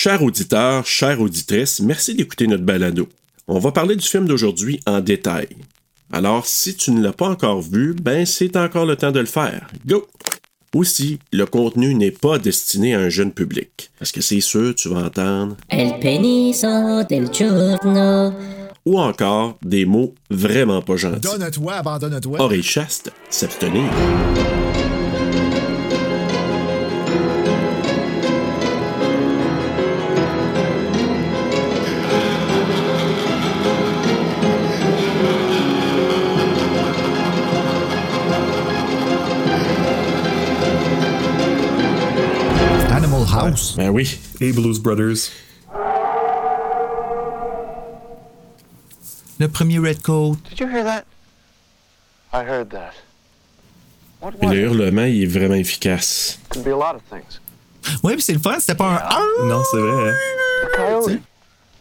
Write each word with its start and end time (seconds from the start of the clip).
Chers 0.00 0.22
auditeurs, 0.22 0.86
chères 0.86 1.20
auditrices, 1.20 1.80
merci 1.80 2.14
d'écouter 2.14 2.46
notre 2.46 2.62
balado. 2.62 3.08
On 3.48 3.58
va 3.58 3.72
parler 3.72 3.96
du 3.96 4.06
film 4.06 4.28
d'aujourd'hui 4.28 4.78
en 4.86 5.00
détail. 5.00 5.48
Alors, 6.12 6.46
si 6.46 6.76
tu 6.76 6.92
ne 6.92 7.02
l'as 7.02 7.12
pas 7.12 7.28
encore 7.28 7.60
vu, 7.62 7.94
ben 8.00 8.24
c'est 8.24 8.56
encore 8.56 8.86
le 8.86 8.94
temps 8.94 9.10
de 9.10 9.18
le 9.18 9.26
faire. 9.26 9.66
Go! 9.84 10.06
Aussi, 10.72 11.18
le 11.32 11.46
contenu 11.46 11.96
n'est 11.96 12.12
pas 12.12 12.38
destiné 12.38 12.94
à 12.94 13.00
un 13.00 13.08
jeune 13.08 13.32
public. 13.32 13.90
Parce 13.98 14.12
que 14.12 14.20
c'est 14.20 14.40
sûr, 14.40 14.72
tu 14.76 14.88
vas 14.88 15.06
entendre? 15.06 15.56
El 15.68 15.98
peniso 15.98 17.02
del 17.02 17.28
giorno. 17.34 18.32
Ou 18.86 19.00
encore 19.00 19.58
des 19.64 19.84
mots 19.84 20.14
vraiment 20.30 20.80
pas 20.80 20.96
gentils. 20.96 21.28
Donne-toi, 21.28 21.72
abandonne-toi. 21.72 22.40
Oreille 22.40 22.62
chaste, 22.62 23.10
s'abstenir. 23.30 23.90
Ben 43.78 43.90
oui. 43.90 44.18
Et 44.40 44.50
Blues 44.52 44.80
Brothers. 44.80 45.30
Le 49.38 49.46
premier 49.46 49.78
Red 49.78 50.02
Coat. 50.02 50.36
Did 50.50 50.58
you 50.58 50.66
hear 50.68 50.82
that? 50.82 51.04
I 52.32 52.42
heard 52.42 52.70
that. 52.70 52.92
What 54.20 54.34
was 54.40 54.50
le 54.50 54.52
it? 54.52 54.64
hurlement, 54.64 55.04
il 55.06 55.22
est 55.22 55.26
vraiment 55.26 55.54
efficace. 55.54 56.38
Could 56.48 56.64
be 56.64 56.70
a 56.72 56.76
lot 56.76 56.96
of 56.96 57.02
things. 57.08 57.38
Oui, 58.02 58.14
puis 58.14 58.22
c'est 58.22 58.32
le 58.32 58.40
fun, 58.40 58.58
c'était 58.58 58.74
pas 58.74 59.08
un! 59.08 59.46
Non, 59.48 59.62
c'est 59.70 59.78
vrai. 59.78 60.10
hein. 60.10 60.14
A 60.64 60.76
coyote. 60.76 61.20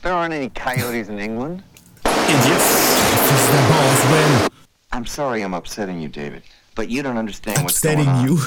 There 0.04 0.14
aren't 0.14 0.32
any 0.34 0.50
coyotes 0.52 1.10
in 1.10 1.18
England. 1.18 1.64
Idiot. 2.06 2.60
Fils 2.62 3.48
de 3.48 3.58
Boswell. 3.68 4.50
I'm 4.94 5.08
sorry 5.08 5.42
I'm 5.42 5.56
upsetting 5.56 6.00
you, 6.00 6.10
David, 6.10 6.44
but 6.76 6.90
you 6.92 7.02
don't 7.02 7.18
understand 7.18 7.58
what's 7.64 7.78
Upsetting 7.78 8.06
going 8.06 8.18
on. 8.18 8.28
you. 8.28 8.38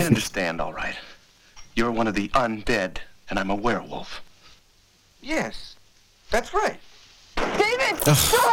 I 0.00 0.04
understand, 0.06 0.62
all 0.62 0.72
right. 0.72 0.96
You're 1.80 1.90
one 1.90 2.06
of 2.06 2.14
the 2.14 2.28
undead, 2.34 2.98
and 3.30 3.38
I'm 3.38 3.48
a 3.48 3.54
werewolf. 3.54 4.20
Yes, 5.22 5.76
that's 6.30 6.52
right. 6.52 6.78
David! 7.36 7.98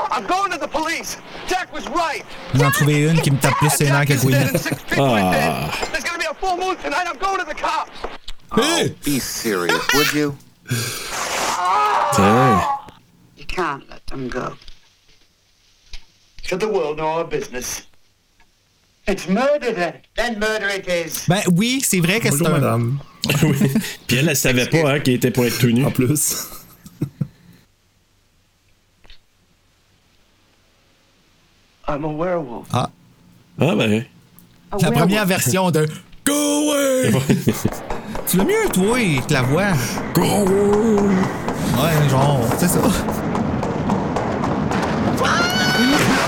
I'm 0.10 0.26
going 0.26 0.50
to 0.54 0.58
the 0.58 0.70
police! 0.70 1.18
Jack 1.46 1.74
was 1.74 1.86
right! 1.90 2.24
J'en 2.54 2.68
ai 2.70 2.72
trouvé 2.72 3.10
une 3.10 3.20
qui 3.20 3.32
me 3.32 3.38
tape 3.38 3.54
plus 3.60 3.70
ses 3.70 3.90
nerfs 3.92 4.06
que 4.08 4.14
Jack 4.16 4.24
is 4.24 4.32
dead 4.32 4.48
and 4.48 4.56
Gwyneth. 4.56 4.62
six 4.62 4.82
people 4.84 5.04
are 5.12 5.20
Ah. 5.20 5.32
dead. 5.78 5.90
There's 5.92 6.06
gonna 6.06 6.20
be 6.20 6.26
a 6.32 6.34
full 6.36 6.56
moon 6.56 6.78
tonight. 6.78 7.06
I'm 7.06 7.18
going 7.18 7.40
to 7.40 7.44
the 7.44 7.54
cops. 7.54 7.92
Oh, 8.54 8.88
be 9.04 9.20
serious, 9.20 9.86
would 9.94 10.14
you? 10.14 10.38
Tiens. 12.16 12.64
You 13.36 13.46
can't 13.46 13.90
let 13.90 14.08
them 14.08 14.30
go. 14.30 14.56
Should 16.44 16.62
the 16.62 16.70
world 16.70 16.96
know 16.96 17.08
our 17.08 17.26
business? 17.26 17.88
It's 19.08 19.28
murder 19.30 19.72
then. 19.74 19.94
Then 20.16 20.38
murder 20.40 20.68
it 20.68 20.86
is. 20.88 21.26
Ben 21.28 21.42
oui, 21.56 21.82
c'est 21.82 22.00
vrai 22.02 22.20
que 22.20 22.30
c'est 22.30 22.40
Bonjour, 22.40 22.48
un. 22.56 22.60
madame. 22.60 23.00
oui. 23.44 23.56
Puis 24.06 24.18
elle, 24.18 24.28
elle 24.30 24.36
savait 24.36 24.66
pas 24.68 24.92
hein, 24.92 25.00
qu'il 25.00 25.14
était 25.14 25.32
pour 25.32 25.46
être 25.46 25.58
tout 25.60 25.70
nu. 25.72 25.86
En 25.86 25.92
plus. 25.92 26.46
I'm 31.88 32.04
a 32.04 32.08
werewolf. 32.10 32.68
Ah, 32.74 32.90
Ah 33.60 33.76
ben. 33.76 34.06
la 34.82 34.92
première 34.92 35.26
version 35.26 35.72
de 35.72 35.88
Go 36.26 36.34
away! 36.34 37.12
tu 38.28 38.38
l'as 38.38 38.44
mieux, 38.44 38.68
toi, 38.74 38.98
que 39.26 39.34
la 39.34 39.42
voix? 39.44 39.72
Go! 40.14 40.46
Ouais, 41.78 42.10
genre, 42.10 42.42
c'est 42.60 42.68
ça. 42.68 42.82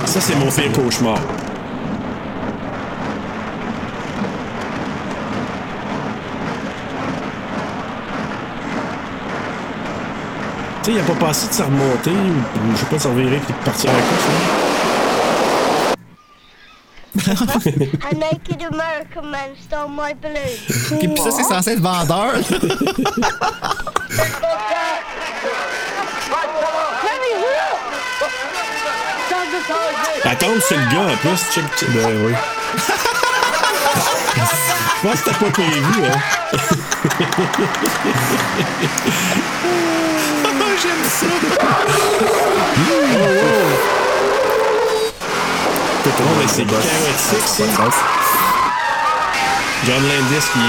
Ça, 0.05 0.21
c'est 0.21 0.35
mon 0.35 0.49
pire 0.49 0.71
cauchemar. 0.71 1.19
Sais, 10.89 10.95
il 10.95 11.01
a 11.01 11.03
pas 11.03 11.13
passé 11.27 11.47
de 11.47 11.53
se 11.53 11.61
remonter 11.61 12.09
ou, 12.09 12.71
je 12.71 12.77
sais 12.77 12.85
pas, 12.87 12.95
de 12.95 13.01
se 13.01 13.07
revirer 13.09 13.35
et 13.35 13.39
de 13.39 13.45
partir 13.63 13.91
à 13.91 13.93
la 13.93 13.99
course. 14.01 14.23
hein? 14.25 14.47
A 18.09 18.15
naked 18.15 18.63
American 18.73 19.21
man 19.29 19.51
stole 19.61 19.89
my 19.91 20.15
balloon. 20.15 20.39
Ok, 20.91 20.99
puis 20.99 21.21
ça, 21.21 21.29
c'est 21.29 21.43
censé 21.43 21.73
être 21.73 21.81
vendeur. 21.81 22.33
Tombe 30.39 30.59
sur 30.61 30.77
le 30.77 30.83
gars 30.85 31.13
en 31.13 31.17
plus. 31.17 31.39
Check, 31.51 31.65
check. 31.77 31.89
Ben 31.91 32.25
oui. 32.25 32.33
Je 34.95 35.07
pense 35.07 35.21
que 35.21 35.29
t'as 35.29 35.37
pas 35.37 35.51
prévu, 35.51 35.83
hein. 36.03 36.19
J'aime 40.81 41.03
ça. 41.03 41.25
Non, 46.19 46.35
mais 46.39 46.47
c'est 46.47 46.63
de 46.63 47.71
sens. 47.71 47.93
John 49.85 50.01
Landis 50.03 50.45
qui 50.53 50.59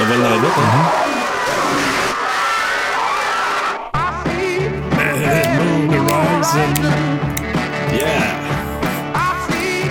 revient 0.00 0.22
dans 0.22 0.30
le 0.30 0.36
vol 0.36 0.42
dans. 0.42 0.52
Hein? 0.58 1.10
Horizon. 6.08 6.72
Yeah! 7.92 8.36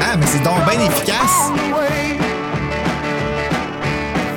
Ah, 0.01 0.15
mais 0.17 0.25
c'est 0.25 0.41
donc 0.41 0.63
bien 0.65 0.79
efficace. 0.79 1.51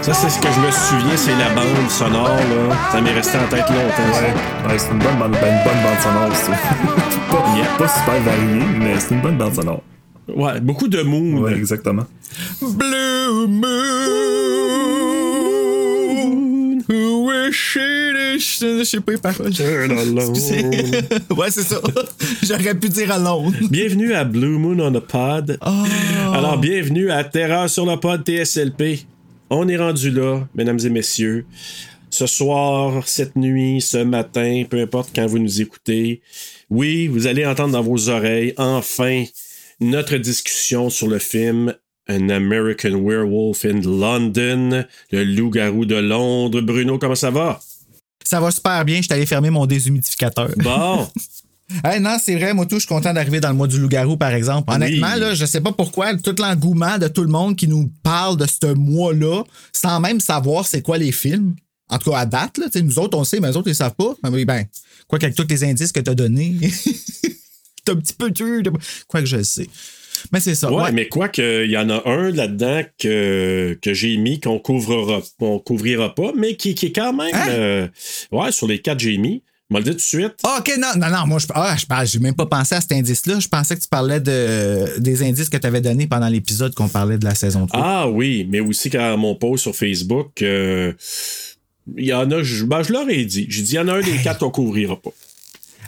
Ça, 0.02 0.12
c'est 0.14 0.30
ce 0.30 0.40
que 0.40 0.48
je 0.52 0.58
me 0.60 0.70
souviens, 0.72 1.16
c'est 1.16 1.36
la 1.38 1.48
bande 1.54 1.88
sonore, 1.88 2.28
là. 2.28 2.76
Ça 2.90 3.00
m'est 3.00 3.12
resté 3.12 3.38
en 3.38 3.46
tête 3.48 3.68
longtemps. 3.70 4.12
ça. 4.12 4.68
Ouais, 4.68 4.76
c'est 4.78 4.90
une 4.90 4.98
bonne 4.98 5.16
bande, 5.18 5.32
ben, 5.32 5.46
une 5.46 5.62
bonne 5.64 5.82
bande 5.84 6.00
sonore, 6.02 6.30
c'est 6.34 6.50
pas, 7.30 7.56
Yeah. 7.56 7.66
pas 7.78 7.88
super 7.88 8.20
varié, 8.22 8.62
mais 8.80 8.98
c'est 8.98 9.14
une 9.14 9.20
bonne 9.20 9.38
bande 9.38 9.54
sonore. 9.54 9.82
Ouais, 10.34 10.60
beaucoup 10.60 10.88
de 10.88 11.02
moon. 11.02 11.38
Ouais, 11.42 11.54
exactement. 11.54 12.04
Blue 12.60 13.46
Moon. 13.48 13.72
Who 16.88 17.26
wish 17.28 17.76
it 17.80 18.16
is- 18.40 18.58
Je 18.60 18.84
sais 18.84 19.00
pas 19.00 19.12
les 19.12 19.18
paroles. 19.18 19.50
Turn 19.52 19.90
alone. 19.92 20.18
Excusez. 20.30 20.64
ouais, 21.36 21.50
c'est 21.50 21.62
ça. 21.62 21.76
J'aurais 22.42 22.74
pu 22.74 22.88
dire 22.88 23.12
alone. 23.12 23.54
Bienvenue 23.70 24.14
à 24.14 24.24
Blue 24.24 24.58
Moon 24.58 24.78
on 24.80 24.94
a 24.94 25.00
Pod. 25.00 25.58
Alors, 26.32 26.58
bienvenue 26.58 27.10
à 27.10 27.22
Terreur 27.24 27.68
sur 27.70 27.86
le 27.86 27.96
Pod 27.96 28.22
TSLP. 28.26 29.06
On 29.54 29.68
est 29.68 29.76
rendu 29.76 30.10
là, 30.10 30.48
mesdames 30.54 30.78
et 30.82 30.88
messieurs. 30.88 31.44
Ce 32.08 32.26
soir, 32.26 33.06
cette 33.06 33.36
nuit, 33.36 33.82
ce 33.82 33.98
matin, 33.98 34.64
peu 34.68 34.80
importe 34.80 35.10
quand 35.14 35.26
vous 35.26 35.38
nous 35.38 35.60
écoutez. 35.60 36.22
Oui, 36.70 37.06
vous 37.06 37.26
allez 37.26 37.44
entendre 37.44 37.72
dans 37.72 37.82
vos 37.82 38.08
oreilles, 38.08 38.54
enfin, 38.56 39.24
notre 39.78 40.16
discussion 40.16 40.88
sur 40.88 41.06
le 41.06 41.18
film 41.18 41.74
An 42.08 42.30
American 42.30 42.98
Werewolf 43.04 43.66
in 43.66 43.82
London, 43.82 44.86
le 45.10 45.22
loup-garou 45.22 45.84
de 45.84 45.96
Londres. 45.96 46.62
Bruno, 46.62 46.98
comment 46.98 47.14
ça 47.14 47.30
va? 47.30 47.60
Ça 48.24 48.40
va 48.40 48.50
super 48.50 48.82
bien. 48.86 48.96
Je 48.96 49.02
suis 49.02 49.12
allé 49.12 49.26
fermer 49.26 49.50
mon 49.50 49.66
déshumidificateur. 49.66 50.48
Bon, 50.64 51.06
Hey, 51.84 52.00
non, 52.00 52.16
c'est 52.22 52.34
vrai, 52.36 52.54
moi 52.54 52.66
tout, 52.66 52.76
je 52.76 52.80
suis 52.80 52.88
content 52.88 53.12
d'arriver 53.12 53.40
dans 53.40 53.48
le 53.50 53.54
mois 53.54 53.66
du 53.68 53.78
loup-garou, 53.78 54.16
par 54.16 54.32
exemple. 54.32 54.72
Honnêtement, 54.72 55.08
Oui. 55.14 55.20
là, 55.20 55.34
je 55.34 55.44
sais 55.46 55.60
pas 55.60 55.72
pourquoi, 55.72 56.14
tout 56.16 56.34
l'engouement 56.38 56.98
de 56.98 57.08
tout 57.08 57.22
le 57.22 57.28
monde 57.28 57.56
qui 57.56 57.68
nous 57.68 57.90
parle 58.02 58.36
de 58.36 58.46
ce 58.46 58.72
mois-là, 58.74 59.42
sans 59.72 60.00
même 60.00 60.20
savoir 60.20 60.66
c'est 60.66 60.82
quoi 60.82 60.98
les 60.98 61.12
films. 61.12 61.54
En 61.88 61.98
tout 61.98 62.10
cas, 62.10 62.18
à 62.18 62.26
date, 62.26 62.58
là, 62.58 62.66
tu 62.72 62.82
nous 62.82 62.98
autres, 62.98 63.18
on 63.18 63.24
sait, 63.24 63.38
mais 63.40 63.48
les 63.48 63.56
autres, 63.56 63.68
ils 63.68 63.74
savent 63.74 63.94
pas. 63.94 64.14
Mais 64.24 64.30
oui, 64.30 64.44
ben, 64.44 64.64
quoi 65.08 65.18
qu'avec 65.18 65.34
tous 65.36 65.46
les 65.48 65.64
indices 65.64 65.92
que 65.92 66.00
t'as 66.00 66.14
donnés, 66.14 66.56
t'as 67.84 67.92
un 67.92 67.96
petit 67.96 68.14
peu 68.14 68.30
dur. 68.30 68.62
de- 68.62 68.70
Quoi 69.08 69.20
que 69.20 69.26
je 69.26 69.36
le 69.36 69.44
sais. 69.44 69.68
Mais 70.32 70.40
c'est 70.40 70.54
ça. 70.54 70.70
Ouais, 70.72 70.84
ouais. 70.84 70.92
mais 70.92 71.08
quoi 71.08 71.28
qu'il 71.28 71.70
y 71.70 71.76
en 71.76 71.90
a 71.90 72.08
un 72.08 72.30
là-dedans 72.30 72.82
que, 72.98 73.76
que 73.82 73.92
j'ai 73.92 74.16
mis 74.18 74.38
qu'on 74.40 74.58
couvrira, 74.58 75.20
qu'on 75.38 75.58
couvrira 75.58 76.14
pas, 76.14 76.32
mais 76.36 76.56
qui, 76.56 76.74
qui 76.74 76.86
est 76.86 76.92
quand 76.92 77.12
même. 77.12 77.34
Hein? 77.34 77.46
euh, 77.48 77.88
ouais, 78.30 78.52
sur 78.52 78.68
les 78.68 78.80
quatre 78.80 79.00
j'ai 79.00 79.18
mis. 79.18 79.42
Je 79.72 79.78
vais 79.78 79.78
le 79.78 79.84
dire 79.84 79.92
tout 79.92 79.96
de 79.96 80.24
suite? 80.24 80.34
Ah, 80.44 80.58
OK, 80.60 80.72
non, 80.78 80.88
non, 80.96 81.10
non, 81.10 81.26
moi, 81.26 81.38
je, 81.38 81.46
ah, 81.54 81.74
je 81.78 81.86
parle, 81.86 82.06
j'ai 82.06 82.18
même 82.18 82.34
pas 82.34 82.46
pensé 82.46 82.74
à 82.74 82.80
cet 82.80 82.92
indice-là. 82.92 83.40
Je 83.40 83.48
pensais 83.48 83.74
que 83.74 83.80
tu 83.80 83.88
parlais 83.88 84.20
de, 84.20 84.98
des 84.98 85.22
indices 85.22 85.48
que 85.48 85.56
tu 85.56 85.66
avais 85.66 85.80
donnés 85.80 86.06
pendant 86.06 86.28
l'épisode 86.28 86.74
qu'on 86.74 86.88
parlait 86.88 87.18
de 87.18 87.24
la 87.24 87.34
saison 87.34 87.66
3. 87.66 87.80
Ah 87.82 88.08
oui, 88.08 88.46
mais 88.50 88.60
aussi 88.60 88.90
quand 88.90 89.16
mon 89.16 89.34
post 89.34 89.62
sur 89.62 89.74
Facebook, 89.74 90.42
euh, 90.42 90.92
il 91.96 92.04
y 92.04 92.12
en 92.12 92.30
a, 92.30 92.42
je, 92.42 92.64
ben, 92.64 92.82
je 92.82 92.92
leur 92.92 93.08
ai 93.08 93.24
dit. 93.24 93.46
J'ai 93.48 93.62
dit, 93.62 93.72
il 93.72 93.76
y 93.76 93.78
en 93.78 93.88
a 93.88 93.94
un 93.94 94.00
des 94.00 94.16
quatre 94.22 94.40
qu'on 94.40 94.50
couvrira 94.50 95.00
pas. 95.00 95.10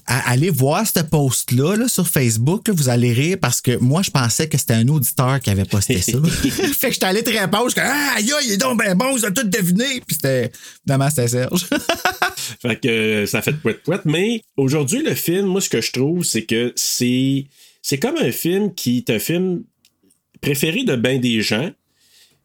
À- 0.06 0.30
allez 0.30 0.50
voir 0.50 0.86
ce 0.86 1.00
post-là 1.00 1.76
là, 1.76 1.88
sur 1.88 2.06
Facebook, 2.06 2.68
là, 2.68 2.74
vous 2.74 2.88
allez 2.88 3.12
rire 3.12 3.38
parce 3.40 3.60
que 3.60 3.76
moi, 3.78 4.02
je 4.02 4.10
pensais 4.10 4.48
que 4.48 4.58
c'était 4.58 4.74
un 4.74 4.88
auditeur 4.88 5.40
qui 5.40 5.50
avait 5.50 5.64
posté 5.64 6.00
ça. 6.00 6.18
fait 6.42 6.88
que 6.88 6.92
j'étais 6.92 7.06
allé 7.06 7.22
très 7.22 7.40
répondre, 7.40 7.70
je 7.70 7.80
ah, 7.80 8.14
aïe, 8.16 8.30
il 8.46 8.52
est 8.52 8.56
donc 8.56 8.78
ben 8.78 8.94
bon, 8.94 9.16
ils 9.16 9.24
ont 9.24 9.32
tout 9.32 9.44
deviné. 9.44 10.02
Puis 10.06 10.16
c'était, 10.16 10.52
finalement, 10.84 11.08
c'était 11.10 11.28
Serge. 11.28 11.66
Fait 12.60 12.80
que 12.80 12.88
euh, 12.88 13.26
ça 13.26 13.42
fait 13.42 13.52
pouet 13.52 13.74
pouet. 13.74 13.98
Mais 14.04 14.42
aujourd'hui, 14.56 15.02
le 15.02 15.14
film, 15.14 15.46
moi, 15.46 15.60
ce 15.60 15.68
que 15.68 15.80
je 15.80 15.92
trouve, 15.92 16.24
c'est 16.24 16.44
que 16.44 16.72
c'est. 16.76 17.46
C'est 17.82 17.98
comme 17.98 18.16
un 18.16 18.32
film 18.32 18.74
qui 18.74 18.98
est 18.98 19.10
un 19.10 19.18
film 19.18 19.62
préféré 20.40 20.84
de 20.84 20.96
bien 20.96 21.18
des 21.18 21.42
gens. 21.42 21.70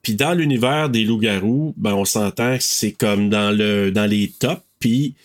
Puis 0.01 0.15
dans 0.15 0.33
l'univers 0.33 0.89
des 0.89 1.03
loups-garous, 1.03 1.73
ben 1.77 1.93
on 1.93 2.05
s'entend 2.05 2.57
que 2.57 2.63
c'est 2.63 2.91
comme 2.91 3.29
dans 3.29 3.51
le 3.55 3.91
dans 3.91 4.05
les 4.05 4.31
tops. 4.39 4.61
Puis 4.79 5.15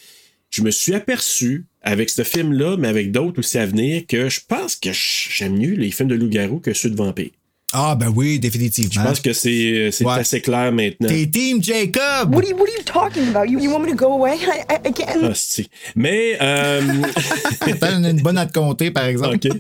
je 0.51 0.63
me 0.63 0.71
suis 0.71 0.95
aperçu 0.95 1.67
avec 1.85 2.11
ce 2.11 2.23
film-là, 2.25 2.77
mais 2.79 2.89
avec 2.89 3.13
d'autres 3.13 3.39
aussi 3.39 3.59
à 3.59 3.67
venir, 3.67 4.03
que 4.09 4.29
je 4.29 4.41
pense 4.49 4.75
que 4.75 4.91
j'aime 4.93 5.57
mieux 5.57 5.75
les 5.75 5.91
films 5.91 6.09
de 6.09 6.15
loups-garous 6.17 6.59
que 6.59 6.73
ceux 6.75 6.91
de 6.91 6.97
vampires. 6.97 7.31
Ah, 7.77 7.97
ben 7.99 8.13
oui, 8.15 8.39
définitivement. 8.39 9.03
Je 9.03 9.09
pense 9.09 9.19
que 9.19 9.33
c'est 9.33 9.89
c'est 9.91 10.05
Ouais. 10.05 10.13
assez 10.21 10.41
clair 10.41 10.71
maintenant. 10.71 11.09
T'es 11.09 11.27
Team 11.27 11.61
Jacob! 11.61 12.33
What 12.33 12.43
are 12.45 12.49
you, 12.51 12.57
what 12.57 12.67
are 12.69 12.77
you 12.79 12.85
talking 12.85 13.29
about? 13.35 13.51
You, 13.51 13.59
you 13.59 13.69
want 13.69 13.81
me 13.81 13.91
to 13.91 13.97
go 13.97 14.13
away? 14.13 14.35
I, 14.37 14.61
I, 14.71 14.89
I 14.91 14.93
can't. 14.93 15.25
Ah, 15.25 15.33
si. 15.35 15.69
Mais 15.97 16.39
euh, 16.41 16.81
T'as 17.81 17.97
une, 17.97 18.07
une 18.07 18.23
bonne 18.23 18.39
à 18.39 18.47
te 18.47 18.53
compter, 18.57 18.93
par 18.93 19.07
exemple. 19.07 19.39
OK. 19.45 19.51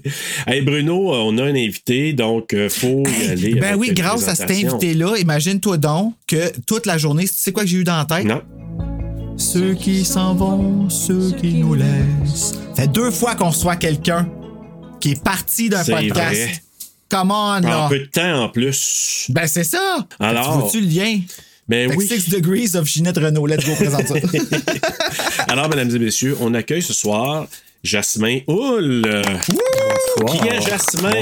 Hey 0.46 0.60
Bruno, 0.62 1.12
on 1.12 1.36
a 1.38 1.42
un 1.42 1.56
invité, 1.56 2.12
donc 2.12 2.54
euh, 2.54 2.68
faut 2.68 3.02
y 3.04 3.26
aller. 3.32 3.54
Ben 3.56 3.74
oui, 3.76 3.90
grâce 3.92 4.28
à 4.28 4.36
cet 4.36 4.50
invité-là, 4.52 5.16
imagine-toi 5.18 5.76
donc 5.78 6.14
que 6.28 6.52
toute 6.68 6.86
la 6.86 6.98
journée, 6.98 7.24
tu 7.26 7.34
sais 7.34 7.50
quoi 7.50 7.64
que 7.64 7.68
j'ai 7.68 7.78
eu 7.78 7.84
dans 7.84 7.96
la 7.96 8.04
tête? 8.04 8.26
Non. 8.26 8.42
Ceux 9.36 9.74
qui 9.74 10.04
s'en 10.04 10.34
vont, 10.34 10.88
ceux 10.88 11.32
qui 11.32 11.54
nous 11.54 11.74
laissent. 11.74 12.54
fait 12.76 12.86
deux 12.88 13.10
fois 13.10 13.34
qu'on 13.34 13.48
reçoit 13.50 13.76
quelqu'un 13.76 14.28
qui 15.00 15.12
est 15.12 15.22
parti 15.22 15.68
d'un 15.68 15.84
podcast. 15.84 16.14
vrai. 16.14 16.62
Come 17.10 17.30
on, 17.30 17.60
là. 17.60 17.84
En 17.84 17.88
peu 17.88 17.98
de 18.00 18.04
temps 18.06 18.44
en 18.44 18.48
plus. 18.48 19.26
Ben, 19.28 19.46
c'est 19.46 19.64
ça. 19.64 20.06
Alors- 20.18 20.52
Tu 20.54 20.58
vois-tu 20.60 20.80
le 20.80 20.86
lien? 20.86 21.20
Ben 21.68 21.90
Fait 21.90 21.96
oui. 21.96 22.06
Six 22.06 22.28
Degrees 22.28 22.76
of 22.76 22.86
Ginette 22.86 23.16
Renault. 23.18 23.46
Let's 23.46 23.64
go, 23.64 23.72
présente 23.74 24.06
ça. 24.06 24.14
Alors, 25.48 25.68
mesdames 25.68 25.94
et 25.94 25.98
messieurs, 25.98 26.36
on 26.40 26.52
accueille 26.54 26.82
ce 26.82 26.92
soir 26.92 27.46
Jasmin 27.84 28.38
Houle. 28.48 29.02
Qui 30.26 30.48
est 30.48 30.60
Jasmin? 30.62 31.12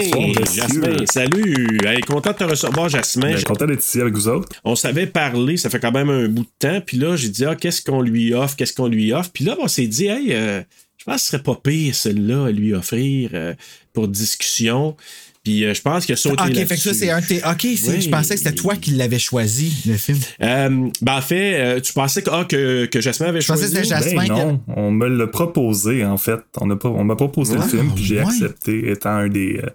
Jasmin, 0.55 1.05
salut. 1.11 1.79
Content 2.07 2.31
de 2.31 2.37
te 2.37 2.45
recevoir, 2.45 2.89
Jasmin. 2.89 3.33
Ben, 3.33 3.43
content 3.43 3.67
d'être 3.67 3.83
ici 3.83 4.01
avec 4.01 4.15
vous 4.15 4.29
autres. 4.29 4.49
On 4.63 4.77
savait 4.77 5.09
parler, 5.09 5.57
ça 5.57 5.71
fait 5.71 5.81
quand 5.81 5.91
même 5.91 6.09
un 6.09 6.29
bout 6.29 6.45
de 6.45 6.51
temps. 6.61 6.81
Puis 6.81 6.99
là, 6.99 7.17
j'ai 7.17 7.31
dit, 7.31 7.45
ah, 7.45 7.57
qu'est-ce 7.57 7.83
qu'on 7.83 8.01
lui 8.01 8.33
offre, 8.33 8.55
qu'est-ce 8.55 8.75
qu'on 8.75 8.87
lui 8.87 9.13
offre? 9.13 9.31
Puis 9.33 9.45
là, 9.45 9.57
on 9.59 9.67
s'est 9.67 9.89
dit, 9.89 10.07
hey, 10.07 10.33
euh, 10.35 10.63
je 10.99 11.05
pense 11.05 11.17
que 11.17 11.21
ce 11.23 11.27
serait 11.31 11.43
pas 11.43 11.57
pire, 11.57 11.95
celle-là, 11.97 12.47
à 12.47 12.51
lui 12.53 12.75
offrir 12.75 13.31
euh, 13.35 13.55
pour 13.93 14.07
discussion. 14.07 14.97
Puis 15.45 15.65
euh, 15.65 15.75
je 15.75 15.83
pense 15.83 16.07
qu'il 16.07 16.13
a 16.13 16.17
sauté 16.17 16.41
OK, 16.41 16.55
fait 16.55 16.77
que 16.77 16.81
ça, 16.81 16.95
c'est 16.95 17.11
un. 17.11 17.21
de 17.21 17.27
tes- 17.27 17.39
OK, 17.45 17.63
Oui. 17.65 18.01
je 18.01 18.09
pensais 18.09 18.35
que 18.35 18.39
c'était 18.39 18.55
toi 18.55 18.77
qui 18.77 18.93
l'avais 18.93 19.19
choisi, 19.19 19.73
le 19.87 19.97
film. 19.97 20.19
Euh, 20.41 20.89
ben, 21.01 21.17
en 21.17 21.21
fait, 21.21 21.55
euh, 21.61 21.81
tu 21.81 21.93
pensais 21.93 22.23
que, 22.23 22.31
ah, 22.31 22.45
que, 22.49 22.87
que 22.87 23.01
Jasmin 23.01 23.27
avait 23.29 23.41
Je 23.41 23.49
pensais 23.49 23.63
choisi? 23.69 23.75
que 23.75 23.83
c'était 23.85 23.95
Jasmin. 24.15 24.27
Ben 24.29 24.35
non, 24.35 24.61
on 24.77 24.93
me 24.93 25.09
l'a 25.09 25.27
proposé 25.27 26.05
en 26.05 26.17
fait. 26.17 26.39
On, 26.61 26.71
a 26.71 26.77
pas, 26.77 26.89
on 26.91 27.03
m'a 27.03 27.17
proposé 27.17 27.55
Ah, 27.59 27.63
le 27.65 27.69
film, 27.69 27.91
puis 27.93 28.05
j'ai 28.05 28.17
ouais. 28.21 28.23
accepté 28.27 28.91
étant 28.91 29.11
un 29.17 29.29
des, 29.29 29.59
euh, 29.65 29.69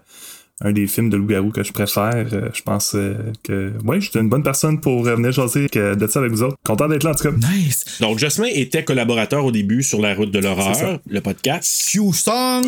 un 0.64 0.72
des 0.72 0.86
films 0.88 1.08
de 1.08 1.16
loup-garou 1.16 1.50
que 1.50 1.62
je 1.62 1.72
préfère. 1.72 2.26
Euh, 2.32 2.48
je 2.52 2.62
pense 2.62 2.94
euh, 2.94 3.14
que 3.44 3.72
ouais, 3.84 4.00
j'étais 4.00 4.18
une 4.18 4.28
bonne 4.28 4.42
personne 4.42 4.80
pour 4.80 5.06
euh, 5.06 5.14
venir 5.14 5.30
jaser 5.30 5.68
que- 5.68 5.94
de 5.94 6.06
ça 6.06 6.18
avec 6.18 6.32
vous 6.32 6.42
autres. 6.42 6.56
Content 6.66 6.88
d'être 6.88 7.04
là 7.04 7.10
en 7.10 7.14
tout 7.14 7.30
cas. 7.30 7.36
Nice. 7.52 7.84
Donc, 8.00 8.18
Jasmin 8.18 8.48
était 8.52 8.84
collaborateur 8.84 9.44
au 9.44 9.52
début 9.52 9.82
sur 9.82 10.00
La 10.00 10.14
route 10.14 10.30
de 10.30 10.38
l'horreur, 10.40 10.98
le 11.08 11.20
podcast. 11.20 11.88
Q 11.90 12.12
Song. 12.12 12.64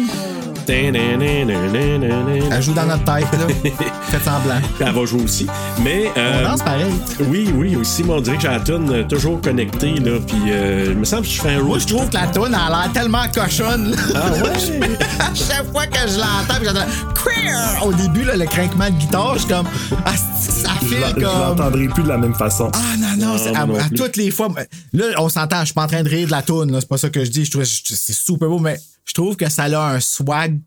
Elle 0.69 0.97
Elle 0.97 2.63
joue 2.63 2.73
dans 2.75 2.87
notre 2.87 3.05
tête, 3.05 3.27
là. 3.33 3.71
Faites 4.09 4.23
semblant. 4.23 4.93
va 4.93 5.05
jouer 5.05 5.23
aussi. 5.23 5.47
Mais. 5.83 6.11
On 6.15 6.21
euh, 6.21 6.45
danse 6.45 6.63
pareil. 6.63 6.87
oui, 7.29 7.49
oui, 7.55 7.77
aussi, 7.77 8.05
moi, 8.05 8.17
on 8.17 8.21
dirait 8.21 8.37
que 8.37 8.43
j'ai 8.43 8.49
la 8.49 8.61
toune 8.61 8.91
euh, 8.93 9.05
toujours 9.05 9.41
connectée, 9.41 9.95
là. 9.95 10.19
Puis, 10.27 10.37
euh, 10.49 10.87
il 10.91 10.99
me 10.99 11.05
semble 11.05 11.23
que 11.23 11.29
je 11.29 11.41
fais 11.41 11.51
un 11.55 11.63
Moi, 11.63 11.79
je 11.79 11.87
trouve 11.87 12.09
que 12.09 12.15
la 12.15 12.27
toune 12.29 12.55
a 12.55 12.69
l'air 12.69 12.91
tellement 12.93 13.25
cochonne. 13.35 13.91
là. 13.91 13.97
Ah 14.15 14.33
ouais? 14.45 14.51
à 15.21 15.35
chaque 15.35 15.71
fois 15.73 15.87
que 15.87 15.99
je 16.09 16.19
l'entends, 16.19 16.55
puis 16.61 16.67
j'entends 16.67 16.87
Queer! 17.15 17.80
Au 17.83 17.93
début, 17.95 18.25
là, 18.25 18.37
le 18.37 18.45
craquement 18.45 18.91
de 18.91 18.95
guitare, 18.99 19.35
je 19.35 19.39
suis 19.41 19.49
comme. 19.49 19.67
Ah, 20.05 20.15
ça 20.17 20.71
fait 20.81 20.97
je 21.09 21.15
comme. 21.15 21.23
l'entendrai 21.23 21.89
plus 21.89 22.03
de 22.03 22.09
la 22.09 22.19
même 22.19 22.35
façon. 22.35 22.71
Ah 22.75 22.97
non, 22.99 23.17
non, 23.17 23.55
à, 23.55 23.67
non 23.67 23.79
à 23.79 23.85
plus. 23.89 23.97
toutes 23.97 24.17
les 24.17 24.31
fois. 24.31 24.49
Là, 24.93 25.05
on 25.19 25.29
s'entend, 25.31 25.61
je 25.61 25.67
suis 25.67 25.75
pas 25.75 25.85
en 25.85 25.87
train 25.87 26.03
de 26.03 26.09
rire 26.09 26.27
de 26.27 26.33
la 26.33 26.43
toune, 26.43 26.77
c'est 26.79 26.89
pas 26.89 26.99
ça 26.99 27.09
que 27.09 27.25
je 27.25 27.31
dis. 27.31 27.45
Je 27.47 27.51
trouve 27.51 27.65
c'est 27.65 28.13
super 28.13 28.49
beau, 28.49 28.59
mais 28.59 28.79
je 29.07 29.15
trouve 29.15 29.35
que 29.37 29.49
ça 29.49 29.65
a 29.65 29.95
un 29.95 30.01
swag. 30.01 30.59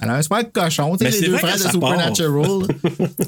Elle 0.00 0.08
a 0.08 0.14
un 0.14 0.22
swag 0.22 0.50
cochon, 0.52 0.96
tu 0.96 1.04
sais, 1.04 1.12
c'est 1.12 1.20
les 1.20 1.28
deux 1.28 1.36
frères 1.36 1.56
de. 1.56 1.62
Supernatural. 1.70 2.46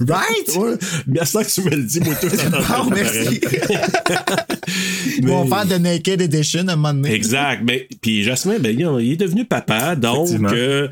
right? 0.09 0.57
Ouais, 0.57 0.75
bien 1.07 1.25
ça 1.27 1.45
que 1.45 1.51
tu 1.51 1.61
me 1.63 1.71
le 1.71 1.83
dis, 1.83 2.01
moi, 2.01 2.15
tout 2.15 2.27
Bon, 2.29 2.91
merci. 2.91 3.39
Ils 5.19 5.29
vont 5.29 5.47
faire 5.47 5.67
de 5.67 5.75
Naked 5.77 6.23
Edition 6.23 6.67
à 6.69 6.73
un 6.73 6.77
moment 6.77 6.95
donné. 6.95 7.13
Exact. 7.13 7.63
Mais, 7.65 7.87
puis 8.01 8.23
Jasmin, 8.25 8.59
ben, 8.59 8.75
il 8.77 9.05
il 9.05 9.13
est 9.13 9.17
devenu 9.17 9.45
papa, 9.45 9.95
donc 9.95 10.27
Effectivement. 10.29 10.51
euh, 10.55 10.89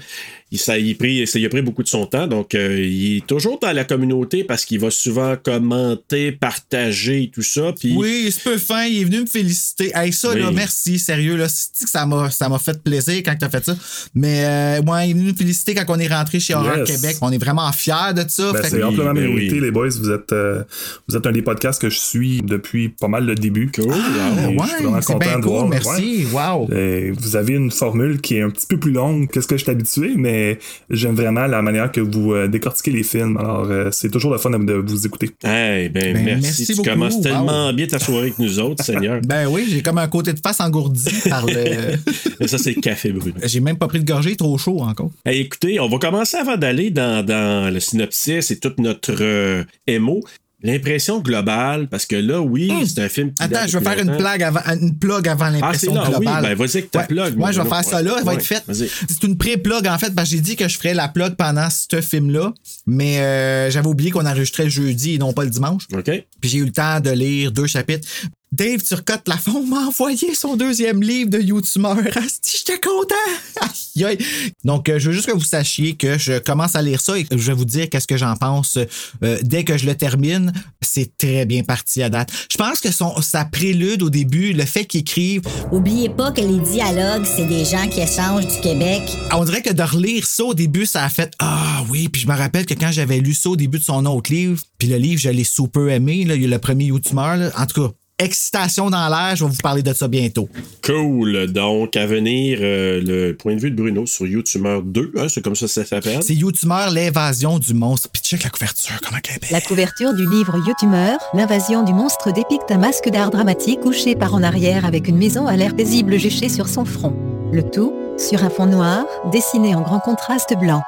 il, 0.52 0.58
ça, 0.58 0.78
il, 0.78 0.96
pris, 0.98 1.26
ça 1.26 1.38
a 1.42 1.48
pris 1.48 1.62
beaucoup 1.62 1.82
de 1.82 1.88
son 1.88 2.04
temps. 2.06 2.26
Donc, 2.26 2.54
euh, 2.54 2.78
il 2.78 3.16
est 3.16 3.26
toujours 3.26 3.58
dans 3.58 3.72
la 3.72 3.84
communauté 3.84 4.44
parce 4.44 4.66
qu'il 4.66 4.78
va 4.78 4.90
souvent 4.90 5.34
commenter, 5.42 6.30
partager 6.32 7.22
et 7.24 7.28
tout 7.30 7.42
ça. 7.42 7.72
Puis, 7.78 7.94
Oui, 7.96 8.28
c'est 8.30 8.42
peu 8.44 8.58
fin. 8.58 8.84
Il 8.84 9.00
est 9.00 9.04
venu 9.04 9.20
me 9.22 9.26
féliciter. 9.26 9.92
Hey, 9.94 10.12
ça, 10.12 10.30
Oui. 10.32 10.40
là, 10.40 10.50
merci, 10.52 10.98
sérieux. 10.98 11.36
Là, 11.36 11.48
c'est 11.48 11.84
que 11.84 11.90
ça 11.90 12.04
m'a, 12.04 12.30
ça 12.30 12.50
m'a 12.50 12.58
fait 12.58 12.82
plaisir 12.82 13.22
quand 13.24 13.34
tu 13.34 13.44
as 13.46 13.48
fait 13.48 13.64
ça? 13.64 13.74
Mais 14.14 14.44
euh, 14.44 14.82
ouais, 14.82 15.08
il 15.08 15.10
est 15.12 15.14
venu 15.14 15.32
me 15.32 15.34
féliciter 15.34 15.74
quand 15.74 15.84
on 15.88 15.98
est 15.98 16.06
rentré 16.08 16.38
chez 16.38 16.54
Horror 16.54 16.76
Yes. 16.76 16.90
Québec. 16.90 17.16
On 17.22 17.32
est 17.32 17.38
vraiment 17.42 17.72
fiers 17.72 18.12
de 18.14 18.24
ça. 18.28 18.52
Ben, 18.52 18.62
c'est 18.62 18.82
amplement 18.82 19.14
ben 19.14 19.22
mérité, 19.26 19.54
oui. 19.54 19.60
les 19.60 19.70
boys. 19.70 19.88
Vous 19.88 20.10
êtes, 20.10 20.32
euh, 20.32 20.62
vous 21.08 21.16
êtes 21.16 21.26
un 21.26 21.32
des 21.32 21.42
podcasts 21.42 21.80
que 21.80 21.88
je 21.88 21.98
suis 21.98 22.42
depuis 22.42 22.90
pas 22.90 23.08
mal 23.08 23.24
le 23.24 23.34
début. 23.34 23.70
cool. 23.74 23.86
Ah, 23.90 24.48
ouais, 24.48 24.56
je 24.60 24.74
suis 24.74 24.84
vraiment 24.84 25.00
c'est 25.00 25.12
content 25.14 25.18
bien 25.18 25.38
de 25.38 25.42
cool, 25.44 25.50
voir, 25.52 25.68
merci. 25.68 26.26
Wow. 26.30 26.68
Euh, 26.72 27.14
vous 27.18 27.36
avez 27.36 27.54
une 27.54 27.70
formule 27.70 28.20
qui 28.20 28.36
est 28.36 28.42
un 28.42 28.50
petit 28.50 28.66
peu 28.66 28.78
plus 28.78 28.92
longue 28.92 29.28
que 29.28 29.40
ce 29.40 29.46
que 29.46 29.56
je 29.56 29.62
suis 29.62 29.70
habitué, 29.70 30.12
mais 30.16 30.41
j'aime 30.90 31.14
vraiment 31.14 31.46
la 31.46 31.62
manière 31.62 31.90
que 31.92 32.00
vous 32.00 32.32
euh, 32.32 32.48
décortiquez 32.48 32.90
les 32.90 33.02
films. 33.02 33.36
Alors, 33.36 33.66
euh, 33.70 33.90
c'est 33.92 34.10
toujours 34.10 34.32
le 34.32 34.38
fun 34.38 34.50
de, 34.50 34.58
de 34.64 34.72
vous 34.74 35.06
écouter. 35.06 35.30
Hey, 35.44 35.88
ben, 35.88 36.14
Ben, 36.14 36.24
merci. 36.24 36.42
merci 36.42 36.66
Tu 36.66 36.74
beaucoup. 36.76 36.88
commences 36.90 37.14
Wow. 37.16 37.22
tellement 37.22 37.72
bien 37.72 37.86
ta 37.86 37.98
soirée 37.98 38.22
avec 38.22 38.38
nous 38.38 38.58
autres, 38.58 38.84
Seigneur. 38.84 39.20
Ben 39.26 39.46
oui, 39.48 39.66
j'ai 39.70 39.82
comme 39.82 39.98
un 39.98 40.08
côté 40.08 40.32
de 40.32 40.40
face 40.40 40.60
engourdi 40.60 41.10
par 41.28 41.46
le. 41.46 41.96
Mais 42.40 42.48
ça, 42.52 42.58
c'est 42.58 42.74
le 42.74 42.80
café 42.80 43.12
Bruno. 43.12 43.34
J'ai 43.44 43.60
même 43.60 43.76
pas 43.78 43.88
pris 43.88 44.00
de 44.00 44.04
gorgée, 44.04 44.36
trop 44.36 44.56
chaud 44.58 44.80
encore. 44.80 45.10
Hey, 45.24 45.40
écoutez, 45.42 45.78
on 45.80 45.88
va 45.88 45.98
commencer 45.98 46.36
avant 46.36 46.56
d'aller 46.56 46.90
dans, 46.90 47.24
dans 47.24 47.72
le 47.72 47.80
synopsis 47.80 48.50
et 48.50 48.58
toute 48.58 48.78
notre 48.78 49.14
euh, 49.20 49.64
émo. 49.86 50.20
L'impression 50.62 51.20
globale, 51.20 51.88
parce 51.88 52.06
que 52.06 52.16
là, 52.16 52.40
oui, 52.40 52.70
c'est 52.86 53.00
un 53.02 53.08
film 53.08 53.32
qui 53.32 53.42
Attends, 53.42 53.66
je 53.66 53.78
vais 53.78 53.84
faire 53.84 53.98
une 53.98 54.16
blague 54.16 54.42
avant, 54.42 54.60
une 54.80 54.96
plug 54.96 55.26
avant 55.28 55.46
Ah, 55.46 55.50
l'impression 55.50 55.92
oui, 55.92 56.08
globale. 56.08 56.42
ben 56.42 56.54
vas-y 56.54 56.76
avec 56.78 56.90
ta 56.90 57.00
Ouais. 57.00 57.06
plug. 57.06 57.36
Moi, 57.36 57.52
je 57.52 57.60
vais 57.60 57.68
faire 57.68 57.84
ça 57.84 58.02
là, 58.02 58.14
elle 58.18 58.24
va 58.24 58.34
être 58.34 58.42
faite. 58.44 58.64
C'est 58.72 59.22
une 59.24 59.36
pré-plug 59.36 59.86
en 59.86 59.98
fait, 59.98 60.14
parce 60.14 60.30
que 60.30 60.36
j'ai 60.36 60.40
dit 60.42 60.56
que 60.56 60.68
je 60.68 60.76
ferais 60.78 60.94
la 60.94 61.08
plug 61.08 61.34
pendant 61.34 61.68
ce 61.70 62.00
film-là, 62.00 62.52
mais 62.86 63.18
euh, 63.20 63.70
j'avais 63.70 63.88
oublié 63.88 64.10
qu'on 64.10 64.26
enregistrait 64.26 64.64
le 64.64 64.70
jeudi 64.70 65.14
et 65.14 65.18
non 65.18 65.32
pas 65.32 65.44
le 65.44 65.50
dimanche. 65.50 65.86
OK? 65.92 66.10
Puis 66.40 66.50
j'ai 66.50 66.58
eu 66.58 66.64
le 66.64 66.72
temps 66.72 67.00
de 67.00 67.10
lire 67.10 67.52
deux 67.52 67.66
chapitres. 67.66 68.06
Dave 68.52 68.82
Turcotte 68.82 69.28
Lafont 69.28 69.66
m'a 69.66 69.86
envoyé 69.86 70.34
son 70.34 70.56
deuxième 70.56 71.02
livre 71.02 71.30
de 71.30 71.38
YouTuber. 71.38 72.10
Asti, 72.16 72.58
j'étais 72.58 72.78
content! 72.78 73.14
Aïe, 73.62 74.04
aïe. 74.04 74.18
Donc, 74.62 74.90
euh, 74.90 74.98
je 74.98 75.08
veux 75.08 75.14
juste 75.14 75.26
que 75.26 75.32
vous 75.32 75.40
sachiez 75.40 75.94
que 75.94 76.18
je 76.18 76.38
commence 76.38 76.76
à 76.76 76.82
lire 76.82 77.00
ça 77.00 77.18
et 77.18 77.26
je 77.30 77.36
vais 77.36 77.54
vous 77.54 77.64
dire 77.64 77.88
qu'est-ce 77.88 78.06
que 78.06 78.18
j'en 78.18 78.36
pense 78.36 78.76
euh, 79.22 79.38
dès 79.42 79.64
que 79.64 79.78
je 79.78 79.86
le 79.86 79.94
termine. 79.94 80.52
C'est 80.82 81.16
très 81.16 81.46
bien 81.46 81.62
parti 81.62 82.02
à 82.02 82.10
date. 82.10 82.30
Je 82.50 82.58
pense 82.58 82.80
que 82.80 82.92
son, 82.92 83.22
sa 83.22 83.46
prélude 83.46 84.02
au 84.02 84.10
début, 84.10 84.52
le 84.52 84.66
fait 84.66 84.84
qu'il 84.84 85.00
écrive, 85.00 85.42
Oubliez 85.70 86.10
pas 86.10 86.30
que 86.30 86.42
les 86.42 86.58
dialogues, 86.58 87.24
c'est 87.24 87.46
des 87.46 87.64
gens 87.64 87.88
qui 87.88 88.00
échangent 88.00 88.46
du 88.46 88.60
Québec. 88.60 89.00
on 89.32 89.44
dirait 89.44 89.62
que 89.62 89.72
de 89.72 89.82
relire 89.82 90.26
ça 90.26 90.44
au 90.44 90.52
début, 90.52 90.84
ça 90.84 91.04
a 91.04 91.08
fait 91.08 91.32
Ah 91.38 91.82
oui, 91.88 92.10
puis 92.10 92.20
je 92.20 92.28
me 92.28 92.36
rappelle 92.36 92.66
que 92.66 92.74
quand 92.74 92.92
j'avais 92.92 93.18
lu 93.20 93.32
ça 93.32 93.48
au 93.48 93.56
début 93.56 93.78
de 93.78 93.84
son 93.84 94.04
autre 94.04 94.30
livre, 94.30 94.60
puis 94.76 94.88
le 94.88 94.98
livre, 94.98 95.18
je 95.18 95.30
l'ai 95.30 95.44
super 95.44 95.88
aimé, 95.88 96.24
là, 96.24 96.36
le 96.36 96.58
premier 96.58 96.84
YouTuber, 96.84 97.36
là. 97.38 97.50
en 97.56 97.64
tout 97.64 97.88
cas, 97.88 97.94
excitation 98.22 98.90
dans 98.90 99.08
l'air, 99.08 99.36
je 99.36 99.44
vais 99.44 99.50
vous 99.50 99.62
parler 99.62 99.82
de 99.82 99.92
ça 99.92 100.08
bientôt. 100.08 100.48
Cool. 100.84 101.46
Donc, 101.52 101.96
à 101.96 102.06
venir, 102.06 102.58
euh, 102.60 103.00
le 103.04 103.32
point 103.34 103.54
de 103.54 103.60
vue 103.60 103.70
de 103.70 103.76
Bruno 103.76 104.06
sur 104.06 104.26
YouTuber 104.26 104.80
2, 104.84 105.12
hein, 105.16 105.26
c'est 105.28 105.42
comme 105.42 105.54
ça 105.54 105.66
que 105.66 105.72
ça 105.72 105.84
s'appelle. 105.84 106.22
C'est 106.22 106.34
YouTuber, 106.34 106.86
l'évasion 106.92 107.58
du 107.58 107.74
monstre. 107.74 108.08
Puis 108.12 108.22
check 108.22 108.44
la 108.44 108.50
couverture, 108.50 109.00
comment 109.02 109.18
elle 109.28 109.36
est 109.36 109.40
belle. 109.40 109.50
La 109.52 109.60
couverture 109.60 110.14
du 110.14 110.28
livre 110.28 110.58
Yotumeur, 110.66 111.18
l'invasion 111.34 111.82
du 111.82 111.92
monstre 111.92 112.32
dépicte 112.32 112.70
un 112.70 112.78
masque 112.78 113.08
d'art 113.10 113.30
dramatique 113.30 113.80
couché 113.80 114.14
par 114.14 114.34
en 114.34 114.42
arrière 114.42 114.84
avec 114.84 115.08
une 115.08 115.16
maison 115.16 115.46
à 115.46 115.56
l'air 115.56 115.74
paisible 115.74 116.18
juchée 116.18 116.48
sur 116.48 116.68
son 116.68 116.84
front. 116.84 117.14
Le 117.52 117.62
tout, 117.62 117.92
sur 118.18 118.44
un 118.44 118.50
fond 118.50 118.66
noir, 118.66 119.04
dessiné 119.30 119.74
en 119.74 119.82
grand 119.82 120.00
contraste 120.00 120.54
blanc. 120.58 120.82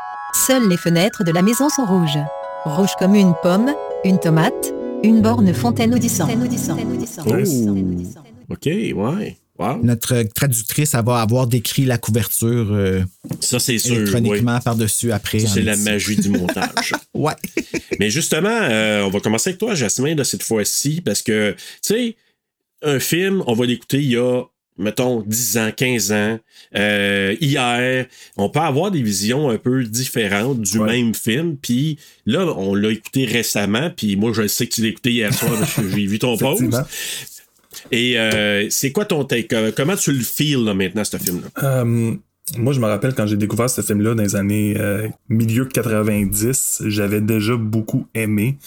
Seules 0.47 0.69
les 0.69 0.76
fenêtres 0.76 1.25
de 1.25 1.31
la 1.31 1.43
maison 1.43 1.69
sont 1.69 1.85
rouges. 1.85 2.19
Rouges 2.64 2.95
comme 2.99 3.14
une 3.14 3.35
pomme, 3.43 3.73
une 4.05 4.19
tomate, 4.19 4.73
une 5.05 5.21
borne 5.21 5.53
fontaine 5.53 5.95
audissant. 5.95 6.27
Nice. 6.27 8.17
OK, 8.51 8.67
ouais. 8.67 9.37
Wow. 9.57 9.85
Notre 9.85 10.15
euh, 10.15 10.25
traductrice, 10.25 10.95
elle 10.95 11.05
va 11.05 11.21
avoir 11.21 11.47
décrit 11.47 11.85
la 11.85 11.97
couverture 11.97 12.73
euh, 12.73 13.05
Ça, 13.39 13.61
c'est 13.61 13.79
sûr. 13.79 13.93
oui. 13.93 13.99
électroniquement 13.99 14.59
par-dessus 14.59 15.13
après. 15.13 15.39
Ça, 15.39 15.49
c'est 15.55 15.63
la 15.63 15.77
magie 15.77 16.17
du 16.17 16.31
montage. 16.31 16.93
Ouais. 17.15 17.35
Mais 18.01 18.11
justement, 18.11 18.49
euh, 18.51 19.03
on 19.03 19.11
va 19.11 19.21
commencer 19.21 19.51
avec 19.51 19.61
toi, 19.61 19.77
Jasmin, 19.77 20.17
de 20.17 20.25
cette 20.25 20.43
fois-ci, 20.43 21.01
parce 21.01 21.23
que, 21.23 21.53
tu 21.53 21.59
sais, 21.83 22.17
un 22.83 22.99
film, 22.99 23.45
on 23.47 23.55
va 23.55 23.67
l'écouter 23.67 23.99
il 23.99 24.11
y 24.11 24.17
a 24.17 24.43
mettons, 24.78 25.23
10 25.23 25.59
ans, 25.59 25.71
15 25.76 26.12
ans, 26.12 26.38
euh, 26.76 27.37
hier, 27.40 28.07
on 28.37 28.49
peut 28.49 28.61
avoir 28.61 28.90
des 28.90 29.02
visions 29.02 29.50
un 29.50 29.59
peu 29.59 29.85
différentes 29.85 30.61
du 30.61 30.81
même 30.81 31.14
film. 31.14 31.57
Puis 31.57 31.99
là, 32.26 32.47
on 32.57 32.75
l'a 32.75 32.90
écouté 32.90 33.25
récemment, 33.25 33.90
puis 33.90 34.16
moi, 34.16 34.33
je 34.33 34.47
sais 34.47 34.66
que 34.66 34.75
tu 34.75 34.83
l'as 34.83 34.88
écouté 34.88 35.12
hier 35.12 35.33
soir, 35.33 35.52
parce 35.59 35.75
que 35.75 35.88
j'ai 35.88 36.07
vu 36.07 36.19
ton 36.19 36.37
post. 36.38 36.62
Et 37.90 38.19
euh, 38.19 38.69
c'est 38.71 38.93
quoi 38.93 39.04
ton 39.04 39.25
take? 39.25 39.54
Euh, 39.54 39.73
Comment 39.76 39.97
tu 39.97 40.12
le 40.12 40.23
feels 40.23 40.64
là, 40.64 40.75
maintenant, 40.75 41.04
ce 41.04 41.16
film-là? 41.16 41.85
Moi, 42.59 42.75
je 42.75 42.81
me 42.81 42.87
rappelle 42.87 43.14
quand 43.14 43.26
j'ai 43.26 43.38
découvert 43.38 43.71
ce 43.71 43.81
film-là 43.81 44.14
dans 44.14 44.23
les 44.23 44.37
années 44.37 44.75
euh, 44.78 45.09
milieu 45.31 45.64
90, 45.64 46.83
j'avais 46.87 47.23
déjà 47.23 47.57
beaucoup 47.57 48.07
aimé. 48.14 48.59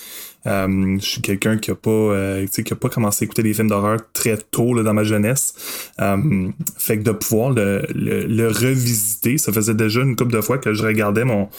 Euh, 0.48 0.98
je 1.00 1.06
suis 1.06 1.22
quelqu'un 1.22 1.58
qui 1.58 1.72
a 1.72 1.76
pas, 1.76 1.90
euh, 1.92 2.46
qui 2.48 2.72
a 2.72 2.76
pas 2.76 2.90
commencé 2.90 3.24
à 3.24 3.26
écouter 3.26 3.44
des 3.44 3.54
films 3.54 3.68
d'horreur 3.68 4.00
très 4.14 4.38
tôt 4.38 4.74
là, 4.74 4.84
dans 4.84 4.94
ma 4.94 5.04
jeunesse. 5.04 5.54
Euh, 6.00 6.48
fait 6.78 6.98
que 7.00 7.04
de 7.04 7.12
pouvoir 7.12 7.50
le, 7.52 7.86
le, 7.94 8.26
le 8.26 8.48
revisiter, 8.48 9.38
ça 9.38 9.52
faisait 9.52 9.74
déjà 9.74 10.02
une 10.02 10.16
couple 10.16 10.34
de 10.34 10.42
fois 10.42 10.58
que 10.58 10.74
je 10.74 10.84
regardais 10.84 11.26
mon, 11.26 11.50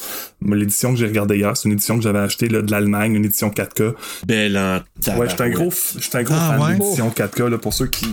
l'édition 0.42 0.92
que 0.92 0.98
j'ai 0.98 1.06
regardée 1.06 1.36
hier. 1.36 1.56
C'est 1.56 1.68
une 1.68 1.74
édition 1.74 1.96
que 1.96 2.02
j'avais 2.02 2.18
achetée 2.20 2.48
là, 2.48 2.62
de 2.62 2.70
l'Allemagne, 2.70 3.14
une 3.14 3.24
édition 3.24 3.50
4K. 3.50 3.94
Belle 4.26 4.56
en 4.56 4.80
Ouais, 5.18 5.28
j'étais 5.28 5.42
un 5.44 5.50
gros, 5.50 5.72
j'étais 5.98 6.18
un 6.18 6.22
gros 6.22 6.34
Ah, 6.36 6.56
fan 6.56 6.60
ouais? 6.60 6.78
de 6.78 6.82
l'édition 6.82 7.10
4K 7.10 7.48
là, 7.48 7.58
pour 7.58 7.74
ceux 7.74 7.86
qui. 7.86 8.06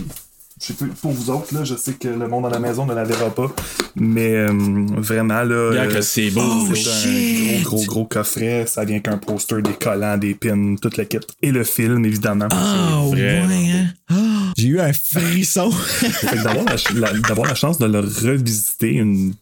Je 0.58 0.68
sais 0.68 0.72
pas, 0.74 0.86
pour 1.02 1.12
vous 1.12 1.28
autres, 1.30 1.54
là, 1.54 1.64
je 1.64 1.74
sais 1.76 1.92
que 1.92 2.08
le 2.08 2.28
monde 2.28 2.46
à 2.46 2.48
la 2.50 2.58
maison 2.58 2.86
ne 2.86 2.94
la 2.94 3.04
verra 3.04 3.28
pas. 3.28 3.54
Mais 3.94 4.34
euh, 4.34 4.48
vraiment, 4.96 5.42
là. 5.42 5.70
Bien 5.72 5.84
euh, 5.84 5.92
que 5.94 6.00
c'est 6.00 6.30
beau. 6.30 6.40
Oh, 6.42 6.74
c'est 6.74 7.58
un 7.58 7.60
gros, 7.62 7.76
gros, 7.76 7.84
gros 7.84 8.04
coffret. 8.06 8.64
Ça 8.66 8.84
vient 8.86 9.00
qu'un 9.00 9.18
poster, 9.18 9.60
des 9.60 9.74
collants, 9.74 10.16
des 10.16 10.34
pins, 10.34 10.76
toute 10.80 10.96
la 10.96 11.04
kit. 11.04 11.18
Et 11.42 11.50
le 11.52 11.62
film, 11.62 12.04
évidemment. 12.06 12.48
Ah, 12.50 13.02
ouais, 13.12 13.38
hein? 13.38 13.86
Ah, 14.08 14.14
J'ai 14.56 14.68
eu 14.68 14.80
un 14.80 14.92
frisson. 14.94 15.70
La, 16.44 16.54
la- 16.94 17.18
d'avoir 17.20 17.48
la 17.48 17.54
chance 17.54 17.78
de 17.78 17.86
le 17.86 18.00
revisiter 18.00 18.92
une. 18.92 19.34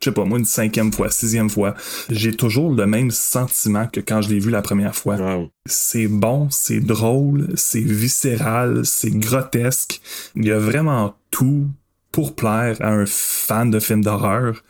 Je 0.00 0.10
sais 0.10 0.12
pas, 0.14 0.24
moi, 0.24 0.38
une 0.38 0.44
cinquième 0.44 0.92
fois, 0.92 1.10
sixième 1.10 1.48
fois, 1.50 1.74
j'ai 2.10 2.32
toujours 2.32 2.72
le 2.74 2.86
même 2.86 3.10
sentiment 3.10 3.86
que 3.90 4.00
quand 4.00 4.20
je 4.22 4.28
l'ai 4.28 4.38
vu 4.38 4.50
la 4.50 4.62
première 4.62 4.94
fois. 4.94 5.16
Wow. 5.16 5.50
C'est 5.64 6.06
bon, 6.06 6.48
c'est 6.50 6.80
drôle, 6.80 7.48
c'est 7.54 7.80
viscéral, 7.80 8.82
c'est 8.84 9.10
grotesque. 9.10 10.00
Il 10.34 10.44
y 10.44 10.50
a 10.52 10.58
vraiment 10.58 11.14
tout 11.30 11.66
pour 12.12 12.34
plaire 12.34 12.76
à 12.80 12.88
un 12.92 13.04
fan 13.06 13.70
de 13.70 13.78
films 13.78 14.02
d'horreur. 14.02 14.62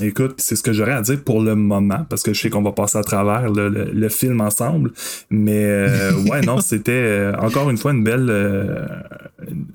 Écoute, 0.00 0.36
c'est 0.38 0.56
ce 0.56 0.62
que 0.62 0.72
j'aurais 0.72 0.92
à 0.94 1.02
dire 1.02 1.22
pour 1.22 1.42
le 1.42 1.54
moment, 1.54 2.06
parce 2.08 2.22
que 2.22 2.32
je 2.32 2.40
sais 2.40 2.48
qu'on 2.50 2.62
va 2.62 2.72
passer 2.72 2.96
à 2.96 3.02
travers 3.02 3.50
le, 3.50 3.68
le- 3.68 3.90
le 3.92 4.08
film 4.08 4.40
ensemble. 4.40 4.92
Mais 5.28 5.62
euh, 5.64 6.12
ouais, 6.30 6.40
non, 6.40 6.58
c'était 6.62 6.92
euh, 6.92 7.32
encore 7.38 7.68
une 7.68 7.76
fois 7.76 7.92
une 7.92 8.02
belle, 8.04 8.28
euh, 8.30 8.86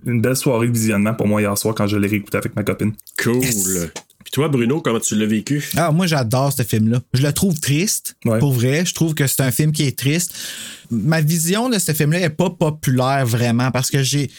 une 0.05 0.22
belle 0.22 0.36
soirée 0.36 0.67
de 0.67 0.74
visionnement 0.74 1.13
pour 1.13 1.27
moi 1.27 1.41
hier 1.41 1.55
soir 1.58 1.75
quand 1.75 1.86
je 1.88 1.98
l'ai 1.98 2.08
réécouté 2.08 2.38
avec 2.38 2.55
ma 2.55 2.63
copine. 2.63 2.93
Cool. 3.22 3.41
Toi, 4.31 4.47
Bruno, 4.47 4.81
comment 4.81 5.00
tu 5.00 5.15
l'as 5.15 5.25
vécu? 5.25 5.63
Ah, 5.75 5.91
moi, 5.91 6.07
j'adore 6.07 6.53
ce 6.53 6.63
film-là. 6.63 7.01
Je 7.13 7.21
le 7.21 7.33
trouve 7.33 7.59
triste, 7.59 8.15
Ouais. 8.25 8.39
pour 8.39 8.53
vrai. 8.53 8.85
Je 8.85 8.93
trouve 8.93 9.13
que 9.13 9.27
c'est 9.27 9.41
un 9.41 9.51
film 9.51 9.71
qui 9.71 9.83
est 9.83 9.97
triste. 9.97 10.33
Ma 10.89 11.21
vision 11.21 11.69
de 11.69 11.77
ce 11.79 11.91
film-là 11.93 12.21
est 12.21 12.29
pas 12.29 12.50
populaire 12.50 13.25
vraiment 13.25 13.71
parce 13.71 13.89
que 13.89 14.03
j'ai. 14.03 14.29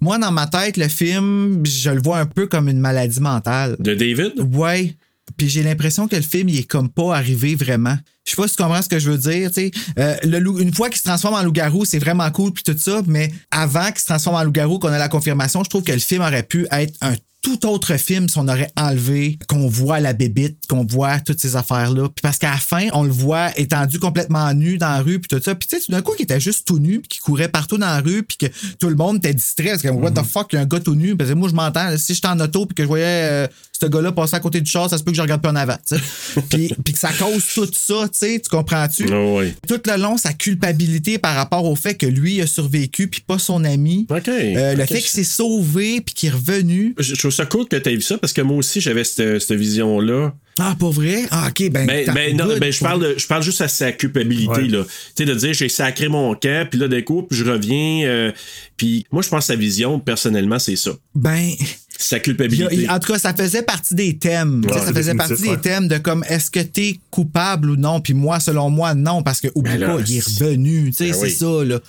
Moi, 0.00 0.18
dans 0.18 0.30
ma 0.32 0.46
tête, 0.46 0.76
le 0.76 0.88
film, 0.88 1.64
je 1.64 1.90
le 1.90 2.02
vois 2.02 2.18
un 2.18 2.26
peu 2.26 2.46
comme 2.46 2.68
une 2.68 2.80
maladie 2.80 3.20
mentale. 3.20 3.76
De 3.78 3.94
David? 3.94 4.32
Ouais. 4.54 4.96
Puis 5.36 5.48
j'ai 5.48 5.62
l'impression 5.62 6.06
que 6.06 6.16
le 6.16 6.22
film, 6.22 6.48
il 6.48 6.58
est 6.58 6.64
comme 6.70 6.88
pas 6.88 7.16
arrivé 7.16 7.54
vraiment. 7.56 7.96
Je 8.24 8.30
sais 8.32 8.36
pas 8.36 8.46
si 8.48 8.56
tu 8.56 8.62
comprends 8.62 8.80
ce 8.82 8.88
que 8.88 8.98
je 8.98 9.10
veux 9.10 9.18
dire, 9.18 9.50
tu 9.50 9.54
sais. 9.54 9.70
Euh, 9.98 10.14
le 10.24 10.38
loup- 10.38 10.58
une 10.60 10.72
fois 10.72 10.88
qu'il 10.88 10.98
se 10.98 11.04
transforme 11.04 11.34
en 11.34 11.42
loup-garou, 11.42 11.84
c'est 11.84 11.98
vraiment 11.98 12.30
cool 12.30 12.52
puis 12.52 12.62
tout 12.62 12.76
ça, 12.78 13.02
mais 13.06 13.32
avant 13.50 13.86
qu'il 13.90 14.00
se 14.00 14.06
transforme 14.06 14.36
en 14.36 14.44
loup-garou, 14.44 14.78
qu'on 14.78 14.88
a 14.88 14.98
la 14.98 15.08
confirmation, 15.08 15.62
je 15.64 15.68
trouve 15.70 15.82
que 15.82 15.92
le 15.92 15.98
film 15.98 16.22
aurait 16.22 16.42
pu 16.44 16.66
être 16.70 16.94
un 17.00 17.14
tout 17.46 17.64
autre 17.68 17.96
film 17.96 18.28
si 18.28 18.38
on 18.38 18.48
aurait 18.48 18.72
enlevé 18.76 19.38
qu'on 19.46 19.68
voit 19.68 20.00
la 20.00 20.14
bébite, 20.14 20.66
qu'on 20.68 20.84
voit 20.84 21.20
toutes 21.20 21.38
ces 21.38 21.54
affaires-là. 21.54 22.08
Puis 22.08 22.20
parce 22.20 22.38
qu'à 22.38 22.50
la 22.50 22.56
fin, 22.56 22.88
on 22.92 23.04
le 23.04 23.12
voit 23.12 23.56
étendu 23.56 24.00
complètement 24.00 24.52
nu 24.52 24.78
dans 24.78 24.88
la 24.88 24.98
rue 24.98 25.20
puis 25.20 25.28
tout 25.28 25.40
ça. 25.40 25.54
Puis 25.54 25.68
tu 25.68 25.76
sais, 25.76 25.82
tout 25.86 25.92
d'un 25.92 26.02
coup, 26.02 26.10
il 26.18 26.22
était 26.24 26.40
juste 26.40 26.66
tout 26.66 26.80
nu 26.80 26.98
puis 26.98 27.08
qui 27.08 27.18
courait 27.20 27.46
partout 27.46 27.78
dans 27.78 27.86
la 27.86 28.00
rue 28.00 28.24
puis 28.24 28.36
que 28.36 28.46
tout 28.80 28.88
le 28.88 28.96
monde 28.96 29.18
était 29.18 29.32
distrait. 29.32 29.70
Parce 29.70 29.82
que 29.82 29.90
what 29.90 30.10
the 30.10 30.24
fuck, 30.24 30.48
il 30.52 30.56
y 30.56 30.58
a 30.58 30.62
un 30.62 30.66
gars 30.66 30.80
tout 30.80 30.96
nu. 30.96 31.14
Parce 31.16 31.30
que 31.30 31.36
moi, 31.36 31.48
je 31.48 31.54
m'entends. 31.54 31.96
Si 31.96 32.14
j'étais 32.14 32.26
en 32.26 32.40
auto 32.40 32.66
puis 32.66 32.74
que 32.74 32.82
je 32.82 32.88
voyais 32.88 33.04
euh, 33.06 33.46
ce 33.80 33.86
gars-là 33.86 34.10
passer 34.10 34.34
à 34.34 34.40
côté 34.40 34.60
du 34.60 34.68
char, 34.68 34.90
ça 34.90 34.98
se 34.98 35.04
peut 35.04 35.12
que 35.12 35.16
je 35.16 35.22
regarde 35.22 35.40
plus 35.40 35.50
en 35.50 35.56
avant. 35.56 35.76
puis, 36.50 36.74
puis 36.84 36.94
que 36.94 36.98
ça 36.98 37.12
cause 37.12 37.44
tout 37.54 37.68
ça, 37.72 38.08
tu 38.08 38.18
sais, 38.18 38.40
tu 38.40 38.50
comprends-tu? 38.50 39.06
Oh, 39.12 39.38
oui. 39.38 39.54
Tout 39.68 39.80
le 39.86 39.96
long, 39.96 40.16
sa 40.16 40.32
culpabilité 40.32 41.18
par 41.18 41.36
rapport 41.36 41.64
au 41.64 41.76
fait 41.76 41.94
que 41.94 42.06
lui 42.06 42.40
a 42.40 42.46
survécu 42.48 43.06
puis 43.06 43.20
pas 43.20 43.38
son 43.38 43.62
ami. 43.62 44.06
Euh, 44.10 44.74
le 44.74 44.84
fait 44.84 44.98
qu'il 44.98 45.10
s'est 45.10 45.22
sauvé 45.22 46.00
puis 46.00 46.14
qu'il 46.14 46.28
est 46.30 46.32
revenu. 46.32 46.94
Je 46.98 47.35
ça 47.36 47.46
cool 47.46 47.66
que 47.68 47.76
tu 47.76 47.88
aies 47.90 47.94
vu 47.96 48.02
ça 48.02 48.18
parce 48.18 48.32
que 48.32 48.40
moi 48.42 48.56
aussi, 48.58 48.80
j'avais 48.80 49.04
cette, 49.04 49.40
cette 49.40 49.58
vision-là. 49.58 50.34
Ah, 50.58 50.74
pas 50.78 50.88
vrai? 50.90 51.24
Ah, 51.30 51.48
OK, 51.50 51.70
ben. 51.70 51.86
Ben, 51.86 52.10
ben, 52.14 52.36
non, 52.36 52.46
ben, 52.58 52.72
je 52.72 52.80
parle, 52.80 53.02
de- 53.02 53.14
je 53.18 53.26
parle 53.26 53.42
juste 53.42 53.60
à 53.60 53.68
sa 53.68 53.92
culpabilité, 53.92 54.50
Ouais. 54.62 54.68
là. 54.68 54.84
Tu 54.84 54.90
sais, 55.18 55.24
de 55.26 55.34
dire, 55.34 55.52
j'ai 55.52 55.68
sacré 55.68 56.08
mon 56.08 56.34
camp, 56.34 56.66
puis 56.70 56.78
là, 56.80 56.88
d'un 56.88 57.02
coup, 57.02 57.22
puis 57.22 57.38
je 57.38 57.44
reviens. 57.44 58.06
euh, 58.06 58.32
puis 58.78 59.06
moi, 59.12 59.22
je 59.22 59.28
pense 59.28 59.40
que 59.40 59.46
sa 59.52 59.56
vision, 59.56 60.00
personnellement, 60.00 60.58
c'est 60.58 60.76
ça. 60.76 60.92
Ben. 61.14 61.50
Sa 61.98 62.20
culpabilité. 62.20 62.86
a- 62.88 62.94
en 62.96 62.98
tout 62.98 63.10
cas, 63.12 63.18
ça 63.18 63.32
faisait 63.34 63.62
partie 63.62 63.94
des 63.94 64.18
thèmes. 64.18 64.62
Ouais, 64.66 64.72
ça 64.78 64.92
faisait 64.92 65.14
partie 65.14 65.40
des 65.42 65.56
thèmes 65.58 65.88
de 65.88 65.96
comme 65.98 66.24
est-ce 66.28 66.50
que 66.50 66.60
t'es 66.60 66.98
coupable 67.10 67.70
ou 67.70 67.76
non? 67.76 68.00
Puis 68.00 68.12
moi, 68.12 68.38
selon 68.40 68.68
moi, 68.68 68.94
non, 68.94 69.22
parce 69.22 69.40
que 69.40 69.48
oublie 69.54 69.72
Ben 69.72 69.80
là, 69.80 69.86
pas, 69.96 70.00
il 70.06 70.16
est 70.18 70.26
revenu. 70.26 70.90
Tu 70.90 70.92
sais, 70.92 71.04
Ben 71.10 71.14
c'est 71.14 71.22
oui. 71.22 71.30
ça, 71.30 71.64
là. 71.64 71.80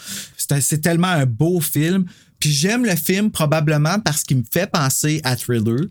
C'est 0.62 0.82
tellement 0.82 1.08
un 1.08 1.26
beau 1.26 1.60
film. 1.60 2.06
Puis 2.40 2.52
j'aime 2.52 2.86
le 2.86 2.96
film 2.96 3.32
probablement 3.32 4.00
parce 4.00 4.24
qu'il 4.24 4.38
me 4.38 4.44
fait 4.50 4.70
penser 4.70 5.22
à 5.24 5.36
Thriller 5.36 5.86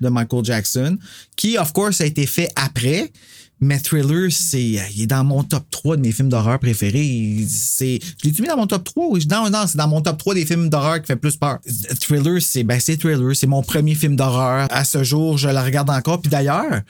de 0.00 0.08
Michael 0.08 0.44
Jackson, 0.44 0.98
qui, 1.36 1.56
of 1.58 1.72
course, 1.72 2.00
a 2.00 2.06
été 2.06 2.26
fait 2.26 2.50
après. 2.56 3.10
Mais 3.58 3.78
Thriller, 3.78 4.30
c'est, 4.30 4.60
il 4.60 5.02
est 5.02 5.06
dans 5.06 5.24
mon 5.24 5.42
top 5.42 5.64
3 5.70 5.96
de 5.96 6.02
mes 6.02 6.12
films 6.12 6.28
d'horreur 6.28 6.58
préférés. 6.58 7.46
C'est, 7.48 7.98
je 8.02 8.28
l'ai-tu 8.28 8.42
mis 8.42 8.48
dans 8.48 8.58
mon 8.58 8.66
top 8.66 8.84
3? 8.84 9.06
Oui, 9.08 9.26
non, 9.30 9.48
non, 9.48 9.64
c'est 9.66 9.78
dans 9.78 9.88
mon 9.88 10.02
top 10.02 10.18
3 10.18 10.34
des 10.34 10.44
films 10.44 10.68
d'horreur 10.68 11.00
qui 11.00 11.06
fait 11.06 11.16
plus 11.16 11.36
peur. 11.36 11.58
Thriller, 12.00 12.42
c'est, 12.42 12.64
ben, 12.64 12.78
c'est 12.78 12.98
Thriller. 12.98 13.34
C'est 13.34 13.46
mon 13.46 13.62
premier 13.62 13.94
film 13.94 14.14
d'horreur. 14.14 14.68
À 14.70 14.84
ce 14.84 15.02
jour, 15.02 15.38
je 15.38 15.48
le 15.48 15.58
regarde 15.58 15.88
encore. 15.88 16.20
Puis 16.20 16.30
d'ailleurs, 16.30 16.82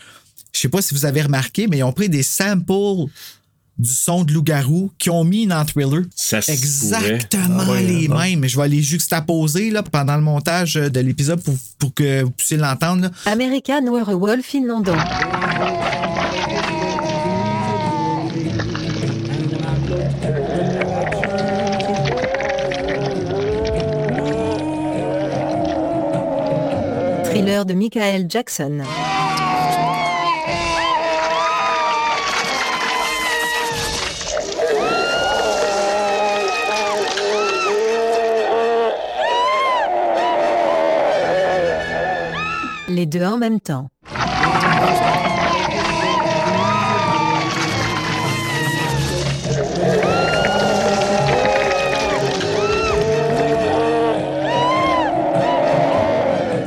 je 0.53 0.59
sais 0.59 0.69
pas 0.69 0.83
si 0.83 0.95
vous 0.95 1.05
avez 1.05 1.23
remarqué, 1.23 1.69
mais 1.69 1.79
ils 1.79 1.85
ont 1.85 1.93
pris 1.93 2.09
des 2.09 2.25
samples 2.25 3.07
du 3.79 3.91
son 3.91 4.25
de 4.25 4.33
loup-garou 4.33 4.91
qu'ils 4.99 5.13
ont 5.13 5.25
mis 5.25 5.47
dans 5.47 5.65
Thriller. 5.65 6.03
Ça 6.15 6.39
Exactement. 6.39 7.59
Ah 7.61 7.71
ouais, 7.71 7.83
les 7.83 8.09
non. 8.09 8.19
mêmes. 8.19 8.47
Je 8.47 8.59
vais 8.59 8.69
les 8.69 8.83
juxtaposer 8.83 9.71
là, 9.71 9.83
pendant 9.83 10.17
le 10.17 10.23
montage 10.23 10.75
de 10.75 11.01
l'épisode 11.01 11.43
pour, 11.43 11.55
pour 11.79 11.93
que 11.95 12.23
vous 12.23 12.31
puissiez 12.31 12.57
l'entendre. 12.57 13.11
American 13.27 13.83
Werewolf 13.93 14.55
in 14.55 14.65
London. 14.67 14.97
Thriller 27.25 27.65
de 27.65 27.75
Michael 27.75 28.27
Jackson. 28.29 28.83
Les 42.97 43.05
deux 43.05 43.23
en 43.23 43.37
même 43.37 43.61
temps. 43.61 43.91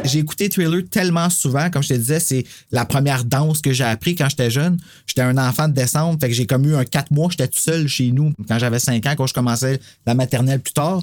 J'ai 0.04 0.20
écouté 0.20 0.50
Thriller 0.50 0.84
tellement 0.92 1.32
souvent, 1.32 1.72
comme 1.72 1.82
je 1.82 1.90
te 1.90 1.94
disais, 1.96 2.20
c'est 2.20 2.44
la 2.72 2.86
première 2.86 3.26
danse 3.26 3.62
que 3.62 3.74
j'ai 3.74 3.84
appris 3.84 4.14
quand 4.14 4.30
j'étais 4.30 4.52
jeune. 4.52 4.78
J'étais 5.08 5.22
un 5.22 5.38
enfant 5.40 5.68
de 5.68 5.74
décembre, 5.74 6.20
fait 6.20 6.28
que 6.28 6.36
j'ai 6.36 6.46
comme 6.46 6.66
eu 6.66 6.76
un 6.76 6.86
quatre 6.86 7.10
mois, 7.10 7.30
j'étais 7.32 7.48
tout 7.48 7.58
seul 7.58 7.88
chez 7.88 8.12
nous 8.12 8.34
quand 8.48 8.60
j'avais 8.60 8.78
cinq 8.78 9.04
ans, 9.08 9.16
quand 9.18 9.26
je 9.26 9.34
commençais 9.34 9.80
la 10.06 10.14
maternelle 10.14 10.60
plus 10.60 10.74
tard. 10.74 11.02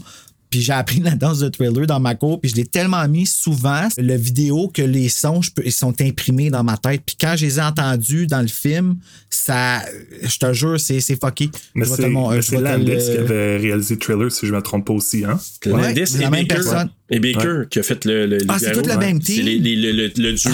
Puis 0.50 0.60
j'ai 0.62 0.72
appris 0.72 1.00
la 1.00 1.12
danse 1.16 1.40
de 1.40 1.48
Thriller 1.48 1.86
dans 1.86 2.00
ma 2.00 2.14
cour, 2.14 2.40
puis 2.40 2.50
je 2.50 2.56
l'ai 2.56 2.64
tellement 2.66 3.06
mis 3.08 3.26
souvent, 3.26 3.88
le 3.98 4.16
vidéo, 4.16 4.68
que 4.72 4.82
les 4.82 5.08
sons, 5.08 5.42
je 5.42 5.50
peux- 5.50 5.62
ils 5.64 5.72
sont 5.72 5.94
imprimés 6.00 6.50
dans 6.50 6.62
ma 6.64 6.76
tête. 6.76 7.02
Puis 7.04 7.16
quand 7.20 7.34
je 7.36 7.46
les 7.46 7.58
ai 7.58 7.62
entendus 7.62 8.26
dans 8.26 8.40
le 8.42 8.48
film, 8.48 8.96
ça, 9.30 9.82
je 10.22 10.38
te 10.38 10.52
jure, 10.52 10.78
c'est 10.80 11.00
c'est 11.00 11.18
fucké. 11.20 11.50
Mais 11.74 11.84
Je 11.84 11.90
c'est 11.94 12.08
mon- 12.08 12.30
mais 12.30 12.42
c'est 12.42 12.60
Landis 12.60 12.84
le- 12.92 12.96
qui 12.98 13.18
avait 13.18 13.56
réalisé 13.58 13.98
Thriller, 13.98 14.30
si 14.30 14.46
je 14.46 14.52
me 14.52 14.60
trompe 14.62 14.86
pas 14.86 14.92
aussi, 14.94 15.24
hein? 15.24 15.38
Landis 15.66 16.06
c'est 16.06 16.18
et 16.18 16.22
la 16.22 16.30
même 16.30 16.46
Baker. 16.46 16.54
personne. 16.62 16.90
Et 17.10 17.20
Baker 17.20 17.62
qui 17.70 17.78
a 17.78 17.82
fait 17.82 18.04
le, 18.04 18.26
le 18.26 18.38
Ah, 18.48 18.56
c'est 18.58 18.66
Loup-garou. 18.74 18.82
tout 18.82 18.88
le 18.90 18.98
même 18.98 19.20
C'est 19.22 19.34
team? 19.34 19.44
les- 19.44 19.58
les- 19.58 19.76
le, 19.76 19.92
le- 19.92 20.12
le 20.16 20.32
duo. 20.32 20.50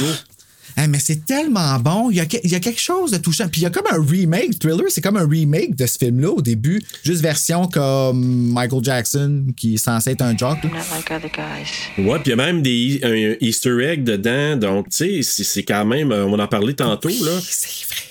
Mais 0.76 0.98
c'est 0.98 1.24
tellement 1.24 1.78
bon. 1.78 2.10
Il 2.10 2.16
y, 2.16 2.20
a, 2.20 2.26
que- 2.26 2.36
il 2.44 2.50
y 2.50 2.54
a 2.54 2.60
quelque 2.60 2.80
chose 2.80 3.10
de 3.12 3.18
touchant. 3.18 3.48
Puis 3.48 3.60
il 3.60 3.64
y 3.64 3.66
a 3.66 3.70
comme 3.70 3.86
un 3.90 4.04
remake. 4.04 4.58
Thriller, 4.58 4.86
c'est 4.88 5.00
comme 5.00 5.16
un 5.16 5.26
remake 5.28 5.74
de 5.76 5.86
ce 5.86 5.96
film-là 5.98 6.30
au 6.30 6.42
début. 6.42 6.82
Juste 7.04 7.20
version 7.22 7.66
comme 7.68 8.52
Michael 8.52 8.82
Jackson, 8.82 9.44
qui 9.56 9.74
est 9.74 9.78
censé 9.78 10.10
être 10.10 10.22
un 10.22 10.36
jock. 10.36 10.58
like. 10.62 12.06
Ouais, 12.08 12.18
puis 12.18 12.26
il 12.26 12.30
y 12.30 12.32
a 12.32 12.36
même 12.36 12.62
des 12.62 13.00
un 13.02 13.36
Easter 13.40 13.78
egg 13.84 14.04
dedans. 14.04 14.56
Donc, 14.56 14.88
tu 14.90 15.22
sais, 15.22 15.44
c'est- 15.44 15.62
quand 15.62 15.84
même. 15.84 16.10
euh, 16.12 16.24
On 16.26 16.38
en 16.38 16.48
parler 16.48 16.74
tantôt, 16.74 17.08
là. 17.08 17.38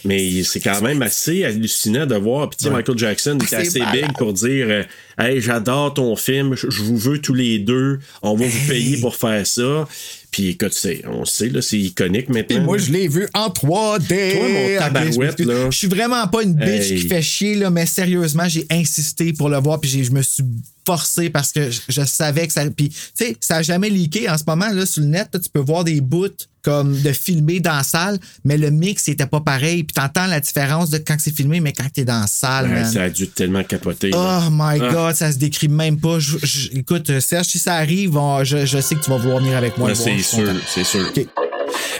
Mais 0.06 0.44
c'est 0.44 0.60
quand 0.60 0.82
même 0.82 1.01
assez 1.01 1.44
hallucinant 1.44 2.06
de 2.06 2.15
voir. 2.15 2.50
Puis, 2.50 2.58
tu 2.58 2.63
sais, 2.65 2.72
Michael 2.72 2.98
Jackson 2.98 3.36
était 3.36 3.48
C'est 3.48 3.56
assez 3.56 3.80
malade. 3.80 3.96
big 4.08 4.18
pour 4.18 4.34
dire 4.34 4.65
euh, 4.70 4.84
Hey, 5.18 5.41
j'adore 5.41 5.94
ton 5.94 6.15
film, 6.15 6.56
je 6.56 6.70
je 6.70 6.82
vous 6.82 6.98
veux 6.98 7.20
tous 7.20 7.34
les 7.34 7.60
deux, 7.60 8.00
on 8.24 8.36
va 8.36 8.46
vous 8.48 8.68
payer 8.68 8.98
pour 9.01 9.15
faire 9.15 9.46
ça. 9.46 9.88
Puis, 10.31 10.47
écoute, 10.47 10.73
c'est- 10.73 11.01
on 11.07 11.25
sait, 11.25 11.50
là, 11.50 11.61
c'est 11.61 11.77
iconique 11.77 12.29
maintenant. 12.29 12.55
Puis 12.55 12.59
moi, 12.65 12.77
je 12.77 12.89
l'ai 12.91 13.09
vu 13.09 13.27
en 13.33 13.50
3D. 13.50 14.31
Toi, 14.38 14.47
mon 14.47 14.65
Ok, 14.73 14.77
tabarouette, 14.79 15.13
je 15.13 15.19
m'excuse. 15.19 15.45
là. 15.47 15.69
Je 15.69 15.77
suis 15.77 15.88
vraiment 15.88 16.25
pas 16.29 16.43
une 16.43 16.53
bitch 16.53 16.91
Hey. 16.91 17.01
qui 17.01 17.07
fait 17.09 17.21
chier, 17.21 17.55
là, 17.55 17.69
mais 17.69 17.85
sérieusement, 17.85 18.47
j'ai 18.47 18.65
insisté 18.71 19.33
pour 19.33 19.50
le 19.50 19.57
voir, 19.57 19.81
puis 19.81 19.89
je 20.03 20.11
me 20.11 20.21
suis 20.21 20.43
forcé 20.85 21.29
parce 21.29 21.51
que 21.51 21.69
je, 21.69 21.81
je 21.89 22.05
savais 22.05 22.47
que 22.47 22.53
ça. 22.53 22.63
Puis, 22.69 22.89
tu 22.89 22.95
sais, 23.13 23.35
ça 23.41 23.57
a 23.57 23.61
jamais 23.61 23.89
leaké 23.89 24.29
en 24.29 24.38
ce 24.38 24.43
moment, 24.47 24.69
là, 24.71 24.85
sur 24.85 25.01
le 25.01 25.09
net. 25.09 25.27
là, 25.33 25.39
tu 25.39 25.50
peux 25.50 25.59
voir 25.59 25.83
des 25.83 26.00
bouts 26.00 26.29
comme 26.62 27.00
de 27.01 27.12
filmer 27.12 27.60
dans 27.60 27.75
la 27.77 27.84
salle, 27.84 28.20
mais 28.44 28.58
le 28.58 28.72
mix 28.72 29.08
était 29.08 29.25
pas 29.25 29.41
pareil. 29.41 29.84
Puis 29.84 29.94
t'entends 29.94 30.27
la 30.27 30.39
différence 30.39 30.89
de 30.89 30.98
quand 30.98 31.15
c'est 31.20 31.36
filmé, 31.36 31.60
mais 31.60 31.74
quand 31.74 31.88
t'es 31.94 32.06
dans 32.06 32.22
la 32.22 32.27
salle, 32.27 32.65
Ouais, 32.68 32.82
man. 32.82 32.91
ça 32.91 33.03
a 33.03 33.10
dû 33.10 33.27
tellement 33.27 33.63
capoter. 33.63 34.12
Oh 34.13 34.39
my 34.51 34.80
Ah. 34.82 34.89
god, 34.91 35.15
ça 35.15 35.32
se 35.32 35.38
décrit 35.38 35.68
même 35.70 36.00
pas. 36.00 36.20
Je- 36.20 36.38
je- 36.44 36.70
écoute, 36.77 37.20
Serge, 37.20 37.48
si 37.48 37.60
ça 37.60 37.75
arrive, 37.75 38.18
on- 38.18 38.44
je, 38.44 38.65
je 38.65 38.80
sais 38.80 38.96
que 38.96 39.01
tu 39.03 39.10
vas 39.10 39.18
vouloir 39.18 39.39
venir 39.39 39.58
avec 39.58 39.77
moi. 39.77 39.89
Ouais, 39.89 39.96
c'est 39.96 40.18
sûr, 40.20 40.51
c'est 40.68 40.84
sûr. 40.84 41.06
OK. 41.10 41.25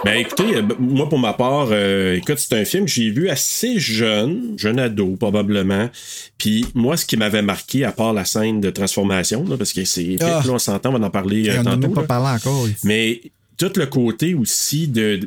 Ben 0.04 0.14
écoutez, 0.18 0.56
euh, 0.58 0.64
moi 0.80 1.08
pour 1.08 1.20
ma 1.20 1.34
part, 1.34 1.68
euh, 1.72 2.16
écoute, 2.18 2.40
c'est 2.40 2.60
un 2.60 2.66
film 2.66 2.86
que 2.86 2.92
j'ai 2.92 3.10
vu 3.12 3.30
assez 3.30 3.80
jeune, 3.80 4.56
jeune 4.58 4.80
ado 4.80 5.16
probablement. 5.16 5.90
Puis 6.38 6.66
moi, 6.74 6.98
ce 6.98 7.06
qui 7.06 7.18
m'avait 7.18 7.44
marqué, 7.44 7.86
à 7.86 7.92
part 7.92 8.12
la 8.12 8.26
scène 8.26 8.60
de 8.62 8.70
transformation, 8.72 9.46
là, 9.48 9.58
parce 9.58 9.74
que 9.74 9.86
c'est 9.86 10.18
là, 10.20 10.42
on 10.50 10.58
s'entend, 10.60 10.94
on 10.94 11.00
va 11.00 11.06
en 11.06 11.10
parler 11.12 11.50
euh, 11.50 11.58
on 11.60 11.64
tantôt. 11.64 11.78
même 11.78 11.94
pas 11.94 12.04
parlé 12.04 12.36
encore. 12.36 12.68
Mais 12.84 13.22
tout 13.62 13.80
le 13.80 13.86
côté 13.86 14.34
aussi 14.34 14.88
de, 14.88 15.20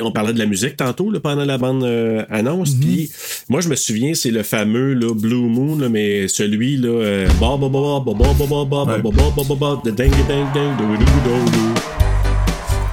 On 0.00 0.12
parlait 0.12 0.32
de 0.32 0.38
la 0.38 0.46
musique 0.46 0.76
tantôt 0.76 1.10
pendant 1.20 1.44
la 1.44 1.58
bande 1.58 1.84
annonce. 2.30 2.74
Mm. 2.76 2.80
Puis 2.80 3.10
moi, 3.48 3.60
je 3.60 3.68
me 3.68 3.74
souviens, 3.74 4.14
c'est 4.14 4.30
le 4.30 4.42
fameux 4.42 4.94
là, 4.94 5.14
Blue 5.14 5.48
Moon, 5.48 5.76
mais 5.90 6.28
celui 6.28 6.76
là. 6.76 7.26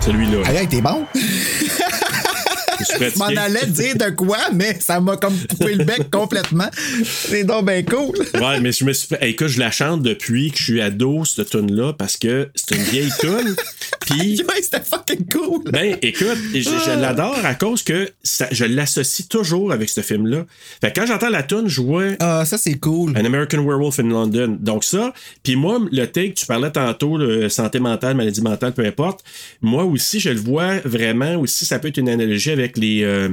Celui-là. 0.01 0.43
Ah, 0.45 0.53
il 0.53 0.63
était 0.63 0.81
bon! 0.81 1.05
Je 2.85 3.17
m'en 3.19 3.25
allais 3.25 3.65
dire 3.67 3.95
de 3.95 4.09
quoi, 4.11 4.37
mais 4.53 4.77
ça 4.79 4.99
m'a 4.99 5.17
comme 5.17 5.35
coupé 5.49 5.75
le 5.75 5.83
bec 5.83 6.09
complètement. 6.11 6.69
C'est 7.03 7.43
donc 7.43 7.65
bien 7.67 7.83
cool. 7.83 8.15
Ouais, 8.41 8.59
mais 8.59 8.71
je 8.71 8.83
me 8.85 8.93
suis 8.93 9.07
hey, 9.21 9.31
écoute, 9.31 9.47
je 9.47 9.59
la 9.59 9.71
chante 9.71 10.01
depuis 10.01 10.51
que 10.51 10.57
je 10.57 10.63
suis 10.63 10.81
ado, 10.81 11.23
cette 11.25 11.49
tune 11.49 11.73
là 11.75 11.93
parce 11.93 12.17
que 12.17 12.49
c'est 12.55 12.75
une 12.75 12.83
vieille 12.83 13.11
tune. 13.19 13.55
Puis 14.01 14.41
Ouais, 14.47 14.61
C'était 14.61 14.81
fucking 14.81 15.25
cool. 15.31 15.63
Ben, 15.71 15.95
écoute, 16.01 16.37
je, 16.53 16.59
je 16.61 16.69
Ah. 16.89 16.95
l'adore 16.95 17.39
à 17.43 17.53
cause 17.55 17.83
que 17.83 18.09
ça- 18.23 18.47
je 18.51 18.65
l'associe 18.65 19.27
toujours 19.27 19.71
avec 19.71 19.89
ce 19.89 20.01
film-là. 20.01 20.45
Fait 20.81 20.91
que 20.91 20.99
quand 20.99 21.05
j'entends 21.07 21.29
la 21.29 21.43
tune, 21.43 21.67
je 21.67 21.81
vois 21.81 22.03
Ah, 22.19 22.43
ça, 22.45 22.57
c'est 22.57 22.73
cool. 22.79 23.11
An 23.17 23.25
American 23.25 23.59
Werewolf 23.63 23.99
in 23.99 24.09
London. 24.09 24.57
Donc 24.59 24.83
ça, 24.83 25.13
puis 25.43 25.55
moi, 25.55 25.79
le 25.91 26.05
take, 26.05 26.33
tu 26.33 26.45
parlais 26.45 26.71
tantôt, 26.71 27.17
le 27.17 27.49
santé 27.49 27.79
mentale, 27.79 28.15
maladie 28.15 28.41
mentale, 28.41 28.73
peu 28.73 28.85
importe. 28.85 29.23
Moi 29.61 29.83
aussi, 29.83 30.19
je 30.19 30.29
le 30.29 30.39
vois 30.39 30.79
vraiment 30.85 31.35
aussi, 31.35 31.65
ça 31.65 31.77
peut 31.79 31.89
être 31.89 31.97
une 31.97 32.09
analogie 32.09 32.51
avec 32.51 32.68
les, 32.77 33.03
euh, 33.03 33.29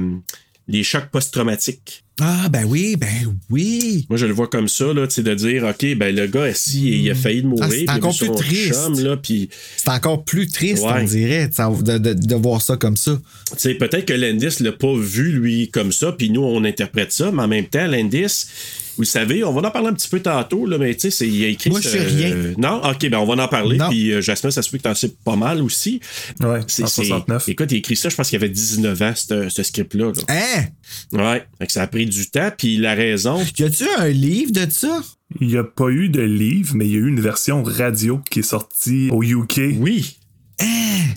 les 0.67 0.83
chocs 0.83 1.09
post-traumatiques. 1.11 2.03
Ah, 2.19 2.49
ben 2.49 2.63
oui, 2.65 2.95
ben 2.95 3.07
oui. 3.51 4.07
Moi, 4.09 4.17
je 4.17 4.25
le 4.25 4.33
vois 4.33 4.47
comme 4.47 4.67
ça, 4.67 4.91
là, 4.91 5.05
tu 5.05 5.13
sais, 5.15 5.23
de 5.23 5.35
dire, 5.35 5.63
OK, 5.65 5.95
ben 5.95 6.15
le 6.15 6.25
gars, 6.25 6.51
si 6.51 7.03
il 7.03 7.11
a 7.11 7.15
failli 7.15 7.43
de 7.43 7.47
mourir, 7.47 7.65
Ah, 7.69 7.71
c'est 7.71 7.89
encore 7.91 8.17
plus 8.17 8.31
triste. 8.35 8.73
chum, 8.73 8.99
là, 9.03 9.17
puis 9.17 9.49
C'est 9.77 9.89
encore 9.89 10.23
plus 10.25 10.47
triste, 10.47 10.83
Ouais. 10.83 10.93
on 10.95 11.03
dirait, 11.03 11.47
de, 11.47 11.97
de- 11.99 12.13
de 12.13 12.35
voir 12.35 12.59
ça 12.63 12.75
comme 12.75 12.97
ça. 12.97 13.19
Tu 13.51 13.55
sais, 13.59 13.75
peut-être 13.75 14.05
que 14.05 14.13
Landis 14.13 14.63
l'a 14.63 14.71
pas 14.71 14.95
vu, 14.97 15.31
lui, 15.31 15.69
comme 15.69 15.91
ça, 15.91 16.11
puis 16.11 16.31
nous, 16.31 16.41
on 16.41 16.63
interprète 16.63 17.11
ça, 17.11 17.31
mais 17.31 17.43
en 17.43 17.47
même 17.47 17.67
temps, 17.67 17.85
Landis, 17.85 18.47
vous 18.97 19.03
le 19.03 19.07
savez, 19.07 19.43
on 19.43 19.53
va 19.53 19.67
en 19.67 19.71
parler 19.71 19.87
un 19.87 19.93
petit 19.93 20.09
peu 20.09 20.19
tantôt, 20.19 20.65
là, 20.65 20.77
mais 20.77 20.93
tu 20.95 21.01
sais, 21.01 21.11
c'est- 21.11 21.27
il 21.27 21.43
a 21.45 21.47
écrit. 21.47 21.69
Moi, 21.69 21.79
je 21.81 21.87
sais 21.89 21.99
rien. 22.03 22.31
euh, 22.31 22.53
non, 22.57 22.81
ok, 22.83 23.09
ben 23.09 23.17
on 23.19 23.25
va 23.25 23.41
en 23.43 23.47
parler, 23.47 23.77
Non. 23.77 23.87
puis 23.89 24.11
euh, 24.11 24.21
Jasmine, 24.21 24.51
ça 24.51 24.61
se 24.61 24.69
peut 24.69 24.77
que 24.77 24.83
t'en 24.83 24.95
sais 24.95 25.13
pas 25.23 25.35
mal 25.35 25.61
aussi. 25.61 26.01
Ouais, 26.41 26.59
C'est- 26.67 26.83
en 26.83 26.87
c'est- 26.87 27.03
69. 27.05 27.47
Écoute, 27.49 27.71
il 27.71 27.75
a 27.75 27.77
écrit 27.77 27.95
ça, 27.95 28.09
je 28.09 28.15
pense 28.15 28.29
qu'il 28.29 28.35
avait 28.37 28.49
19 28.49 29.01
ans, 29.01 29.13
ce, 29.15 29.47
ce 29.49 29.63
script-là. 29.63 30.11
là. 30.11 30.21
Hein? 30.27 30.63
Ouais, 31.13 31.43
fait 31.59 31.67
que 31.67 31.71
ça 31.71 31.83
a 31.83 31.87
pris 31.87 32.05
du 32.05 32.29
temps, 32.29 32.49
puis 32.57 32.77
la 32.77 32.93
raison. 32.95 33.39
Y 33.57 33.63
a-tu 33.63 33.83
un 33.97 34.09
livre 34.09 34.51
de 34.51 34.67
ça? 34.69 35.01
Il 35.41 35.47
n'y 35.47 35.57
a 35.57 35.63
pas 35.63 35.89
eu 35.89 36.07
de 36.09 36.21
livre, 36.21 36.73
mais 36.75 36.85
il 36.85 36.91
y 36.91 36.95
a 36.95 36.99
eu 36.99 37.07
une 37.07 37.19
version 37.19 37.61
radio 37.61 38.21
qui 38.31 38.39
est 38.39 38.43
sortie 38.43 39.09
au 39.11 39.21
UK, 39.23 39.75
Oui, 39.77 40.16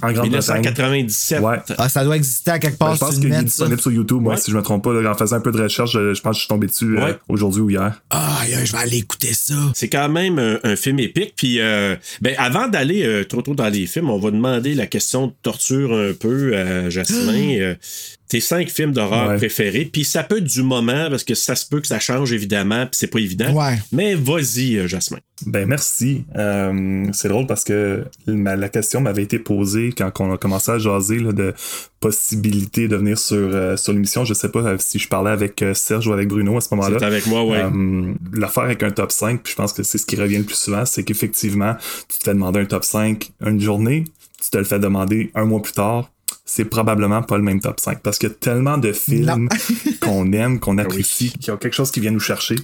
en 0.02 0.12
Grande-Bretagne. 0.12 0.60
1997. 0.60 1.40
Ouais. 1.40 1.56
Ah, 1.78 1.88
ça 1.88 2.04
doit 2.04 2.16
exister 2.16 2.50
à 2.50 2.58
quelque 2.58 2.72
Ben, 2.78 2.86
part 2.86 2.94
je 2.94 3.00
pense 3.00 3.18
qu'il 3.18 3.32
est 3.32 3.42
disponible 3.42 3.80
sur 3.80 3.92
YouTube, 3.92 4.26
Ouais. 4.26 4.36
si 4.36 4.50
je 4.50 4.56
me 4.56 4.62
trompe 4.62 4.84
pas. 4.84 4.92
là, 4.92 5.10
en 5.10 5.14
faisant 5.14 5.36
un 5.36 5.40
peu 5.40 5.52
de 5.52 5.62
recherche, 5.62 5.92
je, 5.92 6.14
je 6.14 6.20
pense 6.20 6.32
que 6.32 6.36
je 6.36 6.40
suis 6.40 6.48
tombé 6.48 6.66
dessus 6.66 6.98
euh, 6.98 7.14
aujourd'hui 7.28 7.60
ou 7.62 7.70
hier. 7.70 8.00
Ah, 8.10 8.40
je 8.46 8.72
vais 8.72 8.78
aller 8.78 8.98
écouter 8.98 9.32
ça. 9.32 9.54
C'est 9.74 9.88
quand 9.88 10.08
même 10.08 10.38
un, 10.38 10.58
un 10.62 10.76
film 10.76 10.98
épique. 11.00 11.34
Puis, 11.36 11.60
euh, 11.60 11.96
ben, 12.20 12.34
avant 12.38 12.68
d'aller 12.68 13.02
euh, 13.04 13.24
trop 13.24 13.42
trop 13.42 13.54
dans 13.54 13.68
les 13.68 13.86
films, 13.86 14.10
on 14.10 14.18
va 14.18 14.30
demander 14.30 14.74
la 14.74 14.86
question 14.86 15.28
de 15.28 15.32
torture 15.42 15.92
un 15.94 16.12
peu 16.12 16.56
à 16.56 16.90
Jasmin. 16.90 17.74
Tes 18.30 18.40
cinq 18.40 18.70
films 18.70 18.92
d'horreur 18.92 19.28
Ouais. 19.30 19.36
préférés. 19.36 19.90
Puis 19.92 20.04
ça 20.04 20.22
peut 20.22 20.38
être 20.38 20.44
du 20.44 20.62
moment, 20.62 21.10
parce 21.10 21.24
que 21.24 21.34
ça 21.34 21.54
se 21.56 21.66
peut 21.66 21.80
que 21.80 21.86
ça 21.88 21.98
change, 22.00 22.32
évidemment, 22.32 22.86
puis 22.86 22.94
c'est 22.94 23.08
pas 23.08 23.18
évident. 23.18 23.52
Ouais. 23.52 23.76
Mais 23.92 24.14
vas-y, 24.14 24.76
euh, 24.78 24.86
Jasmin. 24.86 25.18
Ben 25.46 25.66
merci. 25.66 26.24
Euh, 26.36 27.06
c'est 27.12 27.28
drôle 27.28 27.46
parce 27.46 27.64
que 27.64 28.04
ma- 28.26 28.56
la 28.56 28.68
question 28.68 29.00
m'avait 29.00 29.22
été 29.22 29.38
posée 29.38 29.92
quand 29.96 30.10
on 30.20 30.32
a 30.32 30.36
commencé 30.38 30.70
à 30.70 30.78
jaser 30.78 31.18
là, 31.18 31.32
de 31.32 31.54
possibilités 31.98 32.88
de 32.88 32.96
venir 32.96 33.18
sur, 33.18 33.36
euh, 33.36 33.76
sur 33.76 33.92
l'émission. 33.92 34.24
Je 34.24 34.34
sais 34.34 34.48
pas 34.50 34.76
si 34.78 34.98
je 34.98 35.08
parlais 35.08 35.30
avec 35.30 35.64
Serge 35.74 36.06
ou 36.08 36.12
avec 36.12 36.28
Bruno 36.28 36.56
à 36.56 36.60
ce 36.60 36.68
moment-là. 36.74 36.96
C'est 36.98 37.04
avec 37.04 37.26
moi, 37.26 37.44
ouais. 37.44 37.62
Euh, 37.62 38.14
L'affaire 38.32 38.64
avec 38.64 38.82
un 38.82 38.90
top 38.90 39.12
5, 39.12 39.42
puis 39.42 39.52
je 39.52 39.56
pense 39.56 39.72
que 39.72 39.82
c'est 39.82 39.98
ce 39.98 40.06
qui 40.06 40.16
revient 40.16 40.38
le 40.38 40.44
plus 40.44 40.56
souvent, 40.58 40.84
c'est 40.84 41.02
qu'effectivement, 41.04 41.74
tu 42.08 42.18
te 42.18 42.24
fais 42.24 42.34
demander 42.34 42.60
un 42.60 42.64
top 42.66 42.84
5 42.84 43.30
une 43.44 43.60
journée, 43.60 44.04
tu 44.42 44.50
te 44.50 44.58
le 44.58 44.64
fais 44.64 44.78
demander 44.78 45.30
un 45.34 45.44
mois 45.44 45.60
plus 45.62 45.72
tard, 45.72 46.10
c'est 46.52 46.64
probablement 46.64 47.22
pas 47.22 47.36
le 47.36 47.44
même 47.44 47.60
top 47.60 47.78
5 47.78 48.00
parce 48.00 48.18
qu'il 48.18 48.28
y 48.28 48.32
a 48.32 48.34
tellement 48.34 48.76
de 48.76 48.92
films 48.92 49.48
qu'on 50.00 50.32
aime, 50.32 50.58
qu'on 50.58 50.78
apprécie, 50.78 51.30
qu'il 51.30 51.46
y 51.46 51.50
a 51.52 51.56
quelque 51.56 51.74
chose 51.74 51.92
qui 51.92 52.00
vient 52.00 52.10
nous 52.10 52.18
chercher. 52.18 52.56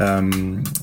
Euh, 0.00 0.28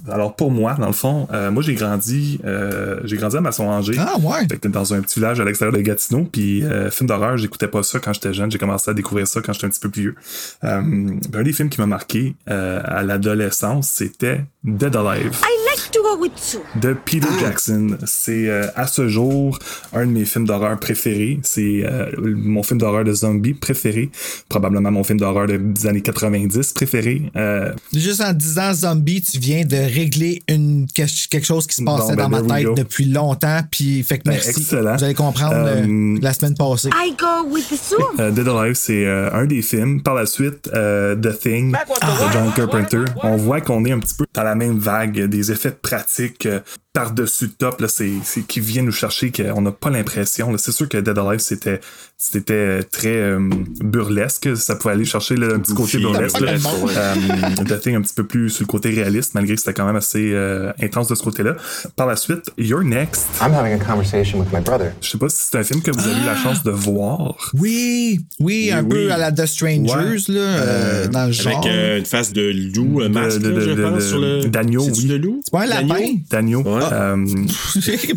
alors 0.09 0.37
pour 0.37 0.51
moi, 0.51 0.75
dans 0.75 0.87
le 0.87 0.93
fond, 0.93 1.27
euh, 1.33 1.51
moi 1.51 1.61
j'ai 1.61 1.73
grandi, 1.73 2.39
euh, 2.45 3.01
j'ai 3.03 3.17
grandi 3.17 3.35
à 3.35 3.41
Masson-Angers. 3.41 3.97
Ah, 3.99 4.17
ouais. 4.19 4.47
Fait 4.49 4.57
que 4.57 4.69
dans 4.69 4.93
un 4.93 5.01
petit 5.01 5.19
village 5.19 5.41
à 5.41 5.43
l'extérieur 5.43 5.75
de 5.75 5.81
Gatineau, 5.81 6.29
puis 6.31 6.63
euh, 6.63 6.89
film 6.91 7.09
d'horreur, 7.09 7.35
j'écoutais 7.35 7.67
pas 7.67 7.83
ça 7.83 7.99
quand 7.99 8.13
j'étais 8.13 8.33
jeune, 8.33 8.49
j'ai 8.49 8.57
commencé 8.57 8.89
à 8.89 8.93
découvrir 8.93 9.27
ça 9.27 9.41
quand 9.41 9.51
j'étais 9.51 9.65
un 9.65 9.69
petit 9.69 9.81
peu 9.81 9.89
plus 9.89 10.01
vieux. 10.01 10.15
Euh, 10.63 11.09
un 11.33 11.43
des 11.43 11.51
films 11.51 11.67
qui 11.67 11.81
m'a 11.81 11.87
marqué 11.87 12.35
euh, 12.49 12.81
à 12.85 13.03
l'adolescence, 13.03 13.89
c'était 13.89 14.45
Dead 14.67 14.95
Alive 14.95 15.39
I 15.43 15.67
like 15.69 15.91
to 15.91 16.01
go 16.01 16.19
with 16.19 16.31
you. 16.53 16.61
de 16.81 16.93
Peter 17.05 17.27
Jackson. 17.39 17.97
C'est 18.05 18.47
euh, 18.49 18.65
à 18.75 18.87
ce 18.87 19.07
jour 19.07 19.59
un 19.93 20.05
de 20.07 20.11
mes 20.11 20.25
films 20.25 20.45
d'horreur 20.47 20.79
préférés. 20.79 21.39
C'est 21.43 21.83
euh, 21.85 22.09
mon 22.25 22.63
film 22.63 22.79
d'horreur 22.79 23.03
de 23.03 23.13
zombie 23.13 23.53
préféré. 23.53 24.09
Probablement 24.49 24.89
mon 24.91 25.03
film 25.03 25.19
d'horreur 25.19 25.45
de- 25.47 25.57
des 25.57 25.85
années 25.85 26.01
90 26.01 26.73
préféré. 26.73 27.21
Euh, 27.35 27.73
Juste 27.93 28.21
en 28.21 28.33
disant 28.33 28.73
zombie, 28.73 29.21
tu 29.21 29.37
viens 29.37 29.63
de 29.65 29.75
régler 29.75 30.41
une, 30.49 30.87
quelque 30.93 31.29
quelque 31.29 31.45
chose 31.45 31.67
qui 31.67 31.75
se 31.75 31.83
passait 31.83 32.15
Bon, 32.15 32.27
ben, 32.27 32.29
dans 32.29 32.47
ma 32.47 32.57
tête 32.57 32.73
depuis 32.75 33.05
longtemps. 33.05 33.59
Puis, 33.69 34.01
fait 34.03 34.17
que 34.19 34.23
Ben, 34.23 34.31
merci. 34.31 34.49
excellent. 34.61 34.95
Vous 34.97 35.03
allez 35.03 35.13
comprendre 35.13 35.53
Euh, 35.55 35.83
euh, 35.85 36.17
la 36.21 36.33
semaine 36.33 36.55
passée. 36.55 36.89
I 36.93 37.13
go 37.17 37.47
with 37.51 37.67
the. 37.69 38.19
Euh, 38.19 38.31
Dead 38.31 38.47
Alive, 38.47 38.73
c'est 38.75 39.05
euh, 39.05 39.29
un 39.31 39.45
des 39.45 39.61
films. 39.61 40.01
Par 40.01 40.15
la 40.15 40.25
suite, 40.25 40.69
euh, 40.73 41.15
The 41.15 41.37
Thing 41.39 41.71
de 41.71 42.33
John 42.33 42.51
Carpenter. 42.55 43.03
On 43.23 43.35
voit 43.35 43.61
qu'on 43.61 43.85
est 43.85 43.91
un 43.91 43.99
petit 43.99 44.15
peu 44.15 44.25
dans 44.33 44.43
la 44.43 44.54
même 44.55 44.77
vague 44.79 45.25
des 45.25 45.51
effets 45.51 45.71
pratiques 45.71 46.45
euh, 46.45 46.59
par-dessus 46.93 47.45
le 47.45 47.51
top. 47.51 47.81
Là, 47.81 47.87
c'est, 47.89 48.09
c'est 48.23 48.41
qui 48.47 48.59
vient 48.61 48.81
nous 48.83 48.91
chercher 48.91 49.31
qu'on 49.31 49.61
n'a 49.61 49.71
pas 49.71 49.89
l'impression. 49.89 50.55
C'est 50.57 50.71
sûr 50.71 50.87
que 50.87 50.97
Dead 50.97 51.17
Alive, 51.17 51.39
c'était, 51.39 51.81
c'était 52.17 52.81
très 52.83 53.15
euh, 53.15 53.39
burlesque. 53.81 54.55
Ça 54.55 54.75
pouvait 54.75 54.93
aller 54.93 55.05
chercher 55.05 55.35
là, 55.35 55.47
un 55.55 55.59
petit 55.59 55.73
côté 55.73 55.97
burlesque. 55.99 56.39
là. 56.39 56.53
Euh, 56.53 57.77
Thing 57.81 57.95
un 57.95 58.01
petit 58.01 58.13
peu 58.13 58.25
plus 58.25 58.49
sur 58.49 58.63
le 58.63 58.67
côté 58.67 58.89
réaliste, 58.89 59.33
malgré 59.35 59.55
que 59.55 59.59
c'était 59.61 59.73
quand 59.73 59.85
même 59.85 59.95
assez 59.97 60.31
euh, 60.33 60.71
intense 60.81 61.09
de 61.09 61.15
ce 61.15 61.23
côté-là. 61.23 61.55
Par 61.97 62.07
la 62.07 62.15
suite, 62.15 62.51
You're 62.57 62.83
Next. 62.83 63.25
I'm 63.41 63.53
having 63.53 63.73
a 63.73 63.83
conversation 63.83 64.39
with 64.39 64.51
my 64.53 64.61
brother. 64.61 64.93
Je 65.01 65.09
sais 65.09 65.17
pas 65.17 65.27
si 65.29 65.37
c'est 65.51 65.57
un 65.57 65.63
film 65.63 65.81
que 65.81 65.91
vous 65.91 66.07
avez 66.07 66.21
eu 66.21 66.25
la 66.25 66.35
chance 66.37 66.63
de 66.63 66.71
voir. 66.71 67.51
Oui, 67.53 68.21
oui, 68.39 68.71
un 68.71 68.81
oui. 68.83 68.89
peu 68.89 69.11
à 69.11 69.17
la 69.17 69.31
The 69.33 69.45
Strangers, 69.45 69.91
Ouais. 69.93 70.17
là, 70.29 70.39
euh, 70.41 71.07
dans 71.09 71.25
le 71.25 71.31
genre. 71.33 71.57
Avec 71.57 71.71
euh, 71.71 71.97
une 71.99 72.05
face 72.05 72.31
de 72.31 72.51
loup, 72.75 73.01
de- 73.01 73.07
masque, 73.09 73.39
de- 73.39 73.49
là, 73.49 73.55
de- 73.55 73.59
je 73.61 73.71
de- 73.71 73.83
pense, 73.83 73.95
de- 73.95 73.99
sur 73.99 74.19
le. 74.19 74.44
Dagno, 74.49 74.81
C'est-tu 74.81 75.11
oui. 75.11 75.19
loup? 75.19 75.41
C'est 75.43 75.51
pas 75.51 75.63
un 75.63 75.65
lapin? 75.67 76.15
Dagno. 76.29 76.63
Euh, 76.65 77.25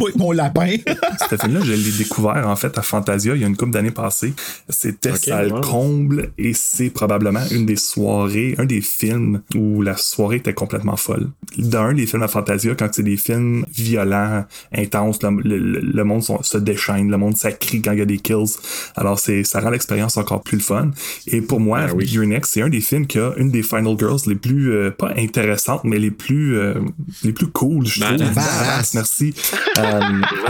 Oui, 0.01 0.11
mon 0.17 0.33
lapin. 0.33 0.77
ce 1.31 1.37
film-là, 1.37 1.61
je 1.64 1.73
l'ai 1.73 1.93
découvert 1.99 2.47
en 2.49 2.57
fait 2.57 2.77
à 2.79 2.83
Fantasia 2.83 3.35
il 3.35 3.41
y 3.41 3.45
a 3.45 3.49
une 3.49 3.57
couple 3.57 3.73
d'années 3.73 3.91
passées. 3.91 4.33
C'était 4.69 5.11
Ok, 5.11 5.17
ça 5.19 5.43
le 5.43 5.53
wow. 5.53 5.61
comble 5.61 6.31
et 6.38 6.53
c'est 6.55 6.91
probablement 6.91 7.43
une 7.51 7.67
des 7.67 7.77
soirées, 7.77 8.55
un 8.59 8.64
des 8.64 8.81
films 8.81 9.41
où 9.55 9.83
la 9.83 9.97
soirée 9.97 10.37
était 10.37 10.55
complètement 10.55 10.97
folle. 10.97 11.29
D'un 11.57 11.93
des 11.95 12.07
films 12.07 12.23
à 12.23 12.29
Fantasia, 12.29 12.75
quand 12.75 12.88
c'est 12.93 13.03
des 13.03 13.17
films 13.17 13.64
violents, 13.75 14.45
intenses, 14.77 15.19
le, 15.23 15.31
le- 15.43 15.59
le- 15.59 15.81
le 15.81 16.05
monde 16.05 16.23
sont- 16.23 16.43
se 16.43 16.59
déchaîne, 16.59 17.11
le 17.11 17.17
monde 17.17 17.37
s'accrie 17.37 17.83
quand 17.83 17.93
il 17.93 17.99
y 17.99 18.03
a 18.03 18.07
des 18.07 18.19
kills. 18.19 18.57
Alors 18.97 19.19
c'est 19.19 19.45
ça 19.45 19.61
rend 19.61 19.71
l'expérience 19.71 20.17
encore 20.17 20.43
plus 20.43 20.57
le 20.59 20.62
fun. 20.62 20.91
Et 21.27 21.41
pour 21.41 21.61
moi, 21.61 21.87
Ben 21.87 21.93
oui. 21.97 22.07
Your 22.07 22.27
Next, 22.27 22.53
c'est 22.53 22.62
un 22.62 22.69
des 22.69 22.81
films 22.81 23.07
qui 23.07 23.19
a 23.19 23.33
une 23.37 23.51
des 23.51 23.62
Final 23.62 23.97
Girls 23.99 24.21
les 24.27 24.35
plus 24.35 24.73
euh, 24.73 24.91
pas 24.91 25.12
intéressantes, 25.17 25.83
mais 25.85 25.99
les 25.99 26.11
plus 26.18 26.57
euh, 26.57 26.74
les 27.24 27.33
plus 27.33 27.46
cool, 27.46 27.87
je 27.87 28.00
trouve. 28.00 28.18
Badass. 28.18 28.94
Merci. 28.94 29.35
Euh, 29.78 30.00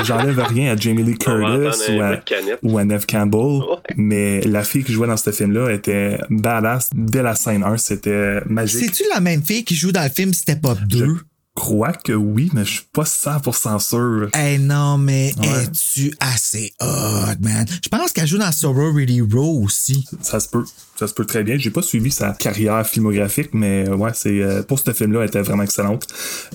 J'enlève 0.04 0.38
rien 0.40 0.72
à 0.72 0.76
Jamie 0.76 1.02
Lee 1.04 1.16
Curtis 1.16 1.92
ou 1.92 2.00
à, 2.00 2.20
ou 2.62 2.78
à 2.78 2.84
Neve 2.84 3.06
Campbell, 3.06 3.60
mais 3.96 4.40
la 4.42 4.64
fille 4.64 4.82
qui 4.82 4.92
jouait 4.92 5.06
dans 5.06 5.16
ce 5.16 5.30
film-là 5.30 5.70
était 5.72 6.18
badass 6.30 6.90
dès 6.94 7.22
la 7.22 7.34
scène 7.34 7.62
1, 7.62 7.76
c'était 7.76 8.40
magique. 8.46 8.84
C'est-tu 8.86 9.04
la 9.14 9.20
même 9.20 9.42
fille 9.42 9.64
qui 9.64 9.76
joue 9.76 9.92
dans 9.92 10.02
le 10.02 10.10
film 10.10 10.32
Step 10.34 10.64
Up 10.66 10.78
2? 10.86 10.98
Je 10.98 11.12
crois 11.58 11.92
que 11.92 12.12
oui, 12.12 12.50
mais 12.54 12.64
je 12.64 12.70
suis 12.74 12.86
pas 12.92 13.02
100% 13.04 13.78
sûr. 13.80 14.28
Eh 14.38 14.58
non, 14.58 14.96
mais 14.98 15.32
Ouais. 15.38 15.64
es-tu 15.64 16.14
assez 16.20 16.72
hot, 16.80 17.36
man? 17.40 17.66
Je 17.82 17.88
pense 17.88 18.12
qu'elle 18.12 18.26
joue 18.26 18.38
dans 18.38 18.52
Sorority 18.52 19.20
Row 19.20 19.62
aussi. 19.64 20.04
Ça 20.22 20.40
se 20.40 20.48
peut. 20.48 20.64
Ça 20.98 21.06
se 21.06 21.14
peut 21.14 21.24
très 21.24 21.44
bien. 21.44 21.56
J'ai 21.58 21.70
pas 21.70 21.82
suivi 21.82 22.10
sa 22.10 22.32
carrière 22.32 22.84
filmographique, 22.86 23.50
mais 23.52 23.88
ouais, 23.88 24.10
c'est 24.14 24.40
euh, 24.42 24.62
pour 24.62 24.78
ce 24.80 24.92
film-là, 24.92 25.20
elle 25.22 25.28
était 25.28 25.42
vraiment 25.42 25.62
excellente. 25.62 26.06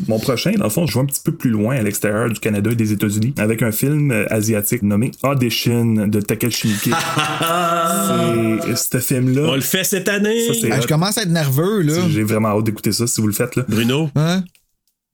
Mon 0.07 0.19
prochain, 0.19 0.51
dans 0.57 0.65
le 0.65 0.69
fond, 0.69 0.85
je 0.85 0.93
vais 0.95 0.99
un 0.99 1.05
petit 1.05 1.21
peu 1.23 1.31
plus 1.33 1.49
loin 1.49 1.75
à 1.77 1.81
l'extérieur 1.81 2.29
du 2.29 2.39
Canada 2.41 2.71
et 2.71 2.75
des 2.75 2.91
États-Unis 2.91 3.33
avec 3.37 3.61
un 3.61 3.71
film 3.71 4.11
euh, 4.11 4.25
asiatique 4.33 4.81
nommé 4.83 5.11
Audition 5.23 6.07
de 6.07 6.19
Takeshi 6.19 6.67
Miike. 6.67 6.89
c'est 8.65 8.75
ce 8.75 8.99
film-là. 8.99 9.43
On 9.49 9.55
le 9.55 9.61
fait 9.61 9.83
cette 9.83 10.09
année. 10.09 10.47
Ça, 10.47 10.53
c'est 10.59 10.71
Ah, 10.71 10.81
je 10.81 10.87
commence 10.87 11.17
à 11.17 11.21
être 11.23 11.29
nerveux, 11.29 11.81
là. 11.81 11.93
J'ai 12.09 12.23
vraiment 12.23 12.49
hâte 12.49 12.65
d'écouter 12.65 12.91
ça 12.91 13.07
si 13.07 13.21
vous 13.21 13.27
le 13.27 13.33
faites 13.33 13.55
là. 13.55 13.63
Bruno? 13.69 14.09
Hein? 14.15 14.43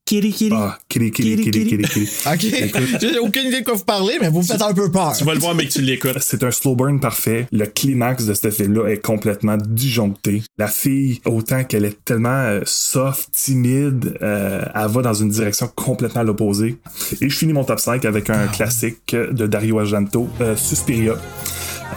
Kiri 0.09 0.31
Kiri. 0.31 0.55
Ah, 0.55 0.75
kiri 0.89 1.11
kiri 1.11 1.35
kiri 1.37 1.65
kiri 1.67 1.83
kiri. 1.83 2.09
OK. 2.25 2.99
J'ai 2.99 3.19
aucune 3.19 3.45
idée 3.45 3.59
de 3.59 3.63
quoi 3.63 3.75
vous 3.75 3.83
parlez, 3.83 4.17
mais 4.19 4.29
vous 4.29 4.39
me 4.39 4.43
faites 4.43 4.59
un 4.59 4.73
peu 4.73 4.89
peur. 4.89 5.13
Tu 5.15 5.23
vas 5.23 5.35
le 5.35 5.39
voir, 5.39 5.53
mais 5.53 5.67
que 5.67 5.71
tu 5.71 5.83
l'écoutes. 5.83 6.17
C'est 6.19 6.43
un 6.43 6.49
slow 6.49 6.73
burn 6.73 6.99
parfait. 6.99 7.45
Le 7.51 7.67
climax 7.67 8.25
de 8.25 8.33
ce 8.33 8.49
film-là 8.49 8.87
est 8.87 8.97
complètement 8.97 9.55
disjoncté. 9.55 10.41
La 10.57 10.67
fille, 10.67 11.21
autant 11.25 11.63
qu'elle 11.63 11.85
est 11.85 12.03
tellement 12.05 12.29
euh, 12.29 12.61
soft, 12.65 13.29
timide, 13.33 14.17
euh, 14.23 14.65
elle 14.73 14.87
va 14.87 15.03
dans 15.03 15.13
une 15.13 15.29
direction 15.29 15.69
complètement 15.75 16.21
à 16.21 16.23
l'opposé. 16.23 16.77
Et 17.21 17.29
je 17.29 17.37
finis 17.37 17.53
mon 17.53 17.63
top 17.63 17.79
5 17.79 18.03
avec 18.03 18.31
un 18.31 18.47
classique 18.47 19.15
de 19.15 19.45
Dario 19.45 19.77
Argento, 19.77 20.27
euh, 20.41 20.55
Suspiria. 20.55 21.17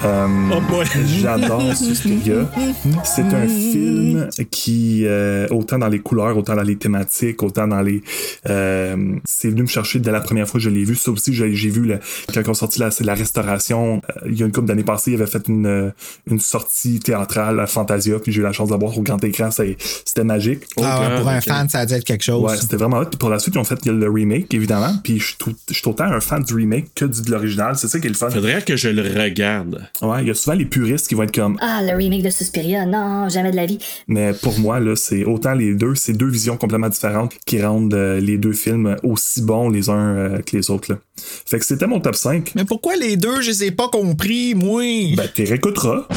Euh, 0.04 0.26
Oh 0.52 0.60
boy. 0.68 0.84
J'adore 1.06 1.74
Suspiria. 1.76 2.50
C'est 3.04 3.22
un 3.22 3.46
film 3.46 4.28
qui, 4.50 5.02
euh, 5.04 5.46
autant 5.50 5.78
dans 5.78 5.88
les 5.88 6.00
couleurs, 6.00 6.36
autant 6.36 6.56
dans 6.56 6.62
les 6.62 6.76
thématiques, 6.76 7.42
autant 7.42 7.68
dans 7.68 7.80
les... 7.82 8.02
euh, 8.48 8.96
c'est 9.24 9.48
venu 9.48 9.62
me 9.62 9.66
chercher 9.66 10.00
dès 10.00 10.10
la 10.10 10.20
première 10.20 10.46
fois 10.48 10.58
que 10.58 10.64
je 10.64 10.70
l'ai 10.70 10.84
vu. 10.84 10.94
Ça 10.96 11.10
aussi, 11.10 11.32
j'ai 11.34 11.46
vu 11.70 11.82
le, 11.84 11.98
quand 12.34 12.42
on 12.48 12.54
sorti 12.54 12.80
la, 12.80 12.90
c'est 12.90 13.04
la 13.04 13.14
restauration. 13.14 14.02
euh, 14.16 14.28
il 14.28 14.38
y 14.38 14.42
a 14.42 14.46
une 14.46 14.52
couple 14.52 14.66
d'années 14.66 14.82
passées, 14.82 15.12
il 15.12 15.22
avait 15.22 15.30
fait 15.30 15.46
une, 15.48 15.66
euh, 15.66 15.90
une 16.28 16.40
sortie 16.40 16.98
théâtrale 17.00 17.60
à 17.60 17.66
Fantasia, 17.66 18.18
puis 18.18 18.32
j'ai 18.32 18.40
eu 18.40 18.44
la 18.44 18.52
chance 18.52 18.70
de 18.70 18.74
voir 18.76 18.96
au 18.96 19.02
grand 19.02 19.22
écran. 19.24 19.50
c'est- 19.50 19.76
C'était 20.04 20.24
magique. 20.24 20.64
Ah 20.82 21.00
ouais, 21.00 21.18
pour 21.20 21.28
un 21.28 21.40
fan, 21.40 21.68
ça 21.68 21.80
a 21.80 21.86
dû 21.86 21.94
être 21.94 22.04
quelque 22.04 22.24
chose. 22.24 22.42
Ouais, 22.42 22.56
c'était 22.56 22.76
vraiment 22.76 22.98
hot. 22.98 23.06
Puis 23.06 23.18
pour 23.18 23.30
la 23.30 23.38
suite, 23.38 23.54
ils 23.54 23.58
ont 23.58 23.64
fait 23.64 23.84
le 23.86 24.10
remake, 24.10 24.52
évidemment. 24.54 24.94
Puis 25.04 25.18
je 25.20 25.26
suis 25.28 25.36
tout- 25.38 25.54
je 25.70 25.74
suis 25.74 25.88
autant 25.88 26.04
un 26.04 26.20
fan 26.20 26.42
du 26.42 26.54
remake 26.54 26.92
que 26.94 27.04
du, 27.04 27.22
de 27.22 27.30
l'original. 27.30 27.76
C'est 27.76 27.88
ça 27.88 27.98
qui 28.00 28.06
est 28.06 28.10
le 28.10 28.16
fun. 28.16 28.30
Faudrait 28.30 28.62
que 28.62 28.76
je 28.76 28.88
le 28.88 29.02
regarde. 29.02 29.81
Ouais, 30.02 30.22
il 30.22 30.28
y 30.28 30.30
a 30.30 30.34
souvent 30.34 30.56
les 30.56 30.64
puristes 30.64 31.08
qui 31.08 31.14
vont 31.14 31.22
être 31.24 31.34
comme 31.34 31.56
Ah, 31.60 31.80
le 31.82 31.96
remake 31.96 32.22
de 32.22 32.30
Suspiria, 32.30 32.86
non, 32.86 33.28
jamais 33.28 33.50
de 33.50 33.56
la 33.56 33.66
vie. 33.66 33.78
Mais 34.08 34.32
pour 34.32 34.58
moi, 34.58 34.80
là, 34.80 34.96
c'est 34.96 35.24
autant 35.24 35.54
les 35.54 35.74
deux, 35.74 35.94
c'est 35.94 36.12
deux 36.12 36.28
visions 36.28 36.56
complètement 36.56 36.88
différentes 36.88 37.34
qui 37.46 37.62
rendent 37.62 37.94
euh, 37.94 38.20
les 38.20 38.38
deux 38.38 38.52
films 38.52 38.96
aussi 39.02 39.42
bons 39.42 39.68
les 39.70 39.88
uns 39.90 40.16
euh, 40.16 40.38
que 40.38 40.56
les 40.56 40.70
autres. 40.70 40.92
Là. 40.92 40.98
Fait 41.16 41.58
que 41.58 41.64
c'était 41.64 41.86
mon 41.86 42.00
top 42.00 42.14
5. 42.16 42.52
Mais 42.54 42.64
pourquoi 42.64 42.96
les 42.96 43.16
deux, 43.16 43.40
je 43.42 43.50
les 43.50 43.64
ai 43.64 43.70
pas 43.70 43.88
compris, 43.88 44.54
moi? 44.54 44.82
Ben, 45.16 45.28
t'es 45.34 45.44
réécouteras. 45.44 46.06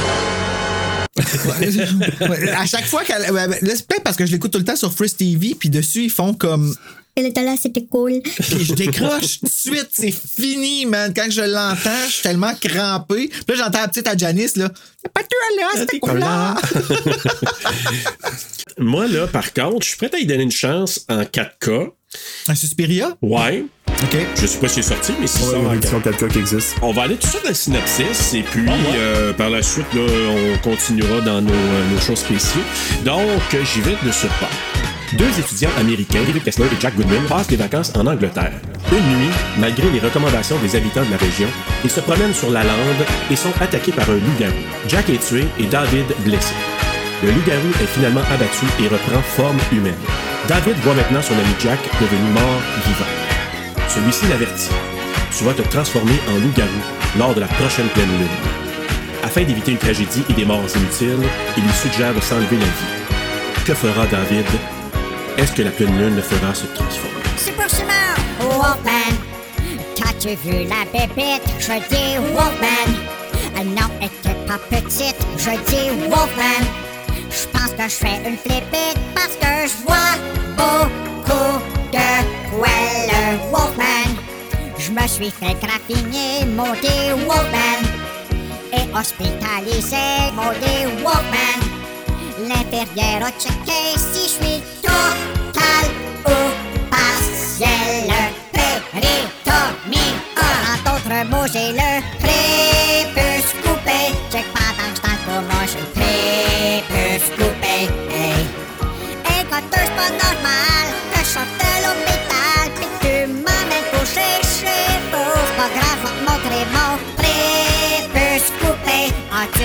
Ouais, 1.17 2.49
à 2.49 2.65
chaque 2.65 2.86
fois 2.86 3.04
qu'elle. 3.04 3.32
ouais, 3.32 3.47
ben, 3.47 3.58
là, 3.62 3.71
c'est 3.73 3.88
peut-être 3.88 4.04
parce 4.04 4.17
que 4.17 4.25
je 4.25 4.34
l'écoute 4.34 4.51
tout 4.51 4.58
le 4.60 4.65
temps 4.65 4.75
sur 4.75 4.91
Freeze 4.91 5.15
TV, 5.15 5.56
puis 5.58 5.69
dessus, 5.69 6.04
ils 6.04 6.10
font 6.10 6.34
comme. 6.34 6.73
Elle 7.17 7.28
était 7.28 7.43
là, 7.43 7.56
c'était 7.60 7.86
cool. 7.86 8.21
Puis 8.21 8.65
je 8.65 8.73
décroche 8.73 9.39
tout 9.39 9.45
de 9.45 9.49
suite, 9.51 9.88
c'est 9.93 10.12
fini, 10.12 10.86
man. 10.86 11.13
Quand 11.15 11.28
je 11.30 11.41
l'entends, 11.41 12.06
je 12.08 12.12
suis 12.12 12.23
tellement 12.23 12.54
crampé. 12.60 13.30
Puis 13.30 13.43
là, 13.47 13.56
j'entends 13.56 13.80
la 13.80 13.88
petite 13.88 14.08
à 14.08 14.17
Janice, 14.17 14.58
là. 14.58 14.69
Pas 15.13 15.21
de 15.21 15.62
là, 15.62 15.67
c'était 15.75 15.99
cool 15.99 16.19
là. 16.19 16.56
Moi, 18.78 19.08
là, 19.08 19.28
par 19.28 19.54
contre, 19.54 19.84
je 19.84 19.89
suis 19.89 19.97
prêt 19.97 20.10
à 20.13 20.17
y 20.17 20.25
donner 20.25 20.43
une 20.43 20.51
chance 20.51 21.06
en 21.08 21.21
4K. 21.21 21.91
Un 22.49 22.56
Suspiria? 22.56 23.15
Ouais. 23.21 23.65
OK. 23.88 24.17
Je 24.41 24.45
sais 24.45 24.58
pas 24.60 24.67
si 24.67 24.84
c'est 24.84 24.89
sorti, 24.93 25.13
mais 25.21 25.28
si 25.28 25.41
Ouais, 25.43 25.58
une 25.58 25.75
édition 25.75 26.01
4K 26.01 26.28
qui 26.34 26.39
existe. 26.39 26.75
On 26.82 26.91
va 26.91 27.04
aller 27.04 27.15
tout 27.15 27.28
de 27.28 27.32
suite 27.32 27.43
dans 27.43 27.49
le 27.49 27.56
synopsis 27.56 28.34
et 28.34 28.43
puis 28.43 28.65
euh, 28.67 29.32
par 29.32 29.49
la 29.49 29.63
suite, 29.63 29.86
là, 29.93 30.01
on 30.01 30.58
continuera 30.58 31.21
dans 31.21 31.41
nos, 31.41 31.54
euh, 31.54 31.91
nos 31.93 32.01
choses 32.01 32.19
spéciaux. 32.19 32.62
Donc, 33.06 33.23
j'y 33.51 33.80
vais 33.80 33.95
de 34.06 34.12
ce 34.12 34.28
pas. 34.28 34.49
Deux 35.13 35.39
étudiants 35.39 35.69
américains, 35.79 36.23
David 36.25 36.43
Kessler 36.43 36.65
et 36.65 36.81
Jack 36.81 36.95
Goodwin, 36.95 37.21
passent 37.29 37.51
les 37.51 37.57
vacances 37.57 37.93
en 37.95 38.07
Angleterre. 38.07 38.51
Une 38.91 39.17
nuit, 39.17 39.33
malgré 39.59 39.89
les 39.91 39.99
recommandations 39.99 40.57
des 40.59 40.75
habitants 40.75 41.05
de 41.05 41.11
la 41.11 41.17
région, 41.17 41.47
ils 41.83 41.89
se 41.89 41.99
promènent 41.99 42.33
sur 42.33 42.49
la 42.49 42.63
lande 42.63 43.05
et 43.29 43.35
sont 43.35 43.53
attaqués 43.61 43.91
par 43.91 44.09
un 44.09 44.15
loup-garou. 44.15 44.53
Jack 44.87 45.09
est 45.09 45.25
tué 45.25 45.45
et 45.59 45.67
David 45.67 46.05
blessé. 46.25 46.53
Le 47.23 47.31
loup-garou 47.31 47.69
est 47.81 47.87
finalement 47.93 48.23
abattu 48.33 48.65
et 48.83 48.87
reprend 48.87 49.21
forme 49.21 49.57
humaine. 49.71 49.93
David 50.47 50.75
voit 50.77 50.95
maintenant 50.95 51.21
son 51.21 51.33
ami 51.33 51.55
Jack 51.59 51.79
devenu 52.01 52.31
mort 52.31 52.61
vivant. 52.85 53.87
Celui-ci 53.87 54.27
l'avertit. 54.27 54.69
Tu 55.37 55.43
vas 55.43 55.53
te 55.53 55.61
transformer 55.61 56.19
en 56.29 56.39
loup-garou 56.39 56.81
lors 57.19 57.35
de 57.35 57.41
la 57.41 57.47
prochaine 57.47 57.87
pleine 57.87 58.09
lune. 58.17 58.27
Afin 59.23 59.43
d'éviter 59.43 59.71
une 59.71 59.77
tragédie 59.77 60.23
et 60.29 60.33
des 60.33 60.45
morts 60.45 60.65
inutiles, 60.75 61.27
il 61.57 61.63
lui 61.63 61.73
suggère 61.73 62.13
de 62.13 62.21
s'enlever 62.21 62.57
la 62.57 62.65
vie. 62.65 63.63
Que 63.65 63.73
fera 63.73 64.05
David? 64.07 64.45
Est-ce 65.37 65.51
que 65.51 65.63
la 65.63 65.71
pleine 65.71 65.97
lune 65.97 66.15
le 66.15 66.21
fera 66.21 66.53
se 66.55 66.65
transformer? 66.67 67.11
Super 67.37 67.69
Simon! 67.69 68.15
Wolfman! 68.39 69.13
T'as-tu 69.95 70.29
vu 70.29 70.63
la 70.63 70.85
bébête? 70.93 71.43
Je 71.59 71.73
dis 71.89 72.17
Wolfman! 72.33 72.87
Elle 73.59 73.67
non, 73.67 73.89
elle 73.99 74.07
était 74.07 74.39
pas 74.47 74.57
petite, 74.69 75.17
je 75.37 75.51
dis 75.69 75.89
Wolfman! 76.09 76.63
Je 77.29 77.47
pense 77.51 77.71
que 77.71 77.83
je 77.83 77.95
fais 77.95 78.29
une 78.29 78.37
flippette 78.37 78.97
parce 79.13 79.35
que 79.35 79.67
je 79.67 79.85
vois 79.85 80.15
beaucoup 80.55 81.59
de 81.91 82.07
poils 82.49 83.39
Wolfman! 83.51 84.15
Je 84.77 84.91
me 84.91 85.05
suis 85.07 85.31
fait 85.31 85.55
graffiner, 85.61 86.45
maudit 86.45 87.11
Wolfman! 87.27 87.81
Et 88.71 88.97
hospitalisé, 88.97 90.31
maudit 90.33 91.03
Wolfman! 91.03 91.74
L'infirmière 92.47 93.25
a 93.25 93.31
checké 93.31 93.97
si 93.97 94.23
je 94.23 94.34
suis 94.43 94.63
total 94.81 95.86
ou 96.27 96.38
partiel. 96.91 98.13
Péritomie. 98.53 100.13
En 100.38 100.75
d'autres 100.84 101.21
mots, 101.29 101.47
j'ai 101.51 101.71
le 101.71 102.01
prépuce 102.19 102.64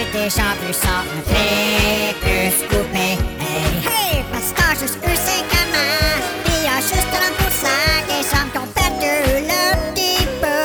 As-tu 0.00 0.12
déjà 0.12 0.54
vu 0.64 0.72
ça, 0.72 1.00
un 1.00 1.20
prépuce 1.22 2.60
coupé? 2.68 2.98
Hey, 2.98 3.16
hey, 3.84 4.24
parce 4.32 4.50
que 4.52 4.64
juste 4.80 4.98
eu 5.04 5.14
5 5.14 5.52
ans, 5.52 5.66
puis 6.44 6.54
y 6.62 6.64
a 6.66 6.80
juste 6.80 7.10
30% 7.12 8.08
des 8.08 8.24
hommes 8.32 8.50
qui 8.50 8.58
ont 8.58 8.70
perdu 8.74 9.14
le 9.46 9.62
petit 9.92 10.24
peu. 10.40 10.60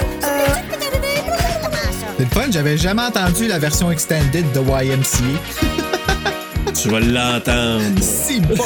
C'est 2.17 2.23
le 2.23 2.29
fun, 2.29 2.47
j'avais 2.49 2.77
jamais 2.77 3.01
entendu 3.01 3.47
la 3.47 3.59
version 3.59 3.91
extended 3.91 4.49
de 4.53 4.59
YMCA. 4.59 5.39
Tu 6.73 6.87
vas 6.89 7.01
l'entendre. 7.01 7.81
Si 8.01 8.39
bol! 8.39 8.55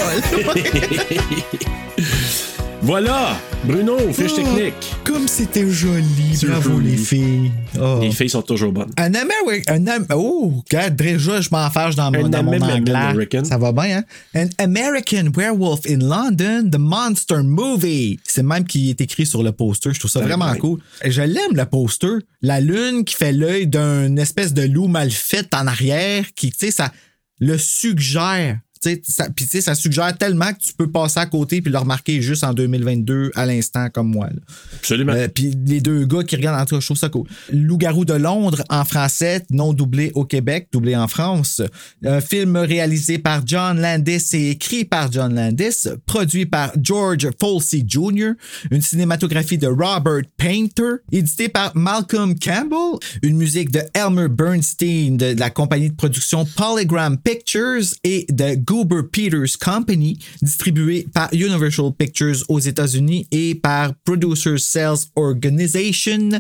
Voilà! 2.82 3.38
Bruno, 3.66 3.98
fiche 4.14 4.36
technique. 4.36 4.96
comme 5.04 5.28
c'était 5.28 5.70
joli. 5.70 6.40
Bravo, 6.44 6.76
joli. 6.76 6.92
les 6.92 6.98
filles. 6.98 7.52
Oh. 7.80 8.00
Les 8.02 8.12
filles 8.12 8.30
sont 8.30 8.42
toujours 8.42 8.72
bonnes. 8.72 8.92
Un 8.98 9.14
American. 9.14 9.74
Un 9.74 9.88
Am- 9.88 10.06
oh, 10.14 10.64
regarde, 10.66 10.96
déjà, 10.96 11.42
je 11.42 11.50
m'en 11.52 11.70
fâche 11.70 11.96
dans, 11.96 12.10
mon- 12.10 12.30
dans 12.30 12.42
mon 12.42 12.54
anglais. 12.62 13.28
Ça 13.44 13.58
va 13.58 13.74
bien, 13.74 14.02
hein? 14.34 14.46
An 14.46 14.48
American 14.64 15.26
Werewolf 15.36 15.82
in 15.90 15.98
London, 16.00 16.70
The 16.72 16.78
Monster 16.80 17.44
Movie. 17.44 18.18
C'est 18.24 18.44
même 18.44 18.64
qui 18.64 18.92
est 18.92 19.02
écrit 19.02 19.26
sur 19.26 19.44
le 19.44 19.52
poster. 19.52 19.94
Je 19.94 20.00
trouve 20.00 20.12
ça 20.12 20.22
vraiment 20.22 20.56
cool. 20.56 20.80
Je 21.06 21.22
l'aime, 21.22 21.56
le 21.56 21.66
poster. 21.66 22.20
La 22.42 22.62
lune 22.62 23.04
qui 23.04 23.16
fait 23.16 23.34
l'œil 23.34 23.68
d'une 23.68 24.18
espèce 24.18 24.54
de 24.54 24.62
loup 24.64 24.88
mal 24.88 25.12
fait 25.12 25.54
en 25.54 25.68
arrière, 25.68 26.24
qui, 26.34 26.52
tu 26.52 26.58
sais, 26.68 26.72
ça 26.72 26.94
le 27.42 27.58
suggère. 27.58 28.60
Puis 28.82 29.02
tu 29.02 29.48
sais, 29.48 29.62
ça 29.62 29.76
suggère 29.76 30.18
tellement 30.18 30.54
que 30.54 30.60
tu 30.60 30.74
peux 30.74 30.90
passer 30.90 31.20
à 31.20 31.26
côté 31.26 31.62
puis 31.62 31.72
le 31.72 31.78
remarquer 31.78 32.22
juste 32.22 32.44
en 32.44 32.54
2022 32.54 33.32
à 33.36 33.46
l'instant 33.46 33.90
comme 33.90 34.10
moi. 34.10 34.28
là. 34.28 34.40
Absolument. 34.76 35.14
Euh, 35.14 35.28
puis 35.28 35.54
les 35.66 35.82
deux 35.82 36.06
gars 36.06 36.24
qui 36.24 36.36
regardent 36.36 36.62
en 36.62 36.66
tout 36.66 36.76
cas, 36.76 36.80
je 36.80 36.86
trouve 36.86 36.98
ça 36.98 37.10
cool. 37.10 37.28
Loup-garou 37.52 38.06
de 38.06 38.14
Londres 38.14 38.64
en 38.70 38.86
français, 38.86 39.44
non 39.50 39.74
doublé 39.74 40.12
au 40.16 40.26
Québec, 40.26 40.68
doublé 40.72 40.96
en 40.96 41.08
France. 41.08 41.62
Un 42.06 42.22
film 42.22 42.56
réalisé 42.58 43.18
par 43.18 43.46
John 43.46 43.82
Landis 43.82 44.30
et 44.34 44.52
écrit 44.52 44.86
par 44.86 45.12
John 45.12 45.36
Landis, 45.36 45.88
produit 46.06 46.46
par 46.46 46.72
George 46.82 47.30
Folsey 47.40 47.84
Jr., 47.88 48.32
une 48.72 48.82
cinématographie 48.82 49.58
de 49.58 49.68
Robert 49.68 50.24
Painter, 50.38 50.98
édité 51.12 51.50
par 51.50 51.76
Malcolm 51.76 52.38
Campbell, 52.38 53.00
une 53.22 53.38
musique 53.38 53.72
de 53.72 53.82
Elmer 53.94 54.28
Bernstein 54.30 55.18
de 55.18 55.38
la 55.38 55.50
compagnie 55.50 55.90
de 55.90 55.96
production 55.96 56.46
Polygram 56.46 57.18
Pictures 57.18 57.96
et 58.04 58.26
de 58.30 58.56
Goober 58.70 59.02
Peters 59.12 59.58
Company, 59.58 60.20
distribué 60.44 61.08
par 61.12 61.34
Universal 61.34 61.92
Pictures 61.98 62.44
aux 62.50 62.60
États-Unis 62.60 63.28
et 63.32 63.56
par 63.56 63.96
Producers 64.06 64.60
Sales 64.60 65.00
Organization 65.16 66.40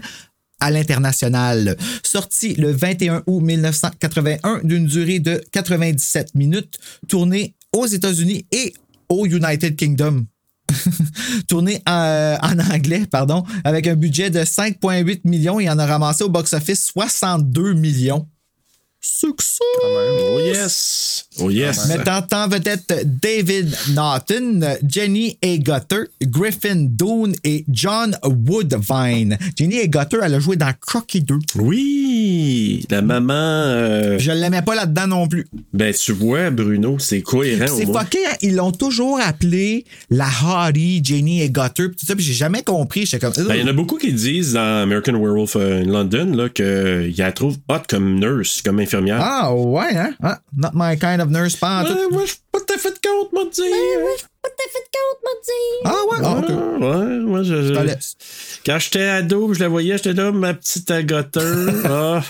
à 0.60 0.70
l'international. 0.70 1.76
Sorti 2.04 2.54
le 2.54 2.72
21 2.72 3.24
août 3.26 3.40
1981 3.40 4.60
d'une 4.64 4.86
durée 4.86 5.20
de 5.20 5.42
97 5.52 6.36
minutes, 6.36 6.78
tourné 7.08 7.56
aux 7.74 7.88
États-Unis 7.88 8.46
et 8.52 8.74
au 9.10 9.26
United 9.26 9.76
Kingdom. 9.76 10.26
tourné 11.48 11.82
en, 11.88 12.38
en 12.44 12.60
anglais, 12.60 13.08
pardon, 13.10 13.44
avec 13.64 13.88
un 13.88 13.96
budget 13.96 14.30
de 14.30 14.42
5,8 14.42 15.22
millions 15.24 15.60
et 15.60 15.68
en 15.68 15.80
a 15.80 15.86
ramassé 15.88 16.24
au 16.24 16.30
box-office 16.30 16.92
62 16.94 17.74
millions. 17.74 18.28
Succès! 19.02 19.64
Oh 19.84 20.40
yes! 20.40 21.29
Oh 21.42 21.50
yes! 21.50 21.88
Mettant 21.88 22.26
en 22.34 22.48
vedette 22.48 23.06
David 23.22 23.70
Naughton, 23.94 24.62
Jenny 24.88 25.38
A. 25.44 25.58
Gutter, 25.58 26.04
Griffin 26.24 26.76
Doone 26.90 27.34
et 27.44 27.66
John 27.70 28.16
Woodvine. 28.24 29.38
Jenny 29.58 29.80
A. 29.80 29.88
Gutter, 29.88 30.18
elle 30.24 30.34
a 30.36 30.40
joué 30.40 30.56
dans 30.56 30.72
Crocky 30.80 31.22
2. 31.22 31.36
Oui! 31.56 32.86
La 32.90 33.02
maman. 33.02 33.34
euh, 33.34 34.20
Je 34.20 34.32
l'aimais 34.32 34.62
pas 34.62 34.76
là-dedans 34.76 35.08
non 35.08 35.28
plus. 35.28 35.48
Ben, 35.74 35.94
tu 35.94 36.12
vois, 36.12 36.50
Bruno, 36.50 36.98
c'est 37.00 37.22
cohérent 37.22 37.66
C'est 37.68 37.86
fucké, 37.86 38.20
hein? 38.28 38.36
ils 38.42 38.56
l'ont 38.56 38.72
toujours 38.72 39.20
appelé 39.22 39.86
la 40.10 40.26
Hardy, 40.26 41.02
Jenny 41.04 41.42
A. 41.44 41.48
Gutter, 41.48 41.90
pis 41.90 41.96
tout 41.98 42.06
ça, 42.06 42.16
puis 42.16 42.24
j'ai 42.24 42.34
jamais 42.34 42.64
compris. 42.64 43.06
J'étais 43.06 43.20
comme. 43.20 43.34
Ben, 43.48 43.56
Il 43.56 43.62
y 43.62 43.64
en 43.64 43.68
a 43.68 43.74
beaucoup 43.74 43.98
qui 43.98 44.12
disent 44.14 44.54
dans 44.54 44.84
American 44.84 45.14
Werewolf 45.14 45.56
euh, 45.56 45.82
in 45.84 45.86
London 45.86 46.32
là, 46.36 46.50
qu'ils 46.50 47.16
la 47.18 47.32
trouvent 47.32 47.58
hot 47.70 47.76
comme 47.88 48.20
nurse, 48.20 48.62
comme 48.62 48.80
infirmière. 48.80 49.20
Ah, 49.22 49.54
ouais, 49.54 49.96
hein? 49.96 50.12
Ah, 50.22 50.40
not 50.56 50.70
my 50.74 50.98
kind 50.98 51.22
of 51.22 51.29
nurse, 51.30 51.56
pas 51.56 51.82
en 51.82 51.86
tout. 51.86 52.16
Ouais, 52.16 52.24
je 52.26 52.32
suis 52.32 52.40
pas 52.52 52.60
tout 52.60 52.74
à 52.74 52.78
fait 52.78 52.90
de 52.90 52.96
compte, 52.96 53.34
moi, 53.34 53.44
dire. 53.54 53.66
Ah, 55.86 55.96
ouais, 56.12 56.18
ah, 56.24 56.38
ok. 56.38 56.50
Ouais, 56.82 57.20
moi, 57.20 57.44
je. 57.44 57.64
je- 57.68 57.74
te 57.74 57.80
laisse. 57.80 58.16
Quand 58.66 58.80
j'étais 58.80 59.04
ado, 59.08 59.54
je 59.54 59.60
la 59.60 59.68
voyais, 59.68 59.98
j'étais 59.98 60.14
là, 60.14 60.32
ma 60.32 60.54
petite 60.54 60.90
agoteur. 60.92 61.74
ah. 61.86 62.22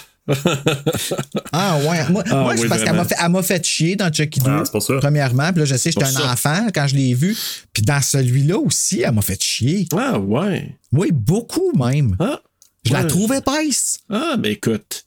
Ah 1.52 1.78
ouais, 1.80 2.10
moi, 2.10 2.24
Ah, 2.30 2.36
moi, 2.36 2.54
oui, 2.58 2.68
parce 2.68 2.84
qu'elle 2.84 2.96
m'a 2.96 3.06
fait, 3.06 3.16
elle 3.20 3.30
m'a 3.32 3.42
fait 3.42 3.66
chier 3.66 3.96
dans 3.96 4.12
Chucky 4.14 4.40
2. 4.40 4.50
Ah, 4.50 4.62
c'est 4.64 4.72
pour 4.72 4.84
ça. 4.84 4.94
Premièrement, 5.00 5.50
puis 5.52 5.60
là, 5.62 5.66
je 5.66 5.76
sais, 5.76 5.92
j'étais 5.92 6.06
un 6.06 6.12
ça. 6.12 6.32
enfant 6.32 6.68
quand 6.74 6.88
je 6.88 6.96
l'ai 6.96 7.14
vu. 7.16 7.36
Puis 7.74 7.82
dans 7.84 8.02
celui-là 8.02 8.58
aussi, 8.60 9.02
elle 9.02 9.12
m'a 9.14 9.22
fait 9.24 9.42
chier. 9.42 9.88
Ah, 9.98 10.20
ouais. 10.20 10.76
Oui, 10.92 11.10
beaucoup 11.12 11.72
même. 11.76 12.16
Ah. 12.20 12.42
Je 12.86 12.94
la 12.94 13.02
Ouais. 13.02 13.08
trouve 13.08 13.34
épaisse. 13.34 14.00
Ah, 14.10 14.36
ben 14.38 14.52
écoute. 14.52 15.06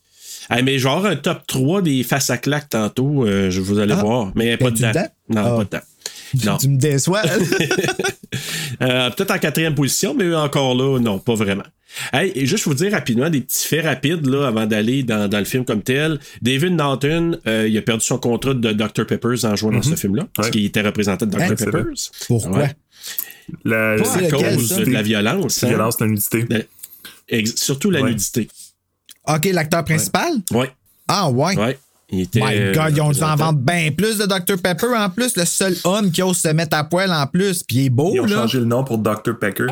Mais 0.64 0.78
genre 0.78 1.06
un 1.06 1.16
top 1.16 1.46
3 1.46 1.82
des 1.82 2.02
faces 2.02 2.30
à 2.30 2.36
claque 2.38 2.68
tantôt, 2.68 3.24
euh, 3.26 3.50
je 3.50 3.60
vous 3.60 3.78
allez 3.78 3.94
Ah. 3.96 4.02
voir. 4.02 4.32
Mais 4.34 4.56
pas 4.56 4.70
dedans. 4.70 4.90
dedans? 4.90 5.06
Non, 5.30 5.42
Ah. 5.44 5.56
pas 5.56 5.64
dedans. 5.64 5.84
Non. 6.52 6.56
Tu 6.56 6.68
me 6.68 6.76
déçois. 6.78 7.22
Euh, 8.80 9.10
Peut-être 9.10 9.30
en 9.32 9.38
quatrième 9.38 9.74
position, 9.74 10.14
mais 10.14 10.34
encore 10.34 10.74
là, 10.74 10.98
non, 10.98 11.18
pas 11.18 11.34
vraiment. 11.34 11.62
Hey, 12.12 12.32
et 12.34 12.46
juste 12.46 12.64
vous 12.64 12.72
dire 12.74 12.90
rapidement 12.92 13.28
des 13.28 13.42
petits 13.42 13.68
faits 13.68 13.84
rapides 13.84 14.26
là, 14.26 14.46
avant 14.46 14.64
d'aller 14.66 15.02
dans, 15.02 15.28
dans 15.28 15.38
le 15.38 15.44
film 15.44 15.64
comme 15.66 15.82
tel. 15.82 16.18
David 16.40 16.72
Norton, 16.72 17.38
euh, 17.46 17.68
il 17.68 17.76
a 17.76 17.82
perdu 17.82 18.04
son 18.04 18.16
contrat 18.18 18.54
de 18.54 18.72
Dr. 18.72 19.06
Peppers 19.06 19.44
en 19.44 19.54
jouant 19.56 19.72
dans 19.72 19.82
ce 19.82 19.94
film-là, 19.94 20.26
parce 20.34 20.48
Ouais. 20.48 20.52
qu'il 20.52 20.64
était 20.64 20.80
représentant 20.80 21.26
de 21.26 21.32
Dr. 21.32 21.42
Hein? 21.42 21.54
Peppers. 21.54 21.84
Pourquoi? 22.26 22.58
Ouais. 22.58 22.70
La, 23.64 23.90
À 23.92 23.96
lequel, 23.96 24.56
cause 24.56 24.68
ça? 24.70 24.76
de 24.80 24.90
la 24.90 25.02
violence. 25.02 25.60
la 25.60 25.68
hein. 25.68 25.70
violence, 25.72 26.00
la 26.00 26.06
nudité. 26.06 26.46
La- 26.48 26.58
ex- 27.28 27.56
surtout 27.56 27.90
la 27.90 28.00
Ouais. 28.00 28.08
nudité. 28.10 28.48
OK, 29.28 29.44
l'acteur 29.46 29.84
principal? 29.84 30.32
Ouais, 30.52 30.70
Ah 31.08 31.30
ouais. 31.30 31.56
ouais. 31.56 31.78
Il 32.12 32.20
était, 32.20 32.40
My 32.40 32.72
God, 32.74 32.94
ils 32.94 33.00
ont 33.00 33.10
dû 33.10 33.22
en 33.22 33.36
vendre 33.36 33.58
bien 33.58 33.90
plus 33.90 34.18
de 34.18 34.26
Dr 34.26 34.60
Pepper 34.62 34.94
en 34.96 35.08
plus. 35.08 35.34
Le 35.36 35.44
seul 35.46 35.74
homme 35.84 36.10
qui 36.12 36.22
ose 36.22 36.36
se 36.38 36.48
mettre 36.48 36.76
à 36.76 36.84
poil 36.84 37.10
en 37.10 37.26
plus. 37.26 37.62
Puis 37.62 37.76
il 37.78 37.86
est 37.86 37.90
beau, 37.90 38.10
Ils 38.14 38.20
ont 38.20 38.26
là. 38.26 38.36
changé 38.42 38.58
le 38.58 38.66
nom 38.66 38.84
pour 38.84 38.98
Dr. 38.98 39.38
Pecker. 39.40 39.66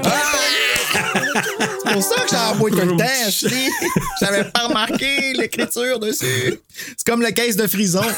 C'est 0.92 1.92
pour 1.92 2.02
ça 2.02 2.14
que 2.22 2.30
j'ai 2.30 2.36
envoyé 2.36 2.76
tout 2.76 2.86
le 2.86 2.96
temps. 2.96 3.04
je. 3.28 3.48
J'avais 4.20 4.44
pas 4.44 4.66
remarqué 4.68 5.32
l'écriture 5.34 5.98
dessus. 6.00 6.58
C'est 6.96 7.04
comme 7.06 7.20
le 7.22 7.30
caisse 7.30 7.56
de 7.56 7.66
frison. 7.66 8.00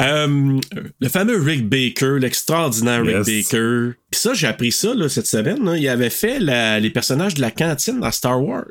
Euh, 0.00 0.58
le 1.00 1.08
fameux 1.08 1.40
Rick 1.40 1.68
Baker, 1.68 2.16
l'extraordinaire 2.18 3.04
Yes. 3.04 3.26
Rick 3.26 3.44
Baker. 3.52 3.90
Puis 4.10 4.20
ça, 4.20 4.32
j'ai 4.34 4.46
appris 4.46 4.72
ça 4.72 4.94
là, 4.94 5.08
cette 5.08 5.26
semaine. 5.26 5.62
là. 5.64 5.76
Il 5.76 5.86
avait 5.88 6.10
fait 6.10 6.40
la- 6.40 6.80
les 6.80 6.90
personnages 6.90 7.34
de 7.34 7.40
la 7.40 7.50
cantine 7.50 8.00
dans 8.00 8.10
Star 8.10 8.42
Wars. 8.42 8.64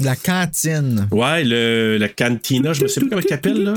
La 0.00 0.16
cantine. 0.16 1.06
Ouais, 1.10 1.44
le, 1.44 1.96
la 1.98 2.08
cantina, 2.08 2.72
je 2.72 2.82
me 2.82 2.88
sais 2.88 3.00
plus 3.00 3.08
comment 3.08 3.22
il 3.22 3.28
s'appelle, 3.28 3.62
là. 3.62 3.74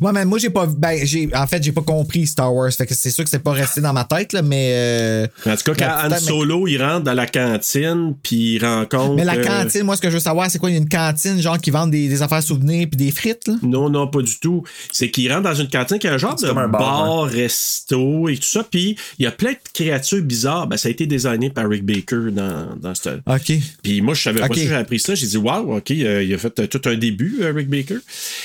Ouais, 0.00 0.12
mais 0.12 0.24
moi, 0.24 0.38
j'ai 0.38 0.50
pas. 0.50 0.66
Ben, 0.66 0.98
j'ai, 1.04 1.28
en 1.34 1.46
fait, 1.46 1.62
j'ai 1.62 1.72
pas 1.72 1.82
compris 1.82 2.26
Star 2.26 2.54
Wars. 2.54 2.72
Fait 2.72 2.86
que 2.86 2.94
c'est 2.94 3.10
sûr 3.10 3.24
que 3.24 3.30
c'est 3.30 3.42
pas 3.42 3.52
resté 3.52 3.80
dans 3.80 3.92
ma 3.92 4.04
tête, 4.04 4.32
là, 4.32 4.42
mais. 4.42 4.70
euh, 4.74 5.26
En 5.46 5.56
tout 5.56 5.72
cas, 5.72 5.74
quand 5.74 6.06
Han 6.06 6.10
mais- 6.10 6.18
Solo, 6.20 6.66
il 6.66 6.82
rentre 6.82 7.04
dans 7.04 7.14
la 7.14 7.26
cantine, 7.26 8.14
puis 8.22 8.54
il 8.54 8.64
rencontre... 8.64 9.14
Mais 9.14 9.24
la 9.24 9.34
euh, 9.36 9.44
cantine, 9.44 9.82
moi, 9.82 9.96
ce 9.96 10.00
que 10.02 10.08
je 10.08 10.14
veux 10.14 10.20
savoir, 10.20 10.50
c'est 10.50 10.58
quoi? 10.58 10.70
Il 10.70 10.74
y 10.74 10.76
a 10.76 10.80
une 10.80 10.88
cantine, 10.88 11.40
genre, 11.40 11.58
qui 11.58 11.70
vend 11.70 11.86
des, 11.86 12.08
des 12.08 12.22
affaires 12.22 12.42
souvenirs 12.42 12.86
puis 12.90 12.96
des 12.96 13.10
frites, 13.10 13.46
là? 13.48 13.54
Non, 13.62 13.88
non, 13.90 14.06
pas 14.08 14.22
du 14.22 14.38
tout. 14.38 14.62
C'est 14.92 15.10
qu'il 15.10 15.30
rentre 15.32 15.42
dans 15.44 15.54
une 15.54 15.68
cantine 15.68 15.98
qui 15.98 16.08
a 16.08 16.14
un 16.14 16.18
genre 16.18 16.34
C'est 16.38 16.46
de 16.46 16.50
comme 16.50 16.58
un 16.58 16.68
bar, 16.68 16.80
bar, 16.80 17.24
resto 17.24 18.28
et 18.28 18.36
tout 18.36 18.42
ça. 18.46 18.64
Puis 18.68 18.96
il 19.18 19.24
y 19.24 19.26
a 19.26 19.32
plein 19.32 19.52
de 19.52 19.58
créatures 19.72 20.22
bizarres. 20.22 20.66
Ben, 20.66 20.76
ça 20.76 20.88
a 20.88 20.90
été 20.90 21.06
designé 21.06 21.50
par 21.50 21.68
Rick 21.68 21.84
Baker 21.84 22.30
dans, 22.32 22.76
dans 22.80 22.94
ce. 22.94 23.10
OK. 23.26 23.52
Puis 23.82 24.00
moi, 24.06 24.14
je 24.14 24.22
savais 24.22 24.40
pas 24.40 24.48
ça, 24.48 24.54
j'ai 24.54 24.74
appris 24.74 24.98
ça. 24.98 25.14
J'ai 25.14 25.26
dit, 25.26 25.36
waouh, 25.36 25.76
OK, 25.76 25.90
euh, 25.90 26.22
il 26.22 26.32
a 26.32 26.38
fait 26.38 26.58
euh, 26.60 26.66
tout 26.66 26.80
un 26.88 26.94
début, 26.94 27.38
euh, 27.42 27.52
Rick 27.52 27.68
Baker. 27.68 27.98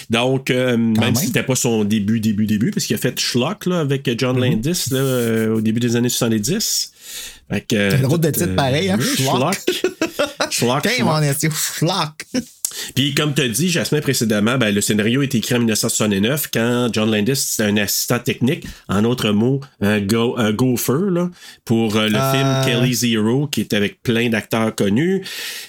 Donc, 0.09 0.49
même, 0.49 0.97
même. 0.97 1.15
si 1.15 1.27
c'était 1.27 1.43
pas 1.43 1.55
son 1.55 1.83
début, 1.83 2.19
début, 2.19 2.45
début, 2.45 2.71
parce 2.71 2.85
qu'il 2.85 2.95
a 2.95 2.99
fait 2.99 3.17
Schlock 3.19 3.65
là, 3.67 3.79
avec 3.79 4.09
John 4.19 4.35
Mhm. 4.37 4.43
Landis 4.43 4.85
là, 4.91 5.53
au 5.53 5.61
début 5.61 5.79
des 5.79 5.95
années 5.95 6.09
70. 6.09 6.91
Fait 7.51 7.61
que, 7.61 7.75
euh, 7.75 7.97
drôle 7.97 8.19
de 8.21 8.29
titre 8.29 8.55
pareil, 8.55 8.89
hein, 8.89 8.97
ouais, 8.97 9.03
Schlock. 9.05 9.55
Schlock. 10.49 10.87
Schlock, 10.87 12.25
est. 12.33 12.41
Puis 12.95 13.13
comme 13.13 13.33
tu 13.33 13.41
as 13.41 13.49
dit, 13.49 13.69
Jasmin, 13.69 13.99
précédemment, 13.99 14.57
ben, 14.57 14.73
le 14.73 14.79
scénario 14.79 15.19
a 15.21 15.25
été 15.25 15.39
écrit 15.39 15.55
en 15.55 15.59
1969 15.59 16.47
quand 16.53 16.89
John 16.93 17.11
Landis 17.11 17.35
c'était 17.35 17.63
un 17.63 17.75
assistant 17.77 18.19
technique, 18.19 18.65
en 18.87 19.03
autre 19.03 19.31
mot, 19.31 19.59
un, 19.81 19.99
go, 19.99 20.35
un 20.37 20.53
gopher, 20.53 21.09
là, 21.11 21.29
pour 21.65 21.97
euh, 21.97 22.07
le 22.07 22.15
Ah. 22.17 22.63
film 22.63 22.73
Kelly 22.81 22.93
Zero, 22.93 23.47
qui 23.47 23.59
est 23.61 23.73
avec 23.73 24.01
plein 24.01 24.29
d'acteurs 24.29 24.73
connus. 24.73 25.21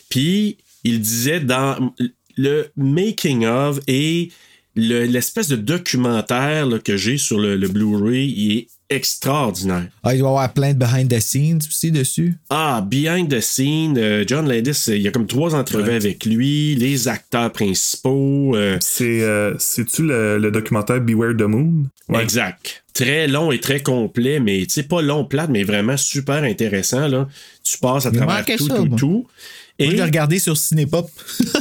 Puis 0.09 0.59
il 0.85 1.01
disait 1.01 1.41
dans 1.41 1.93
le 2.37 2.69
making 2.77 3.47
of 3.47 3.81
et 3.89 4.31
le- 4.77 5.05
l'espèce 5.05 5.49
de 5.49 5.57
documentaire 5.57 6.67
là, 6.67 6.79
que 6.79 6.97
j'ai 6.97 7.19
sur 7.19 7.39
le, 7.41 7.57
le 7.57 7.67
Blu-ray, 7.69 8.33
il 8.37 8.59
est 8.59 8.69
extraordinaire. 8.95 9.87
Ah, 10.03 10.15
il 10.15 10.19
doit 10.19 10.29
y 10.29 10.31
avoir 10.31 10.53
plein 10.53 10.73
de 10.75 10.79
behind 10.79 11.09
the 11.11 11.21
scenes 11.21 11.59
aussi 11.69 11.91
dessus. 11.91 12.37
Ah, 12.51 12.85
behind 12.87 13.29
the 13.31 13.41
scene, 13.41 13.97
euh, 13.99 14.25
John 14.27 14.49
Landis, 14.49 14.85
euh, 14.89 14.97
il 14.97 15.03
y 15.03 15.09
a 15.09 15.11
comme 15.11 15.27
trois 15.27 15.55
entrevues 15.55 15.93
avec 15.95 16.25
lui, 16.25 16.75
les 16.75 17.09
acteurs 17.09 17.51
principaux. 17.53 18.55
euh, 18.57 18.77
C'est, 18.81 19.23
euh, 19.23 19.55
c'est-tu 19.59 20.03
le, 20.03 20.39
le 20.39 20.51
documentaire 20.51 21.01
Beware 21.01 21.37
the 21.37 21.43
Moon? 21.43 21.85
Ouais. 22.09 22.23
Exact. 22.23 22.85
Très 22.95 23.27
long 23.27 23.53
et 23.53 23.61
très 23.61 23.81
complet, 23.83 24.39
mais 24.41 24.61
tu 24.67 24.71
sais, 24.75 24.83
pas 24.83 25.01
long, 25.01 25.25
plate, 25.25 25.49
mais 25.51 25.65
vraiment 25.65 25.97
super 25.97 26.43
intéressant. 26.45 27.09
Là. 27.09 27.27
Tu 27.65 27.79
passes 27.79 28.07
à 28.07 28.11
Il 28.13 28.19
travers 28.19 28.45
tout, 28.45 28.69
ça, 28.69 28.75
tout, 28.77 28.85
moi. 28.85 28.99
tout. 28.99 29.27
Et, 29.79 29.85
Moi, 29.87 29.93
je 29.93 29.97
l'ai 29.97 30.03
regardé 30.05 30.39
sur 30.39 30.55
Cinépop. 30.57 31.11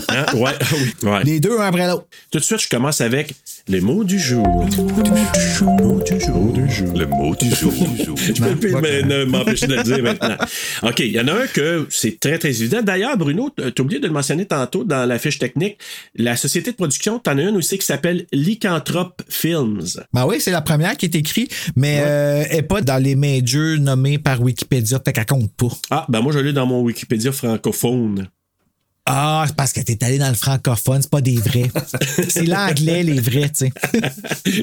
hein, 0.09 0.25
ouais, 0.35 0.51
oui, 0.73 1.09
ouais. 1.09 1.23
Les 1.23 1.39
deux, 1.39 1.57
un 1.57 1.63
après 1.63 1.87
l'autre. 1.87 2.05
Tout 2.29 2.39
de 2.39 2.43
suite, 2.43 2.59
je 2.61 2.67
commence 2.67 2.99
avec 2.99 3.33
Les 3.67 3.79
mots 3.79 4.03
du 4.03 4.19
jour. 4.19 4.45
Le 4.45 5.65
mot 5.65 6.01
du 6.01 6.19
jour. 6.19 6.53
Le 6.97 7.05
mot 7.05 7.35
du 7.35 7.49
jour. 7.49 7.73
Je 8.17 8.41
peux 8.41 8.55
plus 8.55 9.25
m'empêcher 9.25 9.67
de 9.67 9.75
le 9.75 9.83
dire 9.83 10.01
maintenant. 10.01 10.35
OK, 10.83 10.99
il 10.99 11.11
y 11.11 11.19
en 11.19 11.27
a 11.27 11.33
un 11.33 11.47
que 11.47 11.85
c'est 11.89 12.19
très, 12.19 12.39
très 12.39 12.49
évident. 12.49 12.81
D'ailleurs, 12.81 13.15
Bruno, 13.17 13.51
tu 13.55 13.63
as 13.63 13.81
oublié 13.81 13.99
de 13.99 14.07
le 14.07 14.13
mentionner 14.13 14.45
tantôt 14.45 14.83
dans 14.83 15.05
la 15.05 15.19
fiche 15.19 15.37
technique. 15.37 15.77
La 16.15 16.35
société 16.35 16.71
de 16.71 16.75
production, 16.75 17.19
tu 17.19 17.29
en 17.29 17.37
as 17.37 17.41
une 17.43 17.55
aussi 17.57 17.77
qui 17.77 17.85
s'appelle 17.85 18.25
Lycanthrope 18.31 19.21
Films. 19.29 19.85
Ben 20.11 20.25
oui, 20.25 20.37
c'est 20.39 20.51
la 20.51 20.61
première 20.61 20.97
qui 20.97 21.05
est 21.05 21.15
écrite, 21.15 21.53
mais 21.75 21.99
euh, 22.01 22.43
elle 22.49 22.57
n'est 22.57 22.61
pas 22.63 22.81
dans 22.81 23.01
les 23.01 23.15
majors 23.15 23.77
nommés 23.79 24.17
par 24.17 24.41
Wikipédia, 24.41 24.99
fait 25.05 25.13
qu'elle 25.13 25.25
compte 25.25 25.51
pas. 25.55 25.69
Ah, 25.91 26.05
ben 26.09 26.21
moi, 26.21 26.33
je 26.33 26.39
l'ai 26.39 26.53
dans 26.53 26.65
mon 26.65 26.81
Wikipédia 26.81 27.31
francophone. 27.31 28.27
Ah, 29.05 29.43
c'est 29.47 29.55
parce 29.55 29.73
que 29.73 29.81
t'es 29.81 30.03
allé 30.03 30.17
dans 30.19 30.29
le 30.29 30.35
francophone, 30.35 31.01
c'est 31.01 31.09
pas 31.09 31.21
des 31.21 31.35
vrais. 31.35 31.71
c'est 32.29 32.45
l'anglais, 32.45 33.03
les 33.03 33.19
vrais, 33.19 33.49
tu 33.49 33.67
sais. 33.67 33.71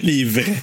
Les 0.03 0.25
vrais. 0.25 0.55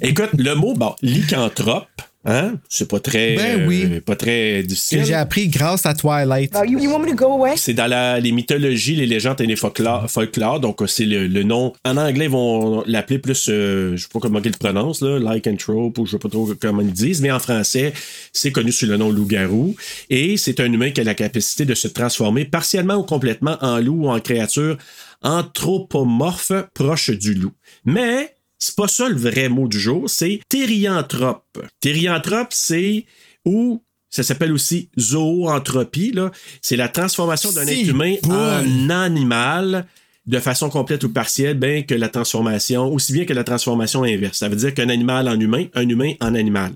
Écoute, 0.00 0.30
le 0.36 0.54
mot, 0.54 0.74
bon, 0.74 0.94
lycanthrope, 1.02 1.86
hein, 2.24 2.54
c'est 2.68 2.88
pas 2.88 3.00
très, 3.00 3.36
Ben 3.36 3.66
oui. 3.66 3.88
euh, 3.90 4.00
pas 4.00 4.16
très 4.16 4.60
Que 4.62 4.66
difficile. 4.68 5.04
j'ai 5.04 5.14
appris 5.14 5.48
grâce 5.48 5.86
à 5.86 5.94
Twilight. 5.94 6.54
You, 6.68 6.78
you 6.78 6.90
want 6.90 7.00
me 7.00 7.08
to 7.10 7.14
go 7.14 7.26
away? 7.32 7.52
C'est 7.56 7.74
dans 7.74 7.86
la- 7.86 8.20
les 8.20 8.32
mythologies, 8.32 8.96
les 8.96 9.06
légendes 9.06 9.40
et 9.40 9.46
les 9.46 9.56
folklore. 9.56 10.10
folklore. 10.10 10.60
donc, 10.60 10.82
euh, 10.82 10.86
c'est 10.86 11.04
le, 11.04 11.26
le 11.26 11.42
nom. 11.42 11.72
En 11.84 11.96
anglais, 11.96 12.26
ils 12.26 12.30
vont 12.30 12.84
l'appeler 12.86 13.18
plus, 13.18 13.48
euh, 13.48 13.96
je 13.96 14.02
sais 14.02 14.08
pas 14.12 14.20
comment 14.20 14.40
ils 14.44 14.50
le 14.52 14.58
prononcent, 14.58 15.02
là, 15.02 15.18
lycanthrope, 15.34 15.98
ou 15.98 16.06
je 16.06 16.12
sais 16.12 16.18
pas 16.18 16.28
trop 16.28 16.48
comment 16.60 16.80
ils 16.82 16.92
disent, 16.92 17.20
mais 17.22 17.30
en 17.30 17.38
français, 17.38 17.92
c'est 18.32 18.52
connu 18.52 18.72
sous 18.72 18.86
le 18.86 18.96
nom 18.96 19.10
loup-garou. 19.10 19.74
Et 20.10 20.36
c'est 20.36 20.60
un 20.60 20.72
humain 20.72 20.90
qui 20.90 21.00
a 21.00 21.04
la 21.04 21.14
capacité 21.14 21.64
de 21.64 21.74
se 21.74 21.88
transformer 21.88 22.44
partiellement 22.44 22.94
ou 22.96 23.02
complètement 23.02 23.56
en 23.60 23.78
loup 23.80 24.04
ou 24.06 24.08
en 24.10 24.20
créature 24.20 24.76
anthropomorphe 25.22 26.52
proche 26.74 27.10
du 27.10 27.34
loup. 27.34 27.52
Mais, 27.84 28.34
c'est 28.62 28.76
pas 28.76 28.86
ça 28.86 29.08
le 29.08 29.16
vrai 29.16 29.48
mot 29.48 29.66
du 29.66 29.80
jour, 29.80 30.08
c'est 30.08 30.40
thérianthrope. 30.48 31.58
Thérianthrope, 31.80 32.52
c'est 32.52 33.06
où 33.44 33.82
ça 34.08 34.22
s'appelle 34.22 34.52
aussi 34.52 34.88
zoanthropie. 34.96 36.12
Là. 36.12 36.30
C'est 36.60 36.76
la 36.76 36.88
transformation 36.88 37.50
d'un 37.50 37.66
être 37.66 37.88
humain 37.88 38.14
en 38.22 38.88
animal 38.88 39.86
de 40.26 40.38
façon 40.38 40.70
complète 40.70 41.02
ou 41.02 41.08
partielle, 41.08 41.58
bien 41.58 41.82
que 41.82 41.96
la 41.96 42.08
transformation, 42.08 42.86
aussi 42.86 43.12
bien 43.12 43.24
que 43.24 43.32
la 43.32 43.42
transformation 43.42 44.04
inverse. 44.04 44.38
Ça 44.38 44.48
veut 44.48 44.54
dire 44.54 44.72
qu'un 44.72 44.90
animal 44.90 45.26
en 45.26 45.40
humain, 45.40 45.66
un 45.74 45.88
humain 45.88 46.12
en 46.20 46.36
animal. 46.36 46.70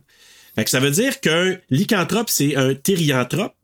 Fait 0.57 0.65
que 0.65 0.71
ça 0.71 0.81
veut 0.81 0.91
dire 0.91 1.21
qu'un 1.21 1.57
lycanthrope, 1.71 2.29
c'est 2.29 2.57
un 2.57 2.75
thérianthrope, 2.75 3.55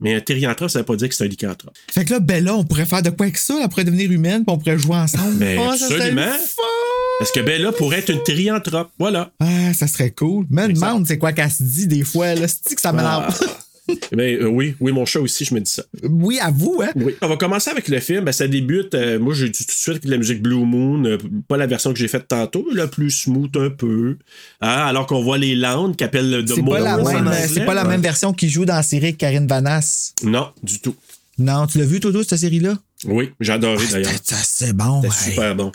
mais 0.00 0.14
un 0.14 0.20
thérianthrope, 0.20 0.70
ça 0.70 0.78
veut 0.78 0.86
pas 0.86 0.96
dire 0.96 1.10
que 1.10 1.14
c'est 1.14 1.24
un 1.24 1.28
lycanthrope. 1.28 1.76
Fait 1.90 2.06
que 2.06 2.12
là, 2.14 2.20
Bella, 2.20 2.54
on 2.54 2.64
pourrait 2.64 2.86
faire 2.86 3.02
de 3.02 3.10
quoi 3.10 3.26
avec 3.26 3.36
ça? 3.36 3.58
Elle 3.62 3.68
pourrait 3.68 3.84
devenir 3.84 4.10
humaine, 4.10 4.46
puis 4.46 4.54
on 4.54 4.56
pourrait 4.56 4.78
jouer 4.78 4.96
ensemble. 4.96 5.34
Mais 5.34 5.56
ça 5.56 5.76
serait 5.76 5.94
absolument. 5.96 6.32
fun! 6.32 7.07
Parce 7.18 7.32
que 7.32 7.40
Bella 7.40 7.72
pourrait 7.72 7.98
être 7.98 8.10
une 8.10 8.22
thérianthrope. 8.22 8.90
Voilà. 8.98 9.32
Ah, 9.40 9.74
ça 9.74 9.86
serait 9.86 10.10
cool. 10.12 10.46
Me 10.50 10.72
demande 10.72 11.06
c'est 11.06 11.18
quoi 11.18 11.32
qu'elle 11.32 11.50
se 11.50 11.62
dit 11.62 11.86
des 11.88 12.04
fois. 12.04 12.34
Là? 12.34 12.46
C'est 12.48 12.74
que 12.74 12.80
ça 12.80 12.92
m'énerve. 12.92 13.36
Ben, 14.12 14.36
euh, 14.42 14.44
oui, 14.48 14.74
oui, 14.80 14.92
mon 14.92 15.06
chat 15.06 15.18
aussi, 15.18 15.46
je 15.46 15.54
me 15.54 15.60
dis 15.60 15.70
ça. 15.70 15.82
Oui, 16.02 16.38
à 16.40 16.50
vous, 16.50 16.82
hein? 16.84 16.90
Oui. 16.94 17.14
On 17.22 17.26
va 17.28 17.38
commencer 17.38 17.70
avec 17.70 17.88
le 17.88 18.00
film. 18.00 18.22
Ben, 18.22 18.32
ça 18.32 18.46
débute. 18.46 18.94
euh, 18.94 19.18
moi, 19.18 19.32
j'ai 19.32 19.48
dit 19.48 19.60
tout 19.64 19.64
de 19.64 19.70
suite 19.70 20.00
que 20.00 20.08
la 20.08 20.18
musique 20.18 20.42
Blue 20.42 20.62
Moon, 20.62 21.02
euh, 21.06 21.16
pas 21.48 21.56
la 21.56 21.66
version 21.66 21.94
que 21.94 21.98
j'ai 21.98 22.06
faite 22.06 22.28
tantôt, 22.28 22.66
la 22.74 22.86
plus 22.86 23.10
smooth 23.10 23.56
un 23.56 23.70
peu. 23.70 24.18
Hein, 24.60 24.68
alors 24.68 25.06
qu'on 25.06 25.22
voit 25.22 25.38
les 25.38 25.54
Landes 25.54 25.96
qui 25.96 26.04
appellent 26.04 26.30
le 26.30 26.44
The 26.44 26.56
C'est 26.56 26.62
pas, 26.66 26.80
la 26.80 26.98
même, 26.98 27.32
c'est 27.48 27.64
pas 27.64 27.72
la 27.72 27.84
même 27.84 28.02
version 28.02 28.34
qui 28.34 28.50
joue 28.50 28.66
dans 28.66 28.74
la 28.74 28.82
série 28.82 29.06
avec 29.06 29.16
Karine 29.16 29.46
Vanasse. 29.46 30.12
Non, 30.22 30.50
du 30.62 30.80
tout. 30.80 30.94
Non, 31.38 31.66
tu 31.66 31.78
l'as 31.78 31.86
vu, 31.86 31.98
Toto, 31.98 32.22
cette 32.22 32.40
série-là? 32.40 32.74
Oui, 33.06 33.30
j'ai 33.40 33.52
adoré 33.54 33.82
Ah, 33.88 33.92
d'ailleurs. 33.92 34.10
C'est 34.22 34.74
bon. 34.74 35.02
Hey. 35.02 35.10
super 35.32 35.54
bon. 35.56 35.72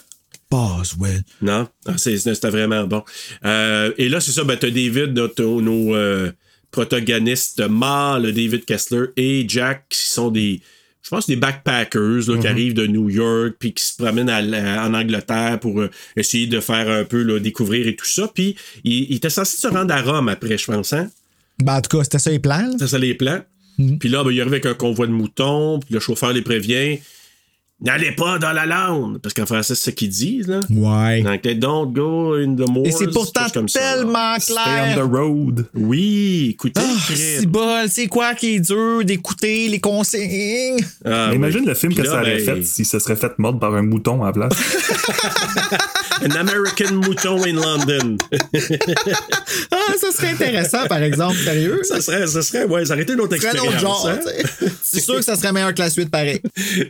Boswell. 0.53 1.21
Non, 1.41 1.67
Ah, 1.85 1.97
c'était 1.97 2.49
vraiment 2.49 2.83
bon. 2.85 3.03
Euh, 3.45 3.91
et 3.97 4.07
là, 4.09 4.19
c'est 4.19 4.31
ça, 4.31 4.43
ben, 4.43 4.55
t'as 4.57 4.69
David, 4.69 5.13
notre- 5.13 5.43
nos 5.61 5.95
euh, 5.95 6.31
protagonistes 6.71 7.59
le 7.61 8.31
David 8.31 8.65
Kessler 8.65 9.05
et 9.17 9.45
Jack, 9.47 9.85
qui 9.89 9.99
sont 9.99 10.29
des, 10.29 10.61
je 11.01 11.09
pense, 11.09 11.27
des 11.27 11.35
backpackers 11.35 12.27
là, 12.29 12.37
qui 12.37 12.47
arrivent 12.47 12.73
de 12.73 12.87
New 12.87 13.09
York, 13.09 13.55
puis 13.59 13.73
qui 13.73 13.83
se 13.83 13.95
promènent 13.97 14.29
à 14.29 14.41
en 14.87 14.93
Angleterre 14.93 15.59
pour 15.59 15.81
euh, 15.81 15.89
essayer 16.15 16.47
de 16.47 16.59
faire 16.59 16.89
un 16.89 17.03
peu 17.03 17.21
là, 17.23 17.39
découvrir 17.39 17.87
et 17.87 17.95
tout 17.95 18.05
ça. 18.05 18.29
Puis, 18.33 18.55
ils 18.83 19.07
il 19.09 19.15
étaient 19.15 19.29
censés 19.29 19.57
se 19.57 19.67
rendre 19.67 19.93
à 19.93 20.01
Rome 20.01 20.29
après, 20.29 20.57
je 20.57 20.65
pense, 20.65 20.93
hein? 20.93 21.09
Ben, 21.59 21.75
en 21.77 21.81
tout 21.81 21.97
cas, 21.97 22.03
c'était 22.03 22.19
ça 22.19 22.29
les 22.31 22.39
plans. 22.39 22.71
C'est 22.79 22.87
ça 22.87 22.97
les 22.99 23.13
plans. 23.15 23.41
Puis 23.99 24.09
là, 24.09 24.23
ben, 24.23 24.31
il 24.31 24.39
arrive 24.39 24.53
avec 24.53 24.65
un 24.67 24.73
convoi 24.75 25.07
de 25.07 25.11
moutons, 25.11 25.79
puis 25.79 25.93
le 25.93 25.99
chauffeur 25.99 26.31
les 26.33 26.41
prévient. 26.43 26.99
N'allez 27.83 28.11
pas 28.13 28.39
dans 28.39 28.53
la 28.53 28.65
lande! 28.65 29.19
Parce 29.21 29.33
qu'en 29.33 29.45
français, 29.45 29.75
c'est 29.75 29.91
ce 29.91 29.91
qu'ils 29.91 30.09
disent, 30.09 30.47
là. 30.47 30.61
Ouais. 30.69 31.23
Anglais, 31.27 31.55
don't 31.55 31.91
go 31.91 32.35
in 32.35 32.55
the 32.55 32.69
moors. 32.69 32.87
Et 32.87 32.91
c'est 32.91 33.11
pourtant 33.11 33.47
ça, 33.47 33.79
tellement 33.79 34.39
Stay 34.39 34.53
clair. 34.53 34.97
on 34.97 35.07
the 35.07 35.11
road. 35.11 35.65
Oui, 35.75 36.51
écoutez, 36.53 36.79
crème. 36.79 37.17
c'est 37.17 37.45
bol, 37.45 37.89
c'est 37.89 38.07
quoi 38.07 38.35
qui 38.35 38.55
est 38.55 38.59
dur 38.61 39.03
d'écouter 39.03 39.67
les 39.67 39.79
consignes? 39.79 40.79
Ah, 41.03 41.27
oui. 41.29 41.35
imagine 41.35 41.65
le 41.65 41.73
film 41.73 41.93
Puis 41.93 42.01
que 42.01 42.07
là, 42.07 42.13
ça 42.13 42.21
aurait 42.21 42.37
ben, 42.37 42.55
fait 42.55 42.63
si 42.63 42.85
ça 42.85 43.01
serait 43.01 43.17
fait 43.17 43.37
mordre 43.37 43.59
par 43.59 43.75
un 43.75 43.83
mouton 43.83 44.23
à 44.23 44.27
la 44.27 44.31
place. 44.31 44.53
An 46.23 46.35
American 46.37 46.93
Mouton 47.01 47.43
in 47.45 47.55
London. 47.55 48.17
Ah, 49.71 49.93
ça 49.99 50.11
serait 50.11 50.29
intéressant, 50.29 50.85
par 50.87 51.01
exemple, 51.01 51.37
sérieux. 51.37 51.81
ça 51.83 52.01
serait, 52.01 52.27
ça 52.27 52.41
serait, 52.41 52.65
ouais, 52.65 52.85
ça 52.85 52.93
aurait 52.93 53.03
été 53.03 53.13
une 53.13 53.21
autre 53.21 53.35
expérience. 53.35 53.67
autre 53.67 53.79
genre, 53.79 54.09
hein? 54.09 54.19
C'est 54.81 55.01
sûr 55.01 55.15
que 55.15 55.21
ça 55.21 55.35
serait 55.35 55.51
meilleur 55.51 55.73
que 55.73 55.79
la 55.79 55.89
suite, 55.89 56.09
pareil. 56.09 56.41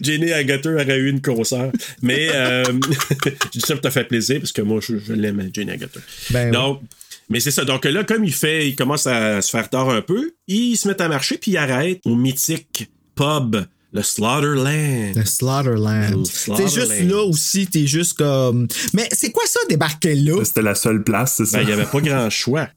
Jenny 0.02 0.32
Agutter 0.32 0.80
aurait 0.84 0.98
eu 0.98 1.10
une 1.10 1.22
concert. 1.22 1.72
Mais, 2.02 2.30
euh, 2.34 2.64
je 3.26 3.50
dis 3.52 3.60
ça 3.60 3.74
pour 3.74 3.82
te 3.82 3.90
faire 3.90 4.08
plaisir, 4.08 4.40
parce 4.40 4.52
que 4.52 4.62
moi, 4.62 4.80
je, 4.82 4.98
je 4.98 5.14
l'aime, 5.14 5.50
Jenny 5.54 5.72
Agutter. 5.72 6.00
Ben. 6.30 6.52
Donc, 6.52 6.82
mais 7.30 7.40
c'est 7.40 7.52
ça. 7.52 7.66
Donc 7.66 7.86
là, 7.86 8.04
comme 8.04 8.24
il 8.24 8.34
fait, 8.34 8.68
il 8.68 8.76
commence 8.76 9.08
à 9.08 9.42
se 9.42 9.50
faire 9.50 9.70
tard 9.70 9.90
un 9.90 10.02
peu, 10.02 10.34
il 10.48 10.76
se 10.76 10.88
met 10.88 11.02
à 11.02 11.08
marcher, 11.08 11.38
puis 11.38 11.52
il 11.52 11.58
arrête 11.58 12.02
au 12.06 12.16
mythique 12.16 12.90
pub, 13.16 13.58
le 13.94 14.02
Slaughterland. 14.02 15.16
Le 15.16 15.26
Slaughterland. 15.26 16.20
Le 16.20 16.24
C'est 16.26 16.68
juste 16.68 17.02
là 17.04 17.24
aussi, 17.24 17.68
t'es 17.68 17.86
juste 17.88 18.18
comme. 18.18 18.68
Mais 18.94 19.08
c'est 19.12 19.32
quoi 19.32 19.44
ça, 19.46 19.60
débarquer 19.70 20.16
là? 20.16 20.44
C'était 20.44 20.62
la 20.64 20.76
seule 20.76 21.04
place, 21.04 21.36
c'est 21.38 21.46
ça. 21.46 21.58
Ben, 21.58 21.64
il 21.64 21.68
n'y 21.68 21.74
avait 21.74 21.86
pas 21.86 22.02
grand 22.02 22.30
choix. 22.30 22.68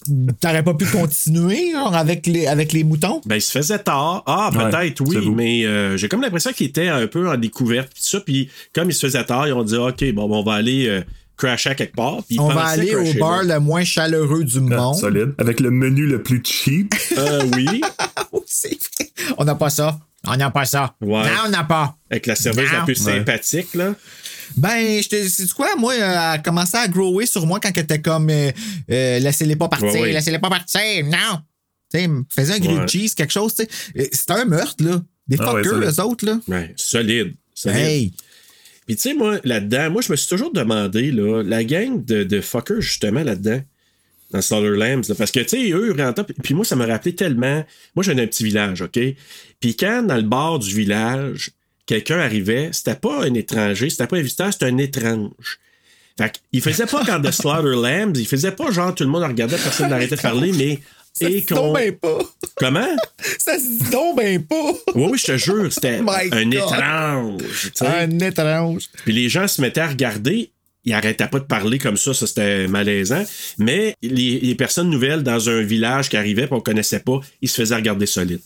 T'aurais 0.41 0.63
pas 0.63 0.75
pu 0.75 0.85
continuer 0.87 1.73
genre, 1.73 1.95
avec, 1.95 2.27
les, 2.27 2.47
avec 2.47 2.73
les 2.73 2.85
moutons? 2.85 3.21
Ben, 3.27 3.37
il 3.37 3.43
se 3.43 3.51
faisait 3.51 3.79
tard. 3.79 4.23
Ah, 4.27 4.51
Ouais, 4.55 4.71
peut-être, 4.71 5.01
oui, 5.01 5.31
mais 5.35 5.65
euh, 5.67 5.97
j'ai 5.97 6.09
comme 6.09 6.21
l'impression 6.23 6.53
qu'il 6.53 6.67
était 6.67 6.89
un 6.89 7.07
peu 7.07 7.29
en 7.29 7.37
découverte, 7.37 7.89
pis 7.95 8.03
ça. 8.05 8.21
Puis 8.21 8.49
comme 8.75 8.91
il 8.91 8.95
se 8.95 9.07
faisait 9.07 9.25
tard, 9.25 9.49
ils 9.49 9.53
ont 9.55 9.65
dit, 9.65 9.77
OK, 9.77 10.05
bon, 10.13 10.29
ben, 10.29 10.37
on 10.37 10.43
va 10.45 10.53
aller 10.55 10.87
euh, 10.89 11.01
crasher 11.37 11.71
à 11.71 11.75
quelque 11.75 11.97
part. 11.97 12.19
Puis 12.29 12.39
On 12.39 12.49
va 12.49 12.65
aller 12.67 12.95
au 12.95 13.19
bar 13.19 13.43
là. 13.43 13.55
le 13.55 13.61
moins 13.61 13.85
chaleureux 13.85 14.45
du 14.45 14.59
Ah, 14.59 14.77
monde. 14.77 14.97
solide. 14.97 15.35
Avec 15.39 15.61
le 15.61 15.71
menu 15.71 16.07
le 16.07 16.23
plus 16.23 16.43
cheap. 16.45 16.95
Euh, 17.19 17.43
oui, 17.57 17.81
Oui, 18.33 18.41
c'est 18.47 18.69
vrai. 18.99 19.11
On 19.39 19.45
n'a 19.45 19.55
pas 19.55 19.71
ça. 19.71 19.99
On 20.29 20.37
n'a 20.37 20.51
pas 20.51 20.65
ça. 20.65 20.95
Ouais. 21.01 21.23
Non, 21.25 21.43
on 21.47 21.49
n'a 21.51 21.65
pas. 21.65 21.97
avec 22.11 22.27
la 22.27 22.35
serveuse 22.37 22.71
Non. 22.73 22.79
la 22.79 22.85
plus 22.85 23.05
Ouais. 23.05 23.13
sympathique, 23.19 23.75
là. 23.75 23.95
Ben, 24.57 25.03
je 25.03 25.09
te 25.09 25.29
sais 25.29 25.45
quoi, 25.55 25.75
moi, 25.77 25.93
euh, 25.95 25.97
elle 25.97 26.03
a 26.17 26.39
commencé 26.39 26.77
à 26.77 26.87
grower 26.89 27.27
sur 27.27 27.45
moi 27.47 27.59
quand 27.61 27.71
elle 27.75 27.83
était 27.83 28.01
comme 28.01 28.31
euh, 28.31 28.51
euh, 28.91 29.19
laissez-les 29.19 29.57
pas 29.57 29.69
partir, 29.69 29.89
Ouais, 29.93 30.01
ouais. 30.03 30.13
laissez-les 30.13 30.39
pas 30.39 30.49
partir, 30.49 31.05
non. 31.05 31.41
Tu 31.93 31.99
sais, 32.01 32.09
faisait 32.35 32.55
un 32.55 32.59
grilled 32.59 32.79
Ouais. 32.81 32.89
cheese, 32.89 33.15
quelque 33.15 33.33
chose, 33.33 33.55
tu 33.55 33.65
sais. 33.65 33.69
Euh, 33.99 34.07
C'était 34.13 34.33
un 34.35 34.45
meurtre, 34.45 34.85
là. 34.85 35.03
Des 35.27 35.37
Ah 35.41 35.53
ouais, 35.55 35.65
fuckers, 35.65 35.81
eux 35.81 36.01
autres, 36.01 36.25
là. 36.27 36.39
Ouais, 36.49 36.73
solide. 36.77 37.35
solide. 37.55 37.77
Hey! 37.79 38.13
Puis 38.87 38.95
tu 38.95 39.03
sais, 39.03 39.15
moi, 39.15 39.39
là-dedans, 39.43 39.91
moi, 39.91 40.01
je 40.03 40.13
me 40.13 40.17
suis 40.17 40.29
toujours 40.29 40.53
demandé, 40.53 41.11
là, 41.11 41.43
la 41.43 41.65
gang 41.65 42.05
de, 42.05 42.23
de 42.23 42.41
fuckers, 42.41 42.81
justement, 42.81 43.25
là-dedans, 43.25 43.61
dans 44.31 44.41
Slaughterlands, 44.41 45.03
là, 45.09 45.15
parce 45.17 45.31
que, 45.31 45.41
tu 45.41 45.49
sais, 45.49 45.71
eux, 45.71 45.95
rentrent, 45.97 46.25
puis 46.43 46.55
moi, 46.55 46.65
ça 46.65 46.77
me 46.77 46.87
rappelait 46.87 47.13
tellement... 47.13 47.65
Moi, 47.95 48.03
j'avais 48.03 48.23
un 48.23 48.27
petit 48.27 48.45
village, 48.45 48.83
OK? 48.83 48.99
Puis 49.61 49.77
quand, 49.77 50.03
dans 50.03 50.17
le 50.17 50.23
bord 50.23 50.59
du 50.59 50.75
village, 50.75 51.51
quelqu'un 51.87 52.19
arrivait, 52.19 52.71
c'était 52.73 52.97
pas 52.97 53.25
un 53.25 53.35
étranger, 53.35 53.89
c'était 53.91 54.07
pas 54.07 54.17
un 54.17 54.23
visiteur, 54.23 54.53
c'était 54.53 54.67
un 54.67 54.79
étrange. 54.79 55.61
Fait 56.19 56.41
qu'il 56.51 56.63
faisait 56.63 56.87
pas 56.87 57.05
quand 57.05 57.21
de 57.21 57.31
Slaughterlands, 57.31 58.13
il 58.15 58.27
faisait 58.27 58.53
pas 58.53 58.71
genre 58.71 58.95
tout 58.95 59.05
le 59.05 59.11
monde 59.11 59.23
regardait, 59.23 59.57
personne 59.57 59.91
n'arrêtait 59.91 60.17
de 60.17 60.21
parler, 60.21 60.53
mais... 60.53 60.81
Ça 61.19 61.31
et 61.31 61.41
se 61.41 61.55
dit 61.55 61.73
ben 61.73 61.95
pas. 61.97 62.19
Comment? 62.57 62.97
Ça 63.39 63.59
se 63.59 63.83
dit 63.83 63.91
donc 63.91 64.19
ben 64.19 64.43
pas. 64.45 64.73
Oui, 64.95 65.09
oui, 65.13 65.19
je 65.19 65.25
te 65.25 65.37
jure, 65.39 65.73
c'était 65.73 65.99
un 65.99 66.45
God. 66.45 66.55
étrange. 66.55 67.73
Un 67.81 68.19
étrange. 68.19 68.91
Puis 69.03 69.15
les 69.15 69.31
gens 69.31 69.49
se 69.49 69.63
mettaient 69.63 69.81
à 69.81 69.89
regarder. 69.89 70.51
Ils 70.87 70.95
arrêtaient 70.95 71.27
pas 71.27 71.41
de 71.41 71.45
parler 71.45 71.79
comme 71.79 71.97
ça, 71.97 72.15
ça 72.15 72.27
c'était 72.27 72.69
malaisant. 72.69 73.25
Mais 73.59 73.95
les, 74.03 74.41
les 74.41 74.55
personnes 74.55 74.89
nouvelles 74.89 75.23
dans 75.23 75.51
un 75.51 75.63
village 75.63 76.09
qui 76.09 76.17
arrivaient, 76.17 76.49
qu'on 76.49 76.61
connaissait 76.61 77.01
pas, 77.01 77.21
ils 77.43 77.49
se 77.49 77.61
faisaient 77.61 77.75
regarder 77.75 78.07
solide. 78.07 78.41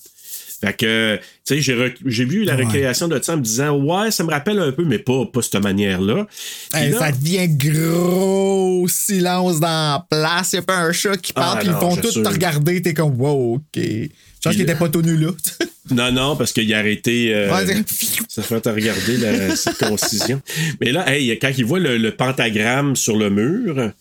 Fait 0.60 0.74
que, 0.74 1.18
tu 1.46 1.62
sais, 1.62 1.90
j'ai, 2.04 2.24
vu 2.26 2.44
la 2.44 2.54
récréation 2.54 3.08
de 3.08 3.18
ça 3.22 3.32
en 3.32 3.38
me 3.38 3.42
disant, 3.42 3.78
ouais, 3.78 4.10
ça 4.10 4.24
me 4.24 4.30
rappelle 4.30 4.58
un 4.58 4.72
peu, 4.72 4.84
mais 4.84 4.98
pas, 4.98 5.24
pas 5.24 5.40
cette 5.40 5.62
manière-là. 5.62 6.26
Hey, 6.74 6.92
ça 6.92 7.12
devient 7.12 7.48
gros 7.48 8.86
silence 8.86 9.58
dans 9.58 9.66
la 9.66 10.06
place. 10.10 10.52
Il 10.52 10.58
a 10.58 10.62
pas 10.62 10.76
un 10.76 10.92
chat 10.92 11.16
qui 11.16 11.32
parle, 11.32 11.60
Ah, 11.60 11.60
puis 11.60 11.68
ils 11.68 11.96
je 11.96 12.00
tous 12.02 12.22
te 12.22 12.28
regarder. 12.28 12.82
T'es 12.82 12.92
comme, 12.92 13.18
wow, 13.18 13.54
OK. 13.54 13.82
Je 14.40 14.48
pense 14.48 14.52
qu'il 14.54 14.62
était 14.62 14.74
pas 14.74 14.88
tout 14.88 15.02
nu 15.02 15.16
là. 15.16 15.30
Non, 15.90 16.12
non, 16.12 16.36
parce 16.36 16.52
qu'il 16.52 16.72
a 16.72 16.78
arrêté. 16.78 17.34
euh, 17.34 17.52
Ouais, 17.52 17.66
c'est- 17.66 18.22
ça 18.28 18.42
fait 18.42 18.64
à 18.64 18.72
regarder 18.72 19.16
la 19.16 19.56
circoncision. 19.56 20.40
Mais 20.80 20.92
là, 20.92 21.12
hey, 21.12 21.36
quand 21.38 21.50
il 21.56 21.64
voit 21.64 21.80
le, 21.80 21.96
le 21.98 22.14
pentagramme 22.14 22.94
sur 22.94 23.16
le 23.16 23.28
mur, 23.28 23.92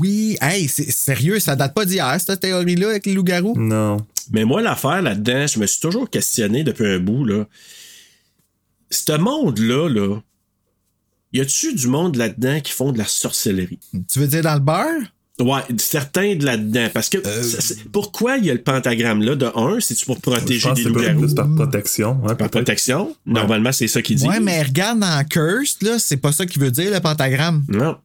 Oui, 0.00 0.36
hey, 0.42 0.68
c'est 0.68 0.90
sérieux, 0.90 1.40
ça 1.40 1.56
date 1.56 1.72
pas 1.74 1.86
d'hier, 1.86 2.18
cette 2.20 2.40
théorie-là 2.40 2.90
avec 2.90 3.06
les 3.06 3.14
loups-garous? 3.14 3.54
Non. 3.58 3.96
mais 4.32 4.44
moi, 4.44 4.60
l'affaire 4.60 5.00
là-dedans, 5.02 5.46
je 5.46 5.58
me 5.58 5.66
suis 5.66 5.80
toujours 5.80 6.10
questionné 6.10 6.62
depuis 6.62 6.86
un 6.86 6.98
bout, 6.98 7.24
là. 7.24 7.46
Ce 8.90 9.12
monde-là, 9.12 9.88
là, 9.88 10.20
y 11.32 11.40
a-tu 11.40 11.74
du 11.74 11.86
monde 11.88 12.16
là-dedans 12.16 12.60
qui 12.60 12.72
font 12.72 12.92
de 12.92 12.98
la 12.98 13.06
sorcellerie? 13.06 13.78
Tu 14.12 14.18
veux 14.18 14.26
dire 14.26 14.42
dans 14.42 14.54
le 14.54 14.60
beurre? 14.60 15.02
Ouais, 15.40 15.62
certains 15.78 16.36
de 16.36 16.44
là-dedans. 16.44 16.88
Parce 16.94 17.08
que 17.08 17.18
Euh, 17.18 17.42
pourquoi 17.92 18.36
il 18.38 18.44
y 18.46 18.50
a 18.50 18.54
le 18.54 18.62
pentagramme 18.62 19.20
là 19.22 19.34
de 19.34 19.46
un, 19.56 19.80
c'est-tu 19.80 20.06
pour 20.06 20.16
Je 20.16 20.20
protéger 20.20 20.68
pense 20.68 20.76
des 20.78 20.84
que 20.84 20.88
c'est 20.90 20.94
loups-garous? 20.94 21.20
plus 21.22 21.34
par 21.34 21.52
protection. 21.54 22.20
Ouais, 22.22 22.36
Par 22.36 22.50
protection? 22.50 23.16
Normalement, 23.26 23.72
c'est 23.72 23.88
ça 23.88 24.00
qu'il 24.00 24.16
dit. 24.16 24.28
Ouais, 24.28 24.38
mais 24.38 24.62
regarde 24.62 25.00
dans 25.00 25.24
Cursed, 25.28 25.82
là, 25.82 25.98
c'est 25.98 26.18
pas 26.18 26.30
ça 26.30 26.46
qui 26.46 26.60
veut 26.60 26.70
dire 26.70 26.92
le 26.92 27.00
pentagramme. 27.00 27.64
Non. 27.68 27.96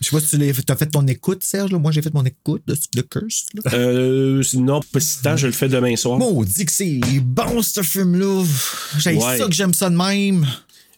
Je 0.00 0.06
sais 0.06 0.16
pas 0.16 0.20
si 0.20 0.30
tu 0.30 0.36
l'as- 0.38 0.62
t'as 0.66 0.74
fait 0.74 0.86
ton 0.86 1.06
écoute, 1.06 1.44
Serge. 1.44 1.70
là. 1.70 1.78
Moi, 1.78 1.92
j'ai 1.92 2.02
fait 2.02 2.12
mon 2.12 2.24
écoute 2.24 2.62
de, 2.66 2.76
de 2.94 3.02
Cursed. 3.02 3.46
Là. 3.64 3.70
Euh, 3.72 4.42
non, 4.54 4.80
pas 4.92 4.98
si 4.98 5.22
tant, 5.22 5.36
je 5.36 5.46
le 5.46 5.52
fais 5.52 5.68
demain 5.68 5.94
soir. 5.94 6.18
Maudit 6.18 6.66
que 6.66 6.72
c'est 6.72 6.98
bon, 7.22 7.62
ce 7.62 7.82
film-là. 7.82 8.44
J'ai 8.98 9.14
Ouais. 9.14 9.38
ça 9.38 9.46
que 9.46 9.52
j'aime 9.54 9.72
ça 9.72 9.88
de 9.90 9.96
même. 9.96 10.44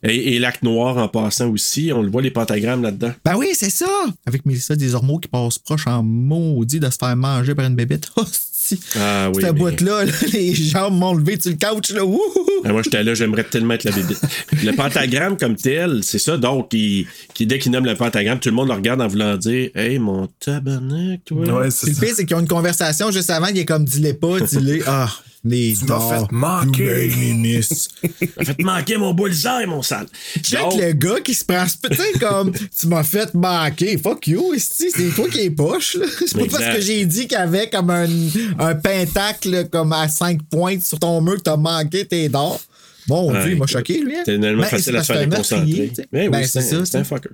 Et, 0.09 0.35
et 0.35 0.39
l'acte 0.39 0.63
noir 0.63 0.97
en 0.99 1.09
passant 1.09 1.49
aussi, 1.49 1.91
on 1.95 2.03
le 2.03 2.11
voit 2.11 2.23
les 2.23 2.31
pentagrammes 2.31 2.83
là-dedans. 2.83 3.13
Ben 3.25 3.37
oui, 3.37 3.49
c'est 3.55 3.71
ça. 3.71 3.87
Avec 4.27 4.47
Mélissa 4.47 4.77
Desormeaux 4.77 5.19
qui 5.19 5.29
passe 5.29 5.59
proche 5.59 5.87
en 5.87 6.03
maudit 6.03 6.81
de 6.81 6.89
se 6.91 6.97
faire 6.99 7.17
manger 7.17 7.55
par 7.55 7.67
une 7.67 7.75
bébête. 7.77 8.09
Ah 8.99 9.31
oui. 9.33 9.43
Cette 9.43 9.53
mais- 9.53 9.59
boîte-là, 9.61 10.05
là, 10.07 10.13
les 10.33 10.53
jambes 10.53 10.99
m'ont 10.99 11.15
levé 11.15 11.39
sur 11.41 11.53
le 11.53 11.57
couch. 11.57 11.91
Là. 11.91 12.01
Ah, 12.65 12.73
moi, 12.73 12.83
j'étais 12.83 13.05
là, 13.05 13.15
j'aimerais 13.15 13.45
tellement 13.45 13.75
être 13.75 13.85
la 13.85 13.93
bébite. 13.93 14.21
le 14.65 14.73
pentagramme 14.73 15.37
comme 15.37 15.55
tel, 15.55 16.01
c'est 16.03 16.19
ça. 16.19 16.37
Donc, 16.37 16.73
il- 16.73 17.07
qui, 17.33 17.47
dès 17.47 17.61
qu'il 17.61 17.71
nomme 17.71 17.85
le 17.87 17.95
pentagramme, 17.95 18.41
tout 18.41 18.49
le 18.49 18.57
monde 18.57 18.67
le 18.67 18.75
regarde 18.75 19.01
en 19.01 19.07
voulant 19.07 19.37
dire 19.37 19.71
Hey, 19.77 20.01
mon 20.01 20.27
tabarnak, 20.41 21.25
toi. 21.25 21.61
Ouais, 21.61 21.71
c'est 21.71 21.91
le 21.91 21.95
pire, 21.95 22.15
c'est 22.17 22.27
qu'ils 22.27 22.35
ont 22.37 22.41
une 22.41 22.49
conversation 22.49 23.13
juste 23.13 23.31
avant. 23.31 23.47
Il 23.47 23.59
est 23.59 23.65
comme, 23.67 23.85
dis-les 23.85 24.15
pas, 24.15 24.41
dis-les. 24.41 24.83
Ah, 24.85 25.11
les 25.49 25.75
Tu 25.79 25.85
m'as 25.87 26.01
fait 26.01 26.33
manquer. 26.33 27.11
T'as 28.37 28.45
fait 28.45 28.63
manquer 28.63 28.97
mon 28.97 29.15
bullseye, 29.15 29.67
mon 29.67 29.83
sale. 29.83 30.07
Check 30.43 30.61
le 30.79 30.93
gars 30.93 31.21
qui 31.21 31.35
se 31.35 31.45
prend, 31.45 31.65
tu 31.65 31.97
sais, 31.97 32.19
comme, 32.19 32.53
tu 32.53 32.87
m'as 32.87 33.03
fait 33.05 33.33
manquer. 33.35 33.99
Fuck 33.99 34.27
you, 34.29 34.55
c'est 34.59 34.91
toi 35.15 35.29
qui 35.29 35.41
es 35.41 35.51
poche, 35.51 35.95
là. 35.97 36.07
C'est 36.27 36.37
pas 36.37 36.45
Exact. 36.45 36.59
parce 36.65 36.77
que 36.77 36.83
j'ai 36.83 37.05
dit 37.07 37.27
qu'il 37.27 37.39
y 37.39 37.41
avait 37.41 37.69
comme 37.71 37.91
un, 37.91 38.09
un 38.59 38.75
pentacle, 38.75 39.69
comme 39.71 39.93
à 39.93 40.09
5 40.09 40.41
pointes 40.51 40.83
sur 40.83 40.99
ton 40.99 41.21
mur 41.21 41.37
que 41.37 41.43
t'as 41.43 41.57
manqué 41.57 42.05
tes 42.05 42.29
d'or. 42.29 42.61
Bon, 43.09 43.33
Ouais, 43.33 43.41
Dieu, 43.45 43.53
il 43.53 43.59
m'a 43.59 43.67
choqué, 43.69 44.01
lui. 44.01 44.17
hein. 44.17 44.23
C'est 44.27 44.41
tellement 44.41 44.63
Ben, 44.63 44.69
facile 44.69 44.97
à 44.97 45.05
se 45.05 45.13
faire 45.13 45.29
déconcentrer. 45.29 45.93
Ben 46.13 46.23
oui, 46.25 46.29
Ben, 46.29 46.45
c'est 46.45 46.61
ça, 46.61 46.85
c'est 46.85 46.99
un 46.99 47.05
fucker. 47.05 47.29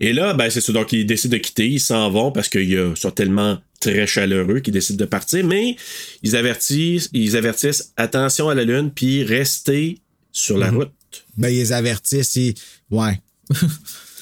Et 0.00 0.14
là, 0.14 0.32
ben, 0.32 0.48
c'est 0.48 0.62
ça. 0.62 0.72
Donc, 0.72 0.92
ils 0.94 1.04
décident 1.04 1.32
de 1.36 1.42
quitter, 1.42 1.68
ils 1.68 1.78
s'en 1.80 2.10
vont 2.10 2.32
parce 2.32 2.48
qu'ils 2.48 2.92
sont 2.96 3.10
tellement 3.10 3.58
très 3.80 4.06
chaleureux 4.06 4.60
qu'ils 4.60 4.74
décident 4.74 4.98
de 4.98 5.08
partir, 5.08 5.44
mais 5.44 5.76
ils 6.22 6.36
avertissent, 6.36 7.08
ils 7.12 7.36
avertissent 7.36 7.92
attention 7.96 8.48
à 8.48 8.54
la 8.54 8.64
lune, 8.64 8.90
puis 8.94 9.24
restez 9.24 9.98
sur 10.32 10.58
la 10.58 10.70
route. 10.70 10.92
Ben, 11.36 11.48
ils 11.48 11.72
avertissent, 11.72 12.36
ils... 12.36 12.54
Ouais. 12.90 13.20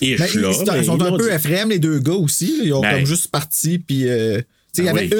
Ben, 0.00 0.06
ils, 0.10 0.16
là, 0.16 0.26
ils 0.32 0.64
ben, 0.64 0.84
sont 0.84 0.96
ils 0.96 1.02
un 1.02 1.16
peu 1.16 1.28
dit. 1.36 1.68
Les 1.68 1.80
deux 1.80 1.98
gars 1.98 2.12
aussi. 2.12 2.58
là. 2.58 2.64
Ils 2.64 2.72
ont 2.72 2.80
Ben. 2.82 2.98
comme 2.98 3.06
juste 3.06 3.32
parti, 3.32 3.78
puis... 3.80 4.08
euh, 4.08 4.40
il 4.76 4.84
y 4.84 4.86
Ben 4.86 4.96
avait 4.96 5.10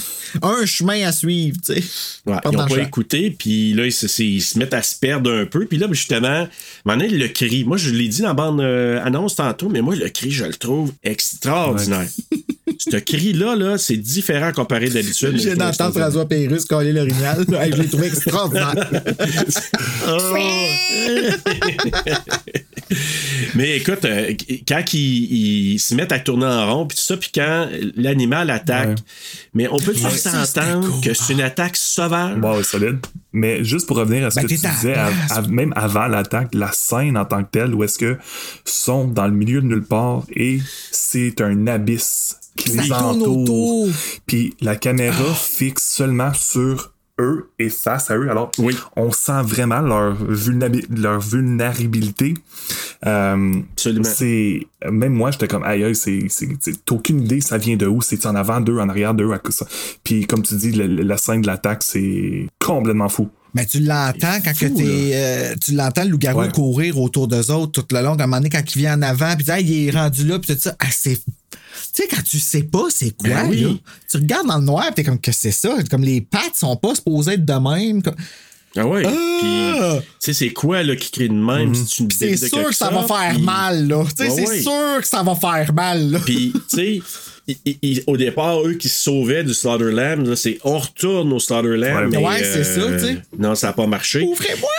un 0.42 0.64
chemin 0.64 1.06
à 1.06 1.12
suivre, 1.12 1.58
tu 1.62 1.74
sais. 1.74 1.82
Ouais, 2.24 2.36
ils 2.46 2.50
n'ont 2.56 2.66
pas 2.66 2.78
écouté, 2.78 3.30
puis 3.30 3.74
là, 3.74 3.84
ils 3.84 3.92
se, 3.92 4.08
c'est- 4.08 4.24
ils 4.24 4.40
se 4.40 4.58
mettent 4.58 4.72
à 4.72 4.82
se 4.82 4.96
perdre 4.96 5.30
un 5.30 5.44
peu. 5.44 5.66
Puis 5.66 5.76
là, 5.76 5.88
ben, 5.88 5.94
justement, 5.94 6.48
donné, 6.86 7.10
le 7.10 7.28
cri, 7.28 7.64
moi, 7.64 7.76
je 7.76 7.90
l'ai 7.90 8.08
dit 8.08 8.22
dans 8.22 8.28
la 8.28 8.34
bande 8.34 8.60
euh, 8.62 8.98
annonce 9.04 9.36
tantôt, 9.36 9.68
mais 9.68 9.82
moi, 9.82 9.94
le 9.94 10.08
cri, 10.08 10.30
je 10.30 10.44
le 10.46 10.54
trouve 10.54 10.92
extraordinaire. 11.02 12.08
Ce 12.78 12.96
cri-là, 12.96 13.56
là, 13.56 13.78
c'est 13.78 13.96
différent 13.96 14.52
comparé 14.52 14.88
d'habitude. 14.88 15.32
Je 15.38 15.44
viens 15.48 15.56
d'entendre 15.56 15.98
François 15.98 16.26
Pérusse 16.28 16.64
coller 16.64 16.92
l'orignal. 16.92 17.44
Je 17.48 17.76
l'ai 17.82 17.88
trouvé 17.88 18.06
extraordinaire. 18.08 18.74
Mais 23.54 23.78
écoute, 23.78 24.04
euh, 24.04 24.32
quand 24.68 24.82
ils, 24.92 25.74
ils 25.74 25.78
se 25.78 25.94
mettent 25.94 26.12
à 26.12 26.18
tourner 26.18 26.44
en 26.46 26.72
rond, 26.74 26.86
puis 26.86 26.96
tout 26.96 27.02
ça, 27.02 27.16
puis 27.16 27.30
quand 27.34 27.68
l'animal 27.96 28.50
attaque, 28.50 28.88
Ouais. 28.88 28.94
mais 29.54 29.68
on 29.70 29.78
peut 29.78 29.94
c'était 29.94 30.10
s'entendre 30.16 31.00
que 31.00 31.14
c'est 31.14 31.32
une 31.32 31.40
attaque 31.40 31.76
sauvage? 31.76 32.38
Wow, 32.42 32.62
solide. 32.62 32.98
Mais 33.32 33.64
juste 33.64 33.86
pour 33.86 33.96
revenir 33.96 34.26
à 34.26 34.30
ce 34.30 34.36
Ben, 34.36 34.42
que 34.42 34.48
tu 34.48 34.54
disais, 34.56 34.94
à- 34.94 35.06
place. 35.08 35.30
à- 35.38 35.42
même 35.42 35.72
avant 35.76 36.06
l'attaque, 36.06 36.48
la 36.54 36.70
scène 36.72 37.16
en 37.16 37.24
tant 37.24 37.42
que 37.42 37.50
telle, 37.50 37.74
où 37.74 37.82
est-ce 37.84 37.98
que 37.98 38.16
sont 38.64 39.06
dans 39.06 39.26
le 39.26 39.32
milieu 39.32 39.60
de 39.62 39.66
nulle 39.66 39.84
part 39.84 40.24
et 40.34 40.58
c'est 40.90 41.40
un 41.40 41.66
abysse 41.66 42.36
qui 42.56 42.70
les 42.70 42.92
entoure. 42.92 43.88
Puis 44.26 44.54
la 44.60 44.76
caméra 44.76 45.34
fixe 45.34 45.84
seulement 45.84 46.32
sur 46.34 46.92
eux 47.20 47.50
et 47.60 47.68
face 47.70 48.10
à 48.10 48.16
eux. 48.16 48.28
Alors, 48.28 48.50
Oui. 48.58 48.76
on 48.96 49.12
sent 49.12 49.42
vraiment 49.44 49.80
leur, 49.80 50.16
vulnérabi- 50.28 50.84
leur 50.90 51.20
vulnérabilité. 51.20 52.34
Euh, 53.06 53.60
c'est 53.76 54.60
même 54.90 55.12
moi 55.12 55.30
j'étais 55.30 55.46
comme 55.46 55.62
aïe 55.62 55.84
aïe 55.84 55.94
c'est 55.94 56.90
aucune 56.90 57.20
idée 57.22 57.40
ça 57.42 57.58
vient 57.58 57.76
de 57.76 57.86
où? 57.86 58.00
C'est 58.00 58.24
en 58.26 58.34
avant 58.34 58.60
d'eux 58.60 58.78
en 58.78 58.88
arrière 58.88 59.12
d'eux 59.14 59.30
à 59.32 59.38
cause 59.38 59.56
ça 59.56 59.66
puis 60.02 60.26
comme 60.26 60.42
tu 60.42 60.54
dis 60.54 60.72
le- 60.72 60.86
le- 60.86 61.02
la 61.02 61.18
scène 61.18 61.42
de 61.42 61.46
l'attaque 61.46 61.82
c'est 61.82 62.46
complètement 62.58 63.10
fou 63.10 63.28
Mais 63.52 63.66
tu 63.66 63.80
l'entends 63.80 64.38
quand 64.42 64.56
que 64.58 64.68
fou, 64.68 64.74
t'es, 64.76 65.10
euh, 65.14 65.54
tu 65.62 65.74
l'entends 65.74 66.04
le 66.04 66.10
loup-garou 66.10 66.40
Ouais. 66.40 66.50
courir 66.52 66.98
autour 66.98 67.28
d'eux 67.28 67.50
autres 67.50 67.72
tout 67.82 67.94
le 67.94 68.02
long. 68.02 68.14
À 68.14 68.22
un 68.24 68.26
moment 68.26 68.38
donné, 68.38 68.48
quand 68.50 68.62
il 68.74 68.78
vient 68.78 68.98
en 68.98 69.02
avant, 69.02 69.36
puis 69.36 69.46
ah, 69.48 69.60
il 69.60 69.86
est 69.88 69.90
rendu 69.92 70.26
là, 70.26 70.38
puis 70.40 70.54
tout 70.54 70.60
ça. 70.60 70.74
Ah, 70.80 70.86
c'est. 70.90 71.20
Tu 71.94 72.02
sais, 72.02 72.08
quand 72.08 72.22
tu 72.22 72.38
sais 72.40 72.62
pas 72.64 72.86
c'est 72.90 73.16
quoi, 73.16 73.28
Ben 73.30 73.48
oui. 73.50 73.60
là, 73.62 73.68
tu 74.10 74.16
regardes 74.16 74.48
dans 74.48 74.58
le 74.58 74.64
noir, 74.64 74.84
puis 74.86 74.94
t'es 74.96 75.04
comme 75.04 75.20
que 75.20 75.30
c'est 75.32 75.52
ça? 75.52 75.76
Comme 75.90 76.02
les 76.02 76.20
pattes 76.20 76.56
sont 76.56 76.76
pas 76.76 76.94
supposées 76.94 77.34
être 77.34 77.44
de 77.44 77.52
même. 77.52 78.02
comme- 78.02 78.16
Ah 78.76 78.84
ouais. 78.86 79.04
Ah! 79.06 79.98
Puis, 80.00 80.00
tu 80.00 80.06
sais, 80.18 80.32
c'est 80.32 80.52
quoi 80.52 80.82
là, 80.82 80.96
qui 80.96 81.10
crie 81.12 81.28
de 81.28 81.34
même? 81.34 81.72
C'est 81.76 81.98
une 82.00 82.08
Puis 82.08 82.18
c'est 82.18 82.48
sûr 82.48 82.64
que 82.68 82.74
ça 82.74 82.90
va 82.90 83.06
sorte, 83.06 83.08
faire 83.20 83.34
puis- 83.34 83.42
mal, 83.44 83.86
là. 83.86 84.04
Tu 84.04 84.24
sais, 84.24 84.30
Ouais, 84.32 84.46
c'est 84.46 84.62
sûr 84.62 84.96
que 85.00 85.06
ça 85.06 85.22
va 85.22 85.36
faire 85.36 85.72
mal, 85.72 86.10
là. 86.10 86.18
Puis, 86.24 86.52
tu 86.68 87.00
sais, 87.46 88.02
au 88.08 88.16
départ, 88.16 88.66
eux 88.66 88.74
qui 88.74 88.88
se 88.88 89.00
sauvaient 89.04 89.44
du 89.44 89.54
Slaughterland, 89.54 90.26
là, 90.26 90.34
c'est 90.34 90.58
on 90.64 90.78
retourne 90.78 91.32
au 91.32 91.38
Slaughterland. 91.38 92.10
Ouais, 92.10 92.18
mais, 92.18 92.26
ouais, 92.26 92.42
c'est 92.42 92.64
ça, 92.64 92.80
tu 92.98 92.98
sais. 92.98 93.18
Non, 93.38 93.54
ça 93.54 93.68
n'a 93.68 93.72
pas 93.74 93.86
marché. 93.86 94.22
Ouvrez-moi! 94.22 94.70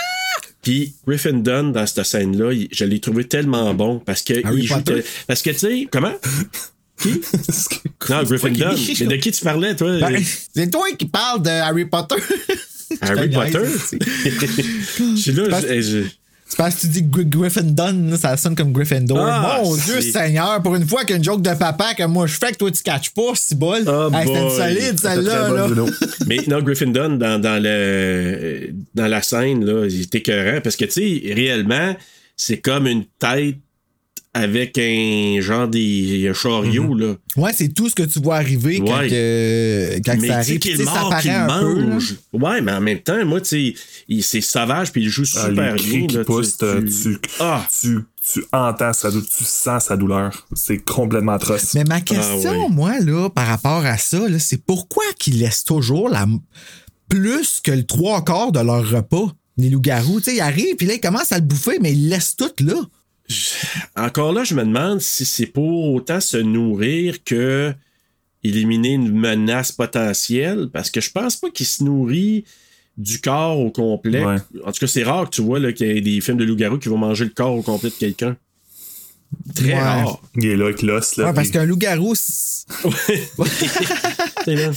Puis 0.60 0.94
Griffin 1.06 1.32
Dunn, 1.34 1.72
dans 1.72 1.86
cette 1.86 2.04
scène-là, 2.04 2.50
je 2.70 2.84
l'ai 2.84 2.98
trouvé 3.00 3.24
tellement 3.24 3.72
bon 3.72 4.00
parce 4.04 4.20
que 4.22 4.44
Harry 4.44 4.58
il 4.62 4.66
joue 4.66 4.74
Potter? 4.74 4.94
tel- 4.94 5.04
Parce 5.28 5.40
que, 5.40 5.50
tu 5.50 5.58
sais, 5.60 5.88
comment? 5.90 6.12
Qui? 7.00 7.20
Non, 8.08 8.22
Dunn. 8.22 8.76
Mais 9.00 9.06
de 9.06 9.16
qui 9.16 9.30
tu 9.32 9.42
parlais, 9.44 9.74
toi? 9.74 9.98
Ben, 9.98 10.22
c'est 10.54 10.70
toi 10.70 10.84
qui 10.98 11.06
parles 11.06 11.42
de 11.42 11.48
Harry 11.50 11.84
Potter. 11.86 12.14
Harry 13.00 13.28
Potter? 13.30 13.58
Je 13.92 15.16
suis 15.16 15.32
là, 15.32 15.60
je- 15.60 15.80
je- 15.80 16.04
C'est 16.48 16.56
parce 16.56 16.76
que 16.76 16.80
tu 16.82 16.86
dis 16.88 17.02
Gry- 17.02 17.26
Gryffindor, 17.26 17.90
ça 18.20 18.36
sonne 18.36 18.54
comme 18.54 18.72
Gryffindor. 18.72 19.18
Ah, 19.18 19.60
Mon 19.64 19.74
Dieu 19.74 20.00
Seigneur, 20.00 20.62
pour 20.62 20.76
une 20.76 20.86
fois 20.86 21.04
qu'une 21.04 21.22
joke 21.24 21.42
de 21.42 21.52
papa 21.54 21.94
que 21.94 22.04
moi 22.04 22.28
je 22.28 22.34
fais 22.34 22.52
que 22.52 22.56
toi 22.58 22.70
tu 22.70 22.82
catches 22.84 23.10
pas, 23.10 23.32
c'est 23.34 23.58
bol. 23.58 23.82
Oh 23.88 24.08
hey, 24.14 24.26
C'était 24.26 24.38
une 24.38 24.48
boy. 24.48 24.56
solide 24.56 25.00
celle-là. 25.00 25.30
très 25.40 25.48
bon, 25.48 25.54
Là. 25.54 25.66
Bruno. 25.66 25.86
Mais 26.28 26.38
non, 26.46 26.62
Griffin 26.62 26.86
Dunn, 26.92 27.18
dans, 27.18 27.40
dans, 27.40 27.60
le, 27.60 28.68
dans 28.94 29.08
la 29.08 29.22
scène, 29.22 29.64
là, 29.64 29.86
il 29.90 30.02
est 30.02 30.14
écœurant 30.14 30.60
parce 30.62 30.76
que, 30.76 30.84
tu 30.84 30.92
sais, 30.92 31.34
réellement, 31.34 31.96
c'est 32.36 32.58
comme 32.58 32.86
une 32.86 33.04
tête 33.18 33.56
avec 34.36 34.76
un 34.78 35.38
genre 35.40 35.66
des 35.68 36.28
un 36.28 36.32
chariot, 36.34 36.94
là. 36.94 37.14
Ouais, 37.36 37.52
c'est 37.54 37.68
tout 37.72 37.88
ce 37.88 37.94
que 37.94 38.02
tu 38.02 38.20
vois 38.20 38.36
arriver 38.36 38.78
quand, 38.78 38.98
Ouais. 39.00 39.08
que- 39.08 39.98
quand 40.04 40.16
mais 40.20 40.28
ça 40.28 40.36
arrive. 40.36 40.58
qu'il 40.58 40.76
Tu 40.76 40.82
est 40.82 40.84
sais, 40.84 40.90
ça 40.90 41.00
mort, 41.02 41.10
peu. 41.60 41.74
là. 41.80 41.86
mange. 41.86 42.14
ouais, 42.32 42.60
mais 42.60 42.72
en 42.72 42.80
même 42.80 43.00
temps, 43.00 43.24
moi, 43.24 43.40
tu 43.40 43.48
sais, 43.48 43.74
il- 44.08 44.22
c'est 44.22 44.40
sauvage 44.40 44.92
puis 44.92 45.02
il 45.02 45.08
joue 45.08 45.24
Ah, 45.36 45.48
super 45.48 45.74
les 45.76 45.82
bien. 45.82 46.06
là, 46.18 46.24
tu, 46.24 46.90
tu, 46.90 47.18
Ah! 47.40 47.66
tu, 47.80 47.98
tu 48.32 48.44
entends 48.52 48.92
sa 48.92 49.10
douleur, 49.10 49.26
tu 49.38 49.44
sens 49.44 49.84
sa 49.84 49.96
douleur. 49.96 50.46
C'est 50.54 50.78
complètement 50.78 51.32
atroce. 51.32 51.74
Mais 51.74 51.84
ma 51.84 52.00
question, 52.00 52.50
Ah, 52.52 52.58
ouais. 52.64 52.68
moi, 52.70 52.98
là, 53.00 53.28
par 53.30 53.46
rapport 53.46 53.84
à 53.86 53.96
ça, 53.98 54.28
là, 54.28 54.38
c'est 54.38 54.62
pourquoi 54.64 55.04
qu'ils 55.18 55.38
laissent 55.38 55.64
toujours 55.64 56.08
la 56.08 56.26
plus 57.08 57.60
que 57.62 57.70
le 57.70 57.84
trois 57.84 58.24
quarts 58.24 58.52
de 58.52 58.60
leur 58.60 58.88
repas, 58.88 59.32
les 59.56 59.70
loups-garous? 59.70 60.20
Tu 60.20 60.30
sais, 60.30 60.36
ils 60.36 60.40
arrivent, 60.40 60.76
puis 60.76 60.86
là, 60.86 60.94
ils 60.94 61.00
commencent 61.00 61.32
à 61.32 61.36
le 61.38 61.44
bouffer, 61.44 61.78
mais 61.80 61.92
ils 61.92 62.08
laissent 62.08 62.36
tout 62.36 62.50
là. 62.64 62.74
Encore 63.96 64.32
là, 64.32 64.44
je 64.44 64.54
me 64.54 64.64
demande 64.64 65.00
si 65.00 65.24
c'est 65.24 65.46
pour 65.46 65.94
autant 65.94 66.20
se 66.20 66.36
nourrir 66.36 67.22
que 67.24 67.74
éliminer 68.44 68.92
une 68.94 69.10
menace 69.10 69.72
potentielle, 69.72 70.68
parce 70.72 70.90
que 70.90 71.00
je 71.00 71.10
pense 71.10 71.36
pas 71.36 71.50
qu'il 71.50 71.66
se 71.66 71.82
nourrit 71.82 72.44
du 72.96 73.20
corps 73.20 73.58
au 73.58 73.70
complet. 73.70 74.24
Ouais. 74.24 74.36
En 74.64 74.72
tout 74.72 74.78
cas, 74.80 74.86
c'est 74.86 75.02
rare 75.02 75.24
que 75.28 75.34
tu 75.34 75.42
vois 75.42 75.58
là, 75.58 75.72
qu'il 75.72 75.86
y 75.86 75.90
ait 75.90 76.00
des 76.00 76.20
films 76.20 76.38
de 76.38 76.44
loup-garou 76.44 76.78
qui 76.78 76.88
vont 76.88 76.98
manger 76.98 77.24
le 77.24 77.30
corps 77.30 77.54
au 77.54 77.62
complet 77.62 77.90
de 77.90 77.94
quelqu'un. 77.96 78.36
Très 79.54 79.66
Ouais. 79.72 79.78
rare. 79.80 80.22
Il 80.36 80.46
est 80.46 80.56
là 80.56 80.66
avec 80.66 80.82
l'os. 80.82 81.16
Là, 81.16 81.26
Ouais, 81.26 81.32
parce 81.34 81.50
qu'un 81.50 81.64
loup-garou, 81.64 82.14
là. 84.46 84.46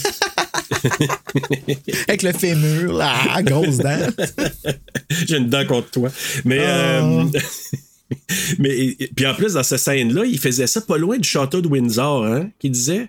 Avec 2.08 2.22
le 2.22 2.32
fémur, 2.32 2.92
la 2.94 3.42
grosse 3.42 3.78
dent. 3.78 3.98
J'ai 5.26 5.36
une 5.36 5.48
dent 5.48 5.66
contre 5.66 5.90
toi. 5.90 6.10
Mais. 6.44 6.58
euh, 6.60 7.24
mais 8.58 8.70
et- 8.78 9.10
puis 9.14 9.26
en 9.26 9.34
plus, 9.34 9.52
dans 9.54 9.62
cette 9.62 9.78
scène-là, 9.80 10.24
il 10.24 10.38
faisait 10.38 10.66
ça 10.66 10.80
pas 10.80 10.96
loin 10.98 11.18
du 11.18 11.28
château 11.28 11.60
de 11.60 11.68
Windsor, 11.68 12.24
hein, 12.26 12.50
qu'il 12.58 12.72
disait. 12.72 13.08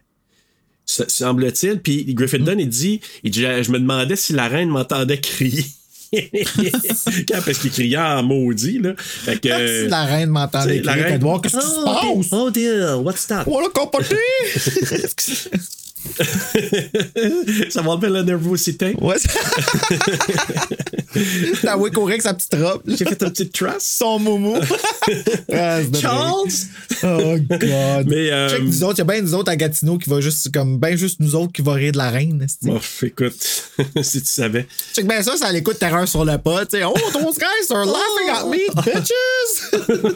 Se- 0.86 1.08
Semble-t-il. 1.08 1.80
Puis 1.80 2.14
Griffin 2.14 2.40
Dunn, 2.40 2.60
il 2.60 2.68
dit, 2.68 3.00
il 3.24 3.32
dit 3.32 3.42
Je 3.42 3.72
me 3.72 3.80
demandais 3.80 4.16
si 4.16 4.34
la 4.34 4.48
reine 4.48 4.70
m'entendait 4.70 5.20
crier. 5.20 5.66
Quand- 6.14 7.42
Parce 7.46 7.58
qu'il 7.60 7.72
criait 7.72 7.98
en 7.98 8.22
maudit, 8.24 8.80
là. 8.80 8.94
Fait 8.98 9.40
que, 9.40 9.84
si 9.84 9.88
la 9.90 10.04
reine 10.06 10.30
m'entendait 10.30 10.82
crier, 10.82 11.04
reine- 11.04 11.16
Edouard, 11.16 11.42
qu'est-ce 11.42 11.58
qui 11.58 11.66
se 11.66 11.72
Oh, 11.78 11.86
passe? 11.86 12.28
Oh 12.34 12.52
dear, 12.52 13.02
what's 13.04 13.26
that? 13.28 13.44
Voilà, 13.46 13.70
capoté! 13.74 14.16
ça 17.70 17.82
va 17.82 17.92
enlever 17.92 18.10
la 18.10 18.24
nervosité. 18.24 18.94
Ouais. 19.00 19.16
T'as 21.62 21.78
oui 21.78 21.92
correct 21.92 22.22
sa 22.22 22.34
petite 22.34 22.56
robe. 22.56 22.82
J'ai 22.88 23.06
fait 23.06 23.22
un 23.24 23.30
petit 23.30 23.50
truss. 23.50 23.80
Son 23.80 24.20
moumou. 24.20 24.58
Ah, 25.54 25.80
Charles! 26.00 26.52
Oh, 27.04 27.36
God. 27.50 28.08
Mais, 28.08 28.32
euh, 28.32 28.50
Check 28.50 28.62
nous 28.64 28.84
autres, 28.84 28.96
il 28.96 29.00
y 29.00 29.02
a 29.02 29.04
bien 29.06 29.22
nous 29.22 29.34
autres 29.34 29.52
à 29.52 29.56
Gatineau 29.56 29.98
qui 29.98 30.10
va 30.10 30.22
juste, 30.22 30.52
comme, 30.52 30.78
ben 30.78 30.96
juste 30.96 31.20
nous 31.20 31.36
autres 31.36 31.52
qui 31.52 31.62
va 31.62 31.74
rire 31.74 31.92
de 31.92 31.98
la 31.98 32.10
reine. 32.10 32.46
écoute, 33.04 33.34
si 34.02 34.22
tu 34.22 34.32
savais. 34.32 34.68
Check 34.94 35.08
bien 35.08 35.22
ça, 35.24 35.36
ça 35.36 35.52
l'écoute 35.52 35.80
terreur 35.80 36.08
sur 36.08 36.24
le 36.24 36.38
pot. 36.38 36.60
tu 36.66 36.78
sais. 36.78 36.84
Oh, 36.84 36.94
those 37.14 37.38
guys 37.38 37.72
are 37.72 37.86
laughing 37.86 38.30
at 38.30 38.46
me, 38.46 38.60
bitches! 38.84 40.12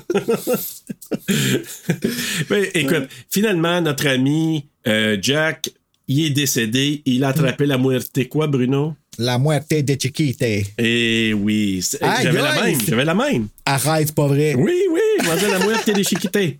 Ben, 2.50 2.66
écoute, 2.74 3.10
finalement, 3.30 3.82
notre 3.82 4.08
ami 4.08 4.66
euh, 4.88 5.18
Jack, 5.22 5.70
il 6.08 6.26
est 6.26 6.30
décédé. 6.32 7.02
Il 7.06 7.24
a 7.24 7.30
attrapé 7.30 7.66
la 7.66 7.78
muerte 7.78 8.28
quoi, 8.30 8.48
Bruno? 8.48 8.96
La 9.18 9.38
moitié 9.38 9.82
de 9.82 9.96
Chiquite. 10.00 10.44
Eh 10.78 11.34
oui, 11.34 11.82
j'avais 12.22 12.42
la 12.42 12.62
même, 12.64 12.80
j'avais 12.86 13.06
la 13.06 13.16
même. 13.16 13.48
Arrête, 13.66 14.08
c'est 14.08 14.16
pas 14.16 14.28
vrai. 14.28 14.56
Oui, 14.56 14.74
oui, 14.92 15.00
je 15.22 15.26
mangeais 15.26 15.50
la 15.50 15.60
muerte 15.60 15.90
des 15.90 16.04
chiquités. 16.04 16.60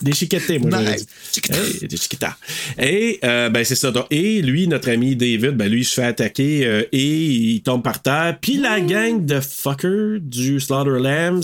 Des 0.00 0.12
chiquetés, 0.12 0.58
moi, 0.60 0.80
Nice. 0.80 1.06
dit. 1.34 1.40
Hey, 1.52 1.88
des 1.88 1.96
chiquitas. 1.96 2.36
Et, 2.78 3.18
euh, 3.24 3.50
ben, 3.50 3.64
c'est 3.64 3.74
ça. 3.74 3.90
Donc, 3.90 4.06
et 4.10 4.40
lui, 4.42 4.68
notre 4.68 4.90
ami 4.90 5.16
David, 5.16 5.50
ben, 5.56 5.68
lui, 5.70 5.80
il 5.80 5.84
se 5.84 5.94
fait 5.94 6.04
attaquer 6.04 6.64
euh, 6.66 6.84
et 6.92 7.24
il 7.26 7.62
tombe 7.62 7.82
par 7.82 8.00
terre. 8.00 8.38
Puis 8.40 8.56
la 8.58 8.80
gang 8.80 9.24
de 9.24 9.40
fuckers 9.40 10.20
du 10.20 10.60
Slaughter 10.60 11.02
Lambs, 11.02 11.42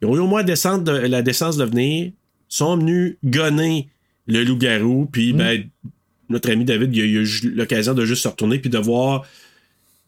ils 0.00 0.06
ont 0.06 0.16
eu 0.16 0.20
au 0.20 0.26
moins 0.28 0.44
descendre 0.44 0.84
de- 0.84 0.92
la 1.08 1.22
décence 1.22 1.56
de 1.56 1.64
venir, 1.64 2.12
sont 2.48 2.76
venus 2.76 3.16
gonner 3.24 3.88
le 4.26 4.44
loup-garou. 4.44 5.08
Puis, 5.10 5.32
ben, 5.32 5.64
notre 6.28 6.50
ami 6.50 6.64
David, 6.64 6.94
il 6.94 7.00
a 7.02 7.04
eu 7.04 7.26
l'occasion 7.54 7.94
de 7.94 8.04
juste 8.04 8.22
se 8.22 8.28
retourner 8.28 8.58
puis 8.58 8.70
de 8.70 8.78
voir 8.78 9.24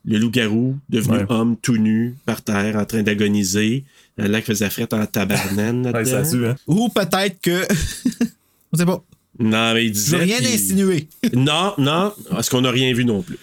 le 0.07 0.19
loup-garou 0.19 0.77
devenu 0.91 1.17
Ouais. 1.19 1.25
homme 1.29 1.57
tout 1.61 1.77
nu 1.79 2.15
par 2.27 2.43
terre 2.43 2.77
en 2.77 2.85
train 2.85 3.03
d'agoniser. 3.03 3.85
Le 4.17 4.27
lac 4.29 4.45
faisait 4.45 4.71
frette 4.71 4.93
en 4.93 5.05
tabarnane. 5.07 5.87
Ouais, 5.95 6.13
hein. 6.15 6.57
Ou 6.67 6.89
peut-être 6.89 7.41
que. 7.41 7.67
On 8.73 8.77
sait 8.77 8.85
pas. 8.87 9.03
Non, 9.39 9.75
mais 9.75 9.87
il 9.87 9.93
disait. 9.93 10.19
rien 10.19 10.39
qu'il- 10.39 10.47
insinuer. 10.55 11.09
Non, 11.35 11.73
non, 11.79 12.13
parce 12.31 12.49
qu'on 12.49 12.61
n'a 12.61 12.71
rien 12.71 12.93
vu 12.95 13.05
non 13.05 13.23
plus. 13.23 13.39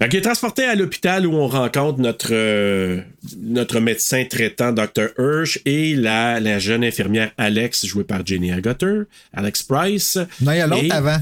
Fait 0.00 0.08
qu'il 0.08 0.18
est 0.18 0.22
transporté 0.22 0.64
à 0.64 0.74
l'hôpital 0.74 1.26
où 1.26 1.34
on 1.34 1.46
rencontre 1.46 2.00
notre, 2.00 2.30
euh, 2.32 3.00
notre 3.38 3.78
médecin 3.78 4.24
traitant, 4.24 4.72
Dr. 4.72 5.08
Hirsch, 5.18 5.60
et 5.64 5.94
la, 5.94 6.40
la 6.40 6.58
jeune 6.58 6.82
infirmière 6.82 7.30
Alex, 7.38 7.86
jouée 7.86 8.02
par 8.04 8.24
Jenny 8.26 8.50
Agutter, 8.50 9.02
Alex 9.32 9.62
Price. 9.62 10.18
Non, 10.40 10.52
il 10.52 10.58
y 10.58 10.60
a 10.60 10.66
l'autre 10.66 10.84
Et- 10.84 10.90
avant. 10.90 11.18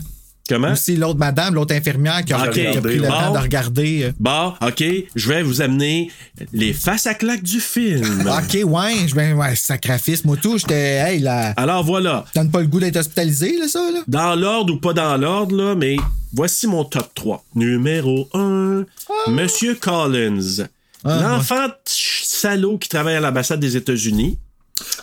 Comment? 0.48 0.72
Aussi, 0.72 0.96
l'autre 0.96 1.18
madame, 1.18 1.54
l'autre 1.54 1.74
infirmière 1.74 2.24
qui 2.24 2.32
a, 2.32 2.44
Ok, 2.48 2.52
qui 2.54 2.66
a 2.66 2.80
pris 2.80 2.96
le 2.96 3.02
bon. 3.02 3.08
temps 3.08 3.32
de 3.32 3.38
regarder. 3.38 4.02
euh. 4.04 4.12
Bon, 4.18 4.52
OK, 4.66 4.82
je 5.14 5.28
vais 5.28 5.42
vous 5.44 5.60
amener 5.62 6.10
les 6.52 6.72
faces 6.72 7.06
à 7.06 7.14
claque 7.14 7.42
du 7.42 7.60
film. 7.60 8.24
Ok, 8.28 8.58
ouais, 8.64 8.94
je 9.06 9.14
ben, 9.14 9.34
ouais, 9.36 9.54
sacrifice, 9.54 10.24
moi 10.24 10.36
tout, 10.36 10.58
j'étais. 10.58 10.74
Hey, 10.96 11.20
là. 11.20 11.52
Alors 11.56 11.84
voilà, 11.84 12.24
Donne 12.34 12.50
pas 12.50 12.60
le 12.60 12.66
goût 12.66 12.80
d'être 12.80 12.96
hospitalisé, 12.96 13.56
là, 13.58 13.68
ça, 13.68 13.78
là? 13.92 14.00
dans 14.08 14.34
l'ordre 14.34 14.74
ou 14.74 14.76
pas 14.78 14.92
dans 14.92 15.16
l'ordre, 15.16 15.54
là, 15.56 15.74
mais 15.76 15.96
voici 16.32 16.66
mon 16.66 16.84
top 16.84 17.08
3. 17.14 17.44
Numéro 17.54 18.28
1, 18.34 18.84
Monsieur 19.28 19.74
Collins. 19.76 20.66
Ah, 21.04 21.20
L'enfant 21.22 21.68
salaud 21.86 22.76
qui 22.78 22.88
travaille 22.88 23.14
à 23.16 23.20
l'ambassade 23.20 23.60
des 23.60 23.76
États-Unis. 23.76 24.38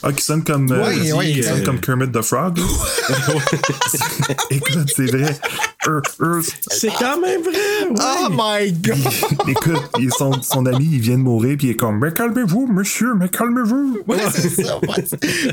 Ah, 0.03 0.13
qui 0.13 0.23
sonne 0.23 0.43
comme, 0.43 0.71
euh, 0.71 0.84
Ouais, 0.88 0.95
qui 1.01 1.13
ouais, 1.13 1.41
sonne 1.41 1.61
euh, 1.61 1.65
comme 1.65 1.80
Kermit 1.80 2.11
the 2.11 2.21
Frog. 2.21 2.59
Écoute, 4.49 4.91
c'est 4.95 5.05
vrai. 5.05 5.38
C'est 6.69 6.89
quand 6.99 7.19
même 7.21 7.41
vrai. 7.41 7.88
ouais. 7.89 7.95
Oh 7.99 8.28
my 8.32 8.71
god! 8.73 8.97
écoute, 9.47 9.82
il- 9.99 10.11
son, 10.11 10.41
son 10.41 10.65
ami, 10.65 10.88
il 10.93 10.99
vient 10.99 11.17
de 11.17 11.23
mourir, 11.23 11.55
puis 11.57 11.67
il 11.67 11.71
est 11.71 11.75
comme, 11.75 11.99
mais 11.99 12.11
calmez-vous, 12.13 12.67
monsieur, 12.67 13.13
mais 13.15 13.30
calmez-vous. 13.30 13.99
Ouais, 14.07 14.17
c'est 14.34 14.63
ça. 14.63 14.80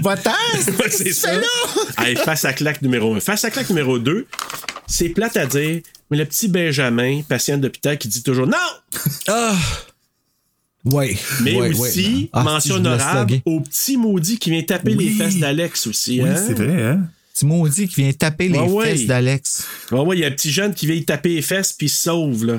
Va-t'en! 0.03 0.31
C'est 0.91 1.13
ça. 1.13 1.31
Allez, 1.97 2.17
face 2.17 2.45
à 2.45 2.53
claque 2.53 2.83
numéro 2.83 3.15
1. 3.15 3.21
Face 3.21 3.45
à 3.45 3.51
claque 3.51 3.69
numéro 3.71 3.99
2, 3.99 4.27
c'est 4.87 5.09
plate 5.11 5.37
à 5.37 5.47
dire, 5.47 5.81
mais 6.11 6.17
le 6.19 6.25
petit 6.25 6.49
Benjamin, 6.49 7.23
patient 7.29 7.57
d'hôpital, 7.59 7.97
qui 7.99 8.09
dit 8.09 8.23
toujours 8.23 8.47
non! 8.47 8.57
Ah! 9.29 9.55
Ouais. 10.85 11.17
Mais 11.43 11.57
ouais, 11.57 11.71
aussi, 11.75 12.15
ouais. 12.25 12.29
Ah, 12.33 12.43
mention 12.43 12.75
honorable 12.77 13.41
au 13.47 13.61
petit 13.61 13.97
maudit 13.97 14.39
qui 14.39 14.51
vient 14.51 14.63
taper 14.63 14.91
les 14.91 14.97
Oui. 14.97 15.15
fesses 15.17 15.39
d'Alex 15.39 15.87
aussi. 15.87 16.21
Oui, 16.23 16.29
hein? 16.29 16.37
c'est 16.37 16.55
vrai, 16.55 16.83
hein? 16.83 17.01
Petit 17.33 17.47
maudit 17.47 17.89
qui 17.89 18.03
vient 18.03 18.13
taper 18.13 18.49
les 18.49 18.59
Ouais, 18.59 18.91
fesses 18.91 19.07
d'Alex. 19.07 19.67
Ouais, 19.91 20.01
ouais, 20.01 20.17
il 20.17 20.21
y 20.21 20.25
a 20.25 20.29
un 20.29 20.33
petit 20.33 20.51
jeune 20.53 20.75
qui 20.75 20.87
vient 20.87 20.95
y 20.97 21.05
taper 21.05 21.31
les 21.37 21.43
fesses 21.43 21.73
puis 21.73 21.87
il 21.87 21.91
se 21.91 22.03
sauve, 22.03 22.45
là. 22.45 22.59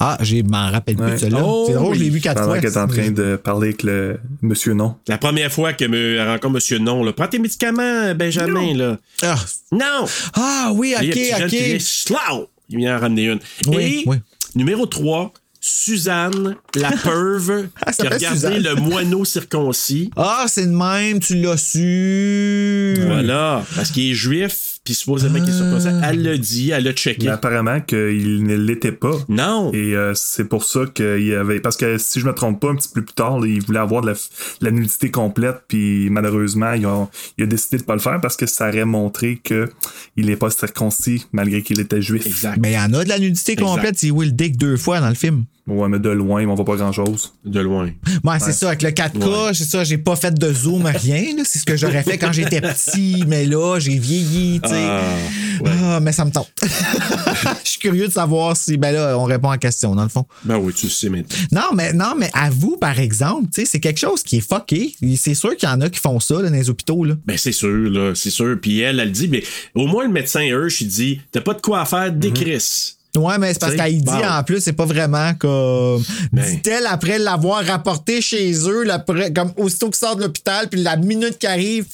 Ah, 0.00 0.16
je 0.20 0.36
m'en 0.42 0.70
rappelle 0.70 0.94
plus 0.96 1.10
de 1.10 1.16
celui-là. 1.16 1.42
Oh, 1.44 1.64
c'est 1.66 1.74
drôle, 1.74 1.94
je 1.94 1.98
l'ai 2.00 2.04
oui. 2.06 2.10
vu 2.12 2.20
quatre 2.20 2.36
Pendant 2.40 2.52
fois. 2.52 2.60
qu'elle 2.60 2.70
est 2.72 2.76
en 2.76 2.86
train 2.86 3.10
de 3.10 3.34
parler 3.36 3.68
avec 3.68 3.82
le 3.82 4.20
monsieur 4.42 4.72
non. 4.72 4.94
La 5.08 5.18
première 5.18 5.50
fois 5.52 5.72
que 5.72 5.84
me 5.86 6.24
rencontre 6.24 6.54
Monsieur 6.54 6.78
Non, 6.78 7.02
là. 7.02 7.12
Prends 7.12 7.26
tes 7.26 7.40
médicaments, 7.40 8.14
Benjamin, 8.14 8.74
là. 8.74 8.98
Ah, 9.22 9.34
Non! 9.72 10.06
Ah, 10.34 10.70
oui, 10.74 10.94
Et 11.00 11.04
il 11.04 11.16
y 11.26 11.32
a 11.32 11.36
un 11.36 11.40
petit 11.40 11.42
ok, 11.42 11.48
qui 11.48 11.56
vient, 11.64 12.16
ok. 12.32 12.48
Il 12.70 12.76
vient 12.78 12.96
en 12.96 13.00
ramener 13.00 13.24
une. 13.24 13.40
Oui, 13.66 13.76
Et 13.76 14.08
oui. 14.08 14.16
numéro 14.54 14.86
3, 14.86 15.32
Suzanne, 15.60 16.56
la 16.76 16.90
peuve, 17.02 17.68
Ah, 17.84 17.92
qui 17.92 18.06
a 18.06 18.10
regardé 18.10 18.36
Suzanne. 18.38 18.62
le 18.62 18.74
moineau 18.76 19.24
circoncis. 19.24 20.10
Ah, 20.16 20.44
c'est 20.46 20.66
de 20.66 20.72
même, 20.72 21.18
tu 21.20 21.34
l'as 21.36 21.56
su. 21.56 22.96
Voilà, 23.06 23.64
parce 23.74 23.90
qu'il 23.90 24.10
est 24.10 24.14
juif, 24.14 24.77
puis 24.88 24.94
supposément 24.94 25.38
qu'il 25.38 25.50
est 25.50 25.58
circoncis. 25.58 25.88
Ah. 26.02 26.08
Elle 26.08 26.22
l'a 26.22 26.38
dit, 26.38 26.70
elle 26.70 26.84
l'a 26.84 26.94
checké. 26.94 27.26
Mais 27.26 27.32
apparemment 27.32 27.78
qu'il 27.82 28.42
ne 28.42 28.56
l'était 28.56 28.90
pas. 28.90 29.12
Non! 29.28 29.70
Et 29.74 29.94
euh, 29.94 30.14
c'est 30.14 30.46
pour 30.46 30.64
ça 30.64 30.86
qu'il 30.94 31.26
y 31.26 31.34
avait. 31.34 31.60
Parce 31.60 31.76
que 31.76 31.98
si 31.98 32.20
je 32.20 32.26
me 32.26 32.32
trompe 32.32 32.58
pas, 32.58 32.70
un 32.70 32.74
petit 32.74 32.88
peu 32.88 33.02
plus 33.04 33.12
tard, 33.12 33.38
là, 33.38 33.46
il 33.46 33.60
voulait 33.62 33.80
avoir 33.80 34.00
de 34.00 34.06
la, 34.06 34.12
de 34.14 34.64
la 34.64 34.70
nudité 34.70 35.10
complète, 35.10 35.56
puis 35.68 36.08
malheureusement, 36.08 36.72
il 36.72 36.86
a, 36.86 37.06
il 37.36 37.44
a 37.44 37.46
décidé 37.46 37.76
de 37.76 37.82
pas 37.82 37.92
le 37.92 38.00
faire 38.00 38.18
parce 38.22 38.38
que 38.38 38.46
ça 38.46 38.70
aurait 38.70 38.86
montré 38.86 39.38
que 39.44 39.68
il 40.16 40.24
n'est 40.24 40.36
pas 40.36 40.48
circoncis 40.48 41.26
malgré 41.32 41.60
qu'il 41.60 41.80
était 41.80 42.00
juif. 42.00 42.24
Exact. 42.24 42.56
Mais 42.58 42.70
il 42.70 42.76
y 42.76 42.78
en 42.78 42.94
a 42.94 43.04
de 43.04 43.10
la 43.10 43.18
nudité 43.18 43.52
Exact. 43.52 43.66
complète. 43.66 43.98
C'est 43.98 44.10
Will 44.10 44.34
Dick 44.34 44.56
deux 44.56 44.78
fois 44.78 45.00
dans 45.00 45.10
le 45.10 45.14
film. 45.14 45.44
Ouais, 45.68 45.88
mais 45.88 45.98
de 45.98 46.08
loin, 46.08 46.44
on 46.46 46.54
voit 46.54 46.64
pas 46.64 46.76
grand 46.76 46.92
chose. 46.92 47.34
De 47.44 47.60
loin. 47.60 47.90
Ouais, 48.24 48.38
c'est 48.40 48.52
ça, 48.52 48.68
avec 48.68 48.82
le 48.82 48.90
4K, 48.90 49.54
c'est 49.54 49.64
ça, 49.64 49.84
j'ai 49.84 49.98
pas 49.98 50.16
fait 50.16 50.32
de 50.32 50.52
zoom, 50.52 50.86
rien. 50.86 51.36
là. 51.36 51.42
C'est 51.44 51.58
ce 51.58 51.64
que 51.64 51.76
j'aurais 51.76 52.02
fait 52.02 52.16
quand 52.18 52.32
j'étais 52.32 52.60
petit, 52.60 53.24
mais 53.26 53.44
là, 53.44 53.78
j'ai 53.78 53.98
vieilli, 53.98 54.60
tu 54.62 54.68
sais. 54.70 54.74
Ah, 54.76 55.02
ouais. 55.62 55.70
Ah, 55.82 56.00
mais 56.00 56.12
ça 56.12 56.24
me 56.24 56.30
tente. 56.30 56.50
Je 57.64 57.68
suis 57.70 57.78
curieux 57.78 58.08
de 58.08 58.12
savoir 58.12 58.56
si, 58.56 58.76
ben 58.76 58.92
là, 58.92 59.18
on 59.18 59.24
répond 59.24 59.48
à 59.48 59.52
la 59.52 59.58
question, 59.58 59.94
dans 59.94 60.02
le 60.02 60.08
fond. 60.08 60.24
Ben 60.44 60.56
oui, 60.56 60.72
tu 60.72 60.86
le 60.86 60.90
sais 60.92 61.08
maintenant. 61.08 61.36
Non, 61.52 61.74
mais, 61.74 61.92
non, 61.92 62.14
mais 62.16 62.30
à 62.32 62.50
vous, 62.50 62.76
par 62.76 62.98
exemple, 62.98 63.48
tu 63.54 63.60
sais, 63.60 63.66
c'est 63.66 63.80
quelque 63.80 64.00
chose 64.00 64.22
qui 64.22 64.38
est 64.38 64.40
fucké. 64.48 64.94
C'est 65.16 65.34
sûr 65.34 65.54
qu'il 65.56 65.68
y 65.68 65.72
en 65.72 65.80
a 65.80 65.88
qui 65.90 66.00
font 66.00 66.18
ça, 66.18 66.34
là, 66.42 66.48
dans 66.50 66.56
les 66.56 66.70
hôpitaux, 66.70 67.04
là. 67.04 67.14
Ben 67.26 67.36
c'est 67.36 67.52
sûr, 67.52 67.90
là, 67.90 68.14
c'est 68.14 68.30
sûr. 68.30 68.56
Puis 68.60 68.80
elle, 68.80 69.00
elle 69.00 69.12
dit, 69.12 69.28
mais 69.28 69.42
au 69.74 69.86
moins 69.86 70.04
le 70.06 70.12
médecin 70.12 70.40
Hirsch, 70.42 70.80
il 70.80 70.88
dit, 70.88 71.20
t'as 71.30 71.40
pas 71.40 71.54
de 71.54 71.60
quoi 71.60 71.80
à 71.80 71.84
faire, 71.84 72.10
décris. 72.12 72.48
Ouais, 73.16 73.38
mais 73.38 73.52
c'est 73.52 73.60
parce 73.60 73.74
qu'elle 73.74 73.96
dit 73.96 74.02
bon. 74.04 74.24
en 74.28 74.44
plus, 74.44 74.60
c'est 74.60 74.72
pas 74.74 74.84
vraiment 74.84 75.34
comme. 75.34 76.02
Ben. 76.32 76.44
Dit-elle 76.44 76.86
après 76.86 77.18
l'avoir 77.18 77.64
rapporté 77.64 78.20
chez 78.20 78.52
eux, 78.68 78.84
l'après- 78.84 79.32
comme 79.32 79.52
aussitôt 79.56 79.86
qu'il 79.86 79.96
sort 79.96 80.16
de 80.16 80.22
l'hôpital, 80.22 80.68
puis 80.68 80.82
la 80.82 80.96
minute 80.96 81.38
qui 81.38 81.46
arrive. 81.46 81.86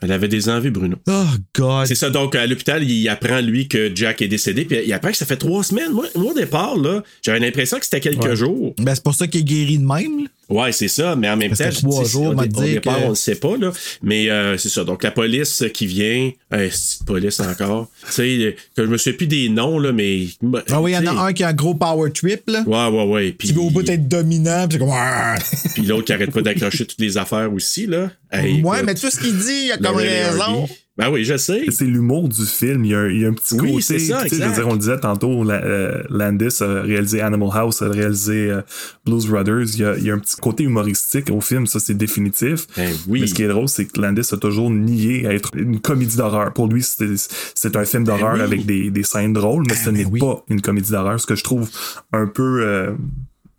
Elle 0.00 0.12
avait 0.12 0.28
des 0.28 0.48
envies, 0.48 0.70
Bruno. 0.70 0.96
Oh, 1.08 1.24
God. 1.56 1.86
C'est 1.86 1.96
ça, 1.96 2.08
donc 2.08 2.36
à 2.36 2.46
l'hôpital, 2.46 2.84
il 2.88 3.08
apprend, 3.08 3.40
lui, 3.40 3.66
que 3.66 3.90
Jack 3.94 4.22
est 4.22 4.28
décédé, 4.28 4.64
puis 4.64 4.78
il 4.86 4.92
apprend 4.92 5.10
que 5.10 5.16
ça 5.16 5.26
fait 5.26 5.36
trois 5.36 5.64
semaines. 5.64 5.90
Moi, 5.90 6.06
moi 6.14 6.30
au 6.30 6.34
départ, 6.34 6.76
là, 6.76 7.02
j'avais 7.20 7.40
l'impression 7.40 7.78
que 7.78 7.84
c'était 7.84 8.00
quelques 8.00 8.34
jours. 8.34 8.74
Ben, 8.78 8.94
c'est 8.94 9.02
pour 9.02 9.14
ça 9.16 9.26
qu'il 9.26 9.40
est 9.40 9.44
guéri 9.44 9.78
de 9.78 9.84
même, 9.84 10.22
là. 10.24 10.30
Ouais, 10.48 10.72
c'est 10.72 10.88
ça, 10.88 11.14
mais 11.14 11.28
en 11.28 11.36
même 11.36 11.52
temps, 11.52 11.68
trois 11.70 12.04
dis, 12.04 12.10
jours, 12.10 12.34
au, 12.36 12.44
départ, 12.46 12.98
que- 12.98 13.04
on 13.04 13.10
ne 13.10 13.14
sait 13.14 13.34
pas, 13.34 13.56
là. 13.58 13.70
Mais 14.02 14.30
euh, 14.30 14.56
c'est 14.56 14.70
ça. 14.70 14.82
Donc, 14.82 15.02
la 15.02 15.10
police 15.10 15.64
qui 15.74 15.86
vient, 15.86 16.30
euh, 16.54 16.68
c'est 16.72 17.04
police 17.04 17.40
encore. 17.40 17.88
tu 18.06 18.12
sais, 18.12 18.56
que 18.74 18.84
je 18.84 18.88
me 18.90 18.96
souviens 18.96 19.16
plus 19.16 19.26
des 19.26 19.48
noms, 19.50 19.78
là, 19.78 19.92
mais. 19.92 20.26
Ah 20.70 20.80
oui, 20.80 20.92
il 20.92 20.94
y 20.94 21.08
en 21.08 21.16
a 21.16 21.26
un 21.26 21.32
qui 21.34 21.44
a 21.44 21.48
un 21.48 21.52
gros 21.52 21.74
power 21.74 22.10
trip, 22.12 22.42
là. 22.46 22.62
Ouais, 22.66 22.96
ouais, 22.96 23.04
ouais. 23.04 23.32
Puis, 23.32 23.54
au 23.56 23.68
bout 23.70 23.82
d'être 23.82 24.08
dominant, 24.08 24.66
puis 24.68 24.78
comme. 24.78 24.88
Puis 25.74 25.82
l'autre 25.82 26.04
qui 26.04 26.12
arrête 26.12 26.30
pas 26.30 26.42
d'accrocher 26.42 26.86
toutes 26.86 27.00
les 27.00 27.18
affaires 27.18 27.52
aussi, 27.52 27.86
là. 27.86 28.10
Hey, 28.30 28.62
ouais, 28.62 28.76
écoute, 28.76 28.86
mais 28.86 28.94
tout 28.94 29.10
ce 29.10 29.18
qu'il 29.18 29.38
dit, 29.38 29.64
il 29.64 29.72
a 29.72 29.78
comme 29.78 29.96
raison. 29.96 30.42
Hardy. 30.42 30.72
Ben 30.98 31.10
oui, 31.10 31.24
je 31.24 31.36
sais. 31.36 31.64
C'est 31.70 31.84
l'humour 31.84 32.28
du 32.28 32.44
film. 32.44 32.84
Il 32.84 32.90
y, 32.90 32.94
a 32.94 32.98
un, 32.98 33.08
il 33.08 33.20
y 33.20 33.24
a 33.24 33.28
un 33.28 33.32
petit 33.32 33.54
Oui, 33.54 33.70
côté. 33.74 33.82
c'est 33.82 33.98
ça, 34.00 34.26
je 34.26 34.34
veux 34.34 34.52
dire, 34.52 34.66
on 34.68 34.72
le 34.72 34.78
disait 34.78 34.98
tantôt, 34.98 35.44
la- 35.44 35.62
euh, 35.64 36.02
Landis 36.10 36.56
a 36.60 36.82
réalisé 36.82 37.20
Animal 37.20 37.50
House, 37.52 37.80
a 37.82 37.88
réalisé 37.88 38.50
euh, 38.50 38.62
Blues 39.06 39.26
Brothers. 39.28 39.74
Il 39.74 39.80
y, 39.80 39.84
a, 39.84 39.96
il 39.96 40.04
y 40.04 40.10
a 40.10 40.14
un 40.14 40.18
petit 40.18 40.34
côté 40.36 40.64
humoristique 40.64 41.30
au 41.30 41.40
film, 41.40 41.66
ça 41.68 41.78
c'est 41.78 41.94
définitif. 41.96 42.66
Ben 42.76 42.92
oui. 43.06 43.20
Mais 43.20 43.26
ce 43.28 43.34
qui 43.34 43.44
est 43.44 43.48
drôle, 43.48 43.68
c'est 43.68 43.84
que 43.84 44.00
Landis 44.00 44.28
a 44.32 44.36
toujours 44.38 44.70
nié 44.70 45.26
à 45.28 45.32
être 45.34 45.50
une 45.56 45.78
comédie 45.80 46.16
d'horreur. 46.16 46.52
Pour 46.52 46.66
lui, 46.66 46.82
c'est 46.82 47.76
un 47.76 47.84
film 47.84 48.02
d'horreur 48.02 48.32
Ben 48.32 48.38
oui. 48.38 48.44
avec 48.44 48.66
des, 48.66 48.90
des 48.90 49.02
scènes 49.04 49.32
drôles, 49.34 49.64
mais 49.68 49.76
ce 49.76 49.90
n'est 49.90 50.04
oui. 50.04 50.18
pas 50.18 50.44
une 50.48 50.60
comédie 50.60 50.90
d'horreur. 50.90 51.20
Ce 51.20 51.26
que 51.28 51.36
je 51.36 51.44
trouve 51.44 51.70
un 52.12 52.26
peu. 52.26 52.62
euh, 52.64 52.90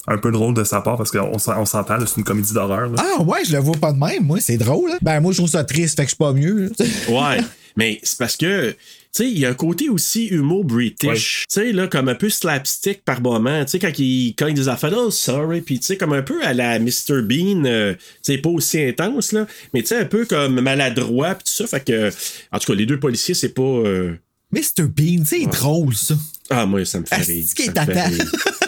un 0.10 0.18
peu 0.18 0.32
drôle 0.32 0.54
de 0.56 0.64
sa 0.64 0.82
part 0.82 0.98
parce 0.98 1.12
qu'on 1.12 1.32
on 1.34 1.66
s'entend, 1.66 1.98
là, 1.98 2.06
c'est 2.06 2.18
une 2.18 2.24
comédie 2.24 2.54
d'horreur. 2.54 2.90
là. 2.90 3.02
Ah 3.18 3.22
ouais, 3.22 3.46
je 3.46 3.54
le 3.54 3.60
vois 3.60 3.78
pas 3.78 3.94
de 3.94 3.98
même, 4.00 4.26
moi, 4.26 4.40
c'est 4.42 4.58
drôle. 4.58 4.92
hein. 4.92 4.98
Ben 5.02 5.20
moi, 5.22 5.32
je 5.32 5.38
trouve 5.38 5.50
ça 5.50 5.64
triste, 5.64 5.96
fait 5.98 6.04
que 6.06 6.10
je 6.10 6.16
suis 6.16 6.18
pas 6.18 6.34
mieux. 6.34 6.72
là. 6.78 6.86
Ouais, 7.10 7.42
mais 7.78 8.00
c'est 8.04 8.18
parce 8.18 8.36
que, 8.36 8.72
tu 8.72 8.78
sais, 9.12 9.30
il 9.30 9.38
y 9.40 9.46
a 9.46 9.50
un 9.50 9.54
côté 9.54 9.88
aussi 9.90 10.26
humour 10.26 10.66
british. 10.66 11.46
Tu 11.50 11.54
sais, 11.62 11.72
là, 11.72 11.88
comme 11.88 12.10
un 12.10 12.16
peu 12.16 12.30
slapstick 12.30 13.04
par 13.06 13.22
moment. 13.22 13.64
Tu 13.66 13.72
sais, 13.72 13.80
quand 13.80 13.98
il 14.00 14.34
cogne 14.36 14.54
des 14.56 14.68
affaires, 14.68 14.94
oh, 14.98 15.12
sorry, 15.12 15.62
puis 15.62 15.80
tu 15.80 15.86
sais, 15.86 15.98
comme 15.98 16.14
un 16.14 16.22
peu 16.24 16.44
à 16.44 16.54
la 16.54 16.80
Mr. 16.80 17.22
Bean, 17.24 17.64
euh, 17.66 17.94
tu 17.94 18.00
sais, 18.34 18.38
pas 18.40 18.50
aussi 18.50 18.82
intense, 18.82 19.32
là, 19.32 19.46
mais 19.74 19.82
tu 19.82 19.88
sais, 19.90 19.98
un 20.00 20.06
peu 20.06 20.26
comme 20.26 20.60
maladroit, 20.60 21.36
puis 21.36 21.44
tout 21.46 21.54
ça. 21.64 21.68
Fait 21.68 21.84
que, 21.86 22.10
en 22.52 22.60
tout 22.60 22.72
cas, 22.72 22.78
les 22.78 22.86
deux 22.86 23.00
policiers, 23.00 23.34
c'est 23.36 23.54
pas. 23.54 23.62
euh, 23.62 24.16
Mr. 24.52 24.84
Bean, 24.88 25.24
c'est 25.26 25.46
drôle, 25.46 25.96
ça. 25.96 26.16
Ah, 26.50 26.66
moi, 26.66 26.84
ça 26.84 27.00
me 27.00 27.06
fait 27.06 27.16
rire. 27.18 27.46
Ça 27.56 27.64
est 27.64 27.88
me 27.88 27.94
fait 27.94 28.06
rire. 28.08 28.32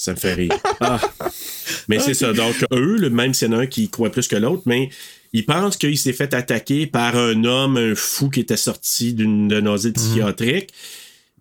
Ça 0.00 0.12
me 0.12 0.16
fait 0.16 0.32
rire. 0.32 0.52
Ah. 0.80 0.98
Mais 1.88 1.98
c'est 1.98 2.14
ça. 2.14 2.32
Donc, 2.32 2.54
eux, 2.72 2.96
le- 2.98 3.10
même 3.10 3.34
s'il 3.34 3.48
y 3.48 3.54
en 3.54 3.58
a 3.58 3.62
un 3.62 3.66
qui 3.66 3.90
croit 3.90 4.10
plus 4.10 4.28
que 4.28 4.36
l'autre, 4.36 4.62
mais 4.64 4.88
ils 5.34 5.44
pensent 5.44 5.76
qu'il 5.76 5.98
s'est 5.98 6.14
fait 6.14 6.32
attaquer 6.32 6.86
par 6.86 7.16
un 7.16 7.44
homme, 7.44 7.76
un 7.76 7.94
fou 7.94 8.30
qui 8.30 8.40
était 8.40 8.56
sorti 8.56 9.12
d'une 9.12 9.46
de 9.48 9.60
nos 9.60 9.76
îles 9.76 9.92
psychiatriques. 9.92 10.70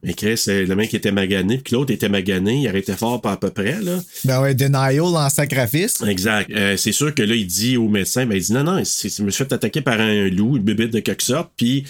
Mais 0.03 0.13
Chris, 0.13 0.43
euh, 0.49 0.65
le 0.65 0.75
mec 0.75 0.93
était 0.93 1.11
magané, 1.11 1.57
puis 1.57 1.73
l'autre 1.73 1.91
était 1.93 2.09
magané, 2.09 2.55
il 2.61 2.67
arrêtait 2.67 2.95
fort 2.97 3.21
pas 3.21 3.31
à 3.33 3.37
peu 3.37 3.49
près, 3.49 3.79
là. 3.81 3.99
Ben 4.25 4.41
ouais, 4.41 4.53
denial 4.55 5.01
en 5.01 5.29
sacrifice. 5.29 6.01
Exact. 6.01 6.49
Euh, 6.53 6.75
c'est 6.75 6.91
sûr 6.93 7.13
que 7.15 7.21
là, 7.23 7.35
il 7.35 7.47
dit 7.47 7.77
au 7.77 7.87
médecin, 7.87 8.25
ben, 8.25 8.35
il 8.35 8.41
dit 8.41 8.53
non, 8.53 8.63
non, 8.63 8.77
je 8.77 9.23
me 9.23 9.29
suis 9.29 9.43
fait 9.45 9.53
attaquer 9.53 9.81
par 9.81 9.99
un 10.01 10.29
loup, 10.29 10.57
une 10.57 10.63
bébête 10.63 10.91
de 10.91 10.99
quelque 10.99 11.23
sorte, 11.23 11.51
puis 11.57 11.85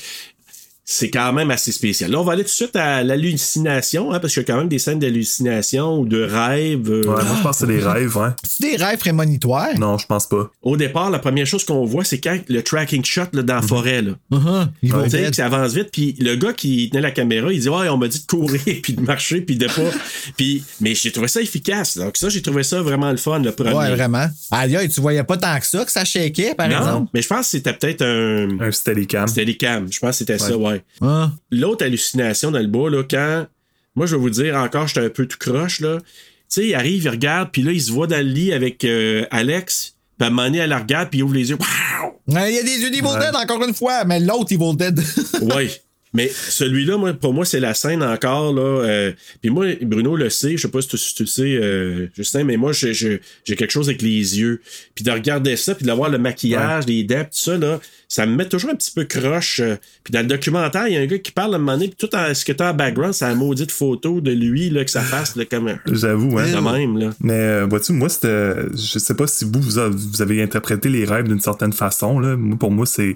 c'est 0.91 1.11
quand 1.11 1.31
même 1.33 1.51
assez 1.51 1.71
spécial. 1.71 2.09
Là, 2.09 2.19
on 2.19 2.23
va 2.23 2.33
aller 2.33 2.41
tout 2.41 2.47
de 2.47 2.53
suite 2.53 2.75
à 2.75 3.03
l'hallucination, 3.03 4.11
hein, 4.11 4.19
parce 4.19 4.33
qu'il 4.33 4.41
y 4.41 4.45
a 4.45 4.47
quand 4.47 4.57
même 4.57 4.69
des 4.69 4.79
scènes 4.79 4.97
d'hallucination 4.97 5.99
ou 5.99 6.05
de 6.07 6.23
rêve. 6.23 6.89
euh, 6.89 7.01
Ouais, 7.03 7.23
moi, 7.23 7.35
je 7.37 7.43
pense 7.43 7.59
que 7.59 7.67
c'est 7.67 7.71
des 7.71 7.79
rêves, 7.79 8.17
ouais. 8.17 8.29
C'est 8.43 8.71
des 8.71 8.75
rêves 8.83 8.97
prémonitoires? 8.97 9.77
Non, 9.77 9.99
je 9.99 10.07
pense 10.07 10.27
pas. 10.27 10.49
Au 10.63 10.77
départ, 10.77 11.11
la 11.11 11.19
première 11.19 11.45
chose 11.45 11.63
qu'on 11.63 11.85
voit, 11.85 12.03
c'est 12.03 12.19
quand 12.19 12.39
le 12.47 12.63
tracking 12.63 13.05
shot 13.05 13.21
là, 13.33 13.43
dans 13.43 13.55
la 13.57 13.61
forêt. 13.61 14.01
Là. 14.01 14.13
Uh-huh, 14.31 14.67
il 14.81 14.91
va 14.91 15.07
ça 15.31 15.45
avance 15.45 15.73
vite, 15.73 15.89
puis 15.91 16.15
le 16.19 16.35
gars 16.35 16.53
qui 16.53 16.89
tenait 16.89 17.01
la 17.01 17.11
caméra, 17.11 17.53
il 17.53 17.59
dit 17.61 17.69
Ouais, 17.69 17.87
on 17.89 17.97
m'a 17.97 18.07
dit 18.07 18.21
de 18.21 18.25
courir, 18.25 18.59
puis 18.81 18.93
de 18.93 19.01
marcher, 19.01 19.41
puis 19.41 19.57
de 19.57 19.67
pas. 19.67 19.91
puis, 20.37 20.63
mais 20.81 20.95
j'ai 20.95 21.11
trouvé 21.11 21.27
ça 21.27 21.39
efficace. 21.39 21.99
Donc, 21.99 22.17
ça, 22.17 22.29
j'ai 22.29 22.41
trouvé 22.41 22.63
ça 22.63 22.81
vraiment 22.81 23.11
le 23.11 23.17
fun, 23.17 23.37
le 23.37 23.51
premier. 23.51 23.75
Ouais, 23.75 23.91
vraiment. 23.95 24.25
Aïe, 24.49 24.89
tu 24.91 25.01
voyais 25.01 25.23
pas 25.23 25.37
tant 25.37 25.59
que 25.59 25.67
ça 25.67 25.85
que 25.85 25.91
ça 25.91 26.03
shakeait, 26.03 26.55
par 26.55 26.67
non, 26.67 26.77
exemple? 26.79 27.09
mais 27.13 27.21
je 27.21 27.27
pense 27.27 27.41
que 27.41 27.51
c'était 27.51 27.73
peut-être 27.73 28.01
un. 28.01 28.59
Un 28.59 28.71
Steadicam. 28.71 29.27
Steadicam. 29.27 29.85
Je 29.91 29.99
pense 29.99 30.09
que 30.11 30.15
c'était 30.17 30.39
ça, 30.39 30.57
ouais. 30.57 30.78
Ah. 31.01 31.31
L'autre 31.51 31.85
hallucination 31.85 32.51
dans 32.51 32.59
le 32.59 32.67
bois, 32.67 32.89
là, 32.89 33.03
quand. 33.03 33.47
Moi, 33.95 34.05
je 34.05 34.15
vais 34.15 34.21
vous 34.21 34.29
dire 34.29 34.55
encore, 34.55 34.87
j'étais 34.87 35.05
un 35.05 35.09
peu 35.09 35.25
tout 35.25 35.37
croche, 35.39 35.79
là. 35.81 35.97
Tu 35.99 36.05
sais, 36.47 36.67
il 36.67 36.75
arrive, 36.75 37.03
il 37.03 37.09
regarde, 37.09 37.49
puis 37.51 37.61
là, 37.61 37.71
il 37.71 37.81
se 37.81 37.91
voit 37.91 38.07
dans 38.07 38.17
le 38.17 38.31
lit 38.31 38.53
avec 38.53 38.83
euh, 38.85 39.25
Alex, 39.29 39.95
puis 40.17 40.25
à 40.25 40.27
un 40.27 40.29
moment 40.31 40.43
donné, 40.45 40.59
elle 40.59 40.69
la 40.69 40.79
regarde, 40.79 41.09
puis 41.09 41.19
il 41.19 41.23
ouvre 41.23 41.35
les 41.35 41.49
yeux. 41.49 41.57
Wow! 41.59 42.35
Ouais, 42.35 42.51
Il 42.51 42.55
y 42.55 42.59
a 42.59 42.63
des 42.63 42.85
Evil 42.85 43.01
Dead 43.19 43.35
encore 43.35 43.63
une 43.63 43.73
fois, 43.73 44.03
mais 44.05 44.19
l'autre 44.19 44.51
Evil 44.51 44.75
Dead. 44.75 44.99
Oui. 45.41 45.69
Mais 46.11 46.27
celui-là, 46.27 46.97
moi, 46.97 47.13
pour 47.13 47.35
moi, 47.35 47.45
c'est 47.45 47.59
la 47.59 47.75
scène 47.75 48.01
encore. 48.01 48.51
là. 48.51 48.61
euh, 48.61 49.11
puis 49.41 49.51
moi, 49.51 49.67
Bruno 49.83 50.15
le 50.15 50.31
sait, 50.31 50.57
je 50.57 50.63
sais 50.63 50.67
pas 50.67 50.81
si 50.81 50.87
tu, 50.87 50.97
si 50.97 51.13
tu 51.13 51.23
le 51.23 51.27
sais, 51.27 51.43
euh, 51.43 52.07
Justin, 52.15 52.45
mais 52.45 52.57
moi, 52.57 52.71
j'ai 52.73 53.19
quelque 53.45 53.69
chose 53.69 53.89
avec 53.89 54.01
les 54.01 54.39
yeux. 54.39 54.59
Puis 54.95 55.03
de 55.05 55.11
regarder 55.11 55.55
ça, 55.55 55.75
puis 55.75 55.85
de 55.85 55.91
voir 55.91 56.09
le 56.09 56.17
maquillage, 56.17 56.87
les 56.87 57.03
dents, 57.03 57.23
tout 57.23 57.29
ça, 57.31 57.57
là, 57.59 57.79
ça 58.09 58.25
me 58.25 58.35
met 58.35 58.49
toujours 58.49 58.71
un 58.71 58.75
petit 58.75 58.89
peu 58.91 59.03
croche. 59.05 59.59
euh. 59.59 59.75
Puis 60.03 60.11
dans 60.11 60.21
le 60.21 60.25
documentaire, 60.25 60.87
il 60.87 60.95
y 60.95 60.97
a 60.97 61.01
un 61.01 61.05
gars 61.05 61.19
qui 61.19 61.31
parle 61.31 61.53
à 61.53 61.57
un 61.57 61.59
moment 61.59 61.73
donné, 61.73 61.89
puis 61.89 62.07
tout 62.07 62.15
en, 62.15 62.33
ce 62.33 62.43
que 62.43 62.51
t'as 62.51 62.71
en 62.71 62.73
background, 62.73 63.13
c'est 63.13 63.27
la 63.27 63.35
maudite 63.35 63.71
photo 63.71 64.19
de 64.19 64.31
lui, 64.31 64.71
là, 64.71 64.83
que 64.83 64.89
ça 64.89 65.01
fasse 65.01 65.35
là, 65.35 65.45
comme 65.45 65.67
un. 65.67 65.77
J'avoue, 65.91 66.39
hein. 66.39 66.47
De 66.51 66.57
même, 66.77 66.97
là. 66.97 67.11
Mais 67.21 67.33
euh, 67.33 67.65
vois-tu, 67.69 67.93
moi, 67.93 68.09
c'était. 68.09 68.55
Je 68.73 68.97
sais 68.97 69.13
pas 69.13 69.27
si 69.27 69.45
vous, 69.45 69.61
vous 69.61 70.21
avez, 70.21 70.41
interprété 70.41 70.89
les 70.89 71.05
rêves 71.05 71.27
d'une 71.27 71.39
certaine 71.39 71.71
façon. 71.73 72.19
Là. 72.19 72.35
Moi, 72.35 72.57
pour 72.57 72.71
moi, 72.71 72.87
c'est. 72.87 73.15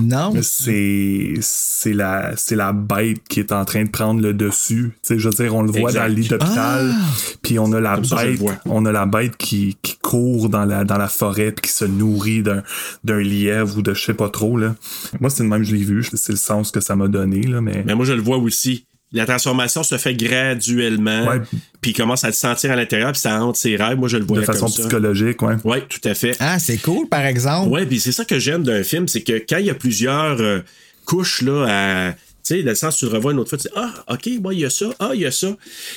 Non. 0.00 0.32
C'est. 0.42 1.34
C'est 1.40 1.92
la, 1.92 2.32
c'est 2.36 2.56
la 2.56 2.72
bête 2.72 3.20
qui 3.28 3.38
est 3.40 3.52
en 3.52 3.64
train 3.64 3.84
de 3.84 3.90
prendre 3.90 4.20
le 4.20 4.34
dessus. 4.34 4.92
Tu 5.02 5.14
sais, 5.14 5.18
je 5.18 5.28
veux 5.28 5.34
dire, 5.34 5.54
on 5.54 5.62
le 5.62 5.70
voit 5.70 5.90
Exact. 5.90 6.00
dans 6.00 6.06
le 6.08 6.14
lit 6.14 6.28
d'hôpital. 6.28 6.94
Puis 7.42 7.58
on 7.58 7.72
a 7.72 7.80
la 7.80 7.94
Comme 7.96 8.18
bête. 8.18 8.40
on 8.66 8.84
a 8.86 8.92
la 8.92 9.06
bête 9.06 9.36
qui, 9.36 9.76
qui 9.82 9.96
court 9.98 10.48
dans 10.48 10.64
la, 10.64 10.84
dans 10.84 10.98
la 10.98 11.08
forêt 11.08 11.52
puis 11.52 11.70
qui 11.70 11.76
se 11.76 11.84
nourrit 11.84 12.42
d'un, 12.42 12.62
d'un 13.04 13.20
lièvre 13.20 13.78
ou 13.78 13.82
de 13.82 13.94
je 13.94 14.04
sais 14.04 14.14
pas 14.14 14.28
trop. 14.32 14.56
Là. 14.56 14.74
Moi, 15.20 15.30
c'est 15.30 15.44
le 15.44 15.48
même, 15.48 15.62
je 15.62 15.74
l'ai 15.74 15.84
vu. 15.84 16.02
C'est 16.14 16.32
le 16.32 16.38
sens 16.38 16.70
que 16.72 16.80
ça 16.80 16.96
m'a 16.96 17.06
donné. 17.06 17.42
Là, 17.42 17.60
mais... 17.60 17.84
Mais 17.86 17.94
moi, 17.94 18.04
je 18.04 18.12
le 18.14 18.20
vois 18.22 18.38
aussi. 18.38 18.86
La 19.14 19.26
transformation 19.26 19.82
se 19.82 19.98
fait 19.98 20.14
graduellement, 20.14 21.26
Ouais. 21.26 21.40
puis 21.82 21.90
il 21.90 21.94
commence 21.94 22.24
à 22.24 22.28
le 22.28 22.32
sentir 22.32 22.70
à 22.72 22.76
l'intérieur, 22.76 23.12
puis 23.12 23.20
ça 23.20 23.44
hante 23.44 23.56
ses 23.56 23.76
rêves. 23.76 23.98
Moi, 23.98 24.08
je 24.08 24.16
le 24.16 24.24
vois 24.24 24.38
de 24.38 24.44
façon 24.44 24.66
comme 24.66 24.74
ça. 24.74 24.82
psychologique, 24.82 25.42
ouais. 25.42 25.54
Oui, 25.64 25.78
tout 25.88 26.00
à 26.08 26.14
fait. 26.14 26.34
Ah, 26.40 26.58
c'est 26.58 26.78
cool, 26.78 27.08
par 27.10 27.26
exemple. 27.26 27.68
Ouais, 27.68 27.84
puis 27.84 28.00
c'est 28.00 28.10
ça 28.12 28.24
que 28.24 28.38
j'aime 28.38 28.62
d'un 28.62 28.82
film, 28.82 29.06
c'est 29.08 29.20
que 29.22 29.34
quand 29.46 29.58
il 29.58 29.66
y 29.66 29.70
a 29.70 29.74
plusieurs 29.74 30.40
euh, 30.40 30.60
couches 31.04 31.42
là 31.42 31.66
à 31.68 32.14
tu 32.44 32.54
sais, 32.56 32.62
dans 32.62 32.70
le 32.70 32.74
sens 32.74 32.96
où 32.96 32.98
tu 33.00 33.04
le 33.10 33.16
revois 33.16 33.32
une 33.32 33.38
autre 33.38 33.50
fois, 33.50 33.58
tu 33.58 33.68
dis 33.68 33.74
Ah, 33.76 33.92
ok, 34.08 34.28
moi, 34.40 34.54
il 34.54 34.60
y 34.60 34.64
a 34.64 34.70
ça, 34.70 34.86
ah, 34.98 35.10
il 35.14 35.20
y 35.20 35.26
a 35.26 35.30
ça. 35.30 35.56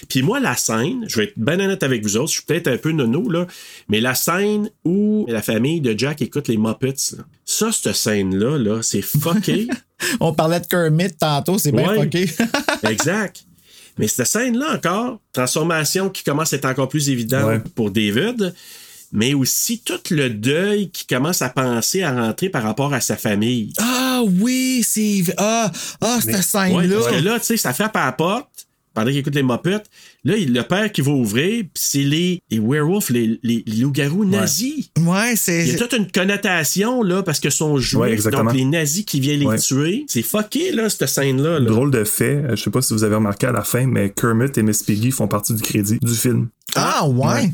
Puis 0.09 0.21
moi, 0.21 0.39
la 0.39 0.55
scène, 0.55 1.05
je 1.07 1.17
vais 1.17 1.23
être 1.25 1.33
bien 1.37 1.59
honnête 1.59 1.83
avec 1.83 2.03
vous 2.03 2.17
autres, 2.17 2.29
je 2.29 2.33
suis 2.35 2.43
peut-être 2.43 2.67
un 2.67 2.77
peu 2.77 2.91
nono, 2.91 3.29
là, 3.29 3.47
mais 3.89 3.99
la 4.01 4.13
scène 4.15 4.69
où 4.83 5.25
la 5.27 5.41
famille 5.41 5.81
de 5.81 5.97
Jack 5.97 6.21
écoute 6.21 6.47
les 6.47 6.57
Muppets, 6.57 6.93
là, 7.17 7.23
ça, 7.45 7.71
cette 7.71 7.93
scène-là, 7.95 8.57
là, 8.57 8.81
c'est 8.81 9.01
fucké. 9.01 9.67
On 10.19 10.33
parlait 10.33 10.59
de 10.59 10.67
Kermit 10.67 11.13
tantôt, 11.19 11.57
c'est 11.57 11.71
bien 11.71 11.89
Ouais. 11.89 12.03
fucké. 12.03 12.27
exact. 12.89 13.43
Mais 13.97 14.07
cette 14.07 14.27
scène-là 14.27 14.75
encore, 14.75 15.19
transformation 15.31 16.09
qui 16.09 16.23
commence 16.23 16.51
à 16.53 16.57
être 16.57 16.65
encore 16.65 16.89
plus 16.89 17.09
évidente 17.09 17.45
Ouais. 17.45 17.59
pour 17.75 17.91
David, 17.91 18.53
mais 19.15 19.33
aussi 19.33 19.79
tout 19.79 19.99
le 20.11 20.29
deuil 20.29 20.89
qui 20.91 21.07
commence 21.07 21.41
à 21.41 21.49
penser 21.49 22.03
à 22.03 22.11
rentrer 22.13 22.49
par 22.49 22.63
rapport 22.63 22.93
à 22.93 23.01
sa 23.01 23.15
famille. 23.17 23.73
ah 23.79 24.21
oui, 24.41 24.83
c'est. 24.87 25.23
Ah, 25.37 25.71
ah 26.01 26.19
cette 26.21 26.35
Ouais, 26.35 26.41
scène-là. 26.41 26.95
parce 26.99 27.11
que 27.15 27.21
là, 27.23 27.39
tu 27.39 27.45
sais, 27.45 27.57
ça 27.57 27.73
frappe 27.73 27.95
à 27.95 28.05
la 28.05 28.11
porte 28.11 28.67
pendant 28.93 29.07
qu'il 29.09 29.17
écoute 29.19 29.35
les 29.35 29.43
mopettes. 29.43 29.89
Là, 30.25 30.35
le 30.37 30.61
père 30.63 30.91
qui 30.91 31.01
va 31.01 31.11
ouvrir, 31.11 31.63
c'est 31.75 31.99
les, 31.99 32.41
les 32.49 32.59
werewolves, 32.59 33.11
les, 33.11 33.39
les, 33.43 33.63
les 33.65 33.75
loups-garous 33.83 34.25
nazis. 34.25 34.89
Ouais, 34.99 35.29
Il 35.29 35.33
y 35.33 35.37
c'est. 35.37 35.75
a 35.75 35.77
toute 35.87 35.93
une 35.93 36.11
connotation, 36.11 37.03
là, 37.03 37.21
parce 37.23 37.39
que 37.39 37.49
sont 37.49 37.75
Ouais, 37.75 37.79
juifs, 37.81 38.03
exactement. 38.11 38.45
donc 38.45 38.53
les 38.55 38.65
nazis 38.65 39.05
qui 39.05 39.19
viennent 39.19 39.39
les 39.41 39.45
Ouais. 39.45 39.59
tuer. 39.59 40.05
C'est 40.07 40.23
fucké, 40.23 40.71
là, 40.71 40.89
cette 40.89 41.07
scène-là. 41.07 41.59
là. 41.59 41.65
Drôle 41.69 41.91
de 41.91 42.03
fait, 42.03 42.35
euh, 42.37 42.55
je 42.55 42.63
sais 42.63 42.71
pas 42.71 42.81
si 42.81 42.93
vous 42.93 43.03
avez 43.03 43.15
remarqué 43.15 43.45
à 43.47 43.51
la 43.51 43.63
fin, 43.63 43.85
mais 43.85 44.09
Kermit 44.09 44.49
et 44.57 44.63
Miss 44.63 44.81
Piggy 44.83 45.11
font 45.11 45.27
partie 45.27 45.53
du 45.53 45.61
crédit 45.61 45.99
du 46.01 46.13
film. 46.15 46.47
Ah, 46.75 47.07
ouais. 47.07 47.25
Ouais. 47.27 47.51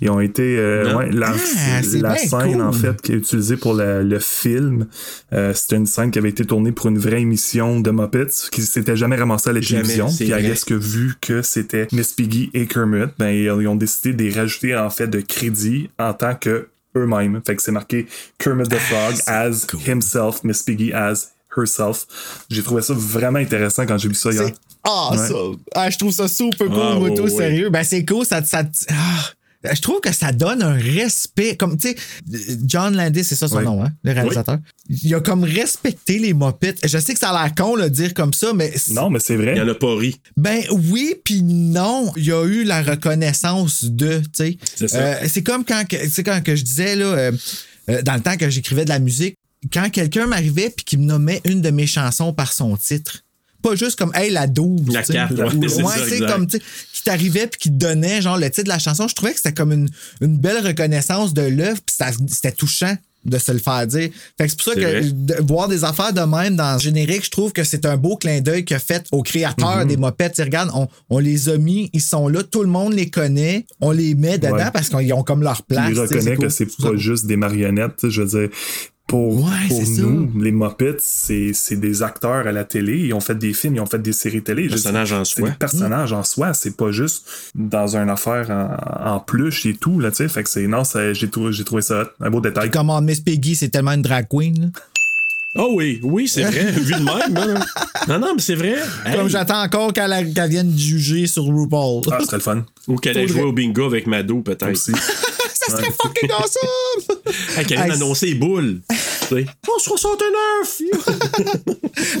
Ils 0.00 0.10
ont 0.10 0.20
été. 0.20 0.56
euh, 0.58 0.94
ouais, 0.96 1.10
la 1.10 1.30
Ah, 1.32 1.82
c'est 1.82 2.00
la 2.00 2.16
scène, 2.16 2.52
cool. 2.54 2.62
en 2.62 2.72
fait, 2.72 3.00
qui 3.00 3.12
est 3.12 3.16
utilisée 3.16 3.56
pour 3.56 3.74
le, 3.74 4.02
le 4.02 4.18
film, 4.18 4.86
euh, 5.32 5.52
c'était 5.54 5.76
une 5.76 5.86
scène 5.86 6.10
qui 6.10 6.18
avait 6.18 6.28
été 6.30 6.44
tournée 6.44 6.72
pour 6.72 6.86
une 6.88 6.98
vraie 6.98 7.20
émission 7.20 7.80
de 7.80 7.90
Muppets, 7.90 8.26
qui 8.52 8.62
s'était 8.62 8.96
jamais 8.96 9.16
ramassée 9.16 9.50
à 9.50 9.52
la 9.52 9.60
télévision. 9.60 10.08
c'est 10.08 10.24
Puis, 10.26 10.34
I 10.34 10.42
guess 10.42 10.64
que 10.64 10.74
vu 10.74 11.14
que 11.20 11.40
c'était 11.42 11.86
Miss 11.92 12.05
Piggy 12.12 12.50
et 12.54 12.66
Kermit, 12.66 13.06
ben, 13.18 13.28
ils 13.30 13.68
ont 13.68 13.76
décidé 13.76 14.12
de 14.12 14.22
les 14.24 14.32
rajouter, 14.38 14.76
en 14.76 14.90
fait, 14.90 15.06
de 15.06 15.20
crédit 15.20 15.90
en 15.98 16.12
tant 16.14 16.34
que 16.34 16.68
eux-mêmes. 16.96 17.40
Fait 17.46 17.56
que 17.56 17.62
c'est 17.62 17.72
marqué 17.72 18.06
Kermit 18.38 18.68
the 18.68 18.76
Frog 18.78 19.14
as 19.26 19.66
himself, 19.86 20.42
Miss 20.44 20.62
Piggy 20.62 20.92
as 20.92 21.32
herself. 21.56 22.06
J'ai 22.50 22.62
trouvé 22.62 22.82
ça 22.82 22.94
vraiment 22.96 23.38
intéressant 23.38 23.86
quand 23.86 23.98
j'ai 23.98 24.08
lu 24.08 24.14
ça 24.14 24.30
hier. 24.30 24.44
C'est- 24.46 24.54
Ah, 24.88 25.10
Ouais. 25.12 25.56
Ah, 25.74 25.90
je 25.90 25.98
trouve 25.98 26.12
ça 26.12 26.28
super 26.28 26.68
cool, 26.68 26.78
Ah, 26.80 26.94
moto, 26.94 27.24
ouais. 27.24 27.30
sérieux. 27.30 27.70
Ben, 27.70 27.82
c'est 27.82 28.04
cool, 28.04 28.24
ça. 28.24 28.42
ça 28.44 28.62
ah, 28.90 28.94
je 29.74 29.80
trouve 29.80 30.00
que 30.00 30.12
ça 30.12 30.32
donne 30.32 30.62
un 30.62 30.74
respect. 30.74 31.56
Comme, 31.56 31.76
tu 31.78 31.88
sais, 31.88 31.96
John 32.66 32.96
Landis, 32.96 33.24
c'est 33.24 33.34
ça 33.34 33.48
son 33.48 33.60
nom, 33.62 33.82
hein, 33.84 33.92
le 34.02 34.12
réalisateur. 34.12 34.58
Il 34.88 35.14
a 35.14 35.20
comme 35.20 35.44
respecté 35.44 36.18
les 36.18 36.34
Muppets. 36.34 36.74
Je 36.84 36.98
sais 36.98 37.12
que 37.14 37.18
ça 37.20 37.30
a 37.30 37.42
l'air 37.44 37.54
con, 37.54 37.74
le 37.76 37.90
dire 37.90 38.14
comme 38.14 38.32
ça, 38.32 38.52
mais. 38.54 38.72
c'est- 38.76 38.92
Non, 38.92 39.10
mais 39.10 39.18
c'est 39.18 39.36
vrai. 39.36 39.52
Il 39.54 39.58
y 39.58 39.60
en 39.60 39.68
a 39.68 39.74
pas 39.74 39.94
ri. 39.96 40.20
Ben 40.36 40.62
oui, 40.70 41.14
puis 41.24 41.42
non. 41.42 42.12
Il 42.16 42.24
y 42.24 42.32
a 42.32 42.44
eu 42.44 42.64
la 42.64 42.82
reconnaissance 42.82 43.84
de, 43.84 44.18
tu 44.18 44.24
sais. 44.34 44.58
C'est 44.76 44.88
ça. 44.88 44.98
Euh, 44.98 45.14
c'est 45.28 45.42
comme 45.42 45.64
quand, 45.64 45.84
que- 45.88 45.96
tu 45.96 46.10
sais, 46.10 46.22
quand 46.22 46.42
que 46.42 46.54
je 46.56 46.62
disais, 46.62 46.96
là, 46.96 47.06
euh, 47.06 47.32
euh, 47.90 48.02
dans 48.02 48.14
le 48.14 48.20
temps 48.20 48.36
que 48.36 48.48
j'écrivais 48.50 48.84
de 48.84 48.90
la 48.90 48.98
musique, 48.98 49.36
quand 49.72 49.90
quelqu'un 49.90 50.26
m'arrivait 50.26 50.70
puis 50.70 50.84
qui 50.84 50.96
me 50.98 51.04
nommait 51.04 51.40
une 51.44 51.60
de 51.62 51.70
mes 51.70 51.86
chansons 51.86 52.32
par 52.32 52.52
son 52.52 52.76
titre. 52.76 53.22
Pas 53.62 53.74
juste 53.74 53.96
comme, 53.98 54.12
hey, 54.14 54.30
la 54.30 54.46
12. 54.46 54.92
La 54.92 55.00
tu 55.00 55.06
sais. 55.08 55.12
carte, 55.14 55.32
ouais, 55.32 55.44
Ou- 55.54 55.68
c'est 55.68 55.82
ouais, 55.82 55.96
ça, 55.96 56.08
c'est 56.08 56.20
comme, 56.20 56.46
tu 56.46 56.58
t'arrivait 57.06 57.46
puis 57.46 57.58
qui 57.58 57.68
te 57.70 57.74
donnait, 57.76 58.20
genre, 58.22 58.36
le 58.38 58.48
titre 58.50 58.64
de 58.64 58.68
la 58.68 58.78
chanson. 58.78 59.08
Je 59.08 59.14
trouvais 59.14 59.32
que 59.32 59.38
c'était 59.38 59.54
comme 59.54 59.72
une, 59.72 59.88
une 60.20 60.38
belle 60.38 60.64
reconnaissance 60.66 61.32
de 61.34 61.42
l'œuvre 61.42 61.80
puis 61.84 61.96
c'était 62.28 62.52
touchant. 62.52 62.96
de 63.24 63.38
se 63.38 63.50
le 63.50 63.58
faire 63.58 63.84
dire. 63.88 64.10
Fait 64.38 64.44
que 64.46 64.50
c'est 64.50 64.56
pour 64.62 64.72
ça 64.72 64.74
que 64.80 65.10
de 65.10 65.34
voir 65.42 65.66
des 65.66 65.82
affaires 65.82 66.12
de 66.12 66.20
même 66.20 66.54
dans 66.54 66.74
le 66.74 66.78
générique, 66.78 67.24
je 67.24 67.30
trouve 67.32 67.52
que 67.52 67.64
c'est 67.64 67.84
un 67.84 67.96
beau 67.96 68.16
clin 68.16 68.40
d'œil 68.40 68.64
a 68.70 68.78
fait 68.78 69.04
aux 69.10 69.24
créateurs 69.24 69.78
Mhm. 69.78 69.88
des 69.88 69.96
mopettes. 69.96 70.36
Regarde, 70.38 70.70
on, 70.74 70.86
on 71.10 71.18
les 71.18 71.48
a 71.48 71.58
mis, 71.58 71.90
ils 71.92 72.00
sont 72.00 72.28
là, 72.28 72.44
tout 72.44 72.62
le 72.62 72.68
monde 72.68 72.92
les 72.94 73.10
connaît, 73.10 73.66
on 73.80 73.90
les 73.90 74.14
met 74.14 74.38
dedans 74.38 74.54
Ouais. 74.54 74.70
parce 74.72 74.88
qu'ils 74.90 75.12
ont 75.12 75.24
comme 75.24 75.42
leur 75.42 75.64
place. 75.64 75.88
il 75.88 75.94
tu 75.94 76.06
sais, 76.06 76.14
reconnaît 76.14 76.36
cool. 76.36 76.46
que 76.46 76.52
c'est 76.52 76.68
pas 76.80 76.94
juste 76.94 77.26
des 77.26 77.36
marionnettes. 77.36 78.08
Je 78.08 78.22
veux 78.22 78.28
dire, 78.28 78.48
pour, 79.06 79.36
Ouais, 79.36 79.68
pour 79.68 79.82
c'est 79.84 80.02
nous, 80.02 80.30
les 80.40 80.50
Muppets, 80.50 80.96
c'est 80.98 81.52
c'est 81.54 81.76
des 81.76 82.02
acteurs 82.02 82.46
à 82.46 82.52
la 82.52 82.64
télé. 82.64 82.98
Ils 82.98 83.14
ont 83.14 83.20
fait 83.20 83.36
des 83.38 83.52
films, 83.52 83.76
ils 83.76 83.80
ont 83.80 83.86
fait 83.86 84.02
des 84.02 84.12
séries 84.12 84.42
télé. 84.42 84.68
Sais, 84.68 84.88
en 84.88 85.24
c'est 85.24 85.24
soi. 85.40 85.48
des 85.50 85.54
personnages 85.54 86.12
en 86.12 86.24
soi. 86.24 86.54
C'est 86.54 86.76
pas 86.76 86.90
juste 86.90 87.24
dans 87.54 87.96
une 87.96 88.10
affaire 88.10 88.50
en, 88.50 89.14
en 89.14 89.20
pluche 89.20 89.64
et 89.66 89.74
tout. 89.74 90.00
Là, 90.00 90.10
tu 90.10 90.16
sais. 90.18 90.28
fait 90.28 90.42
que 90.42 90.50
c'est 90.50 90.66
non, 90.66 90.82
ça- 90.82 91.12
j'ai 91.12 91.28
trouvé, 91.30 91.52
j'ai 91.52 91.62
trouvé 91.64 91.82
ça 91.82 92.10
un 92.20 92.30
beau 92.30 92.40
détail. 92.40 92.70
Comme 92.70 92.90
en 92.90 93.00
Miss 93.00 93.20
Piggy, 93.20 93.54
c'est 93.54 93.68
tellement 93.68 93.92
une 93.92 94.02
drag 94.02 94.26
queen. 94.28 94.60
là. 94.60 94.66
Oh 95.58 95.70
oui, 95.74 96.00
oui, 96.02 96.28
c'est 96.28 96.42
vrai, 96.42 96.70
vu 96.72 96.92
de 96.92 96.98
même. 96.98 97.34
là. 97.34 97.64
Non, 98.08 98.18
non, 98.18 98.34
mais 98.34 98.42
c'est 98.42 98.56
vrai. 98.56 98.74
Hey. 99.06 99.16
Comme 99.16 99.28
j'attends 99.30 99.62
encore 99.62 99.92
qu'elle 99.92 100.12
a- 100.12 100.22
qu'elle 100.24 100.50
vienne 100.50 100.76
juger 100.76 101.26
sur 101.26 101.44
RuPaul. 101.44 102.02
Ah, 102.10 102.18
ce 102.20 102.26
serait 102.26 102.36
le 102.38 102.42
fun. 102.42 102.64
Ou 102.88 102.96
qu'elle 102.96 103.16
ait 103.16 103.26
joué 103.28 103.42
au 103.42 103.52
bingo 103.52 103.84
avec 103.86 104.06
Mado, 104.06 104.40
peut-être. 104.42 104.90
Ça 105.68 105.76
serait 105.76 105.90
fucking 106.02 106.30
awesome! 106.30 107.18
Hey, 107.56 107.64
vienne 107.64 107.80
Hey, 107.82 107.90
annoncer 107.92 108.26
les 108.26 108.34
boules. 108.34 108.80
Tu 109.28 109.34
sais, 109.34 109.46
Oh, 109.66 109.78
69! 109.80 110.80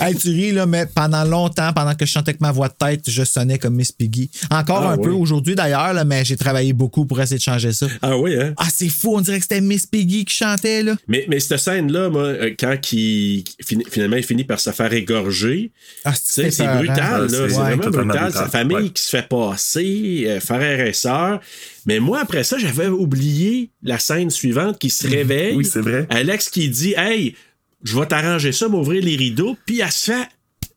Hey, 0.00 0.14
tu 0.16 0.28
ris, 0.30 0.50
là, 0.52 0.66
mais 0.66 0.86
pendant 0.86 1.22
longtemps, 1.24 1.72
pendant 1.72 1.94
que 1.94 2.04
je 2.06 2.10
chantais 2.10 2.30
avec 2.30 2.40
ma 2.40 2.50
voix 2.50 2.68
de 2.68 2.74
tête, 2.74 3.02
je 3.08 3.22
sonnais 3.22 3.58
comme 3.58 3.74
Miss 3.76 3.92
Piggy. 3.92 4.28
Encore 4.50 4.82
Ah, 4.82 4.92
un 4.92 4.98
peu 4.98 5.10
aujourd'hui, 5.10 5.54
d'ailleurs, 5.54 5.92
là, 5.92 6.04
mais 6.04 6.24
j'ai 6.24 6.36
travaillé 6.36 6.72
beaucoup 6.72 7.04
pour 7.06 7.20
essayer 7.20 7.36
de 7.36 7.42
changer 7.42 7.72
ça. 7.72 7.86
Ah 8.02 8.16
oui, 8.18 8.34
hein? 8.40 8.54
Ah, 8.56 8.66
c'est 8.74 8.88
fou, 8.88 9.14
on 9.16 9.20
dirait 9.20 9.36
que 9.36 9.42
c'était 9.44 9.60
Miss 9.60 9.86
Piggy 9.86 10.24
qui 10.24 10.34
chantait, 10.34 10.82
là. 10.82 10.96
Mais, 11.06 11.26
mais 11.28 11.38
cette 11.38 11.58
scène-là, 11.60 12.08
moi, 12.10 12.22
euh, 12.22 12.54
quand 12.58 12.76
il, 12.92 13.44
fin- 13.64 13.76
finalement 13.90 14.16
il 14.16 14.24
finit 14.24 14.44
par 14.44 14.58
se 14.58 14.70
faire 14.70 14.92
égorger, 14.92 15.70
Ah, 16.04 16.12
tu 16.12 16.18
sais, 16.24 16.50
c'est 16.50 16.66
brutal, 16.66 17.22
là. 17.22 17.28
c'est- 17.28 17.36
vraiment 17.48 17.76
brutal. 17.76 18.04
brutal. 18.06 18.32
Sa 18.32 18.48
famille 18.48 18.76
Ouais. 18.76 18.90
qui 18.90 19.02
se 19.02 19.10
fait 19.10 19.28
passer, 19.28 20.24
euh, 20.26 20.40
frère 20.40 20.80
et 20.86 20.92
sœur. 20.92 21.40
Mais 21.86 22.00
moi, 22.00 22.20
après 22.20 22.44
ça, 22.44 22.58
j'avais 22.58 22.88
oublié 22.88 23.70
la 23.82 23.98
scène 23.98 24.30
suivante 24.30 24.78
qui 24.78 24.90
se 24.90 25.06
réveille. 25.06 25.54
Oui, 25.56 25.64
c'est 25.64 25.80
vrai. 25.80 26.06
Alex 26.10 26.48
qui 26.50 26.68
dit 26.68 26.94
Hey, 26.96 27.34
je 27.84 27.98
vais 27.98 28.06
t'arranger 28.06 28.52
ça, 28.52 28.68
m'ouvrir 28.68 29.02
les 29.02 29.16
rideaux, 29.16 29.56
puis 29.66 29.80
elle 29.80 29.90
se 29.92 30.10
fait 30.12 30.28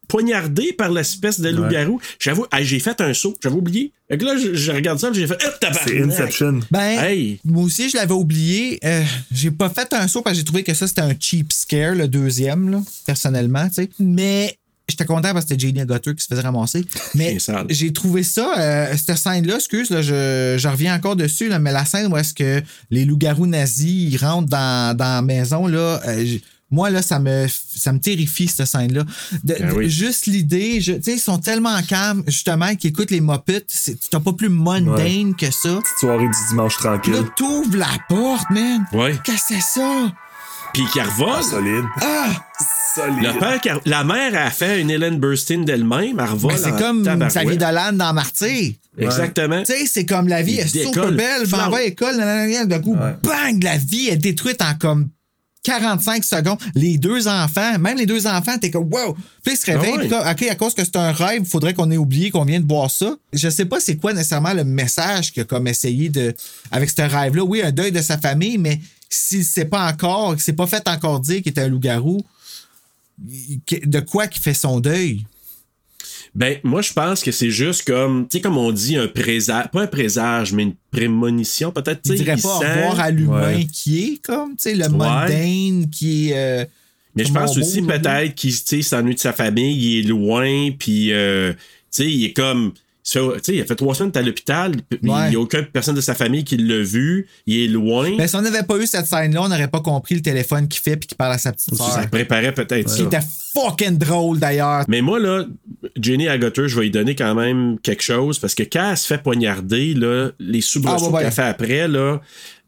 poignarder 0.08 0.74
par 0.74 0.90
l'espèce 0.92 1.40
de 1.40 1.50
loup-garou. 1.50 2.02
J'avoue, 2.20 2.46
hey, 2.52 2.66
j'ai 2.66 2.80
fait 2.80 3.00
un 3.00 3.14
saut, 3.14 3.36
j'avais 3.44 3.56
oublié. 3.56 3.92
Fait 4.10 4.18
que 4.18 4.26
là, 4.26 4.38
je, 4.38 4.56
je 4.56 4.72
regarde 4.72 4.98
ça, 5.00 5.12
j'ai 5.14 5.28
fait 5.28 5.38
tabarnak! 5.60 5.84
C'est 5.88 6.02
Inception. 6.02 6.60
Ben, 6.72 6.98
Hey! 7.00 7.40
moi 7.46 7.64
aussi, 7.64 7.90
je 7.90 7.96
l'avais 7.98 8.14
oublié. 8.14 8.80
Euh, 8.84 9.04
j'ai 9.32 9.52
pas 9.52 9.70
fait 9.70 9.94
un 9.94 10.08
saut 10.08 10.24
parce 10.24 10.34
que 10.34 10.40
j'ai 10.40 10.46
trouvé 10.46 10.64
que 10.64 10.74
ça, 10.74 10.88
c'était 10.88 11.02
un 11.02 11.14
cheap 11.20 11.54
scare, 11.54 11.94
le 11.94 12.08
deuxième, 12.08 12.70
là, 12.72 12.82
personnellement, 13.06 13.68
tu 13.68 13.76
sais. 13.76 13.90
Mais 14.00 14.58
j'étais 14.90 15.06
content 15.06 15.34
parce 15.34 15.46
que 15.46 15.50
c'était 15.56 15.68
Janie 15.68 15.86
Gutter 15.86 16.14
qui 16.16 16.22
se 16.24 16.28
faisait 16.28 16.42
ramasser. 16.42 16.86
Mais 17.16 17.38
j'ai 17.70 17.94
trouvé 17.94 18.24
ça, 18.24 18.54
euh, 18.58 18.96
cette 18.98 19.18
scène-là, 19.18 19.56
excuse, 19.56 19.90
là, 19.90 20.02
je, 20.02 20.56
je 20.58 20.68
reviens 20.68 20.96
encore 20.96 21.16
dessus, 21.16 21.48
là, 21.50 21.60
mais 21.60 21.72
la 21.72 21.86
scène 21.86 22.12
où 22.12 22.18
est-ce 22.18 22.34
que 22.34 22.62
les 22.92 23.06
loups-garous 23.06 23.48
nazis 23.48 24.12
ils 24.14 24.18
rentrent 24.18 24.50
dans, 24.50 24.96
dans 24.98 25.16
la 25.16 25.22
maison, 25.22 25.68
là, 25.68 26.02
euh, 26.08 26.26
moi, 26.72 26.92
là, 26.92 27.02
ça 27.02 27.18
me, 27.18 27.48
ça 27.50 27.92
me 27.92 28.00
terrifie, 28.00 28.48
cette 28.48 28.68
scène-là. 28.68 29.04
Ben 29.44 29.72
oui. 29.76 29.90
Juste 29.90 30.28
l'idée, 30.28 30.78
tu 30.80 30.84
sais, 31.02 31.14
ils 31.14 31.20
sont 31.20 31.40
tellement 31.40 31.82
calmes, 31.82 32.22
justement, 32.28 32.76
qu'ils 32.76 32.92
écoutent 32.92 33.10
les 33.10 33.22
Muppets. 33.22 33.66
c'est- 33.68 33.98
T'as 34.12 34.20
pas 34.20 34.34
plus 34.34 34.50
mundane 34.50 35.34
que 35.36 35.48
ça. 35.50 35.70
Petite 35.82 35.98
soirée 36.00 36.26
du 36.28 36.48
dimanche 36.50 36.78
tranquille. 36.78 37.14
Là, 37.14 37.24
t'ouvres 37.36 37.76
la 37.76 37.88
porte, 38.08 38.52
man. 38.52 38.86
Ouais. 38.94 39.16
Qu'est-ce 39.24 39.48
que 39.48 39.56
c'est 39.56 39.80
ça? 39.80 40.12
Puis 40.72 40.84
qui 40.94 41.02
revole. 41.02 41.30
Ah, 41.40 41.42
solide. 41.42 41.86
Ah! 42.02 42.46
Solide. 42.96 43.24
Le 43.34 43.40
père, 43.40 43.80
la 43.86 44.04
mère 44.04 44.36
a 44.36 44.50
fait 44.52 44.82
une 44.82 44.90
Hélène 44.90 45.20
Burstyn 45.20 45.60
d'elle-même, 45.64 46.20
elle 46.20 46.58
c'est 46.58 46.78
comme 46.78 47.04
tabarouette. 47.04 47.30
Xavier 47.34 47.58
Dolan 47.58 47.94
dans 47.94 48.14
Martyr. 48.14 48.74
Exactement. 48.98 49.64
Tu 49.64 49.74
sais, 49.74 49.86
c'est 49.86 50.06
comme 50.06 50.28
la 50.28 50.42
vie 50.42 50.56
est 50.56 50.68
super 50.68 51.12
belle, 51.12 51.48
m'en 51.50 51.70
vais 51.70 51.76
à 51.78 51.82
l'école, 51.86 52.18
nanana, 52.18 52.66
d'un 52.66 52.80
coup, 52.80 52.96
Ouais. 52.96 53.16
bang, 53.24 53.62
la 53.64 53.78
vie 53.78 54.08
est 54.10 54.18
détruite 54.18 54.62
en 54.62 54.74
comme 54.76 55.10
45 55.64 56.24
secondes. 56.24 56.58
Les 56.74 56.98
deux 56.98 57.28
enfants, 57.28 57.78
même 57.80 57.98
les 57.98 58.06
deux 58.06 58.26
enfants, 58.28 58.58
t'es 58.58 58.72
comme 58.72 58.90
wow. 58.92 59.14
Puis 59.44 59.54
ils 59.54 59.58
se 59.58 59.66
réveillent, 59.66 59.92
Ah 59.94 59.98
ouais. 59.98 60.00
puis 60.08 60.10
comme, 60.10 60.28
OK, 60.28 60.44
à 60.52 60.56
cause 60.56 60.74
que 60.74 60.84
c'est 60.84 60.96
un 60.96 61.12
rêve, 61.12 61.42
il 61.44 61.48
faudrait 61.50 61.74
qu'on 61.74 61.92
ait 61.92 61.98
oublié 61.98 62.32
qu'on 62.32 62.46
vient 62.46 62.60
de 62.60 62.68
voir 62.68 62.90
ça. 62.90 63.16
Je 63.34 63.50
sais 63.50 63.66
pas 63.66 63.80
c'est 63.80 63.98
quoi 63.98 64.14
nécessairement 64.14 64.54
le 64.54 64.64
message 64.64 65.32
qu'il 65.34 65.42
a 65.42 65.46
comme 65.46 65.68
essayé 65.68 66.10
de. 66.10 66.34
Avec 66.72 66.90
ce 66.90 67.02
rêve-là. 67.02 67.44
Oui, 67.44 67.62
un 67.62 67.72
deuil 67.72 67.92
de 67.92 68.02
sa 68.02 68.18
famille, 68.18 68.58
mais 68.58 68.80
s'il 69.10 69.44
sait 69.44 69.66
pas 69.66 69.88
encore, 69.90 70.34
qu'il 70.36 70.44
s'est 70.44 70.54
pas 70.54 70.68
fait 70.68 70.88
encore 70.88 71.20
dire 71.20 71.38
qu'il 71.42 71.50
était 71.52 71.62
un 71.62 71.68
loup-garou, 71.68 72.18
que- 72.22 72.24
de 73.86 74.00
quoi 74.00 74.28
qu'il 74.28 74.42
fait 74.42 74.54
son 74.54 74.80
deuil? 74.80 75.26
Ben, 76.36 76.58
moi, 76.64 76.82
je 76.82 76.94
pense 76.94 77.24
que 77.24 77.32
c'est 77.32 77.50
juste 77.50 77.86
comme, 77.86 78.28
tu 78.28 78.38
sais, 78.38 78.42
comme 78.42 78.58
on 78.58 78.72
dit, 78.72 78.96
un 78.98 79.08
présage, 79.08 79.68
pas 79.72 79.82
un 79.82 79.88
présage, 79.88 80.54
mais 80.54 80.64
une 80.64 80.76
prémonition, 80.92 81.72
peut-être, 81.72 82.02
tu 82.04 82.14
il 82.16 82.26
pas 82.26 82.36
sent- 82.38 82.66
à 83.02 83.10
l'humain 83.12 83.56
Ouais. 83.56 83.66
qui 83.66 84.04
est 84.14 84.22
comme, 84.22 84.52
tu 84.52 84.64
sais, 84.64 84.76
le 84.76 84.86
Ouais. 84.88 85.88
qui 85.92 86.30
est. 86.30 86.38
euh, 86.38 86.66
Mais 87.16 87.26
je 87.26 87.34
pense 87.34 87.58
aussi 87.58 87.82
peut-être 87.82 88.36
qu'il 88.36 88.52
tu 88.54 88.58
sais, 88.64 88.82
s'ennuie 88.84 89.16
de 89.16 89.20
sa 89.20 89.34
famille, 89.34 89.76
il 89.76 90.00
est 90.06 90.08
loin, 90.08 90.70
puis 90.78 91.12
euh, 91.12 91.52
tu 91.54 91.58
sais, 91.92 92.12
il 92.12 92.26
est 92.26 92.34
comme. 92.34 92.74
Il 93.10 93.12
se 93.12 93.20
fait- 93.32 93.36
tu 93.38 93.44
sais, 93.44 93.56
il 93.56 93.62
a 93.62 93.66
fait 93.66 93.76
trois 93.76 93.96
semaines 93.96 94.12
à 94.16 94.22
l'hôpital, 94.22 94.72
il 95.02 95.10
Ouais. 95.10 95.30
n'y 95.30 95.36
a 95.36 95.40
aucune 95.40 95.66
personne 95.66 95.96
de 95.96 96.02
sa 96.02 96.14
famille 96.14 96.44
qui 96.44 96.58
l'a 96.58 96.82
vu, 96.84 97.28
il 97.48 97.64
est 97.64 97.68
loin. 97.68 98.16
Ben, 98.18 98.28
si 98.28 98.36
on 98.36 98.42
n'avait 98.42 98.64
pas 98.64 98.78
eu 98.78 98.86
cette 98.88 99.06
scène-là, 99.08 99.42
on 99.44 99.50
n'aurait 99.50 99.68
pas 99.68 99.82
compris 99.82 100.16
le 100.16 100.22
téléphone 100.22 100.68
qu'il 100.68 100.82
fait 100.82 100.96
puis 100.98 101.08
qu'il 101.08 101.18
parle 101.18 101.34
à 101.34 101.38
sa 101.38 101.52
petite 101.52 101.76
ça 101.76 101.84
soeur. 101.92 102.10
préparait 102.10 102.54
peut-être 102.54 102.88
Qui 102.92 102.98
ça. 103.00 103.04
était 103.04 103.26
fucking 103.54 103.98
drôle 103.98 104.40
d'ailleurs. 104.40 104.86
Mais 104.88 105.02
moi, 105.02 105.20
là, 105.20 105.46
Jenny 106.00 106.28
Agutter, 106.28 106.68
je 106.68 106.76
vais 106.76 106.84
lui 106.84 106.92
donner 106.92 107.16
quand 107.16 107.34
même 107.36 107.78
quelque 107.82 108.04
chose 108.04 108.38
parce 108.40 108.54
que 108.56 108.64
quand 108.64 108.92
elle 108.92 108.98
se 108.98 109.08
fait 109.08 109.22
poignarder, 109.24 109.94
là, 109.96 110.30
les 110.40 110.62
soubresauts 110.62 111.08
Ah, 111.08 111.16
ouais, 111.16 111.24
qu'elle 111.24 111.32
fait 111.32 111.42
après, 111.42 111.88
là, 111.88 112.22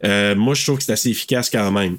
euh, 0.06 0.36
moi, 0.36 0.56
je 0.56 0.64
trouve 0.64 0.78
que 0.80 0.84
c'est 0.84 0.94
assez 0.94 1.10
efficace 1.10 1.50
quand 1.50 1.72
même. 1.72 1.98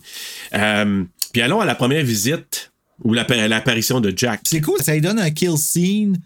Euh, 0.55 1.05
puis 1.32 1.43
allons 1.43 1.61
à 1.61 1.64
la 1.64 1.74
première 1.74 2.05
visite 2.05 2.72
ou 3.05 3.14
l'app- 3.14 3.30
l'apparition 3.30 4.01
de 4.01 4.12
Jack. 4.16 4.40
C'est 4.45 4.61
cool, 4.61 4.78
ça 4.80 4.95
lui 4.95 5.01
donne 5.01 5.18
un 5.18 5.30
kill 5.30 5.57
scene 5.57 6.16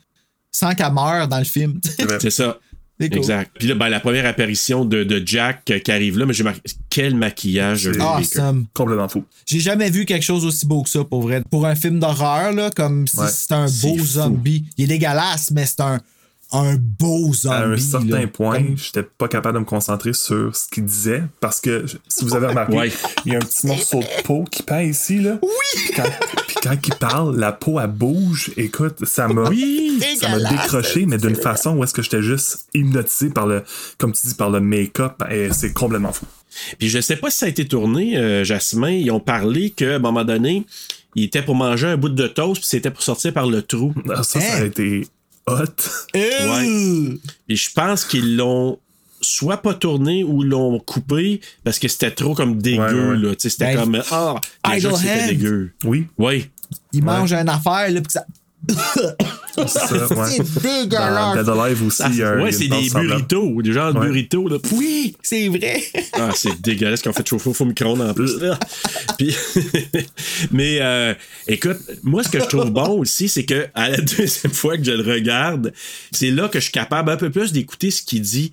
sans 0.57 0.75
qu'elle 0.75 0.93
meure 0.93 1.29
dans 1.29 1.39
le 1.39 1.45
film. 1.45 1.81
C'est 2.21 2.31
ça. 2.31 2.59
Cool. 2.99 3.19
Exact. 3.19 3.51
Puis 3.59 3.69
là, 3.69 3.75
ben, 3.75 3.91
la 3.91 4.01
première 4.01 4.25
apparition 4.25 4.87
de, 4.87 5.05
de 5.05 5.23
Jack 5.23 5.71
euh, 5.71 5.79
qui 5.81 5.93
arrive 5.93 6.19
là, 6.19 6.25
mais 6.25 6.33
j'ai 6.33 6.45
marqué 6.45 6.63
quel 6.89 7.15
maquillage. 7.15 7.91
Awesome. 8.01 8.65
Complètement 8.73 9.07
fou. 9.11 9.23
J'ai 9.45 9.61
jamais 9.61 9.91
vu 9.91 10.07
quelque 10.07 10.23
chose 10.23 10.47
aussi 10.47 10.65
beau 10.65 10.83
que 10.83 10.89
ça, 10.89 11.05
pour 11.05 11.21
vrai. 11.21 11.43
Pour 11.51 11.67
un 11.67 11.75
film 11.75 12.01
d'horreur, 12.01 12.55
là, 12.55 12.71
comme 12.75 13.07
si 13.07 13.19
Ouais. 13.19 13.29
c'était 13.29 13.53
un 13.53 13.67
beau 13.67 13.99
fou. 13.99 14.07
zombie. 14.07 14.65
Il 14.79 14.85
est 14.85 14.87
dégueulasse, 14.87 15.51
mais 15.51 15.67
c'est 15.67 15.81
un, 15.83 16.01
un 16.53 16.77
beau 16.77 17.33
zombie. 17.33 17.55
À 17.55 17.67
un 17.67 17.77
certain 17.77 18.21
là. 18.21 18.27
point, 18.29 18.57
Comme- 18.59 18.79
j'étais 18.79 19.03
pas 19.03 19.29
capable 19.29 19.55
de 19.57 19.61
me 19.61 19.65
concentrer 19.65 20.13
sur 20.13 20.55
ce 20.55 20.69
qu'il 20.69 20.85
disait 20.85 21.25
parce 21.41 21.61
que 21.61 21.85
si 22.09 22.25
vous 22.25 22.35
avez 22.37 22.47
remarqué, 22.47 22.77
Ouais. 22.77 22.93
il 23.25 23.33
y 23.33 23.35
a 23.35 23.39
un 23.39 23.43
petit 23.43 23.67
morceau 23.67 24.01
de 24.01 24.23
peau 24.23 24.45
qui 24.51 24.63
peint 24.63 24.83
ici 24.83 25.19
là. 25.21 25.39
Oui. 25.43 25.51
Quand, 25.97 26.05
puis 26.47 26.57
quand 26.63 26.77
il 26.87 26.95
parle, 26.95 27.37
la 27.39 27.53
peau 27.53 27.81
elle 27.81 27.89
bouge. 27.91 28.53
Écoute, 28.57 29.05
ça 29.07 29.27
m'a 29.29 29.49
Oui. 29.49 30.01
ça 30.21 30.29
m'a 30.29 30.39
décroché, 30.49 31.05
mais 31.07 31.19
d'une 31.19 31.35
façon 31.37 31.77
où 31.77 31.85
est-ce 31.85 31.93
que 31.95 32.03
j'étais 32.03 32.23
juste 32.23 32.69
hypnotisé 32.75 33.31
par 33.31 33.47
le, 33.47 33.65
comme 33.99 34.13
tu 34.13 34.27
dis, 34.27 34.35
par 34.35 34.51
le 34.51 34.61
make-up. 34.61 35.23
Et 35.31 35.49
c'est 35.53 35.73
complètement 35.73 36.13
fou. 36.13 36.27
Puis 36.79 36.89
je 36.89 37.01
sais 37.01 37.17
pas 37.17 37.29
si 37.31 37.39
ça 37.39 37.47
a 37.47 37.49
été 37.49 37.67
tourné, 37.67 38.17
euh, 38.17 38.45
Jasmin. 38.45 38.91
Ils 38.91 39.11
ont 39.11 39.21
parlé 39.21 39.71
qu'à 39.71 39.97
un 39.97 39.99
moment 39.99 40.25
donné, 40.25 40.65
il 41.15 41.25
était 41.25 41.43
pour 41.43 41.55
manger 41.55 41.89
un 41.89 41.97
bout 41.97 42.09
de 42.09 42.27
toast, 42.29 42.61
puis 42.61 42.69
c'était 42.69 42.91
pour 42.91 43.03
sortir 43.03 43.33
par 43.35 43.47
le 43.47 43.63
trou. 43.63 43.93
Ah, 44.09 44.23
Ça, 44.23 44.41
ça 44.41 44.55
a 44.55 44.61
Hein? 44.61 44.65
été 44.67 45.07
hot. 45.49 45.65
Euh, 46.17 47.17
Et 47.49 47.57
je 47.57 47.71
pense 47.73 48.05
qu'ils 48.05 48.37
l'ont 48.37 48.79
soit 49.21 49.57
pas 49.59 49.75
tourné 49.75 50.25
ou 50.25 50.43
l'ont 50.43 50.79
coupé 50.79 51.41
parce 51.65 51.79
que 51.79 51.89
c'était 51.89 52.11
trop 52.11 52.35
comme 52.35 52.61
dégueu. 52.61 53.17
Ouais, 53.19 53.29
ouais. 53.29 53.35
C'était 53.39 53.75
Ben, 53.75 53.81
comme 53.81 54.03
Ah, 54.11 54.35
déjà 54.75 54.91
que 54.91 54.97
c'était 54.99 55.27
dégueu. 55.29 55.73
Oui, 55.85 56.07
Oui. 56.19 56.51
Il 56.93 57.05
mange 57.05 57.33
une 57.33 57.49
affaire, 57.49 57.91
là, 57.91 58.01
ça. 58.09 58.25
C'est 59.67 59.99
Dans 60.15 60.61
dégueulasse. 60.61 61.37
Dead 61.37 61.49
Alive 61.49 61.87
aussi, 61.87 62.03
il 62.11 62.17
y 62.17 62.23
a 62.23 62.31
un- 62.31 62.43
ouais, 62.43 62.53
c'est 62.53 62.69
des 62.69 62.91
burritos, 62.91 63.63
des 63.63 63.73
genres 63.73 63.93
de 63.95 63.99
Ouais. 63.99 64.07
burritos. 64.09 64.49
Là. 64.49 64.59
Oui, 64.73 65.17
c'est 65.23 65.49
vrai. 65.49 65.83
Ah, 66.13 66.31
c'est 66.35 66.61
dégueulasse 66.61 67.03
qu'on 67.03 67.13
fait 67.13 67.27
chauffer 67.27 67.51
au 67.51 67.55
faux 67.55 67.65
micro-ondes 67.65 68.03
en 68.03 68.13
plus. 68.15 68.39
là. 68.41 68.59
Puis, 69.19 69.35
mais 70.53 70.79
euh, 70.81 71.15
écoute, 71.49 71.79
moi, 72.03 72.23
ce 72.23 72.29
que 72.29 72.39
je 72.41 72.45
trouve 72.47 72.71
bon 72.71 72.99
aussi, 73.01 73.29
c'est 73.29 73.45
que 73.45 73.67
à 73.75 73.89
la 73.91 73.97
deuxième 73.99 74.53
fois 74.53 74.77
que 74.77 74.85
je 74.85 74.93
le 74.93 75.03
regarde, 75.11 75.73
c'est 76.13 76.31
là 76.31 76.49
que 76.49 76.59
je 76.59 76.65
suis 76.65 76.73
capable 76.73 77.11
un 77.11 77.17
peu 77.17 77.31
plus 77.31 77.53
d'écouter 77.53 77.91
ce 77.91 78.03
qu'il 78.03 78.21
dit. 78.23 78.53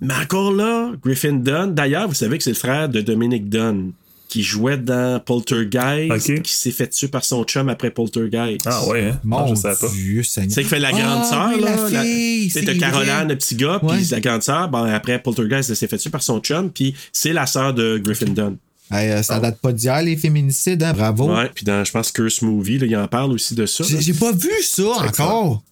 Mais 0.00 0.14
encore 0.14 0.52
là, 0.52 0.92
Griffin 1.04 1.32
Dunn, 1.34 1.74
d'ailleurs, 1.74 2.06
vous 2.08 2.14
savez 2.14 2.38
que 2.38 2.44
c'est 2.44 2.50
le 2.50 2.56
frère 2.56 2.88
de 2.88 3.00
Dominic 3.00 3.48
Dunn 3.48 3.90
qui 4.28 4.42
jouait 4.42 4.76
dans 4.76 5.18
Poltergeist, 5.20 6.30
Ok. 6.30 6.42
qui 6.42 6.52
s'est 6.52 6.70
fait 6.70 6.86
tuer 6.88 7.08
par 7.08 7.24
son 7.24 7.44
chum 7.44 7.68
après 7.70 7.90
Poltergeist. 7.90 8.60
Ah 8.66 8.86
ouais, 8.86 9.08
hein? 9.10 9.20
Mon 9.24 9.38
Ah, 9.38 9.46
je 9.48 9.54
savais 9.54 9.76
pas. 9.80 9.88
Dieu, 9.88 10.22
Seigneur. 10.22 10.50
C'est 10.52 10.62
qui 10.62 10.68
fait 10.68 10.78
la 10.78 10.90
grande 10.92 11.22
Ah, 11.24 11.28
sœur, 11.52 11.60
là. 11.60 11.76
la 11.90 12.02
fille, 12.02 12.50
c'est 12.50 12.64
Caroline, 12.78 13.28
le 13.28 13.36
petit 13.36 13.54
gars, 13.56 13.80
puis 13.80 14.04
la 14.10 14.20
grande 14.20 14.42
sœur, 14.42 14.68
bon, 14.68 14.84
après 14.84 15.18
Poltergeist, 15.22 15.70
elle 15.70 15.76
s'est 15.76 15.88
fait 15.88 15.98
tuer 15.98 16.10
par 16.10 16.22
son 16.22 16.40
chum, 16.40 16.70
puis 16.70 16.94
c'est 17.12 17.32
la 17.32 17.46
sœur 17.46 17.72
de 17.74 17.98
Griffin 17.98 18.26
Dunn. 18.32 18.56
Hey, 18.90 19.10
euh, 19.10 19.22
ça 19.22 19.38
date 19.38 19.58
pas 19.60 19.72
d'hier, 19.72 20.00
les 20.02 20.16
féminicides, 20.16 20.82
hein? 20.82 20.92
Bravo. 20.94 21.34
Ouais, 21.34 21.50
puis 21.54 21.64
dans, 21.64 21.84
je 21.84 21.92
pense, 21.92 22.10
Curse 22.10 22.40
Movie, 22.42 22.78
là, 22.78 22.86
il 22.86 22.96
en 22.96 23.06
parle 23.08 23.32
aussi 23.32 23.54
de 23.54 23.66
ça. 23.66 23.84
J'ai 23.86 24.14
pas 24.14 24.32
vu 24.32 24.50
ça 24.62 24.84
encore. 25.06 25.62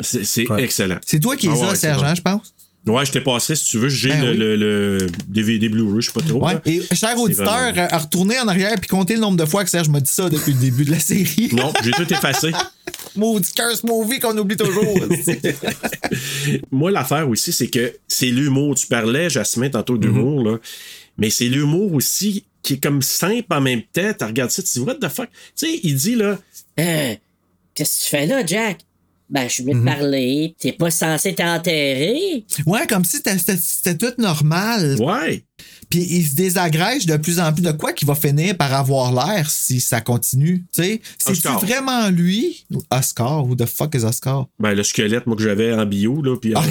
C'est 0.00 0.24
c'est 0.24 0.50
Ouais. 0.50 0.64
excellent. 0.64 0.98
C'est 1.06 1.20
toi 1.20 1.36
qui 1.36 1.48
Ah 1.48 1.52
les 1.54 1.60
ouais, 1.60 1.66
as, 1.66 1.70
c'est 1.76 1.76
Serge, 1.86 2.00
bon. 2.02 2.06
hein, 2.08 2.14
je 2.14 2.20
pense? 2.22 2.54
Ouais, 2.88 3.04
je 3.06 3.12
t'ai 3.12 3.20
passé 3.20 3.54
si 3.54 3.64
tu 3.66 3.78
veux. 3.78 3.88
J'ai 3.88 4.08
Ben 4.10 4.24
le, 4.24 4.30
oui. 4.30 4.36
le, 4.38 4.56
le 4.98 5.06
DVD 5.28 5.68
Blu-ray, 5.68 6.00
je 6.00 6.06
sais 6.06 6.12
pas 6.12 6.26
trop. 6.26 6.44
Ouais. 6.44 6.54
Et 6.66 6.82
cher 6.94 7.18
auditeur, 7.18 7.46
vraiment- 7.72 7.88
à 7.90 7.98
retourner 7.98 8.38
en 8.40 8.48
arrière 8.48 8.74
puis 8.80 8.88
compter 8.88 9.14
le 9.14 9.20
nombre 9.20 9.36
de 9.36 9.44
fois 9.44 9.64
que 9.64 9.70
Serge 9.70 9.88
m'a 9.88 10.00
dit 10.00 10.10
ça 10.10 10.28
depuis 10.30 10.52
le 10.52 10.58
début 10.60 10.84
de 10.84 10.90
la 10.90 10.98
série. 11.00 11.50
Non, 11.52 11.72
j'ai 11.84 11.90
tout 11.92 12.10
effacé. 12.12 12.50
Maudit 13.16 13.52
curse 13.52 13.82
movie 13.84 14.18
qu'on 14.20 14.36
oublie 14.38 14.56
toujours. 14.56 14.84
Moi, 16.70 16.90
l'affaire 16.90 17.28
aussi, 17.28 17.52
c'est 17.52 17.68
que 17.68 17.94
c'est 18.06 18.26
l'humour. 18.30 18.74
Tu 18.76 18.86
parlais, 18.86 19.28
Jasmin, 19.30 19.68
tantôt 19.70 19.98
d'humour, 19.98 20.42
là. 20.44 20.58
Mais 21.16 21.30
c'est 21.30 21.48
l'humour 21.48 21.92
aussi 21.94 22.44
qui 22.62 22.74
est 22.74 22.82
comme 22.82 23.02
simple 23.02 23.46
en 23.50 23.60
même 23.60 23.82
temps. 23.82 24.12
Tu 24.16 24.24
regardes 24.24 24.50
ça, 24.50 24.62
tu 24.62 24.68
dis, 24.72 24.80
what 24.80 24.94
the 24.96 25.08
fuck? 25.08 25.28
Tu 25.56 25.66
sais, 25.66 25.80
il 25.82 25.94
dit, 25.96 26.14
là, 26.14 26.38
Euh, 26.78 27.14
qu'est-ce 27.74 27.98
que 27.98 28.04
tu 28.04 28.08
fais 28.10 28.26
là, 28.26 28.46
Jack? 28.46 28.78
Ben, 29.30 29.46
je 29.48 29.54
suis 29.54 29.62
venu 29.64 29.80
te 29.80 29.84
parler. 29.84 30.54
T'es 30.58 30.72
pas 30.72 30.90
censé 30.90 31.34
t'enterrer? 31.34 32.44
ouais, 32.66 32.86
comme 32.86 33.04
si 33.04 33.18
c'était 33.18 33.96
tout 33.96 34.20
normal. 34.20 34.96
ouais. 35.00 35.44
Puis 35.90 36.06
il 36.10 36.26
se 36.26 36.34
désagrège 36.34 37.06
de 37.06 37.16
plus 37.16 37.40
en 37.40 37.52
plus 37.52 37.62
de 37.62 37.72
quoi 37.72 37.92
qu'il 37.92 38.06
va 38.06 38.14
finir 38.14 38.56
par 38.56 38.72
avoir 38.74 39.12
l'air 39.12 39.48
si 39.50 39.80
ça 39.80 40.00
continue. 40.00 40.64
Tu 40.74 40.82
sais, 40.82 41.00
c'est 41.18 41.30
Oscar. 41.30 41.58
vraiment 41.60 42.08
lui? 42.10 42.64
Oscar? 42.90 43.44
Who 43.46 43.54
the 43.54 43.66
fuck 43.66 43.94
is 43.94 44.04
Oscar? 44.04 44.46
Ben, 44.58 44.74
le 44.74 44.82
squelette, 44.82 45.26
moi, 45.26 45.36
que 45.36 45.42
j'avais 45.42 45.72
en 45.72 45.86
bio, 45.86 46.20
là. 46.22 46.36
Puis, 46.40 46.52
temps- 46.52 46.62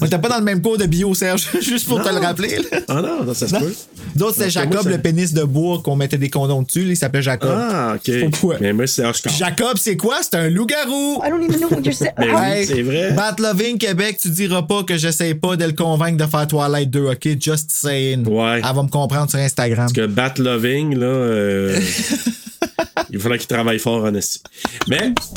On 0.00 0.06
était 0.06 0.18
pas 0.18 0.28
dans 0.28 0.38
le 0.38 0.44
même 0.44 0.60
cours 0.60 0.76
de 0.78 0.86
bio, 0.86 1.14
Serge, 1.14 1.48
juste 1.62 1.86
pour 1.88 2.02
te 2.02 2.08
le 2.08 2.18
rappeler. 2.18 2.58
là. 2.70 2.80
Ah 2.88 3.00
non, 3.02 3.24
non, 3.24 3.34
ça 3.34 3.48
se 3.48 3.54
Non. 3.54 3.60
peut. 3.60 3.74
D'autres, 4.16 4.38
moi, 4.38 4.48
Jacob, 4.48 4.82
ça- 4.82 4.90
le 4.90 4.98
pénis 4.98 5.32
de 5.32 5.42
bois 5.44 5.80
qu'on 5.82 5.96
mettait 5.96 6.18
des 6.18 6.28
condoms 6.30 6.62
dessus. 6.62 6.84
là, 6.84 6.90
Il 6.92 6.96
s'appelait 6.96 7.22
Jacob. 7.22 7.50
Ah, 7.52 7.96
OK. 7.96 8.30
Pourquoi? 8.30 8.56
Mais 8.60 8.72
moi, 8.72 8.86
c'est 8.86 9.04
Oscar. 9.06 9.32
Jacob, 9.32 9.78
c'est 9.78 9.96
quoi? 9.96 10.16
C'est 10.22 10.34
un 10.36 10.50
loup-garou. 10.50 11.22
I 11.24 11.30
don't 11.30 11.42
even 11.42 11.58
know 11.60 11.68
what 11.70 11.80
you're 11.82 11.94
saying. 11.94 12.12
Ben 12.18 12.36
Hey, 12.36 12.66
c'est 12.66 12.82
vrai. 12.82 13.12
Bat 13.12 13.36
Loving 13.38 13.78
Québec, 13.78 14.18
tu 14.20 14.28
diras 14.30 14.62
pas 14.62 14.82
que 14.84 14.96
j'essaye 14.98 15.34
pas 15.34 15.56
de 15.56 15.64
le 15.64 15.72
convaincre 15.72 16.18
de 16.24 16.28
faire 16.30 16.46
Twilight 16.46 16.90
2, 16.90 17.06
OK? 17.12 17.28
Just 17.40 17.70
saying. 17.70 18.26
Ouais. 18.28 18.49
Elle 18.56 18.62
va 18.76 18.82
me 18.82 18.88
comprendre 18.88 19.30
sur 19.30 19.38
Instagram. 19.38 19.84
Parce 19.86 19.92
que 19.92 20.06
Bat 20.06 20.34
Loving, 20.38 20.96
là, 20.96 21.06
euh, 21.06 21.80
il 23.10 23.18
faudrait 23.18 23.38
qu'il 23.38 23.48
travaille 23.48 23.78
fort 23.78 24.04
en. 24.04 24.12
Mais, 24.12 24.20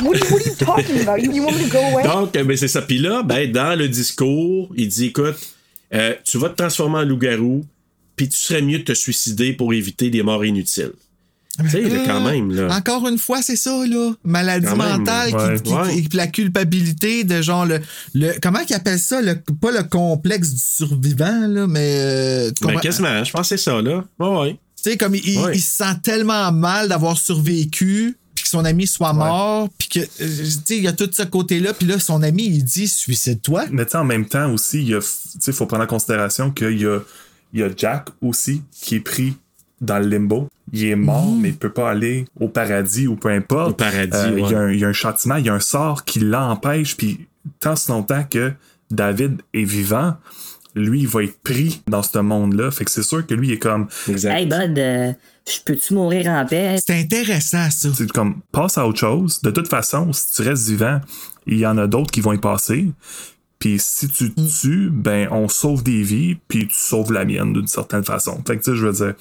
What, 0.04 0.16
are 0.16 0.16
you- 0.16 0.26
what 0.32 0.40
are 0.40 0.48
you 0.48 0.56
talking 0.58 1.02
about? 1.08 1.18
You, 1.24 1.32
you 1.32 1.44
want 1.44 1.54
me 1.54 1.64
to 1.64 1.70
go 1.70 1.78
away? 1.80 2.04
donc, 2.08 2.36
euh, 2.36 2.44
ben, 2.44 2.56
c'est 2.58 2.68
ça. 2.68 2.82
Puis 2.82 3.00
là, 3.00 3.24
ben, 3.24 3.52
dans 3.52 3.78
le 3.78 3.88
discours, 3.88 4.70
il 4.76 4.88
dit 4.88 5.06
écoute, 5.08 5.36
euh, 5.94 6.16
tu 6.26 6.38
vas 6.38 6.50
te 6.50 6.56
transformer 6.56 7.00
en 7.00 7.04
loup-garou, 7.04 7.66
puis 8.16 8.30
tu 8.30 8.38
serais 8.38 8.62
mieux 8.62 8.80
de 8.80 8.84
te 8.84 8.94
suicider 8.94 9.54
pour 9.54 9.74
éviter 9.74 10.10
des 10.10 10.24
morts 10.24 10.46
inutiles. 10.46 10.92
Tu 11.62 11.70
sais, 11.70 11.82
là, 11.82 12.04
quand 12.08 12.26
Euh, 12.26 12.32
même, 12.32 12.52
là. 12.52 12.76
Encore 12.76 13.08
une 13.08 13.20
fois, 13.20 13.44
c'est 13.44 13.56
ça, 13.56 13.86
là. 13.86 14.12
Maladie 14.24 14.66
Quand 14.66 14.76
même, 14.76 14.98
mentale, 15.02 15.30
qui- 15.30 15.36
ouais. 15.36 15.62
qui- 15.62 15.74
Ouais. 15.74 16.02
qui- 16.10 16.18
la 16.18 16.26
culpabilité 16.28 17.24
de 17.24 17.42
genre 17.44 17.66
le. 17.68 17.80
le 18.16 18.34
comment 18.42 18.64
qu'ils 18.66 18.76
appellent 18.76 18.98
ça? 19.00 19.22
Le, 19.22 19.36
pas 19.62 19.72
le 19.72 19.84
complexe 19.84 20.50
du 20.52 20.60
survivant, 20.60 21.46
là, 21.48 21.68
mais. 21.68 21.96
euh, 22.00 22.52
Ben, 22.60 22.68
comprends? 22.68 22.80
quasiment, 22.80 23.24
je 23.24 23.32
pense 23.32 23.50
que 23.50 23.56
c'est 23.58 23.64
ça, 23.64 23.82
là. 23.84 24.04
Ouais, 24.20 24.28
ouais. 24.40 24.60
Tu 24.84 24.90
sais, 24.92 24.98
comme 24.98 25.14
il, 25.14 25.28
il- 25.30 25.40
Ouais. 25.40 25.52
il 25.56 25.62
se 25.62 25.78
sent 25.78 25.96
tellement 26.02 26.52
mal 26.52 26.90
d'avoir 26.90 27.18
survécu, 27.20 28.18
puis 28.34 28.44
que 28.46 28.50
son 28.50 28.66
ami 28.66 28.88
soit 28.88 29.14
mort, 29.14 29.70
puis 29.78 29.88
que, 29.90 30.00
euh, 30.00 30.06
tu 30.20 30.46
sais, 30.66 30.78
il 30.78 30.84
y 30.84 30.88
a 30.88 30.94
tout 30.94 31.10
ce 31.14 31.22
côté-là, 31.24 31.74
puis 31.76 31.86
là, 31.88 32.00
son 32.00 32.24
ami, 32.24 32.46
il 32.48 32.64
dit 32.64 32.88
suicide-toi. 32.88 33.66
Mais 33.72 33.86
tu 33.86 33.92
sais, 33.92 33.98
en 34.00 34.04
même 34.06 34.26
temps 34.26 34.52
aussi, 34.52 34.84
il 34.84 35.54
faut 35.54 35.68
prendre 35.68 35.84
en 35.84 35.88
considération 35.88 36.50
qu'il 36.50 36.82
y 36.82 36.86
a, 36.88 37.00
il 37.54 37.60
y 37.60 37.64
a 37.64 37.70
Jack 37.78 38.08
aussi 38.24 38.64
qui 38.72 38.96
est 38.96 39.00
pris 39.02 39.36
dans 39.80 40.00
le 40.00 40.08
limbo. 40.08 40.48
Il 40.74 40.86
est 40.86 40.96
mort, 40.96 41.32
mais 41.40 41.50
il 41.50 41.56
peut 41.56 41.70
pas 41.72 41.92
aller 41.92 42.26
au 42.40 42.48
paradis 42.50 43.08
ou 43.08 43.16
peu 43.16 43.30
importe. 43.30 43.72
Au 43.72 43.74
paradis, 43.76 44.16
Euh, 44.16 44.32
il, 44.34 44.40
y 44.40 44.42
ouais. 44.42 44.56
a 44.56 44.60
un, 44.60 44.72
il 44.72 44.80
y 44.80 44.84
a 44.84 44.88
un 44.88 44.94
châtiment, 44.94 45.36
il 45.36 45.46
y 45.46 45.50
a 45.50 45.54
un 45.54 45.60
sort 45.60 46.04
qui 46.04 46.20
l'empêche, 46.20 46.98
puis 46.98 47.28
tant 47.60 47.76
si 47.76 47.92
longtemps 47.92 48.24
que 48.30 48.52
David 48.90 49.42
est 49.54 49.64
vivant, 49.64 50.16
lui, 50.76 51.02
il 51.02 51.08
va 51.08 51.24
être 51.24 51.40
pris 51.44 51.84
dans 51.88 52.02
ce 52.02 52.18
monde-là. 52.18 52.72
Fait 52.72 52.86
que 52.86 52.92
c'est 52.92 53.04
sûr 53.04 53.26
que 53.26 53.36
lui, 53.36 53.50
il 53.50 53.54
est 53.54 53.60
comme, 53.60 53.88
Exact. 54.10 54.34
Hey, 54.36 54.46
Bud, 54.48 54.80
euh, 54.80 55.14
je 55.48 55.60
peux-tu 55.64 55.94
mourir 55.94 56.28
en 56.30 56.44
paix? 56.48 56.78
C'est 56.84 57.00
intéressant, 57.00 57.70
ça. 57.70 57.90
c'est 57.94 58.12
comme, 58.12 58.42
passe 58.52 58.80
à 58.80 58.88
autre 58.88 59.00
chose. 59.00 59.40
De 59.44 59.52
toute 59.52 59.68
façon, 59.68 60.12
si 60.12 60.34
tu 60.34 60.42
restes 60.42 60.68
vivant, 60.68 61.00
il 61.46 61.60
y 61.60 61.68
en 61.68 61.78
a 61.78 61.86
d'autres 61.86 62.10
qui 62.10 62.22
vont 62.22 62.34
y 62.34 62.40
passer. 62.40 62.88
Puis 63.64 63.78
si 63.80 64.10
tu 64.10 64.34
te 64.34 64.42
tues, 64.42 64.90
ben 64.92 65.30
on 65.32 65.48
sauve 65.48 65.84
des 65.84 66.04
vies, 66.04 66.36
puis 66.50 66.68
tu 66.68 66.76
sauves 66.76 67.14
la 67.14 67.24
mienne 67.24 67.54
d'une 67.54 67.66
certaine 67.68 68.04
façon. 68.04 68.44
Fait 68.46 68.58
que 68.58 68.64
tu 68.64 68.72
sais, 68.72 68.78
je 68.78 68.86
veux 68.86 68.92
dire, 68.92 69.14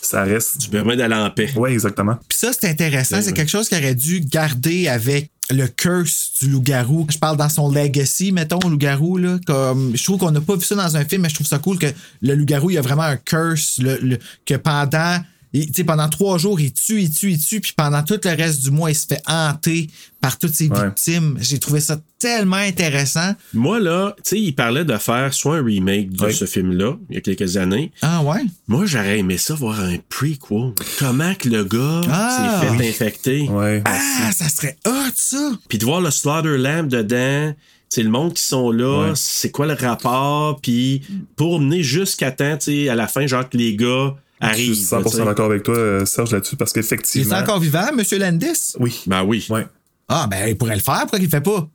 ça 0.00 0.22
reste. 0.22 0.56
Tu 0.58 0.70
permets 0.70 0.96
d'aller 0.96 1.16
en 1.16 1.28
paix. 1.28 1.50
Ouais, 1.54 1.70
exactement. 1.74 2.14
Puis 2.26 2.38
ça, 2.38 2.50
c'est 2.58 2.66
intéressant. 2.70 3.16
Ouais, 3.16 3.22
C'est 3.22 3.34
quelque 3.34 3.50
chose 3.50 3.68
qu'il 3.68 3.76
aurait 3.76 3.94
dû 3.94 4.20
garder 4.20 4.88
avec 4.88 5.30
le 5.50 5.66
curse 5.66 6.32
du 6.40 6.48
loup-garou. 6.48 7.06
Je 7.10 7.18
parle 7.18 7.36
dans 7.36 7.50
son 7.50 7.70
legacy, 7.70 8.32
mettons, 8.32 8.60
loup-garou. 8.66 9.18
Là, 9.18 9.38
comme, 9.46 9.94
je 9.94 10.02
trouve 10.02 10.18
qu'on 10.18 10.30
n'a 10.30 10.40
pas 10.40 10.56
vu 10.56 10.64
ça 10.64 10.76
dans 10.76 10.96
un 10.96 11.04
film, 11.04 11.20
mais 11.20 11.28
je 11.28 11.34
trouve 11.34 11.46
ça 11.46 11.58
cool 11.58 11.78
que 11.78 11.88
le 12.22 12.34
loup-garou, 12.36 12.70
il 12.70 12.74
y 12.74 12.78
a 12.78 12.82
vraiment 12.82 13.02
un 13.02 13.16
curse 13.18 13.80
le- 13.82 13.98
le- 14.00 14.18
que 14.46 14.54
pendant. 14.54 15.18
Il- 15.52 15.70
pendant 15.84 16.08
trois 16.08 16.38
jours, 16.38 16.60
il 16.60 16.72
tue, 16.72 17.02
il 17.02 17.10
tue, 17.10 17.32
il 17.32 17.38
tue, 17.44 17.60
puis 17.60 17.72
pendant 17.76 18.02
tout 18.02 18.18
le 18.22 18.30
reste 18.36 18.62
du 18.62 18.70
mois, 18.70 18.90
il 18.90 18.94
se 18.94 19.06
fait 19.06 19.22
hanter 19.26 19.88
par 20.20 20.38
toutes 20.38 20.54
ses 20.54 20.68
Ouais. 20.68 20.86
victimes. 20.86 21.36
J'ai 21.40 21.58
trouvé 21.58 21.80
ça 21.80 21.98
tellement 22.18 22.56
intéressant. 22.56 23.34
Moi, 23.54 23.80
là, 23.80 24.14
tu 24.18 24.22
sais, 24.30 24.40
il 24.40 24.52
parlait 24.54 24.84
de 24.84 24.96
faire 24.98 25.32
soit 25.34 25.56
un 25.56 25.64
remake 25.64 26.10
de 26.12 26.24
Ouais. 26.26 26.32
ce 26.32 26.44
film-là, 26.44 26.96
il 27.08 27.14
y 27.14 27.18
a 27.18 27.20
quelques 27.22 27.56
années. 27.56 27.90
Ah 28.02 28.22
ouais? 28.22 28.42
Moi, 28.68 28.84
j'aurais 28.86 29.18
aimé 29.18 29.38
ça 29.38 29.54
voir 29.54 29.80
un 29.80 29.96
prequel. 30.08 30.72
Comment 30.98 31.34
que 31.34 31.48
le 31.48 31.64
gars 31.64 32.02
Ah, 32.10 32.60
s'est 32.60 32.66
fait 32.68 32.76
oui. 32.76 32.88
infecter. 32.88 33.48
Ouais. 33.48 33.82
Ah, 33.86 34.30
ça 34.32 34.48
serait 34.48 34.76
hot, 34.86 35.12
ça! 35.14 35.52
Puis 35.68 35.78
de 35.78 35.84
voir 35.84 36.00
le 36.00 36.10
Slaughter 36.10 36.58
Lamb 36.58 36.88
dedans, 36.88 37.54
c'est 37.88 38.02
le 38.02 38.10
monde 38.10 38.34
qui 38.34 38.42
sont 38.44 38.70
là, 38.70 39.08
Ouais. 39.08 39.12
c'est 39.16 39.50
quoi 39.50 39.66
le 39.66 39.72
rapport, 39.74 40.60
puis 40.60 41.02
pour 41.36 41.58
mener 41.60 41.82
jusqu'à 41.82 42.30
temps, 42.30 42.56
tu 42.58 42.66
sais, 42.84 42.88
à 42.88 42.94
la 42.94 43.08
fin, 43.08 43.26
genre 43.26 43.48
que 43.48 43.56
les 43.56 43.74
gars 43.74 44.14
Je 44.40 44.46
arrivent. 44.46 44.74
suis 44.74 44.84
100% 44.84 45.02
tu 45.10 45.16
sais. 45.16 45.24
d'accord 45.24 45.46
avec 45.46 45.62
toi, 45.62 45.76
euh, 45.76 46.04
Serge, 46.06 46.32
là-dessus, 46.32 46.56
parce 46.56 46.72
Il 46.72 46.78
est 46.78 46.82
qu'effectivement. 46.82 47.36
encore 47.36 47.60
vivant, 47.60 47.90
Monsieur 47.94 48.18
Landis? 48.18 48.74
Oui. 48.78 49.02
Ben 49.06 49.22
oui. 49.24 49.46
Ouais. 49.50 49.66
Ah, 50.08 50.26
ben, 50.30 50.48
il 50.48 50.56
pourrait 50.56 50.76
le 50.76 50.80
faire. 50.82 51.00
Pourquoi 51.02 51.18
il 51.18 51.24
le 51.24 51.28
fait 51.28 51.40
pas? 51.40 51.68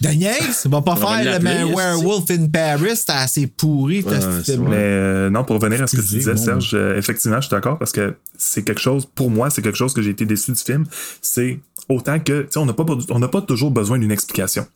Daniel, 0.00 0.34
il 0.64 0.70
va 0.70 0.80
pas 0.80 0.96
faire 0.96 1.22
le 1.22 1.28
est-ce 1.30 1.74
Werewolf 1.76 2.30
in 2.30 2.46
Paris. 2.46 2.96
C'était 2.96 3.12
assez 3.12 3.46
pourri, 3.46 4.00
Ouais, 4.02 4.18
ce 4.18 4.42
c'est. 4.44 4.56
Mais 4.56 4.76
euh, 4.76 5.28
non, 5.28 5.44
pour 5.44 5.56
revenir 5.60 5.82
à 5.82 5.86
ce 5.86 5.94
que 5.96 6.00
tu 6.00 6.08
disais, 6.08 6.32
bon. 6.32 6.42
Serge, 6.42 6.70
euh, 6.72 6.96
effectivement, 6.96 7.36
je 7.36 7.48
suis 7.48 7.50
d'accord 7.50 7.78
parce 7.78 7.92
que 7.92 8.14
c'est 8.38 8.62
quelque 8.62 8.80
chose, 8.80 9.06
pour 9.14 9.30
moi, 9.30 9.50
c'est 9.50 9.60
quelque 9.60 9.76
chose 9.76 9.92
que 9.92 10.00
j'ai 10.00 10.10
été 10.10 10.24
déçu 10.24 10.52
du 10.52 10.58
film. 10.58 10.86
C'est 11.20 11.60
autant 11.90 12.18
que, 12.18 12.42
tu 12.44 12.48
sais, 12.52 12.58
on 12.58 12.64
n'a 12.64 12.72
pas, 12.72 12.84
on 13.10 13.18
n'a 13.18 13.28
pas 13.28 13.42
toujours 13.42 13.70
besoin 13.72 13.98
d'une 13.98 14.10
explication. 14.12 14.66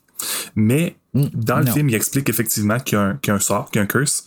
Mais 0.56 0.96
dans 1.14 1.58
le 1.60 1.66
film, 1.66 1.88
il 1.88 1.94
explique 1.94 2.28
effectivement 2.28 2.78
qu'il 2.78 2.98
y, 2.98 3.00
a 3.00 3.04
un- 3.04 3.16
qu'il 3.16 3.30
y 3.30 3.32
a 3.32 3.36
un 3.36 3.40
sort, 3.40 3.70
qu'il 3.70 3.78
y 3.78 3.80
a 3.80 3.84
un 3.84 3.86
curse. 3.86 4.24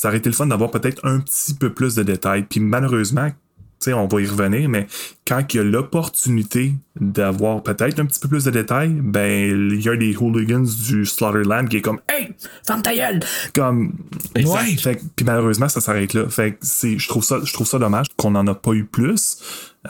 Ça 0.00 0.08
aurait 0.08 0.18
été 0.18 0.28
le 0.28 0.34
fun 0.34 0.46
d'avoir 0.46 0.70
peut-être 0.70 1.04
un 1.06 1.20
petit 1.20 1.54
peu 1.54 1.72
plus 1.72 1.94
de 1.94 2.02
détails. 2.02 2.42
Puis 2.42 2.60
malheureusement, 2.60 3.30
tu 3.30 3.90
sais, 3.90 3.92
on 3.92 4.06
va 4.06 4.20
y 4.20 4.26
revenir, 4.26 4.68
mais 4.68 4.86
quand 5.26 5.42
il 5.52 5.56
y 5.56 5.60
a 5.60 5.62
l'opportunité 5.62 6.72
d'avoir 6.98 7.62
peut-être 7.62 7.98
un 8.00 8.06
petit 8.06 8.20
peu 8.20 8.28
plus 8.28 8.44
de 8.44 8.50
détails, 8.50 8.88
ben, 8.90 9.70
il 9.72 9.82
y 9.82 9.88
a 9.88 9.96
des 9.96 10.16
hooligans 10.16 10.64
du 10.88 11.04
Slaughterland 11.04 11.68
qui 11.68 11.78
est 11.78 11.82
comme, 11.82 12.00
hey, 12.08 12.28
ferme 12.66 12.82
ta 12.82 12.94
gueule! 12.94 13.20
Comme, 13.54 13.94
Ouais. 14.34 14.76
puis 15.14 15.24
malheureusement, 15.26 15.68
ça 15.68 15.80
s'arrête 15.80 16.14
là. 16.14 16.28
Fait 16.28 16.52
que 16.52 16.58
je 16.98 17.08
trouve 17.08 17.24
ça, 17.24 17.38
je 17.44 17.52
trouve 17.52 17.66
ça 17.66 17.78
dommage 17.78 18.06
qu'on 18.16 18.30
n'en 18.30 18.46
a 18.46 18.54
pas 18.54 18.72
eu 18.72 18.84
plus. 18.84 19.38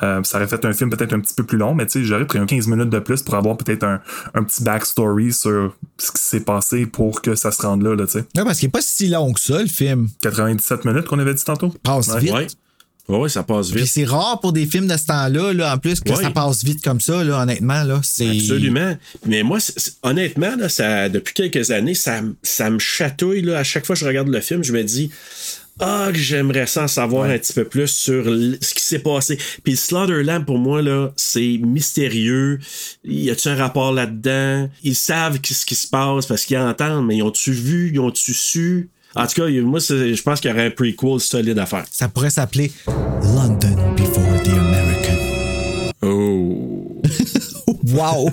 Euh, 0.03 0.23
ça 0.25 0.39
aurait 0.39 0.49
fait 0.49 0.65
un 0.65 0.73
film 0.73 0.91
peut-être 0.91 1.13
un 1.13 1.21
petit 1.21 1.35
peu 1.35 1.45
plus 1.45 1.59
long, 1.59 1.75
mais 1.75 1.87
tu 1.87 1.93
sais, 2.01 2.05
j'aurais 2.05 2.27
pris 2.27 2.39
un 2.39 2.47
15 2.47 2.67
minutes 2.69 2.91
de 2.91 2.99
plus 2.99 3.23
pour 3.23 3.35
avoir 3.35 3.57
peut-être 3.57 3.85
un, 3.85 4.01
un 4.35 4.43
petit 4.45 4.63
backstory 4.63 5.33
sur 5.33 5.75
ce 5.99 6.13
qui 6.13 6.21
s'est 6.23 6.41
passé 6.41 6.87
pour 6.87 7.23
que 7.23 7.35
ça 7.35 7.51
se 7.51 7.63
rende 7.63 7.83
là, 7.83 7.95
là, 7.95 8.05
tu 8.07 8.13
sais. 8.13 8.19
Ouais, 8.37 8.45
parce 8.45 8.59
qu'il 8.59 8.69
est 8.69 8.73
pas 8.73 8.83
si 8.83 9.09
long 9.09 9.33
que 9.33 9.41
ça, 9.41 9.61
le 9.61 9.69
film. 9.69 10.09
97 10.23 10.85
minutes 10.85 11.05
qu'on 11.07 11.19
avait 11.19 11.35
dit 11.35 11.45
tantôt? 11.45 11.73
Passe 11.83 12.09
Ouais. 12.09 12.21
vite. 12.21 12.33
Ouais. 12.33 12.47
Ouais, 13.09 13.29
ça 13.29 13.45
passe 13.45 13.71
Puis 13.71 13.83
vite. 13.83 13.89
c'est 13.93 14.05
rare 14.05 14.41
pour 14.41 14.53
des 14.53 14.67
films 14.67 14.89
de 14.89 14.97
ce 14.97 15.07
temps-là, 15.07 15.53
là, 15.53 15.73
en 15.75 15.79
plus, 15.79 16.01
que 16.01 16.11
Ouais. 16.11 16.23
ça 16.25 16.31
passe 16.33 16.65
vite 16.65 16.83
comme 16.83 17.01
ça, 17.01 17.23
là, 17.23 17.41
honnêtement. 17.43 17.85
Là, 17.85 18.01
c'est... 18.03 18.29
Absolument. 18.29 18.97
Mais 19.27 19.45
moi, 19.45 19.59
honnêtement, 20.03 20.57
là, 20.57 20.69
ça, 20.69 21.09
depuis 21.09 21.33
quelques 21.33 21.71
années, 21.71 21.95
ça, 21.95 22.21
ça 22.43 22.69
me 22.69 22.81
chatouille. 22.81 23.43
Là, 23.43 23.59
à 23.59 23.63
chaque 23.63 23.87
fois 23.87 23.95
que 23.95 24.01
je 24.01 24.07
regarde 24.07 24.27
le 24.27 24.41
film, 24.41 24.65
je 24.65 24.73
me 24.73 24.83
dis 24.83 25.11
Ah, 25.79 26.09
que 26.11 26.19
j'aimerais 26.19 26.67
ça 26.67 26.85
en 26.85 26.89
savoir 26.89 27.29
un 27.29 27.37
petit 27.37 27.53
peu 27.53 27.65
plus 27.65 27.89
sur 27.89 28.25
ce 28.25 28.75
qui 28.75 28.83
s'est 28.83 28.99
passé. 28.99 29.39
Puis 29.63 29.77
Slaughterland, 29.77 30.47
pour 30.47 30.59
moi, 30.59 30.81
là, 30.81 31.13
c'est 31.17 31.59
mystérieux. 31.63 32.59
Y 33.05 33.31
a-tu 33.31 33.49
un 33.49 33.57
rapport 33.57 33.93
là-dedans? 33.93 34.71
Ils 34.83 34.95
savent 34.95 35.39
ce 35.43 35.67
qui 35.67 35.75
se 35.75 35.87
passe 35.87 36.27
parce 36.27 36.47
qu'ils 36.47 36.59
entendent, 36.59 37.07
mais 37.07 37.19
ils 37.19 37.23
ont-tu 37.23 37.53
vu? 37.53 37.91
Ils 37.93 38.01
ont-tu 38.01 38.33
su? 38.33 38.89
En 39.15 39.27
tout 39.27 39.43
cas, 39.43 39.49
moi, 39.63 39.81
je 39.81 40.23
pense 40.23 40.41
qu'il 40.41 40.51
y 40.51 40.55
aurait 40.55 40.67
un 40.67 40.71
prequel 40.71 41.21
solide 41.21 41.59
à 41.59 41.67
faire. 41.67 41.85
Ça 41.91 42.09
pourrait 42.09 42.31
s'appeler 42.31 42.73
London 43.23 43.95
Before 43.97 44.43
the 44.43 44.49
American. 44.49 45.93
Oh. 46.03 47.03
Wow! 47.89 48.31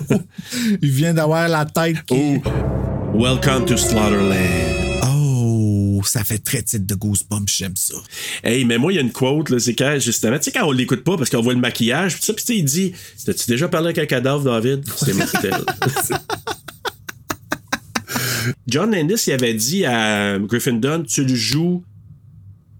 Il 0.82 0.90
vient 0.90 1.14
d'avoir 1.14 1.48
la 1.48 1.64
tête 1.64 2.04
qui... 2.06 2.40
oh. 2.44 3.16
Welcome 3.16 3.66
to 3.66 3.76
Slaughterland. 3.76 4.73
Ça 6.06 6.24
fait 6.24 6.38
très 6.38 6.62
titre 6.62 6.86
de 6.86 6.94
Goosebumps, 6.94 7.48
j'aime 7.48 7.76
ça. 7.76 7.94
Hey, 8.42 8.64
mais 8.64 8.78
moi, 8.78 8.92
il 8.92 8.96
y 8.96 8.98
a 8.98 9.02
une 9.02 9.12
quote, 9.12 9.50
là, 9.50 9.58
c'est 9.58 9.74
quand, 9.74 9.98
justement, 9.98 10.38
tu 10.38 10.44
sais, 10.44 10.52
quand 10.52 10.66
on 10.66 10.72
l'écoute 10.72 11.04
pas 11.04 11.16
parce 11.16 11.30
qu'on 11.30 11.42
voit 11.42 11.54
le 11.54 11.60
maquillage, 11.60 12.18
pis 12.18 12.24
ça, 12.24 12.32
pis 12.32 12.44
tu 12.44 12.52
sais, 12.52 12.58
il 12.58 12.64
dit 12.64 12.92
T'as-tu 13.24 13.48
déjà 13.48 13.68
parlé 13.68 13.86
avec 13.86 13.98
un 13.98 14.06
cadavre, 14.06 14.44
David? 14.44 14.84
C'est 14.96 15.14
mortel. 15.14 15.54
John 18.66 18.94
Landis, 18.94 19.24
il 19.26 19.32
avait 19.32 19.54
dit 19.54 19.84
à 19.84 20.38
Griffin 20.38 20.74
Dunn 20.74 21.04
Tu 21.04 21.24
le 21.24 21.34
joues 21.34 21.84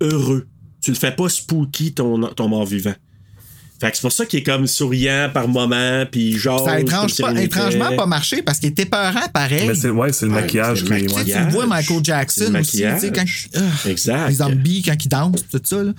heureux. 0.01 0.47
Tu 0.83 0.91
le 0.91 0.97
fais 0.97 1.13
pas 1.13 1.29
spooky, 1.29 1.95
ton, 1.95 2.21
ton 2.29 2.49
mort 2.49 2.67
vivant. 2.67 2.95
Fait 3.85 3.91
que 3.91 3.97
c'est 3.99 4.03
pour 4.03 4.13
ça 4.13 4.25
qu'il 4.25 4.39
est 4.39 4.43
comme 4.43 4.67
souriant 4.67 5.29
par 5.33 5.47
moment, 5.47 6.05
puis 6.11 6.39
genre. 6.39 6.65
Ça 6.65 6.73
a 6.73 6.81
étrange 6.81 7.17
pas- 7.19 7.39
étrangement 7.39 7.95
pas 7.95 8.07
marché 8.07 8.41
parce 8.41 8.59
qu'il 8.59 8.71
était 8.71 8.87
peurant 8.87 9.29
pareil. 9.33 9.69
Mais 9.69 9.75
c'est, 9.75 9.91
ouais, 9.91 10.11
c'est 10.11 10.25
le 10.25 10.33
maquillage 10.33 10.79
c'est 10.79 10.85
qui 10.85 10.91
le 10.91 10.97
est. 11.05 11.25
Tu 11.25 11.33
ouais. 11.33 11.51
vois 11.51 11.67
Michael 11.67 12.03
Jackson 12.03 12.51
le 12.51 12.61
aussi, 12.61 12.79
tu 12.79 12.79
sais, 12.79 12.91
maquillage. 12.93 13.49
quand 13.53 13.61
ah, 13.85 13.89
Exact. 13.91 14.29
les 14.29 14.35
zombies, 14.37 14.83
quand 14.83 15.05
ils 15.05 15.09
dansent, 15.09 15.45
tout 15.51 15.61
ça. 15.63 15.83
Là. 15.83 15.93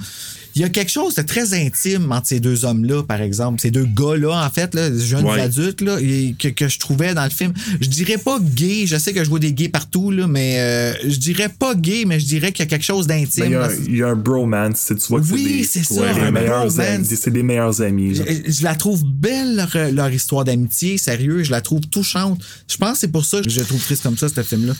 Il 0.55 0.61
y 0.61 0.63
a 0.63 0.69
quelque 0.69 0.89
chose 0.91 1.15
de 1.15 1.21
très 1.21 1.53
intime 1.53 2.09
entre 2.13 2.27
ces 2.27 2.39
deux 2.39 2.63
hommes-là, 2.63 3.03
par 3.03 3.21
exemple. 3.21 3.59
Ces 3.59 3.71
deux 3.71 3.83
gars-là, 3.85 4.45
en 4.45 4.49
fait, 4.49 4.73
là, 4.73 4.89
jeunes 4.97 5.25
Ouais. 5.25 5.41
adultes, 5.41 5.81
là, 5.81 5.97
et 5.99 6.33
que, 6.39 6.47
que 6.47 6.69
je 6.69 6.79
trouvais 6.79 7.13
dans 7.13 7.25
le 7.25 7.29
film. 7.29 7.53
Je 7.81 7.87
dirais 7.89 8.17
pas 8.17 8.39
gay, 8.41 8.85
je 8.87 8.95
sais 8.97 9.11
que 9.11 9.21
je 9.23 9.29
vois 9.29 9.39
des 9.39 9.51
gays 9.51 9.67
partout, 9.67 10.11
là, 10.11 10.27
mais 10.27 10.55
euh, 10.59 10.93
je 11.03 11.17
dirais 11.17 11.49
pas 11.49 11.75
gay, 11.75 12.05
mais 12.07 12.21
je 12.21 12.25
dirais 12.25 12.53
qu'il 12.53 12.63
y 12.63 12.67
a 12.67 12.69
quelque 12.69 12.85
chose 12.85 13.05
Ben, 13.05 13.19
d'intime. 13.21 13.45
il, 13.47 13.51
y 13.51 13.55
a, 13.55 13.59
là. 13.59 13.67
un- 13.67 13.83
il 13.89 13.97
y 13.97 14.03
a 14.03 14.07
un 14.07 14.15
bromance, 14.15 14.85
tu 14.87 14.95
vois 15.09 15.19
que 15.19 15.25
Oui, 15.33 15.67
c'est 15.69 15.83
ça, 15.83 16.01
ouais, 16.01 16.07
un 16.09 16.25
les 16.25 16.31
meilleurs 16.31 16.67
bromance. 16.67 16.79
amis, 16.79 17.05
c'est 17.19 17.31
des 17.31 17.43
meilleurs 17.43 17.81
amis. 17.81 18.15
Je, 18.15 18.51
je 18.51 18.63
la 18.63 18.75
trouve 18.75 19.03
belle, 19.03 19.57
leur, 19.57 19.91
leur 19.91 20.11
histoire 20.13 20.45
d'amitié, 20.45 20.97
sérieux. 20.97 21.43
Je 21.43 21.51
la 21.51 21.59
trouve 21.61 21.81
touchante. 21.81 22.39
Je 22.69 22.77
pense 22.77 22.93
que 22.93 22.97
c'est 22.99 23.11
pour 23.11 23.25
ça 23.25 23.41
que 23.41 23.49
je 23.49 23.59
la 23.59 23.65
trouve 23.65 23.81
triste 23.83 24.03
comme 24.03 24.17
ça, 24.17 24.29
ce 24.29 24.41
film-là. 24.41 24.73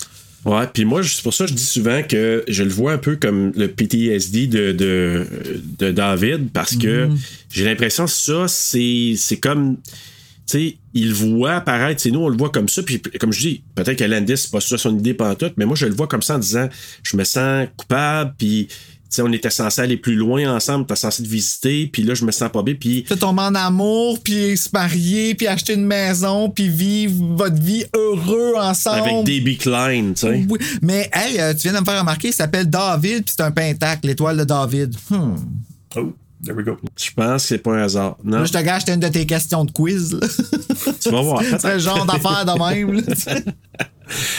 Ouais, 0.46 0.68
puis 0.72 0.86
moi, 0.86 1.02
c'est 1.04 1.24
pour 1.24 1.34
ça 1.34 1.46
que 1.46 1.50
je 1.52 1.56
dis 1.56 1.64
souvent 1.66 2.04
que 2.04 2.44
je 2.48 2.64
le 2.64 2.70
vois 2.70 2.94
un 2.94 2.98
peu 3.00 3.16
comme 3.16 3.52
le 3.56 3.68
PTSD 3.68 4.46
de, 4.48 4.72
de, 4.74 5.26
de 5.80 5.92
David, 5.92 6.52
parce 6.54 6.76
que 6.76 7.08
Mhm. 7.08 7.18
j'ai 7.52 7.64
l'impression 7.66 8.06
que 8.06 8.12
ça, 8.12 8.48
c'est 8.48 9.14
c'est 9.18 9.38
comme. 9.38 9.78
Tu 10.48 10.60
sais, 10.60 10.78
il 10.94 11.12
voit 11.12 11.54
apparaître, 11.56 12.08
nous, 12.10 12.20
on 12.20 12.30
le 12.30 12.38
voit 12.38 12.52
comme 12.52 12.70
ça, 12.70 12.84
puis 12.84 13.02
comme 13.20 13.34
je 13.34 13.40
dis, 13.40 13.64
peut-être 13.74 13.98
que 13.98 14.04
Landis, 14.04 14.38
c'est 14.38 14.52
pas 14.52 14.62
ça 14.62 14.78
son 14.78 14.96
idée 14.96 15.16
pantoute, 15.16 15.54
mais 15.58 15.66
moi, 15.66 15.76
je 15.76 15.88
le 15.88 15.96
vois 15.96 16.08
comme 16.08 16.22
ça 16.22 16.36
en 16.36 16.40
disant, 16.40 16.70
je 17.02 17.18
me 17.18 17.24
sens 17.24 17.68
coupable, 17.76 18.36
puis. 18.38 18.68
On 19.22 19.32
était 19.32 19.50
censé 19.50 19.82
aller 19.82 19.98
plus 19.98 20.16
loin 20.16 20.56
ensemble, 20.56 20.86
t'es 20.86 20.96
censé 20.96 21.24
te 21.24 21.28
visiter, 21.28 21.88
puis 21.88 22.04
là, 22.04 22.14
je 22.14 22.26
me 22.26 22.32
sens 22.32 22.50
pas 22.52 22.64
bien, 22.64 22.76
puis 22.76 23.06
Tu 23.08 23.16
tomber 23.18 23.42
en 23.44 23.56
amour, 23.56 24.20
puis 24.24 24.58
se 24.58 24.70
marier, 24.74 25.36
puis 25.36 25.48
acheter 25.48 25.74
une 25.74 25.86
maison, 25.86 26.50
puis 26.50 26.70
vivre 26.70 27.14
votre 27.36 27.62
vie 27.62 27.86
heureux 27.96 28.54
ensemble. 28.58 29.00
avec 29.00 29.26
Debbie 29.26 29.58
Klein, 29.58 30.14
tu 30.14 30.22
sais. 30.22 30.46
Oui, 30.50 30.60
mais 30.82 31.10
hey, 31.14 31.40
euh, 31.40 31.54
tu 31.54 31.62
viens 31.70 31.74
de 31.74 31.80
me 31.80 31.86
faire 31.86 32.00
remarquer, 32.00 32.30
il 32.30 32.34
s'appelle 32.34 32.70
David, 32.70 33.26
puis 33.26 33.34
c'est 33.38 33.44
un 33.44 33.52
pentacle, 33.52 34.08
l'étoile 34.08 34.38
de 34.38 34.44
David. 34.44 34.96
Hmm. 35.10 35.36
Oh, 35.98 36.14
there 36.46 36.56
we 36.56 36.64
go. 36.64 36.78
Je 36.96 37.12
pense 37.12 37.42
que 37.44 37.48
c'est 37.50 37.58
pas 37.58 37.74
un 37.74 37.84
hasard. 37.84 38.18
Non, 38.24 38.40
Là, 38.40 38.46
je 38.46 38.52
te 38.54 38.58
gâche, 38.60 38.82
c'était 38.82 38.94
une 38.94 39.00
de 39.00 39.08
tes 39.08 39.26
questions 39.26 39.66
de 39.66 39.72
quiz. 39.72 40.14
là. 40.14 40.28
tu 41.02 41.10
vas 41.10 41.22
voir. 41.22 41.42
c'est 41.60 41.74
le 41.74 41.80
genre 41.80 42.06
d'affaire 42.06 42.46
de 42.46 42.86
même. 42.86 43.04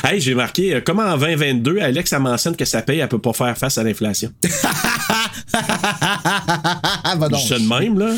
Hey, 0.04 0.20
j'ai 0.20 0.36
marqué, 0.36 0.76
euh, 0.76 0.80
comment 0.80 1.02
en 1.02 1.18
2022, 1.18 1.80
Alex, 1.80 2.12
elle 2.12 2.20
mentionne 2.20 2.54
que 2.54 2.64
sa 2.64 2.82
paye, 2.82 3.00
elle 3.00 3.08
peut 3.08 3.18
pas 3.18 3.32
faire 3.32 3.58
face 3.58 3.76
à 3.78 3.82
l'inflation. 3.82 4.30
Va 7.18 7.28
donc. 7.28 7.40
Je 7.40 7.48
sais 7.48 7.58
de 7.58 7.68
même, 7.68 7.98
là. 7.98 8.14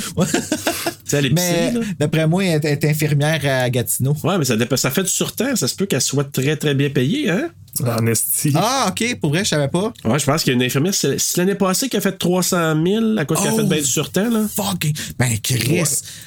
Mais 1.32 1.72
d'après 1.99 2.26
moi, 2.26 2.45
elle 2.45 2.64
est 2.66 2.84
infirmière 2.84 3.41
à 3.45 3.70
Gatineau. 3.70 4.14
Ouais, 4.22 4.36
mais 4.39 4.45
ça 4.76 4.91
fait 4.91 5.03
du 5.03 5.09
surtemps. 5.09 5.57
Ça 5.57 5.68
se 5.68 5.74
peut 5.74 5.86
qu'elle 5.86 6.03
soit 6.03 6.30
très, 6.30 6.57
très 6.57 6.74
bien 6.74 6.91
payée, 6.91 7.30
hein? 7.30 7.49
En 7.87 8.07
esti. 8.07 8.53
Ah, 8.55 8.89
OK, 8.91 9.18
pour 9.20 9.31
vrai, 9.31 9.45
je 9.45 9.51
savais 9.51 9.68
pas. 9.68 9.93
Ouais, 10.05 10.18
je 10.18 10.24
pense 10.24 10.43
qu'il 10.43 10.53
y 10.53 10.55
a 10.55 10.57
une 10.57 10.62
infirmière. 10.62 10.95
C'est 10.95 11.18
c'est 11.18 11.39
l'année 11.39 11.55
passée 11.55 11.89
qui 11.89 11.97
a 11.97 12.01
fait 12.01 12.12
300 12.16 12.74
000 12.85 13.18
à 13.18 13.24
cause 13.24 13.39
qu'elle 13.39 13.49
a 13.49 13.53
Oh, 13.55 13.57
fait 13.59 13.64
bien 13.64 13.79
du 13.79 13.85
surtemps, 13.85 14.31
là. 14.31 14.47
Fucking. 14.55 14.93
Ben, 15.18 15.31
Chris. 15.43 15.83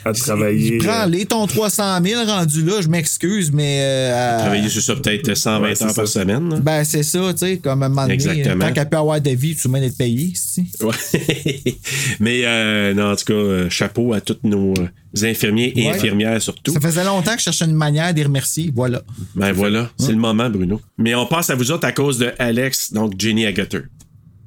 À 0.06 0.14
travailler. 0.14 0.78
Prends-les 0.78 1.26
ton 1.26 1.46
300 1.48 2.00
000 2.04 2.26
rendu 2.26 2.64
là, 2.64 2.82
je 2.82 2.88
m'excuse, 2.88 3.52
mais. 3.52 3.80
euh, 3.82 4.40
Travailler 4.40 4.70
sur 4.70 4.82
ça 4.82 4.96
peut-être 4.96 5.34
120 5.36 5.62
Ouais, 5.62 5.76
c'est 5.76 5.86
heures 5.86 5.94
par 5.94 6.08
ça. 6.08 6.22
semaine. 6.22 6.50
là. 6.50 6.56
Ben, 6.60 6.84
c'est 6.84 7.04
ça, 7.04 7.20
tu 7.34 7.38
sais, 7.40 7.58
comme 7.58 7.84
un 7.84 7.90
moment 7.90 8.02
donné, 8.04 8.14
Exactement. 8.16 8.66
tant 8.68 8.74
qu'elle 8.74 8.90
peut 8.90 8.98
avoir 8.98 9.20
de 9.22 9.30
vie, 9.32 9.56
tu 9.56 9.68
mets 9.68 9.82
d'être 9.82 9.98
payé, 9.98 10.32
si. 10.36 10.66
Ouais. 10.82 10.96
mais 12.20 12.42
euh, 12.46 12.94
non, 12.94 13.12
en 13.12 13.16
tout 13.16 13.26
cas, 13.26 13.34
euh, 13.34 13.70
chapeau 13.70 14.14
à 14.14 14.22
tous 14.22 14.38
nos 14.44 14.74
euh, 14.78 14.88
infirmiers 15.24 15.74
et 15.76 15.88
Ouais. 15.88 15.96
infirmières 15.96 16.42
surtout. 16.42 16.72
Ça 16.74 16.80
faisait 16.80 17.04
longtemps 17.04 17.34
que 17.34 17.40
je 17.40 17.44
cherchais 17.46 17.66
une 17.66 17.74
manière 17.74 18.12
de 18.14 18.18
les 18.20 18.24
remercier, 18.26 18.72
voilà. 18.74 19.02
Ben 19.36 19.52
voilà, 19.52 19.90
c'est 19.98 20.12
le 20.12 20.18
moment, 20.18 20.50
Bruno. 20.50 20.80
Mais 20.98 21.16
on 21.16 21.26
passe 21.26 21.50
à 21.50 21.56
vous 21.56 21.72
autres 21.72 21.86
à 21.88 21.92
cause 21.92 22.18
de 22.18 22.32
Alex, 22.40 22.94
donc 22.94 23.14
Jenny 23.20 23.46
Agutter. 23.46 23.82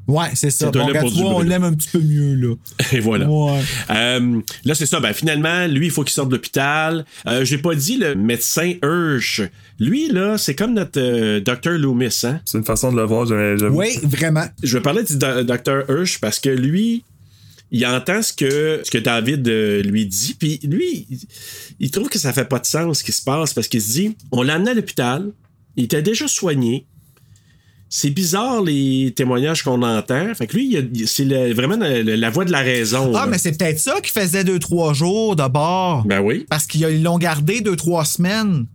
Ouais, 0.07 0.27
c'est 0.35 0.51
ça. 0.51 0.67
C'est 0.67 0.73
toi 0.73 0.85
Bon, 0.93 1.09
vois, 1.09 1.35
on 1.37 1.41
l'aime 1.41 1.65
un 1.65 1.73
petit 1.73 1.89
peu 1.89 1.99
mieux, 1.99 2.35
là. 2.35 2.55
Et 2.93 3.01
voilà. 3.01 3.27
Ouais. 3.27 3.59
Euh, 3.89 4.41
là, 4.67 4.75
c'est 4.75 4.85
ça. 4.85 5.01
Ben, 5.01 5.15
finalement, 5.15 5.67
lui, 5.67 5.87
il 5.87 5.91
faut 5.91 6.05
qu'il 6.05 6.13
sorte 6.13 6.29
de 6.29 6.35
l'hôpital. 6.35 7.07
Euh, 7.27 7.43
J'ai 7.47 7.57
pas 7.57 7.75
dit 7.75 7.97
le 7.97 8.15
médecin 8.15 8.75
Hirsch. 8.83 9.41
Lui, 9.81 10.09
là, 10.13 10.37
c'est 10.37 10.55
comme 10.55 10.75
notre 10.75 11.01
euh, 11.01 11.41
Dr. 11.41 11.79
Loomis, 11.79 12.21
hein? 12.25 12.41
C'est 12.45 12.59
une 12.59 12.65
façon 12.65 12.93
de 12.93 12.97
le 12.99 13.05
voir. 13.05 13.27
Oui, 13.73 13.99
vraiment. 14.03 14.45
Je 14.63 14.77
vais 14.77 14.83
parler 14.83 15.05
du 15.05 15.17
do- 15.17 15.43
Dr. 15.43 15.85
Hirsch 15.89 16.19
parce 16.21 16.39
que 16.39 16.51
lui, 16.51 17.03
il 17.77 17.85
entend 17.87 18.23
ce 18.23 18.33
que, 18.33 18.81
ce 18.85 18.91
que 18.91 18.99
David 18.99 19.47
euh, 19.49 19.83
lui 19.83 20.07
dit, 20.07 20.35
puis 20.39 20.61
lui, 20.63 21.07
il, 21.11 21.19
il 21.81 21.91
trouve 21.91 22.09
que 22.09 22.19
ça 22.19 22.33
fait 22.33 22.45
pas 22.45 22.59
de 22.61 22.67
sens 22.67 22.99
ce 23.01 23.05
qui 23.05 23.13
se 23.13 23.23
passe 23.23 23.53
parce 23.53 23.69
qu'il 23.69 23.83
se 23.83 23.91
dit 23.93 24.17
on 24.33 24.43
l'a 24.43 24.55
amené 24.55 24.71
à 24.71 24.75
l'hôpital, 24.75 25.33
il 25.77 25.85
était 25.85 26.03
déjà 26.03 26.29
soigné. 26.29 26.87
C'est 27.91 28.11
bizarre 28.11 28.61
les 28.63 29.13
témoignages 29.15 29.63
qu'on 29.63 29.81
entend. 29.83 30.35
Fait 30.35 30.47
que 30.49 30.57
lui, 30.57 30.77
c'est 31.07 31.25
vraiment 31.53 31.77
la, 31.77 32.03
la 32.03 32.31
voix 32.31 32.45
de 32.45 32.51
la 32.51 32.61
raison. 32.61 33.13
Ah, 33.15 33.21
là. 33.21 33.27
mais 33.27 33.39
c'est 33.39 33.57
peut-être 33.57 33.79
ça 33.79 34.01
qui 34.01 34.11
faisait 34.11 34.43
deux, 34.43 34.59
trois 34.59 34.95
jours 34.95 35.37
de 35.37 35.47
bord. 35.49 36.05
Ben 36.05 36.21
oui. 36.21 36.45
Parce 36.51 36.67
qu'ils 36.67 37.03
l'ont 37.05 37.19
gardé 37.19 37.61
deux, 37.61 37.77
trois 37.77 38.05
semaines. 38.05 38.67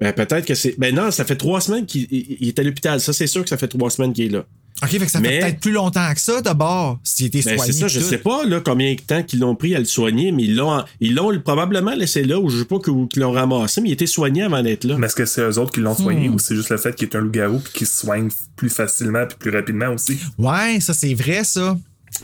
Ben 0.00 0.12
peut-être 0.12 0.44
que 0.44 0.54
c'est. 0.54 0.74
Ben 0.78 0.94
non, 0.94 1.10
ça 1.10 1.24
fait 1.24 1.36
trois 1.36 1.60
semaines 1.62 1.86
qu'il 1.86 2.06
il- 2.10 2.36
il 2.40 2.48
est 2.48 2.58
à 2.58 2.62
l'hôpital. 2.62 3.00
Ça, 3.00 3.12
c'est 3.14 3.26
sûr 3.26 3.42
que 3.42 3.48
ça 3.48 3.56
fait 3.56 3.68
trois 3.68 3.88
semaines 3.88 4.12
qu'il 4.12 4.26
est 4.26 4.28
là. 4.30 4.44
OK, 4.82 4.88
fait 4.90 4.98
que 4.98 5.10
ça 5.10 5.20
Mais- 5.20 5.28
fait 5.28 5.40
peut-être 5.40 5.60
plus 5.60 5.72
longtemps 5.72 6.12
que 6.14 6.20
ça 6.20 6.40
de 6.40 6.50
bord, 6.52 6.98
s'il 7.04 7.26
était 7.26 7.42
soigné. 7.42 7.60
c'est 7.66 7.72
ça, 7.72 7.88
je 7.88 8.00
tout. 8.00 8.04
sais 8.06 8.18
pas 8.18 8.44
là, 8.44 8.60
combien 8.64 8.94
de 8.94 9.00
temps 9.00 9.22
qu'ils 9.22 9.38
l'ont 9.40 9.54
pris 9.54 9.74
à 9.74 9.78
le 9.78 9.84
soigner, 9.84 10.32
mais 10.32 10.44
ils 10.44 10.56
l'ont, 10.56 10.82
ils 11.00 11.14
l'ont 11.14 11.38
probablement 11.40 11.94
laissé 11.94 12.24
là, 12.24 12.38
ou 12.38 12.48
je 12.48 12.58
sais 12.58 12.64
pas 12.64 12.78
qu'ils 12.80 13.20
l'ont 13.22 13.32
ramassé, 13.32 13.80
mais 13.80 13.90
il 13.90 13.92
était 13.92 14.06
soigné 14.06 14.42
avant 14.42 14.62
d'être 14.62 14.84
là. 14.84 14.96
Mais 14.98 15.06
est-ce 15.06 15.16
que 15.16 15.24
c'est 15.26 15.40
eux 15.42 15.58
autres 15.58 15.72
qui 15.72 15.80
l'ont 15.80 15.94
soigné 15.96 16.28
Hmm. 16.28 16.34
ou 16.34 16.38
c'est 16.38 16.54
juste 16.56 16.70
le 16.70 16.76
fait 16.78 16.94
qu'il 16.94 17.08
est 17.08 17.16
un 17.16 17.20
loup-garou 17.20 17.58
puis 17.60 17.72
qu'il 17.72 17.86
se 17.86 17.98
soigne 17.98 18.28
plus 18.56 18.70
facilement 18.70 19.24
puis 19.26 19.36
plus 19.38 19.50
rapidement 19.50 19.88
aussi? 19.88 20.18
Ouais, 20.38 20.78
ça, 20.80 20.92
c'est 20.94 21.14
vrai, 21.14 21.44
ça. 21.44 21.76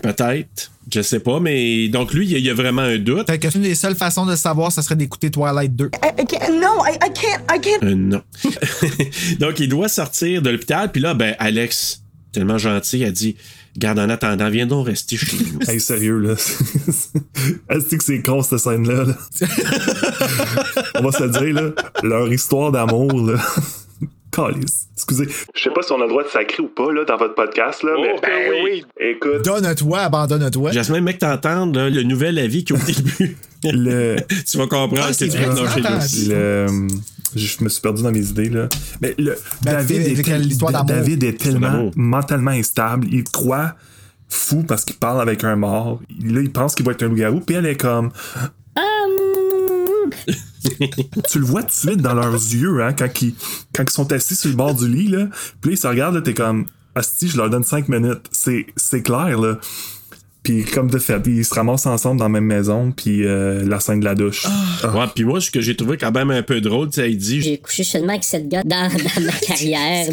Peut-être. 0.02 0.70
Je 0.92 1.00
sais 1.02 1.20
pas, 1.20 1.38
mais 1.40 1.88
donc 1.88 2.12
lui, 2.14 2.26
il 2.30 2.38
y 2.38 2.50
a- 2.50 2.54
vraiment 2.54 2.82
un 2.82 2.98
doute. 2.98 3.26
Peut-être 3.26 3.50
que 3.50 3.56
une 3.56 3.62
des 3.62 3.74
seules 3.74 3.94
façons 3.94 4.24
de 4.26 4.36
savoir, 4.36 4.70
ça 4.72 4.80
serait 4.82 4.96
d'écouter 4.96 5.30
Twilight 5.30 5.74
2. 5.76 5.90
I, 6.02 6.22
I 6.22 6.26
can't. 6.26 6.60
No, 6.60 6.84
I, 6.86 6.94
I 6.94 7.12
can't. 7.12 7.42
I 7.54 7.60
can't. 7.60 7.82
Euh, 7.84 7.94
non. 7.94 8.22
donc 9.40 9.60
il 9.60 9.68
doit 9.68 9.88
sortir 9.88 10.42
de 10.42 10.50
l'hôpital, 10.50 10.90
puis 10.92 11.00
là, 11.02 11.14
ben 11.14 11.34
Alex, 11.38 12.02
tellement 12.32 12.58
gentil, 12.58 13.04
a 13.04 13.10
dit 13.10 13.36
Garde 13.76 13.98
en 14.00 14.08
attendant, 14.08 14.50
viens 14.50 14.66
donc 14.66 14.86
rester 14.86 15.16
chez 15.16 15.36
nous. 15.36 15.58
Hey, 15.68 15.80
sérieux, 15.80 16.18
là. 16.18 16.32
Est-ce 17.70 17.96
que 17.96 18.02
c'est 18.02 18.22
con, 18.22 18.42
cette 18.42 18.58
scène-là? 18.58 19.04
là? 19.04 19.14
On 20.96 21.02
va 21.02 21.12
se 21.12 21.22
le 21.24 21.30
dire, 21.30 21.54
là. 21.54 21.70
Leur 22.02 22.32
histoire 22.32 22.72
d'amour, 22.72 23.12
là. 23.12 23.40
Calice. 24.30 24.88
Excusez. 24.94 25.26
Je 25.54 25.62
sais 25.62 25.70
pas 25.70 25.82
si 25.82 25.92
on 25.92 25.96
a 26.00 26.04
le 26.04 26.08
droit 26.08 26.22
de 26.24 26.28
sacrer 26.28 26.62
ou 26.62 26.68
pas, 26.68 26.92
là, 26.92 27.04
dans 27.04 27.16
votre 27.16 27.34
podcast, 27.34 27.82
là, 27.82 27.92
mais. 28.00 28.14
Ben 28.20 28.52
oui. 28.64 28.84
Écoute. 29.00 29.44
Donne-toi, 29.44 29.98
abandonne-toi. 30.00 30.72
Jasmin, 30.72 31.00
mec, 31.00 31.18
t'entendre 31.18 31.88
le 31.88 32.02
nouvel 32.02 32.38
avis 32.38 32.64
qu'il 32.64 32.76
y 32.76 32.78
a 32.78 32.82
au 32.82 32.86
début. 32.92 33.36
Le. 33.64 34.16
tu 34.48 34.58
vas 34.58 34.66
comprendre 34.66 35.06
Ah, 35.08 35.12
que 35.12 35.24
tu 35.24 35.30
nous. 35.30 36.32
le- 36.34 36.88
Je 37.36 37.64
me 37.64 37.68
suis 37.68 37.80
perdu 37.80 38.02
dans 38.02 38.12
mes 38.12 38.20
idées, 38.28 38.48
là. 38.50 38.68
Mais 39.00 39.14
le. 39.18 39.36
Ben, 39.62 39.72
David, 39.72 39.96
est 40.06 40.16
c'est 40.16 40.22
tel- 40.22 40.42
l'histoire 40.42 40.72
d'amour? 40.72 40.86
David 40.88 41.24
est 41.24 41.40
tellement 41.40 41.90
mentalement 41.96 42.50
instable. 42.52 43.06
Il 43.10 43.24
croit 43.24 43.74
fou 44.28 44.62
parce 44.62 44.84
qu'il 44.84 44.96
parle 44.96 45.20
avec 45.22 45.42
un 45.44 45.56
mort. 45.56 46.00
Là, 46.22 46.40
il 46.40 46.50
pense 46.52 46.74
qu'il 46.74 46.84
va 46.86 46.92
être 46.92 47.02
un 47.02 47.08
loup-garou, 47.08 47.40
puis 47.40 47.56
elle 47.56 47.66
est 47.66 47.76
comme. 47.80 48.10
tu 51.30 51.38
le 51.38 51.44
vois 51.44 51.62
tout 51.62 51.68
de 51.68 51.72
suite 51.72 52.02
dans 52.02 52.14
leurs 52.14 52.34
yeux, 52.34 52.82
hein, 52.82 52.92
quand 52.92 53.22
ils, 53.22 53.34
quand 53.74 53.84
ils 53.84 53.92
sont 53.92 54.12
assis 54.12 54.36
sur 54.36 54.50
le 54.50 54.56
bord 54.56 54.74
du 54.74 54.88
lit, 54.88 55.08
là. 55.08 55.26
Puis 55.60 55.70
là, 55.70 55.74
ils 55.74 55.78
se 55.78 55.86
regardent, 55.86 56.16
là, 56.16 56.20
t'es 56.20 56.34
comme, 56.34 56.66
Asti, 56.94 57.28
je 57.28 57.36
leur 57.36 57.48
donne 57.50 57.64
5 57.64 57.88
minutes. 57.88 58.26
C'est, 58.32 58.66
c'est 58.76 59.02
clair, 59.02 59.38
là. 59.38 59.58
Puis 60.42 60.64
comme 60.64 60.90
de 60.90 60.98
fait, 60.98 61.20
ils 61.26 61.44
se 61.44 61.54
ramassent 61.54 61.86
ensemble 61.86 62.18
dans 62.18 62.24
la 62.24 62.30
même 62.30 62.44
maison, 62.44 62.92
puis 62.92 63.26
euh, 63.26 63.64
la 63.66 63.80
scène 63.80 64.00
de 64.00 64.04
la 64.04 64.14
douche. 64.14 64.46
Ah. 64.82 64.96
Ouais, 64.96 65.04
puis 65.14 65.24
moi, 65.24 65.40
ce 65.40 65.50
que 65.50 65.60
j'ai 65.60 65.76
trouvé 65.76 65.96
quand 65.98 66.12
même 66.12 66.30
un 66.30 66.42
peu 66.42 66.60
drôle, 66.60 66.88
tu 66.88 67.00
sais, 67.00 67.10
il 67.10 67.18
dit 67.18 67.42
J'ai 67.42 67.58
couché 67.58 67.84
seulement 67.84 68.10
avec 68.10 68.24
cette 68.24 68.48
gars 68.48 68.62
dans, 68.64 68.88
dans 68.88 69.22
ma 69.26 69.32
carrière. 69.46 70.06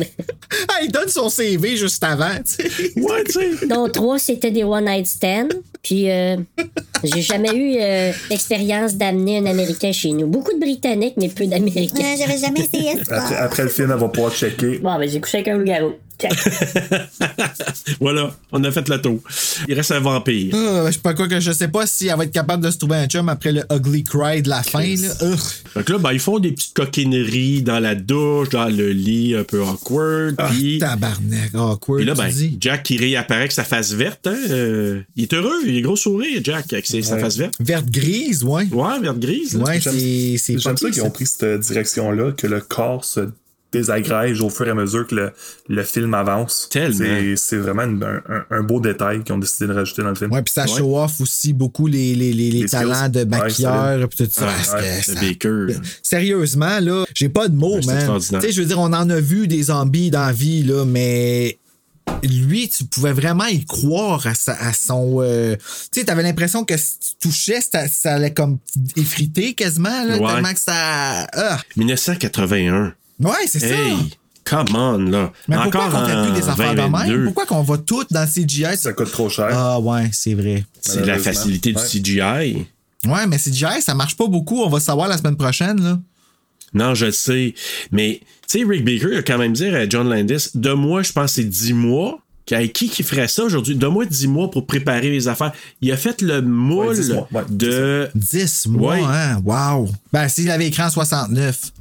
Ah, 0.67 0.79
il 0.83 0.91
donne 0.91 1.07
son 1.07 1.29
CV 1.29 1.77
juste 1.77 2.03
avant, 2.03 2.35
tu 2.37 2.69
sais. 2.69 2.99
Ouais, 2.99 3.23
tu 3.25 3.31
sais. 3.33 3.67
dont 3.67 3.87
trois 3.87 4.19
c'était 4.19 4.51
des 4.51 4.63
one 4.63 4.85
night 4.85 5.07
stand. 5.07 5.53
Puis 5.85 6.09
euh, 6.09 6.37
j'ai 7.03 7.21
jamais 7.21 7.55
eu 7.55 7.75
euh, 7.79 8.11
l'expérience 8.31 8.95
d'amener 8.95 9.37
un 9.37 9.45
Américain 9.45 9.91
chez 9.91 10.11
nous. 10.11 10.25
Beaucoup 10.25 10.51
de 10.51 10.59
Britanniques, 10.59 11.13
mais 11.17 11.29
peu 11.29 11.45
d'Américains. 11.45 12.03
Euh, 12.03 12.15
J'avais 12.17 12.39
jamais 12.39 12.61
essayé 12.61 13.03
ça. 13.03 13.21
Après, 13.21 13.35
après 13.35 13.63
le 13.63 13.69
film, 13.69 13.91
elle 13.91 13.99
va 13.99 14.09
pouvoir 14.09 14.33
checker. 14.33 14.79
Bon, 14.79 14.97
ben 14.97 15.07
j'ai 15.07 15.21
couché 15.21 15.37
avec 15.37 15.49
un 15.49 15.57
loup-garou. 15.59 15.91
voilà, 17.99 18.35
on 18.51 18.63
a 18.63 18.71
fait 18.71 18.87
le 18.89 19.01
tour. 19.01 19.19
Il 19.67 19.73
reste 19.73 19.91
un 19.91 19.99
vampire. 19.99 20.53
Ah, 20.55 20.83
je 20.87 20.91
sais 20.93 20.99
pas 20.99 21.13
quoi 21.13 21.27
que 21.27 21.39
je 21.39 21.51
sais 21.51 21.67
pas 21.67 21.85
si 21.85 22.07
elle 22.07 22.17
va 22.17 22.23
être 22.23 22.31
capable 22.31 22.63
de 22.63 22.71
se 22.71 22.77
trouver 22.77 22.97
un 22.97 23.07
chum 23.07 23.29
après 23.29 23.51
le 23.51 23.63
ugly 23.71 24.03
cry 24.03 24.41
de 24.41 24.49
la 24.49 24.63
fin. 24.63 24.83
Là. 24.95 25.13
Donc 25.75 25.89
là, 25.89 25.97
ben, 25.97 26.11
ils 26.13 26.19
font 26.19 26.39
des 26.39 26.51
petites 26.51 26.73
coquineries 26.73 27.61
dans 27.61 27.79
la 27.79 27.95
douche, 27.95 28.49
dans 28.49 28.65
le 28.65 28.91
lit 28.91 29.35
un 29.35 29.43
peu 29.43 29.61
awkward. 29.61 30.35
Ah, 30.37 30.49
puis 30.51 30.79
tabarnak, 30.79 31.53
awkward, 31.53 31.99
puis 31.99 32.05
là, 32.05 32.13
ben. 32.13 32.31
Jack 32.59 32.83
qui 32.83 32.97
réapparaît 32.97 33.41
avec 33.41 33.51
sa 33.51 33.63
face 33.63 33.91
verte. 33.93 34.27
Hein, 34.27 34.35
euh, 34.49 35.01
il 35.15 35.23
est 35.23 35.33
heureux, 35.33 35.59
il 35.65 35.75
est 35.77 35.81
gros 35.81 35.95
sourire, 35.95 36.41
Jack, 36.43 36.71
avec 36.73 36.85
ses- 36.85 37.01
sa 37.01 37.17
face 37.17 37.37
verte. 37.37 37.55
Verte 37.59 37.89
grise, 37.89 38.43
ouais. 38.43 38.65
Ouais, 38.71 38.99
verte 39.01 39.19
grise. 39.19 39.57
là. 39.57 39.63
Ouais, 39.65 39.79
c'est 39.81 40.37
J'aime 40.59 40.77
ça 40.77 40.89
qu'ils 40.89 41.03
ont 41.03 41.09
pris 41.11 41.25
cette 41.25 41.59
direction-là, 41.59 42.31
que 42.31 42.47
le 42.47 42.61
corps 42.61 43.03
se 43.05 43.29
désagrège 43.79 44.41
au 44.41 44.49
fur 44.49 44.67
et 44.67 44.71
à 44.71 44.75
mesure 44.75 45.05
que 45.07 45.15
le, 45.15 45.31
le 45.69 45.83
film 45.83 46.13
avance. 46.13 46.67
Tellement. 46.69 46.97
C'est- 46.97 47.35
C'est 47.35 47.57
vraiment 47.57 47.83
une- 47.83 48.03
un, 48.03 48.45
un- 48.49 48.63
beau 48.63 48.79
détail 48.79 49.23
qu'ils 49.23 49.33
ont 49.33 49.37
décidé 49.37 49.67
de 49.67 49.73
rajouter 49.73 50.01
dans 50.01 50.09
le 50.09 50.15
film. 50.15 50.31
Ouais, 50.31 50.41
puis 50.41 50.53
ça 50.53 50.65
show 50.67 50.97
off 50.97 51.19
aussi 51.21 51.53
beaucoup 51.53 51.87
les, 51.87 52.15
les, 52.15 52.33
les, 52.33 52.51
les 52.51 52.61
Les 52.63 52.69
talents 52.69 52.93
skills. 52.95 53.11
de 53.11 53.23
maquilleur 53.25 54.09
tout 54.09 54.27
ça. 54.31 54.45
Ouais, 54.47 55.01
ça- 55.03 55.13
Baker. 55.21 55.67
Sérieusement, 56.01 56.79
là, 56.79 57.05
j'ai 57.13 57.29
pas 57.29 57.47
de 57.47 57.55
mots, 57.55 57.79
man. 57.85 57.95
extraordinaire. 57.97 58.41
Tu 58.41 58.47
sais, 58.47 58.53
je 58.53 58.61
veux 58.61 58.67
dire, 58.67 58.79
on 58.79 58.93
en 58.93 59.09
a 59.09 59.19
vu 59.19 59.47
des 59.47 59.63
zombies 59.63 60.09
dans 60.11 60.25
la 60.25 60.31
vie, 60.33 60.63
là, 60.63 60.85
mais 60.85 61.59
lui, 62.23 62.69
tu 62.69 62.83
pouvais 62.85 63.11
vraiment 63.13 63.45
y 63.45 63.65
croire 63.65 64.25
à, 64.27 64.33
sa- 64.35 64.53
à 64.59 64.73
son. 64.73 65.17
euh, 65.21 65.55
Tu 65.91 65.99
sais, 65.99 66.05
t'avais 66.05 66.23
l'impression 66.23 66.63
que 66.63 66.77
si 66.77 66.99
tu 66.99 67.15
touchais, 67.29 67.59
ça, 67.61 67.87
ça 67.87 68.13
allait 68.15 68.33
comme 68.33 68.57
effriter 68.95 69.53
quasiment, 69.53 70.03
là, 70.05 70.17
Ouais. 70.17 70.33
tellement 70.33 70.53
que 70.53 70.59
ça. 70.59 71.27
Ah. 71.33 71.59
1981. 71.75 72.93
Ouais, 73.19 73.47
c'est 73.47 73.59
ça. 73.59 73.67
Hey, 73.67 73.95
come 74.43 74.67
on, 74.75 74.97
là. 74.97 75.31
Mais 75.47 75.55
pourquoi 75.55 75.85
Encore 75.85 76.01
qu'on 76.01 76.07
fait 76.07 76.13
en 76.15 76.25
plus 76.25 76.41
des 76.41 76.49
affaires 76.49 76.71
de 76.71 76.81
2022. 76.81 77.15
même? 77.17 77.25
Pourquoi 77.25 77.45
qu'on 77.45 77.63
va 77.63 77.77
tout 77.77 78.03
dans 78.11 78.21
le 78.21 78.27
CGI? 78.27 78.77
Ça 78.77 78.93
coûte 78.93 79.11
trop 79.11 79.29
cher. 79.29 79.49
Ah 79.51 79.79
ouais, 79.79 80.09
c'est 80.11 80.33
vrai. 80.33 80.65
C'est 80.81 81.05
la 81.05 81.17
facilité 81.17 81.71
du. 81.73 81.79
CGI. 81.81 82.67
Ouais, 83.07 83.27
mais 83.27 83.37
CGI, 83.37 83.81
ça 83.81 83.93
marche 83.93 84.15
pas 84.17 84.27
beaucoup. 84.27 84.61
On 84.61 84.69
va 84.69 84.77
le 84.79 84.83
savoir 84.83 85.07
la 85.07 85.17
semaine 85.17 85.35
prochaine, 85.37 85.81
là. 85.81 85.99
Non, 86.73 86.93
je 86.93 87.05
le 87.05 87.11
sais. 87.11 87.53
Mais, 87.91 88.19
tu 88.49 88.59
sais, 88.59 88.65
Rick 88.67 88.83
Baker 88.83 89.07
il 89.13 89.17
a 89.19 89.23
quand 89.23 89.37
même 89.37 89.53
dit 89.53 89.67
à 89.67 89.87
John 89.87 90.09
Landis, 90.09 90.49
de 90.55 90.71
moi, 90.73 91.03
je 91.03 91.11
pense 91.13 91.31
que 91.31 91.41
c'est 91.41 91.43
10 91.49 91.73
mois. 91.73 92.19
Qui 92.45 92.69
qui 92.69 92.89
qui 92.89 93.01
ferait 93.01 93.27
ça 93.27 93.43
aujourd'hui? 93.43 93.75
Donne-moi 93.75 94.05
10 94.05 94.27
mois 94.27 94.51
pour 94.51 94.67
préparer 94.67 95.09
les 95.09 95.27
affaires. 95.27 95.51
Il 95.81 95.91
a 95.91 95.97
fait 95.97 96.21
le 96.21 96.41
moule 96.43 96.89
Ouais, 96.89 96.95
10 96.95 97.13
mois. 97.13 97.27
Ouais, 97.31 97.41
de. 97.49 98.09
10 98.13 98.67
mois, 98.67 98.95
Ouais. 98.95 99.01
hein? 99.03 99.41
Wow. 99.43 99.89
Ben, 100.13 100.27
s'il 100.27 100.51
avait 100.51 100.67
écrit 100.67 100.83
en 100.83 100.89
69. 100.91 101.71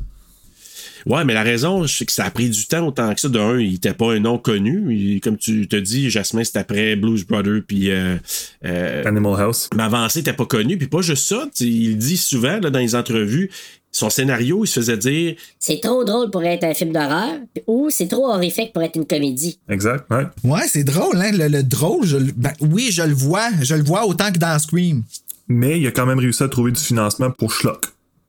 Ouais, 1.07 1.25
mais 1.25 1.35
la 1.35 1.43
raison, 1.43 1.87
c'est 1.87 2.07
que 2.07 2.13
ça 2.13 2.25
a 2.25 2.31
pris 2.31 2.49
du 2.51 2.67
temps 2.67 2.87
autant 2.87 3.13
que 3.15 3.21
ça. 3.21 3.29
De 3.29 3.39
un, 3.39 3.59
il 3.61 3.75
était 3.75 3.93
pas 3.95 4.13
un 4.15 4.21
nom 4.21 4.39
connu. 4.39 4.95
Il- 4.97 5.21
comme 5.21 5.37
tu 5.37 5.67
te 5.69 5.77
dis, 5.77 6.11
Jasmin, 6.11 6.45
c'est 6.45 6.57
après 6.57 6.97
Blues 6.97 7.27
Brother, 7.27 7.61
puis 7.67 7.91
euh, 7.91 8.17
euh, 8.65 9.05
Animal 9.05 9.41
House. 9.41 9.69
Mais 9.77 9.83
avancé 9.83 10.21
n'était 10.21 10.33
pas 10.33 10.47
connu. 10.47 10.79
Puis 10.79 10.87
pas 10.89 11.03
juste 11.03 11.27
ça, 11.29 11.47
il 11.61 11.97
dit 11.99 12.17
souvent 12.17 12.59
là, 12.61 12.71
dans 12.71 12.79
les 12.79 12.95
entrevues, 12.95 13.51
son 13.93 14.11
scénario, 14.11 14.65
il 14.65 14.67
se 14.67 14.81
faisait 14.81 14.97
dire 14.97 15.35
C'est 15.61 15.81
trop 15.81 16.03
drôle 16.05 16.31
pour 16.31 16.43
être 16.43 16.65
un 16.65 16.75
film 16.75 16.93
d'horreur, 16.93 17.35
ou 17.69 17.91
c'est 17.91 18.09
trop 18.09 18.29
horrifique 18.29 18.73
pour 18.73 18.83
être 18.83 18.97
une 18.97 19.07
comédie. 19.07 19.59
Exact, 19.69 20.05
ouais. 20.11 20.25
Ouais, 20.43 20.67
c'est 20.67 20.83
drôle, 20.85 21.17
hein? 21.17 21.31
Le, 21.33 21.47
le 21.49 21.63
drôle, 21.63 22.05
je, 22.05 22.17
le- 22.17 22.33
ben, 22.37 22.53
oui, 22.61 22.89
je 22.91 23.03
le 23.03 23.15
vois. 23.15 23.51
Je 23.63 23.75
le 23.77 23.85
vois 23.85 24.05
autant 24.07 24.33
que 24.33 24.39
dans 24.39 24.59
Scream. 24.59 25.03
Mais 25.47 25.79
il 25.79 25.87
a 25.87 25.91
quand 25.93 26.07
même 26.07 26.19
réussi 26.19 26.43
à 26.43 26.49
trouver 26.49 26.73
du 26.73 26.81
financement 26.81 27.31
pour 27.31 27.53
Schlock. 27.53 27.85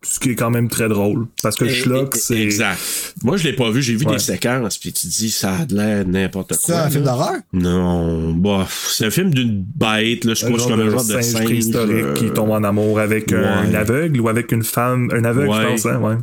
Ce 0.08 0.20
qui 0.20 0.30
est 0.32 0.36
quand 0.36 0.52
même 0.52 0.70
très 0.70 0.88
drôle. 0.88 1.26
Parce 1.42 1.56
que 1.56 1.68
Schlock, 1.68 2.16
c'est. 2.16 2.40
Exact. 2.40 2.80
Moi, 3.24 3.38
je 3.38 3.44
l'ai 3.46 3.54
pas 3.54 3.70
vu, 3.72 3.82
j'ai 3.82 3.96
vu 3.96 4.06
Ouais. 4.06 4.14
des 4.14 4.20
séquences, 4.20 4.78
puis 4.78 4.94
tu 4.94 5.08
te 5.08 5.12
dis, 5.14 5.32
ça 5.32 5.56
a 5.56 5.66
de 5.66 5.76
l'air 5.76 6.06
n'importe 6.08 6.54
C'est 6.54 6.72
quoi. 6.72 6.82
un 6.82 6.90
film 6.90 7.04
d'horreur? 7.04 7.34
Non, 7.54 8.32
bah, 8.34 8.68
c'est 8.90 9.06
un 9.08 9.12
film 9.12 9.34
d'une 9.34 9.64
bête, 9.76 10.24
là, 10.26 10.34
je 10.36 10.46
Un 10.46 10.52
pense 10.52 10.68
comme 10.68 10.80
un 10.80 10.86
de 10.86 10.90
genre 10.92 11.04
de 11.04 11.12
singe 11.14 11.24
singe. 11.24 11.44
préhistorique 11.46 11.96
euh, 12.06 12.14
qui 12.14 12.30
tombe 12.32 12.52
en 12.52 12.64
amour 12.64 13.00
avec 13.00 13.34
un 13.34 13.68
ouais. 13.70 13.76
aveugle 13.76 14.22
ou 14.22 14.30
avec 14.30 14.52
une 14.52 14.64
femme. 14.64 15.10
Un 15.14 15.24
aveugle, 15.26 15.50
Ouais. 15.50 15.58
je 15.64 15.68
pense, 15.84 15.86
hein, 15.88 16.00
ouais. 16.00 16.16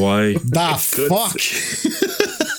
Ouais. 0.00 0.36
Da 0.44 0.74
fuck! 0.78 1.40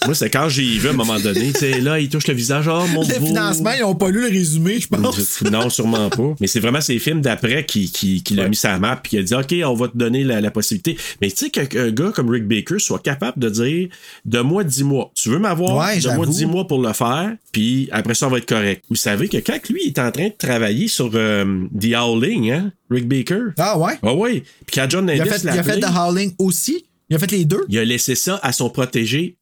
Moi, 0.05 0.15
c'est 0.15 0.29
quand 0.29 0.49
j'ai 0.49 0.63
vu 0.77 0.87
à 0.87 0.91
un 0.91 0.93
moment 0.93 1.19
donné, 1.19 1.51
tu 1.53 1.59
sais, 1.59 1.79
là, 1.81 1.99
il 1.99 2.09
touche 2.09 2.27
le 2.27 2.33
visage, 2.33 2.67
oh 2.67 2.85
mon 2.93 3.01
Le 3.01 3.19
beau. 3.19 3.25
financement, 3.25 3.71
ils 3.77 3.83
ont 3.83 3.95
pas 3.95 4.09
lu 4.09 4.21
le 4.21 4.27
résumé, 4.27 4.79
je 4.79 4.87
pense. 4.87 5.41
Non, 5.43 5.69
sûrement 5.69 6.09
pas. 6.09 6.35
Mais 6.39 6.47
c'est 6.47 6.59
vraiment 6.59 6.81
ces 6.81 6.99
films 6.99 7.21
d'après 7.21 7.65
qui, 7.65 7.91
qui, 7.91 8.23
qui 8.23 8.33
l'a 8.35 8.47
mis 8.47 8.59
la 8.63 8.79
map 8.79 8.95
puis 8.97 9.11
qui 9.11 9.17
a 9.17 9.23
dit 9.23 9.33
OK, 9.33 9.53
on 9.69 9.73
va 9.75 9.87
te 9.87 9.97
donner 9.97 10.23
la, 10.23 10.41
la 10.41 10.51
possibilité. 10.51 10.97
Mais 11.21 11.29
tu 11.31 11.45
sais 11.45 11.49
qu'un 11.49 11.91
gars 11.91 12.11
comme 12.13 12.29
Rick 12.29 12.47
Baker 12.47 12.79
soit 12.79 12.99
capable 12.99 13.39
de 13.39 13.49
dire 13.49 13.89
Donne-moi 14.25 14.63
10 14.63 14.83
mois. 14.83 15.11
Tu 15.15 15.29
veux 15.29 15.39
m'avoir? 15.39 15.77
Ouais, 15.77 15.99
Donne-moi 15.99 16.25
j'avoue. 16.25 16.37
10 16.37 16.45
mois 16.45 16.67
pour 16.67 16.81
le 16.81 16.93
faire, 16.93 17.33
puis 17.51 17.89
après 17.91 18.13
ça, 18.15 18.27
on 18.27 18.29
va 18.31 18.37
être 18.39 18.47
correct. 18.49 18.83
Vous 18.89 18.95
savez 18.95 19.27
que 19.27 19.37
quand 19.37 19.59
lui 19.69 19.83
est 19.87 19.99
en 19.99 20.11
train 20.11 20.27
de 20.27 20.33
travailler 20.37 20.87
sur 20.87 21.09
euh, 21.13 21.65
The 21.79 21.93
Howling, 21.95 22.51
hein, 22.51 22.71
Rick 22.89 23.07
Baker? 23.07 23.41
Ah 23.57 23.77
ouais? 23.77 23.93
Ah 24.03 24.13
oui. 24.13 24.43
Puis 24.65 24.75
quand 24.75 24.87
John 24.89 25.05
Il 25.13 25.21
a 25.21 25.25
Landis 25.25 25.39
fait, 25.39 25.43
il 25.43 25.59
a 25.59 25.63
fait 25.63 25.79
The 25.79 25.85
Howling 25.95 26.33
aussi. 26.39 26.85
Il 27.09 27.15
a 27.15 27.19
fait 27.19 27.31
les 27.31 27.45
deux. 27.45 27.65
il 27.69 27.77
a 27.77 27.85
laissé 27.85 28.15
ça 28.15 28.39
à 28.41 28.51
son 28.51 28.69
protégé 28.69 29.37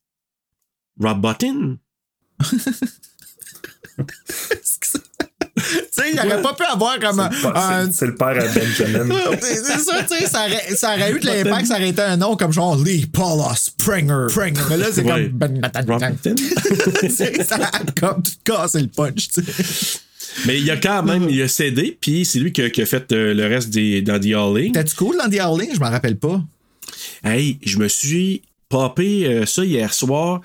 Rob 0.99 1.21
Bottin. 1.21 1.77
Tu 5.55 6.01
sais, 6.01 6.11
il 6.13 6.19
aurait 6.19 6.41
pas 6.41 6.53
pu 6.55 6.63
avoir 6.63 6.99
comme 6.99 7.19
un. 7.19 7.29
C'est 7.31 7.37
le 7.37 7.53
père- 7.53 7.57
un- 7.63 7.85
c'est- 7.85 7.93
C'est 7.93 8.05
le 8.07 8.15
père 8.15 8.27
à 8.27 8.47
Benjamin. 8.47 9.15
C'est 9.41 9.79
ça, 9.79 10.03
tu 10.03 10.17
sais, 10.17 10.25
ça 10.27 10.45
aurait, 10.47 10.75
ça 10.75 10.95
aurait 10.95 11.11
eu 11.13 11.19
de 11.19 11.25
l'impact, 11.27 11.67
ça 11.67 11.75
aurait 11.75 11.89
été 11.89 12.01
un 12.01 12.17
nom 12.17 12.35
comme 12.35 12.51
genre 12.51 12.75
Lee 12.75 13.05
Paula 13.05 13.53
Springer. 13.55 14.25
Mais 14.69 14.77
là, 14.77 14.87
c'est 14.91 15.03
Ouais. 15.03 15.29
comme. 15.29 15.37
Ben, 15.37 15.61
Rob 15.87 15.99
Bottin. 15.99 16.35
C'est- 17.09 17.43
ça 17.43 17.55
a 17.71 17.79
comme 17.99 18.23
tout 18.23 18.31
cassé 18.43 18.81
le 18.81 18.87
punch, 18.87 19.29
tu 19.29 19.43
sais. 19.43 19.99
Mais 20.47 20.59
il 20.59 20.69
a 20.71 20.77
quand 20.77 21.03
même, 21.03 21.29
il 21.29 21.39
a 21.43 21.47
cédé, 21.47 21.95
puis 22.01 22.25
c'est 22.25 22.39
lui 22.39 22.51
qui 22.51 22.63
a, 22.63 22.69
qui 22.71 22.81
a 22.81 22.85
fait 22.87 23.11
euh, 23.11 23.35
le 23.35 23.45
reste 23.45 23.69
des, 23.69 24.01
dans 24.01 24.19
The 24.19 24.33
Howling. 24.33 24.73
T'as-tu 24.73 24.95
cool 24.95 25.17
dans 25.17 25.29
The 25.29 25.39
Howling? 25.39 25.75
Je 25.75 25.79
m'en 25.79 25.91
rappelle 25.91 26.17
pas. 26.17 26.41
Hey, 27.23 27.59
je 27.63 27.77
me 27.77 27.87
suis 27.87 28.41
popé 28.69 29.27
euh, 29.27 29.45
ça 29.45 29.63
hier 29.63 29.93
soir. 29.93 30.41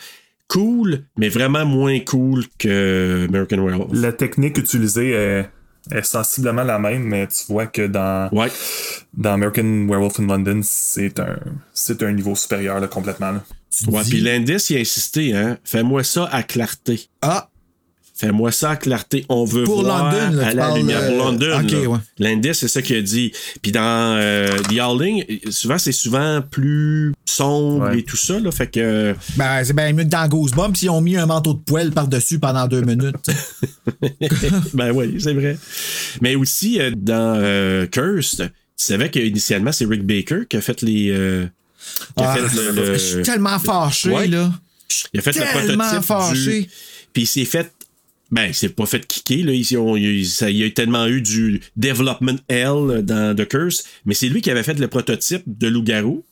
Cool, 0.48 1.04
mais 1.18 1.28
vraiment 1.28 1.64
moins 1.66 2.00
cool 2.00 2.44
que 2.58 3.26
American 3.28 3.58
Werewolf. 3.64 3.90
La 3.92 4.12
technique 4.12 4.56
utilisée 4.56 5.10
est, 5.10 5.50
est 5.92 6.02
sensiblement 6.02 6.64
la 6.64 6.78
même, 6.78 7.02
mais 7.02 7.26
tu 7.26 7.52
vois 7.52 7.66
que 7.66 7.86
dans, 7.86 8.30
Ouais. 8.32 8.48
dans 9.14 9.34
American 9.34 9.86
Werewolf 9.86 10.20
in 10.20 10.26
London, 10.26 10.60
c'est 10.62 11.20
un, 11.20 11.38
c'est 11.74 12.02
un 12.02 12.12
niveau 12.12 12.34
supérieur 12.34 12.80
là, 12.80 12.88
complètement. 12.88 13.32
là. 13.32 13.44
Ouais, 13.88 14.02
dis- 14.02 14.10
puis 14.10 14.20
Landis, 14.22 14.66
il 14.70 14.76
a 14.78 14.80
insisté, 14.80 15.36
hein. 15.36 15.58
Fais-moi 15.64 16.02
ça 16.02 16.24
à 16.32 16.42
clarté. 16.42 17.08
Ah, 17.20 17.50
Fais-moi 18.20 18.50
ça 18.50 18.74
clarté. 18.74 19.24
On 19.28 19.44
veut 19.44 19.62
Pour 19.62 19.82
voir 19.84 20.12
London, 20.12 20.36
là, 20.38 20.48
à 20.48 20.52
la 20.54 20.74
lumière. 20.76 21.06
Pour 21.06 21.14
euh, 21.14 21.18
London. 21.30 21.60
ok, 21.62 21.70
là. 21.70 21.78
ouais. 21.88 21.98
Landis, 22.18 22.54
c'est 22.54 22.66
ça 22.66 22.82
qu'il 22.82 22.96
a 22.96 23.00
dit. 23.02 23.30
Puis 23.62 23.70
dans 23.70 24.16
euh, 24.18 24.48
The 24.68 24.78
Howling, 24.80 25.24
souvent, 25.50 25.78
c'est 25.78 25.92
souvent 25.92 26.42
plus 26.42 27.14
sombre 27.24 27.88
Ouais. 27.90 28.00
et 28.00 28.02
tout 28.02 28.16
ça. 28.16 28.40
Là, 28.40 28.50
fait 28.50 28.66
que... 28.66 29.14
ben, 29.36 29.62
c'est 29.62 29.72
bien 29.72 29.92
mieux 29.92 30.02
que 30.02 30.08
dans 30.08 30.26
Goosebumps, 30.26 30.82
ils 30.82 30.90
ont 30.90 31.00
mis 31.00 31.16
un 31.16 31.26
manteau 31.26 31.54
de 31.54 31.60
poêle 31.60 31.92
par-dessus 31.92 32.40
pendant 32.40 32.66
deux 32.66 32.80
minutes. 32.82 33.14
ben 34.74 34.90
oui, 34.92 35.16
c'est 35.20 35.32
vrai. 35.34 35.56
Mais 36.20 36.34
aussi, 36.34 36.80
euh, 36.80 36.90
dans 36.96 37.34
euh, 37.36 37.86
Cursed, 37.86 38.50
tu 38.76 38.84
savais 38.84 39.10
qu'initialement, 39.10 39.70
c'est 39.72 39.84
Rick 39.86 40.04
Baker 40.04 40.40
qui 40.48 40.56
a 40.56 40.60
fait 40.60 40.82
les... 40.82 41.10
euh, 41.10 41.46
qui 42.16 42.24
a 42.24 42.32
Ah, 42.32 42.34
fait 42.36 42.56
le- 42.56 42.72
le- 42.72 42.92
Je 42.94 42.98
suis 42.98 43.22
tellement 43.22 43.58
fâché, 43.58 44.10
Ouais. 44.10 44.26
là. 44.26 44.52
Il 45.12 45.20
a 45.20 45.22
fait 45.22 45.32
tellement 45.32 45.84
le 45.92 46.00
prototype 46.00 46.04
fâché. 46.04 46.60
du... 46.62 46.68
Puis 47.12 47.22
il 47.22 47.26
s'est 47.26 47.44
fait... 47.44 47.72
Ben, 48.30 48.46
il 48.46 48.54
s'est 48.54 48.68
pas 48.68 48.86
fait 48.86 49.06
kicker, 49.06 49.42
là. 49.42 49.52
Il, 49.52 50.56
y 50.56 50.64
a 50.64 50.70
tellement 50.70 51.06
eu 51.06 51.22
du 51.22 51.60
development 51.76 52.38
L 52.48 53.02
dans 53.02 53.34
The 53.34 53.48
Curse, 53.48 53.84
mais 54.04 54.14
c'est 54.14 54.28
lui 54.28 54.42
qui 54.42 54.50
avait 54.50 54.62
fait 54.62 54.78
le 54.78 54.88
prototype 54.88 55.42
de 55.46 55.68
Loup-Garou. 55.68 56.24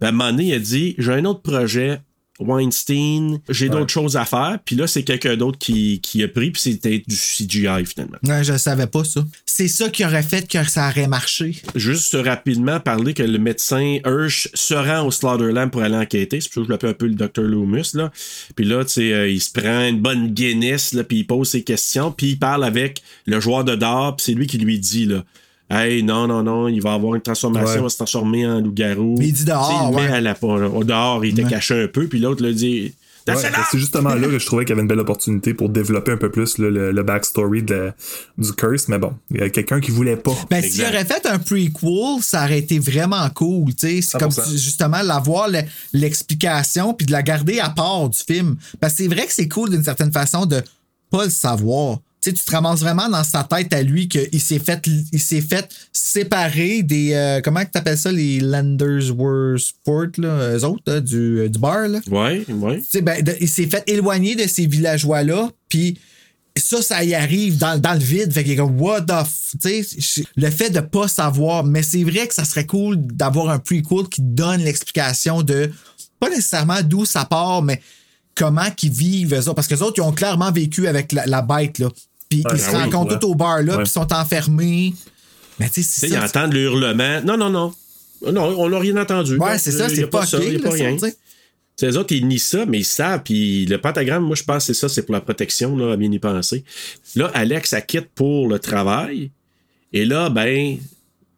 Ben, 0.00 0.08
à 0.08 0.10
un 0.10 0.12
moment 0.12 0.30
donné, 0.30 0.48
il 0.48 0.54
a 0.54 0.58
dit, 0.58 0.94
j'ai 0.98 1.12
un 1.12 1.24
autre 1.24 1.42
projet, 1.42 2.00
Weinstein, 2.38 3.40
j'ai 3.48 3.68
d'autres 3.68 3.92
choses 3.92 4.16
à 4.16 4.24
faire. 4.24 4.58
Puis 4.64 4.76
là, 4.76 4.86
c'est 4.86 5.02
quelqu'un 5.02 5.36
d'autre 5.36 5.58
qui, 5.58 6.00
qui 6.00 6.22
a 6.22 6.28
pris, 6.28 6.50
puis 6.50 6.62
c'était 6.62 7.02
du 7.06 7.16
CGI, 7.16 7.86
finalement. 7.86 8.18
Ouais, 8.24 8.44
je 8.44 8.56
savais 8.56 8.86
pas 8.86 9.04
ça. 9.04 9.24
C'est 9.44 9.68
ça 9.68 9.88
qui 9.88 10.04
aurait 10.04 10.22
fait 10.22 10.46
que 10.48 10.62
ça 10.64 10.88
aurait 10.88 11.08
marché. 11.08 11.56
Juste 11.74 12.16
rapidement 12.24 12.80
parler 12.80 13.14
que 13.14 13.22
le 13.22 13.38
médecin 13.38 13.98
Hirsch 14.04 14.48
se 14.54 14.74
rend 14.74 15.06
au 15.06 15.10
Slaughterland 15.10 15.70
pour 15.70 15.82
aller 15.82 15.96
enquêter. 15.96 16.40
C'est 16.40 16.52
pour 16.52 16.54
ça 16.54 16.60
que 16.60 16.66
je 16.66 16.72
l'appelle 16.72 16.90
un 16.90 16.94
peu 16.94 17.06
le 17.06 17.14
Dr. 17.14 17.42
Loomis. 17.42 17.90
Là. 17.94 18.10
Puis 18.54 18.64
là, 18.64 18.84
tu 18.84 18.92
sais, 18.92 19.12
euh, 19.12 19.28
il 19.28 19.40
se 19.40 19.50
prend 19.50 19.88
une 19.88 20.00
bonne 20.00 20.28
Guinness, 20.28 20.92
là, 20.92 21.04
puis 21.04 21.18
il 21.18 21.26
pose 21.26 21.48
ses 21.48 21.62
questions, 21.62 22.12
puis 22.12 22.30
il 22.30 22.38
parle 22.38 22.64
avec 22.64 23.02
le 23.26 23.40
joueur 23.40 23.64
de 23.64 23.74
dehors, 23.74 24.16
puis 24.16 24.24
c'est 24.26 24.32
lui 24.32 24.46
qui 24.46 24.58
lui 24.58 24.78
dit, 24.78 25.06
là, 25.06 25.24
Hey, 25.68 26.02
non, 26.02 26.26
non, 26.28 26.42
non, 26.44 26.68
il 26.68 26.80
va 26.80 26.94
avoir 26.94 27.14
une 27.16 27.22
transformation, 27.22 27.66
Ouais. 27.68 27.76
il 27.78 27.82
va 27.82 27.88
se 27.88 27.96
transformer 27.96 28.46
en 28.46 28.60
loup-garou. 28.60 29.16
Mais 29.18 29.28
il 29.28 29.32
dit 29.32 29.44
dehors, 29.44 29.88
il 29.90 29.96
le 29.96 30.02
met 30.02 30.08
ouais. 30.08 30.14
à 30.16 30.20
la, 30.20 30.36
au 30.42 30.84
dehors, 30.84 31.24
il 31.24 31.32
était 31.32 31.42
Ouais. 31.44 31.50
caché 31.50 31.82
un 31.84 31.88
peu, 31.88 32.06
puis 32.06 32.20
l'autre 32.20 32.42
le 32.42 32.52
dit 32.54 32.94
c'est 33.28 33.78
justement 33.80 34.14
là 34.14 34.28
que 34.28 34.38
je 34.38 34.46
trouvais 34.46 34.64
qu'il 34.64 34.70
y 34.70 34.72
avait 34.74 34.82
une 34.82 34.86
belle 34.86 35.00
opportunité 35.00 35.52
pour 35.52 35.68
développer 35.68 36.12
un 36.12 36.16
peu 36.16 36.30
plus 36.30 36.58
là, 36.58 36.70
le, 36.70 36.92
le 36.92 37.02
backstory 37.02 37.64
de 37.64 37.74
la- 37.74 37.94
du 38.38 38.52
curse, 38.52 38.86
mais 38.86 38.98
bon, 38.98 39.14
il 39.32 39.38
y 39.38 39.42
a 39.42 39.50
quelqu'un 39.50 39.80
qui 39.80 39.90
voulait 39.90 40.16
pas. 40.16 40.30
Ben, 40.48 40.62
s'il 40.62 40.82
aurait 40.84 41.04
fait 41.04 41.26
un 41.26 41.40
prequel, 41.40 42.22
ça 42.22 42.44
aurait 42.44 42.60
été 42.60 42.78
vraiment 42.78 43.28
cool, 43.30 43.74
tu 43.74 43.88
sais. 43.88 44.00
C'est 44.02 44.18
comme 44.20 44.30
100%. 44.30 44.44
si, 44.44 44.58
justement 44.58 45.02
l'avoir 45.02 45.48
le- 45.48 45.62
l'explication 45.92 46.94
puis 46.94 47.04
de 47.06 47.10
la 47.10 47.22
garder 47.24 47.58
à 47.58 47.70
part 47.70 48.08
du 48.08 48.18
film. 48.18 48.56
Parce 48.80 48.92
que 48.94 49.02
c'est 49.02 49.08
vrai 49.08 49.26
que 49.26 49.32
c'est 49.32 49.48
cool 49.48 49.70
d'une 49.70 49.82
certaine 49.82 50.12
façon 50.12 50.46
de 50.46 50.62
pas 51.10 51.24
le 51.24 51.30
savoir. 51.30 51.98
Tu 52.32 52.44
te 52.44 52.50
ramasses 52.50 52.80
vraiment 52.80 53.08
dans 53.08 53.24
sa 53.24 53.44
tête 53.44 53.72
à 53.72 53.82
lui 53.82 54.08
qu'il 54.08 54.40
s'est 54.40 54.58
fait, 54.58 54.80
il 55.12 55.20
s'est 55.20 55.40
fait 55.40 55.68
séparer 55.92 56.82
des. 56.82 57.12
euh, 57.14 57.40
comment 57.42 57.60
tu 57.64 57.70
appelles 57.78 57.98
ça, 57.98 58.12
les 58.12 58.40
Landers 58.40 59.10
Were 59.16 59.58
Sport, 59.58 60.06
là, 60.18 60.56
eux 60.56 60.64
autres, 60.64 60.82
là, 60.86 61.00
du, 61.00 61.40
euh, 61.40 61.48
du 61.48 61.58
bar, 61.58 61.88
là? 61.88 62.00
Ouais, 62.10 62.44
ouais. 62.48 62.82
Ben, 63.02 63.22
de- 63.22 63.36
il 63.40 63.48
s'est 63.48 63.66
fait 63.66 63.82
éloigner 63.86 64.34
de 64.34 64.46
ces 64.46 64.66
villageois-là, 64.66 65.50
puis 65.68 65.98
ça, 66.56 66.80
ça 66.80 67.04
y 67.04 67.14
arrive 67.14 67.58
dans, 67.58 67.78
dans 67.78 67.92
le 67.92 67.98
vide. 67.98 68.32
Fait 68.32 68.42
qu'il 68.42 68.52
est 68.52 68.56
comme, 68.56 68.80
what 68.80 69.02
the 69.02 69.12
f. 69.26 69.54
Le 70.36 70.50
fait 70.50 70.70
de 70.70 70.80
pas 70.80 71.06
savoir, 71.08 71.64
mais 71.64 71.82
c'est 71.82 72.02
vrai 72.02 72.26
que 72.26 72.34
ça 72.34 72.44
serait 72.44 72.64
cool 72.66 72.96
d'avoir 72.98 73.50
un 73.50 73.58
prequel 73.58 74.08
qui 74.10 74.22
donne 74.22 74.62
l'explication 74.62 75.42
de, 75.42 75.70
pas 76.18 76.30
nécessairement 76.30 76.80
d'où 76.82 77.04
ça 77.04 77.26
part, 77.26 77.62
mais 77.62 77.80
comment 78.34 78.70
qu'ils 78.74 78.92
vivent, 78.92 79.34
autres. 79.34 79.52
Parce 79.54 79.66
que 79.68 79.74
les 79.74 79.82
autres, 79.82 79.94
ils 79.98 80.02
ont 80.02 80.12
clairement 80.12 80.50
vécu 80.50 80.86
avec 80.88 81.12
la, 81.12 81.26
la 81.26 81.42
bête, 81.42 81.78
là. 81.78 81.88
Puis 82.42 82.52
Ouais, 82.52 82.58
ils 82.58 82.60
se 82.60 82.70
ben 82.70 82.78
oui, 82.78 82.84
rencontrent 82.84 83.12
ouais. 83.14 83.18
tous 83.18 83.26
au 83.28 83.34
bar, 83.34 83.62
là, 83.62 83.74
puis 83.76 83.86
ils 83.86 83.90
sont 83.90 84.12
enfermés. 84.12 84.94
Mais 85.58 85.68
tu 85.70 85.82
sais, 85.82 86.08
ils 86.08 86.18
entendent 86.18 86.52
le 86.52 86.62
hurlement. 86.62 87.20
Non, 87.22 87.36
non, 87.36 87.50
non. 87.50 87.74
Non, 88.32 88.54
on 88.58 88.68
n'a 88.68 88.78
rien 88.78 88.96
entendu. 88.96 89.36
Ouais, 89.36 89.58
c'est 89.58 89.72
ça, 89.72 89.88
c'est 89.88 90.06
pas 90.06 90.26
ça, 90.26 90.38
y 90.42 90.56
a 90.56 90.58
pas 90.58 90.70
rien. 90.70 90.96
les 91.82 91.96
autres, 91.96 92.14
ils 92.14 92.26
nient 92.26 92.38
ça, 92.38 92.64
mais 92.66 92.78
ils 92.78 92.84
savent. 92.84 93.22
Puis 93.22 93.66
le 93.66 93.78
pentagramme, 93.78 94.24
moi, 94.24 94.36
je 94.36 94.42
pense 94.42 94.66
que 94.66 94.72
c'est 94.72 94.80
ça, 94.80 94.88
c'est 94.88 95.02
pour 95.02 95.14
la 95.14 95.20
protection, 95.20 95.76
là, 95.76 95.92
à 95.92 95.96
bien 95.96 96.10
y 96.10 96.18
penser. 96.18 96.64
Là, 97.14 97.30
Alex, 97.34 97.72
elle 97.72 97.86
quitte 97.86 98.08
pour 98.14 98.48
le 98.48 98.58
travail. 98.58 99.30
Et 99.92 100.04
là, 100.04 100.30
ben, 100.30 100.78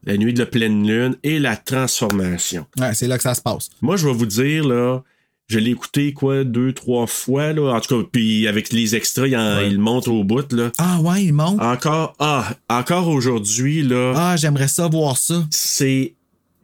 la 0.05 0.17
nuit 0.17 0.33
de 0.33 0.39
la 0.39 0.47
pleine 0.47 0.87
lune 0.87 1.17
et 1.23 1.39
la 1.39 1.57
transformation. 1.57 2.67
Ouais, 2.79 2.95
c'est 2.95 3.09
là 3.09 3.17
que 3.17 3.23
ça 3.23 3.35
se 3.35 3.43
passe. 3.43 3.71
Moi, 3.83 3.97
je 3.97 4.07
vais 4.07 4.15
vous 4.15 4.27
dire, 4.27 4.67
là, 4.67 5.03
je 5.49 5.59
l'ai 5.59 5.71
écouté, 5.71 6.13
quoi, 6.13 6.45
deux, 6.45 6.73
trois 6.73 7.07
fois, 7.07 7.53
là. 7.55 7.73
En 7.75 7.81
tout 7.81 8.03
cas, 8.03 8.09
puis 8.13 8.47
avec 8.47 8.71
les 8.73 8.95
extras, 8.95 9.27
il, 9.27 9.37
en- 9.37 9.61
il 9.61 9.79
monte 9.79 10.07
au 10.09 10.23
bout, 10.23 10.53
là. 10.53 10.71
Ah 10.79 11.01
ouais, 11.01 11.25
il 11.25 11.33
monte? 11.33 11.61
Encore, 11.61 12.15
ah, 12.19 12.51
encore 12.69 13.09
aujourd'hui, 13.09 13.83
là. 13.83 14.13
Ah, 14.15 14.37
j'aimerais 14.37 14.69
ça 14.69 14.87
voir 14.89 15.17
ça. 15.17 15.45
C'est 15.51 16.15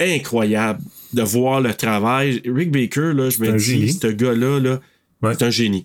incroyable 0.01 0.81
de 1.13 1.23
voir 1.23 1.61
le 1.61 1.73
travail. 1.75 2.43
Rick 2.45 2.71
Baker, 2.73 3.13
là, 3.15 3.31
je 3.31 3.39
me 3.41 3.57
dis, 3.57 3.93
ce 3.93 4.09
gars-là, 4.09 4.59
là, 4.61 4.81
c'est 5.33 5.43
un 5.45 5.51
génie. 5.51 5.85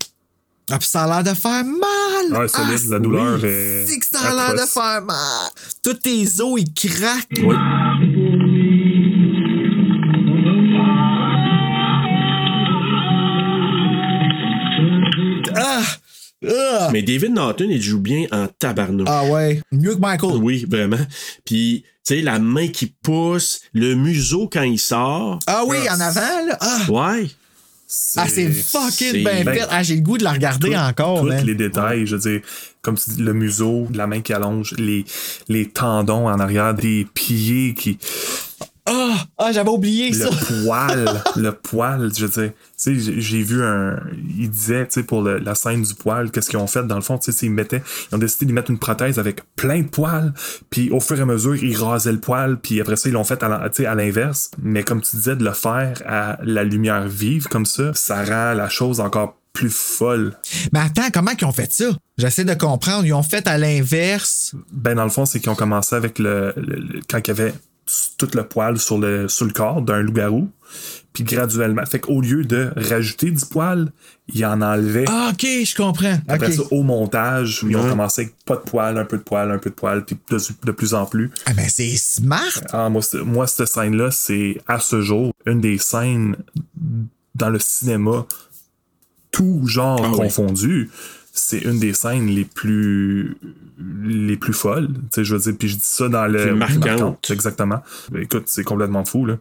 Ah, 0.71 0.77
puis 0.77 0.87
ça 0.87 1.05
a 1.05 1.07
l'air 1.23 1.33
de 1.33 1.37
faire 1.39 1.63
mal. 1.63 2.41
Ouais, 2.41 2.47
solide, 2.47 2.79
Ah, 2.87 2.91
la 2.91 2.99
douleur 2.99 3.39
oui. 3.41 3.47
est 3.47 3.85
C'est 3.87 3.97
que 3.99 4.05
ça 4.05 4.19
a 4.29 4.35
l'air 4.35 4.53
de 4.53 4.69
faire 4.69 5.01
mal. 5.03 5.49
Tous 5.81 5.93
tes 5.95 6.25
os, 6.41 6.59
ils 6.61 6.73
craquent. 6.73 7.41
Oui. 7.43 7.55
Ah! 16.89 16.91
Mais 16.93 17.01
David 17.01 17.33
Norton, 17.33 17.67
il 17.69 17.81
joue 17.81 17.99
bien 17.99 18.25
en 18.31 18.47
tabarnou. 18.47 19.05
Ah 19.07 19.25
ouais. 19.25 19.61
Mieux 19.71 19.95
que 19.95 19.99
Michael. 19.99 20.35
Oui, 20.41 20.65
vraiment. 20.69 20.97
Puis, 21.45 21.83
tu 22.05 22.15
sais, 22.15 22.21
la 22.21 22.39
main 22.39 22.67
qui 22.67 22.87
pousse, 22.87 23.61
le 23.73 23.93
museau 23.95 24.49
quand 24.51 24.63
il 24.63 24.79
sort. 24.79 25.39
Ah 25.47 25.63
oui, 25.67 25.77
en 25.89 25.99
avant, 25.99 26.45
là. 26.47 26.57
Ah, 26.59 26.79
Ouais. 26.89 27.29
ah 28.17 28.27
c'est 28.27 28.49
fucking 28.51 28.91
c'est- 29.11 29.13
bien 29.23 29.43
ben, 29.43 29.53
fait. 29.53 29.65
Ah, 29.69 29.83
j'ai 29.83 29.95
le 29.95 30.01
goût 30.01 30.17
de 30.17 30.23
la 30.23 30.31
regarder 30.33 30.69
Tout- 30.71 30.75
encore, 30.75 31.21
tous 31.21 31.45
les 31.45 31.55
détails, 31.55 32.05
je 32.05 32.15
veux 32.15 32.21
dire, 32.21 32.41
comme 32.81 32.97
tu 32.97 33.09
dis, 33.11 33.21
le 33.21 33.33
museau, 33.33 33.87
la 33.93 34.07
main 34.07 34.21
qui 34.21 34.31
allonge, 34.33 34.73
les, 34.77 35.05
les 35.47 35.67
tendons 35.69 36.27
en 36.27 36.39
arrière, 36.39 36.73
des 36.73 37.07
pieds 37.13 37.73
qui. 37.73 37.97
Ah, 38.91 39.25
ah 39.37 39.51
j'avais 39.51 39.69
oublié 39.69 40.11
ça. 40.13 40.25
Le 40.29 40.63
poil, 40.65 41.21
le 41.35 41.51
poil, 41.51 42.11
je 42.17 42.25
veux 42.25 42.31
dire. 42.43 42.51
Tu 42.51 42.99
sais, 43.01 43.19
j'ai- 43.21 43.43
vu 43.43 43.63
un. 43.63 43.99
Il 44.37 44.49
disait, 44.49 44.85
tu 44.87 44.93
sais, 44.93 45.03
pour 45.03 45.21
le- 45.21 45.37
la 45.37 45.53
scène 45.53 45.81
du 45.83 45.93
poil, 45.93 46.31
qu'est-ce 46.31 46.49
qu'ils 46.49 46.59
ont 46.59 46.67
fait? 46.67 46.83
Dans 46.87 46.95
le 46.95 47.01
fond, 47.01 47.17
tu 47.17 47.31
sais, 47.31 47.45
ils 47.45 47.51
mettaient. 47.51 47.83
Ils 48.11 48.15
ont 48.15 48.19
décidé 48.19 48.45
d'y 48.47 48.53
mettre 48.53 48.71
une 48.71 48.79
prothèse 48.79 49.19
avec 49.19 49.41
plein 49.55 49.81
de 49.81 49.87
poils, 49.87 50.33
puis 50.69 50.89
au 50.89 50.99
fur 50.99 51.17
et 51.19 51.21
à 51.21 51.25
mesure, 51.25 51.55
ils 51.55 51.77
rasaient 51.77 52.11
le 52.11 52.19
poil, 52.19 52.57
puis 52.59 52.81
après 52.81 52.95
ça, 52.95 53.09
ils 53.09 53.13
l'ont 53.13 53.23
fait 53.23 53.41
à 53.43 53.95
l'inverse. 53.95 54.51
Mais 54.61 54.83
comme 54.83 55.01
tu 55.01 55.15
disais, 55.15 55.35
de 55.35 55.43
le 55.43 55.53
faire 55.53 56.01
à 56.07 56.37
la 56.43 56.63
lumière 56.63 57.07
vive 57.07 57.47
comme 57.47 57.65
ça, 57.65 57.91
ça 57.93 58.23
rend 58.23 58.53
la 58.53 58.69
chose 58.69 58.99
encore 58.99 59.35
plus 59.51 59.73
folle. 59.73 60.37
Mais 60.71 60.79
attends, 60.79 61.09
comment 61.13 61.31
ils 61.37 61.43
ont 61.45 61.51
fait 61.51 61.71
ça? 61.71 61.85
J'essaie 62.17 62.45
de 62.45 62.53
comprendre. 62.53 63.05
Ils 63.05 63.13
ont 63.13 63.23
fait 63.23 63.47
à 63.47 63.57
l'inverse. 63.57 64.53
Ben, 64.71 64.95
dans 64.95 65.03
le 65.03 65.09
fond, 65.09 65.25
c'est 65.25 65.39
qu'ils 65.39 65.49
ont 65.49 65.55
commencé 65.55 65.95
avec 65.95 66.19
le, 66.19 66.53
le- 66.55 66.75
le- 66.75 66.99
quand 67.09 67.17
il 67.19 67.27
y 67.27 67.31
avait 67.31 67.53
tout 68.17 68.29
le 68.33 68.43
poil 68.43 68.77
sur 68.79 68.97
le, 68.97 69.27
sur 69.27 69.45
le 69.45 69.51
corps 69.51 69.81
d'un 69.81 70.01
loup-garou. 70.01 70.49
Puis 71.13 71.23
graduellement. 71.23 71.83
Fait 71.85 71.99
qu'au 71.99 72.21
lieu 72.21 72.43
de 72.43 72.71
rajouter 72.75 73.31
du 73.31 73.43
poil, 73.43 73.91
ils 74.31 74.45
en 74.45 74.61
enlevaient. 74.61 75.05
Ah, 75.07 75.31
ok, 75.33 75.41
je 75.41 75.75
comprends. 75.75 76.19
Après 76.27 76.51
ça, 76.51 76.61
au 76.69 76.83
montage, 76.83 77.65
ils 77.67 77.75
ont 77.75 77.89
commencé 77.89 78.21
avec 78.21 78.35
pas 78.45 78.55
de 78.55 78.61
poil, 78.61 78.97
un 78.97 79.05
peu 79.05 79.17
de 79.17 79.23
poil, 79.23 79.51
un 79.51 79.57
peu 79.57 79.71
de 79.71 79.75
poil, 79.75 80.05
puis 80.05 80.17
de, 80.29 80.37
de 80.63 80.71
plus 80.71 80.93
en 80.93 81.05
plus. 81.05 81.31
Ah, 81.45 81.53
ben 81.53 81.67
c'est 81.67 81.95
smart. 81.97 82.51
Ah, 82.71 82.89
moi, 82.89 83.01
moi, 83.25 83.47
cette 83.47 83.67
scène-là, 83.67 84.11
c'est 84.11 84.61
à 84.67 84.79
ce 84.79 85.01
jour 85.01 85.33
une 85.47 85.61
des 85.61 85.79
scènes 85.79 86.35
dans 87.33 87.49
le 87.49 87.59
cinéma, 87.59 88.27
tout 89.31 89.61
genre 89.65 90.01
Ah 90.03 90.11
oui. 90.11 90.89
C'est 91.41 91.59
une 91.59 91.79
des 91.79 91.93
scènes 91.93 92.27
les 92.27 92.45
plus 92.45 93.37
les 94.05 94.35
plus 94.37 94.53
folles. 94.53 94.89
Tu 94.89 94.99
sais, 95.11 95.23
je 95.23 95.33
veux 95.35 95.41
dire, 95.41 95.53
puis 95.57 95.69
je 95.69 95.75
dis 95.75 95.81
ça 95.83 96.09
dans 96.09 96.25
le 96.27 96.43
Plus 96.49 96.55
marquante. 96.55 97.31
exactement. 97.31 97.79
Écoute, 98.15 98.43
c'est 98.47 98.63
complètement 98.63 99.05
fou 99.05 99.25
là. 99.25 99.37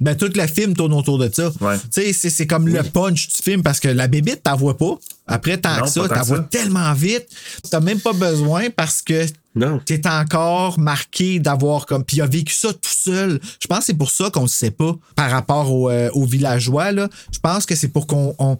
Ben, 0.00 0.16
tout 0.16 0.30
le 0.34 0.46
film 0.46 0.74
tourne 0.74 0.94
autour 0.94 1.18
de 1.18 1.28
ça. 1.32 1.50
Ouais. 1.60 1.76
Tu 1.78 1.86
sais, 1.90 2.12
c'est, 2.12 2.30
c'est 2.30 2.46
comme 2.46 2.66
le 2.68 2.82
punch 2.82 3.28
du 3.28 3.42
film 3.42 3.62
parce 3.62 3.78
que 3.80 3.88
la 3.88 4.06
bébite, 4.08 4.42
t'en 4.44 4.56
vois 4.56 4.76
pas. 4.76 4.94
Après, 5.26 5.58
tant 5.58 5.76
Non, 5.76 5.82
que 5.82 5.88
ça, 5.88 6.08
t'en 6.08 6.22
vois 6.22 6.38
tellement 6.40 6.92
vite. 6.94 7.26
T'as 7.70 7.80
même 7.80 8.00
pas 8.00 8.12
besoin 8.12 8.70
parce 8.70 9.02
que 9.02 9.26
Non. 9.54 9.80
t'es 9.84 10.06
encore 10.06 10.78
marqué 10.78 11.40
d'avoir 11.40 11.84
comme. 11.84 12.04
Puis 12.04 12.18
il 12.18 12.22
a 12.22 12.26
vécu 12.26 12.54
ça 12.54 12.72
tout 12.72 12.78
seul. 12.84 13.40
Je 13.60 13.66
pense 13.66 13.80
que 13.80 13.84
c'est 13.86 13.94
pour 13.98 14.10
ça 14.10 14.30
qu'on 14.30 14.42
ne 14.44 14.48
sait 14.48 14.70
pas 14.70 14.96
par 15.16 15.30
rapport 15.30 15.70
au, 15.72 15.90
euh, 15.90 16.08
aux 16.14 16.24
villageois. 16.24 16.92
Là. 16.92 17.08
Je 17.32 17.38
pense 17.40 17.66
que 17.66 17.74
c'est 17.74 17.88
pour 17.88 18.06
qu'on 18.06 18.34
on, 18.38 18.56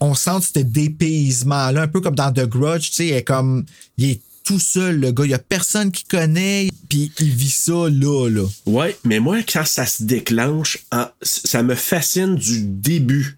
on 0.00 0.14
sente 0.14 0.44
ce 0.44 0.60
dépaysement-là, 0.60 1.82
un 1.82 1.88
peu 1.88 2.00
comme 2.00 2.14
dans 2.14 2.32
The 2.32 2.46
Grudge. 2.46 2.88
Tu 2.90 2.94
sais, 2.94 3.06
il 3.08 3.12
est 3.12 3.22
comme. 3.24 3.64
Il 3.96 4.10
est 4.10 4.20
tout 4.44 4.58
seul, 4.60 4.98
le 5.00 5.10
gars. 5.12 5.24
Il 5.24 5.30
y 5.30 5.34
a 5.34 5.38
personne 5.38 5.90
qui 5.92 6.04
connaît. 6.04 6.68
Puis 6.88 7.12
il 7.20 7.30
vit 7.30 7.50
ça 7.50 7.88
là, 7.90 8.28
là. 8.30 8.46
Ouais, 8.66 8.96
mais 9.04 9.18
moi, 9.20 9.38
quand 9.42 9.66
ça 9.66 9.84
se 9.86 10.02
déclenche, 10.04 10.78
en- 10.90 11.06
ça 11.22 11.62
me 11.62 11.74
fascine 11.74 12.34
du 12.36 12.60
début. 12.62 13.36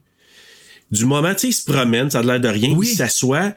Du 0.92 1.04
moment, 1.06 1.32
tu 1.34 1.40
sais, 1.40 1.48
il 1.48 1.52
se 1.52 1.64
promène, 1.70 2.10
ça 2.10 2.18
a 2.20 2.22
l'air 2.22 2.40
de 2.40 2.48
rien, 2.48 2.72
Oui. 2.76 2.88
il 2.92 2.96
s'assoit. 2.96 3.52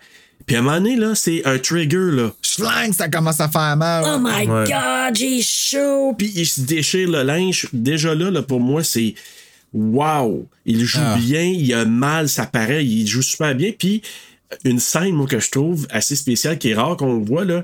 Puis 0.46 0.56
à 0.56 0.60
un 0.60 0.62
moment 0.62 0.78
donné, 0.78 0.96
là, 0.98 1.16
c'est 1.16 1.46
un 1.46 1.58
trigger, 1.58 2.12
là. 2.12 2.32
Schlang, 2.42 2.92
ça 2.94 3.08
commence 3.08 3.40
à 3.40 3.48
faire 3.50 3.78
mal. 3.78 4.04
Oh 4.06 4.20
my 4.20 4.48
Ouais. 4.48 4.66
god, 4.68 5.16
j'ai 5.16 5.42
chaud. 5.42 6.14
Puis 6.18 6.32
il 6.36 6.46
se 6.46 6.62
déchire 6.62 7.10
le 7.10 7.24
linge. 7.24 7.68
Déjà 7.72 8.14
là, 8.14 8.30
là 8.30 8.42
pour 8.42 8.60
moi, 8.60 8.84
c'est 8.84 9.16
wow. 9.74 10.48
Il 10.66 10.84
joue 10.86 11.00
Ah. 11.02 11.18
bien, 11.20 11.42
il 11.44 11.74
a 11.74 11.86
mal, 11.86 12.30
ça 12.30 12.46
paraît, 12.46 12.86
il 12.86 13.06
joue 13.08 13.22
super 13.22 13.54
bien. 13.56 13.72
Puis 13.78 14.02
une 14.66 14.80
scène, 14.80 15.14
moi, 15.14 15.26
que 15.28 15.40
je 15.40 15.50
trouve 15.50 15.88
assez 15.90 16.16
spéciale, 16.16 16.58
qui 16.60 16.70
est 16.70 16.76
rare 16.76 16.96
qu'on 16.98 17.20
voit, 17.20 17.44
là. 17.46 17.64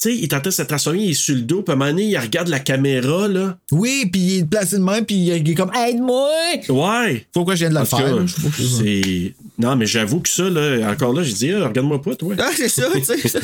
Tu 0.00 0.10
sais, 0.10 0.16
il 0.16 0.22
est 0.22 0.32
en 0.32 0.38
train 0.40 0.50
de 0.50 0.54
se 0.54 0.62
transformer, 0.62 1.00
il 1.02 1.10
est 1.10 1.14
sur 1.14 1.34
le 1.34 1.40
dos, 1.40 1.62
puis 1.62 1.72
à 1.72 1.74
un 1.74 1.76
moment 1.76 1.90
donné, 1.90 2.04
il 2.04 2.16
regarde 2.16 2.46
la 2.46 2.60
caméra, 2.60 3.26
là. 3.26 3.58
Oui, 3.72 4.08
puis 4.12 4.20
il 4.20 4.38
est 4.38 4.44
placé 4.44 4.76
de 4.78 4.82
même, 4.84 5.04
puis 5.04 5.16
il 5.16 5.32
est 5.50 5.54
comme 5.54 5.72
Aide-moi! 5.74 6.30
Ouais! 6.68 7.26
Pourquoi 7.32 7.56
je 7.56 7.66
viens 7.66 7.70
de 7.70 7.84
tout 7.84 7.96
faire? 7.96 8.14
cas, 8.16 8.22
c'est. 8.56 9.34
Non, 9.58 9.74
mais 9.74 9.86
j'avoue 9.86 10.20
que 10.20 10.28
ça, 10.28 10.48
là, 10.48 10.88
encore 10.92 11.12
là, 11.12 11.24
j'ai 11.24 11.32
dit, 11.32 11.50
ah, 11.52 11.66
regarde-moi 11.66 12.00
pas, 12.00 12.14
toi. 12.14 12.32
Ah, 12.38 12.50
c'est 12.56 12.68
ça, 12.68 12.84
tu 12.94 13.02
sais. 13.02 13.16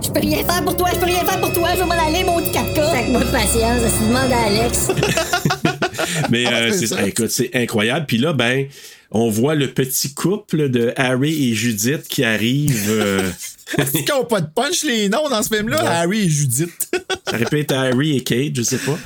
Je 0.00 0.10
peux 0.12 0.20
rien 0.20 0.44
faire 0.44 0.62
pour 0.62 0.76
toi, 0.76 0.88
je 0.94 0.98
peux 1.00 1.06
rien 1.06 1.24
faire 1.24 1.40
pour 1.40 1.52
toi, 1.52 1.70
je 1.74 1.80
vais 1.80 1.84
m'en 1.84 1.90
aller, 2.06 2.22
mon 2.22 2.38
petit 2.40 2.52
4 2.52 2.78
Avec 2.80 3.08
moi 3.08 3.20
patience, 3.32 3.82
je 3.82 4.06
demande 4.06 4.32
à 4.32 4.42
Alex. 4.46 4.88
Mais 6.30 6.46
euh, 6.46 6.68
Ah, 6.70 6.72
c'est 6.72 6.86
c'est 6.86 6.94
ah, 6.96 7.06
écoute, 7.06 7.30
c'est 7.30 7.50
incroyable. 7.54 8.06
Puis 8.06 8.18
là, 8.18 8.32
ben, 8.32 8.66
on 9.10 9.30
voit 9.30 9.54
le 9.54 9.68
petit 9.68 10.12
couple 10.14 10.68
de 10.68 10.92
Harry 10.96 11.50
et 11.50 11.54
Judith 11.54 12.06
qui 12.08 12.24
arrive. 12.24 12.86
euh, 12.88 13.30
Est-ce 13.78 13.92
qu'ils 13.92 14.04
pas 14.28 14.40
de 14.40 14.48
punch 14.54 14.82
les 14.84 15.08
noms 15.08 15.28
dans 15.28 15.42
ce 15.42 15.54
film-là? 15.54 15.82
Harry 15.84 16.20
et 16.26 16.28
Judith. 16.28 16.90
ça 17.28 17.36
répète 17.36 17.72
Harry 17.72 18.16
et 18.16 18.22
Kate, 18.22 18.54
je 18.54 18.62
sais 18.62 18.78
pas. 18.78 18.98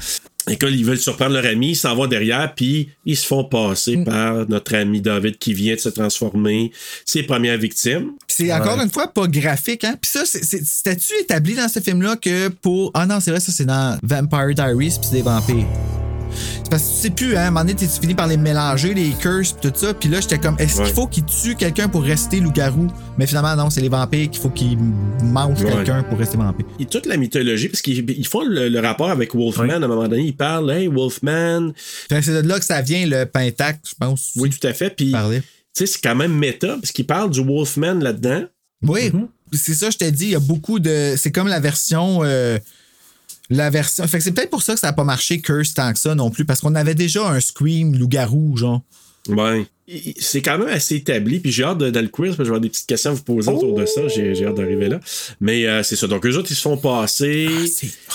Et 0.50 0.56
quand 0.56 0.66
ils 0.66 0.84
veulent 0.84 0.98
surprendre 0.98 1.34
leur 1.34 1.46
ami, 1.46 1.70
ils 1.70 1.76
s'en 1.76 1.94
vont 1.94 2.08
derrière, 2.08 2.52
puis 2.56 2.88
ils 3.04 3.16
se 3.16 3.24
font 3.24 3.44
passer 3.44 3.96
Mm. 3.98 4.04
par 4.04 4.48
notre 4.48 4.74
ami 4.74 5.00
David 5.00 5.38
qui 5.38 5.54
vient 5.54 5.74
de 5.76 5.78
se 5.80 5.88
transformer, 5.88 6.72
ses 7.04 7.22
premières 7.22 7.58
victimes. 7.58 8.10
C'est 8.26 8.52
encore 8.52 8.80
une 8.80 8.90
fois 8.90 9.06
pas 9.06 9.28
graphique, 9.28 9.84
hein? 9.84 9.96
Puis 10.02 10.10
ça, 10.10 10.24
c'était-tu 10.24 11.12
établi 11.20 11.54
dans 11.54 11.68
ce 11.68 11.78
film-là 11.78 12.16
que 12.16 12.48
pour. 12.48 12.90
Ah 12.94 13.06
non, 13.06 13.20
c'est 13.20 13.30
vrai, 13.30 13.38
ça 13.38 13.52
c'est 13.52 13.66
dans 13.66 13.96
Vampire 14.02 14.52
Diaries, 14.54 14.96
puis 14.98 15.08
c'est 15.08 15.12
des 15.16 15.22
vampires. 15.22 15.66
C'est 16.34 16.70
parce 16.70 16.82
que 16.82 16.88
tu 16.88 16.94
sais 16.96 17.10
plus, 17.10 17.36
hein, 17.36 17.40
à 17.40 17.46
un 17.46 17.50
moment 17.50 17.60
donné, 17.64 17.74
tu 17.74 17.86
finis 17.86 18.14
par 18.14 18.26
les 18.26 18.36
mélanger, 18.36 18.94
les 18.94 19.10
curses, 19.10 19.52
pis 19.52 19.68
tout 19.70 19.78
ça. 19.78 19.94
Puis 19.94 20.08
là, 20.08 20.20
j'étais 20.20 20.38
comme, 20.38 20.56
est-ce 20.58 20.78
Ouais. 20.78 20.84
qu'il 20.86 20.94
faut 20.94 21.06
qu'il 21.06 21.24
tue 21.24 21.54
quelqu'un 21.56 21.88
pour 21.88 22.02
rester 22.02 22.40
loup-garou? 22.40 22.88
Mais 23.18 23.26
finalement, 23.26 23.54
non, 23.56 23.70
c'est 23.70 23.80
les 23.80 23.88
vampires 23.88 24.30
qu'il 24.30 24.40
faut 24.40 24.50
qu'ils 24.50 24.78
mangent 25.22 25.62
Ouais. 25.62 25.70
quelqu'un 25.70 26.02
pour 26.04 26.18
rester 26.18 26.36
vampire. 26.36 26.66
Et 26.80 26.86
toute 26.86 27.06
la 27.06 27.16
mythologie, 27.16 27.68
parce 27.68 27.82
qu'ils 27.82 28.08
ils 28.10 28.26
font 28.26 28.42
le, 28.44 28.68
le 28.68 28.80
rapport 28.80 29.10
avec 29.10 29.34
Wolfman, 29.34 29.68
à 29.70 29.76
un 29.76 29.88
moment 29.88 30.08
donné, 30.08 30.22
ils 30.22 30.36
parlent, 30.36 30.70
hey, 30.70 30.88
Wolfman. 30.88 31.72
Fait 32.08 32.16
que 32.20 32.22
c'est 32.22 32.42
de 32.42 32.48
là 32.48 32.58
que 32.58 32.64
ça 32.64 32.80
vient, 32.82 33.06
le 33.06 33.24
pentacle, 33.24 33.80
je 33.88 33.94
pense. 33.98 34.32
Oui, 34.36 34.50
tout 34.50 34.66
à 34.66 34.72
fait. 34.72 34.90
Puis, 34.96 35.12
tu 35.12 35.42
sais, 35.74 35.86
c'est 35.86 36.00
quand 36.02 36.14
même 36.16 36.32
méta, 36.32 36.76
parce 36.80 36.92
qu'ils 36.92 37.06
parlent 37.06 37.30
du 37.30 37.42
Wolfman 37.44 37.94
là-dedans. 37.94 38.42
Oui, 38.84 39.12
c'est 39.52 39.74
ça, 39.74 39.90
je 39.90 39.96
t'ai 39.98 40.10
dit, 40.10 40.24
il 40.24 40.30
y 40.30 40.34
a 40.34 40.40
beaucoup 40.40 40.78
de. 40.80 41.14
C'est 41.16 41.30
comme 41.30 41.46
la 41.48 41.60
version. 41.60 42.20
euh, 42.24 42.58
la 43.56 43.70
version. 43.70 44.06
Fait 44.06 44.18
que 44.18 44.24
c'est 44.24 44.32
peut-être 44.32 44.50
pour 44.50 44.62
ça 44.62 44.74
que 44.74 44.80
ça 44.80 44.88
n'a 44.88 44.92
pas 44.92 45.04
marché 45.04 45.40
Curse 45.40 45.74
tant 45.74 45.92
que 45.92 45.98
ça 45.98 46.14
non 46.14 46.30
plus, 46.30 46.44
parce 46.44 46.60
qu'on 46.60 46.74
avait 46.74 46.94
déjà 46.94 47.28
un 47.28 47.40
Scream 47.40 47.96
loup-garou, 47.96 48.56
genre. 48.56 48.82
Ouais. 49.28 49.66
C'est 50.18 50.42
quand 50.42 50.58
même 50.58 50.68
assez 50.68 50.96
établi, 50.96 51.38
puis 51.38 51.52
j'ai 51.52 51.64
hâte 51.64 51.78
de, 51.78 51.90
dans 51.90 52.00
le 52.00 52.08
quiz, 52.08 52.28
parce 52.28 52.38
que 52.38 52.44
je 52.44 52.48
vais 52.48 52.54
avoir 52.54 52.60
des 52.60 52.70
petites 52.70 52.86
questions 52.86 53.10
à 53.10 53.14
vous 53.14 53.22
poser 53.22 53.50
autour 53.50 53.78
de 53.78 53.84
ça. 53.84 54.08
J'ai 54.08 54.34
j'ai 54.34 54.46
hâte 54.46 54.54
d'arriver 54.54 54.88
là. 54.88 55.00
Mais 55.40 55.66
euh, 55.66 55.82
c'est 55.82 55.96
ça. 55.96 56.06
Donc, 56.06 56.24
eux 56.24 56.36
autres, 56.36 56.50
ils 56.50 56.56
se 56.56 56.62
font 56.62 56.76
passer. 56.76 57.48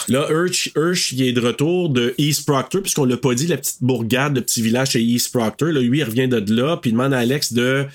là, 0.07 0.27
Urch, 0.29 0.71
Urch, 0.75 1.11
il 1.11 1.21
est 1.21 1.33
de 1.33 1.41
retour 1.41 1.89
de 1.89 2.15
East 2.17 2.45
Proctor, 2.45 2.81
puisqu'on 2.81 3.05
l'a 3.05 3.17
pas 3.17 3.35
dit, 3.35 3.47
la 3.47 3.57
petite 3.57 3.77
bourgade, 3.81 4.35
le 4.35 4.41
petit 4.41 4.61
village 4.61 4.91
chez 4.91 5.01
East 5.01 5.31
Proctor. 5.31 5.69
Là, 5.69 5.81
lui, 5.81 5.99
il 5.99 6.03
revient 6.03 6.27
de 6.27 6.43
là, 6.53 6.77
puis 6.77 6.89
il 6.89 6.93
demande 6.93 7.13
à 7.13 7.19
Alex 7.19 7.53
de. 7.53 7.85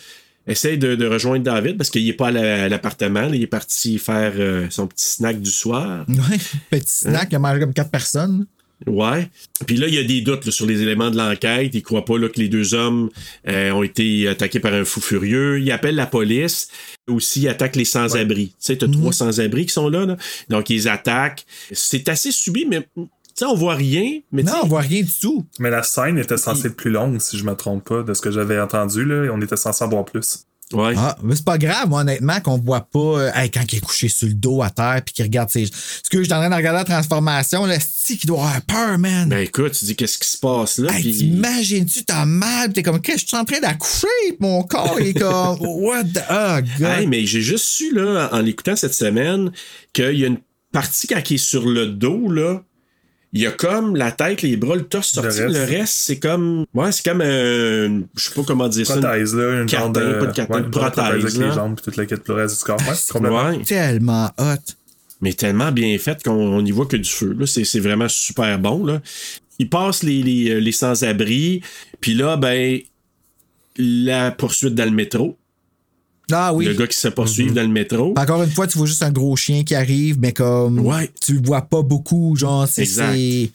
Essaye 0.47 0.77
de, 0.79 0.95
de 0.97 1.07
rejoindre 1.07 1.45
David 1.45 1.77
parce 1.79 1.91
qu'il 1.91 2.09
est 2.09 2.13
pas 2.15 2.29
à 2.29 2.31
la- 2.33 2.65
à 2.65 2.69
l'appartement. 2.69 3.31
Il 3.33 3.43
est 3.43 3.47
parti 3.47 3.99
faire 3.99 4.33
euh, 4.37 4.67
son 4.71 4.87
petit 4.89 5.05
snack 5.07 5.41
du 5.41 5.51
soir. 5.51 6.05
Ouais, 6.09 6.39
petit 6.71 6.85
snack, 6.87 7.29
il 7.31 7.37
a 7.37 7.39
mangé 7.39 7.61
comme 7.61 7.73
quatre 7.75 7.91
personnes. 7.91 8.47
Ouais. 8.89 9.29
Puis 9.65 9.77
là, 9.77 9.87
il 9.87 9.95
y 9.95 9.99
a 9.99 10.03
des 10.03 10.23
doutes 10.23 10.45
là, 10.45 10.51
sur 10.51 10.67
les 10.67 10.83
éléments 10.83 11.09
de 11.13 11.17
l'enquête. 11.17 11.71
Il 11.73 11.83
croit 11.85 12.05
pas 12.05 12.19
là, 12.19 12.29
que 12.29 12.41
les 12.41 12.49
deux 12.49 12.75
hommes 12.75 13.11
euh, 13.47 13.71
ont 13.71 13.85
été 13.85 14.27
attaqués 14.27 14.59
par 14.59 14.75
un 14.75 14.85
fou 14.85 15.01
furieux. 15.01 15.61
Il 15.61 15.71
appelle 15.71 15.95
la 15.95 16.07
police. 16.07 16.67
Aussi, 17.07 17.43
il 17.43 17.49
attaque 17.49 17.77
les 17.77 17.85
sans-abri. 17.85 18.49
Tu 18.49 18.55
sais, 18.59 18.77
t'as 18.79 18.89
trois 18.89 19.13
sans-abri 19.13 19.67
qui 19.67 19.73
sont 19.73 19.89
là, 19.89 20.05
là. 20.05 20.17
Donc, 20.49 20.69
ils 20.69 20.89
attaquent. 20.89 21.45
C'est 21.71 22.09
assez 22.09 22.33
subi, 22.33 22.67
mais 22.69 22.81
tu 22.97 23.03
sais, 23.35 23.45
on 23.45 23.55
voit 23.55 23.75
rien. 23.75 24.21
Mais 24.33 24.43
non, 24.43 24.53
on 24.63 24.67
voit 24.67 24.81
rien 24.81 25.03
du 25.03 25.13
tout. 25.21 25.45
Mais 25.59 25.71
la 25.71 25.83
scène 25.83 26.19
était 26.19 26.37
censée 26.37 26.69
être 26.69 26.77
plus 26.77 26.91
longue, 26.91 27.21
si 27.21 27.39
je 27.39 27.45
me 27.45 27.55
trompe 27.55 27.85
pas, 27.89 28.03
de 28.03 28.15
ce 28.15 28.21
que 28.21 28.31
j'avais 28.31 28.61
entendu. 28.61 29.05
Là, 29.05 29.31
on 29.33 29.41
était 29.41 29.57
censé 29.57 29.85
en 29.85 29.89
voir 29.89 30.05
plus. 30.05 30.47
Ouais. 30.73 30.95
Ah, 30.97 31.17
mais 31.23 31.37
c'est 31.37 31.45
pas 31.45 31.59
grave, 31.59 31.89
moi, 31.89 32.01
honnêtement, 32.01 32.41
qu'on 32.41 32.57
voit 32.59 32.81
pas 32.81 32.99
euh, 32.99 33.31
hey, 33.35 33.51
quand 33.51 33.61
il 33.71 33.77
est 33.77 33.81
couché 33.81 34.09
sur 34.09 34.27
le 34.27 34.35
dos 34.35 34.63
à 34.63 34.71
terre 34.71 35.03
puis 35.05 35.13
qu'il 35.15 35.25
regarde 35.25 35.51
ses. 35.51 35.67
Ce 35.67 36.09
que 36.09 36.19
je 36.19 36.25
suis 36.25 36.33
en 36.33 36.37
train 36.39 36.49
de 36.49 36.55
regarder 36.55 36.79
la 36.79 36.85
transformation, 36.85 37.67
le 37.67 37.79
style 37.79 38.19
qui 38.19 38.27
doit 38.27 38.39
avoir 38.41 38.63
peur, 38.63 38.99
man. 38.99 39.29
Ben 39.29 39.41
écoute, 39.41 39.73
tu 39.73 39.85
dis 39.85 39.97
qu'est-ce 39.97 40.19
qui 40.19 40.29
se 40.29 40.39
passe 40.39 40.79
là? 40.79 40.93
Hey, 40.95 41.03
puis- 41.03 41.19
t'imagines-tu, 41.19 42.05
t'as 42.05 42.25
mal, 42.25 42.69
pis 42.69 42.75
t'es 42.75 42.83
comme, 42.83 43.01
qu'est-ce 43.01 43.17
que 43.17 43.23
je 43.23 43.27
suis 43.29 43.37
en 43.37 43.45
train 43.45 43.61
d'accoucher? 43.61 44.07
Pis 44.31 44.37
Mon 44.41 44.63
corps, 44.63 44.97
il 44.99 45.09
est 45.09 45.15
comme, 45.15 45.59
what 45.61 46.05
the, 46.05 46.23
oh, 46.31 46.57
God. 46.79 46.89
Hey, 46.89 47.07
mais 47.07 47.27
j'ai 47.27 47.43
juste 47.43 47.67
su, 47.67 47.93
là, 47.95 48.31
en 48.33 48.41
l'écoutant 48.41 48.77
cette 48.77 48.95
semaine, 48.95 49.53
qu'il 49.93 50.19
y 50.19 50.25
a 50.25 50.29
une 50.29 50.39
partie 50.73 51.07
quand 51.07 51.21
il 51.31 51.35
est 51.35 51.39
sur 51.39 51.67
le 51.69 51.87
dos, 51.87 52.31
là. 52.31 52.63
Il 53.35 53.41
y 53.41 53.47
a 53.47 53.51
comme 53.51 53.97
la 53.97 54.13
tête, 54.13 54.43
les 54.43 54.59
bras, 54.59 54.77
le 54.77 54.85
torse 54.85 55.09
sorti. 55.09 55.41
Le 55.41 55.47
reste. 55.47 55.71
reste, 55.71 55.95
c'est 55.95 56.19
comme. 56.19 56.67
Ouais, 56.75 56.93
c'est 56.93 57.03
comme 57.05 57.23
un. 57.23 58.03
Je 58.15 58.25
sais 58.25 58.35
pas 58.35 58.43
comment 58.47 58.69
dire 58.69 58.87
ça. 58.87 58.99
Prothèse, 58.99 59.35
là, 59.35 59.63
une 59.63 59.67
Carton, 59.67 59.91
de. 59.91 60.19
pas 60.19 60.27
de 60.27 60.33
carton, 60.33 60.55
ouais, 60.55 60.61
une 60.61 60.71
prothèse 60.71 61.05
avec 61.05 61.33
les 61.33 61.39
là. 61.39 61.51
jambes 61.53 61.79
et 61.79 61.83
toute 61.83 61.97
la 61.97 62.07
quête 62.07 62.29
le 62.29 62.35
reste 62.35 62.59
du 62.59 62.65
corps. 62.65 62.79
Ouais, 62.81 62.95
complètement. 63.11 63.49
Ouais. 63.51 63.63
Tellement 63.65 64.31
hot. 64.39 64.73
Mais 65.23 65.33
tellement 65.33 65.73
bien 65.73 65.97
fait 65.99 66.23
qu'on 66.23 66.33
on 66.33 66.65
y 66.65 66.73
voit 66.73 66.85
que 66.87 66.97
du 66.97 67.09
feu. 67.09 67.35
Là. 67.39 67.47
C'est, 67.47 67.65
c'est 67.65 67.81
vraiment 67.81 68.09
super 68.09 68.59
bon. 68.59 68.85
Là. 68.85 69.01
Il 69.59 69.71
passe 69.71 70.03
les, 70.03 70.23
les, 70.23 70.61
les 70.61 70.73
sans-abri. 70.73 71.63
Puis 72.01 72.15
là, 72.15 72.37
ben, 72.37 72.81
la 73.79 74.31
poursuite 74.31 74.75
dans 74.75 74.85
le 74.85 74.91
métro. 74.91 75.39
Ah 76.31 76.55
oui. 76.55 76.65
Le 76.67 76.75
gars 76.75 76.87
qui 76.87 76.97
se 76.97 77.09
poursuit 77.09 77.47
Mhm. 77.47 77.55
dans 77.55 77.63
le 77.63 77.69
métro. 77.69 78.15
Encore 78.17 78.43
une 78.43 78.51
fois, 78.51 78.67
tu 78.67 78.79
vois 78.79 78.87
juste 78.87 79.03
un 79.03 79.11
gros 79.11 79.35
chien 79.37 79.65
qui 79.65 79.75
arrive, 79.75 80.19
mais 80.21 80.33
comme. 80.33 80.79
Ouais. 80.81 81.11
Tu 81.25 81.35
le 81.35 81.43
vois 81.45 81.63
pas 81.63 81.83
beaucoup, 81.83 82.37
genre, 82.37 82.67
c'est. 82.69 82.83
Exact. 82.83 83.13
c'est- 83.15 83.51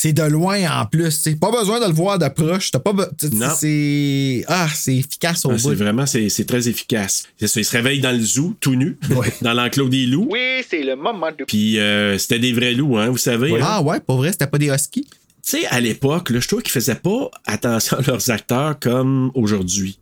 C'est 0.00 0.12
de 0.12 0.22
loin 0.22 0.60
en 0.80 0.86
plus. 0.86 1.10
C'est 1.10 1.34
pas 1.34 1.50
besoin 1.50 1.80
de 1.80 1.86
le 1.86 1.92
voir 1.92 2.20
de 2.20 2.28
proche. 2.28 2.70
T'as 2.70 2.78
pas. 2.78 2.92
be- 2.92 3.08
tu- 3.18 3.34
Non. 3.34 3.48
C'est. 3.58 4.44
Ah, 4.46 4.68
c'est 4.72 4.94
efficace 4.94 5.44
au 5.44 5.50
Ah, 5.50 5.54
bout. 5.54 5.58
c'est 5.70 5.74
vraiment, 5.74 6.06
c'est, 6.06 6.28
c'est 6.28 6.44
très 6.44 6.68
efficace. 6.68 7.24
C'est 7.36 7.48
ça, 7.48 7.58
il 7.58 7.64
se 7.64 7.72
réveille 7.72 7.98
dans 8.00 8.12
le 8.16 8.22
zoo, 8.22 8.54
tout 8.60 8.76
nu, 8.76 8.96
dans 9.42 9.54
l'enclos 9.54 9.88
des 9.88 10.06
loups. 10.06 10.28
Oui, 10.30 10.62
c'est 10.70 10.84
le 10.84 10.94
moment 10.94 11.30
de. 11.36 11.42
Puis 11.44 11.80
euh, 11.80 12.16
c'était 12.16 12.38
des 12.38 12.52
vrais 12.52 12.74
loups, 12.74 12.96
hein, 12.96 13.08
vous 13.10 13.16
savez. 13.18 13.52
hein. 13.54 13.60
Ah 13.60 13.82
ouais, 13.82 13.98
pour 13.98 14.18
vrai, 14.18 14.30
c'était 14.30 14.46
pas 14.46 14.58
des 14.58 14.68
huskies. 14.68 15.08
Tu 15.44 15.58
sais, 15.62 15.66
à 15.66 15.80
l'époque, 15.80 16.30
là, 16.30 16.38
je 16.38 16.46
trouve 16.46 16.62
qu'ils 16.62 16.70
faisaient 16.70 16.94
pas 16.94 17.28
attention 17.44 17.96
à 17.96 18.02
leurs 18.02 18.30
acteurs 18.30 18.78
comme 18.78 19.32
aujourd'hui. 19.34 19.98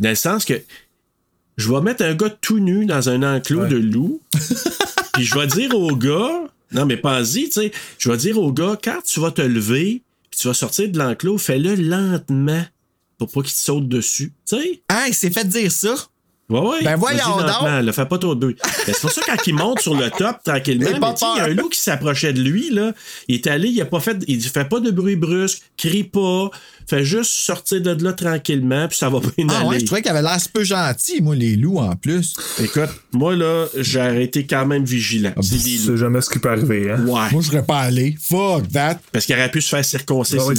Dans 0.00 0.08
le 0.08 0.14
sens 0.16 0.44
que 0.44 0.54
je 1.60 1.70
vais 1.70 1.80
mettre 1.80 2.04
un 2.04 2.14
gars 2.14 2.30
tout 2.30 2.58
nu 2.58 2.86
dans 2.86 3.08
un 3.08 3.22
enclos 3.36 3.66
de 3.66 3.76
loups, 3.76 4.20
puis 5.12 5.24
je 5.24 5.38
vais 5.38 5.46
dire 5.46 5.74
au 5.76 5.94
gars, 5.94 6.44
non 6.72 6.86
mais 6.86 6.96
pense-y, 6.96 7.44
tu 7.44 7.52
sais, 7.52 7.72
je 7.98 8.10
vais 8.10 8.16
dire 8.16 8.38
au 8.38 8.52
gars, 8.52 8.78
quand 8.82 9.00
tu 9.04 9.20
vas 9.20 9.30
te 9.30 9.42
lever, 9.42 10.02
puis 10.30 10.40
tu 10.40 10.48
vas 10.48 10.54
sortir 10.54 10.88
de 10.88 10.98
l'enclos, 10.98 11.38
fais-le 11.38 11.74
lentement 11.74 12.64
pour 13.18 13.30
pas 13.30 13.42
qu'il 13.42 13.52
te 13.52 13.58
saute 13.58 13.88
dessus, 13.88 14.32
tu 14.48 14.56
sais. 14.56 14.82
Il 15.06 15.14
s'est 15.14 15.30
fait 15.30 15.46
dire 15.46 15.70
ça. 15.70 15.94
Ouais, 16.50 16.60
ouais. 16.60 16.82
Ben 16.82 16.96
voyons 16.96 17.36
donc. 17.38 17.62
là, 17.62 17.92
fais 17.92 18.06
pas 18.06 18.18
trop 18.18 18.34
de 18.34 18.40
bruit. 18.40 18.56
Ben, 18.62 18.70
c'est 18.86 19.00
pour 19.00 19.10
ça, 19.12 19.20
quand 19.26 19.36
il 19.46 19.54
monte 19.54 19.80
sur 19.80 19.94
le 19.94 20.10
top 20.10 20.38
tranquillement, 20.44 20.98
pas 21.00 21.14
il 21.36 21.38
y 21.38 21.40
a 21.40 21.44
un 21.44 21.48
loup 21.54 21.68
qui 21.68 21.80
s'approchait 21.80 22.32
de 22.32 22.42
lui, 22.42 22.70
là. 22.70 22.92
Il 23.28 23.36
est 23.36 23.46
allé, 23.46 23.68
il 23.68 23.80
a 23.80 23.84
pas 23.86 24.00
fait, 24.00 24.16
il 24.26 24.42
fait 24.42 24.64
pas 24.64 24.80
de 24.80 24.90
bruit 24.90 25.16
brusque, 25.16 25.62
crie 25.76 26.04
pas, 26.04 26.50
fait 26.88 27.04
juste 27.04 27.30
sortir 27.30 27.80
de 27.80 28.02
là 28.02 28.12
tranquillement, 28.12 28.88
puis 28.88 28.98
ça 28.98 29.08
va 29.08 29.20
bien 29.20 29.46
Ah 29.48 29.62
ouais, 29.62 29.68
aller. 29.70 29.80
je 29.80 29.86
trouvais 29.86 30.02
qu'il 30.02 30.10
avait 30.10 30.22
l'air 30.22 30.36
peu 30.52 30.64
gentil, 30.64 31.22
moi, 31.22 31.36
les 31.36 31.54
loups 31.56 31.78
en 31.78 31.94
plus. 31.94 32.34
Écoute, 32.60 32.90
moi, 33.12 33.36
là, 33.36 33.66
j'ai 33.76 34.24
été 34.24 34.44
quand 34.46 34.66
même 34.66 34.84
vigilant. 34.84 35.32
Ah, 35.36 35.40
C'est 35.42 35.62
des 35.62 35.78
C'est 35.78 35.90
loups. 35.90 35.96
jamais 35.98 36.20
ce 36.20 36.30
qui 36.30 36.38
peut 36.40 36.50
arriver, 36.50 36.90
hein? 36.90 37.04
Ouais. 37.06 37.30
Moi, 37.30 37.42
je 37.42 37.46
serais 37.46 37.62
pas 37.64 37.78
allé. 37.80 38.16
Fuck 38.20 38.72
that. 38.72 38.98
Parce 39.12 39.24
qu'il 39.26 39.36
aurait 39.36 39.50
pu 39.50 39.60
se 39.62 39.68
faire 39.68 39.84
circoncire. 39.84 40.40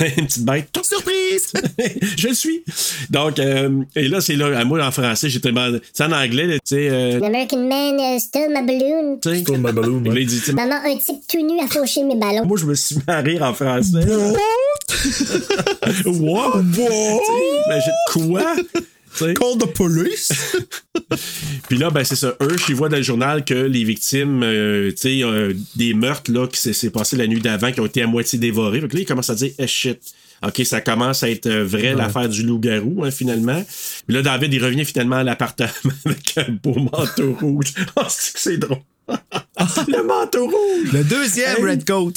Une 0.18 0.26
petite 0.26 0.44
bête. 0.44 0.68
Surprise! 0.82 1.52
je 2.16 2.28
le 2.28 2.34
suis. 2.34 2.64
Donc, 3.10 3.38
euh, 3.38 3.82
et 3.96 4.08
là, 4.08 4.20
c'est 4.20 4.34
là, 4.36 4.58
à 4.58 4.64
moi, 4.64 4.84
en 4.84 4.90
français, 4.90 5.28
j'ai 5.28 5.40
tellement. 5.40 5.68
C'est 5.92 6.04
en 6.04 6.12
anglais, 6.12 6.48
tu 6.54 6.60
sais. 6.64 6.88
euh, 6.90 7.20
American 7.22 7.66
man 7.68 7.98
uh, 7.98 8.18
stole 8.20 8.48
my 8.50 8.62
balloon. 8.66 9.18
Stole 9.20 9.58
my 9.58 9.72
balloon, 9.72 10.02
ouais. 10.06 10.24
dit, 10.24 10.38
tu 10.38 10.46
sais, 10.46 10.52
Maman, 10.52 10.76
un 10.84 10.96
type 10.96 11.26
tout 11.28 11.42
nu 11.46 11.60
a 11.60 11.66
fauché 11.66 12.02
mes 12.04 12.16
ballons. 12.16 12.46
Moi, 12.46 12.58
je 12.58 12.66
me 12.66 12.74
suis 12.74 12.96
mis 12.96 13.02
à 13.06 13.20
rire 13.20 13.42
en 13.42 13.54
français. 13.54 14.04
What? 16.06 16.52
Imagine 17.66 17.92
quoi? 18.12 18.54
T'sais. 19.14 19.34
Call 19.34 19.58
the 19.58 19.66
police? 19.74 20.32
Puis 21.68 21.78
là, 21.78 21.90
ben, 21.90 22.04
c'est 22.04 22.16
ça. 22.16 22.34
Eux, 22.40 22.56
ils 22.68 22.74
voient 22.74 22.88
dans 22.88 22.96
le 22.96 23.02
journal 23.02 23.44
que 23.44 23.54
les 23.54 23.84
victimes, 23.84 24.42
euh, 24.42 24.90
tu 24.90 24.96
sais, 24.96 25.22
euh, 25.22 25.52
des 25.76 25.94
meurtres 25.94 26.32
là, 26.32 26.46
qui 26.46 26.72
s'est 26.72 26.90
passé 26.90 27.16
la 27.16 27.26
nuit 27.26 27.40
d'avant, 27.40 27.72
qui 27.72 27.80
ont 27.80 27.86
été 27.86 28.02
à 28.02 28.06
moitié 28.06 28.38
dévorés. 28.38 28.80
Donc 28.80 28.92
là, 28.94 29.00
ils 29.00 29.06
commencent 29.06 29.30
à 29.30 29.34
dire, 29.34 29.52
eh 29.58 29.66
shit. 29.66 29.98
OK, 30.44 30.62
ça 30.64 30.80
commence 30.80 31.22
à 31.22 31.30
être 31.30 31.46
euh, 31.46 31.64
vrai, 31.64 31.94
l'affaire 31.94 32.28
du 32.28 32.42
loup-garou, 32.42 33.04
hein, 33.04 33.10
finalement. 33.12 33.62
Puis 34.06 34.16
là, 34.16 34.22
David, 34.22 34.52
il 34.52 34.64
revient 34.64 34.84
finalement 34.84 35.16
à 35.16 35.22
l'appartement 35.22 35.70
avec 36.04 36.38
un 36.38 36.52
beau 36.62 36.74
manteau 36.74 37.36
rouge. 37.40 37.72
Oh, 37.96 38.02
c'est 38.08 38.56
drôle. 38.56 38.78
le 39.08 40.02
manteau 40.04 40.46
rouge! 40.46 40.92
Le 40.92 41.04
deuxième 41.04 41.58
Hey. 41.58 41.64
Red 41.72 41.84
Coat. 41.84 42.12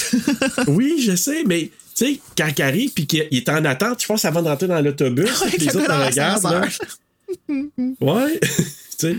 Oui, 0.67 1.03
je 1.05 1.15
sais, 1.15 1.43
mais 1.45 1.69
sais, 1.95 2.19
quand 2.37 2.49
il 2.57 2.61
arrive 2.61 2.93
puis 2.93 3.07
qu'il 3.07 3.27
il 3.31 3.37
est 3.37 3.49
en 3.49 3.63
attente, 3.65 4.01
je 4.01 4.07
pense 4.07 4.25
avant 4.25 4.41
de 4.41 4.47
rentrer 4.47 4.67
dans 4.67 4.81
l'autobus, 4.81 5.43
les 5.57 5.65
le 5.65 5.77
autres 5.77 5.97
le 5.97 6.05
regardent. 6.05 6.69
Ouais. 8.01 8.39
tu 8.41 8.65
sais, 8.97 9.15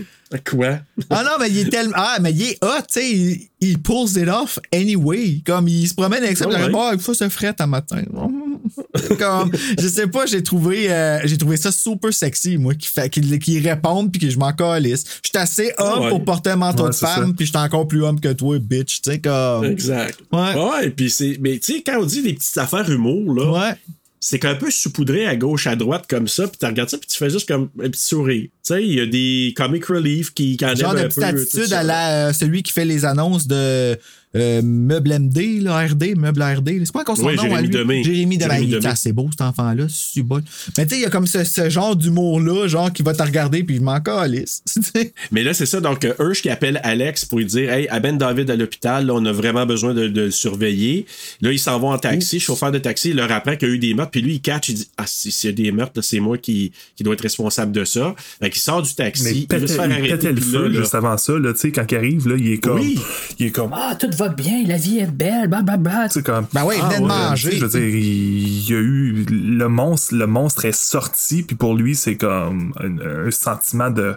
quoi? 0.49 0.79
Ah 1.09 1.23
non, 1.23 1.31
mais 1.39 1.49
il 1.49 1.59
est 1.59 1.69
tellement. 1.69 1.93
Ah, 1.95 2.17
mais 2.21 2.31
il 2.31 2.41
est 2.43 2.63
hot, 2.63 2.81
tu 2.91 2.99
sais. 2.99 3.11
Il, 3.11 3.47
il 3.59 3.81
pulls 3.81 4.17
it 4.17 4.27
off 4.27 4.59
anyway. 4.73 5.41
Comme 5.45 5.67
il 5.67 5.87
se 5.87 5.93
promène 5.93 6.23
avec 6.23 6.37
ça. 6.37 6.45
Il 6.49 6.55
ouais. 6.55 6.69
dit, 6.69 6.75
Ah, 6.77 6.91
il 6.93 6.99
faut 6.99 7.13
se 7.13 7.27
fret 7.29 7.55
un 7.59 7.67
matin. 7.67 8.01
Comme, 9.19 9.51
je 9.79 9.87
sais 9.87 10.07
pas, 10.07 10.25
j'ai 10.25 10.43
trouvé, 10.43 10.91
euh, 10.91 11.19
j'ai 11.23 11.37
trouvé 11.37 11.55
ça 11.57 11.71
super 11.71 12.13
sexy, 12.13 12.57
moi, 12.57 12.75
qui, 12.75 12.87
fait, 12.87 13.09
qui, 13.09 13.39
qui 13.39 13.59
répondent 13.59 14.11
puis 14.11 14.19
que 14.19 14.29
je 14.29 14.37
m'en 14.37 14.51
calisse. 14.51 15.05
Je 15.23 15.29
suis 15.29 15.37
assez 15.37 15.73
homme 15.77 16.03
Ouais. 16.03 16.09
pour 16.09 16.23
porter 16.25 16.49
un 16.51 16.55
manteau 16.57 16.83
Ouais, 16.83 16.89
de 16.89 16.95
femme, 16.95 17.33
puis 17.35 17.45
je 17.45 17.51
suis 17.51 17.57
encore 17.59 17.87
plus 17.87 18.03
homme 18.03 18.19
que 18.19 18.33
toi, 18.33 18.59
bitch. 18.59 19.01
Tu 19.01 19.11
sais, 19.11 19.19
comme. 19.19 19.65
Exact. 19.65 20.19
Ouais. 20.31 20.53
Ouais, 20.55 20.89
puis 20.89 21.09
c'est. 21.09 21.37
Mais 21.39 21.57
tu 21.59 21.73
sais, 21.75 21.83
quand 21.83 21.99
on 22.01 22.05
dit 22.05 22.21
des 22.21 22.33
petites 22.33 22.57
affaires 22.57 22.89
humour, 22.89 23.33
là, 23.33 23.51
Ouais. 23.51 23.75
C'est 24.19 24.39
qu'un 24.39 24.55
peu 24.55 24.71
saupoudré 24.71 25.27
à 25.27 25.35
gauche, 25.35 25.67
à 25.67 25.75
droite, 25.75 26.05
comme 26.09 26.27
ça, 26.27 26.47
puis 26.47 26.57
tu 26.59 26.65
regardes 26.65 26.89
ça, 26.89 26.97
puis 26.97 27.07
tu 27.07 27.17
fais 27.17 27.29
juste 27.29 27.47
comme 27.47 27.69
un 27.79 27.89
petit 27.89 28.03
sourire. 28.03 28.43
Tu 28.43 28.51
sais, 28.63 28.83
il 28.83 28.93
y 28.93 28.99
a 28.99 29.05
des 29.05 29.53
comic 29.55 29.85
relief 29.85 30.33
qui, 30.33 30.57
qui 30.57 30.65
Genre 30.75 30.93
de 30.93 30.99
un 30.99 31.07
petite 31.07 31.19
peu. 31.19 31.25
attitude 31.25 31.73
à 31.73 31.83
la, 31.83 32.27
euh, 32.27 32.33
celui 32.33 32.63
qui 32.63 32.73
fait 32.73 32.85
les 32.85 33.05
annonces 33.05 33.47
de, 33.47 33.97
euh, 34.35 34.61
Meuble 34.61 35.17
MD, 35.19 35.61
là, 35.61 35.85
RD, 35.87 36.15
Meuble 36.17 36.43
RD. 36.43 36.69
C'est 36.85 36.91
quoi 36.91 37.01
encore 37.01 37.17
son 37.17 37.25
Oui, 37.27 37.35
nom 37.35 37.43
Jérémy 37.43 37.57
à 37.57 37.61
lui? 37.61 37.69
Demé. 37.69 38.03
Jérémy 38.03 38.37
Demé. 38.37 38.49
Jérémy 38.53 38.67
Il 38.67 38.73
est 38.75 38.77
Demé. 38.79 38.87
assez 38.89 39.13
beau, 39.13 39.27
cet 39.31 39.41
enfant-là. 39.41 39.85
C'est 39.89 40.21
bon. 40.21 40.41
Mais 40.77 40.85
tu 40.85 40.91
sais, 40.95 40.99
il 40.99 41.03
y 41.03 41.05
a 41.05 41.09
comme 41.09 41.25
ce, 41.27 41.43
ce 41.43 41.69
genre 41.69 41.95
d'humour-là, 41.95 42.67
genre 42.67 42.91
qui 42.91 43.03
va 43.03 43.13
te 43.13 43.23
regarder 43.23 43.63
puis 43.63 43.75
il 43.77 43.81
m'en 43.81 43.99
calisse. 44.01 44.63
Mais 45.31 45.43
là, 45.43 45.53
c'est 45.53 45.65
ça. 45.65 45.79
Donc, 45.79 46.03
Hirsch 46.19 46.41
qui 46.41 46.49
appelle 46.49 46.79
Alex 46.83 47.25
pour 47.25 47.39
lui 47.39 47.45
dire 47.45 47.71
Hey, 47.71 47.87
amène 47.87 48.17
David 48.17 48.49
à 48.51 48.55
l'hôpital. 48.55 49.05
Là, 49.05 49.13
on 49.15 49.25
a 49.25 49.31
vraiment 49.31 49.65
besoin 49.65 49.93
de, 49.93 50.07
de 50.07 50.21
le 50.23 50.31
surveiller. 50.31 51.05
Là, 51.41 51.51
ils 51.51 51.59
s'en 51.59 51.79
vont 51.79 51.91
en 51.91 51.97
taxi. 51.97 52.39
Chauffeur 52.39 52.71
de 52.71 52.77
taxi, 52.79 53.09
il 53.11 53.15
leur 53.15 53.31
apprend 53.31 53.55
qu'il 53.55 53.67
y 53.69 53.71
a 53.71 53.73
eu 53.75 53.79
des 53.79 53.93
meurtres. 53.93 54.11
Puis 54.11 54.21
lui, 54.21 54.35
il 54.35 54.41
catch. 54.41 54.69
Il 54.69 54.75
dit 54.75 54.87
Ah, 54.97 55.05
si- 55.07 55.31
s'il 55.31 55.49
y 55.49 55.53
a 55.53 55.55
des 55.55 55.71
meurtres, 55.71 56.01
c'est 56.01 56.19
moi 56.19 56.37
qui, 56.37 56.71
qui 56.95 57.03
dois 57.03 57.13
être 57.13 57.21
responsable 57.21 57.71
de 57.71 57.85
ça. 57.85 58.13
Fait 58.41 58.49
qu'il 58.49 58.61
sort 58.61 58.81
du 58.81 58.89
Mais 58.99 59.05
taxi. 59.05 59.23
il 59.49 59.55
il 59.55 59.57
veut 59.59 59.67
se 59.67 59.73
faire 59.73 59.85
il 59.87 59.91
arrêter. 59.93 60.31
le 60.31 60.41
feu 60.41 60.63
là, 60.63 60.69
là, 60.69 60.79
juste 60.81 60.95
avant 60.95 61.17
ça, 61.17 61.33
là, 61.39 61.53
tu 61.53 61.59
sais, 61.59 61.71
quand 61.71 61.85
il 61.91 61.95
arrive, 61.97 62.27
là, 62.27 62.35
il 62.37 62.51
est 62.51 62.57
comme. 62.57 62.79
Oui. 62.79 62.99
Il 63.39 63.47
est 63.47 63.51
comme. 63.51 63.71
Ah, 63.73 63.95
tout 63.99 64.09
va 64.17 64.29
bien, 64.29 64.63
la 64.65 64.77
vie 64.77 64.99
est 64.99 65.11
belle, 65.11 65.47
blablabla. 65.47 66.09
C'est 66.09 66.25
comme. 66.25 66.47
Ben 66.53 66.63
ouais, 66.65 66.77
il 66.77 66.83
venait 66.83 66.99
de 66.99 67.05
Ah 67.11 67.29
manger. 67.29 67.49
tu 67.51 67.55
sais, 67.55 67.59
Je 67.59 67.65
veux 67.65 67.79
dire, 67.79 67.95
il 67.95 68.69
y 68.69 68.73
a 68.73 68.79
eu. 68.79 69.25
Le 69.29 69.67
monstre, 69.67 70.15
le 70.15 70.27
monstre 70.27 70.65
est 70.65 70.75
sorti, 70.75 71.43
puis 71.43 71.55
pour 71.55 71.75
lui, 71.75 71.95
c'est 71.95 72.15
comme 72.17 72.73
un, 72.79 73.27
un 73.27 73.31
sentiment 73.31 73.89
de, 73.89 74.15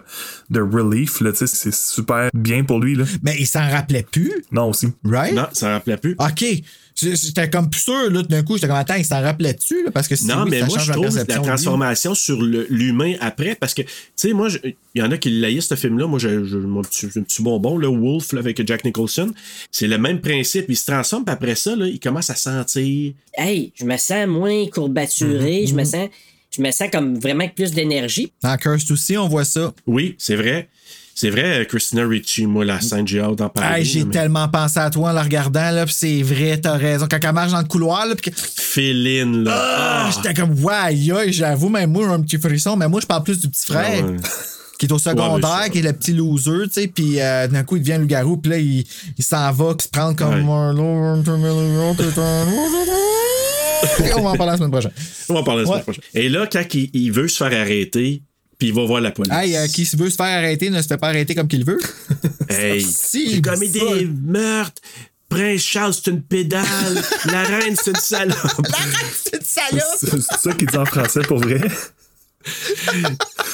de 0.49 0.61
relief, 0.61 1.21
là, 1.21 1.31
tu 1.31 1.39
sais, 1.39 1.47
c'est 1.47 1.73
super 1.73 2.29
bien 2.33 2.63
pour 2.63 2.79
lui, 2.79 2.95
là. 2.95 3.05
Mais 3.23 3.35
il 3.39 3.47
s'en 3.47 3.67
rappelait 3.69 4.05
plus, 4.09 4.31
Non, 4.51 4.69
aussi. 4.69 4.87
right? 5.05 5.33
Non, 5.33 5.47
ça 5.53 5.67
ne 5.69 5.73
rappelait 5.73 5.97
plus. 5.97 6.15
OK. 6.19 6.45
J'étais 7.01 7.49
comme 7.49 7.69
plus 7.69 7.79
sûr, 7.81 8.09
là, 8.09 8.21
tout 8.21 8.27
d'un 8.27 8.43
coup, 8.43 8.55
j'étais 8.55 8.67
comme, 8.67 8.75
attends, 8.77 8.95
il 8.95 9.05
s'en 9.05 9.21
rappelait-tu, 9.21 9.83
là, 9.85 9.91
parce 9.91 10.07
que 10.07 10.15
si 10.15 10.25
Non, 10.27 10.43
oui, 10.43 10.49
mais 10.51 10.59
ça 10.61 10.65
moi, 10.67 10.77
je 10.79 10.91
trouve 10.91 11.15
la 11.15 11.23
lui. 11.23 11.41
transformation 11.43 12.13
sur 12.15 12.41
l'humain 12.41 13.15
après, 13.21 13.55
parce 13.55 13.73
que, 13.73 13.81
tu 13.81 13.89
sais, 14.15 14.33
moi, 14.33 14.49
il 14.63 14.75
y 14.95 15.01
en 15.01 15.11
a 15.11 15.17
qui 15.17 15.29
laïssent 15.29 15.67
ce 15.67 15.75
film-là. 15.75 16.07
Moi, 16.07 16.19
j'ai 16.19 16.35
mon 16.37 16.81
petit, 16.81 17.07
j'ai 17.13 17.19
un 17.19 17.23
petit 17.23 17.41
bonbon, 17.41 17.77
le 17.77 17.87
Wolf, 17.87 18.33
là, 18.33 18.39
avec 18.39 18.65
Jack 18.67 18.85
Nicholson. 18.85 19.31
C'est 19.71 19.87
le 19.87 19.97
même 19.97 20.21
principe. 20.21 20.65
Il 20.69 20.75
se 20.77 20.85
transforme, 20.85 21.25
puis 21.25 21.33
après 21.33 21.55
ça, 21.55 21.75
là, 21.75 21.87
il 21.87 21.99
commence 21.99 22.29
à 22.29 22.35
sentir. 22.35 23.13
Hey, 23.35 23.71
je 23.75 23.85
me 23.85 23.97
sens 23.97 24.27
moins 24.27 24.65
courbaturé, 24.67 25.61
Mhm. 25.61 25.67
je 25.67 25.73
me 25.75 25.83
sens. 25.83 26.09
Je 26.55 26.61
me 26.61 26.69
sens 26.71 26.89
comme 26.91 27.17
vraiment 27.17 27.45
avec 27.45 27.55
plus 27.55 27.71
d'énergie. 27.71 28.31
Dans 28.43 28.57
Cursed 28.57 28.91
aussi, 28.91 29.17
on 29.17 29.29
voit 29.29 29.45
ça. 29.45 29.73
Oui, 29.87 30.15
c'est 30.17 30.35
vrai. 30.35 30.67
C'est 31.13 31.29
vrai, 31.29 31.65
Christina 31.69 32.07
Ricci, 32.07 32.45
moi, 32.47 32.65
la 32.65 32.79
scène, 32.81 33.07
j'ai 33.07 33.19
hâte 33.19 33.35
d'en 33.35 33.49
parler. 33.49 33.79
Hey, 33.79 33.85
j'ai 33.85 34.05
mais- 34.05 34.11
tellement 34.11 34.47
pensé 34.47 34.79
à 34.79 34.89
toi 34.89 35.09
en 35.09 35.13
la 35.13 35.21
regardant, 35.23 35.69
là, 35.71 35.85
pis 35.85 35.93
c'est 35.93 36.21
vrai, 36.23 36.57
t'as 36.59 36.77
raison. 36.77 37.05
Quand 37.09 37.19
elle 37.21 37.33
marche 37.33 37.51
dans 37.51 37.59
le 37.59 37.65
couloir, 37.67 38.05
là, 38.07 38.15
pis 38.15 38.31
que. 38.31 38.35
Féline, 38.35 39.43
là. 39.43 39.51
Ah, 39.53 40.07
Ah! 40.07 40.11
J'étais 40.15 40.33
comme, 40.33 40.51
ouais, 40.63 41.31
j'avoue, 41.31 41.69
même 41.69 41.91
moi, 41.91 42.05
j'ai 42.07 42.13
un 42.13 42.21
petit 42.21 42.37
frisson, 42.37 42.75
mais 42.75 42.87
moi, 42.87 43.01
je 43.01 43.05
parle 43.07 43.23
plus 43.23 43.39
du 43.39 43.49
petit 43.49 43.65
frère. 43.67 44.03
Ah 44.03 44.07
ouais. 44.07 44.17
Qui 44.79 44.87
est 44.87 44.91
au 44.93 44.97
secondaire, 44.97 45.59
Ouais, 45.61 45.69
qui 45.69 45.77
est 45.77 45.81
le 45.83 45.93
petit 45.93 46.11
loser, 46.11 46.63
tu 46.63 46.69
sais, 46.81 46.87
puis 46.87 47.21
euh, 47.21 47.47
d'un 47.47 47.63
coup, 47.63 47.75
il 47.75 47.83
devient 47.83 47.99
loup-garou, 47.99 48.37
puis 48.37 48.49
là, 48.51 48.57
il, 48.57 48.83
il 49.15 49.23
s'en 49.23 49.51
va, 49.51 49.75
se 49.79 49.87
prendre 49.87 50.15
comme 50.15 50.33
Ouais. 50.33 50.41
On 54.17 54.21
va 54.23 54.29
en 54.29 54.35
parler 54.35 54.51
la 54.53 54.57
semaine 54.57 54.71
prochaine. 54.71 54.91
On 55.29 55.33
va 55.35 55.39
en 55.41 55.43
parler 55.43 55.61
la 55.63 55.67
semaine 55.67 55.83
prochaine. 55.83 56.03
Et 56.15 56.29
là, 56.29 56.47
quand 56.51 56.63
il, 56.73 56.89
il 56.93 57.11
veut 57.11 57.27
se 57.27 57.37
faire 57.43 57.61
arrêter, 57.61 58.23
puis 58.61 58.67
il 58.67 58.75
va 58.75 58.85
voir 58.85 59.01
la 59.01 59.09
police. 59.09 59.33
Hey, 59.33 59.57
euh, 59.57 59.65
qui 59.65 59.85
se 59.87 59.97
veut 59.97 60.11
se 60.11 60.15
faire 60.17 60.37
arrêter 60.37 60.69
ne 60.69 60.79
se 60.83 60.87
fait 60.87 60.97
pas 60.97 61.07
arrêter 61.07 61.33
comme 61.33 61.47
qu'il 61.47 61.65
veut. 61.65 61.79
Hey, 62.47 62.79
Si, 62.83 63.31
j'ai 63.31 63.41
commis 63.41 63.69
des 63.69 64.07
meurtres. 64.23 64.79
Prince 65.29 65.61
Charles, 65.61 65.95
c'est 65.95 66.11
une 66.11 66.21
pédale. 66.21 66.63
la 67.25 67.41
reine, 67.43 67.75
c'est 67.81 67.89
une 67.89 67.95
salope. 67.95 68.37
C'est 69.23 69.35
une 69.37 69.43
salope! 69.43 69.97
C'est 69.99 70.21
ça 70.37 70.53
qu'il 70.53 70.67
dit 70.67 70.77
en 70.77 70.85
français 70.85 71.21
pour 71.21 71.39
vrai. 71.39 71.59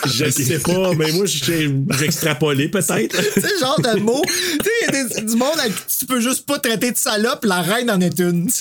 Je 0.07 0.29
sais 0.29 0.59
pas, 0.59 0.93
mais 0.93 1.11
moi, 1.13 1.25
j'ai 1.25 1.71
extrapolé 2.03 2.67
peut-être. 2.67 3.15
Tu 3.33 3.39
sais, 3.41 3.59
genre 3.61 3.79
de 3.79 3.97
mots. 4.01 4.21
Tu 4.25 4.33
sais, 4.33 4.71
il 4.81 4.85
y 4.85 4.87
a 4.87 5.03
des- 5.05 5.21
du 5.21 5.35
monde 5.37 5.57
à 5.59 5.69
qui 5.69 5.97
tu 5.99 6.05
peux 6.05 6.19
juste 6.19 6.45
pas 6.45 6.59
traiter 6.59 6.91
de 6.91 6.97
salope, 6.97 7.45
la 7.45 7.61
reine 7.61 7.89
en 7.91 8.01
est 8.01 8.19
une. 8.19 8.49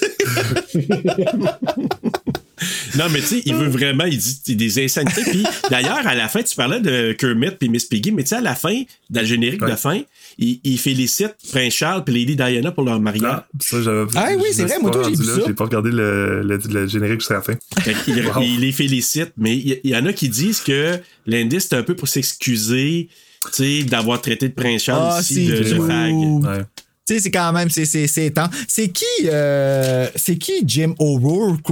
Non, 2.97 3.05
mais 3.11 3.21
tu 3.21 3.27
sais, 3.27 3.43
il 3.45 3.55
veut 3.55 3.69
vraiment, 3.69 4.05
il 4.05 4.19
dit 4.19 4.57
des 4.57 4.85
insanités. 4.85 5.23
Puis 5.23 5.45
d'ailleurs, 5.71 6.07
à 6.07 6.15
la 6.15 6.29
fin, 6.29 6.43
tu 6.43 6.55
parlais 6.57 6.81
de 6.81 7.13
Kermit 7.13 7.51
puis 7.59 7.69
Miss 7.69 7.85
Piggy, 7.85 8.13
mais 8.13 8.23
tu 8.23 8.31
sais, 8.31 8.37
à 8.37 8.41
la 8.41 8.55
fin, 8.55 8.83
dans 9.11 9.21
le 9.21 9.27
générique 9.27 9.61
de 9.73 9.77
fin, 9.77 10.01
il, 10.39 10.61
il 10.65 10.79
félicite 10.79 11.35
Prince 11.53 11.75
Charles 11.75 12.05
puis 12.05 12.15
Lady 12.15 12.35
Diana 12.37 12.73
pour 12.73 12.85
leur 12.85 12.99
mariage. 13.01 13.23
Ah, 13.31 13.47
ça, 13.61 13.83
j'avais. 13.83 14.05
Ah 14.15 14.29
oui, 14.37 14.49
c'est 14.53 14.63
vrai, 14.65 14.79
moi, 14.81 14.91
j'ai 15.05 15.11
vu 15.17 15.25
ça. 15.25 15.33
J'ai 15.47 15.55
pas 15.55 15.65
regardé 15.65 15.91
le, 15.91 16.43
le, 16.43 16.57
le 16.69 16.87
générique 16.87 17.21
jusqu'à 17.21 17.35
la 17.35 17.43
fin. 17.43 17.55
Fait 17.81 17.95
qu'il- 18.05 18.17
Wow. 18.27 18.43
Il 18.43 18.61
les 18.61 18.73
félicite, 18.73 19.33
mais 19.37 19.57
il 19.57 19.81
y, 19.85 19.95
en 19.97 20.05
a 20.07 20.13
qui 20.13 20.29
disent 20.29 20.61
que 20.61 20.99
l'indice, 21.27 21.67
c'est 21.69 21.77
un 21.77 21.83
peu 21.83 21.95
pour 21.95 22.09
s'excuser, 22.09 23.09
tu 23.45 23.51
sais, 23.53 23.85
d'avoir 23.85 24.21
traité 24.21 24.49
de 24.49 24.55
Prince 24.55 24.83
Charles 24.85 25.11
Ah, 25.17 25.21
ici 25.21 25.47
de, 25.47 25.57
c'est 25.63 25.75
de 25.75 25.81
fag. 25.81 26.15
Ouais. 26.15 26.65
Tu 27.07 27.15
sais, 27.15 27.21
c'est 27.21 27.31
quand 27.31 27.53
même, 27.53 27.71
c'est, 27.71 27.85
c'est, 27.85 28.09
c'est 28.09 28.31
temps. 28.33 28.49
C'est 28.67 28.89
qui, 28.89 29.05
euh, 29.27 30.09
c'est 30.17 30.37
qui 30.39 30.65
Jim 30.67 30.93
O'Rourke? 30.99 31.71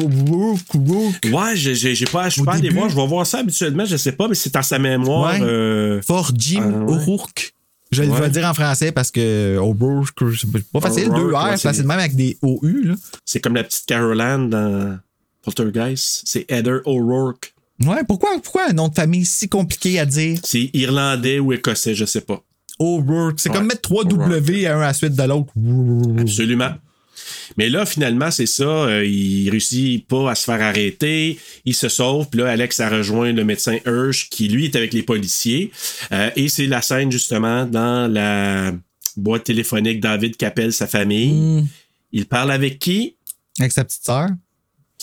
Ouais, 1.32 1.56
j'ai- 1.56 2.06
pas, 2.06 2.28
je 2.28 2.42
pas 2.42 2.58
début. 2.60 2.76
voir, 2.76 2.88
je 2.88 2.94
vais 2.96 3.06
voir 3.06 3.26
ça 3.26 3.38
habituellement, 3.38 3.84
je 3.84 3.96
sais 3.96 4.12
pas, 4.12 4.28
mais 4.28 4.36
c'est 4.36 4.54
dans 4.54 4.62
sa 4.62 4.78
mémoire. 4.78 5.32
Ouais. 5.34 5.40
euh, 5.42 6.00
Fort 6.02 6.30
Jim 6.36 6.62
Ah, 6.62 6.68
ouais. 6.84 6.94
O'Rourke. 6.94 7.52
Je 7.90 8.02
vais 8.02 8.20
le 8.20 8.28
dire 8.30 8.44
en 8.48 8.54
français 8.54 8.92
parce 8.92 9.10
que 9.10 9.56
O'Rourke, 9.58 10.22
c'est 10.40 10.50
pas 10.72 10.80
facile. 10.80 11.10
Deux 11.14 11.32
R, 11.34 11.50
c'est 11.52 11.62
facile 11.68 11.86
même 11.86 11.98
avec 11.98 12.14
des 12.14 12.36
OU, 12.42 12.82
là. 12.84 12.94
c'est 13.24 13.40
comme 13.40 13.54
la 13.54 13.64
petite 13.64 13.86
Caroline 13.86 14.50
dans 14.50 14.98
Poltergeist. 15.42 16.22
C'est 16.24 16.44
Heather 16.50 16.80
O'Rourke. 16.86 17.54
Ouais, 17.84 18.02
pourquoi, 18.06 18.30
pourquoi 18.42 18.70
un 18.70 18.72
nom 18.72 18.88
de 18.88 18.94
famille 18.94 19.24
si 19.24 19.48
compliqué 19.48 19.98
à 19.98 20.06
dire? 20.06 20.38
C'est 20.44 20.70
irlandais 20.74 21.38
ou 21.40 21.52
écossais, 21.52 21.94
je 21.94 22.04
sais 22.04 22.20
pas. 22.20 22.40
O'Rourke. 22.84 23.38
C'est 23.40 23.48
Ouais. 23.50 23.56
comme 23.56 23.66
mettre 23.66 23.82
3 23.82 24.04
W 24.04 24.66
à 24.66 24.76
un 24.76 24.80
à 24.80 24.86
la 24.88 24.92
suite 24.94 25.14
de 25.14 25.22
l'autre. 25.22 25.52
Absolument. 26.20 26.70
Mais 27.56 27.68
là, 27.68 27.86
finalement, 27.86 28.30
c'est 28.30 28.46
ça. 28.46 28.64
euh, 28.64 29.04
il 29.04 29.48
réussit 29.50 30.06
pas 30.06 30.30
à 30.30 30.34
se 30.34 30.44
faire 30.44 30.60
arrêter. 30.62 31.38
Il 31.64 31.74
se 31.74 31.88
sauve. 31.88 32.28
Puis 32.28 32.40
là, 32.40 32.50
Alex 32.50 32.80
a 32.80 32.88
rejoint 32.88 33.32
le 33.32 33.44
médecin 33.44 33.78
Hirsch, 33.86 34.28
qui 34.30 34.48
lui 34.48 34.64
est 34.66 34.76
avec 34.76 34.92
les 34.92 35.02
policiers. 35.02 35.70
Euh, 36.12 36.30
et 36.36 36.48
c'est 36.48 36.66
la 36.66 36.82
scène, 36.82 37.12
justement, 37.12 37.64
dans 37.66 38.10
la 38.12 38.72
boîte 39.16 39.44
téléphonique. 39.44 40.00
David 40.00 40.36
qui 40.36 40.44
appelle 40.44 40.72
sa 40.72 40.86
famille. 40.86 41.32
Mm. 41.32 41.66
Il 42.12 42.26
parle 42.26 42.50
avec 42.50 42.78
qui? 42.78 43.16
Avec 43.60 43.72
sa 43.72 43.84
petite 43.84 44.04
sœur. 44.04 44.28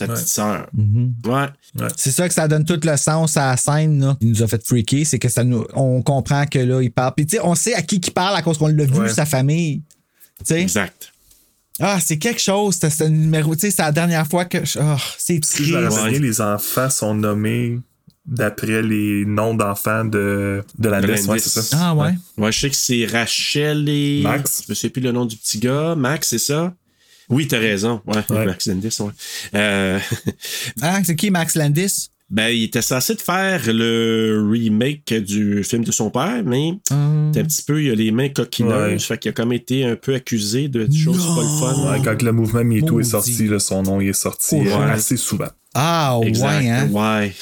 Sa 0.07 0.13
petite 0.13 0.27
sœur. 0.27 0.67
Mm-hmm. 0.77 1.27
Ouais. 1.27 1.87
C'est 1.97 2.11
ça 2.11 2.27
que 2.27 2.33
ça 2.33 2.47
donne 2.47 2.65
tout 2.65 2.79
le 2.83 2.97
sens 2.97 3.37
à 3.37 3.51
la 3.51 3.57
scène, 3.57 3.99
là. 4.03 4.17
Il 4.21 4.29
nous 4.29 4.43
a 4.43 4.47
fait 4.47 4.65
freaker, 4.65 5.05
c'est 5.05 5.19
que 5.19 5.29
ça 5.29 5.43
nous, 5.43 5.65
on 5.73 6.01
comprend 6.01 6.45
que 6.45 6.59
là, 6.59 6.81
il 6.81 6.91
parle. 6.91 7.13
Puis 7.15 7.25
tu 7.25 7.37
sais, 7.37 7.41
on 7.43 7.55
sait 7.55 7.73
à 7.73 7.81
qui 7.81 7.97
il 7.97 8.11
parle 8.11 8.35
à 8.35 8.41
cause 8.41 8.57
qu'on 8.57 8.67
l'a 8.67 8.85
vu, 8.85 8.99
Ouais. 8.99 9.09
sa 9.09 9.25
famille. 9.25 9.81
Tu 10.39 10.45
sais? 10.45 10.61
Exact. 10.61 11.11
Ah, 11.79 11.99
c'est 11.99 12.17
quelque 12.17 12.41
chose, 12.41 12.77
un 12.99 13.09
numéro. 13.09 13.55
Tu 13.55 13.61
sais, 13.61 13.71
c'est 13.71 13.81
la 13.81 13.91
dernière 13.91 14.27
fois 14.27 14.45
que. 14.45 14.63
je- 14.65 14.77
Ah, 14.79 14.97
c'est 15.17 15.43
Si 15.43 15.65
je 15.65 15.77
me 15.77 15.87
rappelle 15.87 16.21
les 16.21 16.41
enfants 16.41 16.89
sont 16.89 17.15
nommés 17.15 17.79
d'après 18.25 18.83
les 18.83 19.25
noms 19.25 19.55
d'enfants 19.55 20.05
de, 20.05 20.63
de 20.77 20.89
la 20.89 21.01
De 21.01 21.07
liste. 21.07 21.23
Ouais, 21.23 21.37
l'indice. 21.37 21.51
c'est 21.51 21.61
ça. 21.61 21.77
Ah, 21.79 21.95
ouais. 21.95 22.11
Ouais, 22.37 22.51
je 22.51 22.59
sais 22.59 22.69
que 22.69 22.75
c'est 22.75 23.05
Rachel 23.07 23.89
et. 23.89 24.21
Max. 24.21 24.63
Je 24.69 24.73
sais 24.75 24.89
plus 24.89 25.01
le 25.01 25.11
nom 25.11 25.25
du 25.25 25.35
petit 25.37 25.57
gars. 25.57 25.95
Max, 25.95 26.29
c'est 26.29 26.37
ça? 26.37 26.73
Oui, 27.31 27.47
t'as 27.47 27.59
raison. 27.59 28.01
Ouais, 28.05 28.17
Ouais. 28.29 28.45
Max 28.45 28.67
Landis, 28.67 28.97
ouais. 28.99 29.11
Euh, 29.55 29.99
Ah, 30.81 30.99
c'est 31.03 31.15
qui, 31.15 31.31
Max 31.31 31.55
Landis? 31.55 32.09
ben, 32.29 32.47
il 32.47 32.63
était 32.63 32.81
censé 32.81 33.13
de 33.15 33.19
faire 33.21 33.61
le 33.67 34.47
remake 34.49 35.13
du 35.15 35.65
film 35.65 35.83
de 35.83 35.91
son 35.91 36.09
père, 36.09 36.43
mais 36.45 36.71
Hum. 36.89 37.31
un 37.35 37.43
petit 37.43 37.61
peu, 37.61 37.83
il 37.83 37.91
a 37.91 37.95
les 37.95 38.11
mains 38.11 38.29
coquineuses. 38.29 38.91
Ouais. 38.93 38.99
Fait 38.99 39.17
qu'il 39.17 39.29
a 39.29 39.33
comme 39.33 39.51
été 39.51 39.83
un 39.83 39.97
peu 39.97 40.15
accusé 40.15 40.69
de 40.69 40.87
choses 40.93 41.25
pas 41.35 41.41
le 41.41 41.47
fun. 41.75 41.91
Ouais, 41.91 42.01
quand 42.03 42.21
le 42.21 42.31
mouvement 42.31 42.63
MeToo 42.63 43.01
est 43.01 43.03
sorti, 43.03 43.47
là, 43.47 43.59
son 43.59 43.83
nom 43.83 43.99
il 43.99 44.09
est 44.09 44.13
sorti 44.13 44.55
Ouais. 44.55 44.71
euh, 44.71 44.93
assez 44.93 45.17
souvent. 45.17 45.49
Ah, 45.73 46.17
Exact. 46.23 46.61
ouais, 46.61 46.69
hein? 46.69 46.89
Ouais. 46.91 47.33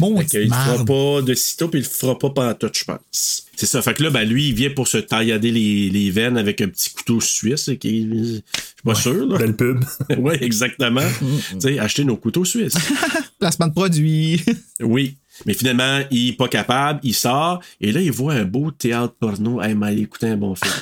Mon 0.00 0.16
Fait 0.18 0.26
qu'il 0.26 0.48
fera 0.48 0.84
pas 0.84 1.22
de 1.22 1.34
sitôt, 1.34 1.68
puis 1.68 1.80
il 1.80 1.82
le 1.84 1.88
fera 1.88 2.18
pas 2.18 2.30
pantoute, 2.30 2.76
je 2.76 2.84
pense. 2.84 3.46
C'est 3.56 3.66
ça. 3.66 3.80
Fait 3.82 3.94
que 3.94 4.02
là, 4.02 4.10
ben, 4.10 4.24
lui, 4.28 4.48
il 4.48 4.54
vient 4.54 4.70
pour 4.70 4.88
se 4.88 4.98
taillader 4.98 5.52
les, 5.52 5.88
les 5.90 6.10
veines 6.10 6.36
avec 6.36 6.60
un 6.60 6.68
petit 6.68 6.90
couteau 6.92 7.20
suisse. 7.20 7.70
qui- 7.80 8.08
Je 8.10 8.24
suis 8.24 8.42
pas 8.84 8.94
sûr, 8.96 9.26
là. 9.26 9.38
Belle 9.38 9.54
pub. 9.56 9.84
oui, 10.18 10.34
exactement. 10.40 11.00
tu 11.52 11.60
sais, 11.60 11.78
acheter 11.78 12.04
nos 12.04 12.16
couteaux 12.16 12.44
suisses. 12.44 12.74
Placement 13.38 13.68
de 13.68 13.72
produit. 13.74 14.42
oui. 14.80 15.16
Mais 15.46 15.54
finalement, 15.54 16.00
il 16.12 16.28
est 16.28 16.32
pas 16.34 16.46
capable, 16.46 17.00
il 17.02 17.12
sort, 17.12 17.60
et 17.80 17.90
là, 17.90 18.00
il 18.00 18.12
voit 18.12 18.34
un 18.34 18.44
beau 18.44 18.70
théâtre 18.70 19.14
porno. 19.18 19.60
Hey, 19.60 19.74
mais 19.74 19.88
aller 19.88 20.02
écouter 20.02 20.28
un 20.28 20.36
bon 20.36 20.54
film. 20.54 20.72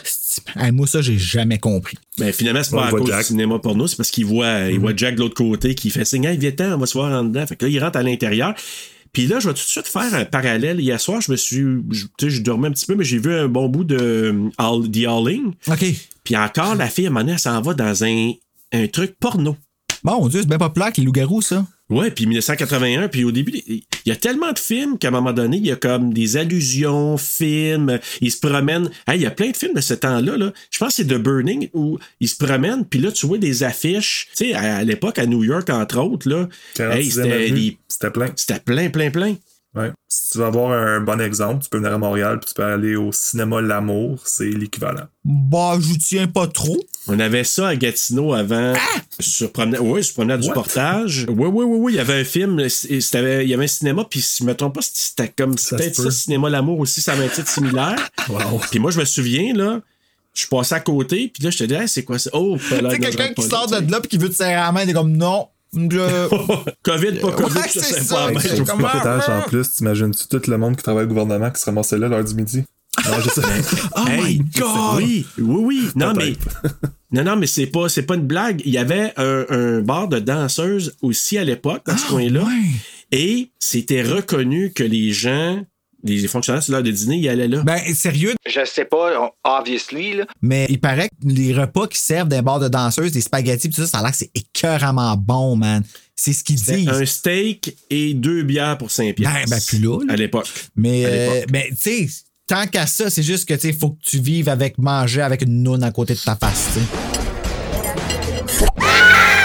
Hey, 0.56 0.72
moi, 0.72 0.86
ça, 0.86 1.00
j'ai 1.00 1.16
jamais 1.16 1.58
compris. 1.58 1.96
Ben, 2.18 2.32
finalement, 2.34 2.62
c'est 2.62 2.70
pas 2.76 2.86
à 2.86 2.90
cause 2.90 3.06
Jack. 3.08 3.20
du 3.20 3.24
cinéma 3.28 3.58
porno, 3.58 3.86
c'est 3.86 3.96
parce 3.96 4.10
qu'il 4.10 4.26
voit, 4.26 4.68
il 4.70 4.78
voit 4.78 4.92
Jack 4.94 5.14
de 5.14 5.20
l'autre 5.20 5.34
côté 5.36 5.74
qui 5.74 5.88
fait 5.88 6.04
signe, 6.04 6.24
hey, 6.24 6.36
viens-t'en, 6.36 6.74
on 6.74 6.78
va 6.78 6.84
se 6.86 6.92
voir 6.92 7.10
en 7.18 7.24
dedans. 7.24 7.46
Fait 7.46 7.56
que 7.56 7.64
là, 7.64 7.70
il 7.70 7.78
rentre 7.82 7.96
à 7.98 8.02
l'intérieur. 8.02 8.54
Puis 9.12 9.26
là, 9.26 9.40
je 9.40 9.48
vais 9.48 9.54
tout 9.54 9.60
de 9.60 9.66
suite 9.66 9.86
faire 9.88 10.14
un 10.14 10.24
parallèle. 10.24 10.80
Hier 10.80 10.98
soir, 11.00 11.20
je 11.20 11.30
me 11.30 11.36
suis. 11.36 11.58
je- 11.90 12.06
Tu 12.16 12.26
sais, 12.26 12.30
je 12.30 12.40
dormais 12.42 12.68
un 12.68 12.70
petit 12.72 12.86
peu, 12.86 12.94
mais 12.94 13.04
j'ai 13.04 13.18
vu 13.18 13.34
un 13.34 13.48
bon 13.48 13.68
bout 13.68 13.84
de 13.84 13.96
euh, 14.00 14.48
All- 14.58 14.90
The. 14.90 15.70
OK. 15.70 15.84
Puis 16.24 16.36
encore, 16.36 16.74
la 16.76 16.88
fille, 16.88 17.04
à 17.04 17.08
un 17.08 17.10
moment 17.10 17.20
donné, 17.20 17.32
elle 17.32 17.38
s'en 17.38 17.60
va 17.60 17.74
dans 17.74 18.04
un, 18.04 18.32
un 18.72 18.86
truc 18.86 19.16
porno. 19.20 19.56
Bon, 20.04 20.26
Dieu, 20.28 20.40
c'est 20.40 20.48
bien 20.48 20.58
populaire 20.58 20.92
que 20.92 21.00
les 21.00 21.04
loups-garous, 21.06 21.42
ça. 21.42 21.66
Ouais, 21.92 22.10
puis 22.10 22.26
1981, 22.26 23.08
puis 23.08 23.24
au 23.24 23.30
début, 23.32 23.52
il 23.66 23.82
y 24.06 24.10
a 24.12 24.16
tellement 24.16 24.52
de 24.52 24.58
films 24.58 24.96
qu'à 24.98 25.08
un 25.08 25.10
moment 25.10 25.32
donné, 25.32 25.58
il 25.58 25.66
y 25.66 25.70
a 25.70 25.76
comme 25.76 26.12
des 26.14 26.36
allusions, 26.36 27.18
films, 27.18 27.98
ils 28.20 28.32
se 28.32 28.40
promènent. 28.40 28.90
Hey, 29.06 29.18
il 29.18 29.22
y 29.22 29.26
a 29.26 29.30
plein 29.30 29.50
de 29.50 29.56
films 29.56 29.74
de 29.74 29.80
ce 29.80 29.94
temps-là. 29.94 30.36
Là. 30.36 30.52
Je 30.70 30.78
pense 30.78 30.88
que 30.96 31.02
c'est 31.02 31.06
The 31.06 31.18
Burning 31.18 31.68
où 31.74 31.98
ils 32.20 32.28
se 32.28 32.36
promènent, 32.36 32.84
puis 32.86 32.98
là, 33.00 33.12
tu 33.12 33.26
vois 33.26 33.38
des 33.38 33.62
affiches. 33.62 34.28
Tu 34.36 34.46
sais, 34.46 34.54
à, 34.54 34.82
l'époque, 34.84 35.18
à 35.18 35.26
New 35.26 35.44
York, 35.44 35.68
entre 35.70 35.98
autres, 36.00 36.28
là. 36.28 36.48
46e 36.74 36.96
hey, 36.96 37.10
c'était 37.10 37.32
avenue, 37.32 37.50
des- 37.60 37.76
C'était 37.88 38.10
plein. 38.10 38.28
c'était 38.36 38.60
plein, 38.60 38.88
plein, 38.90 39.10
plein. 39.10 39.36
Ouais. 39.74 39.90
Si 40.06 40.32
tu 40.32 40.38
veux 40.38 40.44
avoir 40.44 40.72
un 40.72 41.00
bon 41.00 41.18
exemple, 41.20 41.62
tu 41.64 41.70
peux 41.70 41.78
venir 41.78 41.94
à 41.94 41.98
Montréal 41.98 42.38
puis 42.38 42.48
tu 42.48 42.54
peux 42.54 42.64
aller 42.64 42.94
au 42.94 43.10
cinéma 43.12 43.62
L'Amour, 43.62 44.20
c'est 44.26 44.50
l'équivalent. 44.50 45.06
Bah, 45.24 45.78
je 45.80 45.86
vous 45.86 45.96
tiens 45.96 46.26
pas 46.26 46.46
trop. 46.46 46.76
On 47.08 47.18
avait 47.18 47.42
ça 47.44 47.68
à 47.68 47.76
Gatineau 47.76 48.34
avant. 48.34 48.74
Sur 49.18 49.50
promenade, 49.50 49.80
oui, 49.82 50.04
sur 50.04 50.14
promenade 50.14 50.40
du 50.40 50.50
portage. 50.50 51.24
Oui, 51.28 51.48
oui, 51.50 51.64
oui, 51.64 51.76
oui. 51.80 51.92
Il 51.94 51.96
y 51.96 52.00
avait 52.00 52.20
un 52.20 52.24
film. 52.24 52.68
c'était- 52.68 53.44
Il 53.44 53.48
y 53.50 53.54
avait 53.54 53.64
un 53.64 53.68
cinéma, 53.68 54.04
puis 54.08 54.20
si 54.20 54.42
je 54.42 54.46
me 54.46 54.54
trompe 54.54 54.74
pas, 54.74 54.80
c'était 54.82 55.28
comme 55.28 55.56
Ça 55.56 55.76
peut-être 55.76 55.94
ça, 55.96 56.02
peut. 56.04 56.10
Cinéma 56.10 56.50
L'Amour 56.50 56.78
aussi, 56.80 57.00
ça 57.00 57.12
avait 57.12 57.24
un 57.24 57.28
titre 57.28 57.48
similaire. 57.48 57.96
Wow. 58.28 58.60
Puis 58.70 58.78
moi, 58.78 58.90
je 58.90 59.00
me 59.00 59.04
souviens, 59.06 59.54
là, 59.54 59.80
je 60.34 60.40
suis 60.40 60.48
passé 60.48 60.74
à 60.74 60.80
côté, 60.80 61.30
puis 61.32 61.42
là, 61.42 61.50
je 61.50 61.58
te 61.58 61.64
dis, 61.64 61.74
Hey, 61.74 61.88
c'est 61.88 62.04
quoi 62.04 62.18
ça? 62.18 62.30
Oh, 62.34 62.56
Tu 62.58 62.68
sais, 62.68 62.98
quelqu'un 62.98 63.32
qui 63.34 63.42
sort 63.42 63.66
de 63.68 63.90
là 63.90 64.00
puis 64.00 64.08
qui 64.10 64.18
veut 64.18 64.28
te 64.28 64.34
serrer 64.34 64.54
la 64.54 64.70
main, 64.70 64.84
t'es 64.86 64.92
comme 64.92 65.16
non. 65.16 65.48
Je... 65.74 66.28
COVID, 66.82 67.20
pas 67.20 67.32
COVID, 67.32 67.54
Ouais, 67.58 67.68
ça, 67.68 67.80
c'est 67.82 68.08
pas 68.08 68.26
la 68.30 68.32
même. 68.38 68.64
Comment- 68.66 68.88
en 68.88 69.42
plus, 69.48 69.72
t'imagines-tu 69.72 70.28
tout 70.28 70.50
le 70.50 70.58
monde 70.58 70.76
qui 70.76 70.82
travaille 70.82 71.04
au 71.04 71.08
gouvernement 71.08 71.50
qui 71.50 71.60
se 71.60 71.66
ramassait 71.66 71.98
là 71.98 72.08
l'heure 72.08 72.24
du 72.24 72.34
midi? 72.34 72.64
Non, 73.08 73.14
je 73.24 73.30
sais. 73.30 73.40
Oh 73.96 74.04
Hey, 74.06 74.20
my 74.22 74.38
God! 74.54 74.96
Oui, 74.98 75.26
oui, 75.38 75.60
oui. 75.64 75.88
Non, 75.96 76.12
mais. 76.14 76.34
Non, 77.10 77.24
non, 77.24 77.36
mais 77.36 77.46
c'est 77.46 77.66
pas, 77.66 77.88
c'est 77.90 78.02
pas 78.04 78.14
une 78.14 78.26
blague. 78.26 78.62
Il 78.64 78.72
y 78.72 78.78
avait 78.78 79.12
un, 79.16 79.44
un 79.50 79.80
bar 79.80 80.08
de 80.08 80.18
danseuses 80.18 80.94
aussi 81.02 81.36
à 81.38 81.44
l'époque, 81.44 81.82
dans 81.86 81.96
ce 81.96 82.06
coin-là. 82.08 82.42
Ah, 82.44 82.48
ouais. 82.48 83.18
Et 83.18 83.50
c'était 83.58 84.02
reconnu 84.02 84.72
que 84.72 84.82
les 84.82 85.12
gens, 85.12 85.62
les 86.02 86.28
fonctionnaires 86.28 86.62
sur 86.62 86.72
l'heure 86.72 86.82
de 86.82 86.90
dîner, 86.90 87.16
ils 87.16 87.28
allaient 87.28 87.48
là. 87.48 87.62
Ben, 87.62 87.80
sérieux, 87.94 88.34
Je 88.46 88.64
sais 88.64 88.84
pas, 88.84 89.32
obviously, 89.44 90.14
là. 90.14 90.26
mais 90.40 90.66
il 90.68 90.80
paraît 90.80 91.08
que 91.08 91.28
les 91.28 91.52
repas 91.54 91.86
qui 91.86 91.98
servent 91.98 92.28
d'un 92.28 92.42
bar 92.42 92.60
de 92.60 92.68
danseuses, 92.68 93.12
des 93.12 93.20
spaghettis, 93.20 93.68
pis 93.68 93.74
tout 93.76 93.82
ça, 93.82 93.86
ça 93.86 93.98
a 93.98 94.02
l'air 94.02 94.10
que 94.10 94.16
c'est 94.16 94.30
écœuramment 94.34 95.16
bon, 95.16 95.56
man. 95.56 95.82
C'est 96.14 96.32
ce 96.32 96.44
qu'ils 96.44 96.56
disent. 96.56 96.88
un 96.88 97.04
steak 97.04 97.76
et 97.90 98.14
deux 98.14 98.42
bières 98.42 98.78
pour 98.78 98.90
5 98.90 99.14
piastres. 99.14 99.50
Ben, 99.50 99.56
ben, 99.56 99.60
plus 99.66 99.78
là, 99.78 99.98
là. 100.06 100.12
À 100.12 100.16
l'époque. 100.16 100.48
Mais, 100.76 101.04
euh, 101.06 101.44
mais 101.50 101.68
tu 101.70 101.76
sais, 101.78 102.08
tant 102.46 102.66
qu'à 102.66 102.86
ça, 102.86 103.10
c'est 103.10 103.22
juste 103.22 103.48
que, 103.48 103.54
tu 103.54 103.60
sais, 103.60 103.72
faut 103.72 103.90
que 103.90 104.02
tu 104.04 104.18
vives 104.18 104.48
avec 104.48 104.78
manger 104.78 105.22
avec 105.22 105.42
une 105.42 105.62
noune 105.62 105.82
à 105.82 105.90
côté 105.90 106.14
de 106.14 106.20
ta 106.20 106.36
face, 106.36 106.68
tu 106.74 106.80
sais. 106.80 107.21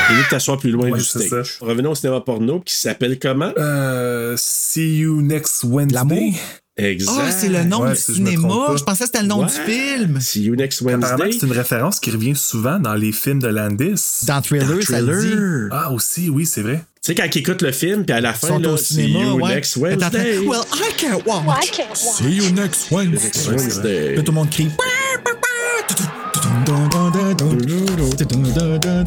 Et 0.10 0.14
lui, 0.14 0.24
t'asseoir 0.30 0.58
plus 0.58 0.72
loin 0.72 0.90
Ouais, 0.90 1.00
du 1.00 1.04
ça. 1.06 1.20
Revenons 1.62 1.92
au 1.92 1.96
cinéma 1.96 2.22
porno 2.22 2.60
qui 2.62 2.76
s'appelle 2.76 3.20
comment? 3.20 3.52
Euh, 3.58 4.36
see 4.38 5.00
you 5.00 5.22
next 5.22 5.64
Wednesday. 5.64 5.96
L'amour? 5.96 6.34
Exact. 6.80 7.12
Ah, 7.20 7.32
c'est 7.32 7.50
le 7.50 7.64
nom 7.64 7.82
Ouais, 7.82 7.90
du 7.92 7.96
si 7.98 8.14
cinéma. 8.14 8.48
Je 8.78 8.84
pensais 8.84 9.06
que 9.06 9.06
c'était 9.08 9.22
le 9.24 9.28
nom 9.28 9.40
Ouais. 9.42 9.48
du 9.48 9.72
film. 9.72 10.22
See 10.22 10.44
you 10.44 10.56
next 10.56 10.82
Apparemment, 10.82 11.08
Wednesday. 11.18 11.38
c'est 11.40 11.46
une 11.48 11.52
référence 11.54 12.00
qui 12.00 12.12
revient 12.12 12.36
souvent 12.36 12.78
dans 12.80 12.94
les 12.94 13.12
films 13.12 13.40
de 13.42 13.48
Landis. 13.48 14.26
Dans 14.28 14.42
Thriller, 14.44 14.84
ça 14.84 15.02
le 15.02 15.20
dit. 15.20 15.28
Thriller. 15.28 15.70
Ah, 15.72 15.92
aussi, 15.92 16.30
oui, 16.30 16.46
c'est 16.46 16.62
vrai. 16.62 16.84
Tu 17.04 17.14
sais, 17.14 17.16
quand 17.16 17.28
ils 17.36 17.40
écoutent 17.40 17.64
le 17.64 17.72
film, 17.72 18.06
puis 18.06 18.14
à 18.16 18.22
la 18.22 18.34
fin, 18.34 18.60
là, 18.60 18.70
au 18.74 18.78
see 18.78 18.94
cinéma, 19.08 19.20
you 19.26 19.40
ouais. 19.42 19.56
next 19.56 19.76
Wednesday. 19.78 20.38
Well, 20.40 20.62
I 20.74 20.94
can't 20.98 21.26
watch. 21.26 21.66
I 21.66 21.70
can't 21.72 21.90
watch. 21.90 21.98
See 21.98 22.30
you 22.36 22.52
next 22.52 22.92
Wednesday. 22.92 23.50
Wednesday. 23.50 24.16
Là, 24.16 24.22
tout 24.22 24.32
le 24.32 24.36
monde 24.36 24.50
crie. 24.52 24.70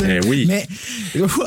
Eh 0.09 0.27
oui. 0.27 0.45
Mais, 0.47 0.67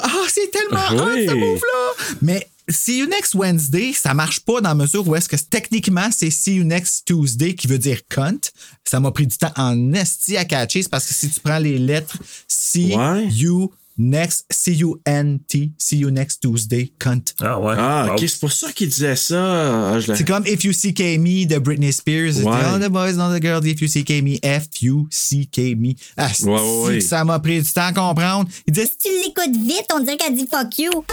ah, 0.01 0.09
c'est 0.27 0.51
tellement 0.51 1.03
hot, 1.03 1.09
Oui. 1.15 1.27
ce 1.27 1.33
move-là! 1.33 2.05
Mais, 2.21 2.47
See 2.69 2.99
You 2.99 3.07
Next 3.07 3.35
Wednesday, 3.35 3.91
ça 3.93 4.13
marche 4.13 4.39
pas 4.39 4.61
dans 4.61 4.69
la 4.69 4.75
mesure 4.75 5.05
où 5.05 5.15
est-ce 5.15 5.27
que 5.27 5.35
techniquement, 5.35 6.07
c'est 6.15 6.29
See 6.29 6.55
You 6.55 6.63
Next 6.63 7.03
Tuesday 7.05 7.55
qui 7.55 7.67
veut 7.67 7.77
dire 7.77 7.99
cunt. 8.07 8.39
Ça 8.85 8.99
m'a 9.01 9.11
pris 9.11 9.27
du 9.27 9.37
temps 9.37 9.51
en 9.57 9.91
esti 9.93 10.37
à 10.37 10.45
catcher, 10.45 10.81
c'est 10.83 10.89
parce 10.89 11.05
que 11.05 11.13
si 11.13 11.29
tu 11.29 11.39
prends 11.41 11.59
les 11.59 11.77
lettres 11.77 12.17
See 12.47 12.95
Ouais. 12.95 13.27
You 13.27 13.69
Next, 13.97 14.45
C-U-N-T, 14.49 15.71
See 15.77 15.97
You 15.97 16.09
Next 16.09 16.41
Tuesday, 16.41 16.91
cunt. 16.97 17.21
Ah, 17.39 17.59
ouais. 17.59 17.75
Ah, 17.77 18.07
ok, 18.11 18.19
c'est 18.27 18.39
pour 18.39 18.51
ça 18.51 18.71
qu'il 18.71 18.89
disait 18.89 19.15
ça. 19.15 19.93
Ah, 19.95 19.99
C'est 20.01 20.27
comme 20.27 20.45
If 20.47 20.63
You 20.63 20.73
See 20.73 20.93
Me 21.19 21.45
de 21.45 21.59
Britney 21.59 21.93
Spears. 21.93 22.37
Ouais. 22.43 22.51
All 22.55 22.81
the 22.81 22.89
boys, 22.89 23.13
not 23.13 23.37
the 23.37 23.41
girls, 23.41 23.65
if 23.67 23.81
you 23.81 23.87
see 23.87 24.03
me, 24.23 24.37
F-U-C-K 24.43 25.75
me. 25.75 25.93
Ah, 26.17 26.29
Ouais, 26.43 26.83
ouais, 26.87 26.99
ça 27.01 27.23
m'a 27.23 27.39
pris 27.39 27.61
du 27.61 27.71
temps 27.71 27.85
à 27.85 27.93
comprendre. 27.93 28.49
Il 28.67 28.73
dit, 28.73 28.81
Tu 28.99 29.09
l'écoutes 29.25 29.55
vite, 29.55 29.85
on 29.93 29.99
dirait 29.99 30.17
qu'elle 30.17 30.35
dit 30.35 30.47
fuck 30.49 30.77
you. 30.79 31.03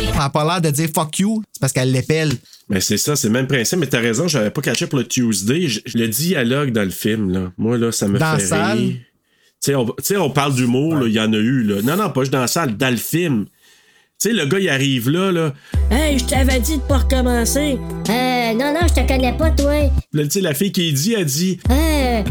elle 0.00 0.14
n'a 0.16 0.28
pas 0.30 0.44
l'air 0.44 0.60
de 0.60 0.70
dire 0.70 0.88
fuck 0.94 1.18
you, 1.18 1.42
c'est 1.52 1.60
parce 1.60 1.72
qu'elle 1.72 1.92
l'épelle. 1.92 2.32
Mais 2.68 2.80
c'est 2.80 2.98
ça, 2.98 3.16
c'est 3.16 3.28
le 3.28 3.32
même 3.32 3.46
principe. 3.46 3.78
Mais 3.78 3.86
t'as 3.86 4.00
raison, 4.00 4.28
j'avais 4.28 4.50
pas 4.50 4.60
catché 4.60 4.86
pour 4.86 4.98
le 4.98 5.06
Tuesday. 5.06 5.68
Je- 5.68 5.80
le 5.94 6.06
dialogue 6.08 6.70
dans 6.72 6.84
le 6.84 6.90
film, 6.90 7.30
là, 7.30 7.52
moi, 7.58 7.76
là, 7.78 7.90
ça 7.92 8.06
me 8.06 8.18
Dans 8.18 8.38
fait 8.38 8.54
rire. 8.72 8.96
Tu 9.62 9.72
sais, 9.72 9.74
on, 9.74 9.84
tu 9.84 9.92
sais, 10.02 10.16
on 10.16 10.30
parle 10.30 10.54
d'humour, 10.54 11.06
il 11.06 11.12
y 11.12 11.20
en 11.20 11.32
a 11.32 11.36
eu. 11.36 11.62
Là. 11.62 11.82
Non, 11.82 11.96
non, 11.96 12.10
pas 12.10 12.22
juste 12.22 12.32
dans 12.32 12.40
la 12.40 12.46
salle, 12.46 12.76
dans 12.76 12.90
le 12.90 12.96
film. 12.96 13.46
Tu 14.22 14.28
sais, 14.28 14.34
le 14.34 14.44
gars, 14.44 14.58
il 14.58 14.68
arrive 14.68 15.08
là, 15.08 15.32
là. 15.32 15.54
Hey, 15.90 16.18
je 16.18 16.26
t'avais 16.26 16.60
dit 16.60 16.76
de 16.76 16.82
pas 16.82 16.98
recommencer. 16.98 17.78
Euh, 18.10 18.52
non, 18.52 18.74
non, 18.74 18.86
je 18.86 19.00
te 19.00 19.08
connais 19.08 19.32
pas, 19.32 19.50
toi. 19.50 19.90
Là, 20.12 20.24
tu 20.24 20.30
sais, 20.32 20.40
la 20.42 20.52
fille 20.52 20.72
qui 20.72 20.92
dit, 20.92 21.14
elle 21.14 21.24
dit. 21.24 21.58
Euh, 21.70 22.22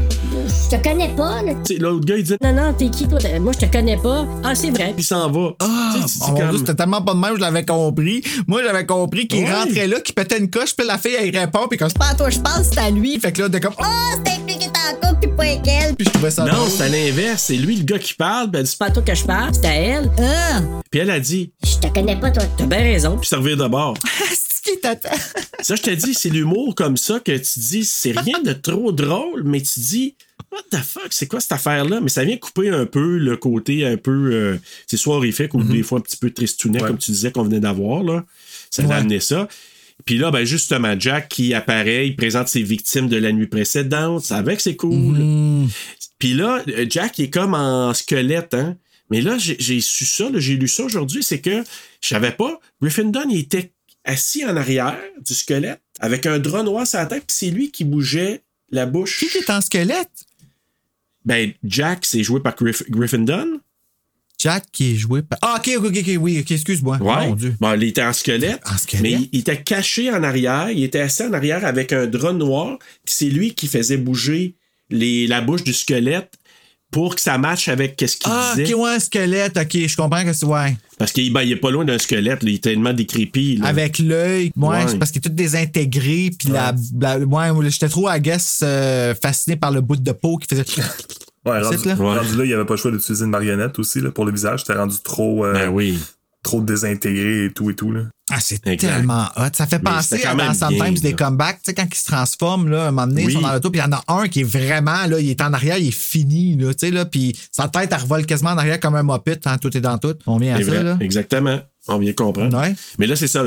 je 0.71 0.77
te 0.77 0.83
connais 0.83 1.07
pas, 1.15 1.41
là. 1.41 1.53
Tu 1.65 1.73
sais, 1.73 1.79
l'autre 1.79 2.05
gars, 2.05 2.17
il 2.17 2.23
dit. 2.23 2.35
Non, 2.43 2.53
non, 2.53 2.73
t'es 2.73 2.89
qui, 2.91 3.07
toi? 3.07 3.17
Moi, 3.39 3.53
je 3.59 3.65
te 3.65 3.71
connais 3.75 3.97
pas. 3.97 4.23
Ah, 4.43 4.53
c'est 4.53 4.69
vrai. 4.69 4.91
Puis 4.95 4.99
il 4.99 5.03
s'en 5.03 5.31
va. 5.31 5.53
Ah, 5.61 5.95
oh 6.21 6.27
mon 6.29 6.35
comme- 6.37 6.57
c'était 6.59 6.75
tellement 6.75 7.01
pas 7.01 7.15
de 7.15 7.19
même, 7.19 7.35
je 7.37 7.41
l'avais 7.41 7.65
compris. 7.65 8.21
Moi, 8.45 8.61
j'avais 8.63 8.85
compris 8.85 9.27
qu'il 9.27 9.51
rentrait 9.51 9.87
là, 9.87 9.99
qu'il 10.01 10.13
pétait 10.13 10.37
une 10.37 10.51
coche, 10.51 10.75
puis 10.77 10.85
la 10.85 10.99
fille, 10.99 11.15
elle 11.19 11.35
répond, 11.35 11.67
puis 11.67 11.79
comme 11.79 11.89
c'est 11.89 11.97
pas 11.97 12.09
à 12.11 12.13
toi, 12.13 12.29
je 12.29 12.37
pense, 12.39 12.67
c'est 12.71 12.77
à 12.79 12.91
lui. 12.91 13.19
Fait 13.19 13.31
que 13.31 13.41
là, 13.41 13.49
de 13.49 13.57
comme, 13.57 13.73
oh, 13.79 13.83
Oh, 13.83 14.15
c'était 14.17 14.37
lui 14.45 14.59
qui 14.59 14.67
était 14.67 14.79
en 14.93 15.07
couple, 15.09 15.27
puis 15.27 15.35
pas 15.35 15.55
qu'elle. 15.63 15.95
puis 15.95 16.05
je 16.05 16.11
trouvais 16.11 16.29
ça 16.29 16.45
Non, 16.45 16.67
c'est 16.69 16.83
à 16.83 16.89
l'inverse. 16.89 17.45
C'est 17.47 17.55
lui, 17.55 17.77
le 17.77 17.83
gars, 17.83 17.97
qui 17.97 18.13
parle. 18.13 18.51
Puis 18.51 18.59
elle 18.59 18.65
dit. 18.65 18.69
C'est 18.69 18.77
pas 18.77 18.85
à 18.85 18.91
toi 18.91 19.01
que 19.01 19.15
je 19.15 19.23
parle, 19.25 19.49
c'est 19.55 19.65
à 19.65 19.73
elle. 19.73 20.11
Ah, 20.19 20.59
Puis 20.91 20.99
elle 20.99 21.09
a 21.09 21.19
dit. 21.19 21.51
je 21.63 21.78
te 21.79 21.93
connais 21.93 22.19
pas, 22.19 22.31
toi. 22.31 22.43
T'as 22.57 22.65
bien 22.65 22.79
raison. 22.79 23.17
Puis 23.17 23.27
servir 23.27 23.57
de 23.57 23.67
bord. 23.67 23.95
C'est 24.29 24.53
ce 24.57 24.61
qui 24.61 24.79
t'attend. 24.79 25.09
Ça, 25.61 25.75
je 25.75 25.81
te 25.81 25.89
dis, 25.91 26.13
c'est 26.13 26.29
l'humour 26.29 26.73
comme 26.75 26.95
ça 26.97 27.19
que 27.19 27.31
tu 27.35 27.59
dis, 27.59 27.83
c'est 27.83 28.17
rien 28.17 28.39
de 28.41 28.53
trop 28.53 28.91
drôle, 28.93 29.43
mais 29.43 29.61
tu 29.61 29.79
dis, 29.81 30.15
what 30.51 30.61
the 30.71 30.81
fuck, 30.81 31.07
c'est 31.11 31.27
quoi 31.27 31.41
cette 31.41 31.51
affaire-là? 31.51 31.99
Mais 32.01 32.07
ça 32.09 32.23
vient 32.23 32.37
couper 32.37 32.69
un 32.69 32.85
peu 32.85 33.17
le 33.17 33.35
côté 33.35 33.85
un 33.85 33.97
peu, 33.97 34.29
euh, 34.31 34.57
c'est 34.87 34.95
soit 34.95 35.15
horrifique 35.17 35.53
ou 35.53 35.63
des 35.63 35.83
fois 35.83 35.99
un 35.99 36.01
petit 36.01 36.15
peu 36.15 36.31
tristounet, 36.31 36.81
Ouais. 36.81 36.87
comme 36.87 36.97
tu 36.97 37.11
disais 37.11 37.31
qu'on 37.31 37.43
venait 37.43 37.59
d'avoir, 37.59 38.03
là. 38.03 38.23
Ça 38.71 38.83
a 38.83 38.85
Ouais. 38.85 38.95
amené 38.95 39.19
ça. 39.19 39.49
Puis 40.05 40.17
là, 40.17 40.31
ben 40.31 40.45
justement, 40.45 40.95
Jack 40.97 41.27
qui 41.27 41.53
apparaît, 41.53 42.07
il 42.07 42.15
présente 42.15 42.47
ses 42.47 42.63
victimes 42.63 43.09
de 43.09 43.17
la 43.17 43.33
nuit 43.33 43.47
précédente. 43.47 44.23
Ça 44.23 44.37
avec, 44.37 44.61
c'est 44.61 44.77
cool. 44.77 45.67
Puis 46.19 46.33
là, 46.33 46.63
euh, 46.69 46.85
Jack 46.89 47.19
il 47.19 47.25
est 47.25 47.29
comme 47.29 47.53
en 47.53 47.93
squelette, 47.93 48.53
hein. 48.53 48.77
Mais 49.09 49.21
là, 49.21 49.37
j'ai 49.37 49.81
su 49.81 50.05
ça, 50.05 50.29
j'ai 50.35 50.55
lu 50.55 50.67
ça 50.67 50.83
aujourd'hui, 50.83 51.23
c'est 51.23 51.39
que 51.39 51.63
je 52.01 52.07
savais 52.07 52.31
pas. 52.31 52.59
Griffin 52.81 53.05
Dunn, 53.05 53.29
il 53.29 53.39
était 53.39 53.71
assis 54.05 54.45
en 54.45 54.55
arrière 54.55 54.99
du 55.25 55.33
squelette 55.33 55.81
avec 55.99 56.25
un 56.25 56.39
drap 56.39 56.63
noir 56.63 56.87
sur 56.87 56.99
la 56.99 57.05
tête, 57.05 57.25
puis 57.27 57.35
c'est 57.35 57.49
lui 57.49 57.71
qui 57.71 57.83
bougeait 57.83 58.41
la 58.71 58.85
bouche. 58.85 59.19
Qui 59.19 59.37
est 59.37 59.49
en 59.49 59.61
squelette? 59.61 60.09
Ben, 61.25 61.51
Jack, 61.63 62.05
c'est 62.05 62.23
joué 62.23 62.39
par 62.39 62.55
Griff-. 62.55 62.83
Jack 64.39 64.65
qui 64.71 64.93
est 64.93 64.95
joué 64.95 65.21
par. 65.21 65.37
Ah, 65.41 65.57
ok, 65.59 65.69
ok, 65.77 65.97
ok, 65.97 66.11
oui, 66.19 66.39
ok, 66.39 66.51
excuse-moi. 66.51 66.97
Ouais. 66.97 67.27
Mon 67.27 67.35
Dieu. 67.35 67.55
Bon, 67.59 67.73
il 67.73 67.83
était 67.83 68.03
en 68.03 68.13
squelette. 68.13 68.61
En 68.65 68.77
squelette? 68.77 69.01
Mais 69.03 69.11
il, 69.11 69.29
il 69.33 69.39
était 69.41 69.61
caché 69.61 70.09
en 70.11 70.23
arrière. 70.23 70.71
Il 70.71 70.81
était 70.81 71.01
assis 71.01 71.23
en 71.23 71.33
arrière 71.33 71.65
avec 71.65 71.91
un 71.91 72.07
drap 72.07 72.31
noir. 72.31 72.79
Puis 73.03 73.15
c'est 73.15 73.29
lui 73.29 73.53
qui 73.53 73.67
faisait 73.67 73.97
bouger 73.97 74.55
les, 74.89 75.27
la 75.27 75.41
bouche 75.41 75.63
du 75.63 75.73
squelette 75.73 76.38
pour 76.91 77.15
que 77.15 77.21
ça 77.21 77.37
matche 77.37 77.67
avec 77.67 77.95
ce 77.99 78.17
qu'il 78.17 78.31
Ah, 78.31 78.53
disait. 78.55 78.73
ok, 78.73 78.81
ouais, 78.81 78.89
un 78.95 78.99
squelette, 78.99 79.57
ok, 79.57 79.87
je 79.87 79.95
comprends 79.95 80.23
que 80.23 80.33
c'est. 80.33 80.45
Ouais. 80.45 80.75
Parce 80.97 81.11
qu'il 81.11 81.31
ben, 81.31 81.41
il 81.43 81.51
est 81.51 81.55
pas 81.55 81.71
loin 81.71 81.85
d'un 81.85 81.97
squelette. 81.99 82.43
là. 82.43 82.49
Il 82.49 82.55
est 82.55 82.63
tellement 82.63 82.93
décrépit. 82.93 83.57
là. 83.57 83.67
Avec 83.67 83.99
l'œil, 83.99 84.51
ouais, 84.57 84.67
Ouais. 84.67 84.85
c'est 84.87 84.97
parce 84.97 85.11
qu'il 85.11 85.19
est 85.19 85.29
tout 85.29 85.33
désintégré, 85.35 86.31
puis 86.37 86.49
la, 86.49 86.73
la- 86.99 87.19
ouais, 87.19 87.69
j'étais 87.69 87.89
trop, 87.89 88.09
I 88.09 88.19
guess, 88.19 88.61
euh, 88.63 89.13
fasciné 89.21 89.55
par 89.55 89.71
le 89.71 89.81
bout 89.81 89.95
de 89.97 90.11
peau 90.11 90.37
qui 90.37 90.47
faisait. 90.47 90.65
Ouais, 91.45 91.61
rendu, 91.61 91.87
là. 91.87 91.95
Ouais. 91.95 92.17
rendu 92.19 92.35
là, 92.37 92.43
il 92.43 92.47
n'y 92.47 92.53
avait 92.53 92.65
pas 92.65 92.73
le 92.73 92.79
choix 92.79 92.91
d'utiliser 92.91 93.23
une 93.23 93.31
marionnette 93.31 93.79
aussi 93.79 94.01
là, 94.01 94.11
pour 94.11 94.25
le 94.25 94.31
visage. 94.31 94.59
C'était 94.61 94.77
rendu 94.77 94.97
trop, 95.03 95.45
euh, 95.45 95.53
Ben 95.53 95.69
oui. 95.69 95.97
Trop 96.43 96.61
désintégré 96.61 97.45
et 97.45 97.51
tout 97.51 97.69
et 97.69 97.75
tout. 97.75 97.91
Là. 97.91 98.03
Ah, 98.31 98.39
c'est 98.39 98.59
tellement 98.77 99.25
hot. 99.35 99.49
Ça 99.53 99.65
fait 99.67 99.79
Mais 99.83 99.89
penser 99.89 100.23
à 100.23 100.35
dans 100.35 100.53
Sometimes 100.53 100.93
bien, 100.93 101.01
des 101.01 101.13
comebacks, 101.13 101.57
tu 101.57 101.61
sais, 101.65 101.73
quand 101.73 101.87
ils 101.91 101.95
se 101.97 102.05
transforment, 102.05 102.69
là, 102.69 102.87
un 102.87 102.91
moment 102.91 103.07
donné, 103.07 103.25
Oui. 103.25 103.31
ils 103.31 103.35
sont 103.35 103.41
dans 103.41 103.51
l'auto, 103.53 103.71
puis 103.71 103.81
il 103.81 103.83
y 103.83 103.87
en 103.87 103.91
a 103.97 104.03
un 104.07 104.27
qui 104.27 104.41
est 104.41 104.43
vraiment, 104.43 105.05
là, 105.07 105.19
il 105.19 105.29
est 105.29 105.41
en 105.41 105.51
arrière, 105.51 105.77
il 105.79 105.87
est 105.87 105.91
fini, 105.91 106.55
là, 106.55 106.73
tu 106.73 106.85
sais, 106.87 106.91
là, 106.91 107.05
puis 107.05 107.35
sa 107.51 107.67
tête, 107.67 107.89
elle 107.91 108.01
revole 108.01 108.25
quasiment 108.25 108.51
en 108.51 108.57
arrière 108.57 108.79
comme 108.79 108.95
un 108.95 109.03
moped, 109.03 109.39
hein, 109.45 109.57
tout 109.57 109.75
est 109.75 109.81
dans 109.81 109.97
tout. 109.97 110.13
On 110.27 110.37
vient 110.37 110.53
à 110.55 110.57
C'est 110.59 110.65
ça, 110.65 110.69
vrai. 110.71 110.83
là. 110.83 110.97
Exactement. 111.01 111.59
On 111.87 111.97
vient 111.97 112.13
comprendre. 112.13 112.55
Ouais. 112.59 112.75
Mais 112.99 113.07
là, 113.07 113.15
c'est 113.15 113.27
ça. 113.27 113.43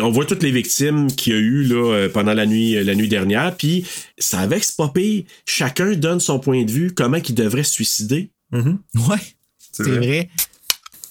On 0.00 0.10
voit 0.12 0.24
toutes 0.24 0.42
les 0.44 0.52
victimes 0.52 1.08
qu'il 1.08 1.32
y 1.32 1.36
a 1.36 1.38
eu 1.40 1.64
là, 1.64 1.92
euh, 1.94 2.08
pendant 2.08 2.32
la 2.32 2.46
nuit, 2.46 2.82
la 2.84 2.94
nuit 2.94 3.08
dernière. 3.08 3.56
Puis, 3.56 3.84
ça 4.18 4.38
avec 4.40 4.64
pas 4.76 4.88
pire. 4.88 5.24
Chacun 5.46 5.94
donne 5.94 6.20
son 6.20 6.38
point 6.38 6.64
de 6.64 6.70
vue, 6.70 6.94
comment 6.94 7.16
il 7.16 7.34
devrait 7.34 7.64
se 7.64 7.72
suicider. 7.72 8.30
Ouais. 8.52 8.62
C'est 9.72 9.82
C'est 9.82 9.90
vrai. 9.90 9.98
vrai. 9.98 10.30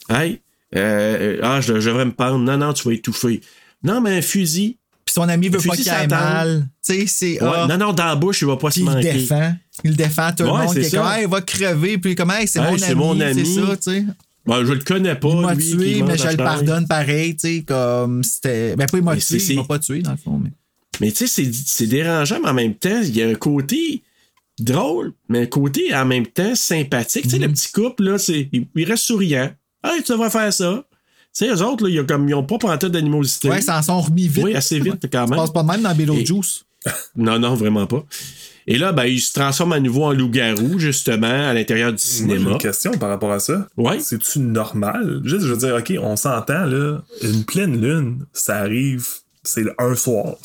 Hey, 0.10 0.40
Euh, 0.76 1.40
ah, 1.44 1.62
je, 1.62 1.80
je 1.80 1.90
devrais 1.90 2.06
me 2.06 2.12
pendre. 2.12 2.40
Non, 2.40 2.58
non, 2.58 2.74
tu 2.74 2.88
vas 2.88 2.94
étouffer. 2.96 3.42
Non, 3.84 4.02
mais 4.02 4.18
un 4.18 4.22
fusil. 4.22 4.78
Puis 5.06 5.14
son 5.14 5.30
ami 5.30 5.50
veut 5.50 5.60
pas 5.60 5.76
qu'il 5.76 5.88
ait 5.88 6.08
mal. 6.08 6.68
Tu 6.86 6.94
sais, 7.02 7.08
c'est. 7.08 7.44
Ouais, 7.44 7.68
non, 7.68 7.78
non, 7.78 7.94
dans 7.94 8.06
la 8.06 8.16
bouche, 8.16 8.42
il 8.42 8.48
va 8.48 8.58
pas 8.58 8.72
se 8.72 8.80
il 8.80 8.86
le 8.86 8.92
manquer. 8.92 9.14
défend. 9.14 9.54
Il 9.84 9.92
le 9.92 9.96
défend 9.96 10.32
tout 10.36 10.44
le 10.44 10.50
Ouais, 10.52 10.66
monde. 10.66 10.78
est 10.78 10.84
ça. 10.84 10.98
comme, 10.98 11.08
Hey, 11.12 11.24
il 11.24 11.30
va 11.30 11.42
crever. 11.42 11.98
Puis 12.00 12.16
comme, 12.16 12.32
hey, 12.32 12.48
c'est 12.48 12.60
Hey, 12.60 12.72
mon, 12.72 12.78
c'est 12.78 12.86
ami, 12.86 12.96
mon 12.96 13.16
C'est 13.16 13.24
ami. 13.26 13.56
ça, 13.56 13.78
tu 13.78 13.84
sais. 13.84 14.06
Ouais, 14.48 14.66
je 14.66 14.74
le 14.74 14.80
connais 14.80 15.16
pas. 15.16 15.30
Il 15.30 15.42
m'a 15.42 15.56
tué, 15.56 16.04
mais 16.04 16.18
je 16.18 16.28
le 16.28 16.38
pardonne 16.38 16.88
pareil, 16.88 17.36
tu 17.36 17.48
sais, 17.58 17.64
comme 17.64 18.24
c'était. 18.24 18.76
Ben, 18.76 18.88
pas 18.88 18.98
il 18.98 19.04
m'a 19.04 19.16
tué, 19.18 19.38
il 19.38 19.56
m'a 19.58 19.64
pas 19.64 19.80
tué, 19.80 20.02
dans 20.02 20.12
le 20.12 20.18
fond. 20.18 20.40
Mais... 20.44 20.50
Mais 21.02 21.12
tu 21.12 21.28
sais, 21.28 21.52
c'est- 21.54 21.88
dérangeant, 21.88 22.40
mais 22.42 22.50
en 22.50 22.54
même 22.54 22.74
temps, 22.76 23.02
il 23.04 23.16
y 23.16 23.22
a 23.22 23.28
un 23.28 23.36
côté 23.36 24.02
drôle, 24.60 25.14
mais 25.30 25.42
un 25.42 25.46
côté 25.48 25.94
en 25.94 26.06
même 26.06 26.26
temps 26.28 26.56
sympathique. 26.56 27.24
Tu 27.24 27.30
sais, 27.32 27.38
Mhm. 27.40 27.44
le 27.46 27.50
petit 27.52 27.72
couple, 27.72 28.04
là, 28.04 28.18
il, 28.30 28.68
il 28.76 28.86
reste 28.86 29.04
souriant. 29.06 29.52
Hey, 29.86 30.04
tu 30.04 30.12
devrais 30.12 30.30
faire 30.30 30.52
ça. 30.54 30.84
Tu 31.38 31.46
sais, 31.46 31.54
eux 31.54 31.62
autres, 31.64 31.84
là, 31.84 31.90
ils 31.90 32.00
ont, 32.00 32.06
comme, 32.06 32.28
ils 32.30 32.34
ont 32.34 32.44
pas 32.44 32.58
pantoute 32.58 32.92
d'animosité. 32.92 33.50
Ouais, 33.50 33.60
ils 33.60 33.64
s'en 33.64 33.82
sont 33.82 34.02
remis 34.02 34.28
vite. 34.28 34.44
Oui, 34.46 34.56
assez 34.56 34.80
vite, 34.80 35.06
quand 35.12 35.26
Ça 35.26 35.30
même. 35.30 35.40
passe 35.40 35.52
pas 35.52 35.64
de 35.64 35.68
même 35.68 35.82
dans 35.82 35.94
Beetlejuice. 35.94 36.64
Non, 37.16 37.40
non, 37.40 37.56
vraiment 37.56 37.88
pas. 37.88 38.04
Et 38.68 38.78
là, 38.78 38.92
ben, 38.94 39.06
il 39.06 39.20
se 39.20 39.34
transforme 39.34 39.74
à 39.74 39.80
nouveau 39.80 40.06
en 40.06 40.14
loup-garou, 40.14 40.80
justement, 40.80 41.28
à 41.50 41.54
l'intérieur 41.54 41.92
du 41.92 41.98
Moi, 41.98 42.00
j'ai 42.06 42.18
cinéma. 42.18 42.52
une 42.52 42.58
question 42.58 42.92
par 42.94 43.10
rapport 43.10 43.32
à 43.32 43.40
ça. 43.40 43.68
Ouais. 43.78 44.00
C'est-tu 44.00 44.40
normal? 44.40 45.22
Juste, 45.24 45.42
je 45.46 45.54
veux 45.54 45.58
dire, 45.58 45.76
OK, 45.76 45.94
on 46.02 46.16
s'entend, 46.16 46.66
là, 46.66 47.00
une 47.22 47.44
pleine 47.44 47.80
lune, 47.82 48.26
ça 48.34 48.58
arrive, 48.58 49.06
c'est 49.44 49.62
le 49.62 49.74
un 49.78 49.94
soir. 49.96 50.36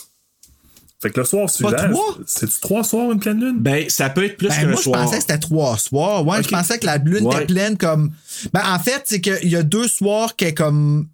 Fait 1.02 1.10
que 1.10 1.20
le 1.20 1.24
soir 1.26 1.48
suivant, 1.48 1.70
trois? 1.72 2.16
c'est-tu 2.26 2.60
trois 2.60 2.84
soirs 2.84 3.10
une 3.10 3.20
pleine 3.20 3.40
lune? 3.40 3.56
Ben, 3.58 3.88
ça 3.88 4.10
peut 4.10 4.24
être 4.24 4.36
plus 4.36 4.48
Ben, 4.48 4.54
qu'un 4.60 4.66
moi, 4.66 4.76
je 4.76 4.82
soir. 4.82 5.02
pensais 5.04 5.16
que 5.16 5.22
c'était 5.22 5.38
trois 5.38 5.78
soirs. 5.78 6.26
Ouais, 6.26 6.42
je 6.42 6.48
pensais 6.48 6.78
que 6.78 6.84
la 6.86 6.98
lune 6.98 7.26
Ouais. 7.26 7.36
était 7.36 7.46
pleine 7.46 7.78
comme. 7.78 8.12
Ben, 8.52 8.62
en 8.66 8.78
fait, 8.78 9.02
c'est 9.06 9.20
qu'il 9.22 9.48
y 9.48 9.56
a 9.56 9.62
deux 9.62 9.88
soirs 9.88 10.36
qui 10.36 10.44
est 10.44 10.54
comme. 10.54 11.08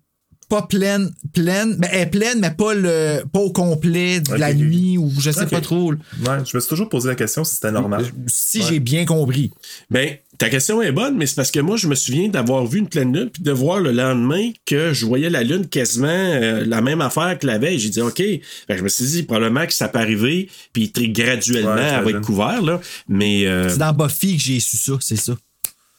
Pas 0.49 0.63
pleine, 0.63 1.11
pleine, 1.33 1.77
mais 1.79 1.89
elle 1.91 2.03
est 2.03 2.07
pleine, 2.07 2.39
mais 2.39 2.53
pas 2.53 2.73
le 2.73 3.23
pas 3.33 3.41
au 3.41 3.51
complet 3.51 4.21
de 4.21 4.35
la 4.35 4.55
nuit 4.55 4.97
ou 4.97 5.11
je 5.19 5.31
sais 5.33 5.47
pas 5.47 5.61
trop. 5.61 5.93
Ouais, 5.93 5.99
je 6.45 6.57
me 6.57 6.61
suis 6.61 6.69
toujours 6.69 6.89
posé 6.89 7.09
la 7.09 7.17
question 7.17 7.43
si 7.43 7.57
c'était 7.57 7.73
normal. 7.73 8.05
Si 8.29 8.63
j'ai 8.63 8.79
bien 8.79 9.05
compris. 9.05 9.51
Ben, 9.91 10.17
ta 10.39 10.49
question 10.49 10.83
est 10.83 10.93
bonne, 10.93 11.17
mais 11.17 11.27
c'est 11.27 11.35
parce 11.35 11.51
que 11.51 11.61
moi, 11.61 11.77
je 11.77 11.89
me 11.89 11.95
souviens 11.95 12.29
d'avoir 12.29 12.67
vu 12.67 12.79
une 12.79 12.89
pleine 12.89 13.13
lune, 13.17 13.31
puis 13.31 13.43
de 13.43 13.53
voir 13.53 13.81
le 13.81 13.91
lendemain 13.91 14.51
que 14.67 14.93
je 14.93 15.07
voyais 15.07 15.31
la 15.31 15.43
lune 15.43 15.67
quasiment 15.67 16.07
euh, 16.09 16.65
la 16.67 16.81
même 16.81 17.01
affaire 17.01 17.39
que 17.39 17.47
la 17.47 17.59
veille. 17.59 17.79
J'ai 17.79 17.89
dit, 17.91 18.01
OK. 18.01 18.23
Ben, 18.69 18.77
je 18.77 18.83
me 18.83 18.89
suis 18.89 19.07
dit, 19.07 19.23
probablement 19.23 19.67
que 19.67 19.73
ça 19.73 19.89
peut 19.89 19.99
arriver, 19.99 20.49
puis 20.73 20.93
très 20.93 21.09
graduellement, 21.09 21.75
Ouais, 21.75 21.83
elle 21.99 22.05
va 22.05 22.11
être 22.11 22.21
couvert, 22.21 22.63
là. 22.63 22.81
Mais, 23.09 23.47
euh, 23.47 23.69
C'est 23.69 23.79
dans 23.79 23.93
Buffy 23.93 24.37
que 24.37 24.43
j'ai 24.43 24.61
su 24.61 24.77
ça, 24.77 24.93
c'est 25.01 25.17
ça. 25.17 25.35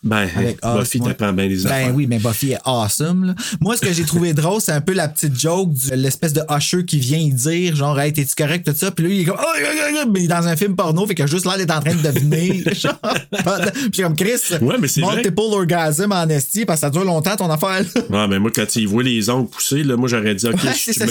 Ben, 0.08 0.28
Avec 0.36 0.58
Buffy 0.64 0.98
Oz, 0.98 1.02
ouais. 1.02 1.08
t'apprend 1.14 1.34
bien 1.34 1.48
des 1.48 1.66
affaires. 1.66 1.88
Ben 1.90 1.96
oui, 1.96 2.08
mais 2.08 2.20
Buffy 2.20 2.52
est 2.54 2.58
awesome. 2.66 3.26
là. 3.26 3.36
Moi, 3.62 3.76
ce 3.78 3.82
que 3.82 3.92
j'ai 3.94 4.04
trouvé 4.06 4.34
drôle, 4.34 4.62
c'est 4.62 4.72
un 4.72 4.82
peu 4.82 4.94
la 4.94 5.08
petite 5.08 5.40
joke 5.40 5.72
de 5.90 5.96
l'espèce 5.96 6.34
de 6.34 6.42
usher 6.50 6.86
qui 6.86 7.00
vient 7.00 7.20
y 7.20 7.32
dire 7.32 7.76
genre, 7.76 8.00
hey, 8.00 8.14
t'es-tu 8.14 8.36
correct, 8.36 8.66
tout 8.66 8.76
ça? 8.76 8.92
Puis 8.92 9.06
lui, 9.06 9.16
il 9.18 9.22
est 9.22 9.26
comme, 9.26 9.38
oh, 9.40 9.44
oh, 9.46 9.60
oh, 9.64 9.98
oh, 10.06 10.10
mais 10.12 10.20
il 10.22 10.26
est 10.26 10.28
dans 10.28 10.48
un 10.48 10.56
film 10.56 10.76
porno, 10.76 11.06
fait 11.06 11.20
a 11.22 11.28
juste 11.28 11.46
l'air 11.46 11.58
d'être 11.58 11.76
en 11.76 11.82
train 11.82 11.96
de 11.96 12.02
deviner. 12.02 12.64
puis 13.92 14.02
comme 14.02 14.16
Chris, 14.16 14.32
Ouais, 14.62 14.76
mais 14.80 14.88
c'est 14.88 15.02
vrai. 15.02 15.16
multiple 15.16 15.40
orgasm 15.52 16.12
en 16.12 16.28
esti, 16.30 16.66
parce 16.66 16.80
que 16.82 16.88
ça 16.88 16.90
dure 16.90 17.04
longtemps 17.04 17.36
ton 17.36 17.50
affaire. 17.50 17.84
là. 18.10 18.22
Ouais, 18.22 18.28
mais 18.28 18.40
moi, 18.40 18.52
quand 18.54 18.76
il 18.76 18.88
voit 18.88 19.04
les 19.04 19.30
ongles 19.30 19.50
pousser, 19.50 19.84
là, 19.84 19.96
moi, 19.96 20.08
j'aurais 20.10 20.36
dit, 20.36 20.48
OK, 20.48 20.54
Ouais, 20.64 20.72
je 20.74 20.92
c'est 20.92 21.00
me 21.06 21.08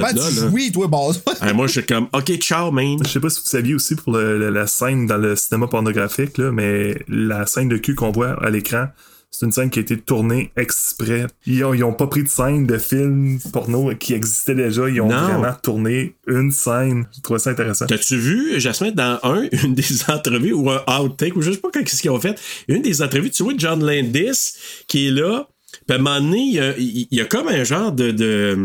là, 0.00 0.12
là. 0.12 0.48
jouis, 0.50 0.72
toi, 0.72 0.86
base? 0.88 1.22
Ah, 1.40 1.52
moi, 1.52 1.66
je 1.66 1.72
suis 1.72 1.84
comme, 1.86 2.06
OK, 2.12 2.32
ciao, 2.38 2.70
man. 2.70 2.96
Je 3.04 3.08
sais 3.08 3.20
pas 3.20 3.30
si 3.30 3.40
vous 3.40 3.48
saviez 3.48 3.74
aussi 3.74 3.94
pour 3.94 4.12
le- 4.12 4.38
le- 4.38 4.50
la 4.50 4.66
scène 4.66 5.06
dans 5.06 5.16
le 5.16 5.36
cinéma 5.36 5.66
pornographique, 5.68 6.36
là, 6.38 6.50
mais 6.52 6.98
la 7.08 7.46
scène 7.46 7.68
de 7.68 7.76
cul 7.76 7.94
qu'on 7.94 8.10
voit 8.10 8.19
à 8.22 8.50
l'écran, 8.50 8.86
c'est 9.32 9.46
une 9.46 9.52
scène 9.52 9.70
qui 9.70 9.78
a 9.78 9.82
été 9.82 9.96
tournée 9.96 10.50
exprès. 10.56 11.26
Ils 11.46 11.64
ont, 11.64 11.72
ils 11.72 11.84
ont 11.84 11.92
pas 11.92 12.08
pris 12.08 12.24
de 12.24 12.28
scène 12.28 12.66
de 12.66 12.78
film 12.78 13.38
porno 13.52 13.94
qui 13.94 14.12
existait 14.14 14.56
déjà. 14.56 14.88
Ils 14.88 15.00
ont 15.00 15.08
Non. 15.08 15.16
vraiment 15.38 15.54
tourné 15.62 16.16
une 16.26 16.50
scène. 16.50 17.06
J'ai 17.14 17.22
trouvé 17.22 17.38
ça 17.38 17.50
intéressant. 17.50 17.86
T'as-tu 17.86 18.16
vu, 18.16 18.58
Jasmine, 18.60 18.92
dans 18.92 19.20
un, 19.22 19.44
une 19.64 19.74
des 19.74 19.84
entrevues 20.08 20.52
ou 20.52 20.68
un 20.70 20.82
outtake, 21.00 21.36
ou 21.36 21.42
je 21.42 21.52
sais 21.52 21.58
pas 21.58 21.70
qu'est-ce 21.70 22.02
qu'ils 22.02 22.10
ont 22.10 22.20
fait, 22.20 22.38
une 22.66 22.82
des 22.82 23.02
entrevues, 23.02 23.30
tu 23.30 23.44
vois 23.44 23.54
John 23.56 23.84
Landis 23.84 24.54
qui 24.88 25.06
est 25.06 25.10
là, 25.12 25.46
puis 25.86 25.96
à 25.96 26.00
un 26.00 26.02
moment 26.02 26.20
donné, 26.20 26.38
il 26.40 26.54
y 26.54 26.58
a, 26.60 26.74
il 26.76 27.08
y 27.12 27.20
a 27.20 27.24
comme 27.24 27.46
un 27.46 27.62
genre 27.62 27.92
de, 27.92 28.10
de, 28.10 28.58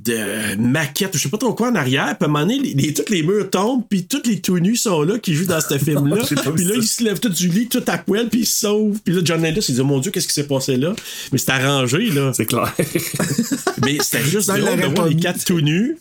de 0.00 0.56
maquette, 0.56 1.16
je 1.16 1.22
sais 1.22 1.28
pas 1.28 1.38
trop 1.38 1.54
quoi 1.54 1.70
en 1.70 1.74
arrière, 1.76 2.16
puis 2.18 2.24
à 2.24 2.24
un 2.24 2.28
moment 2.28 2.40
donné, 2.44 2.58
les, 2.58 2.74
les- 2.74 2.92
tous 2.92 3.10
les 3.12 3.22
murs 3.22 3.48
tombent, 3.48 3.84
puis 3.88 4.04
tous 4.06 4.22
les 4.26 4.40
tout 4.40 4.58
nus 4.58 4.74
sont 4.76 5.02
là 5.02 5.18
qui 5.20 5.34
jouent 5.34 5.46
dans 5.46 5.60
ce 5.60 5.78
film-là, 5.78 6.16
puis 6.26 6.64
là, 6.64 6.74
ils 6.76 6.82
se 6.82 7.04
lèvent 7.04 7.20
tout 7.20 7.28
du 7.28 7.48
lit, 7.48 7.68
tout 7.68 7.82
à 7.86 7.98
poil, 7.98 8.28
puis 8.28 8.40
ils 8.40 8.46
se 8.46 8.60
sauvent, 8.60 8.98
puis 9.04 9.14
là, 9.14 9.20
John 9.24 9.40
Landis, 9.42 9.64
il 9.68 9.74
dit, 9.76 9.82
mon 9.82 10.00
Dieu, 10.00 10.10
qu'est-ce 10.10 10.26
qui 10.26 10.34
s'est 10.34 10.48
passé 10.48 10.76
là? 10.76 10.94
Mais 11.30 11.38
c'est 11.38 11.50
arrangé, 11.50 12.10
là. 12.10 12.32
C'est 12.34 12.46
clair. 12.46 12.74
Mais 13.84 13.98
c'était 14.00 14.24
juste 14.24 14.48
drôle 14.48 14.80
de 14.80 14.86
voir 14.94 15.06
les 15.08 15.16
quatre 15.16 15.44
tout 15.44 15.60
nus. 15.60 15.96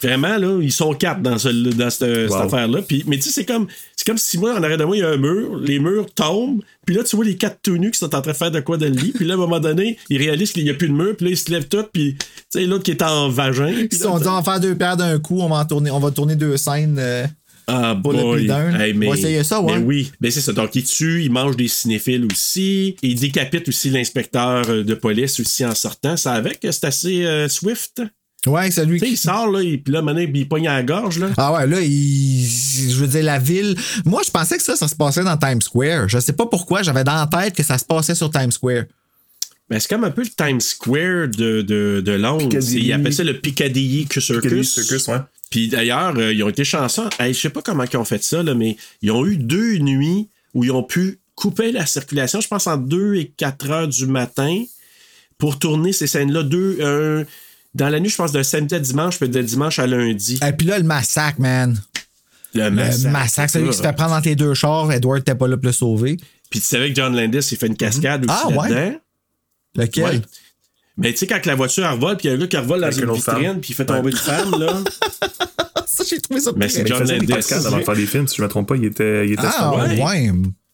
Vraiment, 0.00 0.36
là, 0.38 0.60
ils 0.62 0.70
sont 0.72 0.94
quatre 0.94 1.20
dans, 1.22 1.38
ce, 1.38 1.48
dans 1.48 1.90
cette, 1.90 2.28
cette 2.30 2.32
affaire-là. 2.40 2.82
Puis, 2.82 3.02
mais 3.08 3.16
tu 3.16 3.22
sais, 3.24 3.30
c'est 3.30 3.44
comme, 3.44 3.66
comme 4.08 4.16
si 4.16 4.38
moi, 4.38 4.54
en 4.54 4.62
arrière 4.62 4.78
de 4.78 4.84
moi, 4.84 4.96
il 4.96 5.00
y 5.00 5.02
a 5.02 5.10
un 5.10 5.18
mur, 5.18 5.58
les 5.58 5.78
murs 5.78 6.06
tombent, 6.14 6.62
puis 6.86 6.96
là, 6.96 7.04
tu 7.04 7.14
vois 7.14 7.26
les 7.26 7.36
quatre 7.36 7.58
tout 7.62 7.76
nus 7.76 7.90
qui 7.90 7.98
sont 7.98 8.14
en 8.14 8.22
train 8.22 8.32
de 8.32 8.36
faire 8.36 8.50
de 8.50 8.60
quoi 8.60 8.78
dans 8.78 8.86
le 8.86 8.92
lit, 8.92 9.12
puis 9.12 9.26
là, 9.26 9.34
à 9.34 9.36
un 9.36 9.40
moment 9.40 9.60
donné, 9.60 9.98
ils 10.08 10.16
réalisent 10.16 10.52
qu'il 10.52 10.64
n'y 10.64 10.70
a 10.70 10.74
plus 10.74 10.88
de 10.88 10.94
mur, 10.94 11.14
puis 11.14 11.26
là, 11.26 11.32
ils 11.32 11.36
se 11.36 11.50
lèvent 11.50 11.68
tous, 11.68 11.84
puis 11.92 12.16
tu 12.16 12.24
sais, 12.48 12.64
l'autre 12.64 12.84
qui 12.84 12.92
est 12.92 13.02
en 13.02 13.28
vagin. 13.28 13.68
Ils 13.68 13.88
puis 13.88 13.98
se 13.98 14.04
sont 14.04 14.18
dit, 14.18 14.26
on 14.26 14.40
va 14.40 14.42
faire 14.42 14.60
deux 14.60 14.74
paires 14.74 14.96
d'un 14.96 15.18
coup, 15.18 15.40
on 15.42 15.48
va, 15.50 15.56
en 15.56 15.64
tourner, 15.66 15.90
on 15.90 16.00
va 16.00 16.10
tourner 16.10 16.36
deux 16.36 16.56
scènes. 16.56 16.96
euh, 16.98 17.26
Ah, 17.66 17.94
d'un. 17.94 18.80
Hey, 18.80 18.94
mais, 18.94 19.08
On 19.08 19.10
va 19.10 19.18
essayer 19.18 19.44
ça, 19.44 19.60
ouais. 19.60 19.78
Mais 19.78 19.84
oui, 19.84 20.10
ben 20.22 20.30
c'est 20.30 20.40
ça. 20.40 20.54
Donc, 20.54 20.74
il 20.74 20.84
tue, 20.84 21.22
il 21.24 21.30
mange 21.30 21.54
des 21.54 21.68
cinéphiles 21.68 22.26
aussi. 22.32 22.96
Il 23.02 23.20
décapite 23.20 23.68
aussi 23.68 23.90
l'inspecteur 23.90 24.70
euh, 24.70 24.84
de 24.84 24.94
police 24.94 25.38
aussi 25.38 25.66
en 25.66 25.74
sortant. 25.74 26.16
Ça 26.16 26.32
avec, 26.32 26.60
c'est 26.62 26.84
assez 26.84 27.26
euh, 27.26 27.46
swift? 27.46 28.02
Ouais, 28.46 28.70
c'est 28.70 28.84
lui 28.86 28.98
Tu 28.98 29.00
sais, 29.00 29.06
qui. 29.06 29.12
il 29.14 29.16
sort, 29.18 29.50
là, 29.50 29.60
et 29.62 29.78
puis 29.78 29.92
là, 29.92 30.00
maintenant, 30.00 30.22
il 30.22 30.48
pogne 30.48 30.68
à 30.68 30.74
la 30.76 30.82
gorge, 30.84 31.18
là. 31.18 31.28
Ah 31.36 31.52
ouais, 31.52 31.66
là, 31.66 31.80
il... 31.80 32.46
je 32.46 32.94
veux 33.00 33.08
dire, 33.08 33.24
la 33.24 33.38
ville. 33.38 33.76
Moi, 34.04 34.22
je 34.24 34.30
pensais 34.30 34.56
que 34.56 34.62
ça, 34.62 34.76
ça 34.76 34.86
se 34.88 34.94
passait 34.94 35.24
dans 35.24 35.36
Times 35.36 35.60
Square. 35.60 36.08
Je 36.08 36.18
sais 36.20 36.32
pas 36.32 36.46
pourquoi, 36.46 36.82
j'avais 36.82 37.04
dans 37.04 37.16
la 37.16 37.26
tête 37.26 37.54
que 37.54 37.62
ça 37.64 37.76
se 37.78 37.84
passait 37.84 38.14
sur 38.14 38.30
Times 38.30 38.52
Square. 38.52 38.84
Ben, 39.68 39.78
c'est 39.80 39.88
comme 39.88 40.04
un 40.04 40.10
peu 40.10 40.22
le 40.22 40.28
Times 40.30 40.60
Square 40.60 41.28
de, 41.28 41.60
de, 41.62 42.00
de 42.04 42.12
Londres. 42.12 42.48
Ils 42.72 42.92
appellent 42.92 43.12
ça 43.12 43.24
le 43.24 43.38
Piccadilly 43.38 44.06
Circus. 44.10 44.36
Piccadilly 44.36 44.64
Circus, 44.64 45.08
ouais. 45.08 45.18
Puis 45.50 45.68
d'ailleurs, 45.68 46.14
euh, 46.16 46.32
ils 46.32 46.42
ont 46.42 46.48
été 46.48 46.64
chanceux. 46.64 47.08
Hey, 47.18 47.34
je 47.34 47.40
sais 47.40 47.50
pas 47.50 47.60
comment 47.62 47.84
ils 47.84 47.96
ont 47.96 48.04
fait 48.04 48.22
ça, 48.22 48.42
là, 48.42 48.54
mais 48.54 48.76
ils 49.02 49.10
ont 49.10 49.26
eu 49.26 49.36
deux 49.36 49.78
nuits 49.78 50.28
où 50.54 50.62
ils 50.64 50.70
ont 50.70 50.82
pu 50.84 51.18
couper 51.34 51.72
la 51.72 51.86
circulation, 51.86 52.40
je 52.40 52.48
pense, 52.48 52.66
en 52.66 52.76
2 52.76 53.14
et 53.16 53.26
4 53.36 53.70
heures 53.70 53.88
du 53.88 54.06
matin 54.06 54.62
pour 55.38 55.58
tourner 55.58 55.92
ces 55.92 56.06
scènes-là. 56.06 56.42
Deux, 56.44 56.78
un- 56.82 57.24
dans 57.78 57.88
la 57.88 58.00
nuit, 58.00 58.10
je 58.10 58.16
pense, 58.16 58.32
de 58.32 58.42
samedi 58.42 58.74
à 58.74 58.78
dimanche, 58.80 59.18
puis 59.18 59.28
de 59.28 59.40
dimanche 59.42 59.78
à 59.78 59.86
lundi. 59.86 60.38
Et 60.46 60.52
puis 60.52 60.66
là, 60.66 60.78
le 60.78 60.84
massacre, 60.84 61.40
man. 61.40 61.80
Le 62.54 62.64
Le 62.64 62.70
massacre. 62.70 63.10
massacre, 63.12 63.52
celui 63.52 63.70
qui 63.70 63.76
se 63.76 63.82
fait 63.82 63.92
prendre 63.92 64.10
dans 64.14 64.20
tes 64.22 64.34
deux 64.36 64.54
chars. 64.54 64.90
Edward 64.92 65.22
t'es 65.24 65.34
pas 65.34 65.48
là 65.48 65.56
pour 65.56 65.66
le 65.66 65.72
sauver. 65.72 66.16
Puis 66.50 66.60
tu 66.60 66.66
savais 66.66 66.90
que 66.90 66.96
John 66.96 67.14
Landis, 67.14 67.38
il 67.52 67.56
fait 67.58 67.66
une 67.66 67.76
cascade 67.76 68.24
aussi 68.24 68.34
Ah, 68.44 68.48
ouais? 68.48 68.98
Lequel? 69.74 70.04
Ouais. 70.04 70.20
Mais 70.96 71.12
tu 71.12 71.18
sais, 71.18 71.26
quand 71.26 71.44
la 71.46 71.54
voiture 71.54 71.84
elle 71.86 71.92
revole, 71.92 72.16
puis 72.16 72.26
il 72.26 72.30
y 72.30 72.34
a 72.34 72.36
un 72.36 72.40
gars 72.40 72.46
qui 72.48 72.56
revole 72.56 72.80
dans 72.80 72.90
une 72.90 73.12
vitrine, 73.12 73.60
puis 73.60 73.70
il 73.70 73.74
fait 73.74 73.84
tomber 73.84 74.10
une 74.10 74.16
femme, 74.16 74.50
là. 74.58 74.82
ça, 75.86 76.04
j'ai 76.08 76.18
trouvé 76.20 76.40
ça 76.40 76.50
Mais 76.56 76.68
c'est 76.68 76.80
Il 76.80 76.86
John 76.88 76.98
faisait 76.98 77.18
des 77.18 77.26
Landis. 77.26 77.52
avant 77.66 77.78
de 77.78 77.84
faire 77.84 77.94
des 77.94 78.06
films, 78.06 78.26
si 78.26 78.36
je 78.38 78.42
me 78.42 78.48
trompe 78.48 78.68
pas. 78.68 78.76
Il 78.76 78.86
était, 78.86 79.26
il 79.26 79.32
était 79.34 79.42
Ah, 79.44 79.74
ouais. 79.76 80.32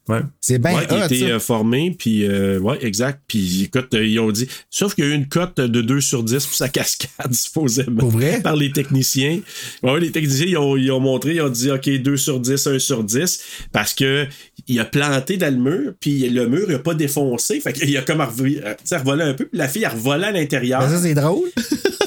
Ouais. 0.08 0.20
C'est 0.40 0.58
bien 0.58 0.74
ouais, 0.76 0.86
il 0.90 0.94
hot, 0.96 1.04
était 1.06 1.18
ça. 1.20 1.24
euh, 1.26 1.38
formé, 1.40 1.94
puis 1.98 2.26
euh, 2.26 2.58
ouais, 2.58 2.78
exact. 2.84 3.20
Puis 3.28 3.64
écoute, 3.64 3.92
euh, 3.94 4.04
ils 4.06 4.18
ont 4.20 4.30
dit, 4.30 4.48
sauf 4.70 4.94
qu'il 4.94 5.04
y 5.04 5.08
a 5.08 5.10
eu 5.10 5.14
une 5.14 5.28
cote 5.28 5.60
de 5.60 5.80
2 5.82 6.00
sur 6.00 6.22
10 6.22 6.44
pour 6.46 6.54
sa 6.56 6.68
cascade, 6.68 7.10
supposément. 7.32 8.00
Pour 8.00 8.10
vrai? 8.10 8.40
Par 8.42 8.56
les 8.56 8.72
techniciens. 8.72 9.40
Ouais, 9.82 10.00
les 10.00 10.10
techniciens, 10.10 10.46
ils 10.46 10.58
ont, 10.58 10.76
ils 10.76 10.90
ont 10.90 11.00
montré, 11.00 11.36
ils 11.36 11.42
ont 11.42 11.48
dit, 11.48 11.70
OK, 11.70 11.88
2 11.88 12.16
sur 12.16 12.40
10, 12.40 12.66
1 12.66 12.78
sur 12.78 13.04
10, 13.04 13.40
parce 13.72 13.94
que 13.94 14.26
il 14.66 14.80
a 14.80 14.84
planté 14.84 15.36
dans 15.36 15.52
le 15.52 15.60
mur, 15.60 15.92
puis 16.00 16.28
le 16.28 16.48
mur, 16.48 16.66
il 16.68 16.74
a 16.74 16.78
pas 16.78 16.94
défoncé. 16.94 17.60
Fait 17.60 17.72
qu'il 17.72 17.96
a 17.96 18.02
comme 18.02 18.20
euh, 18.20 18.24
revolé 18.24 19.22
un 19.22 19.34
peu, 19.34 19.46
puis 19.46 19.58
la 19.58 19.68
fille 19.68 19.84
a 19.84 19.90
revolé 19.90 20.24
à 20.24 20.32
l'intérieur. 20.32 20.80
Ben, 20.80 20.88
ça, 20.88 21.02
c'est 21.02 21.14
drôle. 21.14 21.50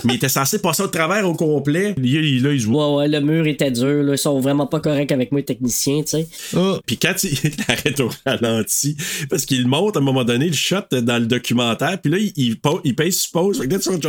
Mais 0.07 0.13
il 0.13 0.15
était 0.17 0.29
censé 0.29 0.59
passer 0.59 0.81
au 0.84 0.88
travers 0.88 1.29
au 1.29 1.34
complet. 1.34 1.93
Lui, 1.97 2.38
il- 2.38 2.43
là, 2.43 2.51
il 2.53 2.59
joue. 2.59 2.73
Ouais, 2.73 2.95
ouais, 2.95 3.07
le 3.07 3.19
mur 3.21 3.45
était 3.45 3.71
dur, 3.71 4.03
là. 4.03 4.13
Ils 4.13 4.17
sont 4.17 4.39
vraiment 4.39 4.65
pas 4.65 4.79
corrects 4.79 5.11
avec 5.11 5.31
moi, 5.31 5.41
les 5.41 5.45
techniciens, 5.45 6.01
tu 6.01 6.07
sais. 6.09 6.27
Ah. 6.55 6.79
Puis 6.85 6.97
quand 6.97 7.13
il, 7.23 7.34
il 7.43 7.53
arrête 7.67 7.99
au 7.99 8.09
ralenti, 8.25 8.97
parce 9.29 9.45
qu'il 9.45 9.67
monte 9.67 9.97
à 9.97 9.99
un 9.99 10.03
moment 10.03 10.23
donné, 10.23 10.47
le 10.47 10.53
shot 10.53 10.77
dans 10.91 11.19
le 11.19 11.27
documentaire, 11.27 11.99
puis 12.01 12.11
là, 12.11 12.17
il, 12.17 12.34
il, 12.35 12.55
il 12.84 12.95
paye 12.95 13.11
suppose. 13.11 13.59
Fait 13.59 13.67
que 13.67 13.73
là, 13.73 13.79
tu 13.79 13.89
vois 13.89 13.99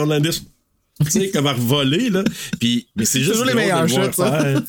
tu 1.04 1.10
sais, 1.10 1.30
comme 1.30 1.46
à 1.46 1.52
revoler, 1.52 2.10
là. 2.10 2.24
Puis, 2.58 2.86
mais 2.96 3.04
c'est 3.04 3.20
juste 3.20 3.32
toujours 3.32 3.46
les 3.46 3.54
meilleurs 3.54 3.88
shots, 3.88 4.12
ça. 4.12 4.42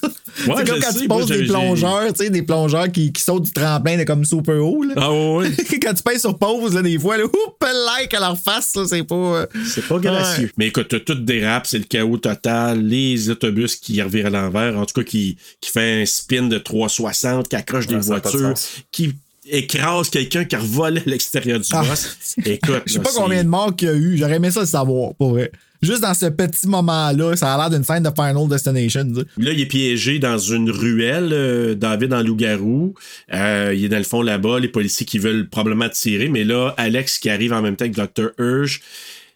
Ouais, 0.47 0.53
c'est 0.59 0.69
comme 0.69 0.79
quand 0.79 0.91
sais, 0.91 0.99
tu 1.01 1.07
poses 1.07 1.25
des 1.27 1.45
plongeurs, 1.47 2.13
tu 2.13 2.23
sais, 2.23 2.29
des 2.29 2.43
plongeurs 2.43 2.89
qui, 2.91 3.11
qui 3.11 3.21
sautent 3.21 3.43
du 3.43 3.51
tremplin 3.51 3.97
de 3.97 4.03
comme 4.05 4.23
super 4.23 4.55
haut, 4.63 4.83
là. 4.83 4.93
Ah 4.95 5.11
ouais, 5.11 5.35
ouais. 5.37 5.79
quand 5.81 5.93
tu 5.93 6.01
payes 6.03 6.19
sur 6.19 6.37
pause, 6.37 6.75
là, 6.75 6.81
des 6.81 6.97
fois, 6.97 7.17
là, 7.17 7.25
oup, 7.25 7.65
like 7.99 8.13
à 8.13 8.19
leur 8.19 8.37
face, 8.37 8.73
là, 8.75 8.83
c'est 8.87 9.03
pas. 9.03 9.15
euh, 9.15 9.45
C'est 9.67 9.85
pas 9.85 9.97
gracieux. 9.99 10.49
Mais 10.57 10.67
écoute, 10.67 11.03
tout 11.03 11.15
dérape, 11.15 11.67
c'est 11.67 11.79
le 11.79 11.83
chaos 11.83 12.17
total. 12.17 12.79
Les 12.85 13.29
autobus 13.29 13.75
qui 13.75 14.01
revirent 14.01 14.27
à 14.27 14.29
l'envers, 14.29 14.77
en 14.77 14.85
tout 14.85 14.93
cas, 15.01 15.03
qui, 15.03 15.35
qui 15.59 15.71
fait 15.71 16.03
un 16.03 16.05
spin 16.05 16.43
de 16.43 16.57
360, 16.57 17.49
qui 17.49 17.55
accroche 17.57 17.87
des 17.87 17.95
Ouais, 17.95 17.99
de 17.99 18.05
voitures, 18.05 18.53
qui 18.91 19.13
écrase 19.51 20.09
quelqu'un 20.09 20.45
qui 20.45 20.55
a 20.55 20.59
revolé 20.59 21.01
à 21.01 21.09
l'extérieur 21.09 21.59
du 21.59 21.67
Ah. 21.73 21.83
boss. 21.83 22.15
Écoute, 22.45 22.83
Je 22.85 22.93
sais 22.93 22.99
pas 22.99 23.09
combien 23.15 23.43
de 23.43 23.49
morts 23.49 23.75
qu'il 23.75 23.87
y 23.87 23.91
a 23.91 23.95
eu. 23.95 24.15
J'aurais 24.17 24.35
aimé 24.35 24.51
ça 24.51 24.61
le 24.61 24.67
savoir, 24.67 25.15
pour 25.15 25.31
vrai. 25.31 25.51
Juste 25.81 26.01
dans 26.01 26.13
ce 26.13 26.25
petit 26.25 26.67
moment-là, 26.67 27.35
ça 27.37 27.53
a 27.53 27.57
l'air 27.57 27.69
d'une 27.69 27.83
scène 27.85 28.03
de 28.03 28.09
Final 28.09 28.47
Destination. 28.49 29.05
Là, 29.37 29.51
il 29.53 29.61
est 29.61 29.65
piégé 29.65 30.19
dans 30.19 30.37
une 30.37 30.69
ruelle, 30.69 31.29
euh, 31.31 31.73
David 31.75 32.13
en 32.13 32.21
loup-garou. 32.21 32.93
Euh, 33.33 33.73
il 33.75 33.85
est 33.85 33.89
dans 33.89 33.97
le 33.97 34.03
fond 34.03 34.21
là-bas, 34.21 34.59
les 34.59 34.67
policiers 34.67 35.05
qui 35.05 35.19
veulent 35.19 35.47
probablement 35.47 35.87
tirer, 35.89 36.27
mais 36.27 36.43
là, 36.43 36.73
Alex 36.77 37.17
qui 37.19 37.29
arrive 37.29 37.53
en 37.53 37.61
même 37.61 37.77
temps 37.77 37.89
que 37.89 37.95
Dr. 37.95 38.31
Hirsch. 38.39 38.81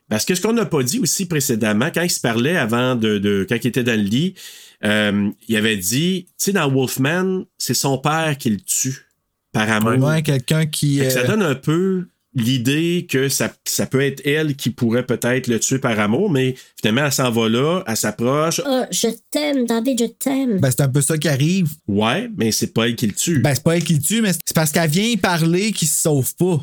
Parce 0.09 0.25
que 0.25 0.35
ce 0.35 0.41
qu'on 0.41 0.53
n'a 0.53 0.65
pas 0.65 0.83
dit 0.83 0.99
aussi 0.99 1.25
précédemment, 1.27 1.89
quand 1.93 2.01
il 2.03 2.09
se 2.09 2.19
parlait 2.19 2.57
avant 2.57 2.95
de, 2.95 3.17
de- 3.19 3.45
quand 3.47 3.55
il 3.63 3.67
était 3.67 3.83
dans 3.83 3.95
le 3.97 4.03
lit, 4.05 4.35
euh, 4.83 5.29
il 5.47 5.55
avait 5.55 5.77
dit, 5.77 6.25
tu 6.27 6.33
sais, 6.37 6.51
dans 6.51 6.69
Wolfman, 6.69 7.45
c'est 7.57 7.73
son 7.73 7.97
père 7.97 8.37
qui 8.37 8.49
le 8.49 8.57
tue 8.59 9.07
par 9.53 9.71
amour. 9.71 10.11
Quelqu'un 10.23 10.65
qui. 10.65 10.97
Que 10.97 11.09
ça 11.09 11.19
euh, 11.21 11.27
donne 11.27 11.41
un 11.41 11.55
peu 11.55 12.05
l'idée 12.35 13.05
que 13.09 13.29
ça, 13.29 13.51
ça 13.65 13.85
peut 13.85 14.01
être 14.01 14.21
elle 14.25 14.55
qui 14.55 14.69
pourrait 14.71 15.05
peut-être 15.05 15.47
le 15.47 15.59
tuer 15.59 15.79
par 15.79 15.99
amour, 15.99 16.31
mais 16.31 16.55
finalement, 16.79 17.05
elle 17.05 17.11
s'en 17.11 17.29
va 17.31 17.49
là, 17.49 17.83
elle 17.87 17.97
s'approche. 17.97 18.61
Oh, 18.65 18.83
je 18.91 19.07
t'aime, 19.31 19.65
David, 19.65 19.99
je 19.99 20.05
t'aime. 20.05 20.59
Ben, 20.59 20.71
c'est 20.71 20.81
un 20.81 20.89
peu 20.89 21.01
ça 21.01 21.17
qui 21.17 21.27
arrive. 21.29 21.69
Ouais, 21.87 22.29
mais 22.37 22.51
c'est 22.51 22.73
pas 22.73 22.87
elle 22.87 22.95
qui 22.95 23.07
le 23.07 23.13
tue. 23.13 23.39
Ben, 23.39 23.53
c'est 23.53 23.63
pas 23.63 23.75
elle 23.77 23.83
qui 23.83 23.93
le 23.93 24.01
tue, 24.01 24.21
mais 24.21 24.31
c'est 24.33 24.55
parce 24.55 24.71
qu'elle 24.71 24.89
vient 24.89 25.05
y 25.05 25.17
parler 25.17 25.71
qu'il 25.71 25.87
se 25.87 26.01
sauve 26.01 26.33
pas. 26.35 26.59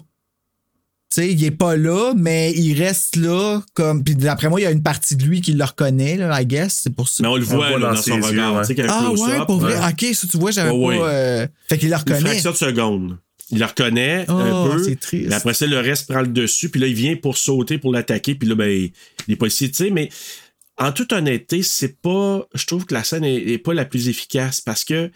Tu 1.13 1.23
sais, 1.23 1.33
il 1.33 1.43
est 1.45 1.51
pas 1.51 1.77
là, 1.77 2.13
mais 2.17 2.53
il 2.53 2.73
reste 2.81 3.17
là 3.17 3.61
comme. 3.75 4.05
Puis 4.05 4.15
d'après 4.15 4.49
moi, 4.49 4.61
il 4.61 4.63
y 4.63 4.67
a 4.67 4.71
une 4.71 4.83
partie 4.85 5.17
de 5.17 5.25
lui 5.25 5.41
qui 5.41 5.53
le 5.55 5.65
reconnaît, 5.65 6.17
là, 6.17 6.41
I 6.41 6.47
guess. 6.47 6.79
C'est 6.85 6.95
pour 6.95 7.09
ça. 7.09 7.25
mais 7.25 7.29
on 7.29 7.35
le 7.37 7.43
voit, 7.43 7.71
là, 7.71 7.79
dans, 7.89 7.95
dans 7.95 8.01
son 8.01 8.21
regard. 8.21 8.55
ouais. 8.55 8.67
tu 8.67 8.77
sais, 8.77 8.87
Ah 8.89 9.11
ouais, 9.11 9.45
pour 9.45 9.59
vrai. 9.59 9.75
ouais. 9.77 9.89
Ok, 9.91 10.15
ça 10.15 10.29
tu 10.29 10.39
vois, 10.39 10.53
j'avais 10.53 10.71
pas. 10.71 10.77
euh, 11.11 11.47
Fait 11.69 11.79
qu'il 11.79 11.89
le 11.89 11.95
Une 11.95 11.99
reconnaît. 11.99 12.21
fraction 12.21 12.51
de 12.53 12.57
seconde. 12.57 13.19
Il 13.51 13.59
le 13.59 13.65
reconnaît 13.65 14.25
Oh, 14.29 14.33
un 14.33 14.71
peu. 14.77 14.83
c'est 14.85 14.99
triste. 15.01 15.29
Mais 15.29 15.35
après 15.35 15.55
ça, 15.55 15.67
le 15.67 15.79
reste 15.79 16.09
prend 16.09 16.21
le 16.21 16.29
dessus. 16.29 16.69
Puis 16.71 16.81
là, 16.81 16.87
il 16.87 16.95
vient 16.95 17.17
pour 17.17 17.37
sauter, 17.37 17.79
pour 17.79 17.93
l'attaquer. 17.93 18.35
Puis 18.35 18.49
là, 18.49 18.55
ben, 18.55 18.89
les 19.29 19.37
policiers, 19.37 19.71
tu 19.71 19.77
sais, 19.85 19.91
mais 19.91 20.09
en 20.79 20.93
toute 20.93 21.13
honnêteté, 21.13 21.63
c'est 21.63 22.01
pas. 22.01 22.47
Je 22.55 22.65
trouve 22.67 22.87
que 22.87 22.95
la 22.95 23.05
scène 23.05 23.25
est, 23.25 23.35
est 23.37 23.59
pas 23.59 23.75
la 23.75 23.85
plus 23.85 24.09
efficace 24.09 24.61
parce 24.61 24.85
que 24.85 25.11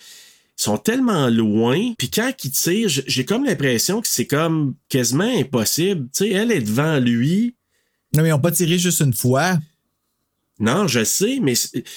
ils 0.59 0.63
sont 0.63 0.79
tellement 0.79 1.29
loin. 1.29 1.95
Puis 1.99 2.11
quand 2.11 2.33
ils 2.45 2.51
tirent, 2.51 2.89
j- 2.89 3.03
j'ai 3.07 3.25
comme 3.25 3.45
l'impression 3.45 4.01
que 4.01 4.07
c'est 4.09 4.27
comme 4.27 4.75
quasiment 4.89 5.25
impossible. 5.39 6.09
Tu 6.17 6.25
sais, 6.27 6.31
elle 6.31 6.53
est 6.53 6.61
devant 6.61 6.99
lui. 7.01 7.57
Non, 8.15 8.23
mais 8.23 8.29
ils 8.29 8.33
ont 8.33 8.39
pas 8.41 8.53
tiré 8.53 8.79
juste 8.79 9.01
une 9.01 9.13
fois. 9.15 9.59
Non, 10.61 10.87
je 10.87 11.03
sais, 11.03 11.41
mais 11.43 11.55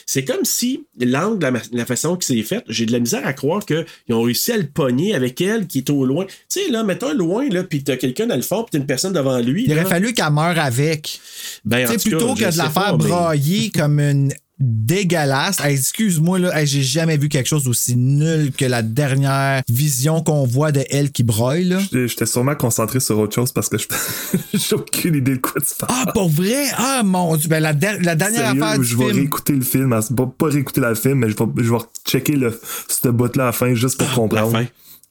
c'est 0.08 0.26
comme 0.26 0.44
si 0.44 0.86
l'angle, 1.00 1.62
la, 1.72 1.86
façon 1.86 2.16
que 2.18 2.26
c'est 2.26 2.42
fait, 2.42 2.64
j'ai 2.68 2.88
de 2.88 2.92
la 2.92 3.00
misère 3.00 3.26
à 3.26 3.34
croire 3.34 3.64
qu'ils 3.64 3.86
ont 4.10 4.24
réussi 4.24 4.52
à 4.52 4.58
le 4.58 4.66
pogner 4.66 5.14
avec 5.14 5.40
elle 5.42 5.68
qui 5.68 5.80
est 5.80 5.90
au 5.92 6.06
loin. 6.06 6.26
Tu 6.26 6.34
sais, 6.50 6.70
là, 6.70 6.84
mettons 6.84 7.14
loin, 7.14 7.48
là, 7.50 7.64
puis 7.64 7.84
t'as 7.84 7.98
quelqu'un 7.98 8.26
dans 8.26 8.36
le 8.36 8.42
fond, 8.42 8.64
puis 8.64 8.72
t'as 8.72 8.80
une 8.80 8.88
personne 8.88 9.14
devant 9.14 9.38
lui. 9.40 9.66
Il 9.66 9.70
là. 9.76 9.82
aurait 9.82 9.90
fallu 9.90 10.14
qu'elle 10.14 10.32
meure 10.32 10.58
avec. 10.58 11.20
Ben, 11.66 11.88
en 11.88 11.94
Tu 11.94 12.00
sais, 12.00 12.10
cas, 12.10 12.18
plutôt 12.18 12.34
que 12.34 12.52
de 12.52 12.58
la 12.58 12.70
pas, 12.70 12.82
faire 12.82 12.98
mais- 12.98 13.08
brailler 13.08 13.70
comme 13.70 14.00
une 14.00 14.34
dégueulasse. 14.60 15.60
Hey, 15.60 15.76
Excuse-moi, 15.78 16.40
là, 16.40 16.60
hey, 16.60 16.66
j'ai 16.68 16.82
jamais 16.84 17.18
vu 17.18 17.30
quelque 17.30 17.48
chose 17.48 17.68
aussi 17.68 17.96
nul 17.96 18.52
que 18.52 18.66
la 18.66 18.82
dernière 18.82 19.62
vision 19.70 20.22
qu'on 20.22 20.46
voit 20.46 20.72
de 20.72 20.84
elle 20.90 21.12
qui 21.12 21.24
broille. 21.24 21.78
J'étais 21.92 22.26
sûrement 22.26 22.56
concentré 22.56 23.00
sur 23.00 23.18
autre 23.20 23.36
chose 23.36 23.52
parce 23.52 23.70
que 23.70 23.78
j'ai 24.54 24.76
aucune 24.76 25.16
idée 25.16 25.34
de 25.36 25.42
quoi 25.42 25.62
tu 25.62 25.76
parles. 25.80 26.04
Ah, 26.08 26.12
pour 26.14 26.30
vrai? 26.30 26.66
Ah, 26.78 27.02
mon 27.04 27.36
Dieu. 27.36 27.50
Ben, 27.50 27.60
la, 27.62 27.74
der- 27.74 28.02
la 28.02 28.16
dernière 28.16 28.48
Sérieux, 28.48 28.64
affaire 28.64 28.80
du 28.80 28.86
je 28.86 28.98
vais 28.98 29.06
film. 29.06 29.16
réécouter 29.18 29.54
le 29.54 29.62
film. 29.62 29.94
hein, 29.94 30.02
c'est 30.02 30.16
Pas, 30.16 30.26
pas 30.38 30.48
réécouter 30.48 30.82
le 30.82 30.96
film, 30.96 31.16
mais 31.20 31.30
je 31.30 31.36
vais, 31.36 31.64
je 31.64 31.72
vais 31.72 31.80
checker 32.06 32.36
le, 32.36 32.60
ce 32.88 33.08
bout-là 33.10 33.44
à 33.44 33.46
la 33.48 33.52
fin 33.52 33.74
juste 33.74 33.98
pour 33.98 34.12
comprendre. 34.12 34.52
fin. 34.52 34.66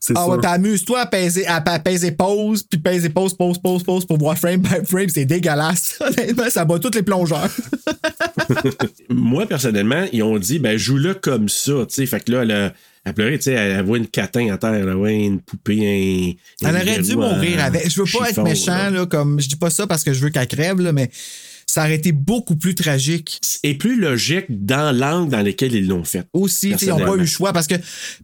C'est 0.07 0.13
Ah 0.17 0.23
sûr. 0.25 0.35
ouais, 0.35 0.39
pis 0.41 0.47
amuse-toi 0.47 1.01
à 1.01 1.07
peser, 1.07 1.47
à, 1.49 1.57
à 1.57 1.79
peser 1.81 2.13
pause, 2.13 2.63
puis 2.63 2.79
peser 2.79 3.09
pause, 3.09 3.35
pause, 3.37 3.59
pause, 3.59 3.83
pause 3.83 4.05
pour 4.05 4.19
voir 4.19 4.39
frame 4.39 4.61
by 4.61 4.85
frame. 4.85 5.09
C'est 5.09 5.25
dégueulasse. 5.25 5.99
Honnêtement, 6.01 6.49
ça 6.49 6.65
bat 6.65 6.79
tous 6.79 6.95
les 6.95 7.03
plongeurs. 7.03 7.51
Moi, 9.09 9.47
personnellement, 9.47 10.05
ils 10.13 10.23
ont 10.23 10.39
dit, 10.39 10.61
ben, 10.61 10.77
joue-le 10.77 11.15
comme 11.15 11.49
ça, 11.49 11.73
tu 11.89 11.95
sais. 11.95 12.07
Fait 12.07 12.21
que 12.21 12.31
là, 12.31 12.43
elle 12.43 12.53
a, 13.05 13.13
pleuré, 13.13 13.37
tu 13.39 13.45
sais, 13.45 13.53
elle 13.55 13.85
voit 13.85 13.99
une 13.99 14.07
catin 14.07 14.53
à 14.53 14.59
terre, 14.59 14.75
elle 14.75 14.93
voit 14.93 15.11
une 15.11 15.41
poupée, 15.41 16.37
un. 16.63 16.69
un 16.69 16.75
Elle 16.75 16.83
aurait 16.89 17.03
dû 17.03 17.17
mourir 17.17 17.65
avec. 17.65 17.91
Je 17.91 18.01
veux 18.01 18.05
pas 18.05 18.27
chiffon, 18.29 18.43
être 18.43 18.43
méchant, 18.45 18.73
là. 18.77 18.91
là, 18.91 19.07
comme 19.07 19.41
je 19.41 19.49
dis 19.49 19.57
pas 19.57 19.71
ça 19.71 19.87
parce 19.89 20.05
que 20.05 20.13
je 20.13 20.21
veux 20.21 20.31
qu'elle 20.31 20.47
crève, 20.47 20.81
là, 20.81 20.93
mais 20.93 21.11
ça 21.67 21.83
aurait 21.83 21.97
été 21.97 22.13
beaucoup 22.13 22.57
plus 22.57 22.75
tragique. 22.75 23.41
Et 23.63 23.75
plus 23.75 24.01
logique 24.01 24.47
dans 24.49 24.97
l'angle 24.97 25.31
dans 25.31 25.43
lequel 25.43 25.75
ils 25.75 25.87
l'ont 25.87 26.05
fait. 26.05 26.27
Aussi, 26.33 26.75
ils 26.81 26.89
n'ont 26.89 26.99
pas 26.99 27.15
eu 27.15 27.19
le 27.19 27.27
choix 27.27 27.53
parce 27.53 27.67
que, 27.67 27.75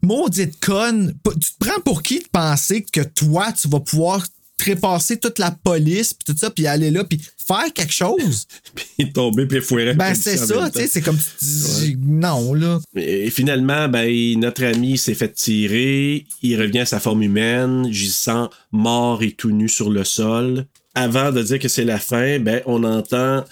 maudite 0.01 0.59
conne, 0.65 1.15
tu 1.25 1.53
te 1.53 1.59
prends 1.59 1.81
pour 1.85 2.03
qui 2.03 2.21
de 2.21 2.29
penser 2.31 2.85
que 2.91 3.03
toi, 3.03 3.53
tu 3.53 3.69
vas 3.69 3.81
pouvoir 3.81 4.25
trépasser 4.63 5.19
toute 5.19 5.39
la 5.39 5.51
police, 5.51 6.15
puis 6.15 6.33
tout 6.33 6.39
ça, 6.39 6.51
puis 6.51 6.67
aller 6.67 6.91
là, 6.91 7.03
puis 7.03 7.21
faire 7.37 7.73
quelque 7.75 7.93
chose? 7.93 8.47
Puis 8.97 9.13
tomber, 9.13 9.47
puis 9.47 9.61
fouetter. 9.61 9.95
ben, 9.95 10.15
c'est 10.15 10.37
ça, 10.37 10.71
tu 10.71 10.81
sais, 10.81 10.87
c'est 10.87 11.01
comme. 11.01 11.19
tu 11.19 11.45
dis, 11.45 11.97
Non, 12.01 12.55
là. 12.55 12.81
Et 12.95 13.31
finalement, 13.31 13.89
ben, 13.89 14.39
notre 14.39 14.65
ami 14.65 14.97
s'est 14.97 15.15
fait 15.15 15.33
tirer. 15.33 16.27
Il 16.43 16.61
revient 16.61 16.81
à 16.81 16.87
sa 16.87 17.01
forme 17.01 17.23
humaine, 17.23 17.91
gisant 17.91 18.51
mort 18.71 19.23
et 19.23 19.33
tout 19.33 19.51
nu 19.51 19.69
sur 19.69 19.91
le 19.91 20.05
sol 20.05 20.67
avant 20.95 21.33
de 21.33 21.43
dire 21.43 21.59
que 21.59 21.69
c'est 21.69 21.85
la 21.85 21.99
fin, 21.99 22.39
ben 22.39 22.61
on 22.67 22.85
entend 22.85 23.45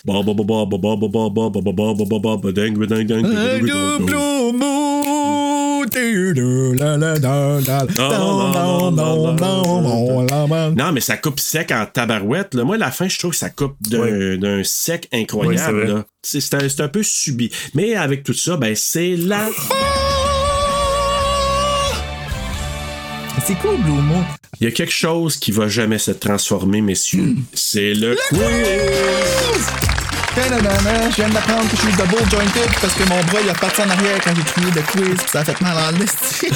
non, 10.77 10.93
mais 10.93 11.01
ça 11.01 11.17
coupe 11.17 11.41
sec 11.41 11.73
en 11.73 11.87
tabarouette. 11.87 12.55
Moi, 12.55 12.77
la 12.77 12.91
fin, 12.91 13.09
je 13.09 13.19
trouve 13.19 13.31
que 13.33 13.37
ça 13.37 13.51
coupe 13.51 13.77
d'un 13.83 14.63
sec 14.65 15.09
incroyable. 15.13 16.05
C'est 16.23 16.55
un, 16.55 16.85
un, 16.85 16.89
peu 16.89 17.03
subi. 17.03 17.51
Mais 17.75 17.95
avec 17.95 18.23
tout 18.23 18.35
ça, 18.35 18.57
ben, 18.57 18.75
c'est 18.77 19.17
la. 19.17 19.49
C'est 23.47 23.55
cool, 23.59 23.77
Blue 23.83 23.93
Moon? 23.93 24.25
Il 24.61 24.65
y 24.65 24.67
a 24.67 24.71
quelque 24.71 24.93
chose 24.93 25.37
qui 25.37 25.51
va 25.53 25.69
jamais 25.69 25.99
se 25.99 26.11
transformer, 26.11 26.81
messieurs. 26.81 27.35
C'est 27.55 27.95
le 27.95 28.17
quiz! 28.29 28.39
Ta-da-da-da, 30.35 31.11
Je 31.11 31.17
viens 31.17 31.29
d'apprendre 31.31 31.69
que 31.69 31.77
je 31.77 31.81
suis 31.83 31.93
double 31.93 32.31
jointed 32.31 32.71
parce 32.81 32.95
que 32.95 33.03
mon 33.09 33.21
bras 33.25 33.41
il 33.43 33.51
a 33.51 33.55
parti 33.55 33.81
en 33.83 33.91
arrière 33.91 34.21
quand 34.23 34.33
j'ai 34.37 34.43
crié 34.43 34.69
le 34.77 34.83
quiz 34.83 35.19
ça 35.27 35.41
a 35.41 35.45
fait 35.45 35.61
mal 35.61 35.77
en 35.93 36.01
esti. 36.01 36.47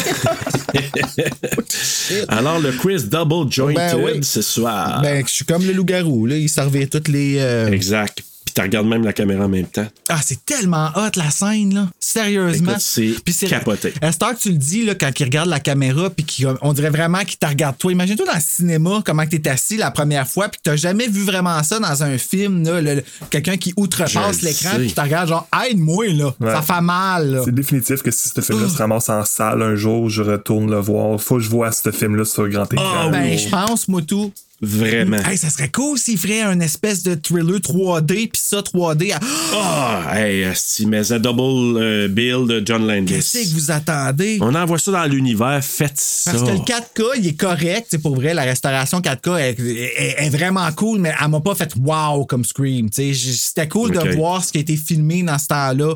Alors, 2.29 2.61
le 2.61 2.71
quiz 2.73 3.09
Double 3.09 3.51
Jointed 3.51 3.97
Ben 3.97 4.01
oui. 4.05 4.23
ce 4.25 4.43
soir. 4.43 5.01
ben, 5.03 5.25
je 5.27 5.33
suis 5.33 5.45
comme 5.45 5.65
le 5.67 5.73
loup-garou, 5.73 6.27
là. 6.27 6.37
Il 6.37 6.49
servait 6.49 6.87
toutes 6.87 7.09
les. 7.09 7.39
euh, 7.39 7.71
Exact. 7.71 8.23
Puis 8.55 8.63
tu 8.63 8.63
regardes 8.63 8.87
même 8.87 9.05
la 9.05 9.13
caméra 9.13 9.47
en 9.47 9.49
même 9.49 9.67
temps. 9.67 9.87
Ah, 10.09 10.21
c'est 10.23 10.45
tellement 10.45 10.91
hot 10.95 11.11
la 11.17 11.31
scène, 11.31 11.75
là. 11.75 11.89
Sérieusement. 11.99 12.71
Écoute, 12.71 12.83
c'est 12.83 13.15
Puis 13.25 13.35
c'est 13.35 13.47
capoté. 13.49 13.93
À 14.01 14.13
cette 14.13 14.23
heure 14.23 14.35
que 14.35 14.39
tu 14.41 14.51
le 14.51 14.59
dis, 14.59 14.85
là, 14.85 14.95
quand 14.95 15.11
il 15.19 15.25
regarde 15.25 15.49
la 15.49 15.59
caméra, 15.59 16.09
puis 16.11 16.25
qu'il- 16.25 16.47
on 16.63 16.73
dirait 16.73 16.91
vraiment 16.91 17.19
qu'il 17.25 17.37
te 17.37 17.47
regarde 17.47 17.77
toi. 17.79 17.91
Imagine-toi 17.91 18.27
dans 18.27 18.35
le 18.35 18.41
cinéma, 18.41 19.03
comment 19.05 19.27
tu 19.27 19.37
es 19.37 19.49
assis 19.49 19.77
la 19.77 19.91
première 19.91 20.29
fois, 20.29 20.49
puis 20.49 20.61
que 20.65 20.71
tu 20.71 20.79
jamais 20.79 21.09
vu 21.09 21.25
vraiment 21.25 21.61
ça 21.65 21.81
dans 21.81 22.03
un 22.05 22.17
film, 22.19 22.65
là, 22.65 22.81
le- 22.81 22.95
le- 22.97 23.05
quelqu'un 23.31 23.57
qui 23.57 23.73
outrepasse 23.77 24.43
le 24.43 24.49
l'écran, 24.49 24.71
puis 24.77 24.89
tu 24.89 24.95
te 24.95 25.01
regarde 25.01 25.29
genre, 25.29 25.49
aide-moi, 25.69 26.07
là. 26.13 26.33
Ouais. 26.39 26.53
Ça 26.53 26.63
fait 26.63 26.81
mal, 26.81 27.31
là. 27.33 27.43
C'est 27.45 27.55
définitif 27.55 28.03
que 28.03 28.11
si 28.13 28.29
ce 28.29 28.41
film-là 28.41 28.69
se 28.69 28.77
ramasse 28.79 29.09
en 29.09 29.25
salle 29.25 29.63
un 29.63 29.75
jour, 29.75 30.09
je 30.11 30.23
retourne 30.23 30.71
le 30.71 30.79
voir. 30.79 31.21
Faut 31.21 31.37
que 31.37 31.43
je 31.43 31.51
vois 31.51 31.73
ce 31.73 31.91
film-là 31.91 32.25
sur 32.25 32.49
grand 32.49 32.73
écran. 32.73 33.11
Ben, 33.11 33.37
je 33.37 33.49
pense, 33.49 33.89
moi, 33.89 34.03
tout. 34.03 34.33
Vraiment. 34.61 35.19
Hey, 35.19 35.37
ça 35.37 35.51
serait 35.51 35.69
cool 35.71 35.99
s'il 35.99 36.17
ferait 36.17 36.41
un 36.43 36.59
espèce 36.61 37.03
de 37.03 37.15
thriller 37.17 37.59
3D, 37.61 38.29
puis 38.31 38.41
ça 38.43 38.63
3D. 38.63 39.13
à- 39.13 39.21
Ah, 39.53 40.13
hey, 40.21 40.45
asti, 40.45 40.87
mais 40.87 41.13
un 41.13 41.19
double 41.19 41.79
euh, 41.79 42.09
bill 42.09 42.47
de 42.47 42.63
John 42.65 42.87
Landis. 42.87 43.13
Qu'est-ce 43.15 43.51
que 43.51 43.55
vous 43.55 43.71
attendez? 43.71 44.39
On 44.41 44.55
envoie 44.55 44.79
ça 44.79 44.93
dans 44.93 45.05
l'univers, 45.05 45.61
faites 45.63 45.99
ça. 46.01 46.33
Parce 46.33 46.45
que 46.45 46.51
le 46.51 46.59
4K, 46.65 47.03
il 47.19 47.27
est 47.27 47.37
correct. 47.39 47.89
C'est 47.91 47.99
pour 47.99 48.15
vrai, 48.15 48.33
la 48.33 48.45
restauration 48.45 49.01
4K 49.01 49.39
est, 49.39 49.59
est- 49.61 50.25
est 50.27 50.31
vraiment 50.31 50.71
cool, 50.73 51.01
mais 51.01 51.13
elle 51.21 51.29
m'a 51.29 51.41
pas 51.41 51.55
fait 51.55 51.73
wow 51.79 52.25
comme 52.25 52.45
Scream. 52.45 52.89
C'était 52.93 53.69
cool 53.69 53.91
de 53.93 53.99
voir 54.17 54.43
ce 54.45 54.53
qui 54.53 54.59
a 54.59 54.61
été 54.63 54.77
filmé 54.77 55.23
dans 55.23 55.39
ce 55.39 55.47
temps-là 55.49 55.95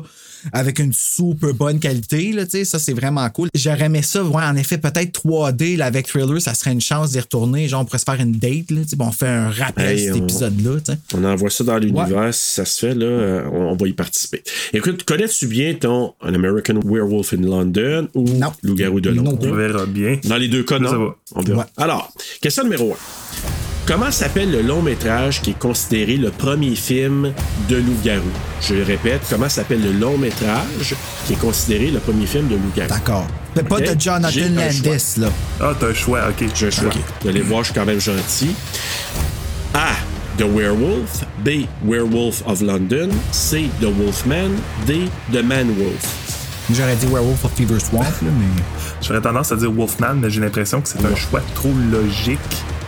avec 0.53 0.79
une 0.79 0.93
super 0.93 1.53
bonne 1.53 1.79
qualité. 1.79 2.31
Là, 2.31 2.45
tu 2.45 2.51
sais. 2.51 2.65
ça, 2.65 2.79
c'est 2.79 2.93
vraiment 2.93 3.27
cool. 3.29 3.49
J'aurais 3.53 3.85
aimé 3.85 4.01
ça, 4.01 4.23
ouais, 4.23 4.43
en 4.43 4.55
effet, 4.55 4.77
peut-être 4.77 5.23
3D 5.23 5.77
là, 5.77 5.85
avec 5.85 6.07
Thriller, 6.07 6.41
ça 6.41 6.53
serait 6.53 6.71
une 6.71 6.81
chance 6.81 7.11
d'y 7.11 7.19
retourner. 7.19 7.67
Genre, 7.67 7.81
on 7.81 7.85
pourrait 7.85 7.97
se 7.99 8.03
faire 8.05 8.19
une 8.19 8.33
date. 8.33 8.71
Là, 8.71 8.81
tu 8.83 8.89
sais. 8.89 8.95
bon, 8.95 9.07
on 9.07 9.11
fait 9.11 9.27
un 9.27 9.49
rappel 9.49 9.97
Hey, 9.97 10.05
cet 10.05 10.15
épisode-là. 10.17 10.95
On 11.13 11.23
envoie 11.23 11.49
ça 11.49 11.63
dans 11.63 11.77
l'univers, 11.77 12.33
si 12.33 12.53
ça 12.55 12.65
se 12.65 12.85
fait, 12.87 12.95
là, 12.95 13.05
euh, 13.05 13.43
on, 13.51 13.71
on 13.71 13.75
va 13.75 13.87
y 13.87 13.93
participer. 13.93 14.43
Écoute, 14.73 15.03
connais-tu 15.03 15.47
bien 15.47 15.73
ton 15.73 16.13
An 16.21 16.33
American 16.33 16.79
Werewolf 16.85 17.33
in 17.33 17.41
London 17.41 18.07
ou 18.13 18.25
Loup-garou 18.63 19.01
de 19.01 19.09
Londres? 19.09 19.37
On 19.41 19.53
verra 19.55 19.85
bien. 19.85 20.19
Dans 20.25 20.37
les 20.37 20.47
deux 20.47 20.63
cas, 20.63 20.75
Ça 20.77 20.83
non? 20.83 21.05
va. 21.05 21.15
On 21.35 21.41
verra. 21.41 21.59
Ouais. 21.59 21.65
Alors, 21.77 22.11
question 22.41 22.63
numéro 22.63 22.93
1. 22.93 22.95
Comment 23.85 24.11
s'appelle 24.11 24.51
le 24.51 24.61
long 24.61 24.83
métrage 24.83 25.41
qui 25.41 25.49
est 25.49 25.57
considéré 25.57 26.17
le 26.17 26.29
premier 26.29 26.75
film 26.75 27.33
de 27.67 27.75
Loup-garou? 27.75 28.29
Je 28.61 28.75
le 28.75 28.83
répète, 28.83 29.21
comment 29.27 29.49
s'appelle 29.49 29.81
le 29.81 29.93
long 29.93 30.15
métrage 30.15 30.95
qui 31.25 31.33
est 31.33 31.39
considéré 31.39 31.89
le 31.89 31.99
premier 31.99 32.27
film 32.27 32.47
de 32.49 32.53
Loup-garou? 32.53 32.89
D'accord. 32.89 33.25
Mais 33.55 33.63
pas 33.63 33.79
de 33.79 33.99
Jonathan 33.99 34.41
Landis, 34.53 35.15
là. 35.17 35.29
Ah, 35.59 35.73
t'as 35.79 35.87
un 35.87 35.93
choix, 35.95 36.19
ok. 36.29 36.47
J'ai 36.53 36.67
un 36.67 36.69
choix. 36.69 36.91
Vous 37.21 37.29
allez 37.29 37.41
voir, 37.41 37.63
je 37.63 37.71
suis 37.71 37.79
quand 37.79 37.85
même 37.87 37.99
gentil. 37.99 38.51
A. 39.73 39.93
The 40.37 40.43
Werewolf. 40.43 41.25
B. 41.43 41.65
Werewolf 41.83 42.43
of 42.45 42.61
London. 42.61 43.09
C. 43.31 43.71
The 43.81 43.85
Wolfman. 43.85 44.51
D. 44.85 45.09
The 45.33 45.43
Man-Wolf. 45.43 46.37
J'aurais 46.71 46.95
dit 46.95 47.07
Werewolf 47.07 47.43
of 47.43 47.51
Fever 47.55 47.79
Swamp, 47.79 48.03
là, 48.03 48.11
mais. 48.21 48.63
J'aurais 49.01 49.21
tendance 49.21 49.51
à 49.51 49.55
dire 49.55 49.71
Wolfman, 49.71 50.13
mais 50.21 50.29
j'ai 50.29 50.41
l'impression 50.41 50.79
que 50.79 50.89
c'est 50.89 51.03
un 51.03 51.15
choix 51.15 51.41
trop 51.55 51.73
logique. 51.91 52.39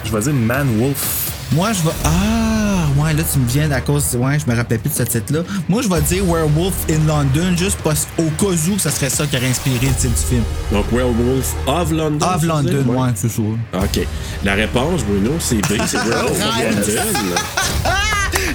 Je 0.06 0.12
vais 0.12 0.22
dire 0.22 0.34
Man 0.34 0.68
Wolf. 0.80 1.28
Moi, 1.54 1.74
je 1.74 1.82
vais. 1.84 1.94
Ah, 2.06 2.88
ouais, 2.98 3.14
là, 3.14 3.24
tu 3.30 3.40
me 3.40 3.48
viens 3.48 3.70
à 3.72 3.82
cause. 3.82 4.16
Ouais, 4.16 4.38
je 4.40 4.50
me 4.50 4.56
rappelais 4.56 4.78
plus 4.78 4.90
de 4.90 4.96
ce 4.96 5.04
titre-là. 5.04 5.42
Moi, 5.68 5.82
je 5.82 5.90
vais 5.90 6.02
dire 6.02 6.24
Werewolf 6.26 6.74
in 6.90 7.06
London, 7.06 7.56
juste 7.58 7.78
parce 7.84 8.08
au 8.18 8.24
cas 8.40 8.54
où 8.70 8.76
que 8.76 8.82
ça 8.82 8.90
serait 8.90 9.10
ça 9.10 9.28
qui 9.28 9.36
aurait 9.36 9.48
inspiré 9.50 9.88
le 9.88 9.94
titre 9.94 10.14
du 10.16 10.28
film. 10.28 10.44
Donc, 10.72 10.86
Werewolf 10.94 11.54
of 11.68 11.92
London. 11.92 12.26
Of 12.26 12.44
London, 12.44 12.70
disais? 12.84 12.90
ouais, 12.98 13.10
c'est 13.16 13.30
ça. 13.30 13.42
OK. 13.42 14.08
La 14.46 14.54
réponse, 14.54 15.04
Bruno, 15.04 15.32
c'est 15.40 15.58
B. 15.58 15.74
C'est 15.86 15.98
Werewolf 16.06 16.32
of. 16.32 16.64
London. 16.64 17.42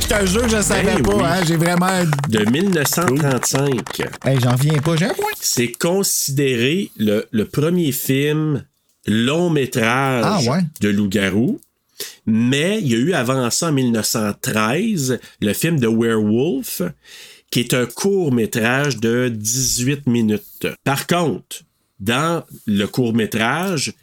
Je 0.01 0.07
te 0.09 0.27
jure, 0.27 0.49
je 0.49 0.63
savais 0.63 0.95
Ben 0.97 1.03
pas, 1.03 1.15
oui. 1.17 1.23
hein. 1.25 1.41
J'ai 1.47 1.57
vraiment. 1.57 1.89
De 2.29 2.45
1935. 2.51 3.69
Hey, 4.25 4.39
j'en 4.43 4.55
viens 4.55 4.79
pas, 4.81 4.95
j'ai 4.97 5.07
un 5.07 5.15
point. 5.15 5.25
C'est 5.41 5.73
considéré 5.73 6.91
le, 6.97 7.27
le 7.33 7.45
premier 7.47 7.91
film 7.93 8.63
long 9.07 9.51
métrage 9.51 10.25
Ah, 10.25 10.41
ouais. 10.51 10.61
de 10.81 10.89
loup-garou. 10.89 11.61
Mais 12.27 12.79
il 12.81 12.89
y 12.89 12.95
a 12.95 12.99
eu 12.99 13.13
avant 13.15 13.51
ça, 13.51 13.69
en 13.69 13.73
1913, 13.73 15.19
le 15.41 15.53
film 15.53 15.79
de 15.79 15.87
Werewolf, 15.87 16.83
qui 17.51 17.61
est 17.61 17.75
un 17.75 17.87
court 17.87 18.33
métrage 18.33 18.99
de 18.99 19.29
18 19.29 20.07
minutes. 20.07 20.67
Par 20.85 21.07
contre, 21.07 21.63
dans 22.01 22.43
le 22.67 22.85
court 22.87 23.15
métrage, 23.15 23.95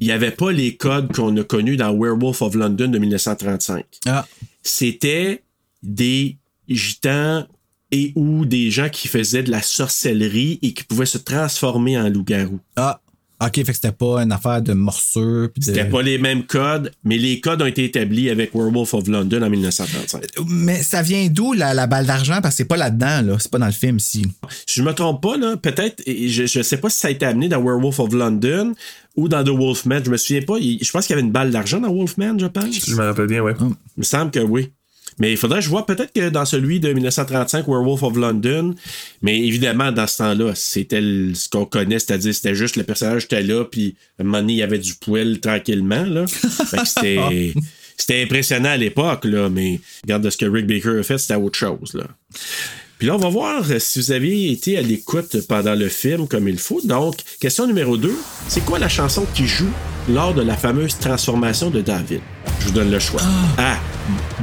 il 0.00 0.06
n'y 0.08 0.12
avait 0.12 0.32
pas 0.32 0.50
les 0.50 0.76
codes 0.76 1.12
qu'on 1.14 1.36
a 1.36 1.44
connus 1.44 1.76
dans 1.76 1.92
Werewolf 1.96 2.42
of 2.42 2.54
London 2.54 2.88
de 2.88 2.98
1935 2.98 3.84
Ah. 4.06 4.26
c'était 4.62 5.42
des 5.82 6.38
gitans 6.68 7.46
et 7.92 8.12
ou 8.16 8.44
des 8.46 8.70
gens 8.70 8.88
qui 8.88 9.06
faisaient 9.06 9.42
de 9.44 9.50
la 9.50 9.62
sorcellerie 9.62 10.58
et 10.62 10.72
qui 10.74 10.82
pouvaient 10.82 11.06
se 11.06 11.18
transformer 11.18 11.98
en 11.98 12.08
loup-garou. 12.08 12.58
Ah. 12.74 13.00
Ok, 13.44 13.54
fait 13.56 13.64
que 13.64 13.72
c'était 13.74 13.92
pas 13.92 14.22
une 14.22 14.30
affaire 14.32 14.62
de 14.62 14.72
de- 14.72 15.64
C'était 15.64 15.84
pas 15.88 16.02
les 16.02 16.18
mêmes 16.18 16.44
codes, 16.44 16.92
mais 17.04 17.18
les 17.18 17.40
codes 17.40 17.60
ont 17.62 17.66
été 17.66 17.84
établis 17.84 18.30
avec 18.30 18.54
Werewolf 18.54 18.94
of 18.94 19.08
London 19.08 19.42
en 19.42 19.50
1935. 19.50 20.22
Mais 20.48 20.82
ça 20.82 21.02
vient 21.02 21.26
d'où 21.28 21.52
la, 21.52 21.74
la 21.74 21.86
balle 21.86 22.06
d'argent? 22.06 22.40
Parce 22.42 22.54
que 22.54 22.58
c'est 22.58 22.64
pas 22.68 22.76
là-dedans, 22.76 23.22
là. 23.22 23.36
C'est 23.38 23.50
pas 23.50 23.58
dans 23.58 23.66
le 23.66 23.72
film, 23.72 23.98
si. 23.98 24.26
Si 24.66 24.80
je 24.80 24.82
me 24.82 24.92
trompe 24.92 25.22
pas, 25.22 25.36
là, 25.36 25.56
peut-être, 25.56 26.02
je, 26.06 26.46
je 26.46 26.62
sais 26.62 26.76
pas 26.76 26.88
si 26.90 26.98
ça 26.98 27.08
a 27.08 27.10
été 27.10 27.26
amené 27.26 27.48
dans 27.48 27.60
Werewolf 27.62 27.98
of 28.00 28.12
London 28.12 28.74
ou 29.16 29.28
dans 29.28 29.42
The 29.44 29.48
Wolfman, 29.50 30.00
je 30.04 30.10
me 30.10 30.16
souviens 30.16 30.42
pas. 30.42 30.54
Je 30.60 30.90
pense 30.90 31.06
qu'il 31.06 31.14
y 31.14 31.18
avait 31.18 31.26
une 31.26 31.32
balle 31.32 31.50
d'argent 31.50 31.80
dans 31.80 31.92
Wolfman, 31.92 32.38
je 32.38 32.46
pense. 32.46 32.86
Je 32.88 32.94
me 32.94 33.02
rappelle 33.04 33.26
bien, 33.26 33.42
ouais. 33.42 33.54
Il 33.60 33.66
me 33.98 34.04
semble 34.04 34.30
que 34.30 34.40
oui. 34.40 34.70
Mais 35.18 35.30
il 35.30 35.36
faudrait 35.36 35.58
que 35.58 35.64
je 35.64 35.70
vois 35.70 35.86
peut-être 35.86 36.12
que 36.12 36.28
dans 36.28 36.44
celui 36.44 36.80
de 36.80 36.92
1935, 36.92 37.66
Werewolf 37.66 38.02
of 38.02 38.16
London, 38.16 38.74
mais 39.20 39.38
évidemment, 39.38 39.92
dans 39.92 40.06
ce 40.06 40.18
temps-là, 40.18 40.52
c'était 40.54 41.00
ce 41.00 41.48
qu'on 41.48 41.64
connaît, 41.64 41.98
c'est-à-dire 41.98 42.34
c'était 42.34 42.54
juste 42.54 42.76
le 42.76 42.84
personnage 42.84 43.24
était 43.24 43.42
là, 43.42 43.64
puis 43.64 43.96
à 44.18 44.22
un 44.22 44.24
moment 44.24 44.38
donné, 44.38 44.54
il 44.54 44.58
y 44.58 44.62
avait 44.62 44.78
du 44.78 44.94
poil 44.94 45.40
tranquillement. 45.40 46.04
Là. 46.04 46.26
Fait 46.26 46.78
que 46.78 46.84
c'était, 46.86 47.54
c'était 47.96 48.22
impressionnant 48.22 48.70
à 48.70 48.76
l'époque, 48.76 49.24
là, 49.24 49.48
mais 49.48 49.80
regarde 50.02 50.28
ce 50.28 50.36
que 50.36 50.46
Rick 50.46 50.66
Baker 50.66 50.98
a 51.00 51.02
fait, 51.02 51.18
c'était 51.18 51.34
autre 51.34 51.58
chose. 51.58 51.94
Là. 51.94 52.04
Puis 53.02 53.08
là, 53.08 53.16
on 53.16 53.18
va 53.18 53.30
voir 53.30 53.64
euh, 53.68 53.80
si 53.80 53.98
vous 53.98 54.12
avez 54.12 54.52
été 54.52 54.78
à 54.78 54.80
l'écoute 54.80 55.36
pendant 55.48 55.74
le 55.74 55.88
film 55.88 56.28
comme 56.28 56.46
il 56.46 56.58
faut. 56.58 56.80
Donc, 56.84 57.16
question 57.40 57.66
numéro 57.66 57.96
2, 57.96 58.14
c'est 58.46 58.64
quoi 58.64 58.78
la 58.78 58.88
chanson 58.88 59.26
qui 59.34 59.44
joue 59.44 59.72
lors 60.08 60.34
de 60.34 60.42
la 60.42 60.56
fameuse 60.56 60.96
transformation 60.98 61.68
de 61.68 61.80
David? 61.80 62.20
Je 62.60 62.66
vous 62.66 62.72
donne 62.72 62.92
le 62.92 63.00
choix. 63.00 63.22
A. 63.58 63.76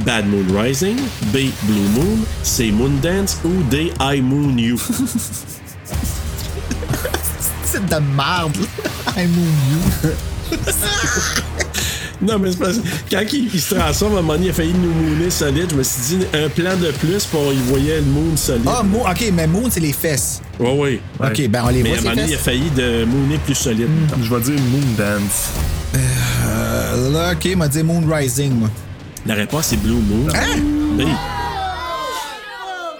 Bad 0.04 0.26
Moon 0.26 0.46
Rising. 0.56 0.96
B. 1.32 1.50
Blue 1.64 1.88
Moon. 1.94 2.18
C. 2.42 2.70
Moon 2.70 2.92
Dance. 3.02 3.38
Ou 3.44 3.62
D. 3.70 3.92
I 4.00 4.20
Moon 4.20 4.56
You. 4.58 4.78
C'est 7.64 7.84
de 7.86 7.96
merde. 8.16 8.56
I'm 9.16 9.30
you. 9.30 10.10
non, 12.20 12.38
mais 12.38 12.50
c'est 12.52 12.58
parce 12.58 12.78
que 12.78 12.82
quand 13.10 13.22
il, 13.32 13.48
il 13.52 13.60
se 13.60 13.74
transforme, 13.74 14.16
à 14.16 14.18
un 14.18 14.22
moment 14.22 14.32
donné, 14.34 14.46
il 14.46 14.50
a 14.50 14.54
failli 14.54 14.72
nous 14.74 14.92
mooner 14.92 15.30
solide. 15.30 15.68
Je 15.70 15.76
me 15.76 15.82
suis 15.82 16.16
dit, 16.18 16.26
un 16.34 16.48
plan 16.48 16.76
de 16.76 16.90
plus, 16.92 17.24
pour 17.26 17.52
il 17.52 17.60
voyait 17.60 18.00
le 18.00 18.06
moon 18.06 18.36
solide. 18.36 18.64
Ah, 18.66 18.82
Moon, 18.82 19.02
ok, 19.08 19.30
mais 19.32 19.46
Moon, 19.46 19.68
c'est 19.70 19.80
les 19.80 19.92
fesses. 19.92 20.42
Ouais, 20.58 20.74
oui. 20.76 21.00
Ok, 21.24 21.48
ben 21.48 21.62
on 21.64 21.68
les 21.68 21.82
Mais 21.82 21.90
voit, 21.90 21.98
à 21.98 22.00
un 22.00 22.02
ces 22.02 22.08
moment 22.08 22.14
donné, 22.16 22.28
il 22.28 22.34
a 22.34 22.38
failli 22.38 22.70
de 22.70 23.04
mooner 23.04 23.38
plus 23.38 23.54
solide. 23.54 23.88
Je 24.20 24.34
vais 24.34 24.40
dire 24.40 24.60
Moon 24.70 24.80
Dance. 24.98 25.50
Euh, 25.94 27.12
là, 27.12 27.32
ok, 27.32 27.44
il 27.44 27.56
m'a 27.56 27.68
dit 27.68 27.82
Moon 27.82 28.02
Rising, 28.12 28.52
moi. 28.52 28.68
La 29.26 29.34
réponse 29.34 29.72
est 29.72 29.76
Blue 29.76 29.94
Moon. 29.94 30.28
Oui. 30.98 31.04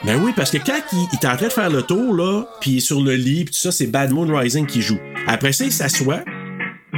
Ben 0.05 0.19
oui, 0.23 0.33
parce 0.35 0.51
que 0.51 0.59
quand 0.59 0.81
il, 0.93 1.07
il 1.13 1.19
est 1.21 1.27
en 1.27 1.37
train 1.37 1.49
de 1.49 1.53
faire 1.53 1.71
le 1.71 1.83
tour, 1.83 2.15
là, 2.15 2.45
puis 2.61 2.73
il 2.73 2.77
est 2.79 2.81
sur 2.81 3.01
le 3.01 3.15
lit, 3.15 3.45
puis 3.45 3.55
tout 3.55 3.61
ça, 3.61 3.71
c'est 3.71 3.87
Bad 3.87 4.13
Moon 4.13 4.35
Rising 4.35 4.67
qui 4.67 4.81
joue. 4.81 4.99
Après 5.27 5.53
ça, 5.53 5.65
il 5.65 5.73
s'assoit, 5.73 6.21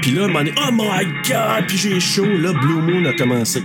puis 0.01 0.13
là, 0.13 0.23
à 0.23 0.25
un 0.25 0.29
moment 0.29 0.41
donné, 0.41 0.55
oh 0.57 0.71
my 0.73 1.05
god, 1.29 1.67
puis 1.67 1.77
j'ai 1.77 2.01
chaud, 2.01 2.25
là, 2.25 2.53
Blue 2.53 2.81
Moon 2.81 3.05
a 3.07 3.13
commencé. 3.13 3.63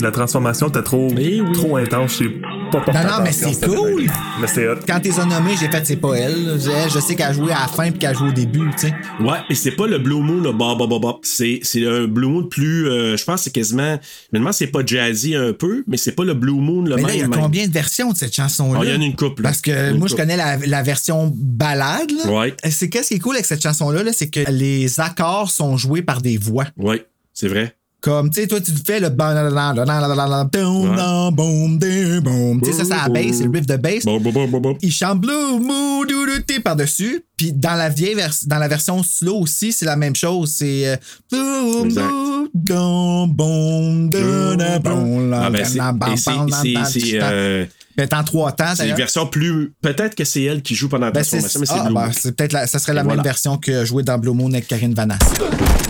La 0.00 0.10
transformation 0.10 0.68
était 0.68 0.82
trop, 0.82 1.12
trop 1.52 1.76
intense. 1.76 2.18
Je 2.18 2.24
sais 2.24 2.30
pas 2.30 2.51
porté 2.51 2.51
Non, 2.72 3.18
non, 3.18 3.22
mais 3.22 3.32
c'est 3.32 3.66
cool. 3.66 4.10
Mais 4.40 4.46
c'est 4.46 4.68
hot. 4.68 4.76
Quand 4.86 5.00
t'es 5.00 5.10
nommé, 5.10 5.52
j'ai 5.58 5.68
fait 5.68 5.84
c'est 5.84 5.96
pas 5.96 6.14
elle. 6.14 6.58
Je, 6.58 7.00
sais 7.00 7.14
qu'elle 7.14 7.26
a 7.26 7.32
joué 7.32 7.52
à 7.52 7.60
la 7.60 7.68
fin 7.68 7.90
puis 7.90 7.98
qu'elle 7.98 8.10
a 8.10 8.14
joué 8.14 8.28
au 8.28 8.32
début, 8.32 8.70
tu 8.72 8.88
sais. 8.88 8.94
Ouais, 9.20 9.38
mais 9.48 9.54
c'est 9.54 9.72
pas 9.72 9.86
le 9.86 9.98
Blue 9.98 10.20
Moon, 10.20 10.40
le 10.40 10.52
bop, 10.52 10.78
bop, 10.78 10.88
bop, 10.88 11.02
bop. 11.02 11.20
C'est, 11.22 11.60
c'est 11.62 11.86
un 11.86 12.06
Blue 12.06 12.28
Moon 12.28 12.44
plus, 12.44 12.88
euh, 12.88 13.16
je 13.16 13.24
pense 13.24 13.40
que 13.40 13.44
c'est 13.44 13.50
quasiment, 13.50 13.98
si 14.00 14.40
c'est 14.52 14.66
pas 14.68 14.84
jazzy 14.84 15.34
un 15.34 15.52
peu, 15.52 15.84
mais 15.86 15.96
c'est 15.96 16.12
pas 16.12 16.24
le 16.24 16.34
Blue 16.34 16.52
Moon 16.52 16.82
le 16.82 16.96
Mais 16.96 17.02
même. 17.02 17.06
là, 17.06 17.14
il 17.14 17.20
y 17.20 17.22
a 17.22 17.28
même. 17.28 17.40
combien 17.40 17.66
de 17.66 17.72
versions 17.72 18.12
de 18.12 18.16
cette 18.16 18.34
chanson-là? 18.34 18.80
Ah, 18.82 18.84
il 18.84 18.92
y 18.92 18.96
en 18.96 19.00
a 19.00 19.04
une 19.04 19.16
couple, 19.16 19.42
là. 19.42 19.50
Parce 19.50 19.60
que 19.60 19.92
moi, 19.92 20.08
je 20.08 20.14
connais 20.14 20.36
la, 20.36 20.56
la 20.56 20.82
version 20.82 21.32
balade. 21.34 22.10
Là. 22.24 22.30
Ouais. 22.30 22.54
C'est 22.70 22.88
qu'est-ce 22.88 23.08
qui 23.08 23.14
est 23.14 23.18
cool 23.18 23.34
avec 23.34 23.46
cette 23.46 23.62
chanson-là, 23.62 24.02
là, 24.02 24.12
c'est 24.12 24.28
que 24.28 24.50
les 24.50 25.00
accords 25.00 25.50
sont 25.50 25.76
joués 25.76 26.02
par 26.02 26.22
des 26.22 26.38
voix. 26.38 26.66
Ouais, 26.76 27.06
c'est 27.34 27.48
vrai. 27.48 27.74
Comme, 28.02 28.30
tu 28.30 28.40
sais, 28.40 28.46
toi, 28.48 28.60
tu 28.60 28.72
fais 28.84 28.98
le 28.98 29.10
boum, 29.10 29.32
Tu 32.60 32.72
sais, 32.72 32.78
ça, 32.78 32.84
c'est 32.84 32.90
la 32.90 33.08
bass, 33.08 33.36
c'est 33.38 33.44
le 33.44 33.50
riff 33.50 33.66
de 33.66 33.76
bass. 33.76 34.04
Il 34.82 34.90
chante 34.92 35.20
Blue 35.20 35.32
par-dessus. 36.64 37.24
Puis 37.36 37.52
dans 37.52 37.74
la 37.74 37.88
vieille 37.88 38.14
vers- 38.14 38.34
dans 38.46 38.58
la 38.58 38.66
version 38.68 39.02
slow 39.04 39.38
aussi, 39.40 39.72
c'est 39.72 39.86
la 39.86 39.96
même 39.96 40.16
chose. 40.16 40.52
C'est 40.56 40.88
euh, 40.88 40.96
la, 41.30 41.38
Ah, 45.46 45.50
ben, 45.50 45.64
c'est, 45.64 45.78
la, 45.78 45.92
bam. 45.92 46.10
euh, 47.22 47.66
Ben, 47.96 48.08
en 48.14 48.24
trois 48.24 48.52
temps, 48.52 48.74
c'est 48.74 48.88
une 48.88 48.96
version 48.96 49.26
plus. 49.26 49.72
Peut-être 49.80 50.14
que 50.16 50.24
c'est 50.24 50.42
elle 50.42 50.62
qui 50.62 50.74
joue 50.74 50.88
pendant 50.88 51.06
la 51.06 51.12
Ben, 51.12 51.22
c'est 51.22 51.38
transformation, 51.38 51.60
mais 51.60 51.66
c'est 51.66 51.86
ah, 51.86 51.88
Blue 51.88 51.94
ben, 52.24 52.32
peut-être 52.32 52.52
la- 52.52 52.66
ça 52.66 52.78
serait 52.78 52.94
la 52.94 53.00
Et 53.00 53.04
même 53.04 53.14
voilà. 53.14 53.22
version 53.22 53.58
que 53.58 53.84
jouer 53.84 54.02
dans 54.02 54.18
Blue 54.18 54.32
Moon 54.32 54.50
avec 54.52 54.66
Karine 54.66 54.94
Vanasse. 54.94 55.18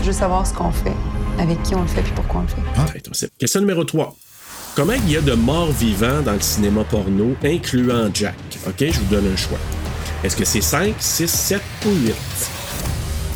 Je 0.01 0.07
veux 0.07 0.13
savoir 0.13 0.45
ce 0.45 0.53
qu'on 0.53 0.71
fait, 0.71 0.91
avec 1.39 1.61
qui 1.63 1.75
on 1.75 1.81
le 1.81 1.87
fait, 1.87 2.01
puis 2.01 2.11
pourquoi 2.15 2.41
on 2.41 2.43
le 2.43 2.87
fait. 2.87 3.09
Sait. 3.13 3.29
Question 3.37 3.61
numéro 3.61 3.83
3. 3.83 4.15
Comment 4.75 4.93
il 4.93 5.11
y 5.11 5.17
a 5.17 5.21
de 5.21 5.33
morts 5.33 5.71
vivants 5.71 6.21
dans 6.23 6.33
le 6.33 6.39
cinéma 6.41 6.83
porno, 6.83 7.35
incluant 7.43 8.09
Jack? 8.13 8.35
OK, 8.67 8.75
je 8.79 8.99
vous 8.99 9.05
donne 9.05 9.31
un 9.31 9.35
choix. 9.35 9.59
Est-ce 10.23 10.35
que 10.35 10.45
c'est 10.45 10.61
5, 10.61 10.95
6, 10.99 11.27
7 11.29 11.61
ou 11.85 11.89
8? 11.89 12.13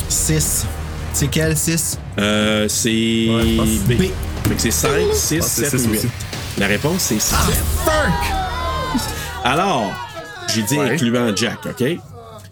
6. 0.09 0.65
C'est 1.13 1.27
quel 1.27 1.55
6? 1.57 1.99
Euh, 2.19 2.67
c'est 2.67 3.27
pense 3.57 3.67
B. 3.87 3.93
B. 3.93 4.01
Fait 4.47 4.55
que 4.55 4.61
c'est 4.61 4.71
5, 4.71 4.89
6, 5.13 5.37
pense 5.39 5.47
que 5.55 5.65
c'est 5.65 5.69
7 5.69 5.79
six 5.79 5.87
ou 5.87 5.91
8. 5.91 5.97
aussi. 5.97 6.07
La 6.57 6.67
réponse, 6.67 7.01
c'est 7.01 7.19
6. 7.19 7.33
Fuck! 7.85 9.03
Alors, 9.43 9.91
j'ai 10.53 10.63
dit 10.63 10.77
Ouais. 10.77 10.91
incluant 10.93 11.35
Jack, 11.35 11.59
OK? 11.65 11.83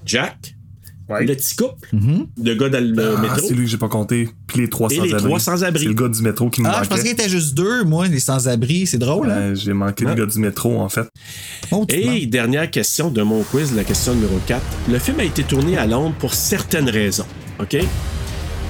Jack, 0.06 0.55
Ouais. 1.08 1.24
le 1.26 1.36
petit 1.36 1.56
couple, 1.56 1.88
le 1.94 2.56
gars 2.56 2.70
dans 2.70 2.84
le 2.84 3.16
Ah, 3.18 3.22
métro. 3.22 3.48
c'est 3.48 3.54
lui 3.54 3.66
que 3.66 3.70
j'ai 3.72 3.78
pas 3.78 3.90
compté. 3.90 4.28
Puis 4.48 4.62
les 4.62 4.70
300 4.70 4.96
Et 5.04 5.08
les 5.08 5.14
abris. 5.14 5.26
300 5.30 5.62
abris. 5.62 5.82
C'est 5.84 5.88
le 5.90 5.94
gars 5.94 6.08
du 6.08 6.22
métro 6.24 6.50
qui 6.50 6.62
me 6.62 6.68
Ah, 6.68 6.82
je 6.84 6.90
pensais 6.90 7.04
qu'il 7.04 7.12
était 7.12 7.30
juste 7.30 7.54
deux, 7.54 7.84
moi, 7.84 8.08
les 8.08 8.20
sans-abri. 8.20 8.88
C'est 8.88 8.98
drôle, 8.98 9.30
hein? 9.30 9.38
Euh, 9.38 9.56
j'ai 9.56 9.74
manqué 9.74 10.04
Ouais. 10.06 10.16
le 10.16 10.26
gars 10.26 10.32
du 10.32 10.40
métro, 10.40 10.80
en 10.80 10.90
fait. 10.90 11.08
Oh, 11.72 11.86
Et 11.90 12.26
dernière 12.26 12.72
question 12.72 13.10
de 13.12 13.22
mon 13.22 13.44
quiz, 13.44 13.76
la 13.76 13.84
question 13.84 14.16
numéro 14.16 14.40
4. 14.48 14.62
Le 14.90 14.98
film 15.00 15.20
a 15.20 15.24
été 15.26 15.44
tourné 15.44 15.78
à 15.78 15.86
Londres 15.86 16.16
pour 16.18 16.34
certaines 16.34 16.90
raisons, 16.90 17.26
OK? 17.60 17.78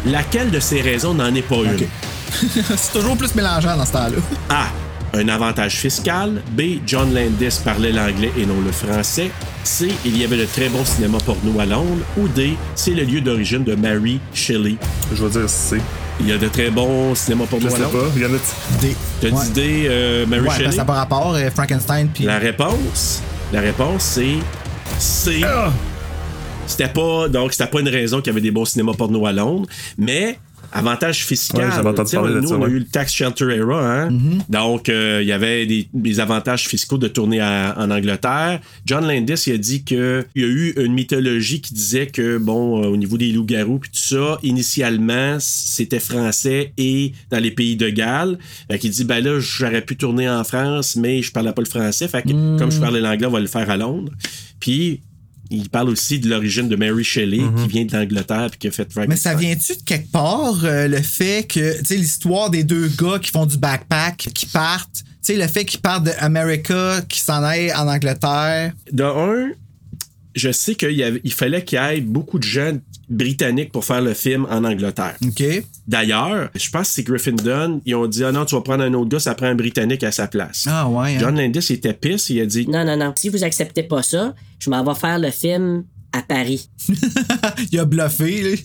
Laquelle 0.05 0.51
de 0.51 0.59
ces 0.59 0.81
raisons 0.81 1.13
n'en 1.13 1.33
est 1.33 1.41
pas 1.41 1.55
une? 1.55 1.77
c'est 2.75 2.91
toujours 2.93 3.15
plus 3.17 3.33
mélangeant 3.33 3.77
dans 3.77 3.85
ce 3.85 3.93
temps-là. 3.93 4.17
A. 4.49 4.65
Un 5.17 5.29
avantage 5.29 5.75
fiscal. 5.77 6.41
B. 6.57 6.79
John 6.85 7.13
Landis 7.13 7.59
parlait 7.63 7.93
l'anglais 7.93 8.31
et 8.37 8.45
non 8.45 8.59
le 8.65 8.71
français. 8.73 9.31
C. 9.63 9.89
Il 10.03 10.17
y 10.17 10.25
avait 10.25 10.37
de 10.37 10.43
très 10.45 10.67
bons 10.67 10.83
cinémas 10.83 11.19
porno 11.25 11.57
à 11.59 11.65
Londres. 11.65 12.03
Ou 12.17 12.27
D. 12.27 12.55
C'est 12.75 12.91
le 12.91 13.03
lieu 13.03 13.21
d'origine 13.21 13.63
de 13.63 13.75
Mary 13.75 14.19
Shelley. 14.33 14.75
Je 15.13 15.23
vais 15.23 15.39
dire 15.39 15.49
C. 15.49 15.79
Il 16.19 16.27
y 16.27 16.31
a 16.33 16.37
de 16.37 16.47
très 16.49 16.69
bons 16.69 17.15
cinémas 17.15 17.45
porno 17.45 17.67
Je 17.69 17.73
à 17.73 17.77
sais 17.77 17.83
Londres. 17.83 18.01
pas. 18.03 18.11
Il 18.15 18.21
y 18.21 18.25
en 18.25 18.29
a. 18.33 18.81
D. 18.81 18.95
T'as 19.21 19.29
Ouais. 19.29 19.45
dit 19.45 19.51
D. 19.51 19.85
euh, 19.87 20.25
Mary 20.25 20.41
Ouais, 20.41 20.47
que 20.49 20.53
Shelley? 20.55 20.71
ça 20.71 20.77
n'a 20.77 20.85
pas 20.85 20.93
rapport, 20.93 21.33
euh, 21.35 21.49
Frankenstein, 21.49 22.09
puis. 22.13 22.25
La 22.25 22.37
réponse, 22.37 23.21
la 23.53 23.61
réponse, 23.61 24.03
c'est 24.03 24.35
C. 24.99 25.41
C'était 26.67 26.87
pas, 26.89 27.29
donc, 27.29 27.53
c'était 27.53 27.67
pas 27.69 27.79
une 27.79 27.89
raison 27.89 28.17
qu'il 28.19 28.27
y 28.27 28.29
avait 28.31 28.41
des 28.41 28.49
bons 28.51 28.65
cinémas 28.65 28.93
porno 28.93 29.25
à 29.27 29.31
Londres, 29.31 29.67
mais 29.99 30.39
avantage 30.71 31.25
fiscal. 31.25 31.65
Ouais, 31.69 31.71
j'avais 31.75 31.89
entendu 31.89 32.05
Tu 32.09 32.11
sais, 32.11 32.17
parler 32.17 32.33
de 32.35 32.39
nous, 32.41 32.49
on 32.51 32.61
a 32.61 32.65
ouais. 32.65 32.71
eu 32.71 32.79
le 32.79 32.85
tax 32.85 33.13
shelter 33.13 33.49
era, 33.55 34.01
hein? 34.03 34.09
Donc, 34.49 34.89
euh, 34.89 35.19
il 35.21 35.27
y 35.27 35.31
avait 35.31 35.65
des, 35.65 35.87
des 35.93 36.19
avantages 36.19 36.67
fiscaux 36.67 36.97
de 36.97 37.07
tourner 37.07 37.39
à- 37.39 37.75
en 37.77 37.89
Angleterre. 37.91 38.59
John 38.85 39.07
Landis, 39.07 39.43
il 39.47 39.53
a 39.53 39.57
dit 39.57 39.83
que 39.83 40.25
il 40.35 40.41
y 40.41 40.45
a 40.45 40.47
eu 40.47 40.73
une 40.77 40.93
mythologie 40.93 41.61
qui 41.61 41.73
disait 41.73 42.07
que, 42.07 42.37
bon, 42.37 42.83
euh, 42.83 42.87
au 42.87 42.97
niveau 42.97 43.17
des 43.17 43.31
loups-garous 43.31 43.79
puis 43.79 43.89
tout 43.91 43.99
ça, 43.99 44.37
initialement, 44.43 45.37
c'était 45.39 45.99
français 45.99 46.73
et 46.77 47.13
dans 47.29 47.39
les 47.39 47.51
pays 47.51 47.75
de 47.75 47.89
Galles. 47.89 48.37
Fait 48.69 48.79
qu'il 48.79 48.91
dit, 48.91 49.03
ben 49.05 49.23
là, 49.23 49.39
j'aurais 49.39 49.81
pu 49.81 49.95
tourner 49.95 50.29
en 50.29 50.43
France, 50.43 50.95
mais 50.95 51.21
je 51.21 51.31
parlais 51.31 51.51
pas 51.53 51.61
le 51.61 51.67
français. 51.67 52.07
Fait 52.07 52.21
que, 52.23 52.57
comme 52.57 52.71
je 52.71 52.79
parlais 52.79 53.01
l'anglais, 53.01 53.27
on 53.27 53.31
va 53.31 53.39
le 53.39 53.47
faire 53.47 53.69
à 53.69 53.77
Londres. 53.77 54.11
Puis, 54.59 55.01
il 55.49 55.69
parle 55.69 55.89
aussi 55.89 56.19
de 56.19 56.29
l'origine 56.29 56.67
de 56.67 56.75
Mary 56.75 57.03
Shelley, 57.03 57.41
qui 57.61 57.67
vient 57.67 57.85
de 57.85 57.93
l'Angleterre 57.93 58.49
puis 58.51 58.59
qui 58.59 58.67
a 58.67 58.71
fait 58.71 58.87
Mais 59.07 59.15
ça 59.15 59.35
vient-tu 59.35 59.75
de 59.75 59.83
quelque 59.83 60.11
part, 60.11 60.63
euh, 60.63 60.87
le 60.87 61.01
fait 61.01 61.47
que, 61.47 61.77
tu 61.79 61.85
sais, 61.85 61.95
l'histoire 61.97 62.49
des 62.49 62.63
deux 62.63 62.87
gars 62.87 63.19
qui 63.19 63.31
font 63.31 63.45
du 63.45 63.57
backpack, 63.57 64.29
qui 64.33 64.45
partent, 64.47 65.03
tu 65.03 65.33
sais, 65.33 65.35
le 65.35 65.47
fait 65.47 65.65
qu'ils 65.65 65.81
partent 65.81 66.05
d'America, 66.05 67.01
qui 67.07 67.19
s'en 67.19 67.43
aillent 67.43 67.73
en 67.73 67.87
Angleterre? 67.87 68.73
De 68.91 69.03
un, 69.03 69.51
je 70.35 70.51
sais 70.51 70.75
qu'il 70.75 71.33
fallait 71.33 71.63
qu'il 71.63 71.79
y 71.79 71.81
ait 71.81 72.01
beaucoup 72.01 72.39
de 72.39 72.43
gens 72.43 72.77
britanniques 73.09 73.71
pour 73.71 73.85
faire 73.85 74.01
le 74.01 74.13
film 74.13 74.45
en 74.49 74.63
Angleterre. 74.63 75.15
OK. 75.25 75.43
D'ailleurs, 75.87 76.49
je 76.55 76.69
pense 76.69 76.87
que 76.89 76.93
c'est 76.95 77.03
Griffin 77.03 77.33
Dunn. 77.33 77.79
Ils 77.85 77.95
ont 77.95 78.07
dit 78.07 78.23
Ah 78.23 78.31
non, 78.31 78.45
tu 78.45 78.55
vas 78.55 78.61
prendre 78.61 78.83
un 78.83 78.93
autre 78.93 79.09
gars, 79.09 79.19
ça 79.19 79.35
prend 79.35 79.47
un 79.47 79.55
Britannique 79.55 80.03
à 80.03 80.11
sa 80.11 80.27
place. 80.27 80.65
Ah 80.69 80.87
ouais. 80.89 81.15
hein. 81.15 81.17
John 81.19 81.35
Landis 81.39 81.67
était 81.71 81.93
pisse, 81.93 82.29
il 82.29 82.41
a 82.41 82.45
dit 82.45 82.67
Non, 82.67 82.83
non, 82.85 82.97
non. 82.97 83.13
Si 83.15 83.29
vous 83.29 83.43
acceptez 83.43 83.83
pas 83.83 84.01
ça, 84.01 84.33
je 84.59 84.69
m'en 84.69 84.83
vais 84.83 84.99
faire 84.99 85.19
le 85.19 85.29
film 85.31 85.83
à 86.11 86.21
Paris. 86.21 86.69
il 87.71 87.79
a 87.79 87.85
bluffé. 87.85 88.55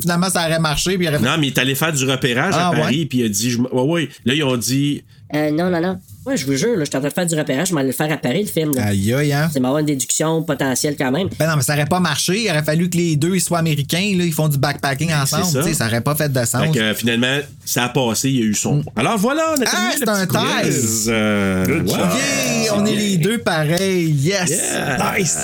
Finalement, 0.00 0.28
ça 0.28 0.46
aurait 0.46 0.58
marché. 0.58 0.96
Puis 0.98 1.06
il 1.06 1.08
aurait... 1.08 1.20
Non, 1.20 1.36
mais 1.38 1.46
il 1.48 1.50
est 1.50 1.58
allé 1.58 1.74
faire 1.74 1.92
du 1.92 2.04
repérage 2.04 2.54
Ah, 2.56 2.68
à 2.68 2.72
Paris, 2.72 3.00
ouais? 3.00 3.06
puis 3.06 3.18
il 3.18 3.24
a 3.26 3.28
dit 3.28 3.50
je 3.50 3.60
Ouais, 3.60 3.82
ouais. 3.82 4.08
Là, 4.24 4.34
ils 4.34 4.42
ont 4.44 4.56
dit 4.56 5.04
Euh, 5.34 5.50
non, 5.52 5.70
non, 5.70 5.80
non. 5.80 5.98
Ouais, 6.26 6.36
je 6.36 6.44
vous 6.44 6.54
jure, 6.56 6.76
là, 6.76 6.80
je 6.84 6.90
suis 6.90 6.96
en 6.96 7.00
train 7.00 7.08
de 7.08 7.14
faire 7.14 7.26
du 7.26 7.34
repérage, 7.34 7.68
je 7.68 7.74
m'en 7.74 7.80
vais 7.80 7.86
le 7.86 7.92
faire 7.92 8.12
à 8.12 8.16
Paris, 8.16 8.42
le 8.42 8.48
film. 8.48 8.74
là. 8.74 8.86
Aïe, 8.88 9.14
aïe, 9.14 9.32
hein? 9.32 9.48
C'est 9.52 9.60
m'avoir 9.60 9.78
une 9.80 9.86
déduction 9.86 10.42
potentielle 10.42 10.96
quand 10.98 11.10
même. 11.10 11.28
Ben 11.38 11.48
non, 11.48 11.56
mais 11.56 11.62
ça 11.62 11.72
aurait 11.74 11.86
pas 11.86 12.00
marché. 12.00 12.42
Il 12.44 12.50
aurait 12.50 12.62
fallu 12.62 12.90
que 12.90 12.96
les 12.98 13.16
deux 13.16 13.34
ils 13.36 13.40
soient 13.40 13.58
américains. 13.60 14.12
Là, 14.16 14.24
ils 14.24 14.32
font 14.32 14.48
du 14.48 14.58
backpacking 14.58 15.12
ensemble. 15.14 15.46
ça. 15.64 15.72
Ça 15.72 15.86
aurait 15.86 16.00
pas 16.02 16.14
fait 16.14 16.28
de 16.28 16.38
Fait 16.38 16.46
sens. 16.46 16.74
que 16.74 16.80
euh, 16.80 16.94
finalement, 16.94 17.38
ça 17.64 17.84
a 17.84 17.88
passé, 17.88 18.28
il 18.28 18.36
y 18.38 18.42
a 18.42 18.44
eu 18.44 18.54
son. 18.54 18.82
Alors 18.96 19.16
voilà, 19.18 19.54
on 19.56 19.60
a 19.62 19.64
Ah, 19.66 19.70
terminé 19.70 19.94
c'est 19.98 20.08
un 20.08 20.26
petit 20.26 20.36
test. 20.66 20.80
quiz. 20.80 21.06
Euh, 21.08 21.82
wow. 21.84 21.96
Yeah, 21.96 22.74
on 22.76 22.84
est 22.86 22.94
les 22.96 23.16
deux 23.16 23.38
pareils. 23.38 24.10
Yes. 24.10 24.50
Yeah. 24.50 25.16
Nice. 25.18 25.38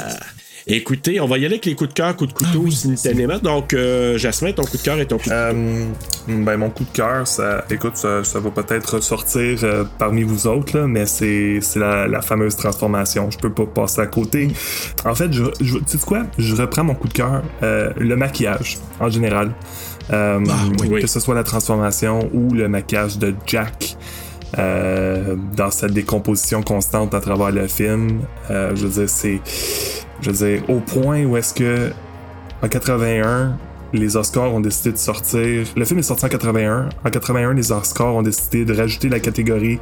Écoutez, 0.69 1.21
on 1.21 1.29
va 1.29 1.39
y 1.39 1.45
aller 1.45 1.55
avec 1.55 1.65
les 1.67 1.77
coups 1.77 1.91
de 1.91 1.95
cœur, 1.95 2.17
coups 2.17 2.35
de 2.35 2.39
Ah 2.43 2.53
couteau 2.53 2.69
simultanément. 2.73 3.39
Donc, 3.39 3.73
euh, 3.73 4.19
Jasmin, 4.19 4.51
ton 4.51 4.65
coup 4.65 4.77
de 4.77 4.83
cœur 4.83 4.99
et 4.99 5.07
ton 5.07 5.17
coup 5.17 5.29
de 5.29 5.33
Euh, 5.33 5.85
ben, 6.27 6.57
mon 6.57 6.71
coup 6.71 6.83
de 6.83 6.91
cœur, 6.91 7.25
ça, 7.25 7.65
écoute, 7.71 7.97
ça, 7.97 8.25
ça 8.25 8.41
va 8.41 8.51
peut-être 8.51 8.97
ressortir 8.97 9.61
euh, 9.63 9.85
parmi 9.97 10.25
vous 10.25 10.49
autres, 10.49 10.77
là, 10.77 10.89
mais 10.89 11.07
c'est, 11.07 11.61
c'est 11.61 11.79
la, 11.79 12.09
la 12.09 12.21
fameuse 12.21 12.57
transformation. 12.57 13.31
Je 13.31 13.39
peux 13.39 13.53
pas 13.53 13.65
passer 13.67 14.01
à 14.01 14.07
côté. 14.07 14.49
En 15.05 15.15
fait, 15.15 15.33
je, 15.33 15.45
je, 15.61 15.79
tu 15.79 15.85
sais 15.87 15.99
quoi? 16.05 16.25
Je 16.37 16.57
reprends 16.57 16.83
mon 16.83 16.97
coup 16.97 17.07
de 17.07 17.13
cœur. 17.15 17.45
euh, 17.63 17.93
le 17.97 18.17
maquillage, 18.17 18.79
en 18.99 19.09
général. 19.09 19.53
Euh, 20.13 20.41
oui. 20.81 21.01
Que 21.01 21.07
ce 21.07 21.21
soit 21.21 21.37
la 21.37 21.45
transformation 21.45 22.29
ou 22.35 22.53
le 22.53 22.69
maquillage 22.69 23.19
de 23.19 23.33
Jack. 23.47 23.97
euh, 24.59 25.37
dans 25.57 25.71
sa 25.71 25.87
décomposition 25.89 26.63
constante 26.63 27.15
à 27.15 27.21
travers 27.21 27.53
le 27.53 27.69
film, 27.69 28.23
Euh, 28.51 28.75
je 28.75 28.87
veux 28.87 29.01
dire, 29.01 29.09
c'est, 29.09 29.41
je 30.21 30.31
veux 30.31 30.47
dire, 30.49 30.63
au 30.71 30.81
point 30.81 31.25
où 31.25 31.37
est-ce 31.37 31.55
que 31.55 31.91
en 32.63 32.69
81, 32.69 33.57
les 33.93 34.17
Oscars 34.17 34.53
ont 34.53 34.61
décidé 34.61 34.93
de 34.93 34.97
sortir. 34.99 35.67
Le 35.77 35.85
film 35.85 36.01
est 36.01 36.03
sorti 36.03 36.25
en 36.25 36.29
81. 36.29 36.89
En 37.05 37.11
81, 37.11 37.55
les 37.55 37.71
Oscars 37.71 38.15
ont 38.15 38.23
décidé 38.23 38.65
de 38.65 38.75
rajouter 38.75 39.09
la 39.09 39.21
catégorie 39.21 39.79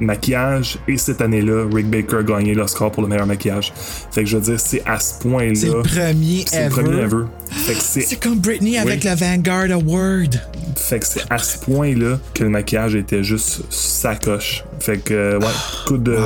maquillage. 0.00 0.78
Et 0.88 0.96
cette 0.96 1.20
année-là, 1.20 1.66
Rick 1.72 1.88
Baker 1.90 2.16
a 2.18 2.22
gagné 2.22 2.54
l'Oscar 2.54 2.90
pour 2.90 3.02
le 3.02 3.08
meilleur 3.08 3.26
maquillage. 3.26 3.72
Fait 4.10 4.22
que 4.24 4.28
je 4.30 4.36
veux 4.38 4.42
dire, 4.42 4.58
c'est 4.60 4.82
à 4.86 4.98
ce 4.98 5.20
point-là. 5.20 5.54
C'est 5.54 5.66
le 5.66 5.82
premier 5.82 6.44
C'est 6.46 6.60
le 6.60 6.66
ever. 6.66 6.82
premier 6.82 7.02
ever. 7.02 7.24
Fait 7.50 7.74
que 7.74 7.80
c'est 7.82 8.00
C'est 8.00 8.16
comme 8.22 8.38
Britney 8.38 8.78
avec 8.78 9.04
le 9.04 9.14
Vanguard 9.14 9.70
Award. 9.70 10.40
fait 10.76 11.00
que 11.00 11.06
c'est 11.06 11.30
à 11.30 11.38
ce 11.38 11.58
point-là 11.58 12.18
que 12.34 12.44
le 12.44 12.50
maquillage 12.50 12.94
était 12.94 13.22
juste 13.22 13.62
sacoche. 13.70 14.64
Fait 14.80 14.98
que, 14.98 15.36
ouais, 15.38 15.46
coup 15.86 15.98
de, 15.98 16.16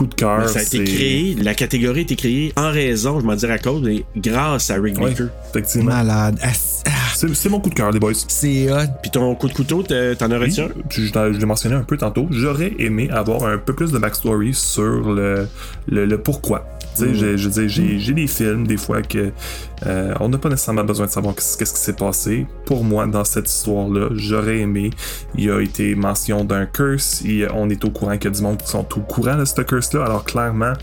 coup 0.00 0.06
de 0.06 0.14
cœur. 0.14 0.48
Ça 0.48 0.60
a 0.60 0.62
été 0.62 0.78
c'est- 0.78 0.84
créé, 0.84 1.34
la 1.42 1.54
catégorie 1.54 1.98
a 2.00 2.02
été 2.02 2.16
créée 2.16 2.52
en 2.56 2.70
raison, 2.70 3.20
je 3.20 3.24
m'en 3.26 3.34
dire 3.34 3.50
à 3.50 3.58
cause, 3.58 3.82
mais 3.82 4.02
grâce 4.16 4.70
à 4.70 4.74
Rick 4.76 4.98
Ouais, 4.98 5.10
Baker. 5.10 5.24
effectivement. 5.50 5.90
Malade. 5.92 6.38
Ah, 6.42 6.48
ah, 6.86 6.90
C'est 7.34 7.48
mon 7.50 7.60
coup 7.60 7.68
de 7.68 7.74
cœur, 7.74 7.90
les 7.90 7.98
boys. 8.00 8.12
C'est 8.28 8.72
hot. 8.72 8.76
Puis 9.02 9.10
ton 9.10 9.34
coup 9.34 9.48
de 9.48 9.52
couteau, 9.52 9.82
t'en 9.82 10.30
as 10.30 10.38
Oui, 10.38 10.46
reçu 10.46 10.60
un? 10.62 10.68
je, 10.88 11.02
je 11.04 11.38
l'ai 11.38 11.44
mentionné 11.46 11.74
un 11.76 11.82
peu 11.82 11.98
tantôt. 11.98 12.26
J'aurais 12.30 12.72
aimé 12.78 13.10
avoir 13.10 13.44
un 13.44 13.58
peu 13.58 13.74
plus 13.74 13.92
de 13.92 13.98
backstory 13.98 14.54
sur 14.54 15.12
le, 15.12 15.46
le, 15.86 16.06
le 16.06 16.18
pourquoi. 16.18 16.66
Sais, 17.00 17.14
j'ai- 17.14 17.38
je 17.38 17.48
veux 17.48 17.66
dire, 17.66 17.98
j'ai 18.00 18.12
des 18.12 18.26
films, 18.26 18.66
des 18.66 18.76
fois, 18.76 19.02
que 19.02 19.32
euh, 19.86 20.14
on 20.20 20.28
n'a 20.28 20.38
pas 20.38 20.48
nécessairement 20.48 20.84
besoin 20.84 21.06
de 21.06 21.10
savoir 21.10 21.34
qu'est-ce 21.34 21.56
qui 21.56 21.80
s'est 21.80 21.92
passé. 21.94 22.46
Pour 22.66 22.84
moi, 22.84 23.06
dans 23.06 23.24
cette 23.24 23.48
histoire-là, 23.50 24.08
j'aurais 24.14 24.58
aimé. 24.60 24.90
Il 25.36 25.44
y 25.44 25.50
a 25.50 25.60
été 25.60 25.94
mention 25.94 26.44
d'un 26.44 26.66
curse. 26.66 27.22
Il- 27.24 27.48
on 27.54 27.68
est 27.70 27.84
au 27.84 27.90
courant 27.90 28.12
qu'il 28.18 28.24
y 28.24 28.34
a 28.34 28.36
du 28.36 28.42
monde 28.42 28.58
qui 28.58 28.68
sont 28.68 28.86
au 28.96 29.00
courant 29.00 29.36
de 29.36 29.44
ce 29.44 29.60
curse-là. 29.60 30.04
Alors, 30.04 30.24
clairement, 30.24 30.74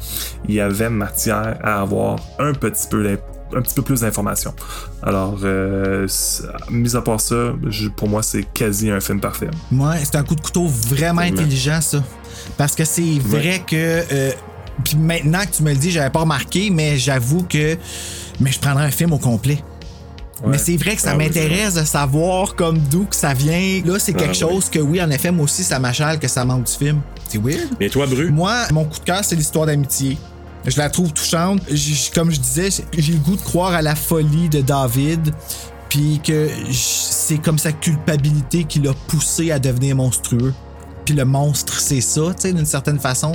il 0.48 0.56
y 0.56 0.60
avait 0.61 0.89
matière 0.89 1.57
à 1.64 1.81
avoir 1.81 2.18
un 2.39 2.53
petit 2.53 2.88
peu 2.89 3.18
un 3.56 3.61
petit 3.61 3.76
peu 3.76 3.81
plus 3.81 4.02
d'informations. 4.02 4.53
Alors, 5.02 5.39
euh, 5.44 6.06
mis 6.69 6.98
à 6.98 7.02
part 7.02 7.22
ça, 7.22 7.53
je- 7.69 7.88
pour 7.88 8.10
moi, 8.10 8.22
c'est 8.22 8.44
quasi 8.53 8.89
un 8.91 8.99
film 8.99 9.22
parfait. 9.22 9.48
Ouais, 9.72 9.99
c'est 10.03 10.18
un 10.18 10.23
coup 10.23 10.35
de 10.35 10.41
couteau 10.41 10.68
vraiment 10.68 11.22
intelligent, 11.44 11.80
ça. 11.80 12.03
Parce 12.57 12.76
que 12.76 12.84
c'est 12.84 13.19
vrai 13.19 13.61
que. 13.65 13.76
euh, 13.76 14.31
puis 14.84 14.95
maintenant 14.98 15.41
que 15.45 15.56
tu 15.58 15.64
me 15.64 15.72
le 15.72 15.78
dis, 15.78 15.91
j'avais 15.91 16.10
pas 16.10 16.22
remarqué, 16.22 16.70
mais 16.70 16.98
j'avoue 16.98 17.44
que. 17.44 17.78
Mais 18.40 18.52
je 18.52 18.60
prendrais 18.60 18.86
un 18.86 18.91
film 18.91 19.14
au 19.14 19.18
complet. 19.18 19.64
Mais 20.45 20.60
c'est 20.60 20.78
vrai 20.78 20.95
que 20.95 21.02
ça 21.02 21.14
Ah 21.14 21.18
oui, 21.18 21.26
m'intéresse 21.26 21.74
de 21.74 21.84
savoir 21.84 22.54
comme 22.54 22.78
d'où 22.78 23.06
que 23.06 23.16
ça 23.16 23.34
vient. 23.34 23.82
Là, 23.84 23.98
c'est 23.98 24.14
quelque 24.14 24.30
Ah 24.44 24.48
chose 24.48 24.70
que 24.70 24.78
oui, 24.78 25.02
en 25.02 25.10
effet, 25.10 25.32
moi 25.32 25.45
aussi, 25.45 25.64
ça 25.64 25.80
m'achale 25.80 26.20
que 26.20 26.28
ça 26.28 26.45
manque 26.45 26.66
du 26.66 26.74
film. 26.74 27.02
C'est 27.28 27.40
weird. 27.41 27.68
Mais 27.80 27.90
toi, 27.90 28.06
Bru? 28.06 28.30
Moi, 28.32 28.54
mon 28.72 28.86
coup 28.86 28.99
de 28.99 29.04
cœur, 29.04 29.22
c'est 29.24 29.36
l'histoire 29.36 29.66
d'amitié. 29.66 30.16
Je 30.68 30.78
la 30.78 30.91
trouve 30.91 31.12
touchante. 31.12 31.62
J- 31.72 32.12
comme 32.14 32.30
je 32.30 32.40
disais, 32.40 32.70
j'ai 32.95 33.14
le 33.14 33.18
goût 33.20 33.36
de 33.36 33.41
croire 33.41 33.74
à 33.74 33.82
la 33.82 33.95
folie 33.95 34.48
de 34.48 34.62
David. 34.62 35.34
Puis 35.90 36.22
que 36.24 36.49
c'est 36.72 37.40
comme 37.41 37.58
sa 37.58 37.72
culpabilité 37.72 38.66
qui 38.66 38.80
l'a 38.80 38.94
poussé 39.08 39.49
à 39.52 39.58
devenir 39.58 39.95
monstrueux. 39.95 40.54
Puis 41.07 41.15
le 41.15 41.23
monstre, 41.23 41.79
c'est 41.79 42.01
ça, 42.01 42.19
tu 42.35 42.41
sais, 42.41 42.51
d'une 42.53 42.65
certaine 42.65 42.99
façon. 42.99 43.31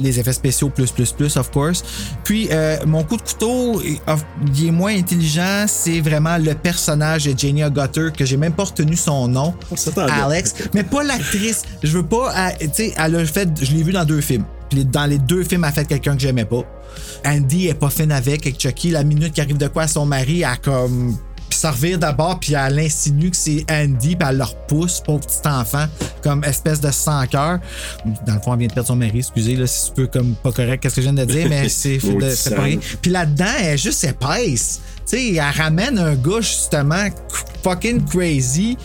Les 0.00 0.18
effets 0.18 0.32
spéciaux, 0.32 0.70
plus, 0.70 0.90
plus, 0.90 1.12
plus, 1.12 1.36
of 1.36 1.52
course. 1.52 1.84
Puis, 2.24 2.48
euh, 2.50 2.78
mon 2.84 3.04
coup 3.04 3.16
de 3.16 3.22
couteau, 3.22 3.80
il 3.80 4.66
est 4.66 4.70
moins 4.72 4.92
intelligent. 4.96 5.66
C'est 5.68 6.00
vraiment 6.00 6.36
le 6.36 6.54
personnage 6.54 7.26
de 7.26 7.38
Janie 7.38 7.62
Gutter, 7.70 8.08
que 8.16 8.24
j'ai 8.24 8.36
même 8.36 8.54
pas 8.54 8.64
retenu 8.64 8.96
son 8.96 9.28
nom. 9.28 9.54
Alex. 10.24 10.54
Mais 10.74 10.82
pas 10.82 11.04
l'actrice. 11.04 11.62
Je 11.84 11.92
veux 11.96 12.02
pas. 12.06 12.32
elle- 12.58 12.68
Tu 12.70 12.74
sais, 12.74 12.94
elle 12.98 13.14
a 13.14 13.24
fait. 13.24 13.48
Je 13.62 13.70
l'ai 13.72 13.84
vu 13.84 13.92
dans 13.92 14.04
deux 14.04 14.20
films. 14.20 14.44
Puis 14.68 14.84
dans 14.84 15.06
les 15.06 15.18
deux 15.18 15.44
films, 15.44 15.62
elle 15.62 15.68
a 15.70 15.72
fait 15.72 15.84
quelqu'un 15.84 16.16
que 16.16 16.20
j'aimais 16.22 16.44
pas. 16.44 16.62
Andy 17.24 17.68
est 17.68 17.74
pas 17.74 17.88
fine 17.90 18.10
avec, 18.10 18.44
avec 18.48 18.60
Chucky. 18.60 18.90
La 18.90 19.04
minute 19.04 19.32
qui 19.32 19.40
arrive 19.40 19.58
de 19.58 19.68
quoi 19.68 19.84
à 19.84 19.86
son 19.88 20.06
mari, 20.06 20.42
elle 20.42 20.58
comme. 20.60 21.16
Puis 21.56 21.62
ça 21.62 21.70
revire 21.70 21.98
d'abord, 21.98 22.38
puis 22.38 22.52
elle 22.52 22.78
insinue 22.78 23.30
que 23.30 23.36
c'est 23.36 23.64
Andy, 23.70 24.14
puis 24.14 24.28
elle 24.28 24.36
le 24.36 24.44
repousse, 24.44 25.00
pauvre 25.00 25.20
petit 25.26 25.48
enfant, 25.48 25.86
comme 26.22 26.44
espèce 26.44 26.82
de 26.82 26.90
sans-cœur. 26.90 27.60
Dans 28.26 28.34
le 28.34 28.40
fond, 28.40 28.52
elle 28.52 28.58
vient 28.58 28.68
de 28.68 28.74
perdre 28.74 28.88
son 28.88 28.96
mari, 28.96 29.20
excusez, 29.20 29.56
là, 29.56 29.66
c'est 29.66 29.90
un 29.90 29.94
peu 29.94 30.06
comme 30.06 30.34
pas 30.34 30.52
correct, 30.52 30.82
qu'est-ce 30.82 30.96
que 30.96 31.00
je 31.00 31.08
viens 31.08 31.14
de 31.14 31.24
dire, 31.24 31.48
mais 31.48 31.66
c'est 31.70 31.96
de- 31.96 32.28
sage. 32.28 32.78
Puis 33.00 33.10
là-dedans, 33.10 33.46
elle 33.58 33.66
est 33.68 33.78
juste 33.78 34.04
épaisse. 34.04 34.82
Tu 35.08 35.16
sais, 35.16 35.34
elle 35.36 35.40
ramène 35.56 35.98
un 35.98 36.14
gars, 36.14 36.40
justement, 36.42 37.08
fucking 37.62 38.04
crazy 38.04 38.76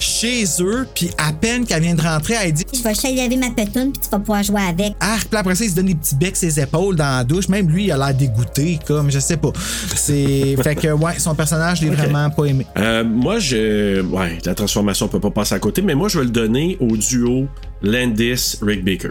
chez 0.00 0.44
eux, 0.60 0.86
puis 0.94 1.10
à 1.18 1.32
peine 1.32 1.64
qu'elle 1.64 1.82
vient 1.82 1.94
de 1.94 2.02
rentrer, 2.02 2.34
elle 2.42 2.52
dit 2.52 2.64
Je 2.72 2.82
vais 2.82 3.14
laver 3.14 3.36
ma 3.36 3.50
pétoune, 3.50 3.92
puis 3.92 4.02
tu 4.02 4.10
vas 4.10 4.18
pouvoir 4.18 4.42
jouer 4.42 4.62
avec. 4.62 4.94
ah, 5.00 5.16
puis 5.18 5.38
après 5.38 5.54
ça, 5.54 5.64
il 5.64 5.70
se 5.70 5.76
donne 5.76 5.86
des 5.86 5.94
petits 5.94 6.14
becs 6.14 6.36
ses 6.36 6.60
épaules 6.60 6.96
dans 6.96 7.18
la 7.18 7.24
douche. 7.24 7.48
Même 7.48 7.68
lui, 7.68 7.84
il 7.84 7.92
a 7.92 7.96
l'air 7.96 8.14
dégoûté, 8.14 8.78
comme, 8.86 9.10
je 9.10 9.18
sais 9.18 9.36
pas. 9.36 9.52
C'est. 9.94 10.56
fait 10.62 10.74
que, 10.74 10.88
ouais, 10.88 11.18
son 11.18 11.34
personnage, 11.34 11.80
je 11.80 11.86
l'ai 11.86 11.90
vraiment 11.94 12.30
pas 12.30 12.44
aimé. 12.44 12.66
Euh, 12.76 13.04
moi, 13.04 13.38
je. 13.38 14.02
Ouais, 14.02 14.38
la 14.44 14.54
transformation, 14.54 15.06
on 15.06 15.08
peut 15.08 15.20
pas 15.20 15.30
passer 15.30 15.54
à 15.54 15.58
côté, 15.58 15.82
mais 15.82 15.94
moi, 15.94 16.08
je 16.08 16.18
vais 16.18 16.24
le 16.24 16.30
donner 16.30 16.76
au 16.80 16.96
duo 16.96 17.46
Landis-Rick 17.82 18.84
Baker. 18.84 19.10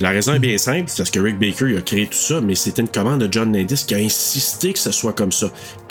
La 0.00 0.10
raison 0.10 0.34
est 0.34 0.38
bien 0.38 0.58
simple, 0.58 0.84
c'est 0.86 0.98
parce 0.98 1.10
que 1.10 1.20
Rick 1.20 1.38
Baker 1.38 1.66
il 1.68 1.76
a 1.76 1.82
créé 1.82 2.06
tout 2.06 2.16
ça, 2.16 2.40
mais 2.40 2.54
c'était 2.54 2.82
une 2.82 2.88
commande 2.88 3.20
de 3.20 3.30
John 3.30 3.54
Landis 3.54 3.84
qui 3.86 3.94
a 3.94 3.98
insisté 3.98 4.72
que 4.72 4.78
ce 4.78 4.90
soit 4.90 5.12
comme 5.12 5.32
ça, 5.32 5.48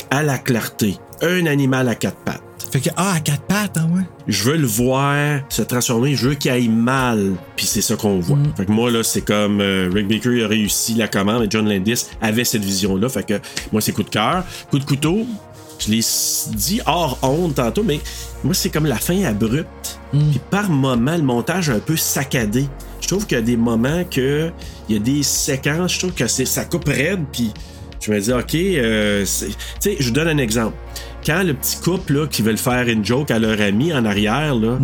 à 0.09 0.23
la 0.23 0.37
clarté, 0.37 0.97
un 1.21 1.45
animal 1.45 1.87
à 1.87 1.95
quatre 1.95 2.17
pattes. 2.17 2.41
Fait 2.71 2.79
que, 2.79 2.89
ah, 2.95 3.15
à 3.15 3.19
quatre 3.19 3.41
pattes, 3.41 3.77
hein, 3.77 3.89
ouais. 3.93 4.03
Je 4.27 4.43
veux 4.43 4.55
le 4.55 4.65
voir 4.65 5.41
se 5.49 5.61
transformer, 5.61 6.15
je 6.15 6.29
veux 6.29 6.35
qu'il 6.35 6.51
aille 6.51 6.69
mal, 6.69 7.33
puis 7.57 7.65
c'est 7.65 7.81
ça 7.81 7.97
qu'on 7.97 8.19
voit. 8.19 8.37
Fait 8.55 8.65
que 8.65 8.71
moi, 8.71 8.89
là, 8.89 9.03
c'est 9.03 9.21
comme 9.21 9.59
euh, 9.59 9.89
Rick 9.93 10.07
Baker 10.07 10.37
il 10.37 10.43
a 10.45 10.47
réussi 10.47 10.93
la 10.93 11.09
commande 11.09 11.43
et 11.43 11.47
John 11.49 11.67
Landis 11.67 12.05
avait 12.21 12.45
cette 12.45 12.63
vision-là. 12.63 13.09
Fait 13.09 13.23
que 13.23 13.41
moi, 13.73 13.81
c'est 13.81 13.91
coup 13.91 14.03
de 14.03 14.09
cœur. 14.09 14.45
Coup 14.69 14.79
de 14.79 14.85
couteau, 14.85 15.25
je 15.79 15.91
l'ai 15.91 16.01
dit 16.55 16.79
hors 16.85 17.19
honte 17.23 17.55
tantôt, 17.55 17.83
mais 17.83 17.99
moi, 18.43 18.53
c'est 18.53 18.69
comme 18.69 18.85
la 18.85 18.97
fin 18.97 19.21
abrupte. 19.25 19.99
Puis 20.11 20.39
par 20.49 20.69
moment, 20.69 21.17
le 21.17 21.23
montage 21.23 21.69
est 21.69 21.73
un 21.73 21.79
peu 21.79 21.97
saccadé. 21.97 22.67
Je 23.01 23.07
trouve 23.07 23.25
qu'il 23.25 23.37
y 23.37 23.41
a 23.41 23.43
des 23.43 23.57
moments 23.57 24.05
que 24.09 24.49
il 24.87 24.95
y 24.95 24.97
a 24.97 25.01
des 25.01 25.23
séquences, 25.23 25.93
je 25.95 25.99
trouve 25.99 26.13
que 26.13 26.27
ça 26.27 26.63
coupe 26.63 26.87
raide, 26.87 27.25
puis 27.33 27.51
je 27.99 28.11
me 28.11 28.19
dis, 28.19 28.31
OK, 28.31 28.55
euh, 28.55 29.25
tu 29.25 29.53
sais, 29.79 29.95
je 29.99 30.05
vous 30.05 30.11
donne 30.11 30.27
un 30.27 30.37
exemple. 30.37 30.75
Quand 31.25 31.43
le 31.43 31.53
petit 31.53 31.77
couple 31.77 32.13
là, 32.13 32.27
qui 32.27 32.41
veulent 32.41 32.57
faire 32.57 32.87
une 32.87 33.05
joke 33.05 33.31
à 33.31 33.39
leur 33.39 33.59
ami 33.61 33.93
en 33.93 34.05
arrière, 34.05 34.55
là, 34.55 34.77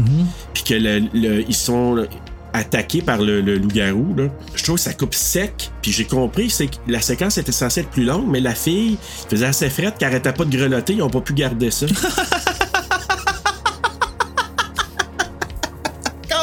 puis 0.53 0.63
que 0.63 0.73
le- 0.75 1.07
le- 1.13 1.41
ils 1.47 1.55
sont 1.55 2.05
attaqués 2.53 3.01
par 3.01 3.19
le, 3.21 3.41
le 3.41 3.57
loup-garou, 3.57 4.15
là, 4.17 4.25
je 4.55 4.63
trouve 4.63 4.75
que 4.77 4.81
ça 4.81 4.93
coupe 4.93 5.13
sec. 5.13 5.71
Puis 5.81 5.91
j'ai 5.91 6.05
compris, 6.05 6.49
c'est 6.49 6.67
que 6.67 6.75
la 6.87 7.01
séquence 7.01 7.37
était 7.37 7.51
censée 7.51 7.81
être 7.81 7.89
plus 7.89 8.03
longue, 8.05 8.25
mais 8.27 8.39
la 8.39 8.55
fille 8.55 8.97
faisait 9.29 9.45
assez 9.47 9.69
frette 9.69 9.97
qu'elle 9.97 10.09
arrêtait 10.09 10.33
pas 10.33 10.45
de 10.45 10.55
grelotter, 10.55 10.93
ils 10.93 11.01
ont 11.03 11.09
pas 11.09 11.21
pu 11.21 11.33
garder 11.33 11.71
ça. 11.71 11.85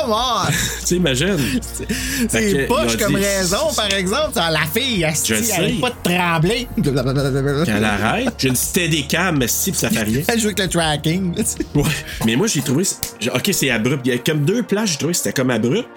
Come 0.04 0.12
on! 0.12 0.46
tu 0.80 0.86
sais, 0.86 0.96
imagine. 0.96 1.36
Fait 1.38 2.26
que, 2.26 2.28
C'est 2.28 2.66
poche 2.66 2.96
comme 2.96 3.14
dit, 3.16 3.22
raison, 3.24 3.72
par 3.74 3.92
exemple. 3.92 4.30
Ça, 4.34 4.50
La 4.50 4.60
fille, 4.72 5.04
asti, 5.04 5.28
Je 5.28 5.34
elle 5.34 5.44
sais. 5.44 5.80
pas 5.80 5.90
de 5.90 5.94
trembler. 6.02 6.68
Qu'elle 7.64 7.84
arrête. 7.84 8.34
J'ai 8.38 8.48
une 8.48 8.56
steadicam, 8.56 9.38
mais 9.38 9.48
si, 9.48 9.72
ça 9.74 9.88
fait 9.90 10.02
rien. 10.02 10.22
Elle 10.28 10.38
joue 10.40 10.46
avec 10.48 10.58
le 10.60 10.68
tracking. 10.68 11.34
Ouais. 11.74 11.82
Mais 12.24 12.36
moi, 12.36 12.46
j'ai 12.46 12.60
trouvé. 12.62 12.84
Ok, 13.34 13.50
c'est 13.52 13.70
abrupt. 13.70 14.06
Il 14.06 14.12
y 14.12 14.14
a 14.14 14.18
comme 14.18 14.44
deux 14.44 14.62
plages, 14.62 14.92
j'ai 14.92 14.98
trouvé 14.98 15.12
que 15.12 15.18
c'était 15.18 15.32
comme 15.32 15.50
abrupt. 15.50 15.88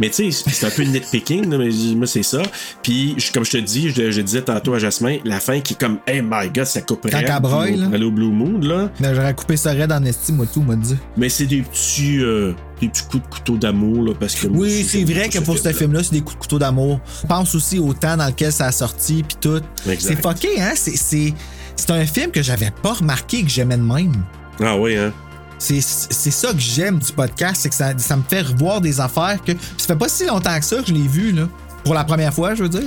Mais 0.00 0.08
tu 0.08 0.30
sais, 0.30 0.44
c'est 0.50 0.66
un 0.66 0.70
peu 0.70 0.82
nitpicking, 0.82 1.46
mais 1.48 1.68
moi, 1.96 2.06
c'est 2.06 2.22
ça. 2.22 2.42
Puis, 2.82 3.16
comme 3.34 3.44
je 3.44 3.50
te 3.52 3.56
dis, 3.58 3.90
je, 3.90 4.10
je 4.10 4.20
disais 4.22 4.42
tantôt 4.42 4.74
à 4.74 4.78
Jasmin, 4.78 5.18
la 5.24 5.40
fin 5.40 5.60
qui 5.60 5.74
est 5.74 5.76
comme, 5.80 5.98
hey 6.06 6.22
my 6.22 6.48
god, 6.54 6.64
ça 6.66 6.80
coupe 6.80 7.08
Quand 7.10 7.18
elle 7.18 7.26
là. 7.80 7.86
aller 7.92 8.04
au 8.04 8.10
Blue 8.10 8.30
Moon, 8.30 8.58
là. 8.60 8.88
J'aurais 9.00 9.34
coupé 9.34 9.56
ça 9.56 9.72
raide 9.72 9.92
en 9.92 10.04
estime, 10.04 10.36
moi, 10.36 10.46
tout, 10.52 10.62
m'a 10.62 10.76
dit. 10.76 10.96
Mais 11.16 11.28
c'est 11.28 11.46
des 11.46 11.62
petits. 11.62 12.18
euh, 12.20 12.52
des 12.80 12.88
petits 12.88 13.04
coups 13.04 13.22
de 13.22 13.28
couteau 13.28 13.56
d'amour, 13.56 14.14
parce 14.18 14.34
que. 14.34 14.46
Oui, 14.48 14.86
c'est 14.88 15.04
vrai 15.04 15.28
que 15.28 15.38
pour 15.38 15.56
ce 15.58 15.72
film-là, 15.72 16.02
c'est 16.02 16.12
des 16.12 16.20
coups 16.20 16.34
de 16.36 16.40
couteau 16.40 16.58
d'amour. 16.58 17.00
Pense 17.28 17.54
aussi 17.54 17.78
au 17.78 17.92
temps 17.94 18.16
dans 18.16 18.26
lequel 18.26 18.52
ça 18.52 18.66
a 18.66 18.72
sorti, 18.72 19.22
puis 19.26 19.36
tout. 19.40 19.60
C'est 19.98 20.20
fucké, 20.20 20.60
hein? 20.60 20.72
C'est- 20.74 20.96
C'est 20.96 21.34
c'est 21.78 21.90
un 21.90 22.06
film 22.06 22.30
que 22.30 22.42
j'avais 22.42 22.70
pas 22.82 22.94
remarqué 22.94 23.42
que 23.42 23.48
j'aimais 23.50 23.76
de 23.76 23.82
même. 23.82 24.12
Ah 24.62 24.76
oui, 24.78 24.96
hein? 24.96 25.12
C'est 25.58 25.80
c'est 25.82 26.30
ça 26.30 26.52
que 26.52 26.58
j'aime 26.58 26.98
du 26.98 27.12
podcast, 27.12 27.60
c'est 27.62 27.68
que 27.70 27.74
ça, 27.74 27.92
ça 27.98 28.16
me 28.16 28.22
fait 28.28 28.42
revoir 28.42 28.80
des 28.80 29.00
affaires 29.00 29.38
que. 29.44 29.52
ça 29.78 29.86
fait 29.86 29.96
pas 29.96 30.08
si 30.08 30.26
longtemps 30.26 30.58
que 30.58 30.64
ça 30.64 30.76
que 30.76 30.86
je 30.88 30.92
l'ai 30.94 31.06
vu, 31.08 31.32
là. 31.32 31.48
Pour 31.84 31.94
la 31.94 32.04
première 32.04 32.32
fois, 32.34 32.54
je 32.54 32.62
veux 32.62 32.68
dire. 32.68 32.82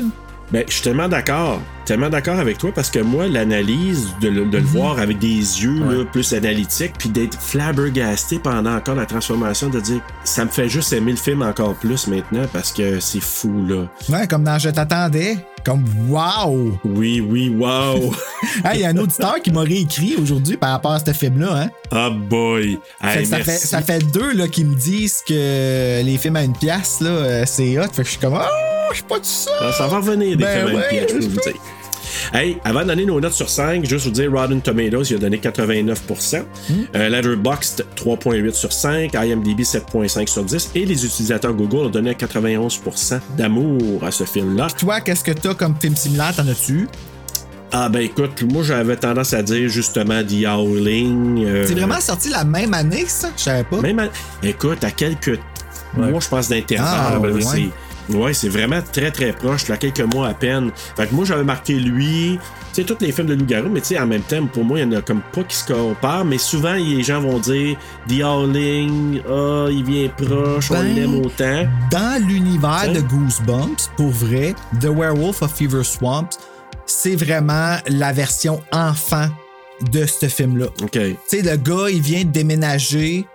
Ben, 0.51 0.63
je 0.67 0.73
suis 0.73 0.81
tellement 0.81 1.07
d'accord. 1.07 1.61
Tellement 1.85 2.09
d'accord 2.09 2.39
avec 2.39 2.57
toi 2.57 2.71
parce 2.73 2.89
que 2.89 2.99
moi, 2.99 3.27
l'analyse, 3.27 4.09
de, 4.21 4.29
le- 4.29 4.45
de 4.45 4.57
le 4.57 4.63
voir 4.63 4.99
avec 4.99 5.19
des 5.19 5.27
yeux 5.37 5.79
là, 5.79 6.05
plus 6.05 6.33
analytiques, 6.33 6.93
puis 6.97 7.09
d'être 7.09 7.39
flabbergasté 7.39 8.39
pendant 8.39 8.75
encore 8.75 8.95
la 8.95 9.05
transformation, 9.05 9.69
de 9.69 9.79
dire 9.79 10.01
ça 10.23 10.45
me 10.45 10.49
fait 10.49 10.69
juste 10.69 10.91
aimer 10.93 11.11
le 11.11 11.17
film 11.17 11.41
encore 11.41 11.75
plus 11.75 12.07
maintenant 12.07 12.45
parce 12.51 12.71
que 12.71 12.99
c'est 12.99 13.21
fou, 13.21 13.65
là. 13.67 13.85
Ouais, 14.09 14.27
comme 14.27 14.43
dans 14.43 14.57
Je 14.59 14.69
t'attendais. 14.69 15.37
Comme 15.65 15.83
wow! 16.07 16.79
Oui, 16.85 17.19
oui, 17.21 17.49
wow! 17.49 18.13
Hey, 18.65 18.79
il 18.79 18.81
y 18.81 18.85
a 18.85 18.89
un 18.89 18.97
auditeur 18.97 19.35
qui 19.43 19.51
m'a 19.51 19.61
réécrit 19.61 20.15
aujourd'hui 20.17 20.55
par 20.57 20.71
rapport 20.71 20.91
à 20.93 20.99
ce 20.99 21.11
film-là, 21.11 21.63
hein? 21.63 21.69
Ah 21.91 22.09
boy! 22.09 22.79
Fait 23.01 23.19
Hey, 23.19 23.25
ça, 23.25 23.37
fait, 23.39 23.51
ça 23.57 23.81
fait 23.81 23.99
deux 24.11 24.33
là, 24.33 24.47
qui 24.47 24.63
me 24.63 24.73
disent 24.75 25.21
que 25.27 26.01
les 26.01 26.17
films 26.17 26.37
à 26.37 26.43
une 26.43 26.53
pièce, 26.57 27.01
là, 27.01 27.09
euh, 27.09 27.43
c'est 27.45 27.77
hot. 27.77 27.83
Fait 27.91 28.03
que 28.03 28.05
je 28.05 28.11
suis 28.11 28.19
comme, 28.19 28.35
oh, 28.39 28.78
je 28.91 28.95
suis 28.97 29.03
pas 29.05 29.17
tout 29.17 29.23
ça! 29.25 29.51
Ah, 29.61 29.71
ça 29.71 29.87
va 29.87 29.97
revenir 29.97 30.37
des 30.37 30.43
Ben 30.43 30.65
ouais, 30.75 31.07
je 31.09 31.13
peux 31.15 31.19
vous 31.21 31.29
dire. 31.41 31.53
Hey, 32.33 32.57
avant 32.65 32.81
de 32.81 32.87
donner 32.87 33.05
nos 33.05 33.19
notes 33.19 33.33
sur 33.33 33.49
5, 33.49 33.85
juste 33.85 34.05
vous 34.05 34.11
dire 34.11 34.31
Rotten 34.31 34.61
Tomatoes, 34.61 35.03
il 35.11 35.15
a 35.15 35.19
donné 35.19 35.37
89%. 35.37 36.39
Hmm. 36.69 36.73
Euh, 36.95 37.09
Letterboxd, 37.09 37.85
3.8 37.95 38.51
sur 38.53 38.73
5. 38.73 39.13
IMDb, 39.13 39.61
7.5 39.61 40.27
sur 40.27 40.43
10. 40.43 40.71
Et 40.75 40.85
les 40.85 41.05
utilisateurs 41.05 41.53
Google 41.53 41.85
ont 41.85 41.89
donné 41.89 42.13
91% 42.13 43.19
d'amour 43.37 44.03
à 44.03 44.11
ce 44.11 44.23
film-là. 44.25 44.67
Toi, 44.77 45.01
qu'est-ce 45.01 45.23
que 45.23 45.31
t'as 45.31 45.53
comme 45.53 45.75
film 45.79 45.95
similaire? 45.95 46.35
T'en 46.35 46.47
as-tu? 46.47 46.87
Ah 47.71 47.87
ben 47.87 47.99
écoute, 48.01 48.41
moi 48.51 48.63
j'avais 48.63 48.95
tendance 48.95 49.31
à 49.33 49.43
dire 49.43 49.69
justement 49.69 50.23
The 50.23 50.43
Howling. 50.47 51.45
euh, 51.45 51.65
C'est 51.67 51.75
vraiment 51.75 51.99
sorti 52.01 52.29
la 52.29 52.43
même 52.43 52.73
année, 52.73 53.05
ça? 53.07 53.29
Je 53.37 53.43
savais 53.43 53.63
pas. 53.63 53.79
Même 53.81 53.99
à- 53.99 54.07
Écoute, 54.41 54.83
à 54.83 54.89
quelques 54.89 55.39
mois, 55.95 56.19
je 56.19 56.27
pense, 56.27 56.49
d'intervalle. 56.49 56.89
Ah, 57.13 57.19
ouais. 57.19 57.69
Ouais, 58.09 58.33
c'est 58.33 58.49
vraiment 58.49 58.81
très 58.91 59.11
très 59.11 59.31
proche, 59.33 59.67
là, 59.67 59.77
quelques 59.77 60.01
mois 60.13 60.27
à 60.29 60.33
peine. 60.33 60.71
Fait 60.95 61.07
que 61.07 61.13
moi, 61.13 61.25
j'avais 61.25 61.43
marqué 61.43 61.73
lui, 61.75 62.39
tu 62.73 62.81
sais, 62.81 62.83
tous 62.83 62.97
les 63.01 63.11
films 63.11 63.27
de 63.27 63.35
loup-garou, 63.35 63.69
mais 63.69 63.81
tu 63.81 63.87
sais, 63.89 63.99
en 63.99 64.07
même 64.07 64.21
temps, 64.23 64.45
pour 64.47 64.63
moi, 64.63 64.79
il 64.79 64.83
y 64.83 64.85
en 64.85 64.97
a 64.97 65.01
comme 65.01 65.21
pas 65.33 65.43
qui 65.43 65.55
se 65.55 65.71
comparent, 65.71 66.25
mais 66.25 66.37
souvent, 66.39 66.73
les 66.73 67.03
gens 67.03 67.21
vont 67.21 67.37
dire 67.39 67.77
The 68.07 68.21
Howling, 68.23 69.21
ah, 69.29 69.67
il 69.69 69.83
vient 69.83 70.09
proche, 70.09 70.71
on 70.71 70.75
Ben, 70.75 70.95
l'aime 70.95 71.15
autant. 71.25 71.67
Dans 71.91 72.27
l'univers 72.27 72.69
Hein? 72.87 72.93
de 72.93 73.01
Goosebumps, 73.01 73.89
pour 73.95 74.09
vrai, 74.09 74.55
The 74.81 74.85
Werewolf 74.85 75.41
of 75.43 75.53
Fever 75.53 75.83
Swamps, 75.83 76.29
c'est 76.85 77.15
vraiment 77.15 77.77
la 77.87 78.11
version 78.11 78.61
enfant 78.71 79.27
de 79.91 80.05
ce 80.05 80.25
film-là. 80.27 80.65
OK. 80.81 80.91
Tu 80.91 81.15
sais, 81.27 81.41
le 81.41 81.55
gars, 81.57 81.89
il 81.89 82.01
vient 82.01 82.23
de 82.23 82.31
déménager. 82.31 83.25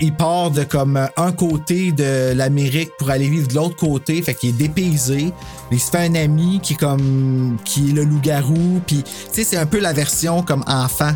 Il, 0.00 0.14
part 0.14 0.50
de 0.50 0.62
comme 0.62 0.96
euh, 0.96 1.06
un 1.16 1.32
côté 1.32 1.90
de 1.90 2.32
l'Amérique 2.32 2.90
pour 2.98 3.10
aller 3.10 3.28
vivre 3.28 3.48
de 3.48 3.54
l'autre 3.54 3.76
côté. 3.76 4.22
Fait 4.22 4.34
qu'il 4.34 4.50
est 4.50 4.52
dépaysé. 4.52 5.32
Il 5.72 5.80
se 5.80 5.90
fait 5.90 6.06
un 6.06 6.14
ami 6.14 6.60
qui 6.62 6.74
est 6.74 6.76
comme. 6.76 7.56
qui 7.64 7.90
est 7.90 7.92
le 7.92 8.04
loup-garou. 8.04 8.80
Puis, 8.86 9.02
tu 9.02 9.10
sais, 9.32 9.44
c'est 9.44 9.56
un 9.56 9.66
peu 9.66 9.80
la 9.80 9.92
version 9.92 10.42
comme 10.42 10.64
enfant. 10.66 11.12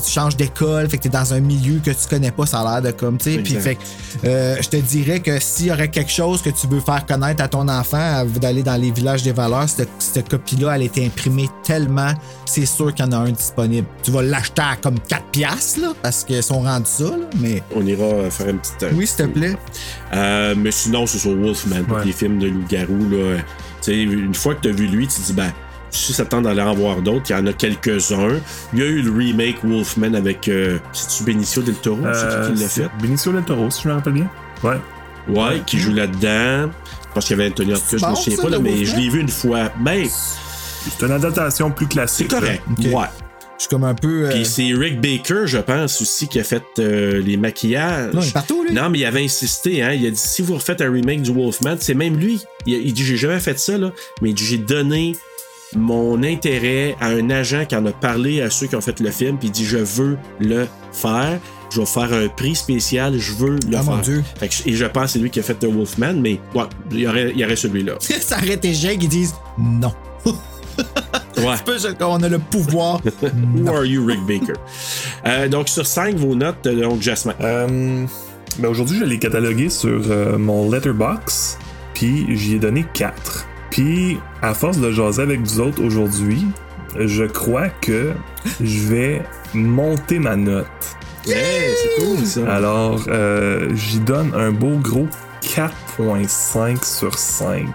Tu 0.00 0.10
changes 0.10 0.36
d'école, 0.36 0.88
fait 0.88 0.98
que 0.98 1.02
t'es 1.04 1.08
dans 1.08 1.34
un 1.34 1.40
milieu 1.40 1.80
que 1.84 1.90
tu 1.90 2.08
connais 2.08 2.30
pas, 2.30 2.46
ça 2.46 2.60
a 2.60 2.80
l'air 2.80 2.92
de 2.92 2.96
comme, 2.96 3.18
tu 3.18 3.32
sais. 3.32 3.38
Puis, 3.38 3.54
Exact. 3.54 3.62
fait 3.62 3.74
que, 4.22 4.26
euh, 4.26 4.56
je 4.62 4.68
te 4.68 4.76
dirais 4.76 5.20
que 5.20 5.38
s'il 5.40 5.66
y 5.66 5.72
aurait 5.72 5.88
quelque 5.90 6.10
chose 6.10 6.42
que 6.42 6.50
tu 6.50 6.66
veux 6.66 6.80
faire 6.80 7.04
connaître 7.06 7.42
à 7.42 7.48
ton 7.48 7.68
enfant, 7.68 7.98
à- 7.98 8.24
d'aller 8.24 8.62
dans 8.62 8.80
les 8.80 8.90
villages 8.90 9.22
des 9.22 9.32
valeurs, 9.32 9.68
cette, 9.68 9.88
cette 9.98 10.28
copie-là, 10.28 10.74
elle 10.76 10.82
a 10.82 10.84
été 10.84 11.04
imprimée 11.06 11.48
tellement, 11.64 12.12
c'est 12.44 12.66
sûr 12.66 12.94
qu'il 12.94 13.04
y 13.04 13.08
en 13.08 13.12
a 13.12 13.16
un 13.16 13.30
disponible. 13.30 13.86
Tu 14.02 14.10
vas 14.10 14.22
l'acheter 14.22 14.62
à 14.62 14.76
comme 14.76 14.98
4 15.00 15.24
piastres, 15.26 15.80
là, 15.80 15.88
parce 16.02 16.24
qu'ils 16.24 16.42
sont 16.42 16.60
rendus 16.62 16.86
ça, 16.86 17.04
là, 17.04 17.26
mais... 17.40 17.62
On 17.74 17.84
ira 17.86 18.30
faire 18.30 18.48
une 18.48 18.58
petite. 18.58 18.82
euh, 18.82 18.90
Oui, 18.94 19.06
s'il 19.06 19.16
te 19.26 19.30
plaît. 19.30 19.56
Euh, 20.14 20.54
mais 20.56 20.70
sinon, 20.70 21.06
c'est 21.06 21.18
sur 21.18 21.34
Wolfman, 21.36 21.84
tous 21.86 21.94
Ouais. 21.94 22.04
les 22.06 22.12
films 22.12 22.38
de 22.38 22.48
loup-garou. 22.48 23.08
là. 23.10 23.38
Tu 23.82 23.92
sais, 23.92 24.02
une 24.02 24.34
fois 24.34 24.54
que 24.54 24.62
tu 24.62 24.68
as 24.68 24.72
vu 24.72 24.86
lui, 24.86 25.06
tu 25.08 25.20
te 25.20 25.26
dis, 25.26 25.32
ben, 25.32 25.52
si 25.92 26.12
ça 26.12 26.24
tente 26.24 26.44
d'aller 26.44 26.62
en 26.62 26.74
voir 26.74 27.02
d'autres, 27.02 27.26
il 27.30 27.32
y 27.32 27.36
en 27.36 27.46
a 27.46 27.52
quelques-uns. 27.52 28.40
Il 28.72 28.78
y 28.78 28.82
a 28.82 28.86
eu 28.86 29.02
le 29.02 29.10
remake 29.12 29.58
Wolfman 29.64 30.14
avec. 30.14 30.48
Euh, 30.48 30.78
C'est-tu 30.92 31.24
Benicio 31.24 31.62
del 31.62 31.74
Toro? 31.76 31.98
C'est 32.02 32.24
Euh, 32.24 32.46
qui 32.48 32.54
qui 32.54 32.62
l'a 32.62 32.68
c'est 32.68 32.82
fait? 32.84 32.90
Benicio 33.00 33.32
del 33.32 33.42
Toro, 33.44 33.70
si 33.70 33.82
je 33.82 33.88
me 33.88 33.94
rappelle 33.94 34.12
bien. 34.14 34.30
Ouais. 34.62 34.78
Ouais, 35.28 35.62
qui 35.66 35.78
joue 35.78 35.92
là-dedans. 35.92 36.70
Je 37.08 37.14
pense 37.14 37.24
qu'il 37.26 37.36
y 37.36 37.40
avait 37.40 37.50
Anthony 37.50 37.74
Hopkins, 37.74 37.84
je 37.90 37.96
me 37.96 38.00
bon, 38.10 38.14
souviens 38.16 38.36
ça, 38.36 38.42
pas, 38.42 38.48
là, 38.48 38.58
mais 38.58 38.70
Wolfman? 38.70 38.84
je 38.86 38.96
l'ai 38.96 39.08
vu 39.10 39.20
une 39.20 39.28
fois. 39.28 39.70
Ben, 39.80 40.06
C'est 40.08 41.04
une 41.06 41.12
adaptation 41.12 41.70
plus 41.70 41.84
c'est 41.86 41.90
classique. 41.92 42.28
correct. 42.28 42.62
Ok. 42.70 42.86
Ouais. 42.86 43.06
Je 43.58 43.66
suis 43.66 43.68
comme 43.68 43.84
un 43.84 43.94
peu... 43.94 44.24
euh, 44.26 44.30
Puis 44.30 44.44
c'est 44.44 44.72
Rick 44.74 45.00
Baker, 45.00 45.42
je 45.46 45.58
pense, 45.58 46.00
aussi, 46.00 46.26
qui 46.26 46.40
a 46.40 46.44
fait 46.44 46.64
euh, 46.80 47.20
les 47.22 47.36
maquillages. 47.36 48.12
Non, 48.12 48.20
il 48.20 48.28
est 48.28 48.32
partout, 48.32 48.64
lui. 48.66 48.74
Non, 48.74 48.90
mais 48.90 48.98
il 49.00 49.04
avait 49.04 49.22
insisté, 49.22 49.82
hein. 49.84 49.92
Il 49.92 50.04
a 50.06 50.10
dit 50.10 50.16
si 50.16 50.42
vous 50.42 50.54
refaites 50.54 50.80
un 50.80 50.90
remake 50.90 51.22
du 51.22 51.30
Wolfman, 51.32 51.76
c'est 51.78 51.94
même 51.94 52.16
lui. 52.16 52.40
Il, 52.66 52.74
a- 52.74 52.78
il 52.78 52.92
dit 52.92 53.04
j'ai 53.04 53.16
jamais 53.16 53.38
fait 53.38 53.56
ça, 53.60 53.78
là. 53.78 53.92
Mais 54.20 54.30
il 54.30 54.34
dit 54.34 54.44
j'ai 54.44 54.58
donné 54.58 55.14
mon 55.76 56.22
intérêt 56.22 56.96
à 57.00 57.08
un 57.08 57.30
agent 57.30 57.64
qui 57.66 57.76
en 57.76 57.84
a 57.86 57.92
parlé 57.92 58.40
à 58.42 58.50
ceux 58.50 58.66
qui 58.66 58.76
ont 58.76 58.80
fait 58.80 59.00
le 59.00 59.10
film, 59.10 59.38
puis 59.38 59.48
il 59.48 59.52
dit 59.52 59.64
je 59.64 59.78
veux 59.78 60.18
le 60.40 60.66
faire. 60.92 61.38
Je 61.70 61.80
vais 61.80 61.86
faire 61.86 62.12
un 62.12 62.28
prix 62.28 62.54
spécial, 62.54 63.18
je 63.18 63.32
veux 63.32 63.52
le 63.52 63.58
Ah, 63.68 63.82
faire. 63.82 63.84
mon 63.84 63.96
Dieu. 64.02 64.22
Fait 64.38 64.48
que- 64.48 64.68
et 64.68 64.74
je 64.74 64.84
pense 64.84 65.04
que 65.04 65.10
c'est 65.12 65.18
lui 65.20 65.30
qui 65.30 65.40
a 65.40 65.42
fait 65.42 65.54
The 65.54 65.64
Wolfman, 65.64 66.14
mais 66.20 66.38
ouais, 66.54 66.64
il 66.90 67.00
y 67.00 67.06
aurait, 67.08 67.30
il 67.34 67.38
y 67.40 67.44
aurait 67.46 67.56
celui-là. 67.56 67.94
ça 68.20 68.36
aurait 68.36 68.52
été 68.54 68.74
Jake, 68.74 68.98
ils 69.02 69.08
disent 69.08 69.34
non. 69.58 69.92
Ouais. 71.38 71.54
Peu, 71.64 71.76
on 72.04 72.22
a 72.22 72.28
le 72.28 72.38
pouvoir. 72.38 73.00
Who 73.56 73.68
are 73.68 73.84
you, 73.86 74.04
Rick 74.04 74.20
Baker? 74.26 74.52
Euh, 75.26 75.48
donc, 75.48 75.68
sur 75.70 75.86
5, 75.86 76.16
vos 76.16 76.34
notes, 76.34 76.66
euh, 76.66 76.82
donc, 76.82 77.00
Jasmine. 77.00 77.34
Euh, 77.40 78.04
ben 78.58 78.68
aujourd'hui, 78.68 78.98
je 78.98 79.04
l'ai 79.04 79.18
catalogué 79.18 79.70
sur 79.70 80.02
euh, 80.10 80.36
mon 80.36 80.70
letterbox, 80.70 81.56
puis 81.94 82.26
j'y 82.36 82.56
ai 82.56 82.58
donné 82.58 82.84
4. 82.92 83.46
Puis, 83.72 84.20
à 84.42 84.52
force 84.52 84.76
de 84.76 84.92
jaser 84.92 85.22
avec 85.22 85.40
vous 85.40 85.58
autres 85.58 85.82
aujourd'hui, 85.82 86.46
je 86.94 87.24
crois 87.24 87.70
que 87.70 88.12
je 88.60 88.80
vais 88.80 89.22
monter 89.54 90.18
ma 90.18 90.36
note. 90.36 90.66
C'est 91.24 91.34
cool, 91.98 92.26
ça. 92.26 92.52
Alors, 92.52 93.02
euh, 93.08 93.70
j'y 93.74 94.00
donne 94.00 94.34
un 94.34 94.52
beau 94.52 94.76
gros 94.76 95.08
4.5 95.42 96.84
sur 96.84 97.18
5. 97.18 97.66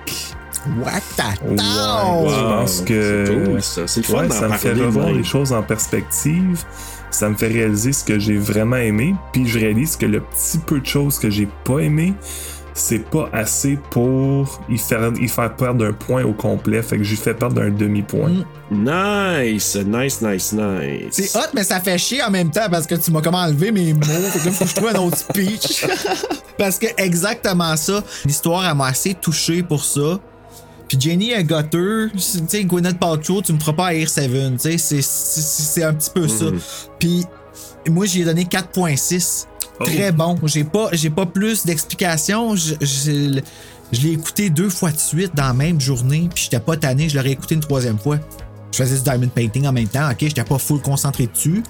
What 0.83 1.01
the 1.15 1.41
Ouais, 1.43 1.55
je 1.57 2.41
pense 2.41 2.81
que 2.81 3.45
cool, 3.45 3.63
ça. 3.63 3.81
Ouais, 3.81 4.29
ça 4.29 4.49
me 4.49 4.53
fait 4.53 4.73
revoir 4.73 5.11
les 5.11 5.23
choses 5.23 5.51
en 5.51 5.63
perspective. 5.63 6.63
Ça 7.09 7.27
me 7.27 7.35
fait 7.35 7.47
réaliser 7.47 7.91
ce 7.91 8.03
que 8.03 8.19
j'ai 8.19 8.37
vraiment 8.37 8.75
aimé. 8.75 9.15
Puis 9.33 9.47
je 9.47 9.57
réalise 9.57 9.95
que 9.95 10.05
le 10.05 10.19
petit 10.19 10.59
peu 10.59 10.79
de 10.79 10.85
choses 10.85 11.17
que 11.17 11.31
j'ai 11.31 11.47
pas 11.63 11.79
aimé, 11.79 12.13
c'est 12.77 13.09
pas 13.09 13.29
assez 13.33 13.77
pour 13.89 14.61
y 14.69 14.77
faire, 14.77 15.11
y 15.19 15.27
faire 15.27 15.55
perdre 15.55 15.85
un 15.85 15.93
point 15.93 16.23
au 16.23 16.33
complet. 16.33 16.81
Fait 16.81 16.97
que 16.97 17.03
j'ai 17.03 17.15
fait 17.15 17.33
perdre 17.33 17.61
un 17.61 17.69
demi-point. 17.69 18.43
Nice, 18.71 19.75
nice, 19.85 20.21
nice, 20.21 20.53
nice. 20.53 21.07
C'est 21.11 21.35
hot, 21.35 21.49
mais 21.53 21.63
ça 21.63 21.79
fait 21.79 21.97
chier 21.97 22.21
en 22.23 22.29
même 22.29 22.51
temps 22.51 22.69
parce 22.69 22.85
que 22.85 22.95
tu 22.95 23.11
m'as 23.11 23.21
comment 23.21 23.39
enlevé 23.39 23.71
mes 23.71 23.93
mots. 23.93 24.01
Fait 24.03 24.39
que 24.39 24.45
là, 24.45 24.51
faut 24.51 24.63
que 24.65 24.69
je 24.69 24.75
trouve 24.75 24.89
un 24.89 24.99
autre 24.99 25.17
speech. 25.17 25.85
parce 26.57 26.77
que 26.77 26.87
exactement 26.97 27.75
ça. 27.75 28.03
L'histoire, 28.25 28.69
elle 28.69 28.75
m'a 28.77 28.87
assez 28.87 29.13
touché 29.15 29.63
pour 29.63 29.83
ça. 29.83 30.19
Puis 30.87 30.97
Jenny 31.01 31.31
Gutter, 31.43 32.05
tu 32.13 32.19
sais, 32.19 32.63
Gwyneth 32.63 32.97
Paltrow, 32.99 33.41
tu 33.41 33.51
me 33.53 33.59
feras 33.59 33.73
pas 33.73 33.93
Air 33.93 34.07
7, 34.07 34.31
tu 34.61 34.77
sais, 34.77 35.01
c'est- 35.01 35.83
un 35.83 35.93
petit 35.93 36.09
peu 36.11 36.27
ça. 36.27 36.45
Mhm. 36.45 36.59
Puis 36.99 37.25
moi, 37.89 38.05
j'y 38.05 38.21
ai 38.21 38.25
donné 38.25 38.45
4.6. 38.45 39.47
Très 39.79 40.11
bon. 40.11 40.37
J'ai 40.43 40.63
pas, 40.63 40.89
j'ai 40.91 41.09
pas 41.09 41.25
plus 41.25 41.65
d'explications. 41.65 42.55
Je, 42.55 43.41
l'ai 43.91 44.11
écouté 44.11 44.49
deux 44.49 44.69
fois 44.69 44.91
de 44.91 44.97
suite 44.97 45.35
dans 45.35 45.47
la 45.47 45.53
même 45.53 45.79
journée, 45.79 46.29
puis 46.33 46.45
j'étais 46.45 46.59
pas 46.59 46.75
tanné, 46.75 47.09
je 47.09 47.15
l'aurais 47.15 47.31
écouté 47.31 47.55
une 47.55 47.61
troisième 47.61 47.97
fois. 47.97 48.17
Je 48.71 48.77
faisais 48.77 48.97
du 48.97 49.03
diamond 49.03 49.29
painting 49.33 49.65
en 49.65 49.71
même 49.71 49.87
temps, 49.87 50.09
ok, 50.11 50.17
j'étais 50.19 50.43
pas 50.43 50.57
full 50.57 50.81
concentré 50.81 51.27
dessus. 51.27 51.63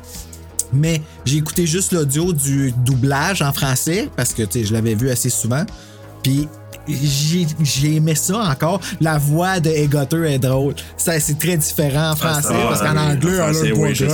Mais 0.74 1.02
j'ai 1.26 1.38
écouté 1.38 1.66
juste 1.66 1.94
l'audio 1.94 2.34
du 2.34 2.74
doublage 2.84 3.42
en 3.42 3.54
français, 3.54 4.10
parce 4.16 4.34
que 4.34 4.44
je 4.52 4.74
l'avais 4.74 4.96
vu 4.96 5.10
assez 5.10 5.30
souvent. 5.30 5.66
Puis 6.24 6.48
j'ai 6.88 7.46
j'ai 7.64 7.96
aimé 7.96 8.16
ça 8.16 8.38
encore. 8.38 8.80
La 9.02 9.18
voix 9.18 9.60
de 9.60 9.70
Egotter 9.70 10.34
est 10.34 10.40
drôle. 10.40 10.74
Ça, 10.96 11.20
C'est 11.20 11.38
très 11.38 11.58
différent 11.58 12.12
en 12.12 12.16
français, 12.16 12.54
Ah, 12.54 12.66
parce 12.70 12.82
qu'en 12.82 12.94
oui, 12.94 13.00
anglais, 13.00 13.32
on 13.40 13.42
a 13.42 13.54
français, 13.54 13.68
le 13.70 13.76
oui, 13.78 13.96
sais. 13.96 14.08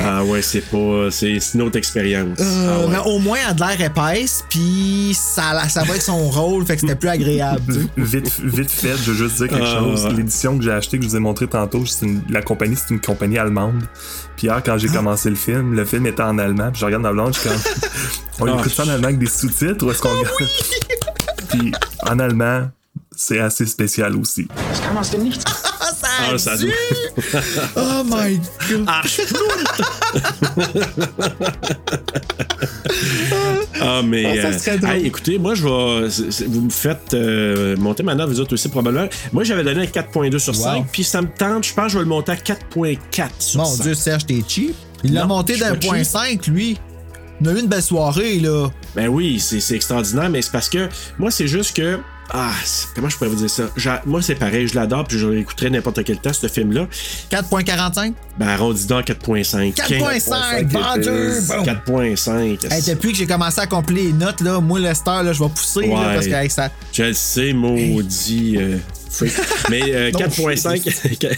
Ah 0.00 0.24
ouais, 0.24 0.42
c'est 0.42 0.60
pas. 0.60 1.08
C'est 1.10 1.38
une 1.54 1.62
autre 1.62 1.76
expérience. 1.78 2.38
Euh, 2.40 2.44
Ah 2.68 2.80
ouais. 2.80 2.86
Mais 2.92 3.10
au 3.10 3.18
moins, 3.18 3.38
elle 3.44 3.50
a 3.50 3.54
de 3.54 3.60
l'air 3.60 3.80
épaisse, 3.90 4.44
puis 4.48 5.16
ça, 5.18 5.68
ça 5.68 5.82
va 5.82 5.96
être 5.96 6.02
son 6.02 6.28
rôle, 6.28 6.64
fait 6.66 6.74
que 6.76 6.80
c'était 6.82 6.94
plus 6.96 7.08
agréable. 7.08 7.60
Vite, 7.96 8.40
vite 8.42 8.70
fait, 8.70 8.96
je 8.96 9.10
veux 9.12 9.16
juste 9.28 9.36
dire 9.36 9.48
quelque 9.48 9.64
Ah. 9.64 9.78
chose. 9.80 10.06
L'édition 10.16 10.56
que 10.58 10.64
j'ai 10.64 10.72
achetée, 10.72 10.98
que 10.98 11.04
je 11.04 11.08
vous 11.08 11.16
ai 11.16 11.20
montré 11.20 11.46
tantôt, 11.48 11.84
c'est 11.86 12.06
une- 12.06 12.22
la 12.30 12.42
compagnie, 12.42 12.76
c'est 12.76 12.94
une 12.94 13.00
compagnie 13.00 13.38
allemande. 13.38 13.82
Puis 14.36 14.46
hier, 14.46 14.62
quand 14.64 14.74
Ah. 14.74 14.78
j'ai 14.78 14.88
commencé 14.88 15.28
le 15.30 15.36
film, 15.36 15.74
le 15.74 15.84
film 15.84 16.06
était 16.06 16.22
en 16.22 16.38
allemand. 16.38 16.70
Puis 16.70 16.80
je 16.80 16.84
regarde 16.84 17.02
ma 17.02 17.12
blonde, 17.12 17.34
je 17.34 17.40
suis 17.40 17.48
comme. 17.48 17.58
On 18.40 18.46
Ah. 18.46 18.56
écoute 18.60 18.72
ça 18.72 18.84
en 18.84 18.88
allemand 18.88 19.06
avec 19.08 19.18
des 19.18 19.26
sous-titres 19.26 19.84
ou 19.84 19.90
est-ce 19.90 20.00
qu'on 20.00 20.10
regarde? 20.10 20.28
Puis 21.50 21.72
en 22.06 22.18
allemand, 22.18 22.68
c'est 23.16 23.40
assez 23.40 23.66
spécial 23.66 24.16
aussi. 24.16 24.46
Ah, 24.50 26.36
ça 26.38 26.52
Ah, 26.56 26.62
Oh 27.76 28.02
my 28.04 28.40
god! 28.68 28.86
Ah, 33.80 34.02
mais. 34.04 34.24
Ah, 34.38 34.42
ça 34.42 34.48
euh, 34.48 34.58
serait 34.58 34.78
drôle. 34.78 34.90
hey, 34.96 35.06
écoutez, 35.06 35.38
moi, 35.38 35.54
je 35.54 35.64
vais. 35.64 36.46
Vous 36.46 36.60
me 36.62 36.70
faites 36.70 37.14
euh, 37.14 37.76
monter 37.76 38.02
ma 38.02 38.14
note, 38.14 38.28
vous 38.28 38.40
autres 38.40 38.54
aussi, 38.54 38.68
probablement. 38.68 39.08
Moi, 39.32 39.44
j'avais 39.44 39.64
donné 39.64 39.82
un 39.82 39.84
4.2 39.84 40.38
sur 40.38 40.54
Wow. 40.54 40.62
5, 40.62 40.86
puis 40.90 41.04
ça 41.04 41.22
me 41.22 41.28
tente, 41.28 41.66
je 41.66 41.74
pense 41.74 41.84
que 41.86 41.90
je 41.92 41.98
vais 41.98 42.04
le 42.04 42.08
monter 42.08 42.32
à 42.32 42.36
4.4 42.36 43.28
sur 43.38 43.60
Mon 43.60 43.66
5. 43.66 43.82
Dieu, 43.82 43.94
Serge, 43.94 44.26
t'es 44.26 44.42
cheap. 44.46 44.74
Il 45.04 45.14
l'a 45.14 45.26
monté 45.26 45.56
d'un 45.56 45.74
point 45.76 45.98
cheap. 45.98 46.06
5, 46.06 46.46
lui. 46.48 46.78
On 47.40 47.46
a 47.46 47.52
eu 47.52 47.60
une 47.60 47.66
belle 47.68 47.82
soirée, 47.82 48.38
là. 48.40 48.68
Ben 48.96 49.08
oui, 49.08 49.38
c'est 49.40 49.60
c'est 49.60 49.76
extraordinaire, 49.76 50.28
mais 50.30 50.42
c'est 50.42 50.52
parce 50.52 50.68
que 50.68 50.88
moi, 51.18 51.30
c'est 51.30 51.46
juste 51.48 51.76
que. 51.76 51.98
Ah, 52.30 52.50
comment 52.94 53.08
je 53.08 53.16
pourrais 53.16 53.30
vous 53.30 53.36
dire 53.36 53.48
ça? 53.48 53.70
Moi, 54.04 54.20
c'est 54.20 54.34
pareil, 54.34 54.68
je 54.68 54.74
l'adore, 54.74 55.04
puis 55.06 55.18
je 55.18 55.26
l'écouterai 55.28 55.70
n'importe 55.70 56.04
quel 56.04 56.18
temps, 56.18 56.32
ce 56.34 56.46
film-là. 56.46 56.86
4.45? 57.30 58.12
Ben, 58.38 58.48
arrondis 58.48 58.86
donc 58.86 59.08
à 59.08 59.14
4.5. 59.14 59.74
4.5, 59.74 60.64
bon 60.70 61.00
Dieu! 61.00 61.40
Bon. 61.48 61.62
4.5. 61.64 62.70
Hey, 62.70 62.82
depuis 62.82 63.12
que 63.12 63.16
j'ai 63.18 63.26
commencé 63.26 63.60
à 63.60 63.66
compléter 63.66 64.08
les 64.08 64.12
notes, 64.12 64.42
là, 64.42 64.60
moi, 64.60 64.78
Lester, 64.78 65.22
là, 65.24 65.32
je 65.32 65.42
vais 65.42 65.48
pousser, 65.48 65.86
là, 65.86 65.94
Ouais. 66.08 66.14
parce 66.16 66.26
que 66.26 66.32
hey, 66.34 66.50
ça. 66.50 66.68
Je 66.92 67.04
le 67.04 67.12
sais, 67.14 67.54
maudit. 67.54 68.56
euh. 68.58 68.76
Mais 69.70 69.82
euh, 69.88 70.10
Non, 70.12 70.20
4.5 70.20 71.36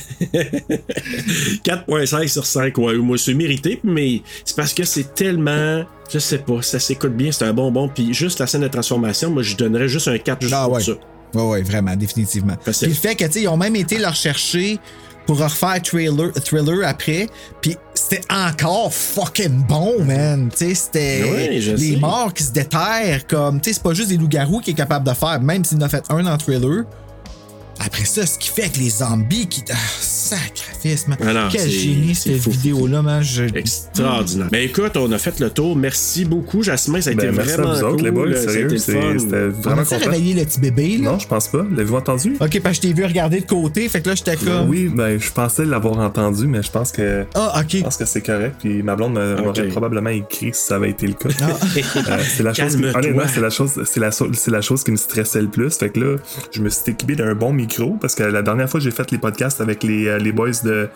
4.5 1.65 2.29
sur 2.33 2.47
5, 2.47 2.77
ouais, 2.79 2.97
moi 2.97 3.17
c'est 3.19 3.35
mérité, 3.35 3.81
mais 3.85 4.23
c'est 4.45 4.57
parce 4.57 4.75
que 4.75 4.85
c'est 4.85 5.15
tellement. 5.15 5.85
Je 6.13 6.19
sais 6.19 6.39
pas, 6.39 6.61
ça 6.63 6.81
s'écoute 6.81 7.17
bien, 7.17 7.31
c'est 7.33 7.45
un 7.45 7.53
bonbon. 7.53 7.89
Puis 7.89 8.13
juste 8.13 8.41
la 8.41 8.47
scène 8.47 8.63
de 8.63 8.69
transformation, 8.69 9.31
moi 9.31 9.43
je 9.43 9.57
donnerais 9.57 9.89
juste 9.89 10.09
un 10.09 10.19
4 10.19 10.43
juste 10.43 10.55
Ah 10.57 10.65
pour 10.65 10.75
ouais. 10.75 10.83
ça. 10.83 10.93
Ouais, 11.35 11.43
ouais, 11.49 11.63
vraiment, 11.63 11.95
définitivement. 11.95 12.55
Puis 12.65 12.73
le 12.89 12.93
fait 12.95 13.15
que, 13.15 13.25
tu 13.25 13.33
sais, 13.33 13.43
ils 13.43 13.49
ont 13.49 13.57
même 13.57 13.77
été 13.77 13.99
le 13.99 14.07
rechercher 14.09 14.79
pour 15.27 15.39
refaire 15.39 15.81
Thriller, 15.81 16.33
thriller 16.33 16.81
après, 16.89 17.29
puis 17.61 17.77
c'était 17.95 18.23
encore 18.29 18.93
fucking 18.93 19.65
bon, 19.69 20.03
man. 20.05 20.49
Tu 20.51 20.67
sais, 20.71 20.75
c'était 20.75 21.61
je 21.61 21.73
les 21.73 21.93
sais. 21.93 21.97
morts 21.99 22.35
qui 22.35 22.43
se 22.43 22.51
déterrent, 22.51 23.25
comme, 23.29 23.61
tu 23.61 23.71
sais, 23.71 23.75
c'est 23.75 23.83
pas 23.85 23.95
juste 23.95 24.09
des 24.09 24.17
loups-garous 24.17 24.59
qui 24.61 24.73
est 24.73 24.75
capable 24.75 25.07
de 25.07 25.15
faire, 25.15 25.41
même 25.41 25.65
s'il 25.65 25.79
en 25.79 25.83
a 25.83 25.89
fait 25.89 26.03
un 26.09 26.25
dans 26.25 26.37
Thriller. 26.37 26.83
Après 27.83 28.05
ça, 28.05 28.27
ce 28.27 28.39
qui 28.39 28.51
fait 28.51 28.69
que 28.71 28.79
les 28.79 28.91
zombies 28.91 29.49
qui. 29.49 29.63
Ah, 29.73 29.75
sacrifice, 30.01 31.09
man. 31.09 31.17
Ah 31.23 31.33
non, 31.33 31.49
Quel 31.51 31.69
génie, 31.71 32.15
cette 32.15 32.47
vidéo-là, 32.47 33.01
man. 33.03 33.23
Je... 33.23 33.45
Extraordinaire. 33.55 34.49
Ben 34.53 34.63
écoute, 34.63 34.97
on 34.97 35.11
a 35.13 35.19
fait 35.19 35.41
le 35.41 35.49
tour. 35.51 35.75
Merci 35.77 36.25
beaucoup, 36.25 36.63
Jasmin. 36.63 37.01
Ça 37.01 37.11
a 37.11 37.13
été 37.15 37.27
Ben, 37.29 37.35
merci 37.37 37.53
à 37.53 37.57
vraiment 37.57 37.75
vous 37.75 37.83
autres, 37.85 37.97
cool. 37.97 38.05
les 38.05 38.11
boys, 38.11 38.29
a 38.31 38.37
sérieux, 38.37 38.77
c'était 38.79 38.99
On 38.99 39.49
vraiment 39.63 39.83
a-tu 39.83 39.95
content. 39.95 40.11
réveillé 40.11 40.35
le 40.35 40.45
petit 40.45 40.61
bébé, 40.61 40.99
là? 40.99 41.13
Non, 41.13 41.19
je 41.19 41.27
pense 41.27 41.49
pas. 41.49 41.65
L'avez-vous 41.71 41.97
entendu? 41.97 42.37
Ok, 42.41 42.61
parce 42.61 42.79
que 42.79 42.87
je 42.87 42.89
t'ai 42.89 42.95
vu 42.95 43.05
regarder 43.07 43.41
de 43.41 43.47
côté, 43.47 43.89
fait 43.89 44.03
que 44.03 44.11
là, 44.11 44.15
j'étais 44.15 44.37
comme. 44.37 44.69
Oui, 44.69 44.89
ben, 44.95 45.19
je 45.19 45.31
pensais 45.33 45.65
l'avoir 45.65 45.99
entendu, 46.01 46.47
mais 46.47 46.63
je 46.63 46.71
pense 46.71 46.93
que. 46.93 47.25
Ah, 47.35 47.61
ok. 47.61 47.67
Je 47.71 47.81
pense 47.83 47.97
que 47.97 48.05
c'est 48.05 48.23
correct. 48.23 48.57
Puis 48.61 48.83
ma 48.83 48.95
blonde 48.95 49.15
m'a- 49.15 49.37
m'aurait 49.37 49.69
probablement 49.69 50.11
écrit 50.11 50.51
si 50.53 50.67
ça 50.67 50.77
avait 50.77 50.91
été 50.91 51.07
le 51.07 51.15
cas. 51.15 51.31
Ah. 51.41 51.49
Euh, 51.51 52.19
c'est 52.37 52.43
la 52.43 52.53
chose. 52.53 52.77
honnêtement, 52.77 53.23
c'est 53.33 53.41
la 53.41 53.51
chose. 53.51 53.81
C'est 53.85 54.01
la, 54.01 54.11
so- 54.11 54.29
la 54.49 54.61
chose 54.61 54.85
qui 54.85 54.91
me 54.91 54.97
stressait 54.97 55.41
le 55.43 55.49
plus. 55.49 55.75
Fait 55.79 55.89
que 55.89 56.01
là, 56.01 56.17
je 56.53 56.61
me 56.61 56.69
suis 56.69 56.83
équipé 56.93 57.17
d'un 57.17 57.35
bon 57.35 57.53
micro 57.55 57.70
parce 58.01 58.15
que 58.15 58.23
la 58.23 58.43
dernière 58.43 58.69
fois 58.69 58.81
j'ai 58.81 58.91
fait 58.91 59.11
les 59.11 59.19
podcasts 59.19 59.61
avec 59.61 59.83
les, 59.83 60.07
euh, 60.09 60.19
les 60.19 60.33
boys 60.33 60.51
de, 60.65 60.89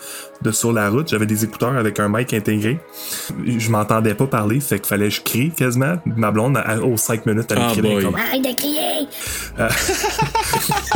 de 0.43 0.51
sur 0.51 0.73
la 0.73 0.89
route, 0.91 1.09
j'avais 1.09 1.27
des 1.27 1.45
écouteurs 1.45 1.77
avec 1.77 2.01
un 2.01 2.09
mic 2.09 2.33
intégré. 2.35 2.79
Je 3.47 3.71
m'entendais 3.71 4.15
pas 4.15 4.27
parler, 4.27 4.61
fait 4.61 4.79
qu'il 4.79 4.89
fallait 4.89 5.09
que 5.09 5.15
je 5.15 5.21
crie 5.21 5.51
quasiment. 5.51 5.97
Ma 6.17 6.31
blonde, 6.31 6.57
à- 6.57 6.81
aux 6.81 6.97
5 6.97 7.27
minutes, 7.27 7.47
elle 7.51 7.59
Ah, 7.61 7.71
criait 7.73 8.03
comme 8.03 8.15
Arrête 8.17 8.43
de 8.43 8.55
crier! 8.57 9.09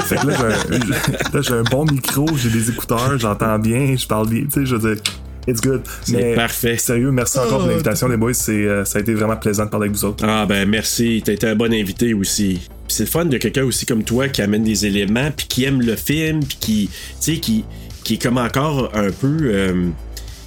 fait 0.05 0.17
que 0.17 0.27
là, 1.37 1.41
j'ai 1.41 1.55
un, 1.55 1.63
bon 1.63 1.85
micro, 1.85 2.27
j'ai 2.37 2.51
des 2.51 2.71
écouteurs, 2.71 3.19
j'entends 3.19 3.59
bien, 3.59 3.95
je 3.97 4.07
parle 4.07 4.29
bien. 4.29 4.43
Tu 4.45 4.51
sais, 4.51 4.67
je 4.67 4.77
veux 4.77 4.95
dire, 4.95 5.03
it's 5.47 5.61
good. 5.61 5.83
C'est 6.03 6.13
Mais 6.17 6.35
parfait. 6.35 6.77
Sérieux, 6.77 7.11
merci 7.11 7.39
encore 7.39 7.59
pour 7.61 7.69
l'invitation, 7.69 8.09
les 8.09 8.17
boys. 8.17 8.35
C'est, 8.35 8.53
euh, 8.67 8.85
ça 8.85 8.99
a 8.99 9.01
été 9.03 9.15
vraiment 9.15 9.37
plaisant 9.37 9.65
de 9.65 9.71
parler 9.71 9.87
avec 9.87 9.97
vous 9.97 10.05
autres. 10.05 10.25
Ah 10.27 10.47
ben 10.47 10.69
merci, 10.69 11.23
t'as 11.25 11.33
été 11.33 11.47
un 11.49 11.55
bon 11.57 11.73
invité 11.73 12.15
aussi. 12.15 12.69
Puis 12.89 12.97
c'est 12.97 13.05
le 13.05 13.11
fun 13.11 13.27
de 13.27 13.37
quelqu'un 13.37 13.65
aussi 13.65 13.87
comme 13.87 14.03
toi 14.03 14.29
qui 14.29 14.43
amène 14.43 14.65
des 14.65 14.87
éléments, 14.87 15.31
puis 15.37 15.47
qui 15.47 15.65
aime 15.65 15.81
le 15.81 15.95
film, 15.95 16.41
puis 16.43 16.57
qui, 16.61 16.89
tu 16.89 17.35
sais, 17.35 17.39
qui, 17.39 17.65
qui 18.03 18.15
est 18.15 18.23
comme 18.23 18.39
encore 18.39 18.91
un 18.95 19.11
peu, 19.11 19.37
euh, 19.43 19.89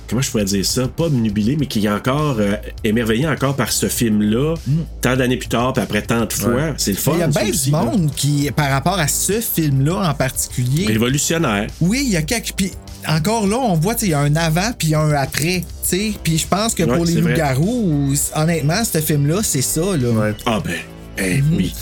comment 0.09 0.21
je 0.23 0.31
pourrais 0.31 0.45
dire 0.45 0.65
ça, 0.65 0.87
pas 0.87 1.07
nubilé, 1.09 1.55
mais 1.59 1.67
qui 1.67 1.85
est 1.85 1.89
encore 1.89 2.37
euh, 2.39 2.55
émerveillé 2.83 3.27
encore 3.27 3.55
par 3.55 3.71
ce 3.71 3.85
film-là, 3.87 4.55
tant 5.01 5.15
d'années 5.15 5.37
plus 5.37 5.47
tard, 5.49 5.71
puis 5.73 5.83
après 5.83 6.01
tant 6.01 6.25
de 6.25 6.33
fois. 6.33 6.53
Ouais. 6.53 6.73
C'est 6.77 6.91
le 6.91 6.97
fun. 6.97 7.11
Il 7.13 7.19
y 7.19 7.23
a 7.23 7.27
bien 7.27 7.43
du 7.49 7.71
là. 7.71 7.83
monde 7.83 8.11
qui, 8.15 8.49
par 8.55 8.69
rapport 8.71 8.97
à 8.99 9.07
ce 9.07 9.39
film-là 9.39 10.09
en 10.09 10.13
particulier. 10.15 10.87
Révolutionnaire. 10.87 11.67
Oui, 11.79 12.01
il 12.05 12.11
y 12.11 12.17
a 12.17 12.23
quelques. 12.23 12.53
Puis 12.57 12.71
encore 13.07 13.45
là, 13.47 13.57
on 13.57 13.75
voit, 13.75 13.95
il 14.01 14.09
y 14.09 14.13
a 14.13 14.19
un 14.19 14.35
avant 14.35 14.71
puis 14.77 14.89
il 14.89 14.91
y 14.91 14.95
a 14.95 14.99
un 15.01 15.13
après. 15.13 15.59
tu 15.61 15.65
sais. 15.83 16.13
Puis 16.23 16.39
je 16.39 16.47
pense 16.47 16.73
que 16.73 16.83
Ouais, 16.83 16.95
pour 16.95 17.05
les 17.05 17.15
loups-garous, 17.21 18.13
honnêtement, 18.35 18.83
ce 18.83 18.99
film-là, 18.99 19.41
c'est 19.43 19.61
ça. 19.61 19.81
Là. 19.97 20.33
Ah 20.45 20.59
ben, 20.65 20.73
eh 21.17 21.41
Mhm. 21.41 21.55
oui, 21.55 21.73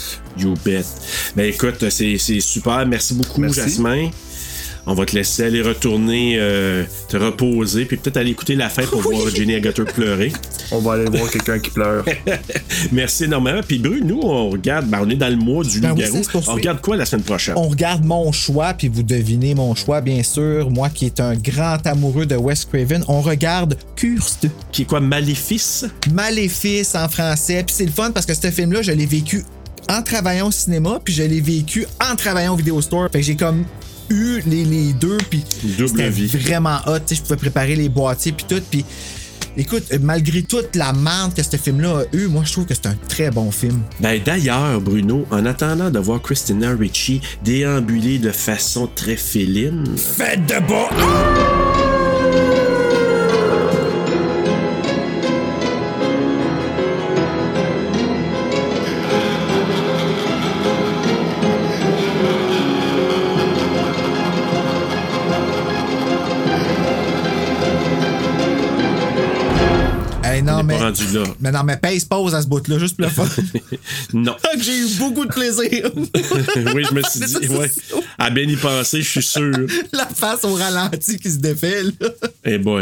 you 0.41 0.53
bet. 0.66 0.86
Ben 1.36 1.45
écoute, 1.45 1.90
c'est 1.90 2.18
super. 2.40 2.86
Merci 2.86 3.14
beaucoup, 3.14 3.41
Merci. 3.41 3.60
Jasmin. 3.61 4.10
On 4.86 4.95
va 4.95 5.06
te 5.06 5.16
laisser 5.16 5.44
aller 5.44 5.61
retourner 5.61 6.38
euh, 6.40 6.84
te 7.10 7.18
reposer, 7.18 7.86
puis 7.86 7.98
peut-être 7.98 8.18
aller 8.18 8.32
écouter 8.32 8.56
la 8.56 8.70
fin 8.70 8.84
pour 8.84 9.02
voir 9.11 9.30
Jenny 9.30 9.53
Agutter 9.53 9.84
pleurer. 9.84 10.32
On 10.72 10.80
va 10.80 10.94
aller 10.94 11.06
voir 11.06 11.30
quelqu'un 11.30 11.60
qui 11.60 11.70
pleure. 11.70 12.03
Merci 12.91 13.26
énormément. 13.26 13.61
Puis 13.68 13.78
Bru, 13.80 14.02
nous, 14.03 14.20
on 14.22 14.49
regarde, 14.52 14.88
ben, 14.88 14.99
on 15.02 15.10
est 15.10 15.16
dans 15.16 15.30
le 15.30 15.36
mois 15.36 15.64
du 15.64 15.80
Ben 15.80 15.90
loup-garou. 15.90 16.22
on 16.48 16.53
regarde 16.53 16.82
quoi 16.82 16.95
la 16.95 17.06
semaine 17.06 17.24
prochaine? 17.24 17.56
On 17.57 17.68
regarde 17.68 18.06
mon 18.06 18.32
choix, 18.32 18.74
puis 18.74 18.88
vous 18.88 19.02
devinez 19.02 19.56
mon 19.56 19.74
choix, 19.74 19.99
bien 20.02 20.22
sûr. 20.22 20.70
Moi 20.70 20.90
qui 20.90 21.07
est 21.07 21.20
un 21.20 21.36
grand 21.36 21.86
amoureux 21.86 22.28
de 22.28 22.36
Wes 22.36 22.66
Craven, 22.66 23.03
on 23.07 23.22
regarde 23.22 23.78
Cursed. 23.95 24.52
Qui 24.72 24.84
est 24.84 24.86
quoi, 24.86 24.99
Maléfice? 24.99 25.86
Maléfice 26.14 26.94
en 26.95 27.10
français. 27.10 27.64
Puis 27.66 27.76
c'est 27.78 27.86
le 27.86 27.91
fun 27.91 28.11
parce 28.11 28.26
que 28.28 28.34
ce 28.36 28.52
film-là, 28.52 28.84
je 28.84 28.91
l'ai 28.91 29.07
vécu 29.07 29.44
en 29.90 30.02
travaillant 30.02 30.48
au 30.48 30.52
cinéma, 30.52 30.99
puis 31.03 31.14
je 31.14 31.24
l'ai 31.24 31.41
vécu 31.41 31.86
en 32.10 32.16
travaillant 32.16 32.53
au 32.53 32.57
vidéo 32.57 32.80
store. 32.82 33.10
Fait 33.11 33.20
que 33.20 33.26
j'ai 33.26 33.36
comme 33.36 33.66
eu 34.10 34.40
les, 34.45 34.64
les 34.64 34.94
deux, 34.94 35.18
puis 35.30 35.44
c'était 35.49 36.10
vraiment 36.38 36.78
hot. 36.88 36.99
Tu 36.99 37.07
sais, 37.07 37.16
je 37.16 37.22
pouvais 37.24 37.38
préparer 37.38 37.76
les 37.76 37.90
boîtiers, 37.90 38.32
puis 38.32 38.45
tout. 38.48 38.61
Puis 38.70 38.86
Écoute, 39.57 39.84
euh, 39.91 39.98
malgré 40.02 40.44
toute 40.44 40.76
la 40.76 40.94
merde 40.94 41.34
que 41.34 41.44
ce 41.44 41.57
film-là 41.57 41.99
a 42.02 42.16
eu, 42.16 42.28
moi, 42.28 42.44
je 42.45 42.52
trouve 42.53 42.66
que 42.66 42.74
c'est 42.74 42.88
un 42.88 42.95
très 43.10 43.32
bon 43.32 43.52
film. 43.52 43.82
Ben 43.99 44.22
d'ailleurs, 44.24 44.80
Bruno, 44.80 45.26
en 45.32 45.45
attendant 45.45 45.90
de 45.90 45.99
voir 45.99 46.22
Christina 46.22 46.74
Ricci 46.76 47.20
déambuler 47.44 48.20
de 48.20 48.32
façon 48.32 48.88
très 48.95 49.18
féline. 49.18 49.86
Faites 49.98 50.45
de 50.45 50.66
bon! 50.66 51.79
Là. 71.14 71.23
Mais 71.40 71.52
non, 71.52 71.64
mais 71.64 71.77
pace 71.77 72.06
pause 72.06 72.36
à 72.36 72.41
ce 72.41 72.48
bout-là, 72.48 72.77
juste 72.80 72.98
pour 72.98 73.06
le 73.06 73.11
fun. 73.11 73.27
Non. 74.14 74.36
j'ai 74.60 74.77
eu 74.77 74.88
beaucoup 74.98 75.26
de 75.26 75.31
plaisir. 75.31 75.91
oui, 76.76 76.84
je 76.90 76.94
me 76.94 77.02
suis 77.03 77.19
dit, 77.19 77.48
ouais. 77.49 77.72
À 78.18 78.30
bien 78.30 78.44
y 78.44 78.56
penser, 78.56 79.02
je 79.02 79.10
suis 79.10 79.23
sûr. 79.23 79.68
la 79.91 80.07
face 80.07 80.44
au 80.44 80.53
ralenti 80.53 81.18
qui 81.18 81.31
se 81.31 81.38
défait, 81.38 81.84
là. 81.84 82.10
Eh 82.44 82.57
boy. 82.57 82.77